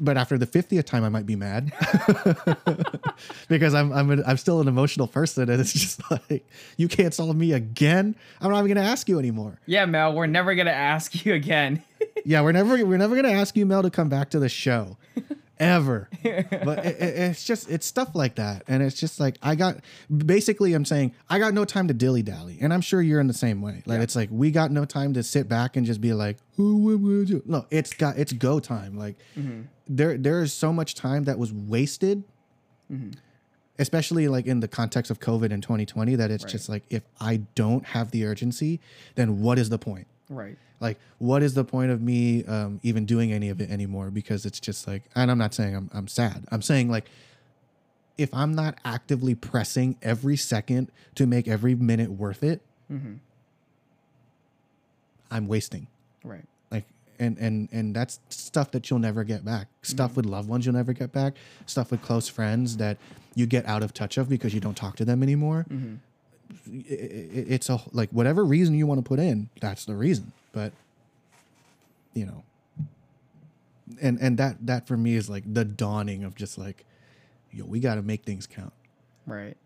But 0.00 0.16
after 0.16 0.36
the 0.36 0.46
50th 0.46 0.84
time, 0.86 1.04
I 1.04 1.08
might 1.08 1.24
be 1.26 1.36
mad 1.36 1.72
because 3.48 3.74
I'm 3.74 3.92
I'm 3.92 4.10
an, 4.10 4.22
I'm 4.26 4.36
still 4.36 4.60
an 4.60 4.68
emotional 4.68 5.06
person, 5.06 5.48
and 5.48 5.60
it's 5.60 5.72
just 5.72 6.00
like 6.10 6.48
you 6.76 6.88
can't 6.88 7.14
solve 7.14 7.36
me 7.36 7.52
again. 7.52 8.16
I'm 8.40 8.50
not 8.50 8.58
even 8.64 8.74
gonna 8.76 8.88
ask 8.88 9.08
you 9.08 9.18
anymore. 9.18 9.58
Yeah, 9.66 9.86
Mel, 9.86 10.12
we're 10.14 10.26
never 10.26 10.54
gonna 10.54 10.70
ask 10.70 11.24
you 11.24 11.34
again. 11.34 11.82
Yeah, 12.26 12.40
we're 12.42 12.52
never 12.52 12.84
we're 12.86 12.96
never 12.96 13.16
gonna 13.16 13.32
ask 13.32 13.56
you, 13.56 13.66
Mel, 13.66 13.82
to 13.82 13.90
come 13.90 14.08
back 14.08 14.30
to 14.30 14.38
the 14.38 14.48
show, 14.48 14.96
ever. 15.58 16.08
but 16.22 16.84
it, 16.84 17.00
it- 17.00 17.18
it's 17.30 17.44
just 17.44 17.70
it's 17.70 17.86
stuff 17.86 18.14
like 18.14 18.36
that, 18.36 18.64
and 18.68 18.82
it's 18.82 18.98
just 18.98 19.18
like 19.20 19.36
I 19.42 19.54
got 19.54 19.78
basically 20.14 20.74
I'm 20.74 20.84
saying 20.84 21.14
I 21.28 21.38
got 21.38 21.54
no 21.54 21.64
time 21.64 21.88
to 21.88 21.94
dilly 21.94 22.22
dally, 22.22 22.58
and 22.60 22.72
I'm 22.72 22.80
sure 22.80 23.00
you're 23.02 23.20
in 23.20 23.26
the 23.26 23.34
same 23.34 23.60
way. 23.62 23.82
Like 23.86 24.00
it's 24.00 24.16
like 24.16 24.28
we 24.32 24.50
got 24.50 24.70
no 24.70 24.84
time 24.84 25.14
to 25.14 25.22
sit 25.22 25.48
back 25.48 25.76
and 25.76 25.86
just 25.86 26.00
be 26.00 26.12
like, 26.12 26.38
who 26.56 26.96
would 26.96 27.28
you-" 27.30 27.42
no, 27.46 27.66
it's 27.70 27.92
got 27.94 28.18
it's 28.18 28.32
go 28.32 28.60
time. 28.60 28.96
Like 28.98 29.16
mm-hmm. 29.38 29.62
there 29.88 30.16
there 30.18 30.42
is 30.42 30.52
so 30.52 30.72
much 30.72 30.94
time 30.94 31.24
that 31.24 31.38
was 31.38 31.52
wasted 31.52 32.24
mm-hmm. 32.92 33.10
especially 33.78 34.28
like 34.28 34.46
in 34.46 34.60
the 34.60 34.68
context 34.68 35.10
of 35.10 35.18
COVID 35.20 35.50
in 35.50 35.60
2020, 35.60 36.14
that 36.16 36.30
it's 36.30 36.44
Right. 36.44 36.50
just 36.50 36.68
like 36.68 36.84
if 36.90 37.02
I 37.20 37.38
don't 37.54 37.84
have 37.86 38.10
the 38.10 38.24
urgency, 38.24 38.80
then 39.14 39.40
what 39.40 39.58
is 39.58 39.68
the 39.70 39.78
point? 39.78 40.06
Right. 40.28 40.56
Like, 40.80 40.98
what 41.18 41.42
is 41.42 41.54
the 41.54 41.64
point 41.64 41.90
of 41.90 42.00
me 42.02 42.44
um, 42.44 42.80
even 42.82 43.04
doing 43.06 43.32
any 43.32 43.48
of 43.50 43.60
it 43.60 43.70
anymore? 43.70 44.10
Because 44.10 44.44
it's 44.46 44.58
just 44.60 44.86
like, 44.88 45.02
and 45.14 45.30
I'm 45.30 45.38
not 45.38 45.54
saying 45.54 45.74
I'm 45.76 45.90
I'm 45.92 46.08
sad. 46.08 46.44
I'm 46.50 46.62
saying 46.62 46.90
like, 46.90 47.08
if 48.16 48.32
I'm 48.32 48.54
not 48.54 48.78
actively 48.84 49.34
pressing 49.34 49.96
every 50.02 50.36
second 50.36 50.90
to 51.16 51.26
make 51.26 51.46
every 51.48 51.74
minute 51.74 52.10
worth 52.10 52.42
it, 52.42 52.60
Mm-hmm. 52.92 53.14
I'm 55.30 55.48
wasting. 55.48 55.86
Right. 56.22 56.44
like 56.70 56.84
and 57.18 57.36
and 57.38 57.68
and 57.72 57.94
that's 57.94 58.20
stuff 58.30 58.70
that 58.72 58.88
you'll 58.90 58.98
never 58.98 59.24
get 59.24 59.44
back 59.44 59.68
stuff 59.82 60.16
with 60.16 60.24
loved 60.26 60.48
ones 60.48 60.64
you'll 60.64 60.74
never 60.74 60.92
get 60.94 61.12
back 61.12 61.34
stuff 61.66 61.90
with 61.90 62.00
close 62.02 62.28
friends 62.28 62.78
that 62.78 62.96
you 63.34 63.44
get 63.46 63.66
out 63.66 63.82
of 63.82 63.92
touch 63.92 64.16
of 64.16 64.28
because 64.28 64.54
you 64.54 64.60
don't 64.60 64.76
talk 64.76 64.96
to 64.96 65.04
them 65.04 65.22
anymore 65.22 65.66
Mm-hmm. 65.70 65.94
It's 66.66 67.68
a 67.68 67.80
like 67.92 68.10
whatever 68.10 68.44
reason 68.44 68.74
you 68.74 68.86
want 68.86 68.98
to 68.98 69.08
put 69.08 69.18
in 69.18 69.48
that's 69.60 69.84
the 69.84 69.94
reason 69.94 70.32
but 70.52 70.72
you 72.14 72.24
know 72.26 72.42
and 74.00 74.18
and 74.20 74.38
that 74.38 74.56
that 74.66 74.86
for 74.86 74.96
me 74.96 75.14
is 75.14 75.28
like 75.28 75.42
the 75.52 75.64
dawning 75.64 76.24
of 76.24 76.34
just 76.34 76.56
like 76.58 76.84
yo 77.50 77.64
we 77.64 77.80
got 77.80 77.96
to 77.96 78.02
make 78.02 78.24
things 78.24 78.46
count 78.46 78.72
Right. 79.26 79.56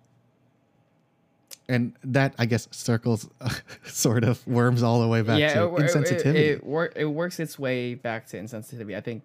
and 1.69 1.93
that 2.05 2.35
i 2.39 2.47
guess 2.47 2.69
circles 2.71 3.29
sort 3.85 4.25
of 4.25 4.47
worms 4.47 4.83
all 4.83 5.01
the 5.01 5.09
way 5.09 5.23
back 5.23 5.39
yeah, 5.41 5.55
to 5.55 5.65
it, 5.67 5.71
insensitivity 5.81 6.25
It, 6.27 6.37
it, 6.37 6.65
wor- 6.65 6.93
it 6.97 7.05
works 7.07 7.39
its 7.41 7.59
way 7.59 7.95
back 7.95 8.27
to 8.29 8.39
insensitivity. 8.39 8.97
I 8.97 9.01
think 9.01 9.23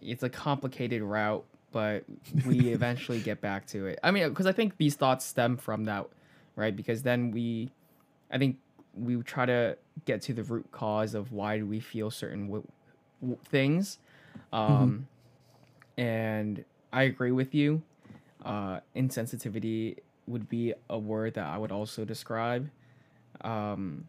it's 0.00 0.22
a 0.24 0.28
complicated 0.28 1.02
route, 1.02 1.44
but 1.72 2.04
we 2.46 2.68
eventually 2.68 3.20
get 3.20 3.40
back 3.40 3.66
to 3.68 3.86
it. 3.86 3.98
I 4.02 4.10
mean, 4.10 4.28
because 4.28 4.46
I 4.46 4.52
think 4.52 4.76
these 4.76 4.94
thoughts 4.94 5.24
stem 5.24 5.56
from 5.56 5.84
that, 5.84 6.06
right? 6.56 6.74
Because 6.74 7.02
then 7.02 7.30
we, 7.30 7.70
I 8.30 8.38
think 8.38 8.58
we 8.94 9.16
try 9.22 9.46
to 9.46 9.76
get 10.04 10.22
to 10.22 10.34
the 10.34 10.42
root 10.42 10.70
cause 10.70 11.14
of 11.14 11.32
why 11.32 11.58
do 11.58 11.66
we 11.66 11.80
feel 11.80 12.10
certain 12.10 12.46
w- 12.46 12.66
w- 13.20 13.38
things, 13.46 13.98
um, 14.52 15.06
and 15.96 16.64
I 16.92 17.04
agree 17.04 17.32
with 17.32 17.54
you. 17.54 17.82
Uh, 18.44 18.80
insensitivity 18.96 19.98
would 20.26 20.48
be 20.48 20.74
a 20.90 20.98
word 20.98 21.34
that 21.34 21.46
I 21.46 21.58
would 21.58 21.72
also 21.72 22.04
describe. 22.04 22.70
Um, 23.42 24.06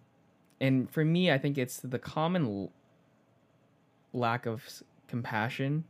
and 0.59 0.89
for 0.89 1.03
me, 1.05 1.31
I 1.31 1.37
think 1.37 1.57
it's 1.57 1.77
the 1.79 1.99
common 1.99 2.45
l- 2.45 2.71
lack 4.13 4.45
of 4.45 4.63
s- 4.65 4.83
compassion 5.07 5.83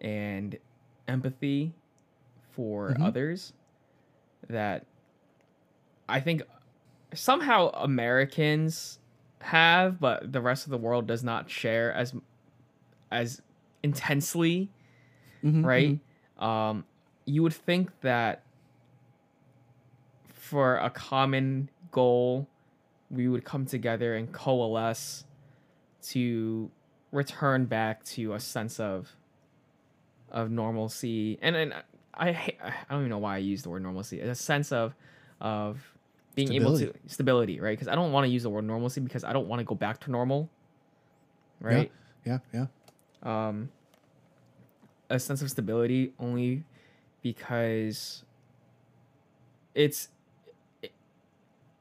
and 0.00 0.58
empathy 1.08 1.74
for 2.52 2.96
Mhm. 2.96 3.00
others 3.00 3.54
that 4.48 4.86
I 6.08 6.20
think 6.20 6.42
somehow 7.14 7.70
Americans 7.70 9.00
have, 9.40 10.00
but 10.00 10.32
the 10.32 10.40
rest 10.40 10.66
of 10.66 10.70
the 10.70 10.78
world 10.78 11.06
does 11.06 11.24
not 11.24 11.50
share 11.50 11.92
as 11.92 12.14
as 13.10 13.42
intensely 13.82 14.70
Mhm, 15.42 15.64
right? 15.64 15.98
Um, 16.38 16.86
you 17.26 17.42
would 17.42 17.54
think 17.54 18.00
that 18.02 18.44
for 20.32 20.76
a 20.76 20.90
common 20.90 21.70
goal, 21.90 22.48
we 23.10 23.28
would 23.28 23.44
come 23.44 23.66
together 23.66 24.14
and 24.16 24.32
coalesce 24.32 25.24
to 26.02 26.72
return 27.12 27.66
back 27.66 28.04
to 28.04 28.34
a 28.34 28.40
sense 28.40 28.80
of 28.80 29.16
of 30.34 30.50
normalcy. 30.50 31.38
And 31.40 31.56
and 31.56 31.72
I 32.12 32.28
I 32.62 32.74
don't 32.90 33.00
even 33.00 33.10
know 33.10 33.18
why 33.18 33.36
I 33.36 33.38
use 33.38 33.62
the 33.62 33.70
word 33.70 33.82
normalcy. 33.82 34.20
A 34.20 34.34
sense 34.34 34.70
of 34.72 34.94
of 35.40 35.96
being 36.34 36.52
able 36.52 36.76
to 36.78 36.92
stability, 37.06 37.60
right? 37.60 37.72
Because 37.72 37.88
I 37.88 37.94
don't 37.94 38.12
want 38.12 38.24
to 38.24 38.28
use 38.28 38.42
the 38.42 38.50
word 38.50 38.64
normalcy 38.64 39.00
because 39.00 39.24
I 39.24 39.32
don't 39.32 39.46
want 39.48 39.60
to 39.60 39.64
go 39.64 39.74
back 39.74 40.00
to 40.00 40.10
normal, 40.10 40.50
right? 41.60 41.90
yeah 42.24 42.38
yeah 42.52 42.66
um, 43.22 43.70
a 45.10 45.18
sense 45.18 45.42
of 45.42 45.50
stability 45.50 46.12
only 46.18 46.64
because 47.22 48.24
it's 49.74 50.08
it, 50.82 50.92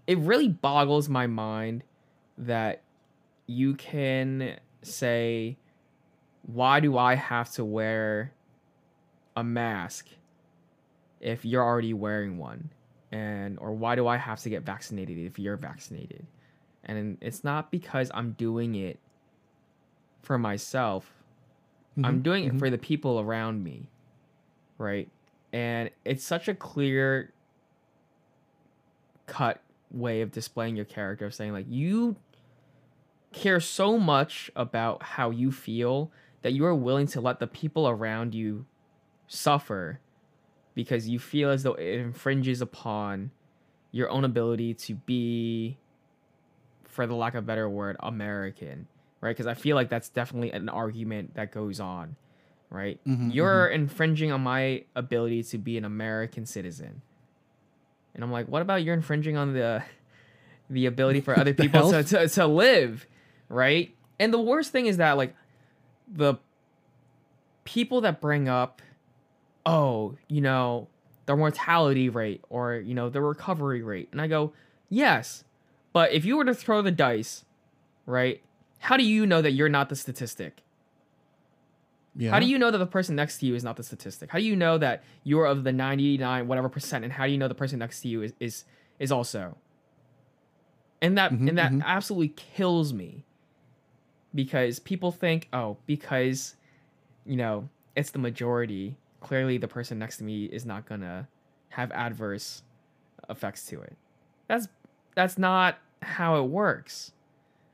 it 0.07 0.17
really 0.19 0.47
boggles 0.47 1.09
my 1.09 1.27
mind 1.27 1.83
that 2.37 2.81
you 3.47 3.73
can 3.75 4.57
say 4.81 5.57
why 6.45 6.79
do 6.79 6.97
i 6.97 7.15
have 7.15 7.49
to 7.51 7.63
wear 7.63 8.33
a 9.35 9.43
mask 9.43 10.07
if 11.21 11.45
you're 11.45 11.63
already 11.63 11.93
wearing 11.93 12.37
one 12.37 12.69
and 13.11 13.57
or 13.59 13.71
why 13.73 13.95
do 13.95 14.07
i 14.07 14.17
have 14.17 14.39
to 14.39 14.49
get 14.49 14.63
vaccinated 14.63 15.17
if 15.17 15.39
you're 15.39 15.57
vaccinated 15.57 16.25
and 16.83 17.17
it's 17.21 17.43
not 17.43 17.71
because 17.71 18.11
i'm 18.13 18.33
doing 18.33 18.75
it 18.75 18.99
for 20.21 20.37
myself 20.37 21.11
I'm 22.03 22.19
Mhm, 22.19 22.23
doing 22.23 22.43
it 22.45 22.53
mhm. 22.53 22.59
for 22.59 22.71
the 22.71 22.77
people 22.79 23.19
around 23.19 23.63
me, 23.63 23.87
right? 24.79 25.07
And 25.51 25.91
it's 26.03 26.23
such 26.23 26.47
a 26.47 26.55
clear 26.55 27.31
cut 29.27 29.61
way 29.91 30.21
of 30.21 30.31
displaying 30.31 30.75
your 30.75 30.85
character 30.85 31.27
of 31.27 31.35
saying 31.35 31.53
like 31.53 31.67
you 31.69 32.15
care 33.31 33.59
so 33.59 33.99
much 33.99 34.49
about 34.55 35.03
how 35.03 35.29
you 35.29 35.51
feel 35.51 36.11
that 36.41 36.53
you 36.53 36.65
are 36.65 36.73
willing 36.73 37.05
to 37.07 37.21
let 37.21 37.39
the 37.39 37.45
people 37.47 37.87
around 37.87 38.33
you 38.33 38.65
suffer 39.33 39.99
because 40.75 41.07
you 41.09 41.19
feel 41.19 41.49
as 41.49 41.63
though 41.63 41.73
it 41.73 41.99
infringes 41.99 42.61
upon 42.61 43.31
your 43.91 44.09
own 44.09 44.23
ability 44.23 44.73
to 44.73 44.95
be 44.95 45.77
for 46.83 47.05
the 47.07 47.15
lack 47.15 47.33
of 47.33 47.43
a 47.43 47.47
better 47.47 47.67
word 47.69 47.95
american 47.99 48.87
right? 49.21 49.31
Because 49.31 49.47
i 49.47 49.53
feel 49.53 49.75
like 49.75 49.89
that's 49.89 50.09
definitely 50.09 50.51
an 50.51 50.69
argument 50.69 51.33
that 51.35 51.51
goes 51.51 51.79
on 51.79 52.15
right? 52.69 52.99
Mhm, 53.07 53.31
you're 53.33 53.67
infringing 53.67 54.31
on 54.31 54.41
my 54.41 54.83
ability 54.95 55.43
to 55.43 55.57
be 55.59 55.77
an 55.77 55.85
american 55.85 56.45
citizen. 56.45 57.01
And 58.15 58.23
i'm 58.23 58.31
like 58.31 58.47
what 58.47 58.61
about 58.61 58.83
you're 58.83 58.95
infringing 58.95 59.37
on 59.37 59.53
the 59.53 59.83
the 60.69 60.85
ability 60.85 61.21
for 61.21 61.37
other 61.37 61.53
people 61.63 61.91
to, 61.91 62.03
to, 62.03 62.27
to 62.29 62.47
live 62.47 63.07
right? 63.49 63.93
And 64.19 64.33
the 64.33 64.39
worst 64.39 64.71
thing 64.71 64.85
is 64.87 64.97
that 64.97 65.17
like 65.17 65.35
the 66.07 66.35
people 67.63 68.01
that 68.01 68.19
bring 68.21 68.47
up 68.49 68.81
oh 69.65 70.15
you 70.27 70.41
know 70.41 70.87
the 71.25 71.35
mortality 71.35 72.09
rate 72.09 72.41
or 72.49 72.75
you 72.75 72.93
know 72.93 73.09
the 73.09 73.21
recovery 73.21 73.81
rate 73.81 74.09
and 74.11 74.21
i 74.21 74.27
go 74.27 74.51
yes 74.89 75.43
but 75.93 76.11
if 76.11 76.25
you 76.25 76.35
were 76.37 76.45
to 76.45 76.53
throw 76.53 76.81
the 76.81 76.91
dice 76.91 77.45
right 78.05 78.41
how 78.79 78.97
do 78.97 79.03
you 79.03 79.25
know 79.25 79.41
that 79.41 79.51
you're 79.51 79.69
not 79.69 79.89
the 79.89 79.95
statistic 79.95 80.61
yeah 82.15 82.31
how 82.31 82.39
do 82.39 82.45
you 82.45 82.59
know 82.59 82.71
that 82.71 82.77
the 82.77 82.85
person 82.85 83.15
next 83.15 83.37
to 83.39 83.45
you 83.45 83.55
is 83.55 83.63
not 83.63 83.75
the 83.75 83.83
statistic? 83.83 84.29
How 84.29 84.37
do 84.37 84.45
you 84.45 84.55
know 84.55 84.77
that 84.77 85.03
you're 85.23 85.45
of 85.45 85.63
the 85.63 85.71
99 85.71 86.47
whatever 86.47 86.69
percent 86.69 87.03
and 87.03 87.11
how 87.11 87.25
do 87.25 87.31
you 87.31 87.37
know 87.37 87.47
the 87.47 87.55
person 87.55 87.79
next 87.79 88.01
to 88.01 88.07
you 88.07 88.21
is 88.21 88.33
is 88.39 88.65
is 88.99 89.11
also? 89.11 89.57
And 91.01 91.17
that 91.17 91.31
Mhm, 91.31 91.49
and 91.49 91.57
that 91.57 91.71
mhm. 91.71 91.83
absolutely 91.83 92.29
kills 92.29 92.93
me. 92.93 93.25
Because 94.35 94.79
people 94.79 95.11
think, 95.11 95.47
"Oh, 95.53 95.77
because 95.85 96.55
you 97.25 97.35
know, 97.35 97.69
it's 97.95 98.11
the 98.11 98.19
majority, 98.19 98.97
clearly 99.23 99.57
the 99.57 99.67
person 99.67 99.97
next 99.97 100.17
to 100.17 100.23
me 100.23 100.45
is 100.45 100.65
not 100.65 100.85
going 100.85 101.01
to 101.01 101.27
have 101.69 101.91
adverse 101.91 102.61
effects 103.29 103.65
to 103.67 103.81
it." 103.81 103.97
That's 104.47 104.67
that's 105.15 105.37
not 105.37 105.79
how 106.01 106.43
it 106.43 106.49
works 106.49 107.13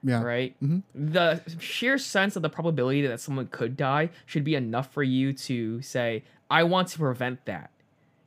yeah 0.03 0.21
right? 0.23 0.55
Mhm. 0.61 0.83
The 0.95 1.41
sheer 1.59 1.97
sense 1.97 2.35
of 2.35 2.41
the 2.41 2.49
probability 2.49 3.05
that 3.05 3.19
someone 3.19 3.47
could 3.47 3.75
die 3.75 4.09
should 4.25 4.43
be 4.43 4.55
enough 4.55 4.93
for 4.93 5.03
you 5.03 5.33
to 5.33 5.81
say, 5.81 6.23
I 6.49 6.63
want 6.63 6.87
to 6.89 6.97
prevent 6.97 7.45
that, 7.45 7.71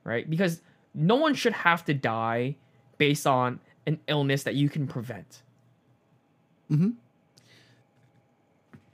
right? 0.05 0.29
Because 0.29 0.61
no 0.95 1.17
one 1.17 1.35
should 1.35 1.55
have 1.55 1.85
to 1.87 1.95
die 1.95 2.57
based 2.99 3.27
on 3.27 3.61
an 3.87 4.01
illness 4.07 4.43
that 4.43 4.55
you 4.55 4.69
can 4.69 4.87
prevent. 4.87 5.43
Mm-hmm. 6.71 6.91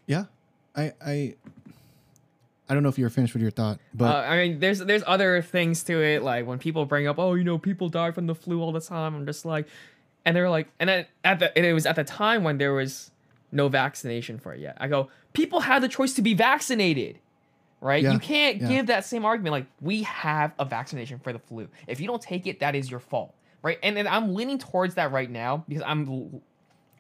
Yeah, 0.06 0.24
I 0.74 0.92
I 1.04 1.34
I 2.68 2.74
don't 2.74 2.82
know 2.82 2.88
if 2.88 2.98
you 2.98 3.04
were 3.04 3.10
finished 3.10 3.32
with 3.32 3.42
your 3.42 3.50
thought, 3.50 3.80
but 3.94 4.14
uh, 4.14 4.28
I 4.28 4.36
mean, 4.36 4.60
there's 4.60 4.78
there's 4.80 5.02
other 5.06 5.40
things 5.42 5.82
to 5.84 6.02
it, 6.02 6.22
like 6.22 6.46
when 6.46 6.58
people 6.58 6.84
bring 6.84 7.06
up, 7.06 7.18
oh, 7.18 7.34
you 7.34 7.44
know, 7.44 7.58
people 7.58 7.88
die 7.88 8.10
from 8.10 8.26
the 8.26 8.34
flu 8.34 8.60
all 8.60 8.72
the 8.72 8.80
time. 8.80 9.14
I'm 9.14 9.26
just 9.26 9.44
like, 9.44 9.66
and 10.24 10.36
they're 10.36 10.50
like, 10.50 10.68
and 10.78 10.88
then 10.88 11.06
at 11.24 11.38
the 11.38 11.56
and 11.56 11.64
it 11.64 11.72
was 11.72 11.86
at 11.86 11.96
the 11.96 12.04
time 12.04 12.44
when 12.44 12.58
there 12.58 12.74
was 12.74 13.10
no 13.50 13.68
vaccination 13.68 14.38
for 14.38 14.52
it 14.52 14.60
yet. 14.60 14.76
I 14.80 14.88
go, 14.88 15.08
people 15.32 15.60
have 15.60 15.80
the 15.80 15.88
choice 15.88 16.12
to 16.14 16.22
be 16.22 16.34
vaccinated, 16.34 17.18
right? 17.80 18.02
Yeah, 18.02 18.12
You 18.12 18.18
can't 18.18 18.60
yeah. 18.60 18.68
give 18.68 18.86
that 18.88 19.06
same 19.06 19.24
argument 19.24 19.52
like 19.52 19.66
we 19.80 20.02
have 20.02 20.52
a 20.58 20.64
vaccination 20.66 21.18
for 21.18 21.32
the 21.32 21.38
flu. 21.38 21.68
If 21.86 22.00
you 22.00 22.06
don't 22.06 22.20
take 22.20 22.46
it, 22.46 22.60
that 22.60 22.74
is 22.74 22.90
your 22.90 23.00
fault, 23.00 23.34
right? 23.62 23.78
And 23.82 23.96
and 23.96 24.06
I'm 24.06 24.34
leaning 24.34 24.58
towards 24.58 24.96
that 24.96 25.10
right 25.12 25.30
now 25.30 25.64
because 25.66 25.82
I'm 25.86 26.42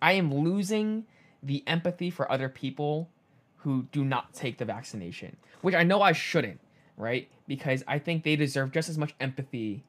I 0.00 0.12
am 0.12 0.32
losing 0.32 1.04
the 1.42 1.62
empathy 1.66 2.10
for 2.10 2.30
other 2.30 2.48
people 2.48 3.10
who 3.58 3.86
do 3.92 4.04
not 4.04 4.34
take 4.34 4.58
the 4.58 4.64
vaccination, 4.64 5.36
which 5.62 5.74
I 5.74 5.82
know 5.82 6.02
I 6.02 6.12
shouldn't. 6.12 6.60
right? 6.96 7.28
Because 7.46 7.82
I 7.86 7.98
think 7.98 8.24
they 8.24 8.36
deserve 8.36 8.72
just 8.72 8.88
as 8.88 8.98
much 8.98 9.14
empathy 9.20 9.84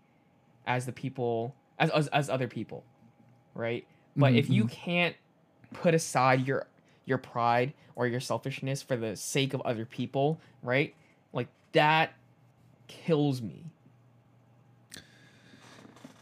as 0.66 0.86
the 0.86 0.92
people 0.92 1.56
as 1.80 1.90
as, 1.90 2.08
as 2.10 2.30
other 2.30 2.48
people, 2.48 2.84
right? 3.54 3.86
But 4.16 4.34
if 4.36 4.50
you 4.50 4.66
mm-hmm. 4.66 4.74
can't 4.74 5.16
put 5.74 5.94
aside 5.94 6.48
your 6.48 6.68
your 7.06 7.18
pride 7.18 7.74
or 7.96 8.08
your 8.08 8.20
selfishness 8.20 8.82
for 8.82 8.96
the 8.96 9.16
sake 9.16 9.54
of 9.54 9.62
other 9.62 9.86
people, 9.86 10.40
right? 10.62 10.94
Like 11.34 11.48
that 11.74 12.14
kills 12.88 13.42
me. 13.42 13.66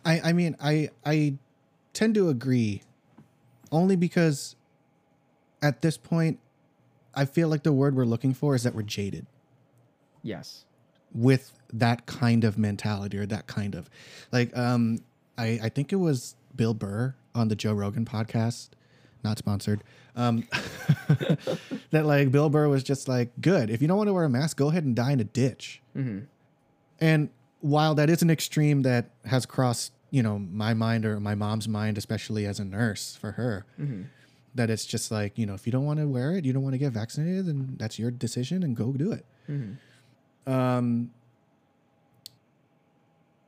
I 0.06 0.22
I 0.30 0.34
mean 0.34 0.56
I 0.62 0.90
I 1.06 1.36
tend 1.94 2.16
to 2.16 2.30
agree 2.30 2.84
only 3.72 3.96
because 3.96 4.56
at 5.62 5.82
this 5.82 5.98
point 5.98 6.40
I 7.18 7.26
feel 7.26 7.50
like 7.50 7.64
the 7.64 7.74
word 7.74 7.96
we're 7.96 8.06
looking 8.06 8.34
for 8.34 8.56
is 8.56 8.64
that 8.64 8.74
we're 8.76 8.84
jaded 8.84 9.26
Yes. 10.24 10.66
with 11.14 11.54
that 11.74 12.06
kind 12.06 12.44
of 12.44 12.58
mentality 12.58 13.18
or 13.18 13.26
that 13.26 13.48
kind 13.48 13.76
of 13.76 13.90
like 14.32 14.56
um 14.58 15.00
I 15.38 15.60
I 15.64 15.70
think 15.70 15.92
it 15.92 15.98
was 15.98 16.36
Bill 16.56 16.74
Burr 16.74 17.16
on 17.36 17.48
the 17.50 17.56
Joe 17.56 17.74
Rogan 17.74 18.06
podcast 18.06 18.70
not 19.24 19.38
sponsored 19.38 19.84
um 20.16 20.44
that 21.92 22.06
like 22.06 22.32
Bill 22.32 22.50
Burr 22.50 22.68
was 22.68 22.84
just 22.84 23.08
like 23.08 23.30
good 23.42 23.70
if 23.70 23.82
you 23.82 23.88
don't 23.88 23.98
want 23.98 24.08
to 24.08 24.14
wear 24.14 24.26
a 24.26 24.30
mask 24.30 24.58
go 24.58 24.70
ahead 24.70 24.84
and 24.86 24.96
die 24.96 25.12
in 25.12 25.20
a 25.20 25.24
ditch 25.26 25.82
Mm-hmm. 25.96 26.20
and 27.00 27.30
while 27.62 27.96
that 27.96 28.08
is 28.10 28.22
an 28.22 28.30
extreme 28.30 28.84
that 28.84 29.10
has 29.26 29.48
crossed, 29.48 29.92
you 30.12 30.22
know, 30.22 30.38
my 30.38 30.76
mind 30.76 31.06
or 31.08 31.20
my 31.20 31.34
mom's 31.34 31.68
mind, 31.68 31.98
especially 31.98 32.46
as 32.46 32.60
a 32.60 32.66
nurse 32.66 33.16
for 33.20 33.32
her, 33.32 33.66
Mm-hmm. 33.80 34.04
That 34.58 34.70
it's 34.70 34.86
just 34.86 35.12
like, 35.12 35.38
you 35.38 35.46
know, 35.46 35.54
if 35.54 35.66
you 35.66 35.72
don't 35.72 35.86
want 35.86 36.00
to 36.00 36.08
wear 36.08 36.34
it, 36.34 36.46
you 36.46 36.54
don't 36.54 36.64
want 36.64 36.74
to 36.74 36.80
get 36.80 36.92
vaccinated, 36.92 37.46
then 37.46 37.76
that's 37.78 37.98
your 37.98 38.12
decision 38.12 38.64
and 38.64 38.76
go 38.76 38.92
do 38.92 39.12
it. 39.12 39.26
Mm-hmm. 39.50 40.52
Um, 40.52 41.12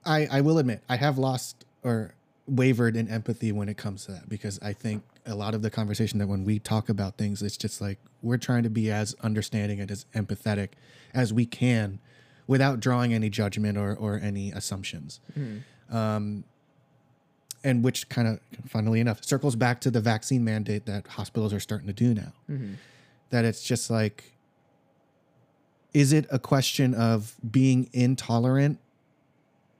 I 0.05 0.27
I 0.31 0.41
will 0.41 0.57
admit 0.57 0.83
I 0.87 0.95
have 0.95 1.17
lost 1.17 1.65
or 1.83 2.13
wavered 2.47 2.95
in 2.95 3.07
empathy 3.07 3.51
when 3.51 3.69
it 3.69 3.77
comes 3.77 4.05
to 4.05 4.13
that 4.13 4.27
because 4.27 4.59
I 4.61 4.73
think 4.73 5.03
a 5.25 5.35
lot 5.35 5.53
of 5.53 5.61
the 5.61 5.69
conversation 5.69 6.17
that 6.19 6.27
when 6.27 6.43
we 6.43 6.57
talk 6.59 6.89
about 6.89 7.17
things, 7.17 7.41
it's 7.41 7.57
just 7.57 7.79
like 7.79 7.99
we're 8.21 8.37
trying 8.37 8.63
to 8.63 8.69
be 8.69 8.89
as 8.91 9.15
understanding 9.21 9.79
and 9.79 9.91
as 9.91 10.05
empathetic 10.15 10.69
as 11.13 11.31
we 11.31 11.45
can 11.45 11.99
without 12.47 12.79
drawing 12.79 13.13
any 13.13 13.29
judgment 13.29 13.77
or 13.77 13.95
or 13.95 14.19
any 14.19 14.51
assumptions. 14.51 15.19
Um, 15.91 16.43
and 17.63 17.83
which 17.83 18.09
kind 18.09 18.27
of, 18.27 18.39
funnily 18.67 18.99
enough, 18.99 19.23
circles 19.23 19.55
back 19.55 19.81
to 19.81 19.91
the 19.91 20.01
vaccine 20.01 20.43
mandate 20.43 20.85
that 20.85 21.07
hospitals 21.07 21.53
are 21.53 21.59
starting 21.59 21.87
to 21.87 21.93
do 21.93 22.13
now. 22.13 22.33
Mm-hmm. 22.49 22.73
That 23.31 23.45
it's 23.45 23.63
just 23.63 23.89
like, 23.89 24.33
is 25.93 26.13
it 26.13 26.25
a 26.31 26.39
question 26.39 26.93
of 26.93 27.35
being 27.49 27.89
intolerant 27.93 28.79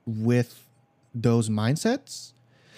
with 0.06 0.66
those 1.14 1.48
mindsets? 1.48 2.32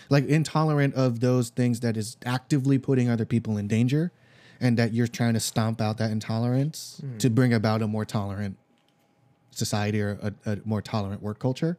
Like 0.08 0.26
intolerant 0.26 0.94
of 0.94 1.20
those 1.20 1.50
things 1.50 1.80
that 1.80 1.96
is 1.96 2.16
actively 2.24 2.78
putting 2.78 3.08
other 3.08 3.24
people 3.24 3.56
in 3.56 3.68
danger 3.68 4.12
and 4.60 4.78
that 4.78 4.92
you're 4.92 5.06
trying 5.06 5.34
to 5.34 5.40
stomp 5.40 5.80
out 5.80 5.98
that 5.98 6.10
intolerance 6.10 7.00
to 7.18 7.30
bring 7.30 7.52
about 7.52 7.82
a 7.82 7.88
more 7.88 8.04
tolerant 8.04 8.56
society 9.50 10.00
or 10.00 10.18
a, 10.22 10.52
a 10.52 10.58
more 10.64 10.80
tolerant 10.82 11.22
work 11.22 11.38
culture? 11.38 11.78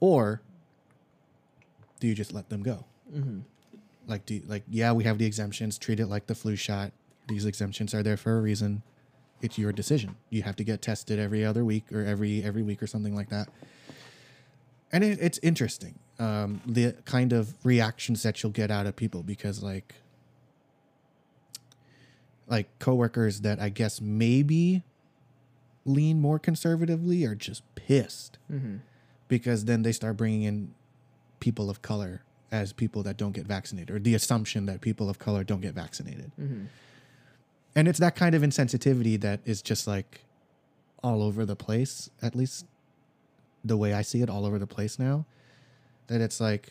Or 0.00 0.40
do 1.98 2.06
you 2.08 2.14
just 2.14 2.32
let 2.32 2.48
them 2.48 2.62
go? 2.62 2.84
Mm-hmm. 3.14 3.40
Like, 4.06 4.24
do 4.26 4.34
you, 4.34 4.42
like 4.46 4.64
yeah, 4.68 4.92
we 4.92 5.04
have 5.04 5.18
the 5.18 5.26
exemptions. 5.26 5.78
Treat 5.78 6.00
it 6.00 6.06
like 6.06 6.26
the 6.26 6.34
flu 6.34 6.56
shot. 6.56 6.92
These 7.28 7.44
exemptions 7.44 7.94
are 7.94 8.02
there 8.02 8.16
for 8.16 8.38
a 8.38 8.40
reason. 8.40 8.82
It's 9.42 9.58
your 9.58 9.72
decision. 9.72 10.16
You 10.30 10.42
have 10.42 10.56
to 10.56 10.64
get 10.64 10.80
tested 10.82 11.18
every 11.18 11.44
other 11.44 11.64
week 11.64 11.92
or 11.92 12.04
every 12.04 12.42
every 12.42 12.62
week 12.62 12.82
or 12.82 12.86
something 12.86 13.14
like 13.14 13.28
that. 13.30 13.48
And 14.90 15.04
it, 15.04 15.18
it's 15.20 15.38
interesting 15.42 15.98
um, 16.18 16.62
the 16.64 16.92
kind 17.04 17.32
of 17.34 17.54
reactions 17.64 18.22
that 18.22 18.42
you'll 18.42 18.52
get 18.52 18.70
out 18.70 18.86
of 18.86 18.96
people 18.96 19.22
because 19.22 19.62
like 19.62 19.94
like 22.46 22.66
coworkers 22.78 23.42
that 23.42 23.60
I 23.60 23.68
guess 23.68 24.00
maybe 24.00 24.82
lean 25.84 26.20
more 26.20 26.38
conservatively 26.38 27.24
are 27.24 27.34
just 27.34 27.62
pissed 27.74 28.38
Mm-hmm. 28.50 28.76
because 29.28 29.66
then 29.66 29.82
they 29.82 29.92
start 29.92 30.16
bringing 30.16 30.42
in 30.42 30.74
people 31.40 31.70
of 31.70 31.82
color 31.82 32.22
as 32.50 32.72
people 32.72 33.02
that 33.02 33.16
don't 33.16 33.32
get 33.32 33.46
vaccinated 33.46 33.94
or 33.94 33.98
the 33.98 34.14
assumption 34.14 34.66
that 34.66 34.80
people 34.80 35.10
of 35.10 35.18
color 35.18 35.44
don't 35.44 35.60
get 35.60 35.74
vaccinated. 35.74 36.32
Mm-hmm. 36.40 36.64
And 37.74 37.88
it's 37.88 37.98
that 37.98 38.16
kind 38.16 38.34
of 38.34 38.42
insensitivity 38.42 39.20
that 39.20 39.40
is 39.44 39.62
just 39.62 39.86
like 39.86 40.22
all 41.02 41.22
over 41.22 41.44
the 41.44 41.56
place, 41.56 42.10
at 42.22 42.34
least 42.34 42.66
the 43.64 43.76
way 43.76 43.92
I 43.92 44.02
see 44.02 44.22
it 44.22 44.30
all 44.30 44.46
over 44.46 44.58
the 44.58 44.66
place 44.66 44.98
now. 44.98 45.26
That 46.06 46.20
it's 46.20 46.40
like 46.40 46.70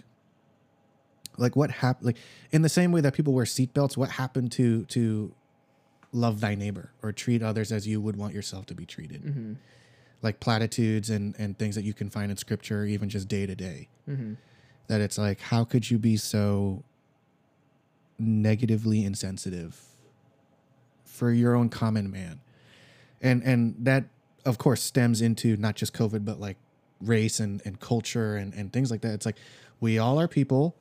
like 1.38 1.56
what 1.56 1.70
happened 1.70 2.08
like 2.08 2.18
in 2.52 2.64
the 2.64 2.70
same 2.70 2.92
way 2.92 3.02
that 3.02 3.14
people 3.14 3.34
wear 3.34 3.46
seatbelts, 3.46 3.96
what 3.96 4.10
happened 4.12 4.52
to 4.54 4.86
to 4.86 5.32
love 6.12 6.42
thy 6.42 6.56
neighbor 6.56 6.92
or 7.04 7.12
treat 7.12 7.44
others 7.44 7.72
as 7.72 7.88
you 7.88 8.02
would 8.02 8.16
want 8.16 8.34
yourself 8.34 8.66
to 8.66 8.74
be 8.74 8.86
treated? 8.86 9.24
Mm-hmm. 9.24 9.54
Like 10.24 10.40
platitudes 10.40 11.12
and 11.12 11.36
and 11.38 11.58
things 11.58 11.76
that 11.76 11.84
you 11.84 11.94
can 11.94 12.10
find 12.10 12.32
in 12.32 12.38
scripture, 12.38 12.84
even 12.86 13.10
just 13.10 13.28
day 13.28 13.46
to 13.46 13.56
day 13.56 13.90
Mm-hmm. 14.10 14.34
That 14.88 15.02
it's 15.02 15.18
like 15.18 15.40
how 15.40 15.64
could 15.64 15.90
you 15.90 15.98
be 15.98 16.18
so 16.18 16.84
negatively 18.20 19.06
insensitive 19.06 19.80
for 21.06 21.32
your 21.32 21.56
own 21.56 21.70
common 21.70 22.12
man? 22.12 22.40
And 23.22 23.44
and 23.44 23.76
that 23.80 24.06
of 24.46 24.58
course 24.58 24.82
stems 24.82 25.22
into 25.22 25.58
not 25.58 25.76
just 25.76 25.94
covid 25.94 26.24
but 26.24 26.40
like 26.40 26.58
race 27.02 27.40
and 27.40 27.62
and 27.66 27.80
culture 27.80 28.36
and 28.36 28.54
and 28.54 28.72
things 28.72 28.92
like 28.92 29.02
that. 29.02 29.14
It's 29.14 29.26
like 29.26 29.38
we 29.80 30.00
all 30.00 30.20
are 30.20 30.28
people 30.28 30.76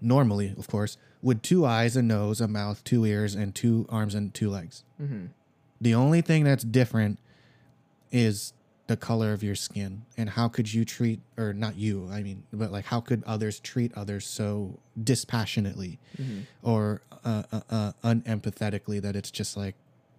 normally 0.00 0.54
of 0.58 0.68
course 0.68 0.98
with 1.22 1.40
two 1.40 1.64
eyes 1.64 1.96
a 1.96 2.02
nose 2.02 2.40
a 2.40 2.48
mouth 2.48 2.84
two 2.84 3.06
ears 3.06 3.34
and 3.34 3.54
two 3.54 3.86
arms 3.88 4.14
and 4.14 4.34
two 4.34 4.50
legs. 4.50 4.84
Mm-hmm. 5.00 5.26
the 5.80 5.94
only 5.94 6.20
thing 6.20 6.44
that's 6.44 6.64
different 6.64 7.18
is 8.10 8.52
the 8.88 8.96
color 8.96 9.32
of 9.32 9.42
your 9.42 9.54
skin 9.56 10.02
and 10.16 10.30
how 10.30 10.46
could 10.48 10.72
you 10.72 10.84
treat 10.84 11.20
or 11.36 11.52
not 11.52 11.76
you 11.76 12.08
i 12.12 12.22
mean 12.22 12.44
but 12.52 12.70
like 12.70 12.84
how 12.84 13.00
could 13.00 13.22
others 13.26 13.58
treat 13.60 13.92
others 13.96 14.26
so 14.26 14.78
dispassionately 15.02 15.98
Mm-hmm. 16.20 16.40
or 16.62 17.02
uh, 17.24 17.42
uh, 17.52 17.60
uh, 17.68 17.92
unempathetically 18.04 19.02
that 19.02 19.16
it's 19.16 19.30
just 19.32 19.56
like 19.56 19.74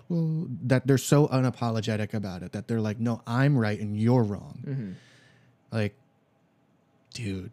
well 0.09 0.47
that 0.63 0.85
they're 0.85 0.97
so 0.97 1.27
unapologetic 1.29 2.13
about 2.13 2.43
it 2.43 2.51
that 2.51 2.67
they're 2.67 2.81
like 2.81 2.99
no 2.99 3.21
i'm 3.25 3.57
right 3.57 3.79
and 3.79 3.95
you're 3.99 4.23
wrong 4.23 4.59
Mm-hmm. 4.67 4.91
like 5.71 5.95
dude 7.13 7.51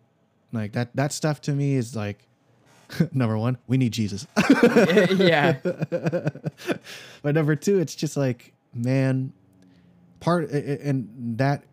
like 0.53 0.73
that 0.73 0.95
that 0.97 1.13
stuff 1.13 1.41
to 1.43 1.53
me 1.53 1.75
is 1.75 1.95
like 1.97 2.27
number 3.13 3.39
one 3.39 3.57
we 3.67 3.77
need 3.77 3.93
jesus 3.93 4.27
yeah. 5.17 5.57
but 7.23 7.35
number 7.35 7.57
two, 7.57 7.79
it's 7.79 7.95
just 7.95 8.17
like, 8.17 8.53
man, 8.75 9.33
part 10.25 10.51
and 10.51 11.37
that 11.39 11.65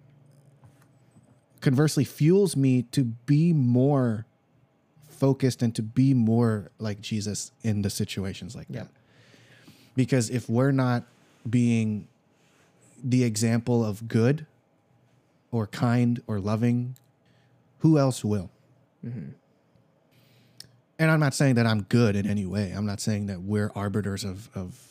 conversely 1.61 2.03
fuels 2.03 2.57
me 2.57 2.81
to 2.91 3.05
be 3.05 3.53
more 3.53 4.25
focused 5.07 5.61
and 5.61 5.73
to 5.73 5.81
be 5.81 6.13
more 6.13 6.69
like 6.77 6.99
Jesus 6.99 7.53
in 7.63 7.81
the 7.81 7.89
situations 7.89 8.53
like 8.53 8.67
that. 8.69 8.89
Because 9.95 10.29
if 10.29 10.49
we're 10.49 10.73
not 10.73 11.05
being 11.49 12.09
the 13.01 13.23
example 13.23 13.85
of 13.85 14.09
good 14.09 14.45
or 15.49 15.65
kind 15.65 16.21
or 16.27 16.41
loving, 16.41 16.97
who 17.79 17.97
else 17.97 18.23
will? 18.23 18.49
Mm-hmm. 19.05 19.31
and 20.99 21.09
I'm 21.09 21.19
not 21.19 21.33
saying 21.33 21.55
that 21.55 21.65
I'm 21.65 21.83
good 21.83 22.15
in 22.15 22.27
any 22.27 22.45
way. 22.45 22.71
I'm 22.71 22.85
not 22.85 22.99
saying 22.99 23.25
that 23.25 23.41
we're 23.41 23.71
arbiters 23.73 24.23
of 24.23 24.49
of 24.53 24.90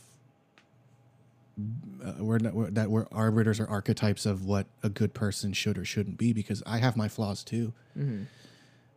uh, 2.04 2.14
we're, 2.24 2.38
not, 2.38 2.54
we're 2.54 2.70
that 2.70 2.90
we're 2.90 3.06
arbiters 3.12 3.60
or 3.60 3.66
archetypes 3.68 4.26
of 4.26 4.44
what 4.44 4.66
a 4.82 4.88
good 4.88 5.14
person 5.14 5.52
should 5.52 5.78
or 5.78 5.84
shouldn't 5.84 6.18
be 6.18 6.32
because 6.32 6.62
I 6.66 6.78
have 6.78 6.96
my 6.96 7.08
flaws 7.08 7.44
too. 7.44 7.72
Mm-hmm. 7.98 8.24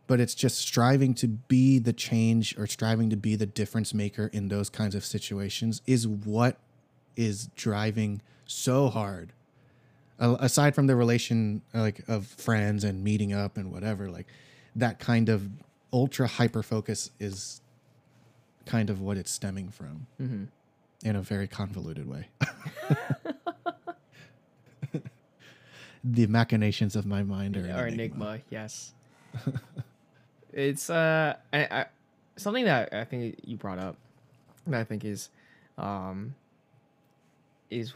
But 0.06 0.20
it's 0.20 0.34
just 0.34 0.58
striving 0.58 1.14
to 1.14 1.28
be 1.28 1.78
the 1.78 1.92
change 1.92 2.56
or 2.58 2.66
striving 2.66 3.08
to 3.10 3.16
be 3.16 3.36
the 3.36 3.46
difference 3.46 3.94
maker 3.94 4.28
in 4.32 4.48
those 4.48 4.68
kinds 4.68 4.94
of 4.94 5.04
situations 5.04 5.80
is 5.86 6.06
what 6.06 6.58
is 7.16 7.48
driving 7.56 8.20
so 8.46 8.88
hard. 8.90 9.32
A- 10.18 10.36
aside 10.40 10.74
from 10.74 10.86
the 10.86 10.96
relation 10.96 11.62
like 11.72 12.06
of 12.06 12.26
friends 12.26 12.84
and 12.84 13.02
meeting 13.02 13.32
up 13.32 13.56
and 13.56 13.72
whatever, 13.72 14.10
like 14.10 14.26
that 14.76 14.98
kind 14.98 15.28
of 15.28 15.48
ultra 15.92 16.26
hyper 16.26 16.62
focus 16.62 17.10
is 17.18 17.62
kind 18.66 18.90
of 18.90 19.00
what 19.00 19.16
it's 19.16 19.30
stemming 19.30 19.68
from 19.70 20.06
Mm-hmm. 20.20 20.44
In 21.04 21.14
a 21.16 21.22
very 21.22 21.46
convoluted 21.46 22.08
way. 22.08 22.26
the 26.02 26.26
machinations 26.26 26.96
of 26.96 27.06
my 27.06 27.22
mind 27.22 27.56
are 27.56 27.60
or 27.60 27.86
enigma. 27.86 28.26
enigma 28.26 28.38
yes 28.50 28.92
it's 30.52 30.90
uh 30.90 31.34
I, 31.50 31.58
I 31.58 31.86
something 32.36 32.66
that 32.66 32.92
i 32.92 33.04
think 33.04 33.40
you 33.42 33.56
brought 33.56 33.78
up 33.78 33.96
that 34.66 34.80
i 34.80 34.84
think 34.84 35.02
is 35.02 35.30
um 35.78 36.34
is 37.70 37.94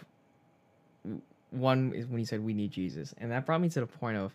one 1.51 1.93
is 1.95 2.07
when 2.07 2.21
you 2.21 2.27
said 2.27 2.45
we 2.45 2.55
need 2.55 2.71
Jesus, 2.71 3.15
and 3.19 3.31
that 3.31 3.47
brought 3.47 3.61
me 3.61 3.69
to 3.71 3.81
the 3.81 3.87
point 3.87 4.17
of 4.17 4.33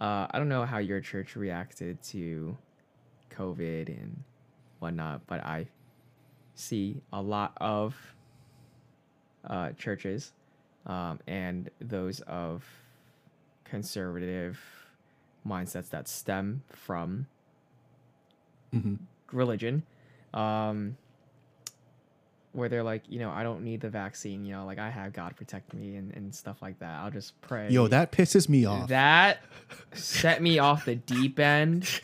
uh, 0.00 0.26
I 0.30 0.38
don't 0.38 0.48
know 0.48 0.64
how 0.64 0.78
your 0.78 1.00
church 1.00 1.36
reacted 1.36 2.02
to 2.04 2.56
COVID 3.30 3.88
and 3.88 4.22
whatnot, 4.78 5.26
but 5.26 5.44
I 5.44 5.66
see 6.54 7.00
a 7.12 7.20
lot 7.20 7.52
of 7.60 7.94
uh, 9.48 9.70
churches 9.72 10.32
um, 10.86 11.18
and 11.26 11.70
those 11.80 12.20
of 12.20 12.64
conservative 13.64 14.58
mindsets 15.46 15.90
that 15.90 16.08
stem 16.08 16.62
from 16.72 17.26
Mhm. 18.74 18.98
religion 19.32 19.82
um, 20.32 20.96
where 22.52 22.68
they're 22.68 22.82
like 22.82 23.02
you 23.08 23.18
know 23.18 23.30
i 23.30 23.42
don't 23.42 23.62
need 23.62 23.80
the 23.80 23.88
vaccine 23.90 24.44
you 24.44 24.52
know 24.52 24.64
like 24.64 24.78
i 24.78 24.88
have 24.90 25.12
god 25.12 25.34
protect 25.36 25.72
me 25.74 25.96
and, 25.96 26.12
and 26.14 26.34
stuff 26.34 26.60
like 26.62 26.78
that 26.78 27.00
i'll 27.00 27.10
just 27.10 27.40
pray 27.40 27.68
Yo, 27.70 27.88
that 27.88 28.12
pisses 28.12 28.48
me 28.48 28.64
off. 28.64 28.88
that 28.88 29.38
set 29.92 30.40
me 30.42 30.58
off 30.60 30.84
the 30.84 30.94
deep 30.94 31.38
end 31.40 32.00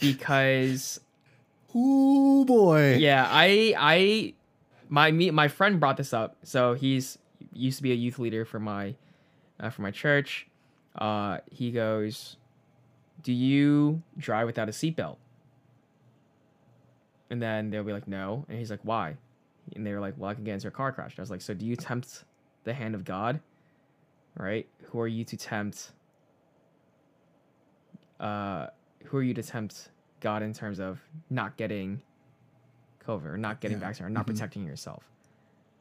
because 0.00 1.00
oh 1.74 2.44
boy. 2.44 2.96
yeah 2.96 3.26
i 3.28 3.74
i 3.78 4.34
my 4.88 5.10
me 5.10 5.30
my 5.30 5.48
friend 5.48 5.80
brought 5.80 5.96
this 5.96 6.12
up. 6.12 6.36
So 6.42 6.74
he's 6.74 7.18
used 7.52 7.78
to 7.78 7.82
be 7.82 7.92
a 7.92 7.94
youth 7.94 8.18
leader 8.18 8.44
for 8.44 8.58
my 8.58 8.94
uh, 9.60 9.70
for 9.70 9.82
my 9.82 9.90
church. 9.90 10.46
Uh 10.96 11.38
he 11.50 11.70
goes 11.70 12.36
do 13.22 13.32
you 13.32 14.02
drive 14.18 14.46
without 14.46 14.68
a 14.68 14.72
seatbelt? 14.72 15.16
And 17.30 17.42
then 17.42 17.70
they'll 17.70 17.82
be 17.84 17.92
like 17.92 18.08
no. 18.08 18.44
And 18.48 18.58
he's 18.58 18.70
like 18.70 18.80
why? 18.82 19.16
And 19.74 19.86
they 19.86 19.92
were 19.92 20.00
like 20.00 20.14
well 20.16 20.30
i 20.30 20.34
can 20.34 20.44
get 20.44 20.54
into 20.54 20.68
a 20.68 20.72
car 20.72 20.92
crash. 20.92 21.12
And 21.12 21.20
i 21.20 21.22
was 21.22 21.30
like 21.30 21.42
so 21.42 21.54
do 21.54 21.66
you 21.66 21.76
tempt 21.76 22.24
the 22.64 22.72
hand 22.72 22.94
of 22.94 23.04
god? 23.04 23.40
Right? 24.38 24.68
Who 24.84 25.00
are 25.00 25.08
you 25.08 25.24
to 25.24 25.36
tempt 25.36 25.92
uh 28.20 28.68
who 29.04 29.18
are 29.18 29.22
you 29.22 29.34
to 29.34 29.42
tempt 29.42 29.90
god 30.20 30.42
in 30.42 30.52
terms 30.52 30.80
of 30.80 31.00
not 31.28 31.56
getting 31.56 32.00
covid 33.06 33.26
or 33.26 33.36
not 33.38 33.60
getting 33.60 33.78
Yeah. 33.78 33.86
vaccinated 33.86 34.10
or 34.10 34.14
not 34.14 34.24
Mhm. 34.24 34.28
protecting 34.34 34.64
yourself 34.64 35.04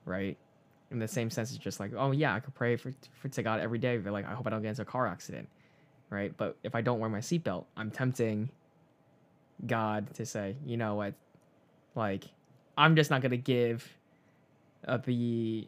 right 0.05 0.37
in 0.91 0.99
the 0.99 1.07
same 1.07 1.29
sense 1.29 1.49
it's 1.49 1.57
just 1.63 1.79
like 1.79 1.91
oh 1.97 2.11
yeah 2.11 2.33
i 2.35 2.39
could 2.39 2.53
pray 2.53 2.75
for, 2.75 2.93
for 3.19 3.27
to 3.29 3.41
god 3.43 3.59
every 3.59 3.79
day 3.79 3.97
but 3.97 4.13
like 4.13 4.25
i 4.27 4.33
hope 4.33 4.45
i 4.47 4.49
don't 4.49 4.61
get 4.61 4.69
into 4.69 4.81
a 4.83 4.85
car 4.85 5.07
accident 5.07 5.49
right 6.11 6.35
but 6.37 6.55
if 6.63 6.75
i 6.75 6.81
don't 6.81 6.99
wear 6.99 7.09
my 7.09 7.19
seatbelt 7.19 7.65
i'm 7.75 7.89
tempting 7.89 8.49
god 9.65 10.13
to 10.13 10.25
say 10.25 10.55
you 10.65 10.77
know 10.77 10.95
what 10.95 11.13
like 11.95 12.25
i'm 12.77 12.95
just 12.95 13.09
not 13.09 13.21
gonna 13.21 13.37
give 13.37 13.87
uh, 14.87 14.97
the 14.97 15.67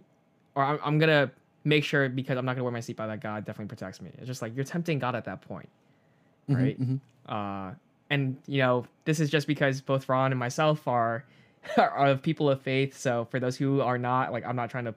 or 0.55 0.63
I'm, 0.63 0.79
I'm 0.83 0.99
gonna 0.99 1.31
make 1.63 1.83
sure 1.83 2.07
because 2.09 2.37
i'm 2.37 2.45
not 2.45 2.53
gonna 2.53 2.63
wear 2.63 2.71
my 2.73 2.79
seatbelt 2.79 3.07
that 3.07 3.21
god 3.21 3.45
definitely 3.45 3.69
protects 3.69 4.01
me 4.01 4.11
it's 4.17 4.27
just 4.27 4.41
like 4.41 4.55
you're 4.55 4.65
tempting 4.65 4.99
god 4.99 5.15
at 5.15 5.25
that 5.25 5.41
point 5.41 5.69
Mhm, 6.49 6.55
right? 6.55 6.79
mhm. 6.81 6.99
uh, 7.27 7.73
and 8.09 8.37
you 8.47 8.59
know 8.59 8.85
this 9.05 9.19
is 9.19 9.29
just 9.29 9.47
because 9.47 9.81
both 9.81 10.07
Ron 10.07 10.31
and 10.31 10.39
myself 10.39 10.87
are 10.87 11.25
are 11.77 12.07
of 12.07 12.21
people 12.21 12.49
of 12.49 12.61
faith. 12.61 12.97
So 12.97 13.27
for 13.31 13.39
those 13.39 13.55
who 13.57 13.81
are 13.81 13.97
not, 13.97 14.31
like, 14.31 14.45
I'm 14.45 14.55
not 14.55 14.69
trying 14.69 14.85
to 14.85 14.95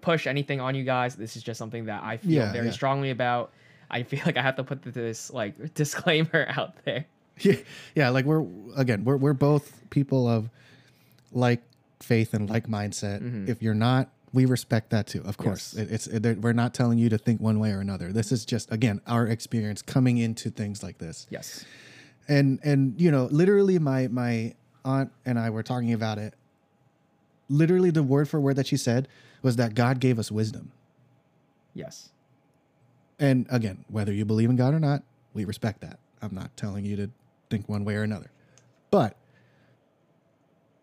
push 0.00 0.26
anything 0.26 0.60
on 0.60 0.74
you 0.74 0.84
guys. 0.84 1.16
This 1.16 1.36
is 1.36 1.42
just 1.42 1.58
something 1.58 1.86
that 1.86 2.02
I 2.02 2.16
feel 2.18 2.30
Yeah, 2.30 2.52
very 2.52 2.66
yeah. 2.66 2.72
strongly 2.72 3.10
about. 3.10 3.52
I 3.90 4.02
feel 4.02 4.20
like 4.26 4.36
I 4.36 4.42
have 4.42 4.56
to 4.56 4.64
put 4.64 4.82
this 4.82 5.32
like 5.32 5.74
disclaimer 5.74 6.46
out 6.56 6.74
there. 6.84 7.06
Yeah, 7.40 7.56
yeah, 7.94 8.08
like 8.10 8.24
we're 8.26 8.44
again, 8.76 9.04
we're 9.04 9.16
we're 9.16 9.32
both 9.32 9.80
people 9.90 10.28
of 10.28 10.48
like 11.32 11.62
faith 12.00 12.32
and 12.34 12.48
like 12.48 12.66
mindset. 12.68 13.20
Mhm. 13.22 13.48
If 13.48 13.60
you're 13.62 13.74
not, 13.74 14.08
we 14.32 14.44
respect 14.46 14.90
that 14.90 15.06
too. 15.08 15.22
Of 15.24 15.36
course, 15.36 15.74
Yes. 15.76 15.86
it, 15.88 15.92
it's 15.92 16.26
it, 16.26 16.40
we're 16.40 16.52
not 16.52 16.74
telling 16.74 16.98
you 16.98 17.08
to 17.08 17.18
think 17.18 17.40
one 17.40 17.58
way 17.58 17.72
or 17.72 17.80
another. 17.80 18.12
This 18.12 18.30
is 18.30 18.44
just 18.44 18.70
again 18.70 19.00
our 19.06 19.26
experience 19.26 19.82
coming 19.82 20.18
into 20.18 20.50
things 20.50 20.82
like 20.82 20.98
this. 20.98 21.26
Yes. 21.30 21.64
and 22.28 22.60
and 22.62 23.00
you 23.00 23.10
know 23.10 23.24
literally 23.32 23.78
my 23.78 24.06
my 24.08 24.54
aunt 24.84 25.10
and 25.24 25.38
i 25.38 25.48
were 25.50 25.62
talking 25.62 25.92
about 25.92 26.18
it 26.18 26.34
literally 27.48 27.90
the 27.90 28.02
word 28.02 28.28
for 28.28 28.40
word 28.40 28.56
that 28.56 28.66
she 28.66 28.76
said 28.76 29.08
was 29.42 29.56
that 29.56 29.74
god 29.74 30.00
gave 30.00 30.18
us 30.18 30.30
wisdom. 30.30 30.72
Yes. 31.74 32.10
and 33.18 33.46
again 33.50 33.84
whether 33.88 34.12
you 34.12 34.24
believe 34.24 34.48
in 34.50 34.56
god 34.56 34.74
or 34.74 34.80
not 34.80 35.02
we 35.34 35.44
respect 35.44 35.80
that. 35.80 35.98
I'm 36.22 36.34
not 36.34 36.56
telling 36.56 36.84
you 36.84 36.96
to 36.96 37.10
think 37.50 37.68
one 37.68 37.84
way 37.84 37.96
or 37.96 38.02
another. 38.02 38.30
But 38.90 39.16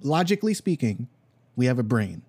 logically 0.02 0.54
speaking 0.54 1.08
we 1.56 1.66
have 1.68 1.80
a 1.80 1.84
brain 1.84 2.22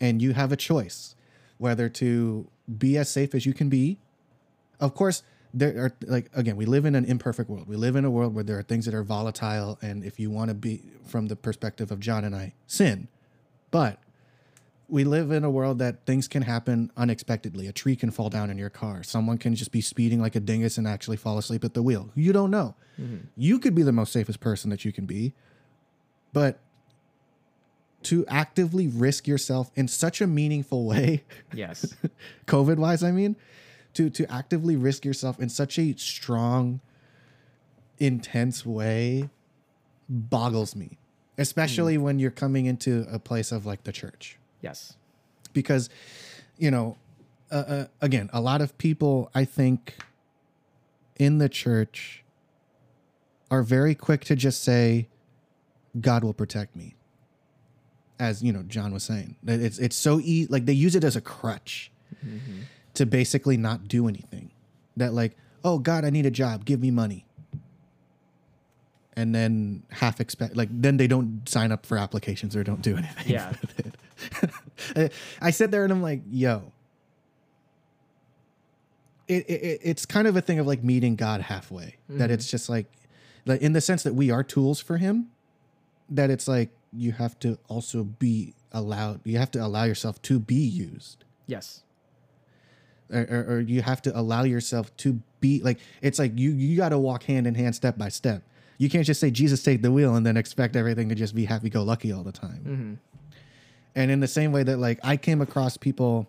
and 0.00 0.22
you 0.22 0.32
have 0.32 0.50
a 0.50 0.56
choice 0.56 1.14
whether 1.58 1.88
to 1.88 2.48
be 2.78 2.96
as 2.96 3.08
safe 3.10 3.34
as 3.34 3.46
you 3.46 3.52
can 3.52 3.68
be. 3.68 3.98
Of 4.80 4.94
course 4.94 5.22
there 5.54 5.84
are 5.84 5.92
like 6.06 6.30
again 6.34 6.56
we 6.56 6.66
live 6.66 6.84
in 6.84 6.94
an 6.94 7.04
imperfect 7.04 7.48
world. 7.48 7.68
We 7.68 7.76
live 7.76 7.96
in 7.96 8.04
a 8.04 8.10
world 8.10 8.34
where 8.34 8.44
there 8.44 8.58
are 8.58 8.62
things 8.62 8.84
that 8.86 8.94
are 8.94 9.04
volatile 9.04 9.78
and 9.80 10.04
if 10.04 10.20
you 10.20 10.30
want 10.30 10.48
to 10.48 10.54
be 10.54 10.82
from 11.06 11.28
the 11.28 11.36
perspective 11.36 11.90
of 11.90 12.00
jon 12.00 12.24
and 12.24 12.34
i 12.34 12.54
sin. 12.66 13.08
But 13.70 13.98
we 14.88 15.04
live 15.04 15.30
in 15.30 15.44
a 15.44 15.50
world 15.50 15.78
that 15.78 16.04
things 16.04 16.28
can 16.28 16.42
happen 16.42 16.92
unexpectedly. 16.96 17.66
A 17.66 17.72
tree 17.72 17.96
can 17.96 18.10
fall 18.10 18.28
down 18.28 18.50
in 18.50 18.58
your 18.58 18.68
car. 18.68 19.02
Someone 19.02 19.38
can 19.38 19.54
just 19.54 19.72
be 19.72 19.80
speeding 19.80 20.20
like 20.20 20.36
a 20.36 20.40
dingus 20.40 20.76
and 20.76 20.86
actually 20.86 21.16
fall 21.16 21.38
asleep 21.38 21.64
at 21.64 21.72
the 21.72 21.82
wheel. 21.82 22.10
You 22.14 22.32
don't 22.32 22.50
know. 22.50 22.74
Mm-hmm. 23.00 23.26
You 23.36 23.58
could 23.58 23.74
be 23.74 23.82
the 23.82 23.92
most 23.92 24.12
safest 24.12 24.40
person 24.40 24.70
that 24.70 24.84
you 24.84 24.92
can 24.92 25.06
be 25.06 25.32
but 26.34 26.58
to 28.02 28.26
actively 28.26 28.86
risk 28.86 29.26
yourself 29.26 29.70
in 29.74 29.88
such 29.88 30.20
a 30.20 30.26
meaningful 30.26 30.84
way 30.84 31.24
Yes. 31.54 31.94
COVID 32.46 32.76
wise, 32.76 33.02
I 33.02 33.12
mean, 33.12 33.36
to 33.94 34.10
to 34.10 34.30
actively 34.30 34.76
risk 34.76 35.04
yourself 35.04 35.38
in 35.40 35.48
such 35.48 35.78
a 35.78 35.94
strong, 35.96 36.80
intense 37.98 38.66
way 38.66 39.30
boggles 40.08 40.76
me, 40.76 40.98
especially 41.38 41.96
when 41.96 42.18
you're 42.18 42.30
coming 42.30 42.66
into 42.66 43.06
a 43.10 43.18
place 43.18 43.52
of 43.52 43.64
like 43.64 43.84
the 43.84 43.92
church, 43.92 44.38
yes. 44.60 44.94
because, 45.52 45.88
you 46.58 46.70
know, 46.70 46.96
uh, 47.50 47.54
uh, 47.54 47.86
again, 48.00 48.28
a 48.32 48.40
lot 48.40 48.60
of 48.60 48.76
people 48.78 49.30
I 49.34 49.44
think 49.44 49.94
in 51.16 51.38
the 51.38 51.48
church 51.48 52.24
are 53.50 53.62
very 53.62 53.94
quick 53.94 54.24
to 54.24 54.34
just 54.36 54.62
say, 54.62 55.08
"God 56.00 56.24
will 56.24 56.34
protect 56.34 56.74
me." 56.74 56.96
As 58.18 58.42
you 58.42 58.52
know, 58.52 58.62
Jon 58.62 58.92
was 58.92 59.04
saying, 59.04 59.36
it's 59.46 59.78
it's 59.78 59.96
so 59.96 60.20
easy. 60.20 60.46
Like 60.50 60.66
they 60.66 60.72
use 60.72 60.94
it 60.96 61.04
as 61.04 61.16
a 61.16 61.20
crutch 61.20 61.90
to 62.94 63.06
basically 63.06 63.56
not 63.56 63.88
do 63.88 64.08
anything. 64.08 64.50
That 64.96 65.12
like, 65.12 65.36
oh 65.64 65.78
God, 65.78 66.04
I 66.04 66.10
need 66.10 66.26
a 66.26 66.30
job, 66.30 66.64
give 66.64 66.80
me 66.80 66.90
money. 66.90 67.26
And 69.16 69.34
then 69.34 69.84
half 69.90 70.20
expect 70.20 70.56
like 70.56 70.68
then 70.72 70.96
they 70.96 71.06
don't 71.06 71.48
sign 71.48 71.70
up 71.70 71.86
for 71.86 71.96
applications 71.96 72.56
or 72.56 72.64
don't 72.64 72.82
do 72.82 72.96
anything. 72.96 73.32
Yeah. 73.32 73.52
I 75.40 75.50
sit 75.50 75.70
there 75.70 75.84
and 75.84 75.92
I'm 75.92 76.02
like, 76.02 76.22
yo. 76.28 76.72
It, 79.26 79.48
it 79.48 79.80
it's 79.82 80.04
kind 80.04 80.26
of 80.26 80.36
a 80.36 80.40
thing 80.40 80.58
of 80.58 80.66
like 80.66 80.82
meeting 80.82 81.16
God 81.16 81.42
halfway. 81.42 81.96
That 82.08 82.24
mm-hmm. 82.24 82.32
it's 82.32 82.50
just 82.50 82.68
like 82.68 82.86
like 83.46 83.62
in 83.62 83.72
the 83.72 83.80
sense 83.80 84.02
that 84.02 84.14
we 84.14 84.30
are 84.30 84.42
tools 84.42 84.80
for 84.80 84.98
him, 84.98 85.30
that 86.10 86.28
it's 86.28 86.48
like 86.48 86.70
you 86.92 87.12
have 87.12 87.38
to 87.40 87.58
also 87.68 88.04
be 88.04 88.54
allowed 88.72 89.20
you 89.24 89.38
have 89.38 89.50
to 89.52 89.64
allow 89.64 89.84
yourself 89.84 90.20
to 90.22 90.40
be 90.40 90.56
used 90.56 91.24
Yes. 91.46 91.82
Or, 93.12 93.46
or, 93.48 93.60
you 93.60 93.82
have 93.82 94.00
to 94.02 94.18
allow 94.18 94.44
yourself 94.44 94.94
to 94.98 95.20
be 95.40 95.60
like 95.60 95.78
it's 96.00 96.18
like 96.18 96.32
you 96.36 96.50
you 96.52 96.76
got 96.76 96.88
to 96.88 96.98
walk 96.98 97.24
hand 97.24 97.46
in 97.46 97.54
hand 97.54 97.74
step 97.74 97.98
by 97.98 98.08
step. 98.08 98.42
You 98.78 98.88
can't 98.90 99.06
just 99.06 99.20
say 99.20 99.30
jesus 99.30 99.62
take 99.62 99.82
the 99.82 99.92
wheel 99.92 100.16
and 100.16 100.24
then 100.26 100.36
expect 100.36 100.74
everything 100.74 101.08
to 101.10 101.14
just 101.14 101.34
be 101.34 101.44
happy-go-lucky 101.44 102.12
all 102.12 102.22
the 102.22 102.32
time. 102.32 102.98
And 103.94 104.10
in 104.10 104.20
the 104.20 104.26
same 104.28 104.52
way 104.52 104.62
that 104.62 104.78
like 104.78 104.98
i 105.04 105.16
came 105.16 105.40
across 105.40 105.76
people 105.76 106.26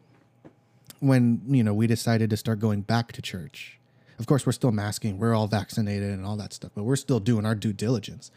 when 0.99 1.41
you 1.47 1.63
know 1.63 1.73
we 1.73 1.87
decided 1.87 2.29
to 2.29 2.37
start 2.37 2.59
going 2.59 2.81
back 2.81 3.11
to 3.13 3.21
church. 3.21 3.79
Of 4.19 4.27
course 4.27 4.45
we're 4.45 4.51
still 4.51 4.71
masking 4.71 5.17
we're 5.17 5.33
all 5.33 5.47
vaccinated 5.47 6.11
and 6.11 6.25
all 6.25 6.35
that 6.37 6.53
stuff 6.53 6.71
but 6.75 6.83
we're 6.83 6.95
still 6.97 7.19
doing 7.19 7.45
our 7.45 7.55
due 7.55 7.73
diligence. 7.73 8.31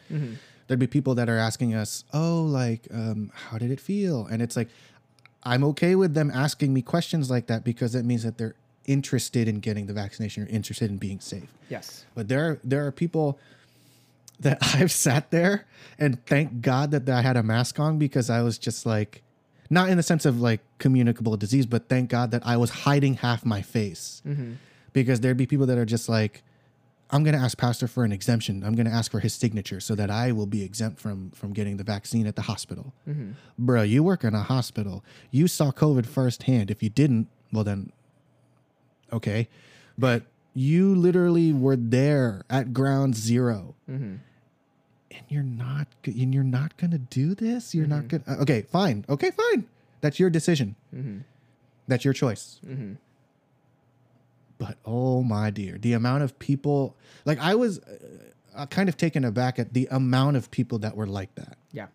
There'd 0.69 0.81
be 0.81 0.87
people 0.87 1.15
that 1.17 1.29
are 1.29 1.39
asking 1.39 1.75
us 1.75 2.05
oh 2.15 2.43
like 2.43 2.87
um, 2.93 3.31
how 3.35 3.59
did 3.59 3.71
it 3.71 3.81
feel? 3.81 4.27
And 4.27 4.41
it's 4.43 4.57
like 4.57 4.69
i'm 5.45 5.63
okay 5.65 5.95
with 5.95 6.15
them 6.15 6.31
asking 6.35 6.73
me 6.75 6.83
questions 6.83 7.31
like 7.31 7.47
that 7.47 7.65
because 7.65 7.95
it 7.95 8.05
means 8.05 8.23
that 8.23 8.39
they're 8.39 8.55
interested 8.87 9.47
in 9.49 9.61
getting 9.61 9.87
the 9.87 9.93
vaccination 9.93 10.43
or 10.43 10.47
interested 10.47 10.91
in 10.91 10.97
being 10.97 11.21
safe 11.21 11.53
Yes. 11.69 12.05
but 12.15 12.29
there 12.29 12.59
there 12.65 12.87
are 12.87 12.93
people 12.93 13.39
that 14.41 14.59
I've 14.75 14.93
sat 14.93 15.31
there 15.33 15.67
and 15.99 16.25
thank 16.27 16.61
God 16.63 16.93
that 16.93 17.09
I 17.09 17.23
had 17.23 17.37
a 17.37 17.43
mask 17.43 17.79
on 17.81 17.99
because 17.99 18.31
I 18.31 18.41
was 18.43 18.57
just 18.57 18.87
like 18.87 19.23
not 19.69 19.89
in 19.91 19.97
the 19.97 20.03
sense 20.03 20.25
of 20.25 20.41
like 20.41 20.61
communicable 20.79 21.37
disease, 21.37 21.67
but 21.67 21.89
thank 21.89 22.09
God 22.09 22.31
that 22.31 22.47
I 22.47 22.57
was 22.57 22.71
hiding 22.71 23.15
half 23.15 23.45
my 23.45 23.61
face. 23.63 24.23
Mm-hmm. 24.27 24.53
Because 24.95 25.21
there'd 25.21 25.37
be 25.37 25.45
people 25.45 25.67
that 25.67 25.77
are 25.77 25.85
just 25.85 26.09
like, 26.09 26.43
I'm 27.11 27.25
gonna 27.25 27.39
ask 27.39 27.57
Pastor 27.57 27.89
for 27.89 28.05
an 28.05 28.13
exemption. 28.13 28.63
I'm 28.63 28.75
gonna 28.75 28.91
ask 28.91 29.11
for 29.11 29.21
his 29.21 29.33
signature 29.35 29.81
so 29.81 29.95
that 29.95 30.11
I 30.11 30.31
will 30.33 30.47
be 30.47 30.63
exempt 30.63 31.01
from 31.01 31.31
from 31.31 31.53
getting 31.53 31.77
the 31.79 31.85
vaccine 31.85 32.27
at 32.27 32.37
the 32.37 32.43
hospital. 32.43 32.93
Bro, 33.59 33.83
you 33.83 34.03
work 34.03 34.25
in 34.25 34.35
a 34.35 34.43
hospital. 34.43 35.03
You 35.31 35.49
saw 35.49 35.71
COVID 35.73 36.05
firsthand. 36.07 36.71
If 36.71 36.83
you 36.83 36.91
didn't, 36.91 37.29
well 37.53 37.65
then 37.65 37.93
Okay. 39.13 39.49
But 39.97 40.25
you 40.55 40.95
literally 40.95 41.53
were 41.53 41.77
there 41.77 42.43
at 42.51 42.73
ground 42.75 43.15
0 43.17 43.75
Mm-hmm. 43.91 44.17
and 45.11 45.23
you're 45.29 45.43
not 45.43 45.87
and 46.05 46.35
you're 46.35 46.45
not 46.45 46.77
going 46.77 46.91
to 46.91 46.99
do 46.99 47.35
this. 47.35 47.75
You're 47.75 47.87
not 47.87 48.05
Mm-hmm. 48.05 48.23
going 48.25 48.37
to 48.39 48.43
Okay, 48.43 48.63
fine. 48.63 49.05
Okay, 49.09 49.31
fine. 49.31 49.67
That's 50.03 50.21
your 50.21 50.29
decision. 50.31 50.77
Mm-hmm. 50.95 51.19
That's 51.87 52.05
your 52.05 52.13
choice. 52.15 52.61
Mm-hmm. 54.59 54.65
But 54.65 54.79
oh 54.85 55.23
my 55.23 55.51
dear, 55.51 55.79
the 55.79 55.93
amount 55.93 56.23
of 56.25 56.39
people 56.39 56.97
like 57.25 57.39
I 57.39 57.55
was 57.55 57.79
uh, 57.79 57.99
uh, 58.55 58.67
kind 58.67 58.89
of 58.89 58.97
taken 58.97 59.25
aback 59.25 59.59
at 59.59 59.73
the 59.73 59.89
amount 59.91 60.37
of 60.37 60.51
people 60.51 60.79
that 60.81 60.97
were 60.97 61.07
like 61.07 61.35
that. 61.37 61.57
Yeah. 61.73 61.87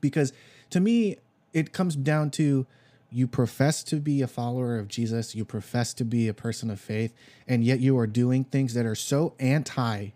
because 0.00 0.32
to 0.70 0.80
me 0.80 1.16
it 1.52 1.72
comes 1.72 1.96
down 1.96 2.30
to 2.32 2.66
you 3.10 3.28
profess 3.28 3.84
to 3.84 3.96
be 3.96 4.22
a 4.22 4.26
follower 4.26 4.76
of 4.76 4.88
Jesus, 4.88 5.36
you 5.36 5.44
profess 5.44 5.94
to 5.94 6.04
be 6.04 6.26
a 6.26 6.34
person 6.34 6.68
of 6.68 6.80
faith, 6.80 7.14
and 7.46 7.62
yet 7.62 7.78
you 7.78 7.96
are 7.96 8.08
doing 8.08 8.42
things 8.42 8.74
that 8.74 8.84
are 8.86 8.96
so 8.96 9.34
anti 9.38 10.08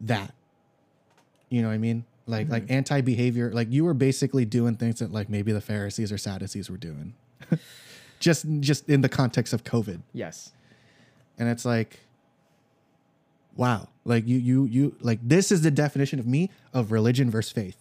that. 0.00 0.34
You 1.48 1.62
know 1.62 1.68
what 1.68 1.74
I 1.74 1.78
mean? 1.78 2.04
Like 2.26 2.50
like 2.50 2.64
anti 2.68 3.00
behavior. 3.00 3.50
Like 3.54 3.72
you 3.72 3.84
were 3.84 3.94
basically 3.94 4.44
doing 4.44 4.76
things 4.76 4.98
that 4.98 5.12
like 5.12 5.30
maybe 5.30 5.50
the 5.52 5.62
Pharisees 5.62 6.12
or 6.12 6.18
Sadducees 6.18 6.68
were 6.68 6.76
doing. 6.76 7.14
just 8.18 8.46
just 8.60 8.88
in 8.88 9.00
the 9.00 9.08
context 9.08 9.52
of 9.52 9.64
COVID. 9.64 10.02
Yes. 10.12 10.52
And 11.38 11.48
it's 11.48 11.64
like 11.64 12.00
wow. 13.56 13.88
Like 14.04 14.26
you 14.26 14.38
you 14.38 14.64
you 14.66 14.96
like 15.00 15.18
this 15.22 15.52
is 15.52 15.62
the 15.62 15.70
definition 15.70 16.18
of 16.18 16.26
me 16.26 16.50
of 16.72 16.92
religion 16.92 17.30
versus 17.30 17.52
faith. 17.52 17.76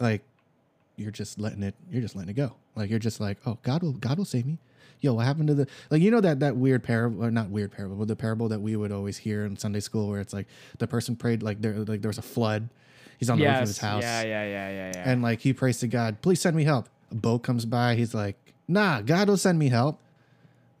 Like 0.00 0.22
you're 0.96 1.10
just 1.10 1.38
letting 1.38 1.62
it 1.62 1.74
you're 1.90 2.02
just 2.02 2.16
letting 2.16 2.30
it 2.30 2.36
go. 2.36 2.54
Like 2.76 2.90
you're 2.90 2.98
just 2.98 3.20
like, 3.20 3.38
"Oh, 3.46 3.58
God 3.62 3.82
will 3.82 3.92
God 3.92 4.18
will 4.18 4.24
save 4.24 4.46
me." 4.46 4.58
Yo, 5.00 5.14
what 5.14 5.26
happened 5.26 5.48
to 5.48 5.54
the 5.54 5.66
like 5.90 6.00
you 6.02 6.10
know 6.10 6.20
that 6.20 6.40
that 6.40 6.56
weird 6.56 6.82
parable 6.82 7.24
or 7.24 7.30
not 7.30 7.50
weird 7.50 7.70
parable, 7.72 7.96
but 7.96 8.08
the 8.08 8.16
parable 8.16 8.48
that 8.48 8.60
we 8.60 8.74
would 8.74 8.90
always 8.90 9.18
hear 9.18 9.44
in 9.44 9.56
Sunday 9.56 9.80
school 9.80 10.08
where 10.08 10.20
it's 10.20 10.32
like 10.32 10.46
the 10.78 10.86
person 10.86 11.14
prayed 11.14 11.42
like 11.42 11.60
there 11.60 11.74
like 11.74 12.00
there 12.00 12.08
was 12.08 12.18
a 12.18 12.22
flood. 12.22 12.68
He's 13.18 13.30
on 13.30 13.38
the 13.38 13.44
roof 13.44 13.54
of 13.54 13.68
his 13.68 13.78
house 13.78 14.02
Yeah. 14.02 14.22
Yeah. 14.22 14.44
Yeah. 14.44 14.68
Yeah. 14.70 14.92
Yeah. 14.94 15.02
and 15.10 15.22
like 15.22 15.40
he 15.40 15.52
prays 15.52 15.78
to 15.80 15.86
God, 15.86 16.20
please 16.20 16.40
send 16.40 16.56
me 16.56 16.64
help. 16.64 16.88
A 17.12 17.14
boat 17.14 17.40
comes 17.44 17.64
by, 17.64 17.94
he's 17.94 18.12
like, 18.14 18.36
nah, 18.68 19.00
God 19.00 19.28
will 19.28 19.36
send 19.36 19.58
me 19.58 19.68
help. 19.68 20.00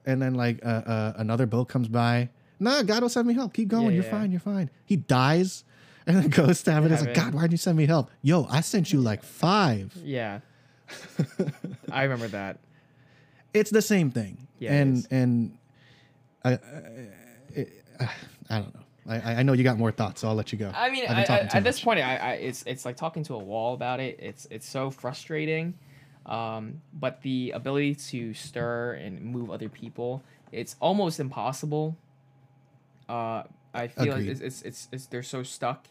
And 0.06 0.20
then 0.20 0.34
like 0.34 0.64
uh, 0.64 0.68
uh, 0.68 1.12
another 1.16 1.46
boat 1.46 1.66
comes 1.66 1.88
by, 1.88 2.28
nah, 2.60 2.82
God 2.82 3.02
will 3.02 3.08
send 3.08 3.26
me 3.26 3.34
help. 3.34 3.54
Keep 3.54 3.68
going, 3.68 3.86
Yeah, 3.86 3.90
you're 3.92 4.04
yeah. 4.04 4.10
fine, 4.10 4.30
you're 4.30 4.40
fine. 4.40 4.68
He 4.84 4.96
dies, 4.96 5.64
and 6.06 6.16
then 6.16 6.28
goes 6.28 6.62
to 6.64 6.72
heaven. 6.72 6.92
It's 6.92 7.02
like, 7.02 7.14
God, 7.14 7.32
why 7.34 7.42
didn't 7.42 7.52
you 7.52 7.58
send 7.58 7.78
me 7.78 7.86
help? 7.86 8.10
Yo, 8.22 8.46
I 8.50 8.60
sent 8.60 8.92
you 8.92 9.00
like 9.00 9.22
five. 9.22 9.94
yeah. 10.02 10.40
I 11.90 12.02
remember 12.02 12.28
that. 12.28 12.58
It's 13.54 13.70
the 13.70 13.80
same 13.80 14.10
thing. 14.10 14.46
Yeah, 14.58 14.74
and 14.74 15.06
and 15.10 15.58
I, 16.44 16.52
I, 16.52 16.58
it, 17.54 17.72
I 18.50 18.58
don't 18.58 18.74
know. 18.74 18.80
I, 19.06 19.16
I 19.36 19.42
know 19.42 19.52
you 19.54 19.64
got 19.64 19.78
more 19.78 19.90
thoughts, 19.92 20.20
so 20.20 20.28
I'll 20.28 20.34
let 20.34 20.52
you 20.52 20.58
go. 20.58 20.70
I 20.74 20.90
mean, 20.90 21.04
I, 21.08 21.22
I, 21.22 21.38
at 21.52 21.64
this 21.64 21.80
point, 21.80 22.00
I, 22.00 22.16
I 22.16 22.32
it's 22.34 22.62
it's 22.66 22.84
like 22.84 22.96
talking 22.96 23.22
to 23.24 23.34
a 23.34 23.38
wall 23.38 23.74
about 23.74 24.00
it. 24.00 24.18
It's 24.20 24.46
it's 24.50 24.68
so 24.68 24.90
frustrating, 24.90 25.74
um, 26.26 26.80
but 26.92 27.22
the 27.22 27.52
ability 27.52 27.94
to 27.94 28.34
stir 28.34 28.94
and 28.94 29.20
move 29.22 29.50
other 29.50 29.68
people, 29.68 30.22
it's 30.52 30.76
almost 30.80 31.20
impossible. 31.20 31.96
Uh, 33.08 33.42
I 33.72 33.88
feel 33.88 34.14
like 34.14 34.26
it's, 34.26 34.40
it's 34.40 34.62
it's 34.62 34.88
it's 34.92 35.06
they're 35.06 35.22
so 35.22 35.42
stuck 35.42 35.86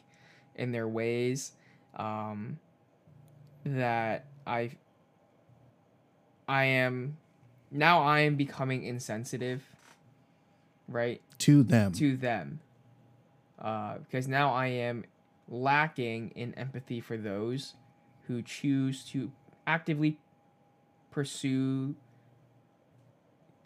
in 0.55 0.71
their 0.71 0.87
ways, 0.87 1.51
um, 1.95 2.59
that 3.65 4.25
I 4.47 4.71
I 6.47 6.65
am 6.65 7.17
now 7.71 8.01
I 8.01 8.21
am 8.21 8.35
becoming 8.35 8.83
insensitive, 8.83 9.63
right? 10.87 11.21
to 11.39 11.61
them. 11.61 11.91
to 11.91 12.15
them 12.15 12.59
uh, 13.59 13.97
because 13.97 14.27
now 14.27 14.53
I 14.53 14.67
am 14.67 15.03
lacking 15.49 16.31
in 16.35 16.53
empathy 16.53 17.01
for 17.01 17.17
those 17.17 17.73
who 18.27 18.41
choose 18.41 19.03
to 19.05 19.31
actively 19.67 20.17
pursue 21.11 21.95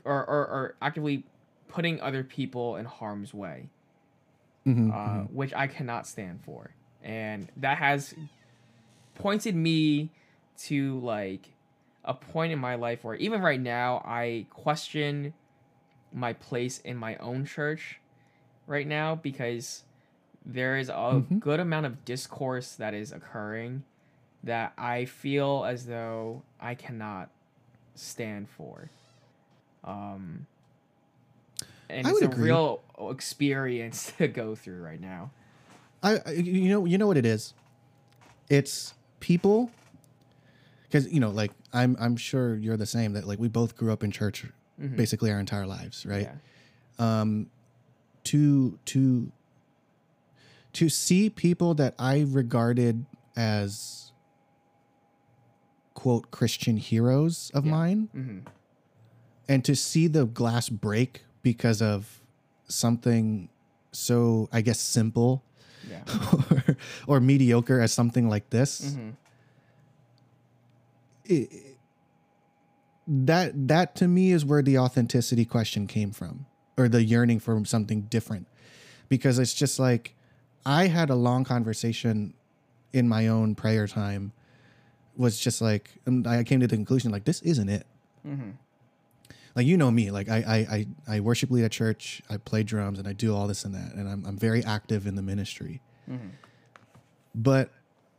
or, 0.06 0.26
or, 0.26 0.48
or 0.48 0.76
actively 0.82 1.24
putting 1.68 2.00
other 2.02 2.24
people 2.24 2.78
in 2.78 2.86
harm's 2.86 3.34
way, 3.34 3.70
Mhm, 4.66 4.92
uh, 4.94 5.24
mhm. 5.24 5.34
which 5.34 5.54
I 5.54 5.68
cannot 5.68 6.08
stand 6.08 6.40
for. 6.44 6.72
And 7.04 7.50
that 7.58 7.78
has 7.78 8.16
pointed 9.16 9.56
me 9.56 10.10
to 10.58 11.00
like 11.00 11.50
a 12.04 12.14
point 12.14 12.54
in 12.54 12.60
my 12.60 12.76
life 12.76 13.04
where 13.04 13.16
even 13.16 13.42
right 13.42 13.60
now 13.60 14.02
I 14.06 14.46
question 14.50 15.34
my 16.14 16.34
place 16.34 16.80
in 16.80 16.96
my 16.98 17.16
own 17.18 17.46
church 17.46 18.00
right 18.66 18.88
now 18.88 19.16
because 19.16 19.84
there 20.46 20.78
is 20.78 20.90
a 20.90 20.94
Mhm. 20.94 21.40
good 21.40 21.60
amount 21.60 21.86
of 21.86 22.06
discourse 22.06 22.76
that 22.76 22.94
is 22.94 23.12
occurring 23.12 23.84
that 24.48 24.74
I 24.78 25.06
feel 25.06 25.64
as 25.66 25.86
though 25.86 26.42
I 26.60 26.76
cannot 26.76 27.30
stand 27.96 28.50
for. 28.50 28.90
Um, 29.84 30.48
and 31.90 32.06
I 32.08 32.12
it's 32.12 32.22
a 32.22 32.26
agree. 32.26 32.50
real 32.50 32.82
experience 33.10 34.12
to 34.18 34.28
go 34.28 34.56
through 34.56 34.82
right 34.82 35.00
now. 35.00 35.32
I, 36.04 36.20
I 36.26 36.32
you 36.32 36.70
know 36.70 36.86
you 36.86 36.98
know 36.98 37.08
what 37.08 37.18
it 37.18 37.26
is. 37.26 37.54
It's 38.50 38.94
people 39.20 39.72
because 40.84 41.12
you 41.12 41.20
know 41.20 41.30
like 41.30 41.52
I'm 41.74 41.96
I'm 42.00 42.16
sure 42.18 42.56
you're 42.56 42.78
the 42.78 42.86
same 42.86 43.14
that 43.14 43.26
like 43.28 43.40
we 43.40 43.48
both 43.48 43.76
grew 43.76 43.92
up 43.94 44.04
in 44.04 44.12
church 44.12 44.46
Mhm. 44.80 44.96
basically 44.96 45.32
our 45.32 45.40
entire 45.40 45.66
lives, 45.66 46.06
right? 46.06 46.30
Yeah. 47.00 47.22
Um 47.22 47.50
to 48.26 48.78
to 48.86 49.32
to 50.74 50.90
see 50.90 51.30
people 51.32 51.74
that 51.76 51.96
I 51.98 52.26
regarded 52.28 53.06
as 53.36 54.07
quote 55.98 56.30
Christian 56.30 56.78
heroes 56.78 57.50
of 57.56 57.66
Yeah. 57.66 57.72
mine 57.72 58.10
hmm 58.14 58.40
and 59.50 59.66
to 59.66 59.76
see 59.76 60.08
the 60.08 60.26
glass 60.26 60.70
break 60.70 61.24
because 61.42 61.82
of 61.82 62.22
something 62.68 63.50
so 63.92 64.48
I 64.52 64.62
guess 64.62 64.80
simple 64.80 65.44
Yeah. 65.90 66.04
or, 66.52 66.78
or 67.08 67.20
mediocre 67.20 67.80
as 67.82 67.92
something 67.94 68.30
like 68.30 68.52
this 68.52 68.94
hmm 68.96 69.10
it, 71.26 71.50
that 73.08 73.68
that 73.68 73.96
to 73.96 74.08
me 74.08 74.32
is 74.32 74.46
where 74.46 74.62
the 74.62 74.78
authenticity 74.78 75.46
question 75.46 75.88
came 75.88 76.12
from 76.12 76.46
or 76.78 76.88
the 76.88 77.04
yearning 77.04 77.40
for 77.40 77.64
something 77.66 78.02
different 78.02 78.46
because 79.10 79.40
it's 79.40 79.54
just 79.54 79.80
like 79.80 80.14
i 80.66 80.88
had 80.88 81.10
a 81.10 81.16
long 81.16 81.44
conversation 81.44 82.34
in 82.94 83.08
my 83.08 83.28
own 83.28 83.56
prayer 83.56 83.88
time 83.88 84.32
was 85.18 85.40
just 85.40 85.62
like 85.62 85.92
and 86.06 86.28
i 86.28 86.44
came 86.44 86.60
to 86.60 86.68
the 86.68 86.76
conclusion 86.76 87.12
like 87.12 87.26
this 87.26 87.42
isn't 87.42 87.70
it. 87.70 87.86
Hmm 88.24 88.52
like 89.56 89.66
you 89.66 89.76
know 89.76 89.90
me 89.90 90.12
like 90.12 90.30
I, 90.30 90.38
I 90.38 90.58
i 90.78 90.88
i 91.16 91.20
worship 91.20 91.50
lead 91.50 91.64
at 91.66 91.72
church 91.72 92.22
i 92.30 92.38
play 92.38 92.62
drums 92.62 93.00
and 93.00 93.08
i 93.08 93.14
do 93.14 93.34
all 93.36 93.48
this 93.48 93.66
and 93.66 93.74
that 93.74 93.94
and 93.96 94.08
i'm, 94.08 94.24
I'm 94.26 94.38
very 94.38 94.64
active 94.64 95.08
in 95.08 95.16
the 95.16 95.24
ministry. 95.24 95.82
Hmm 96.08 96.28
but 97.36 97.72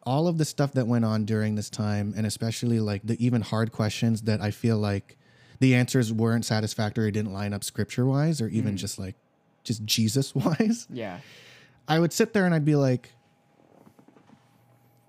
all 0.04 0.28
of 0.28 0.38
the 0.38 0.44
stuff 0.44 0.72
that 0.72 0.86
went 0.86 1.04
on 1.04 1.24
during 1.24 1.54
this 1.56 1.68
time 1.70 2.14
and 2.16 2.24
especially 2.26 2.80
like 2.80 3.02
the 3.04 3.22
even 3.24 3.42
hard 3.42 3.72
questions 3.72 4.22
that 4.22 4.40
i 4.40 4.50
feel 4.50 4.78
like 4.78 5.16
the 5.60 5.74
answers 5.74 6.12
weren't 6.12 6.44
satisfactory 6.44 7.10
didn't 7.10 7.32
line 7.32 7.52
up 7.52 7.64
scripture 7.64 8.06
wise 8.06 8.40
or 8.40 8.48
even 8.48 8.76
just 8.76 8.98
like 8.98 9.16
just 9.64 9.84
jesus 9.84 10.34
wise 10.34 10.86
Yeah. 10.90 11.18
i 11.88 11.98
would 11.98 12.12
sit 12.12 12.32
there 12.32 12.46
and 12.46 12.54
i'd 12.54 12.64
be 12.64 12.76
like 12.76 13.12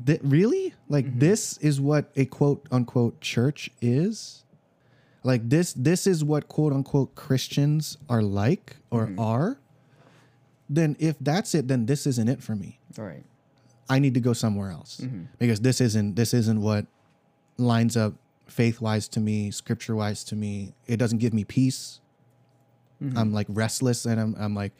"Th- 0.06 0.20
really 0.24 0.74
like 0.88 1.20
this 1.20 1.58
is 1.60 1.80
what 1.82 2.12
a 2.16 2.26
quote 2.26 2.66
unquote 2.72 3.20
church 3.22 3.70
is 3.82 4.44
like 5.24 5.50
this 5.50 5.74
this 5.74 6.08
is 6.08 6.24
what 6.24 6.48
quote 6.48 6.72
unquote 6.74 7.14
christians 7.16 7.98
are 8.10 8.22
like 8.22 8.78
or 8.90 9.12
are 9.18 9.60
then 10.70 10.96
if 11.00 11.16
that's 11.20 11.54
it 11.54 11.68
then 11.68 11.86
this 11.86 12.08
isn't 12.08 12.30
it 12.30 12.42
for 12.42 12.56
me 12.56 12.80
All 12.98 13.06
right. 13.06 13.24
I 13.90 14.00
need 14.00 14.14
to 14.14 14.20
go 14.22 14.34
somewhere 14.34 14.72
else 14.72 15.02
Mm-hmm. 15.02 15.24
because 15.40 15.60
this 15.62 15.82
isn't 15.82 16.16
this 16.16 16.34
isn't 16.34 16.62
what 16.62 16.86
lines 17.58 17.98
up 17.98 18.14
faith 18.48 18.80
wise 18.82 19.08
to 19.10 19.20
me, 19.20 19.52
scripture 19.52 19.96
wise 19.96 20.24
to 20.26 20.36
me. 20.36 20.74
It 20.88 20.98
doesn't 20.98 21.20
give 21.20 21.34
me 21.34 21.44
peace. 21.44 22.00
Mm-hmm. 23.04 23.18
I'm 23.18 23.34
like 23.34 23.48
restless 23.50 24.06
and 24.06 24.20
I'm 24.20 24.36
I'm 24.40 24.56
like 24.56 24.74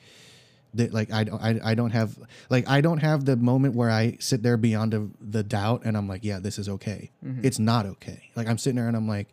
that 0.74 0.94
like 0.94 1.12
I, 1.12 1.24
don't- 1.24 1.42
I 1.42 1.60
I 1.64 1.74
don't 1.76 1.92
have 1.92 2.18
like 2.50 2.68
I 2.70 2.82
don't 2.82 3.00
have 3.00 3.26
the 3.26 3.36
moment 3.36 3.76
where 3.76 3.90
I 3.90 4.18
sit 4.20 4.44
there 4.44 4.58
beyond 4.58 4.94
the, 4.94 5.10
the 5.20 5.44
doubt 5.44 5.82
and 5.86 5.98
I'm 5.98 6.08
like 6.08 6.24
yeah 6.24 6.40
this 6.40 6.60
is 6.60 6.70
okay. 6.70 7.12
Mm-hmm. 7.26 7.46
It's 7.46 7.60
not 7.60 7.86
okay. 7.86 8.30
Like 8.36 8.48
I'm 8.48 8.58
sitting 8.58 8.76
there 8.78 8.88
and 8.88 8.96
I'm 8.96 9.08
like 9.08 9.28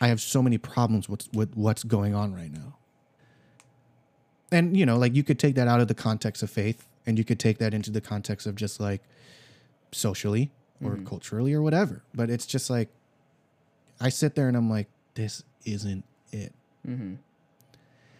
I 0.00 0.08
have 0.08 0.20
so 0.20 0.42
many 0.42 0.58
problems 0.58 1.08
with 1.08 1.28
with 1.32 1.56
what's 1.56 1.82
going 1.84 2.14
on 2.14 2.34
right 2.34 2.52
now. 2.52 2.76
And 4.52 4.76
you 4.76 4.84
know 4.86 4.98
like 4.98 5.14
you 5.14 5.22
could 5.24 5.38
take 5.38 5.54
that 5.54 5.68
out 5.68 5.80
of 5.80 5.88
the 5.88 5.94
context 5.94 6.42
of 6.42 6.50
faith 6.50 6.86
and 7.06 7.18
you 7.18 7.24
could 7.24 7.38
take 7.38 7.58
that 7.58 7.72
into 7.74 7.90
the 7.90 8.00
context 8.00 8.46
of 8.46 8.54
just 8.54 8.80
like 8.80 9.02
socially 9.92 10.50
or 10.82 10.96
culturally 10.98 11.54
or 11.54 11.62
whatever. 11.62 12.02
But 12.14 12.28
it's 12.28 12.44
just 12.44 12.68
like 12.68 12.90
I 14.00 14.10
sit 14.10 14.34
there 14.34 14.48
and 14.48 14.56
I'm 14.56 14.68
like, 14.68 14.88
this 15.14 15.42
isn't 15.64 16.04
it. 16.32 16.52
Mm-hmm. 16.86 17.14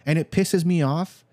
And 0.07 0.19
it 0.19 0.31
pisses 0.31 0.65
me 0.65 0.81
off. 0.83 1.24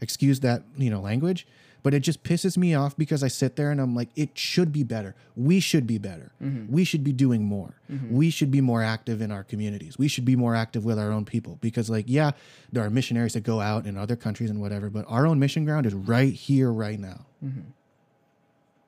Excuse 0.00 0.40
that, 0.40 0.62
you 0.76 0.90
know, 0.90 1.00
language, 1.00 1.46
but 1.82 1.94
it 1.94 2.00
just 2.00 2.22
pisses 2.22 2.56
me 2.56 2.74
off 2.74 2.96
because 2.96 3.22
I 3.22 3.28
sit 3.28 3.56
there 3.56 3.70
and 3.70 3.80
I'm 3.80 3.94
like, 3.94 4.08
it 4.16 4.36
should 4.36 4.72
be 4.72 4.82
better. 4.82 5.14
We 5.36 5.60
should 5.60 5.86
be 5.86 5.98
better. 5.98 6.32
Mm-hmm. 6.42 6.72
We 6.72 6.84
should 6.84 7.04
be 7.04 7.12
doing 7.12 7.44
more. 7.44 7.74
Mm-hmm. 7.90 8.14
We 8.14 8.30
should 8.30 8.50
be 8.50 8.60
more 8.60 8.82
active 8.82 9.20
in 9.20 9.30
our 9.30 9.44
communities. 9.44 9.98
We 9.98 10.08
should 10.08 10.24
be 10.24 10.36
more 10.36 10.54
active 10.54 10.84
with 10.84 10.98
our 10.98 11.10
own 11.10 11.24
people 11.24 11.58
because, 11.60 11.88
like, 11.88 12.04
yeah, 12.08 12.32
there 12.72 12.84
are 12.84 12.90
missionaries 12.90 13.34
that 13.34 13.42
go 13.42 13.60
out 13.60 13.86
in 13.86 13.96
other 13.96 14.16
countries 14.16 14.50
and 14.50 14.60
whatever, 14.60 14.90
but 14.90 15.04
our 15.08 15.26
own 15.26 15.38
mission 15.38 15.64
ground 15.64 15.86
is 15.86 15.94
right 15.94 16.32
here, 16.32 16.72
right 16.72 16.98
now. 16.98 17.26
Mm-hmm. 17.44 17.70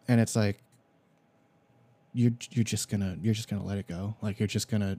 And 0.09 0.21
it's 0.21 0.37
like, 0.37 0.63
you're 2.15 2.33
you're 2.51 2.65
just 2.65 2.91
gonna 2.91 3.17
you're 3.23 3.35
just 3.35 3.49
gonna 3.49 3.65
let 3.65 3.79
it 3.79 3.89
go. 3.89 4.17
Like 4.21 4.39
you're 4.39 4.47
just 4.47 4.69
gonna 4.71 4.99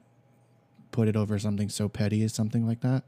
put 0.90 1.08
it 1.08 1.16
over 1.16 1.38
something 1.38 1.68
so 1.68 1.88
petty 1.88 2.22
as 2.24 2.34
something 2.34 2.66
like 2.66 2.80
that. 2.80 3.04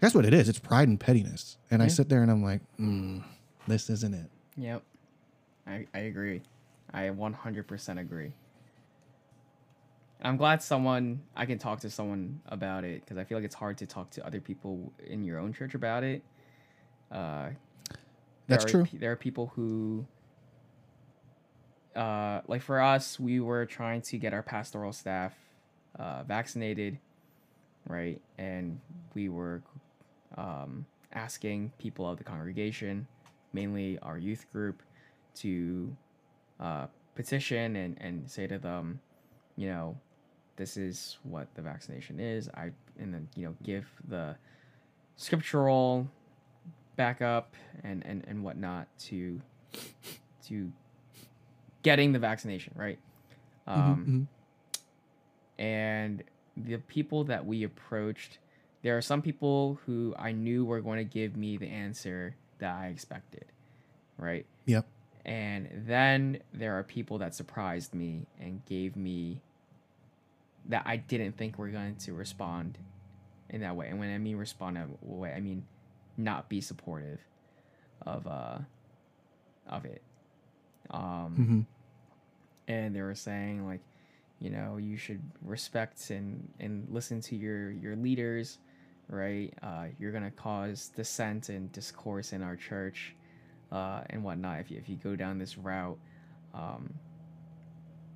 That's 0.00 0.14
what 0.14 0.24
it 0.24 0.32
is. 0.32 0.48
It's 0.48 0.58
pride 0.58 0.88
and 0.88 0.98
pettiness. 0.98 1.58
And 1.70 1.82
I 1.82 1.88
sit 1.88 2.08
there 2.08 2.22
and 2.22 2.30
I'm 2.30 2.42
like, 2.42 2.60
mm, 2.78 3.22
this 3.68 3.90
isn't 3.90 4.14
it. 4.14 4.30
Yep. 4.56 4.82
I, 5.66 5.86
I 5.94 5.98
agree. 6.00 6.42
I 6.92 7.02
100% 7.02 8.00
agree. 8.00 8.32
I'm 10.22 10.36
glad 10.36 10.62
someone 10.62 11.22
I 11.34 11.46
can 11.46 11.58
talk 11.58 11.80
to 11.80 11.90
someone 11.90 12.40
about 12.46 12.84
it 12.84 13.02
because 13.02 13.16
I 13.16 13.24
feel 13.24 13.38
like 13.38 13.44
it's 13.44 13.54
hard 13.54 13.78
to 13.78 13.86
talk 13.86 14.10
to 14.10 14.26
other 14.26 14.40
people 14.40 14.92
in 15.06 15.24
your 15.24 15.38
own 15.38 15.52
church 15.52 15.74
about 15.74 16.02
it. 16.04 16.22
Uh, 17.10 17.50
That's 18.46 18.64
are 18.64 18.68
true. 18.68 18.86
There 18.92 19.12
are 19.12 19.16
people 19.16 19.52
who, 19.54 20.06
uh, 21.96 22.40
like 22.46 22.62
for 22.62 22.80
us, 22.80 23.18
we 23.18 23.40
were 23.40 23.64
trying 23.64 24.02
to 24.02 24.18
get 24.18 24.34
our 24.34 24.42
pastoral 24.42 24.92
staff 24.92 25.32
uh, 25.98 26.22
vaccinated, 26.24 26.98
right? 27.88 28.20
And 28.36 28.80
we 29.14 29.30
were 29.30 29.62
um, 30.36 30.86
asking 31.12 31.72
people 31.78 32.08
of 32.08 32.18
the 32.18 32.24
congregation, 32.24 33.06
mainly 33.52 33.98
our 34.00 34.18
youth 34.18 34.46
group, 34.52 34.82
to 35.36 35.94
uh, 36.58 36.86
petition 37.14 37.76
and, 37.76 37.96
and 38.00 38.30
say 38.30 38.46
to 38.46 38.58
them, 38.58 39.00
you 39.56 39.68
know, 39.68 39.96
this 40.56 40.76
is 40.76 41.18
what 41.22 41.46
the 41.54 41.62
vaccination 41.62 42.20
is. 42.20 42.48
I 42.50 42.70
and 42.98 43.14
then 43.14 43.28
you 43.34 43.46
know 43.46 43.54
give 43.62 43.86
the 44.08 44.36
scriptural 45.16 46.06
backup 46.96 47.54
and 47.82 48.04
and 48.04 48.24
and 48.28 48.44
whatnot 48.44 48.86
to 48.98 49.40
to 50.48 50.70
getting 51.82 52.12
the 52.12 52.18
vaccination 52.18 52.74
right. 52.76 52.98
Um, 53.66 54.28
Mhm, 55.58 55.64
and 55.64 56.22
the 56.56 56.78
people 56.78 57.24
that 57.24 57.44
we 57.46 57.62
approached 57.64 58.38
there 58.82 58.96
are 58.96 59.02
some 59.02 59.22
people 59.22 59.78
who 59.86 60.14
i 60.18 60.32
knew 60.32 60.64
were 60.64 60.80
going 60.80 60.98
to 60.98 61.04
give 61.04 61.36
me 61.36 61.56
the 61.56 61.68
answer 61.68 62.34
that 62.58 62.74
i 62.74 62.86
expected 62.88 63.44
right. 64.18 64.46
Yep. 64.66 64.86
and 65.24 65.68
then 65.86 66.40
there 66.52 66.78
are 66.78 66.82
people 66.82 67.18
that 67.18 67.34
surprised 67.34 67.94
me 67.94 68.26
and 68.40 68.64
gave 68.66 68.96
me 68.96 69.40
that 70.68 70.82
i 70.86 70.96
didn't 70.96 71.36
think 71.36 71.58
were 71.58 71.68
going 71.68 71.96
to 71.96 72.12
respond 72.12 72.78
in 73.48 73.60
that 73.62 73.74
way 73.76 73.88
and 73.88 73.98
when 73.98 74.14
i 74.14 74.18
mean 74.18 74.36
respond 74.36 74.76
in 74.76 74.82
that 74.82 75.06
way 75.06 75.32
i 75.32 75.40
mean 75.40 75.64
not 76.16 76.48
be 76.48 76.60
supportive 76.60 77.18
of 78.06 78.26
uh 78.26 78.58
of 79.68 79.84
it 79.84 80.02
um 80.90 81.34
hmm 81.34 81.60
and 82.68 82.94
they 82.94 83.02
were 83.02 83.14
saying 83.16 83.66
like 83.66 83.80
you 84.38 84.48
know 84.48 84.76
you 84.76 84.96
should 84.96 85.20
respect 85.42 86.10
and 86.10 86.48
and 86.60 86.86
listen 86.90 87.20
to 87.20 87.34
your 87.34 87.70
your 87.72 87.96
leaders 87.96 88.58
right? 89.10 89.52
Uh, 89.62 89.86
you're 89.98 90.12
gonna 90.12 90.30
cause 90.30 90.88
dissent 90.96 91.48
and 91.50 91.70
discourse 91.72 92.32
in 92.32 92.42
our 92.42 92.56
church 92.56 93.14
uh, 93.72 94.02
and 94.10 94.24
whatnot 94.24 94.60
if 94.60 94.70
you, 94.70 94.78
if 94.78 94.88
you 94.88 94.96
go 94.96 95.16
down 95.16 95.38
this 95.38 95.58
route. 95.58 95.98
Um, 96.54 96.94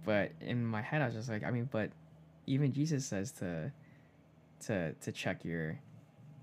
but 0.04 0.32
in 0.40 0.64
my 0.64 0.82
head 0.82 1.00
i 1.00 1.06
was 1.06 1.14
just 1.14 1.30
like 1.30 1.44
i 1.44 1.50
mean 1.50 1.66
but 1.72 1.90
even 2.46 2.72
jesus 2.72 3.06
says 3.06 3.32
to 3.32 3.72
to 4.60 4.92
to 4.94 5.10
check 5.12 5.44
your 5.44 5.78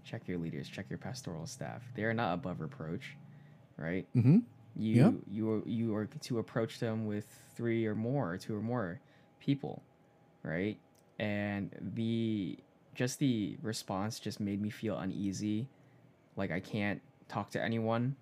check 0.04 0.28
your 0.28 0.38
leaders 0.40 0.68
check 0.68 0.88
your 0.90 0.98
pastoral 0.98 1.46
staff. 1.46 1.84
They 1.96 2.04
are 2.04 2.14
not 2.14 2.34
above 2.34 2.60
reproach 2.60 3.16
right? 3.78 4.08
Hmm 4.14 4.40
you 4.76 4.96
Yep. 4.96 5.14
you 5.30 5.52
are 5.52 5.68
you 5.68 5.96
are 5.96 6.06
to 6.06 6.40
approach 6.40 6.80
them 6.80 7.06
with 7.06 7.26
three 7.56 7.86
or 7.86 7.96
more, 7.96 8.38
two 8.38 8.56
or 8.56 8.62
more 8.62 9.00
people, 9.40 9.84
right? 10.44 10.78
And 11.20 11.70
the 11.96 12.58
just 12.96 13.20
the 13.20 13.58
response 13.62 14.20
just 14.20 14.40
made 14.40 14.62
me 14.62 14.70
feel 14.70 14.98
uneasy, 14.98 15.68
like 16.36 16.52
I 16.52 16.60
can't 16.60 17.02
talk 17.30 17.52
to 17.52 17.64
anyone 17.64 18.16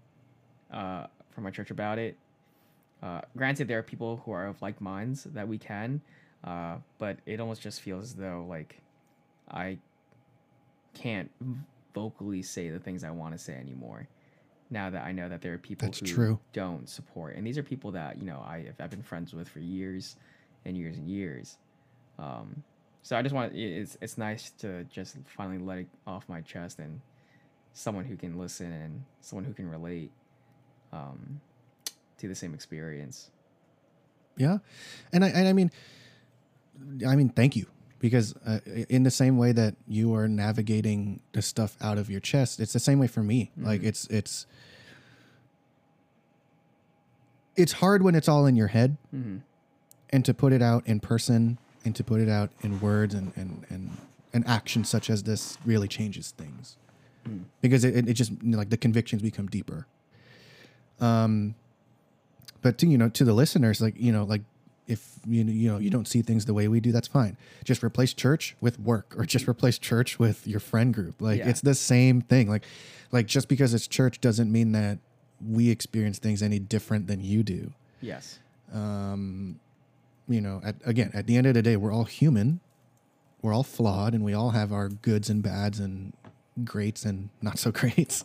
uh, 0.71 1.07
from 1.31 1.43
my 1.43 1.51
church 1.51 1.71
about 1.71 1.97
it. 1.97 2.17
Uh, 3.01 3.21
granted, 3.35 3.67
there 3.67 3.79
are 3.79 3.83
people 3.83 4.21
who 4.25 4.31
are 4.31 4.47
of 4.47 4.61
like 4.61 4.79
minds 4.81 5.23
that 5.23 5.47
we 5.47 5.57
can, 5.57 6.01
uh, 6.43 6.75
but 6.97 7.17
it 7.25 7.39
almost 7.39 7.61
just 7.61 7.81
feels 7.81 8.05
as 8.05 8.13
though 8.15 8.45
like 8.47 8.79
I 9.49 9.77
can't 10.93 11.31
vocally 11.93 12.41
say 12.41 12.69
the 12.69 12.79
things 12.79 13.03
I 13.03 13.09
want 13.09 13.33
to 13.33 13.39
say 13.39 13.53
anymore. 13.53 14.07
Now 14.69 14.89
that 14.91 15.03
I 15.03 15.11
know 15.11 15.27
that 15.29 15.41
there 15.41 15.53
are 15.53 15.57
people 15.57 15.87
That's 15.87 15.99
who 15.99 16.05
true. 16.05 16.39
don't 16.53 16.87
support, 16.87 17.35
and 17.35 17.47
these 17.47 17.57
are 17.57 17.63
people 17.63 17.91
that 17.91 18.19
you 18.19 18.25
know 18.25 18.43
I 18.47 18.65
have 18.65 18.75
I've 18.79 18.89
been 18.91 19.01
friends 19.01 19.33
with 19.33 19.49
for 19.49 19.59
years 19.59 20.15
and 20.65 20.77
years 20.77 20.97
and 20.97 21.09
years. 21.09 21.57
Um, 22.19 22.63
so 23.01 23.15
I 23.17 23.21
just 23.21 23.33
want 23.33 23.53
it's 23.55 23.97
it's 24.01 24.17
nice 24.17 24.51
to 24.59 24.83
just 24.85 25.15
finally 25.25 25.57
let 25.57 25.77
it 25.79 25.87
off 26.05 26.27
my 26.29 26.41
chest 26.41 26.79
and 26.79 27.01
someone 27.73 28.05
who 28.05 28.15
can 28.17 28.37
listen 28.37 28.71
and 28.71 29.03
someone 29.21 29.45
who 29.45 29.53
can 29.53 29.69
relate 29.69 30.11
um, 30.91 31.39
to 32.17 32.27
the 32.27 32.35
same 32.35 32.53
experience. 32.53 33.29
Yeah, 34.37 34.57
and 35.13 35.23
I 35.25 35.29
and 35.29 35.47
I 35.47 35.53
mean, 35.53 35.71
I 37.07 37.15
mean, 37.15 37.29
thank 37.29 37.55
you 37.55 37.65
because 37.99 38.33
uh, 38.45 38.59
in 38.87 39.03
the 39.03 39.11
same 39.11 39.37
way 39.37 39.51
that 39.51 39.75
you 39.87 40.13
are 40.15 40.27
navigating 40.27 41.19
the 41.33 41.41
stuff 41.41 41.75
out 41.81 41.97
of 41.97 42.09
your 42.09 42.21
chest, 42.21 42.59
it's 42.59 42.71
the 42.73 42.79
same 42.79 42.99
way 42.99 43.07
for 43.07 43.21
me. 43.23 43.51
Like 43.57 43.83
it's 43.83 44.07
it's 44.07 44.45
it's 47.55 47.73
hard 47.73 48.03
when 48.03 48.15
it's 48.15 48.27
all 48.29 48.45
in 48.45 48.55
your 48.55 48.67
head, 48.67 48.97
Mm-hmm. 49.13 49.37
and 50.11 50.25
to 50.25 50.33
put 50.33 50.53
it 50.53 50.61
out 50.61 50.87
in 50.87 50.99
person 50.99 51.57
and 51.89 51.95
to 51.95 52.03
put 52.03 52.21
it 52.21 52.29
out 52.29 52.51
in 52.61 52.79
words 52.79 53.13
and 53.15 53.33
and 53.35 53.65
and 53.69 53.97
an 54.33 54.43
action 54.45 54.83
such 54.83 55.09
as 55.09 55.23
this 55.23 55.57
really 55.65 55.87
changes 55.87 56.31
things. 56.37 56.77
Because 57.61 57.83
it, 57.83 58.07
it 58.09 58.13
just 58.13 58.31
you 58.31 58.37
know, 58.51 58.57
like 58.57 58.69
the 58.69 58.77
convictions 58.77 59.21
become 59.21 59.47
deeper. 59.47 59.85
Um 60.99 61.55
but 62.61 62.77
to 62.79 62.87
you 62.87 62.97
know 62.97 63.09
to 63.09 63.23
the 63.23 63.33
listeners 63.33 63.81
like 63.81 63.95
you 63.97 64.11
know 64.11 64.23
like 64.23 64.41
if 64.87 65.19
you 65.27 65.43
know, 65.43 65.51
you 65.51 65.71
know 65.71 65.77
you 65.77 65.89
don't 65.89 66.07
see 66.07 66.21
things 66.21 66.45
the 66.45 66.53
way 66.53 66.67
we 66.67 66.79
do 66.79 66.91
that's 66.91 67.07
fine. 67.07 67.37
Just 67.63 67.83
replace 67.83 68.13
church 68.13 68.55
with 68.61 68.79
work 68.79 69.13
or 69.17 69.25
just 69.25 69.47
replace 69.47 69.77
church 69.79 70.17
with 70.19 70.47
your 70.47 70.59
friend 70.59 70.93
group. 70.93 71.21
Like 71.21 71.39
Yeah. 71.39 71.49
it's 71.49 71.61
the 71.61 71.75
same 71.75 72.21
thing. 72.21 72.49
Like 72.49 72.65
like 73.11 73.25
just 73.27 73.47
because 73.47 73.73
it's 73.73 73.87
church 73.87 74.19
doesn't 74.21 74.51
mean 74.51 74.71
that 74.73 74.97
we 75.47 75.69
experience 75.69 76.19
things 76.19 76.41
any 76.43 76.59
different 76.59 77.07
than 77.07 77.21
you 77.21 77.41
do. 77.43 77.71
Yes. 78.01 78.39
um, 78.73 79.59
you 80.29 80.39
know, 80.39 80.61
at, 80.63 80.75
again, 80.85 81.11
at 81.13 81.27
the 81.27 81.35
end 81.35 81.47
of 81.47 81.55
the 81.55 81.61
day, 81.61 81.75
we're 81.75 81.91
all 81.91 82.05
human. 82.05 82.61
We're 83.41 83.53
all 83.53 83.63
flawed 83.63 84.13
and 84.13 84.23
we 84.23 84.33
all 84.33 84.51
have 84.51 84.71
our 84.71 84.89
goods 84.89 85.29
and 85.29 85.41
bads 85.41 85.79
and 85.79 86.13
greats 86.63 87.03
and 87.03 87.29
not 87.41 87.57
so 87.57 87.71
greats. 87.73 88.23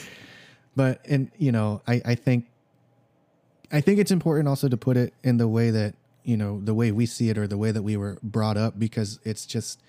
but, 0.76 1.04
and, 1.06 1.30
you 1.36 1.52
know, 1.52 1.82
I, 1.86 2.00
I 2.04 2.14
think, 2.14 2.46
I 3.72 3.80
think 3.80 3.98
it's 3.98 4.10
important 4.10 4.48
also 4.48 4.68
to 4.68 4.76
put 4.76 4.96
it 4.96 5.14
in 5.22 5.38
the 5.38 5.48
way 5.48 5.70
that, 5.70 5.94
you 6.22 6.36
know, 6.36 6.60
the 6.62 6.74
way 6.74 6.92
we 6.92 7.06
see 7.06 7.30
it 7.30 7.36
or 7.36 7.46
the 7.46 7.58
way 7.58 7.72
that 7.72 7.82
we 7.82 7.96
were 7.96 8.18
brought 8.22 8.56
up 8.56 8.78
because 8.78 9.18
it's 9.24 9.44
just, 9.44 9.82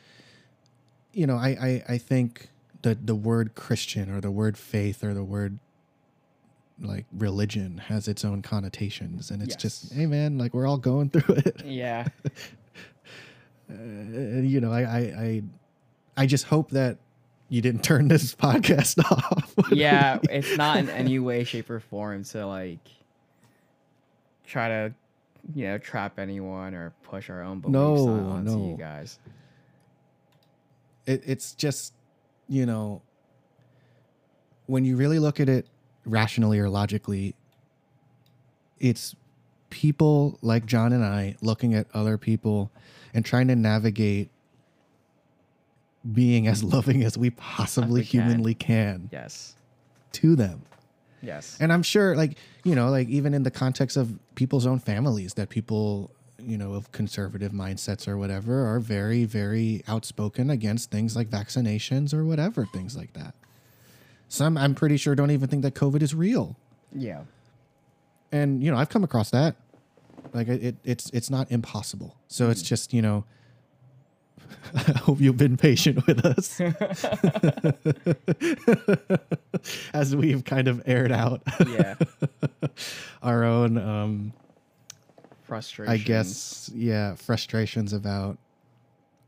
you 1.11 1.27
know, 1.27 1.35
I, 1.35 1.49
I, 1.49 1.83
I 1.89 1.97
think 1.99 2.49
that 2.81 3.05
the 3.05 3.15
word 3.15 3.55
Christian 3.55 4.09
or 4.09 4.19
the 4.19 4.31
word 4.31 4.57
faith 4.57 5.03
or 5.03 5.13
the 5.13 5.23
word 5.23 5.59
like 6.81 7.05
religion 7.13 7.77
has 7.77 8.07
its 8.07 8.25
own 8.25 8.41
connotations 8.41 9.29
and 9.31 9.41
it's 9.43 9.53
Yes. 9.55 9.61
just 9.61 9.93
hey 9.93 10.05
man 10.07 10.37
like 10.37 10.53
we're 10.53 10.65
all 10.67 10.77
going 10.77 11.09
through 11.11 11.35
it 11.35 11.61
Yeah. 11.65 12.07
uh, 13.69 13.73
you 14.41 14.59
know 14.59 14.71
I, 14.71 14.81
I 14.81 14.97
i 14.97 15.43
i 16.17 16.25
just 16.25 16.45
hope 16.45 16.71
that 16.71 16.97
you 17.49 17.61
didn't 17.61 17.83
turn 17.91 18.07
this 18.07 18.33
podcast 18.35 18.99
off 19.11 19.53
yeah, 19.71 20.19
it's 20.29 20.57
not 20.57 20.77
in 20.77 20.89
any 20.89 21.19
way, 21.19 21.43
shape, 21.43 21.69
or 21.69 21.79
form 21.79 22.23
to 22.25 22.45
like 22.47 22.79
try 24.45 24.67
to, 24.67 24.93
you 25.55 25.65
know, 25.67 25.77
trap 25.77 26.17
anyone 26.19 26.73
or 26.73 26.93
push 27.03 27.29
our 27.29 27.41
own 27.43 27.59
beliefs 27.59 27.73
No, 27.73 28.07
on, 28.07 28.19
onto 28.47 28.51
no. 28.51 28.69
you 28.71 28.77
guys. 28.77 29.19
it, 31.05 31.21
it's 31.25 31.53
just 31.53 31.93
you 32.49 32.65
know 32.65 33.01
when 34.65 34.83
you 34.85 34.95
really 34.97 35.19
look 35.19 35.39
at 35.39 35.47
it 35.49 35.67
rationally 36.05 36.59
or 36.59 36.69
logically 36.69 37.35
it's 38.79 39.15
people 39.69 40.37
like 40.41 40.65
jon 40.65 40.91
and 40.93 41.03
i 41.03 41.35
looking 41.41 41.73
at 41.73 41.87
other 41.93 42.17
people 42.17 42.71
and 43.13 43.25
trying 43.25 43.47
to 43.47 43.55
navigate 43.55 44.29
being 46.11 46.47
as 46.47 46.63
loving 46.75 47.03
as 47.03 47.17
we 47.17 47.29
possibly 47.31 48.01
We 48.01 48.05
can. 48.07 48.21
humanly 48.27 48.53
can 48.53 49.09
Yes. 49.11 49.55
to 50.13 50.35
them. 50.35 50.63
Yes. 51.21 51.57
And 51.61 51.71
I'm 51.71 51.83
sure, 51.83 52.17
like, 52.17 52.37
you 52.65 52.75
know, 52.75 52.89
like 52.89 53.07
even 53.07 53.33
in 53.33 53.43
the 53.43 53.51
context 53.51 53.95
of 53.95 54.19
people's 54.35 54.65
own 54.65 54.79
families, 54.79 55.35
that 55.35 55.47
people, 55.47 56.11
you 56.37 56.57
know, 56.57 56.73
of 56.73 56.91
conservative 56.91 57.53
mindsets 57.53 58.09
or 58.09 58.17
whatever 58.17 58.65
are 58.65 58.81
very, 58.81 59.23
very 59.23 59.83
outspoken 59.87 60.49
against 60.49 60.91
things 60.91 61.15
like 61.15 61.29
vaccinations 61.29 62.13
or 62.13 62.25
whatever, 62.25 62.65
things 62.65 62.97
like 62.97 63.13
that. 63.13 63.33
Some, 64.29 64.57
I'm 64.57 64.73
pretty 64.75 64.95
sure, 64.97 65.13
don't 65.15 65.31
even 65.31 65.47
think 65.49 65.61
that 65.63 65.75
COVID 65.75 66.01
is 66.01 66.15
real. 66.15 66.55
yeah. 66.95 67.21
And, 68.31 68.63
you 68.63 68.71
know, 68.71 68.77
I've 68.77 68.89
come 68.89 69.03
across 69.03 69.29
that. 69.29 69.55
Like, 70.33 70.47
it, 70.47 70.75
it's, 70.83 71.11
it's 71.11 71.29
not 71.29 71.51
impossible. 71.51 72.17
So 72.27 72.49
it's 72.49 72.63
just, 72.63 72.91
you 72.91 73.03
know, 73.03 73.25
I 74.73 74.97
hope 74.97 75.21
you've 75.21 75.37
been 75.37 75.55
patient 75.55 76.07
with 76.07 76.25
us 76.25 76.59
as 79.93 80.15
we've 80.15 80.43
kind 80.43 80.67
of 80.67 80.81
aired 80.85 81.11
out 81.11 81.41
Yeah. 81.67 81.95
our 83.23 83.43
own 83.43 83.77
um 83.77 84.33
Frustration. 85.43 85.93
i 85.93 85.97
guess 85.97 86.71
yeah 86.73 87.15
frustrations 87.15 87.93
about 87.93 88.37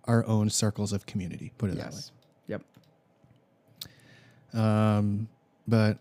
our 0.05 0.25
own 0.25 0.49
circles 0.49 0.93
of 0.93 1.05
community 1.05 1.51
put 1.57 1.69
it 1.69 1.77
Yes. 1.77 1.85
That 1.85 1.93
way 1.95 2.01
um 4.55 5.27
but 5.67 5.97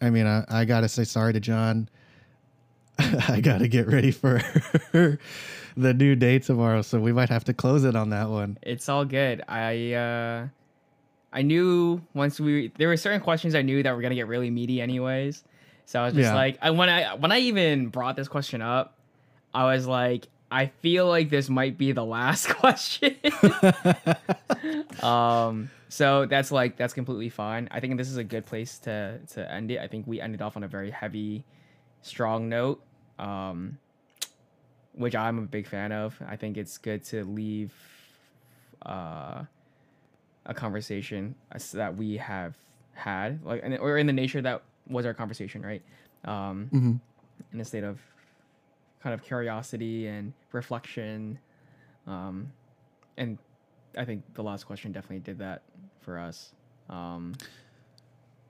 i 0.00 0.08
mean 0.10 0.26
i, 0.26 0.44
I 0.48 0.64
gotta 0.64 0.88
say 0.88 1.04
sorry 1.04 1.32
to 1.32 1.40
jon 1.40 1.88
i 2.98 3.40
gotta 3.40 3.68
get 3.68 3.86
ready 3.88 4.10
for 4.10 4.40
the 5.76 5.94
new 5.94 6.14
day 6.14 6.38
tomorrow 6.38 6.82
so 6.82 7.00
we 7.00 7.12
might 7.12 7.28
have 7.30 7.44
to 7.44 7.54
close 7.54 7.84
it 7.84 7.96
on 7.96 8.10
that 8.10 8.28
one 8.28 8.58
It's 8.62 8.88
all 8.88 9.04
good. 9.04 9.42
I 9.48 9.92
uh 9.94 10.46
I 11.32 11.40
knew 11.42 12.02
once 12.14 12.38
we 12.38 12.70
there 12.76 12.88
were 12.88 12.96
certain 12.98 13.20
questions 13.20 13.54
I 13.54 13.62
knew 13.62 13.82
that 13.82 13.94
were 13.96 14.02
gonna 14.02 14.14
get 14.14 14.26
really 14.28 14.50
meaty 14.50 14.80
anyways. 14.82 15.42
So 15.86 16.00
I 16.00 16.04
was 16.04 16.14
just 16.14 16.28
Yeah. 16.28 16.34
like 16.34 16.58
I 16.60 16.70
when 16.70 16.88
I 16.90 17.14
when 17.14 17.32
I 17.32 17.38
even 17.38 17.88
brought 17.88 18.16
this 18.16 18.28
question 18.28 18.60
up, 18.60 18.98
I 19.54 19.64
was 19.74 19.86
like, 19.86 20.28
I 20.52 20.66
feel 20.82 21.06
like 21.08 21.30
this 21.30 21.48
might 21.48 21.78
be 21.78 21.92
the 21.92 22.04
last 22.04 22.48
question. 22.60 23.16
um 25.02 25.70
so 25.88 26.26
that's 26.26 26.52
like 26.52 26.76
that's 26.76 26.94
completely 26.94 27.28
fine. 27.28 27.68
I 27.70 27.80
think 27.80 27.96
this 27.96 28.08
is 28.08 28.16
a 28.18 28.24
good 28.24 28.46
place 28.46 28.78
to 28.80 29.18
to 29.34 29.50
end 29.52 29.70
it. 29.70 29.78
I 29.78 29.88
think 29.88 30.06
we 30.06 30.20
ended 30.20 30.42
off 30.42 30.56
on 30.56 30.62
a 30.62 30.68
very 30.68 30.90
heavy, 30.90 31.44
strong 32.02 32.48
note. 32.48 32.82
Um 33.18 33.78
which 34.94 35.14
I'm 35.16 35.38
a 35.38 35.42
big 35.42 35.66
fan 35.66 35.90
of. 35.90 36.18
I 36.28 36.36
think 36.36 36.58
it's 36.58 36.76
good 36.76 37.02
to 37.04 37.24
leave 37.24 37.72
uh, 38.84 39.44
a 40.44 40.52
conversation 40.54 41.34
that 41.72 41.96
we 41.96 42.18
have 42.18 42.54
had, 42.92 43.42
like, 43.42 43.64
or 43.80 43.96
in 43.96 44.06
the 44.06 44.12
nature 44.12 44.42
that 44.42 44.62
was 44.86 45.06
our 45.06 45.14
conversation, 45.14 45.62
right? 45.62 45.80
Um, 46.26 46.68
Mhm. 46.70 47.00
In 47.54 47.60
a 47.60 47.64
state 47.64 47.84
of 47.84 47.98
kind 49.02 49.14
of 49.14 49.22
curiosity 49.22 50.06
and 50.06 50.32
reflection, 50.52 51.38
um, 52.06 52.52
and 53.16 53.38
I 53.96 54.04
think 54.04 54.22
the 54.34 54.42
last 54.42 54.64
question 54.64 54.92
definitely 54.92 55.20
did 55.20 55.38
that 55.38 55.62
for 56.00 56.18
us. 56.18 56.52
Um, 56.88 57.34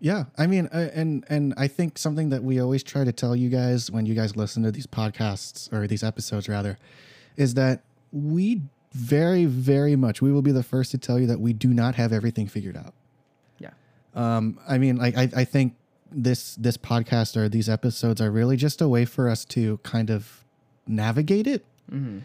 Yeah, 0.00 0.24
I 0.36 0.46
mean, 0.48 0.68
uh, 0.72 0.88
and 0.92 1.24
and 1.28 1.54
I 1.56 1.68
think 1.68 1.96
something 1.96 2.30
that 2.30 2.42
we 2.42 2.60
always 2.60 2.82
try 2.82 3.04
to 3.04 3.12
tell 3.12 3.36
you 3.36 3.48
guys 3.48 3.90
when 3.90 4.04
you 4.04 4.14
guys 4.14 4.36
listen 4.36 4.62
to 4.64 4.72
these 4.72 4.86
podcasts 4.86 5.72
or 5.72 5.86
these 5.86 6.02
episodes 6.02 6.48
rather, 6.48 6.76
is 7.36 7.54
that 7.54 7.82
we 8.10 8.62
very 8.92 9.44
very 9.44 9.96
much 9.96 10.20
we 10.20 10.32
will 10.32 10.42
be 10.42 10.52
the 10.52 10.62
first 10.62 10.90
to 10.90 10.98
tell 10.98 11.18
you 11.18 11.26
that 11.26 11.40
we 11.40 11.52
do 11.52 11.68
not 11.72 11.94
have 11.94 12.12
everything 12.12 12.46
figured 12.46 12.76
out. 12.76 12.94
yeah, 13.58 13.70
Um, 14.14 14.58
I 14.68 14.76
mean, 14.78 14.96
like 14.96 15.16
I, 15.16 15.30
I 15.36 15.44
think 15.44 15.76
this 16.10 16.56
this 16.56 16.76
podcast 16.76 17.36
or 17.36 17.48
these 17.48 17.68
episodes 17.68 18.20
are 18.20 18.30
really 18.30 18.56
just 18.56 18.82
a 18.82 18.88
way 18.88 19.04
for 19.04 19.28
us 19.28 19.44
to 19.46 19.78
kind 19.78 20.10
of 20.10 20.41
navigate 20.86 21.46
it 21.46 21.64
hmm 21.88 22.18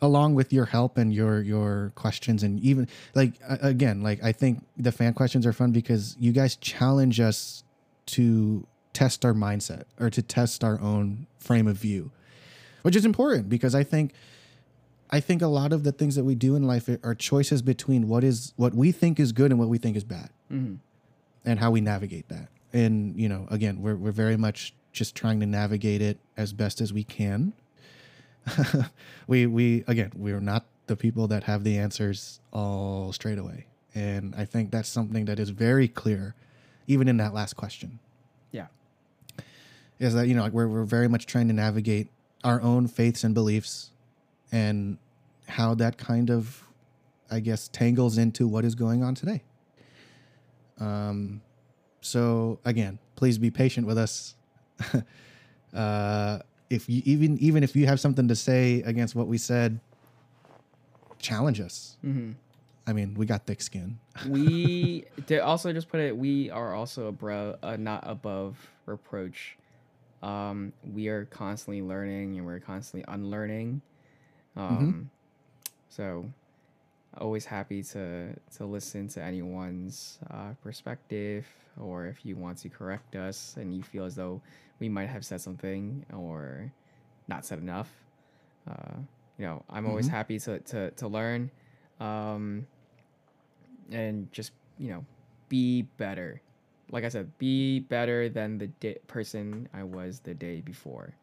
along 0.00 0.32
with 0.34 0.52
your 0.52 0.66
help 0.66 0.96
and 0.96 1.12
your 1.12 1.40
your 1.42 1.90
questions 1.96 2.44
and 2.44 2.60
even 2.60 2.86
like 3.16 3.32
again 3.48 4.00
like 4.00 4.22
i 4.22 4.30
think 4.30 4.64
the 4.76 4.92
fan 4.92 5.12
questions 5.12 5.44
are 5.44 5.52
fun 5.52 5.72
because 5.72 6.16
you 6.20 6.30
guys 6.30 6.54
challenge 6.56 7.18
us 7.18 7.64
to 8.06 8.64
test 8.92 9.24
our 9.24 9.34
mindset 9.34 9.84
or 9.98 10.08
to 10.08 10.22
test 10.22 10.62
our 10.62 10.80
own 10.80 11.26
frame 11.40 11.66
of 11.66 11.76
view 11.76 12.12
which 12.82 12.94
is 12.94 13.04
important 13.04 13.48
because 13.48 13.74
i 13.74 13.82
think 13.82 14.12
i 15.10 15.18
think 15.18 15.42
a 15.42 15.48
lot 15.48 15.72
of 15.72 15.82
the 15.82 15.90
things 15.90 16.14
that 16.14 16.24
we 16.24 16.36
do 16.36 16.54
in 16.54 16.62
life 16.62 16.88
are 17.02 17.14
choices 17.14 17.60
between 17.60 18.06
what 18.06 18.22
is 18.22 18.52
what 18.54 18.74
we 18.74 18.92
think 18.92 19.18
is 19.18 19.32
good 19.32 19.50
and 19.50 19.58
what 19.58 19.68
we 19.68 19.78
think 19.78 19.96
is 19.96 20.04
bad 20.04 20.30
hmm 20.48 20.74
and 21.44 21.58
how 21.58 21.70
we 21.70 21.80
navigate 21.80 22.28
that. 22.28 22.48
And 22.72 23.18
you 23.18 23.28
know 23.28 23.46
again 23.50 23.80
we're, 23.80 23.96
we're 23.96 24.12
very 24.12 24.36
much 24.36 24.74
just 24.92 25.14
trying 25.14 25.40
to 25.40 25.46
navigate 25.46 26.02
it 26.02 26.18
as 26.36 26.52
best 26.52 26.80
as 26.80 26.92
we 26.92 27.04
can 27.04 27.52
we 29.26 29.46
we 29.46 29.84
again 29.86 30.12
we're 30.16 30.40
not 30.40 30.64
the 30.86 30.96
people 30.96 31.26
that 31.28 31.44
have 31.44 31.64
the 31.64 31.76
answers 31.78 32.40
all 32.52 33.12
straight 33.12 33.38
away. 33.38 33.66
And 33.94 34.34
i 34.36 34.44
think 34.44 34.70
that's 34.70 34.88
something 34.88 35.24
that 35.24 35.38
is 35.38 35.50
very 35.50 35.88
clear 35.88 36.34
even 36.86 37.08
in 37.08 37.16
that 37.18 37.34
last 37.34 37.54
question. 37.56 37.98
Yeah, 38.52 38.66
is 39.98 40.14
that 40.14 40.26
you 40.28 40.34
know 40.34 40.42
like 40.42 40.52
we're, 40.52 40.68
we're 40.68 40.84
very 40.84 41.08
much 41.08 41.26
trying 41.26 41.48
to 41.48 41.54
navigate 41.54 42.08
our 42.44 42.60
own 42.62 42.86
faiths 42.86 43.24
and 43.24 43.34
beliefs 43.34 43.90
and 44.52 44.98
how 45.48 45.74
that 45.74 45.98
kind 45.98 46.30
of 46.30 46.62
i 47.30 47.40
guess 47.40 47.68
tangles 47.68 48.16
into 48.18 48.46
what 48.46 48.64
is 48.64 48.74
going 48.74 49.02
on 49.02 49.14
today. 49.14 49.42
Um 50.78 51.40
so 52.00 52.58
again 52.64 52.98
please 53.16 53.38
be 53.38 53.50
patient 53.50 53.86
with 53.86 53.98
us. 53.98 54.34
Uh 55.74 56.38
if 56.70 56.88
you 56.88 57.02
even 57.04 57.38
even 57.38 57.62
if 57.62 57.74
you 57.74 57.86
have 57.86 58.00
something 58.00 58.28
to 58.28 58.36
say 58.36 58.82
against 58.82 59.14
what 59.14 59.26
we 59.26 59.38
said 59.38 59.80
challenge 61.18 61.60
us. 61.60 61.96
Hmm 62.02 62.32
i 62.88 62.92
mean 62.94 63.14
we 63.14 63.26
got 63.26 63.46
thick 63.46 63.60
skin. 63.60 63.98
We 64.26 65.04
to 65.26 65.44
also 65.44 65.72
just 65.72 65.88
put 65.88 66.00
it 66.00 66.16
we 66.16 66.50
are 66.50 66.74
also 66.74 67.08
abro- 67.08 67.58
uh, 67.62 67.76
not 67.76 68.02
above 68.04 68.56
reproach. 68.86 69.56
Um 70.22 70.72
we 70.82 71.08
are 71.08 71.26
constantly 71.26 71.82
learning 71.82 72.36
and 72.36 72.46
we're 72.46 72.58
constantly 72.58 73.04
unlearning. 73.12 73.82
Um 74.56 75.10
so 75.90 76.30
always 77.18 77.44
happy 77.44 77.82
to 77.82 78.34
to 78.56 78.64
listen 78.64 79.08
to 79.08 79.22
anyone's 79.22 80.18
uh, 80.30 80.52
perspective 80.62 81.46
or 81.78 82.06
if 82.06 82.24
you 82.24 82.36
want 82.36 82.58
to 82.58 82.68
correct 82.68 83.16
us 83.16 83.56
and 83.58 83.74
you 83.74 83.82
feel 83.82 84.04
as 84.04 84.14
though 84.14 84.40
we 84.80 84.88
might 84.88 85.08
have 85.08 85.24
said 85.24 85.40
something 85.40 86.04
or 86.14 86.72
not 87.26 87.44
said 87.44 87.58
enough. 87.58 87.90
Uh, 88.68 88.96
you 89.38 89.46
know 89.46 89.62
i'm 89.70 89.86
always 89.86 90.08
Mhm. 90.08 90.10
happy 90.10 90.38
to 90.40 90.58
to, 90.60 90.90
to 90.92 91.06
learn 91.08 91.50
um, 92.00 92.66
and 93.90 94.30
just 94.32 94.52
you 94.78 94.90
know 94.90 95.04
be 95.48 95.82
better. 95.96 96.40
Like 96.90 97.04
i 97.04 97.08
said 97.08 97.36
be 97.38 97.80
better 97.80 98.28
than 98.28 98.58
the 98.58 98.66
di- 98.66 98.98
person 99.06 99.68
i 99.72 99.82
was 99.82 100.20
the 100.20 100.34
day 100.34 100.60
before. 100.60 101.14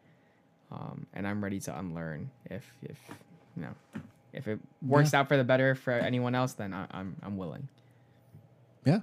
Um, 0.72 1.06
and 1.14 1.26
i'm 1.28 1.42
ready 1.42 1.60
to 1.60 1.78
unlearn 1.78 2.30
if 2.50 2.64
if 2.82 2.98
you 3.56 3.62
know 3.62 3.74
if 4.32 4.48
it 4.48 4.58
works 4.82 5.14
out 5.14 5.28
for 5.28 5.36
the 5.36 5.44
better 5.44 5.74
for 5.74 5.92
anyone 5.92 6.34
else 6.34 6.54
then 6.54 6.72
I, 6.74 6.86
i'm 6.90 7.16
i'm 7.22 7.36
willing. 7.36 7.68
Yeah 8.84 9.00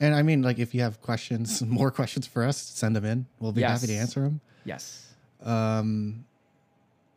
and 0.00 0.14
i 0.14 0.22
mean 0.22 0.42
like 0.42 0.58
if 0.58 0.74
you 0.74 0.80
have 0.80 1.00
questions 1.00 1.62
more 1.80 1.90
questions 1.90 2.26
for 2.26 2.44
us 2.44 2.56
send 2.56 2.94
them 2.96 3.04
in. 3.04 3.26
We'll 3.40 3.52
be 3.52 3.62
happy 3.62 3.86
to 3.88 3.94
answer 3.94 4.20
them 4.20 4.40
yes. 4.64 5.14
Um 5.42 6.24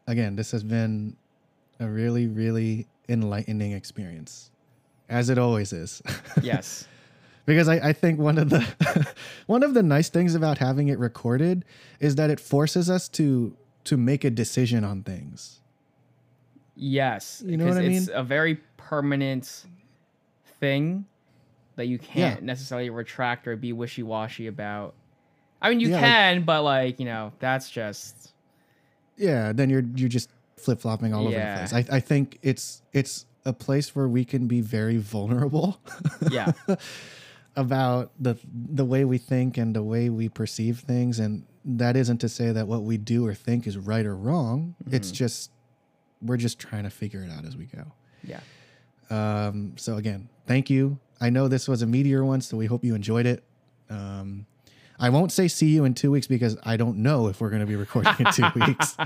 again 0.08 0.36
this 0.36 0.52
has 0.52 0.64
been 0.64 1.16
a 1.80 1.88
really 1.88 2.28
really 2.28 2.88
enlightening 3.10 3.74
experience 3.74 4.52
as 5.10 5.30
it 5.30 5.38
always 5.38 5.74
is. 5.74 6.02
Yes. 6.42 6.88
Because 7.46 7.68
I, 7.68 7.90
I 7.90 7.94
think 7.94 8.20
one 8.20 8.38
of 8.38 8.50
the 8.50 9.14
one 9.48 9.64
of 9.64 9.74
the 9.74 9.84
nice 9.84 10.10
things 10.10 10.36
about 10.36 10.60
having 10.60 10.88
it 10.88 10.98
recorded 11.00 11.66
is 12.00 12.16
that 12.16 12.30
it 12.30 12.40
forces 12.40 12.90
us 12.90 13.10
to 13.10 13.56
to 13.84 13.98
make 13.98 14.24
a 14.24 14.30
decision 14.30 14.84
on 14.84 15.04
things. 15.04 15.60
Yes 16.76 17.44
You 17.46 17.58
know 17.58 17.66
what 17.66 17.78
I 17.78 17.82
because 17.82 18.08
it's 18.08 18.12
a 18.16 18.24
very 18.24 18.56
permanent 18.78 19.66
thing 20.60 21.06
that 21.76 21.88
you 21.88 21.98
can't 22.00 22.44
necessarily 22.44 22.90
retract 22.90 23.48
or 23.48 23.56
be 23.56 23.74
wishy-washy 23.74 24.48
about. 24.48 24.94
I 25.62 25.70
mean 25.70 25.80
you 25.80 25.90
Yeah, 25.90 25.96
like- 25.96 26.04
can 26.06 26.44
but 26.44 26.64
like 26.64 27.00
you 27.00 27.06
know 27.06 27.32
that's 27.40 27.70
just 27.70 28.34
yeah 29.18 29.52
then 29.54 29.70
you're 29.70 29.84
you're 29.96 30.10
just 30.10 30.30
flip-flopping 30.58 31.14
all 31.14 31.30
Yeah. 31.32 31.38
over 31.38 31.40
the 31.64 31.70
place. 31.70 31.90
I, 31.92 31.96
I 31.98 32.00
think 32.00 32.38
it's 32.42 32.82
it's 32.94 33.26
a 33.46 33.54
place 33.54 33.96
where 33.96 34.08
we 34.08 34.24
can 34.26 34.48
be 34.48 34.62
very 34.62 34.98
vulnerable 34.98 35.80
yeah. 36.32 36.52
about 37.56 38.12
the 38.20 38.36
the 38.54 38.86
way 38.86 39.04
we 39.06 39.18
think 39.18 39.58
and 39.58 39.76
the 39.76 39.84
way 39.84 40.10
we 40.10 40.30
perceive 40.30 40.80
things 40.80 41.20
and 41.20 41.46
that 41.64 41.96
isn't 41.96 42.18
to 42.20 42.30
say 42.30 42.52
that 42.52 42.68
what 42.68 42.82
we 42.84 42.98
do 42.98 43.26
or 43.28 43.34
think 43.36 43.68
is 43.68 43.78
right 43.78 44.06
or 44.06 44.16
wrong. 44.16 44.74
It's 44.90 45.12
just 45.12 45.52
we're 46.22 46.38
just 46.38 46.58
trying 46.60 46.84
to 46.84 46.90
figure 46.90 47.24
it 47.24 47.32
out 47.32 47.46
as 47.46 47.56
we 47.58 47.66
go. 47.66 47.84
Yeah. 48.24 48.40
Um, 49.10 49.74
so 49.78 49.98
again 49.98 50.30
thank 50.48 50.70
you. 50.70 50.98
I 51.22 51.30
know 51.30 51.48
this 51.48 51.68
was 51.68 51.84
a 51.84 51.86
meteor 51.86 52.26
one, 52.26 52.42
so 52.42 52.58
we 52.58 52.66
hope 52.66 52.84
you 52.84 52.96
enjoyed 52.96 53.28
it. 53.28 53.44
Um, 53.90 54.48
I 55.00 55.10
won't 55.10 55.32
say 55.32 55.48
see 55.48 55.68
you 55.68 55.86
in 55.86 55.94
two 55.94 56.10
weeks 56.10 56.26
because 56.26 56.58
I 56.64 56.78
don't 56.78 56.98
know 56.98 57.28
if 57.28 57.40
we're 57.40 57.52
going 57.52 57.62
to 57.62 57.68
be 57.68 57.76
recording 57.78 58.14
in 58.20 58.26
two 58.34 58.48
weeks. 58.56 58.98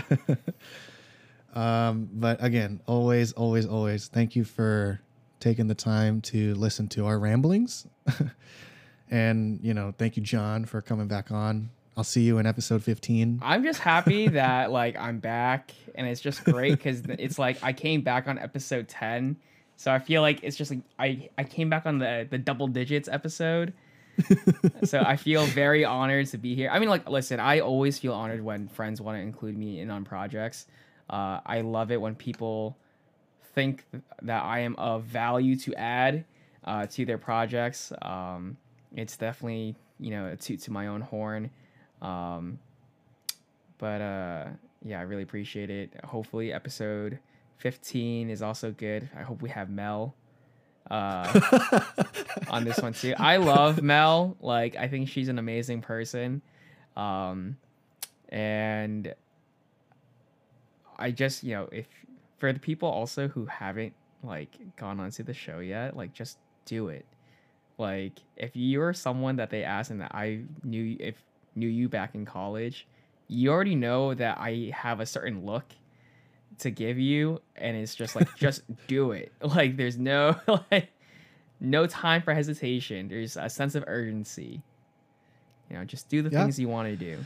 um, 1.53 2.09
but 2.13 2.41
again, 2.43 2.81
always, 2.87 3.33
always, 3.33 3.65
always, 3.65 4.07
thank 4.07 4.35
you 4.35 4.45
for 4.45 5.01
taking 5.41 5.67
the 5.67 5.75
time 5.75 6.21
to 6.21 6.55
listen 6.55 6.87
to 6.87 7.05
our 7.05 7.19
ramblings. 7.19 7.85
and, 9.11 9.59
you 9.61 9.73
know, 9.73 9.93
thank 9.97 10.15
you, 10.15 10.23
Jon, 10.23 10.63
for 10.65 10.81
coming 10.81 11.07
back 11.07 11.31
on. 11.31 11.69
I'll 11.97 12.03
see 12.03 12.23
you 12.23 12.39
in 12.39 12.45
episode 12.45 12.83
15. 12.83 13.39
I'm 13.41 13.63
just 13.63 13.79
happy 13.79 14.27
that 14.29 14.71
like 14.71 14.97
I'm 14.97 15.19
back 15.19 15.71
and 15.95 16.07
it's 16.07 16.19
just 16.19 16.43
great 16.43 16.71
because 16.71 17.01
it's 17.07 17.39
like 17.39 17.63
I 17.63 17.71
came 17.71 18.01
back 18.01 18.27
on 18.27 18.37
episode 18.37 18.89
10. 18.89 19.37
So 19.77 19.91
I 19.91 19.99
feel 19.99 20.21
like 20.21 20.39
it's 20.43 20.55
just 20.55 20.71
like 20.71 20.81
I, 20.97 21.29
I 21.37 21.43
came 21.43 21.69
back 21.69 21.85
on 21.85 21.99
the, 21.99 22.27
the 22.29 22.37
double 22.37 22.67
digits 22.67 23.09
episode. 23.09 23.73
so 24.83 25.01
I 25.05 25.17
feel 25.17 25.45
very 25.45 25.83
honored 25.83 26.27
to 26.27 26.37
be 26.37 26.55
here. 26.55 26.69
I 26.69 26.79
mean, 26.79 26.89
like, 26.89 27.09
listen, 27.09 27.39
I 27.39 27.59
always 27.59 27.99
feel 27.99 28.13
honored 28.13 28.41
when 28.41 28.69
friends 28.69 29.01
want 29.01 29.17
to 29.17 29.21
include 29.21 29.57
me 29.57 29.81
in 29.81 29.91
on 29.91 30.05
projects. 30.05 30.67
Uh, 31.09 31.39
I 31.45 31.61
love 31.61 31.91
it 31.91 31.99
when 31.99 32.15
people 32.15 32.77
think 33.53 33.85
that 34.21 34.43
I 34.43 34.59
am 34.59 34.75
of 34.77 35.03
value 35.03 35.55
to 35.57 35.75
add 35.75 36.25
uh, 36.63 36.85
to 36.87 37.05
their 37.05 37.17
projects. 37.17 37.91
Um, 38.01 38.57
it's 38.95 39.17
definitely 39.17 39.75
you 39.99 40.11
know 40.11 40.27
a 40.27 40.35
toot 40.35 40.61
to 40.61 40.71
my 40.71 40.87
own 40.87 41.01
horn. 41.01 41.49
Um, 42.01 42.59
but 43.77 44.01
uh, 44.01 44.45
yeah, 44.83 44.99
I 44.99 45.03
really 45.03 45.23
appreciate 45.23 45.69
it. 45.69 45.91
Hopefully, 46.03 46.53
episode 46.53 47.19
15 47.57 48.29
is 48.29 48.41
also 48.41 48.71
good. 48.71 49.09
I 49.17 49.23
hope 49.23 49.41
we 49.41 49.49
have 49.49 49.69
Mel 49.69 50.15
uh, 50.89 51.39
on 52.49 52.63
this 52.63 52.77
one 52.79 52.93
too. 52.93 53.13
I 53.17 53.37
love 53.37 53.81
Mel. 53.81 54.37
Like, 54.41 54.75
I 54.75 54.87
think 54.87 55.09
she's 55.09 55.29
an 55.29 55.39
amazing 55.39 55.81
person. 55.81 56.41
Um, 56.95 57.57
and 58.29 59.13
I 60.97 61.11
just, 61.11 61.43
you 61.43 61.55
know, 61.55 61.69
if 61.71 61.87
for 62.37 62.51
the 62.53 62.59
people 62.59 62.89
also 62.89 63.27
who 63.27 63.45
haven't 63.45 63.93
like 64.23 64.49
gone 64.75 64.99
onto 64.99 65.23
the 65.23 65.33
show 65.33 65.59
yet, 65.59 65.95
like 65.95 66.13
just 66.13 66.37
do 66.65 66.89
it. 66.89 67.05
Like 67.77 68.19
if 68.37 68.51
you're 68.53 68.93
someone 68.93 69.35
that 69.37 69.49
they 69.49 69.63
asked 69.63 69.91
and 69.91 70.01
that 70.01 70.13
I 70.13 70.41
knew 70.63 70.95
if 70.99 71.15
knew 71.55 71.67
you 71.67 71.89
back 71.89 72.15
in 72.15 72.25
college, 72.25 72.87
you 73.27 73.49
already 73.51 73.75
know 73.75 74.13
that 74.13 74.37
I 74.39 74.71
have 74.73 74.99
a 74.99 75.05
certain 75.05 75.45
look 75.45 75.65
to 76.59 76.71
give 76.71 76.97
you 76.97 77.41
and 77.55 77.75
it's 77.77 77.95
just 77.95 78.15
like 78.15 78.27
just 78.37 78.61
do 78.87 79.11
it. 79.11 79.31
Like 79.41 79.77
there's 79.77 79.97
no 79.97 80.39
like 80.71 80.89
no 81.59 81.87
time 81.87 82.21
for 82.21 82.33
hesitation. 82.33 83.07
There's 83.07 83.37
a 83.37 83.49
sense 83.49 83.75
of 83.75 83.83
urgency. 83.87 84.61
You 85.69 85.77
know, 85.77 85.85
just 85.85 86.09
do 86.09 86.21
the 86.21 86.29
yeah. 86.29 86.41
things 86.41 86.59
you 86.59 86.67
want 86.67 86.89
to 86.89 86.95
do 86.95 87.17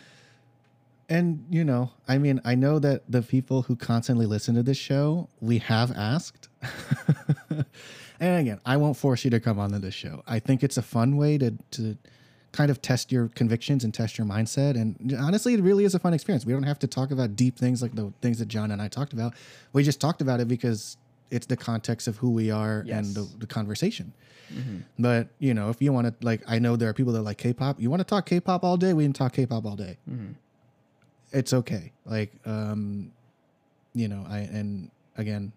and 1.09 1.43
you 1.49 1.63
know, 1.63 1.91
I 2.07 2.19
mean, 2.19 2.39
I 2.45 2.55
know 2.55 2.77
that 2.79 3.01
the 3.09 3.23
people 3.23 3.63
who 3.63 3.75
constantly 3.75 4.27
listen 4.27 4.55
to 4.55 4.63
this 4.63 4.77
show, 4.77 5.27
we 5.41 5.57
have 5.57 5.91
asked. 5.97 6.47
and 8.19 8.39
again, 8.41 8.59
I 8.65 8.77
won't 8.77 8.95
force 8.95 9.25
you 9.25 9.31
to 9.31 9.39
come 9.39 9.59
on 9.59 9.71
to 9.71 9.79
this 9.79 9.95
show. 9.95 10.23
I 10.27 10.39
think 10.39 10.63
it's 10.63 10.77
a 10.77 10.83
fun 10.83 11.17
way 11.17 11.37
to 11.39 11.55
to 11.71 11.97
kind 12.51 12.71
of 12.71 12.81
test 12.81 13.11
your 13.11 13.27
convictions 13.29 13.83
and 13.83 13.93
test 13.93 14.17
your 14.17 14.25
mindset. 14.25 14.75
And 14.75 15.15
honestly, 15.19 15.53
it 15.53 15.61
really 15.61 15.85
is 15.85 15.93
a 15.93 15.99
fun 15.99 16.13
experience. 16.13 16.45
We 16.45 16.53
don't 16.53 16.63
have 16.63 16.79
to 16.79 16.87
talk 16.87 17.11
about 17.11 17.35
deep 17.35 17.57
things 17.57 17.81
like 17.81 17.95
the 17.95 18.11
things 18.21 18.39
that 18.39 18.47
Jon 18.47 18.71
and 18.71 18.81
I 18.81 18.87
talked 18.87 19.13
about. 19.13 19.33
We 19.73 19.83
just 19.83 20.01
talked 20.01 20.21
about 20.21 20.39
it 20.39 20.47
because 20.47 20.97
it's 21.29 21.45
the 21.45 21.57
context 21.57 22.07
of 22.07 22.17
who 22.17 22.31
we 22.31 22.49
are 22.49 22.83
yes. 22.85 23.05
and 23.05 23.15
the, 23.15 23.37
the 23.37 23.47
conversation. 23.47 24.13
Mm-hmm. 24.51 24.77
But 24.97 25.27
you 25.37 25.53
know, 25.53 25.69
if 25.69 25.79
you 25.79 25.93
want 25.93 26.07
to, 26.07 26.25
like, 26.25 26.41
I 26.47 26.57
know 26.57 26.75
there 26.75 26.89
are 26.89 26.93
people 26.93 27.13
that 27.13 27.21
like 27.21 27.37
K-pop. 27.37 27.79
You 27.79 27.89
want 27.91 27.99
to 27.99 28.03
talk 28.03 28.25
K-pop 28.25 28.63
all 28.63 28.77
day? 28.77 28.93
We 28.93 29.03
can 29.03 29.13
talk 29.13 29.33
K-pop 29.33 29.65
all 29.65 29.75
day. 29.75 29.97
Mm-hmm 30.09 30.31
it's 31.31 31.53
okay. 31.53 31.91
Like, 32.05 32.31
um, 32.45 33.11
you 33.93 34.07
know, 34.07 34.25
I 34.27 34.39
and 34.39 34.89
again, 35.17 35.51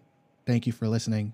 thank 0.45 0.67
you 0.67 0.73
for 0.73 0.87
listening. 0.87 1.33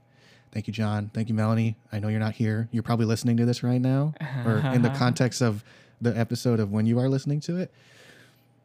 Thank 0.52 0.68
you, 0.68 0.74
Jon. 0.74 1.12
Thank 1.14 1.30
you, 1.30 1.36
Melanie. 1.36 1.76
I 1.92 2.00
know 2.00 2.08
you're 2.08 2.20
not 2.20 2.34
here. 2.34 2.68
You're 2.72 2.84
probably 2.84 3.06
listening 3.06 3.38
to 3.38 3.46
this 3.46 3.62
right 3.62 3.82
now, 3.82 4.14
or 4.46 4.58
in 4.74 4.82
the 4.82 4.90
context 4.98 5.42
of 5.42 5.64
the 6.02 6.18
episode 6.18 6.60
of 6.60 6.72
when 6.72 6.86
you 6.86 6.98
are 7.00 7.08
listening 7.08 7.40
to 7.42 7.58
it. 7.58 7.72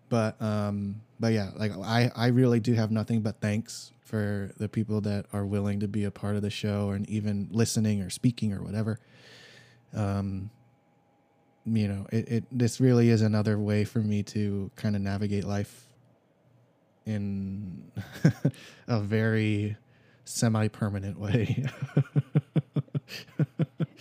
But 0.08 0.40
um, 0.40 1.02
but 1.20 1.32
yeah, 1.32 1.50
like 1.56 1.72
I 1.72 2.10
I 2.16 2.28
really 2.28 2.60
do 2.60 2.72
have 2.74 2.90
nothing 2.90 3.20
but 3.20 3.40
thanks 3.40 3.92
for 4.02 4.52
the 4.58 4.68
people 4.68 5.00
that 5.02 5.26
are 5.32 5.44
willing 5.44 5.80
to 5.80 5.88
be 5.88 6.04
a 6.04 6.10
part 6.10 6.36
of 6.36 6.42
the 6.42 6.50
show 6.50 6.90
and 6.90 7.08
even 7.08 7.48
listening 7.50 8.00
or 8.00 8.10
speaking 8.10 8.52
or 8.52 8.62
whatever. 8.62 9.00
Um, 9.94 10.50
you 11.66 11.88
know, 11.88 12.06
it, 12.12 12.28
it 12.28 12.44
this 12.52 12.80
really 12.80 13.08
is 13.10 13.22
another 13.22 13.58
way 13.58 13.84
for 13.84 14.00
me 14.00 14.22
to 14.24 14.70
kind 14.76 14.94
of 14.94 15.02
navigate 15.02 15.44
life 15.44 15.88
in 17.06 17.90
a 18.88 19.00
very 19.00 19.76
semi-permanent 20.24 21.18
way. 21.18 21.64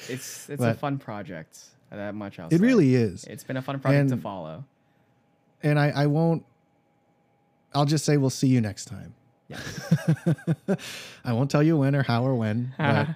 it's 0.09 0.49
it's 0.49 0.59
but 0.59 0.71
a 0.71 0.73
fun 0.73 0.97
project. 0.97 1.59
That 1.91 2.15
much 2.15 2.39
I'll 2.39 2.47
It 2.47 2.57
say. 2.57 2.57
really 2.57 2.95
is. 2.95 3.23
It's 3.25 3.43
been 3.43 3.57
a 3.57 3.61
fun 3.61 3.79
project 3.79 4.01
and, 4.01 4.09
to 4.09 4.17
follow. 4.17 4.65
And 5.61 5.79
I, 5.79 5.89
I 5.89 6.05
won't 6.07 6.43
I'll 7.75 7.85
just 7.85 8.05
say 8.05 8.17
we'll 8.17 8.29
see 8.29 8.47
you 8.47 8.61
next 8.61 8.85
time. 8.85 9.13
Yeah. 9.47 9.59
I 11.25 11.33
won't 11.33 11.51
tell 11.51 11.63
you 11.63 11.77
when 11.77 11.95
or 11.95 12.03
how 12.03 12.25
or 12.25 12.35
when, 12.35 12.73
but 12.77 13.07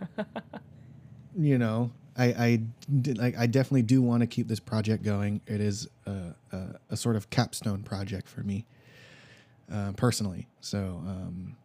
you 1.37 1.57
know, 1.57 1.91
I 2.17 2.25
I, 2.25 2.61
like, 3.15 3.37
I 3.37 3.47
definitely 3.47 3.83
do 3.83 4.01
want 4.01 4.21
to 4.21 4.27
keep 4.27 4.47
this 4.47 4.59
project 4.59 5.03
going. 5.03 5.41
It 5.47 5.61
is 5.61 5.87
a, 6.05 6.35
a, 6.51 6.65
a 6.91 6.97
sort 6.97 7.15
of 7.15 7.29
capstone 7.29 7.83
project 7.83 8.27
for 8.27 8.41
me 8.41 8.65
uh, 9.71 9.93
personally. 9.93 10.47
So 10.59 11.01
um, 11.05 11.55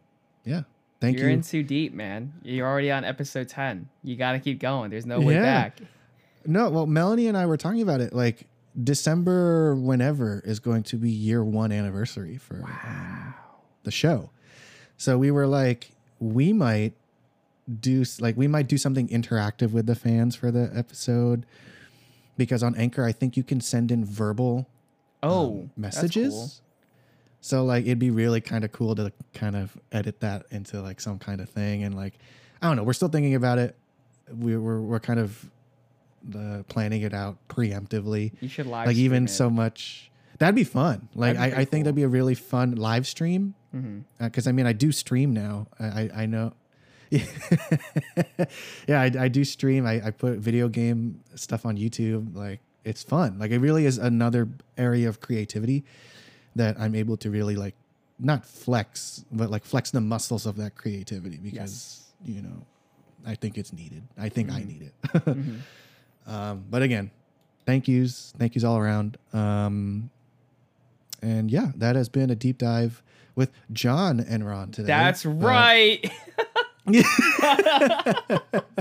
yeah, 0.45 0.63
thank 1.03 1.19
You're 1.19 1.29
you. 1.29 1.35
in 1.35 1.41
too 1.41 1.63
deep, 1.63 1.93
man. 1.93 2.33
You're 2.43 2.67
already 2.67 2.89
on 2.89 3.03
episode 3.03 3.49
ten. 3.49 3.89
You 4.03 4.15
got 4.15 4.31
to 4.31 4.39
keep 4.39 4.59
going. 4.59 4.89
There's 4.89 5.05
no 5.05 5.19
way 5.19 5.33
yeah. 5.35 5.41
back. 5.41 5.79
No, 6.45 6.69
well, 6.69 6.85
Melanie 6.85 7.27
and 7.27 7.37
I 7.37 7.45
were 7.45 7.57
talking 7.57 7.81
about 7.81 8.01
it. 8.01 8.13
Like 8.13 8.47
December, 8.81 9.75
whenever 9.75 10.41
is 10.45 10.59
going 10.59 10.83
to 10.83 10.97
be 10.97 11.09
year 11.09 11.43
one 11.43 11.71
anniversary 11.71 12.37
for 12.37 12.61
wow. 12.61 12.79
um, 12.85 13.33
the 13.83 13.91
show. 13.91 14.29
So 14.97 15.17
we 15.17 15.29
were 15.29 15.47
like, 15.47 15.91
we 16.19 16.53
might 16.53 16.93
do 17.79 18.03
like 18.19 18.35
we 18.35 18.47
might 18.47 18.67
do 18.67 18.77
something 18.77 19.07
interactive 19.09 19.71
with 19.71 19.85
the 19.85 19.95
fans 19.95 20.35
for 20.35 20.51
the 20.51 20.71
episode 20.75 21.45
because 22.37 22.61
on 22.61 22.75
Anchor 22.75 23.05
I 23.05 23.13
think 23.13 23.37
you 23.37 23.43
can 23.43 23.61
send 23.61 23.89
in 23.91 24.03
verbal 24.03 24.67
oh 25.21 25.47
um, 25.47 25.71
messages. 25.77 26.61
So 27.43 27.65
like 27.65 27.83
it'd 27.83 27.99
be 27.99 28.09
really 28.09 28.39
kind 28.39 28.63
of 28.63 28.71
cool 28.71 28.95
to 28.95 29.11
kind 29.33 29.57
of 29.57 29.77
edit 29.91 30.21
that 30.21 30.45
into 30.49 30.81
like 30.81 31.01
some 31.01 31.19
kind 31.19 31.41
of 31.41 31.49
thing 31.49 31.83
and 31.83 31.93
like 31.93 32.13
I 32.61 32.67
don't 32.67 32.77
know, 32.77 32.83
we're 32.83 32.93
still 32.93 33.09
thinking 33.09 33.35
about 33.35 33.57
it. 33.57 33.75
We 34.33 34.55
we're 34.55 34.79
we're 34.79 35.01
kind 35.01 35.19
of 35.19 35.51
the 36.23 36.63
planning 36.69 37.01
it 37.01 37.13
out 37.13 37.35
preemptively. 37.49 38.31
You 38.39 38.47
should 38.47 38.65
live 38.65 38.87
like 38.87 38.95
even 38.95 39.25
it. 39.25 39.27
so 39.27 39.49
much. 39.49 40.09
That'd 40.39 40.55
be 40.55 40.63
fun. 40.63 41.09
Like 41.15 41.35
I, 41.35 41.47
I 41.47 41.49
think 41.49 41.69
cool. 41.71 41.79
that'd 41.83 41.95
be 41.95 42.03
a 42.03 42.07
really 42.07 42.33
fun 42.33 42.75
live 42.75 43.05
stream. 43.05 43.55
Because 43.73 43.83
mm-hmm. 43.85 44.23
uh, 44.23 44.49
I 44.49 44.51
mean, 44.53 44.65
I 44.65 44.71
do 44.71 44.93
stream 44.93 45.33
now. 45.33 45.67
I 45.77 45.85
I, 45.85 46.09
I 46.15 46.25
know 46.25 46.53
yeah, 48.87 49.01
I, 49.01 49.11
I, 49.19 49.27
do 49.27 49.43
stream. 49.43 49.85
I, 49.85 50.07
I 50.07 50.11
put 50.11 50.37
video 50.39 50.69
game 50.69 51.19
stuff 51.35 51.65
on 51.65 51.77
YouTube. 51.77 52.33
Like 52.33 52.61
it's 52.85 53.03
fun. 53.03 53.37
Like 53.37 53.51
it 53.51 53.59
really 53.59 53.85
is 53.85 53.97
another 53.97 54.47
area 54.77 55.09
of 55.09 55.19
creativity 55.19 55.83
that 56.55 56.79
I'm 56.79 56.95
able 56.95 57.17
to 57.17 57.29
really 57.29 57.55
like 57.55 57.75
not 58.19 58.45
flex, 58.45 59.25
but 59.31 59.49
like 59.49 59.65
flex 59.65 59.91
the 59.91 60.01
muscles 60.01 60.45
of 60.45 60.57
that 60.57 60.75
creativity 60.75 61.37
because 61.37 62.11
yes. 62.25 62.35
you 62.35 62.41
know 62.41 62.65
I 63.25 63.35
think 63.35 63.57
it's 63.57 63.73
needed. 63.73 64.03
I 64.17 64.29
think 64.29 64.49
mm-hmm. 64.49 64.57
I 64.57 64.63
need 64.63 64.81
it. 64.81 64.93
mm-hmm. 65.13 66.31
um, 66.31 66.65
but 66.69 66.81
again, 66.81 67.11
thank 67.65 67.87
yous, 67.87 68.33
thank 68.37 68.55
yous 68.55 68.63
all 68.63 68.77
around. 68.77 69.17
Um, 69.31 70.09
and 71.21 71.49
yeah, 71.49 71.71
that 71.75 71.95
has 71.95 72.09
been 72.09 72.29
a 72.29 72.35
deep 72.35 72.57
dive 72.57 73.01
with 73.35 73.51
Jon 73.71 74.19
and 74.19 74.45
Ron 74.45 74.71
today. 74.71 74.87
That's 74.87 75.25
uh, 75.25 75.29
right. 75.29 76.11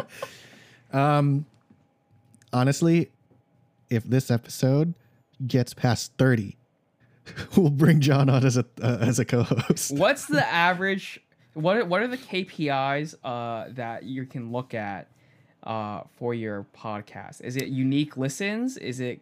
um, 0.93 1.47
honestly, 2.53 3.11
if 3.91 4.05
this 4.05 4.31
episode 4.31 4.95
gets 5.47 5.73
past 5.73 6.13
30, 6.19 6.57
we'll 7.57 7.71
bring 7.71 8.01
Jon 8.01 8.29
on 8.29 8.45
as 8.45 8.57
a 8.57 8.65
uh, 8.81 8.99
as 9.01 9.19
a 9.19 9.25
co-host. 9.25 9.93
What's 9.93 10.27
the 10.27 10.47
average? 10.47 11.21
What 11.55 11.77
are, 11.77 11.85
what 11.85 12.01
are 12.01 12.09
the 12.09 12.19
KPIs 12.19 13.15
uh, 13.23 13.67
that 13.75 14.05
you 14.05 14.25
can 14.25 14.53
look 14.53 14.73
at 14.73 15.09
uh, 15.63 16.03
for 16.17 16.35
your 16.35 16.67
podcast? 16.75 17.43
Is 17.43 17.57
it 17.57 17.69
unique 17.69 18.17
listens? 18.17 18.77
Is 18.77 19.01
it 19.01 19.21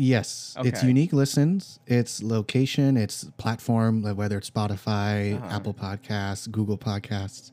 Yes, 0.00 0.54
okay. 0.56 0.68
it's 0.68 0.84
unique 0.84 1.12
listens. 1.12 1.80
It's 1.88 2.22
location. 2.22 2.96
It's 2.96 3.24
platform, 3.36 4.02
whether 4.14 4.38
it's 4.38 4.48
Spotify, 4.48 5.34
uh-huh. 5.34 5.56
Apple 5.56 5.74
Podcasts, 5.74 6.48
Google 6.48 6.78
Podcasts. 6.78 7.50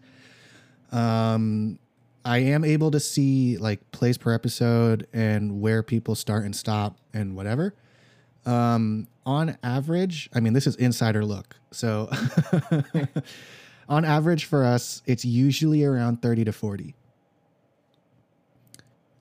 Um, 0.91 1.79
I 2.23 2.37
am 2.37 2.63
able 2.63 2.91
to 2.91 2.99
see 2.99 3.57
like 3.57 3.91
plays 3.91 4.19
per 4.19 4.31
episode 4.31 5.07
and 5.11 5.59
where 5.59 5.81
people 5.81 6.13
start 6.13 6.45
and 6.45 6.55
stop 6.55 6.97
and 7.15 7.35
whatever. 7.35 7.73
Um, 8.45 9.07
on 9.25 9.57
average, 9.63 10.29
I 10.33 10.39
mean, 10.39 10.53
this 10.53 10.67
is 10.67 10.75
insider 10.75 11.25
look. 11.25 11.55
So 11.71 12.09
on 13.89 14.05
average 14.05 14.45
for 14.45 14.63
us, 14.63 15.01
it's 15.05 15.25
usually 15.25 15.83
around 15.83 16.21
30 16.21 16.45
to 16.45 16.51
40. 16.51 16.95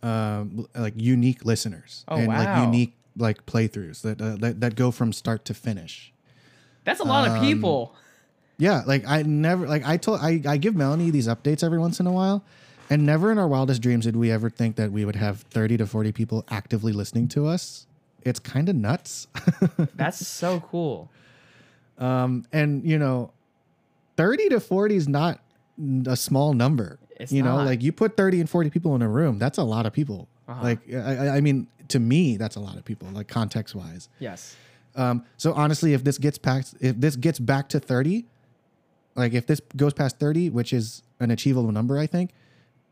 Um, 0.03 0.67
like 0.75 0.93
unique 0.97 1.47
listeners 1.47 2.05
Oh, 2.09 2.17
and 2.17 2.28
like 2.28 2.62
unique 2.62 2.94
like 3.17 3.47
playthroughs 3.47 4.03
that, 4.03 4.20
uh, 4.20 4.36
that 4.36 4.61
that 4.61 4.77
go 4.77 4.91
from 4.91 5.15
start 5.15 5.47
to 5.47 5.55
finish. 5.55 6.12
That's 6.85 7.01
a 7.01 7.05
lot 7.05 7.27
of 7.27 7.36
Um, 7.36 7.41
people. 7.41 7.94
Yeah, 8.59 8.83
like 8.86 9.05
I 9.07 9.23
never 9.23 9.67
like 9.67 9.83
I 9.86 9.97
told 9.97 10.20
I, 10.20 10.43
I 10.47 10.59
give 10.59 10.77
Melanie 10.77 11.09
these 11.11 11.27
updates 11.27 11.65
every 11.65 11.78
once 11.78 12.01
in 12.01 12.07
a 12.07 12.12
while, 12.12 12.44
and 12.91 13.07
never 13.07 13.33
in 13.33 13.39
our 13.39 13.49
wildest 13.49 13.81
dreams 13.81 14.05
did 14.05 14.15
we 14.15 14.31
ever 14.31 14.51
think 14.51 14.77
that 14.77 14.93
we 14.93 15.07
would 15.07 15.17
have 15.17 15.41
thirty 15.41 15.78
to 15.78 15.86
forty 15.86 16.12
people 16.12 16.44
actively 16.51 16.93
listening 16.93 17.27
to 17.28 17.47
us. 17.47 17.86
It's 18.25 18.41
kind 18.41 18.69
of 18.69 18.77
nuts. 18.77 19.28
That's 19.97 20.27
so 20.27 20.61
cool. 20.61 21.11
um, 21.99 22.44
and 22.53 22.85
you 22.89 22.99
know, 22.99 23.31
thirty 24.17 24.49
to 24.49 24.61
forty 24.61 24.97
is 24.97 25.09
not 25.09 25.41
a 26.07 26.17
small 26.17 26.53
number. 26.55 26.99
It's 27.20 27.33
you 27.33 27.43
know, 27.43 27.57
like 27.57 27.83
you 27.83 27.93
put 27.93 28.17
thirty 28.17 28.41
and 28.41 28.49
forty 28.49 28.70
people 28.70 28.94
in 28.94 29.03
a 29.03 29.09
room, 29.09 29.39
that's 29.39 29.59
a 29.59 29.62
lot 29.62 29.86
of 29.86 29.93
people. 29.93 30.28
Uh-huh. 30.49 30.62
Like 30.62 30.78
I, 30.93 30.99
I- 31.28 31.36
I 31.36 31.41
mean, 31.41 31.69
to 31.89 31.99
me, 32.01 32.36
that's 32.36 32.57
a 32.57 32.61
lot 32.61 32.77
of 32.77 32.85
people. 32.85 33.09
Like 33.12 33.28
context 33.28 33.75
wise. 33.75 34.09
Yes. 34.19 34.57
Um, 34.97 35.25
so 35.36 35.53
honestly, 35.55 35.93
if 35.93 36.05
this 36.05 36.19
gets 36.19 36.39
past, 36.39 36.77
if 36.81 37.01
this 37.01 37.17
gets 37.17 37.39
back 37.41 37.69
to 37.70 37.81
30, 37.81 38.27
like 39.17 39.33
if 39.33 39.47
this 39.47 39.61
goes 39.77 39.93
past 39.93 40.19
30, 40.20 40.51
which 40.51 40.73
is 40.73 41.03
an 41.20 41.31
achievable 41.33 41.73
number, 41.73 41.99
I 41.99 42.07
think 42.07 42.31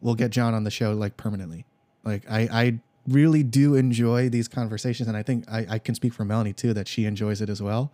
we'll 0.01 0.15
get 0.17 0.31
Jon 0.33 0.53
on 0.55 0.65
the 0.65 0.71
show 0.71 0.93
like 0.95 1.17
permanently. 1.17 1.65
Like 2.05 2.25
I, 2.29 2.41
I 2.51 2.81
really 3.09 3.43
do 3.43 3.75
enjoy 3.75 4.29
these 4.29 4.49
conversations. 4.49 5.09
And 5.09 5.17
I 5.17 5.23
think 5.23 5.45
I, 5.51 5.67
I 5.69 5.79
can 5.79 5.95
speak 5.95 6.13
for 6.15 6.25
Melanie 6.25 6.53
too, 6.53 6.73
that 6.75 6.89
she 6.89 7.05
enjoys 7.05 7.41
it 7.41 7.49
as 7.49 7.63
well. 7.63 7.93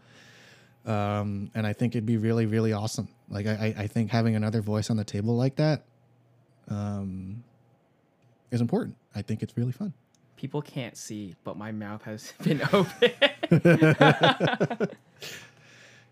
Um, 0.87 1.51
and 1.55 1.67
I 1.67 1.73
think 1.73 1.95
it'd 1.95 2.07
be 2.07 2.17
really, 2.17 2.47
really 2.47 2.73
awesome. 2.73 3.09
Like 3.29 3.47
I, 3.47 3.75
I 3.77 3.87
think 3.87 4.11
having 4.11 4.37
another 4.37 4.61
voice 4.61 4.91
on 4.91 4.97
the 4.97 5.05
table 5.05 5.37
like 5.37 5.57
that, 5.57 5.83
um, 6.69 7.43
is 8.51 8.61
important. 8.61 8.97
I 9.15 9.23
think 9.23 9.43
it's 9.43 9.57
really 9.57 9.73
fun. 9.73 9.93
People 10.37 10.63
can't 10.63 10.97
see, 10.97 11.35
but 11.45 11.57
my 11.57 11.73
mouth 11.73 12.03
has 12.05 12.33
been 12.43 12.63
open. 12.73 13.13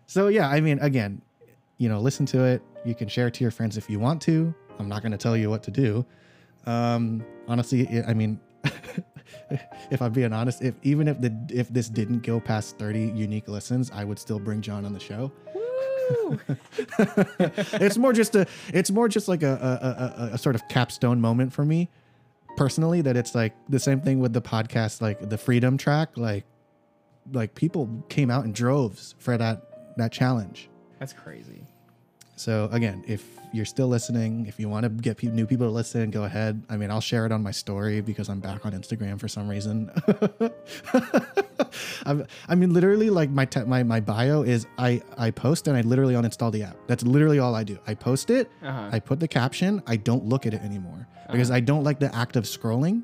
So 0.07 0.29
yeah, 0.29 0.47
I 0.47 0.61
mean, 0.61 0.79
again, 0.79 1.21
you 1.77 1.89
know, 1.89 1.99
listen 1.99 2.25
to 2.27 2.45
it. 2.45 2.61
You 2.85 2.95
can 2.95 3.09
share 3.09 3.27
it 3.27 3.33
to 3.35 3.43
your 3.43 3.51
friends 3.51 3.77
if 3.77 3.89
you 3.89 3.99
want 3.99 4.21
to. 4.23 4.55
I'm 4.79 4.87
not 4.87 5.01
going 5.01 5.11
to 5.11 5.17
tell 5.17 5.35
you 5.35 5.49
what 5.49 5.63
to 5.63 5.71
do. 5.71 6.05
Um, 6.65 7.25
honestly, 7.47 7.87
I 7.89 8.11
I 8.11 8.13
mean, 8.13 8.39
if 9.91 10.01
I'm 10.01 10.11
being 10.11 10.33
honest, 10.33 10.61
if 10.61 10.75
even 10.83 11.07
if 11.07 11.21
the 11.21 11.35
if 11.49 11.69
this 11.69 11.89
didn't 11.89 12.23
go 12.23 12.39
past 12.39 12.77
30 12.77 13.11
unique 13.15 13.47
listens, 13.47 13.91
I 13.91 14.03
would 14.03 14.19
still 14.19 14.39
bring 14.39 14.61
Jon 14.61 14.85
on 14.85 14.93
the 14.93 14.99
show. 14.99 15.31
Woo! 15.53 16.39
it's 17.79 17.97
more 17.97 18.13
just 18.13 18.35
a 18.35 18.47
it's 18.73 18.91
more 18.91 19.07
just 19.07 19.27
like 19.27 19.43
a 19.43 19.47
a, 19.47 20.23
a, 20.25 20.29
a, 20.29 20.33
a 20.33 20.37
sort 20.37 20.55
of 20.55 20.67
capstone 20.69 21.19
moment 21.19 21.51
for 21.53 21.65
me 21.65 21.89
personally 22.55 23.01
that 23.01 23.15
it's 23.15 23.35
like 23.35 23.53
the 23.69 23.79
same 23.79 24.01
thing 24.01 24.19
with 24.19 24.33
the 24.33 24.41
podcast 24.41 24.99
like 25.01 25.29
the 25.29 25.37
freedom 25.37 25.77
track 25.77 26.17
like 26.17 26.45
like 27.33 27.53
people 27.55 28.03
came 28.09 28.31
out 28.31 28.45
in 28.45 28.53
droves 28.53 29.15
for 29.19 29.37
that 29.37 29.95
that 29.97 30.11
challenge 30.11 30.69
That's 30.99 31.13
crazy. 31.13 31.67
So 32.37 32.69
again 32.71 33.03
if 33.07 33.23
you're 33.53 33.65
still 33.65 33.87
listening 33.87 34.45
if 34.45 34.59
you 34.59 34.69
want 34.69 34.83
to 34.83 34.89
get 34.89 35.17
pe- 35.17 35.27
new 35.27 35.45
people 35.45 35.65
to 35.67 35.71
listen 35.71 36.09
go 36.11 36.23
ahead 36.25 36.61
i 36.69 36.77
mean 36.77 36.89
i'll 36.91 37.01
share 37.01 37.25
it 37.25 37.31
on 37.31 37.41
my 37.41 37.51
story 37.51 37.99
because 38.01 38.29
i'm 38.29 38.39
back 38.39 38.65
on 38.65 38.71
instagram 38.73 39.19
for 39.19 39.27
some 39.27 39.47
reason 39.47 39.89
I've, 42.05 42.27
i 42.47 42.55
mean 42.55 42.73
literally 42.73 43.09
like 43.09 43.29
my, 43.29 43.45
te- 43.45 43.63
my 43.63 43.83
my 43.83 43.99
bio 43.99 44.41
is 44.43 44.65
i 44.77 45.01
i 45.17 45.31
post 45.31 45.67
and 45.67 45.75
i 45.77 45.81
literally 45.81 46.13
uninstall 46.13 46.51
the 46.51 46.63
app 46.63 46.77
that's 46.87 47.03
literally 47.03 47.39
all 47.39 47.55
i 47.55 47.63
do 47.63 47.77
i 47.87 47.93
post 47.93 48.29
it 48.29 48.49
Uh-huh. 48.63 48.89
i 48.91 48.99
put 48.99 49.19
the 49.19 49.27
caption 49.27 49.81
i 49.87 49.95
don't 49.95 50.25
look 50.25 50.45
at 50.45 50.53
it 50.53 50.61
anymore 50.61 51.07
because 51.31 51.51
i 51.51 51.59
don't 51.59 51.83
like 51.83 51.99
the 51.99 52.13
act 52.15 52.35
of 52.35 52.43
scrolling 52.45 53.03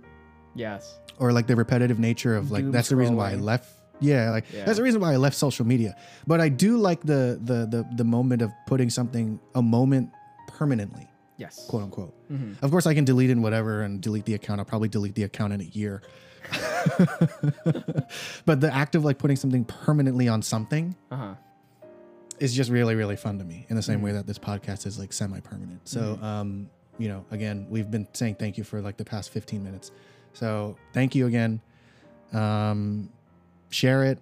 yes. 0.55 0.99
or 1.19 1.31
like 1.33 1.47
the 1.47 1.55
repetitive 1.55 1.99
nature 1.99 2.35
of 2.35 2.51
like 2.51 2.63
Doom 2.63 2.71
that's 2.71 2.89
the 2.89 2.95
reason 2.95 3.15
why 3.15 3.31
I 3.31 3.35
left. 3.35 3.69
Yeah, 4.03 4.29
like 4.31 4.45
Yeah. 4.53 4.65
that's 4.65 4.77
the 4.77 4.83
reason 4.83 4.99
why 5.01 5.13
I 5.13 5.17
left 5.17 5.35
social 5.35 5.65
media. 5.65 5.95
But 6.27 6.41
I 6.41 6.49
do 6.49 6.77
like 6.77 7.01
the 7.01 7.39
the 7.43 7.65
the 7.65 7.85
the 7.95 8.03
moment 8.03 8.41
of 8.41 8.51
putting 8.67 8.89
something 8.89 9.39
a 9.55 9.61
moment 9.61 10.09
permanently, 10.47 11.07
Yes. 11.37 11.65
quote 11.69 11.83
unquote. 11.83 12.13
Mhm. 12.31 12.61
Of 12.61 12.69
course, 12.71 12.85
I 12.85 12.93
can 12.93 13.05
delete 13.05 13.29
and 13.31 13.41
whatever 13.41 13.81
and 13.81 14.01
delete 14.01 14.25
the 14.25 14.33
account. 14.35 14.59
I'll 14.59 14.65
probably 14.65 14.89
delete 14.89 15.15
the 15.15 15.23
account 15.23 15.53
in 15.53 15.61
a 15.61 15.69
year. 15.79 16.01
but 18.45 18.59
the 18.61 18.69
act 18.73 18.95
of 18.95 19.05
like 19.05 19.17
putting 19.17 19.37
something 19.37 19.63
permanently 19.65 20.27
on 20.27 20.41
something 20.41 20.95
Uh-huh. 21.11 21.35
is 22.39 22.53
just 22.53 22.69
really 22.69 22.95
really 22.95 23.15
fun 23.15 23.37
to 23.39 23.45
me 23.45 23.65
in 23.69 23.75
the 23.75 23.81
same 23.81 24.01
way 24.01 24.11
that 24.11 24.27
this 24.27 24.37
podcast 24.39 24.85
is 24.85 24.99
like 24.99 25.13
semi-permanent 25.13 25.87
so 25.87 26.19
um 26.21 26.69
you 26.97 27.07
know 27.07 27.25
again 27.31 27.65
we've 27.69 27.89
been 27.89 28.07
saying 28.13 28.35
thank 28.35 28.57
you 28.57 28.63
for 28.65 28.81
like 28.81 28.97
the 28.97 29.05
past 29.05 29.29
15 29.31 29.63
minutes 29.63 29.91
so 30.33 30.75
thank 30.93 31.15
you 31.15 31.27
again 31.27 31.61
um 32.33 33.09
share 33.73 34.03
it 34.03 34.19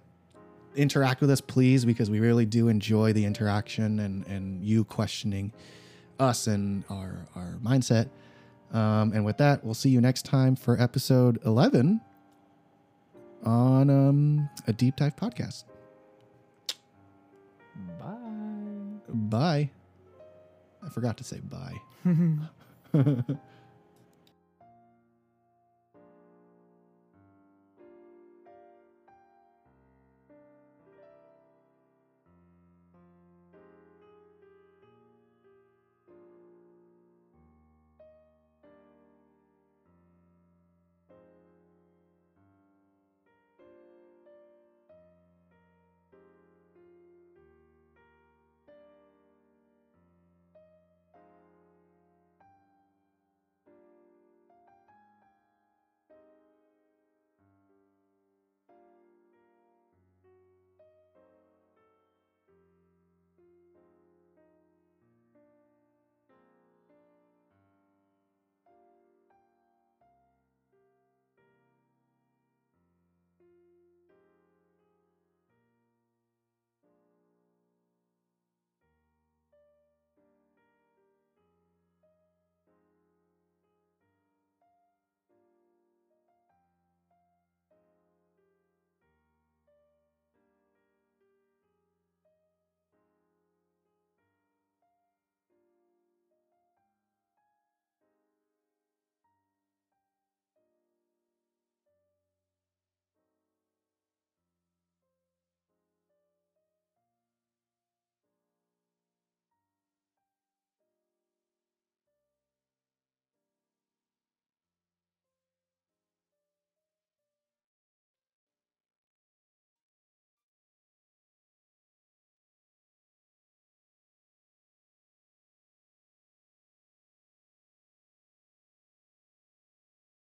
interact 0.74 1.20
with 1.20 1.30
us 1.30 1.40
please 1.40 1.84
because 1.84 2.08
we 2.08 2.18
really 2.18 2.46
do 2.46 2.68
enjoy 2.68 3.12
the 3.12 3.24
interaction 3.24 4.00
and 4.00 4.26
and 4.26 4.64
you 4.64 4.84
questioning 4.84 5.52
us 6.18 6.46
and 6.46 6.82
our 6.88 7.26
our 7.36 7.58
mindset 7.62 8.08
um 8.72 9.12
and 9.12 9.24
with 9.24 9.36
that 9.36 9.62
we'll 9.62 9.74
see 9.74 9.90
you 9.90 10.00
next 10.00 10.24
time 10.24 10.56
for 10.56 10.80
episode 10.80 11.38
11 11.44 12.00
on 13.44 13.90
um 13.90 14.48
a 14.66 14.72
deep 14.72 14.96
dive 14.96 15.14
podcast 15.16 15.64
Bye. 17.98 18.08
Bye. 19.08 19.70
I 20.84 20.88
forgot 20.90 21.16
to 21.18 21.24
say 21.24 21.40
bye. 21.40 21.80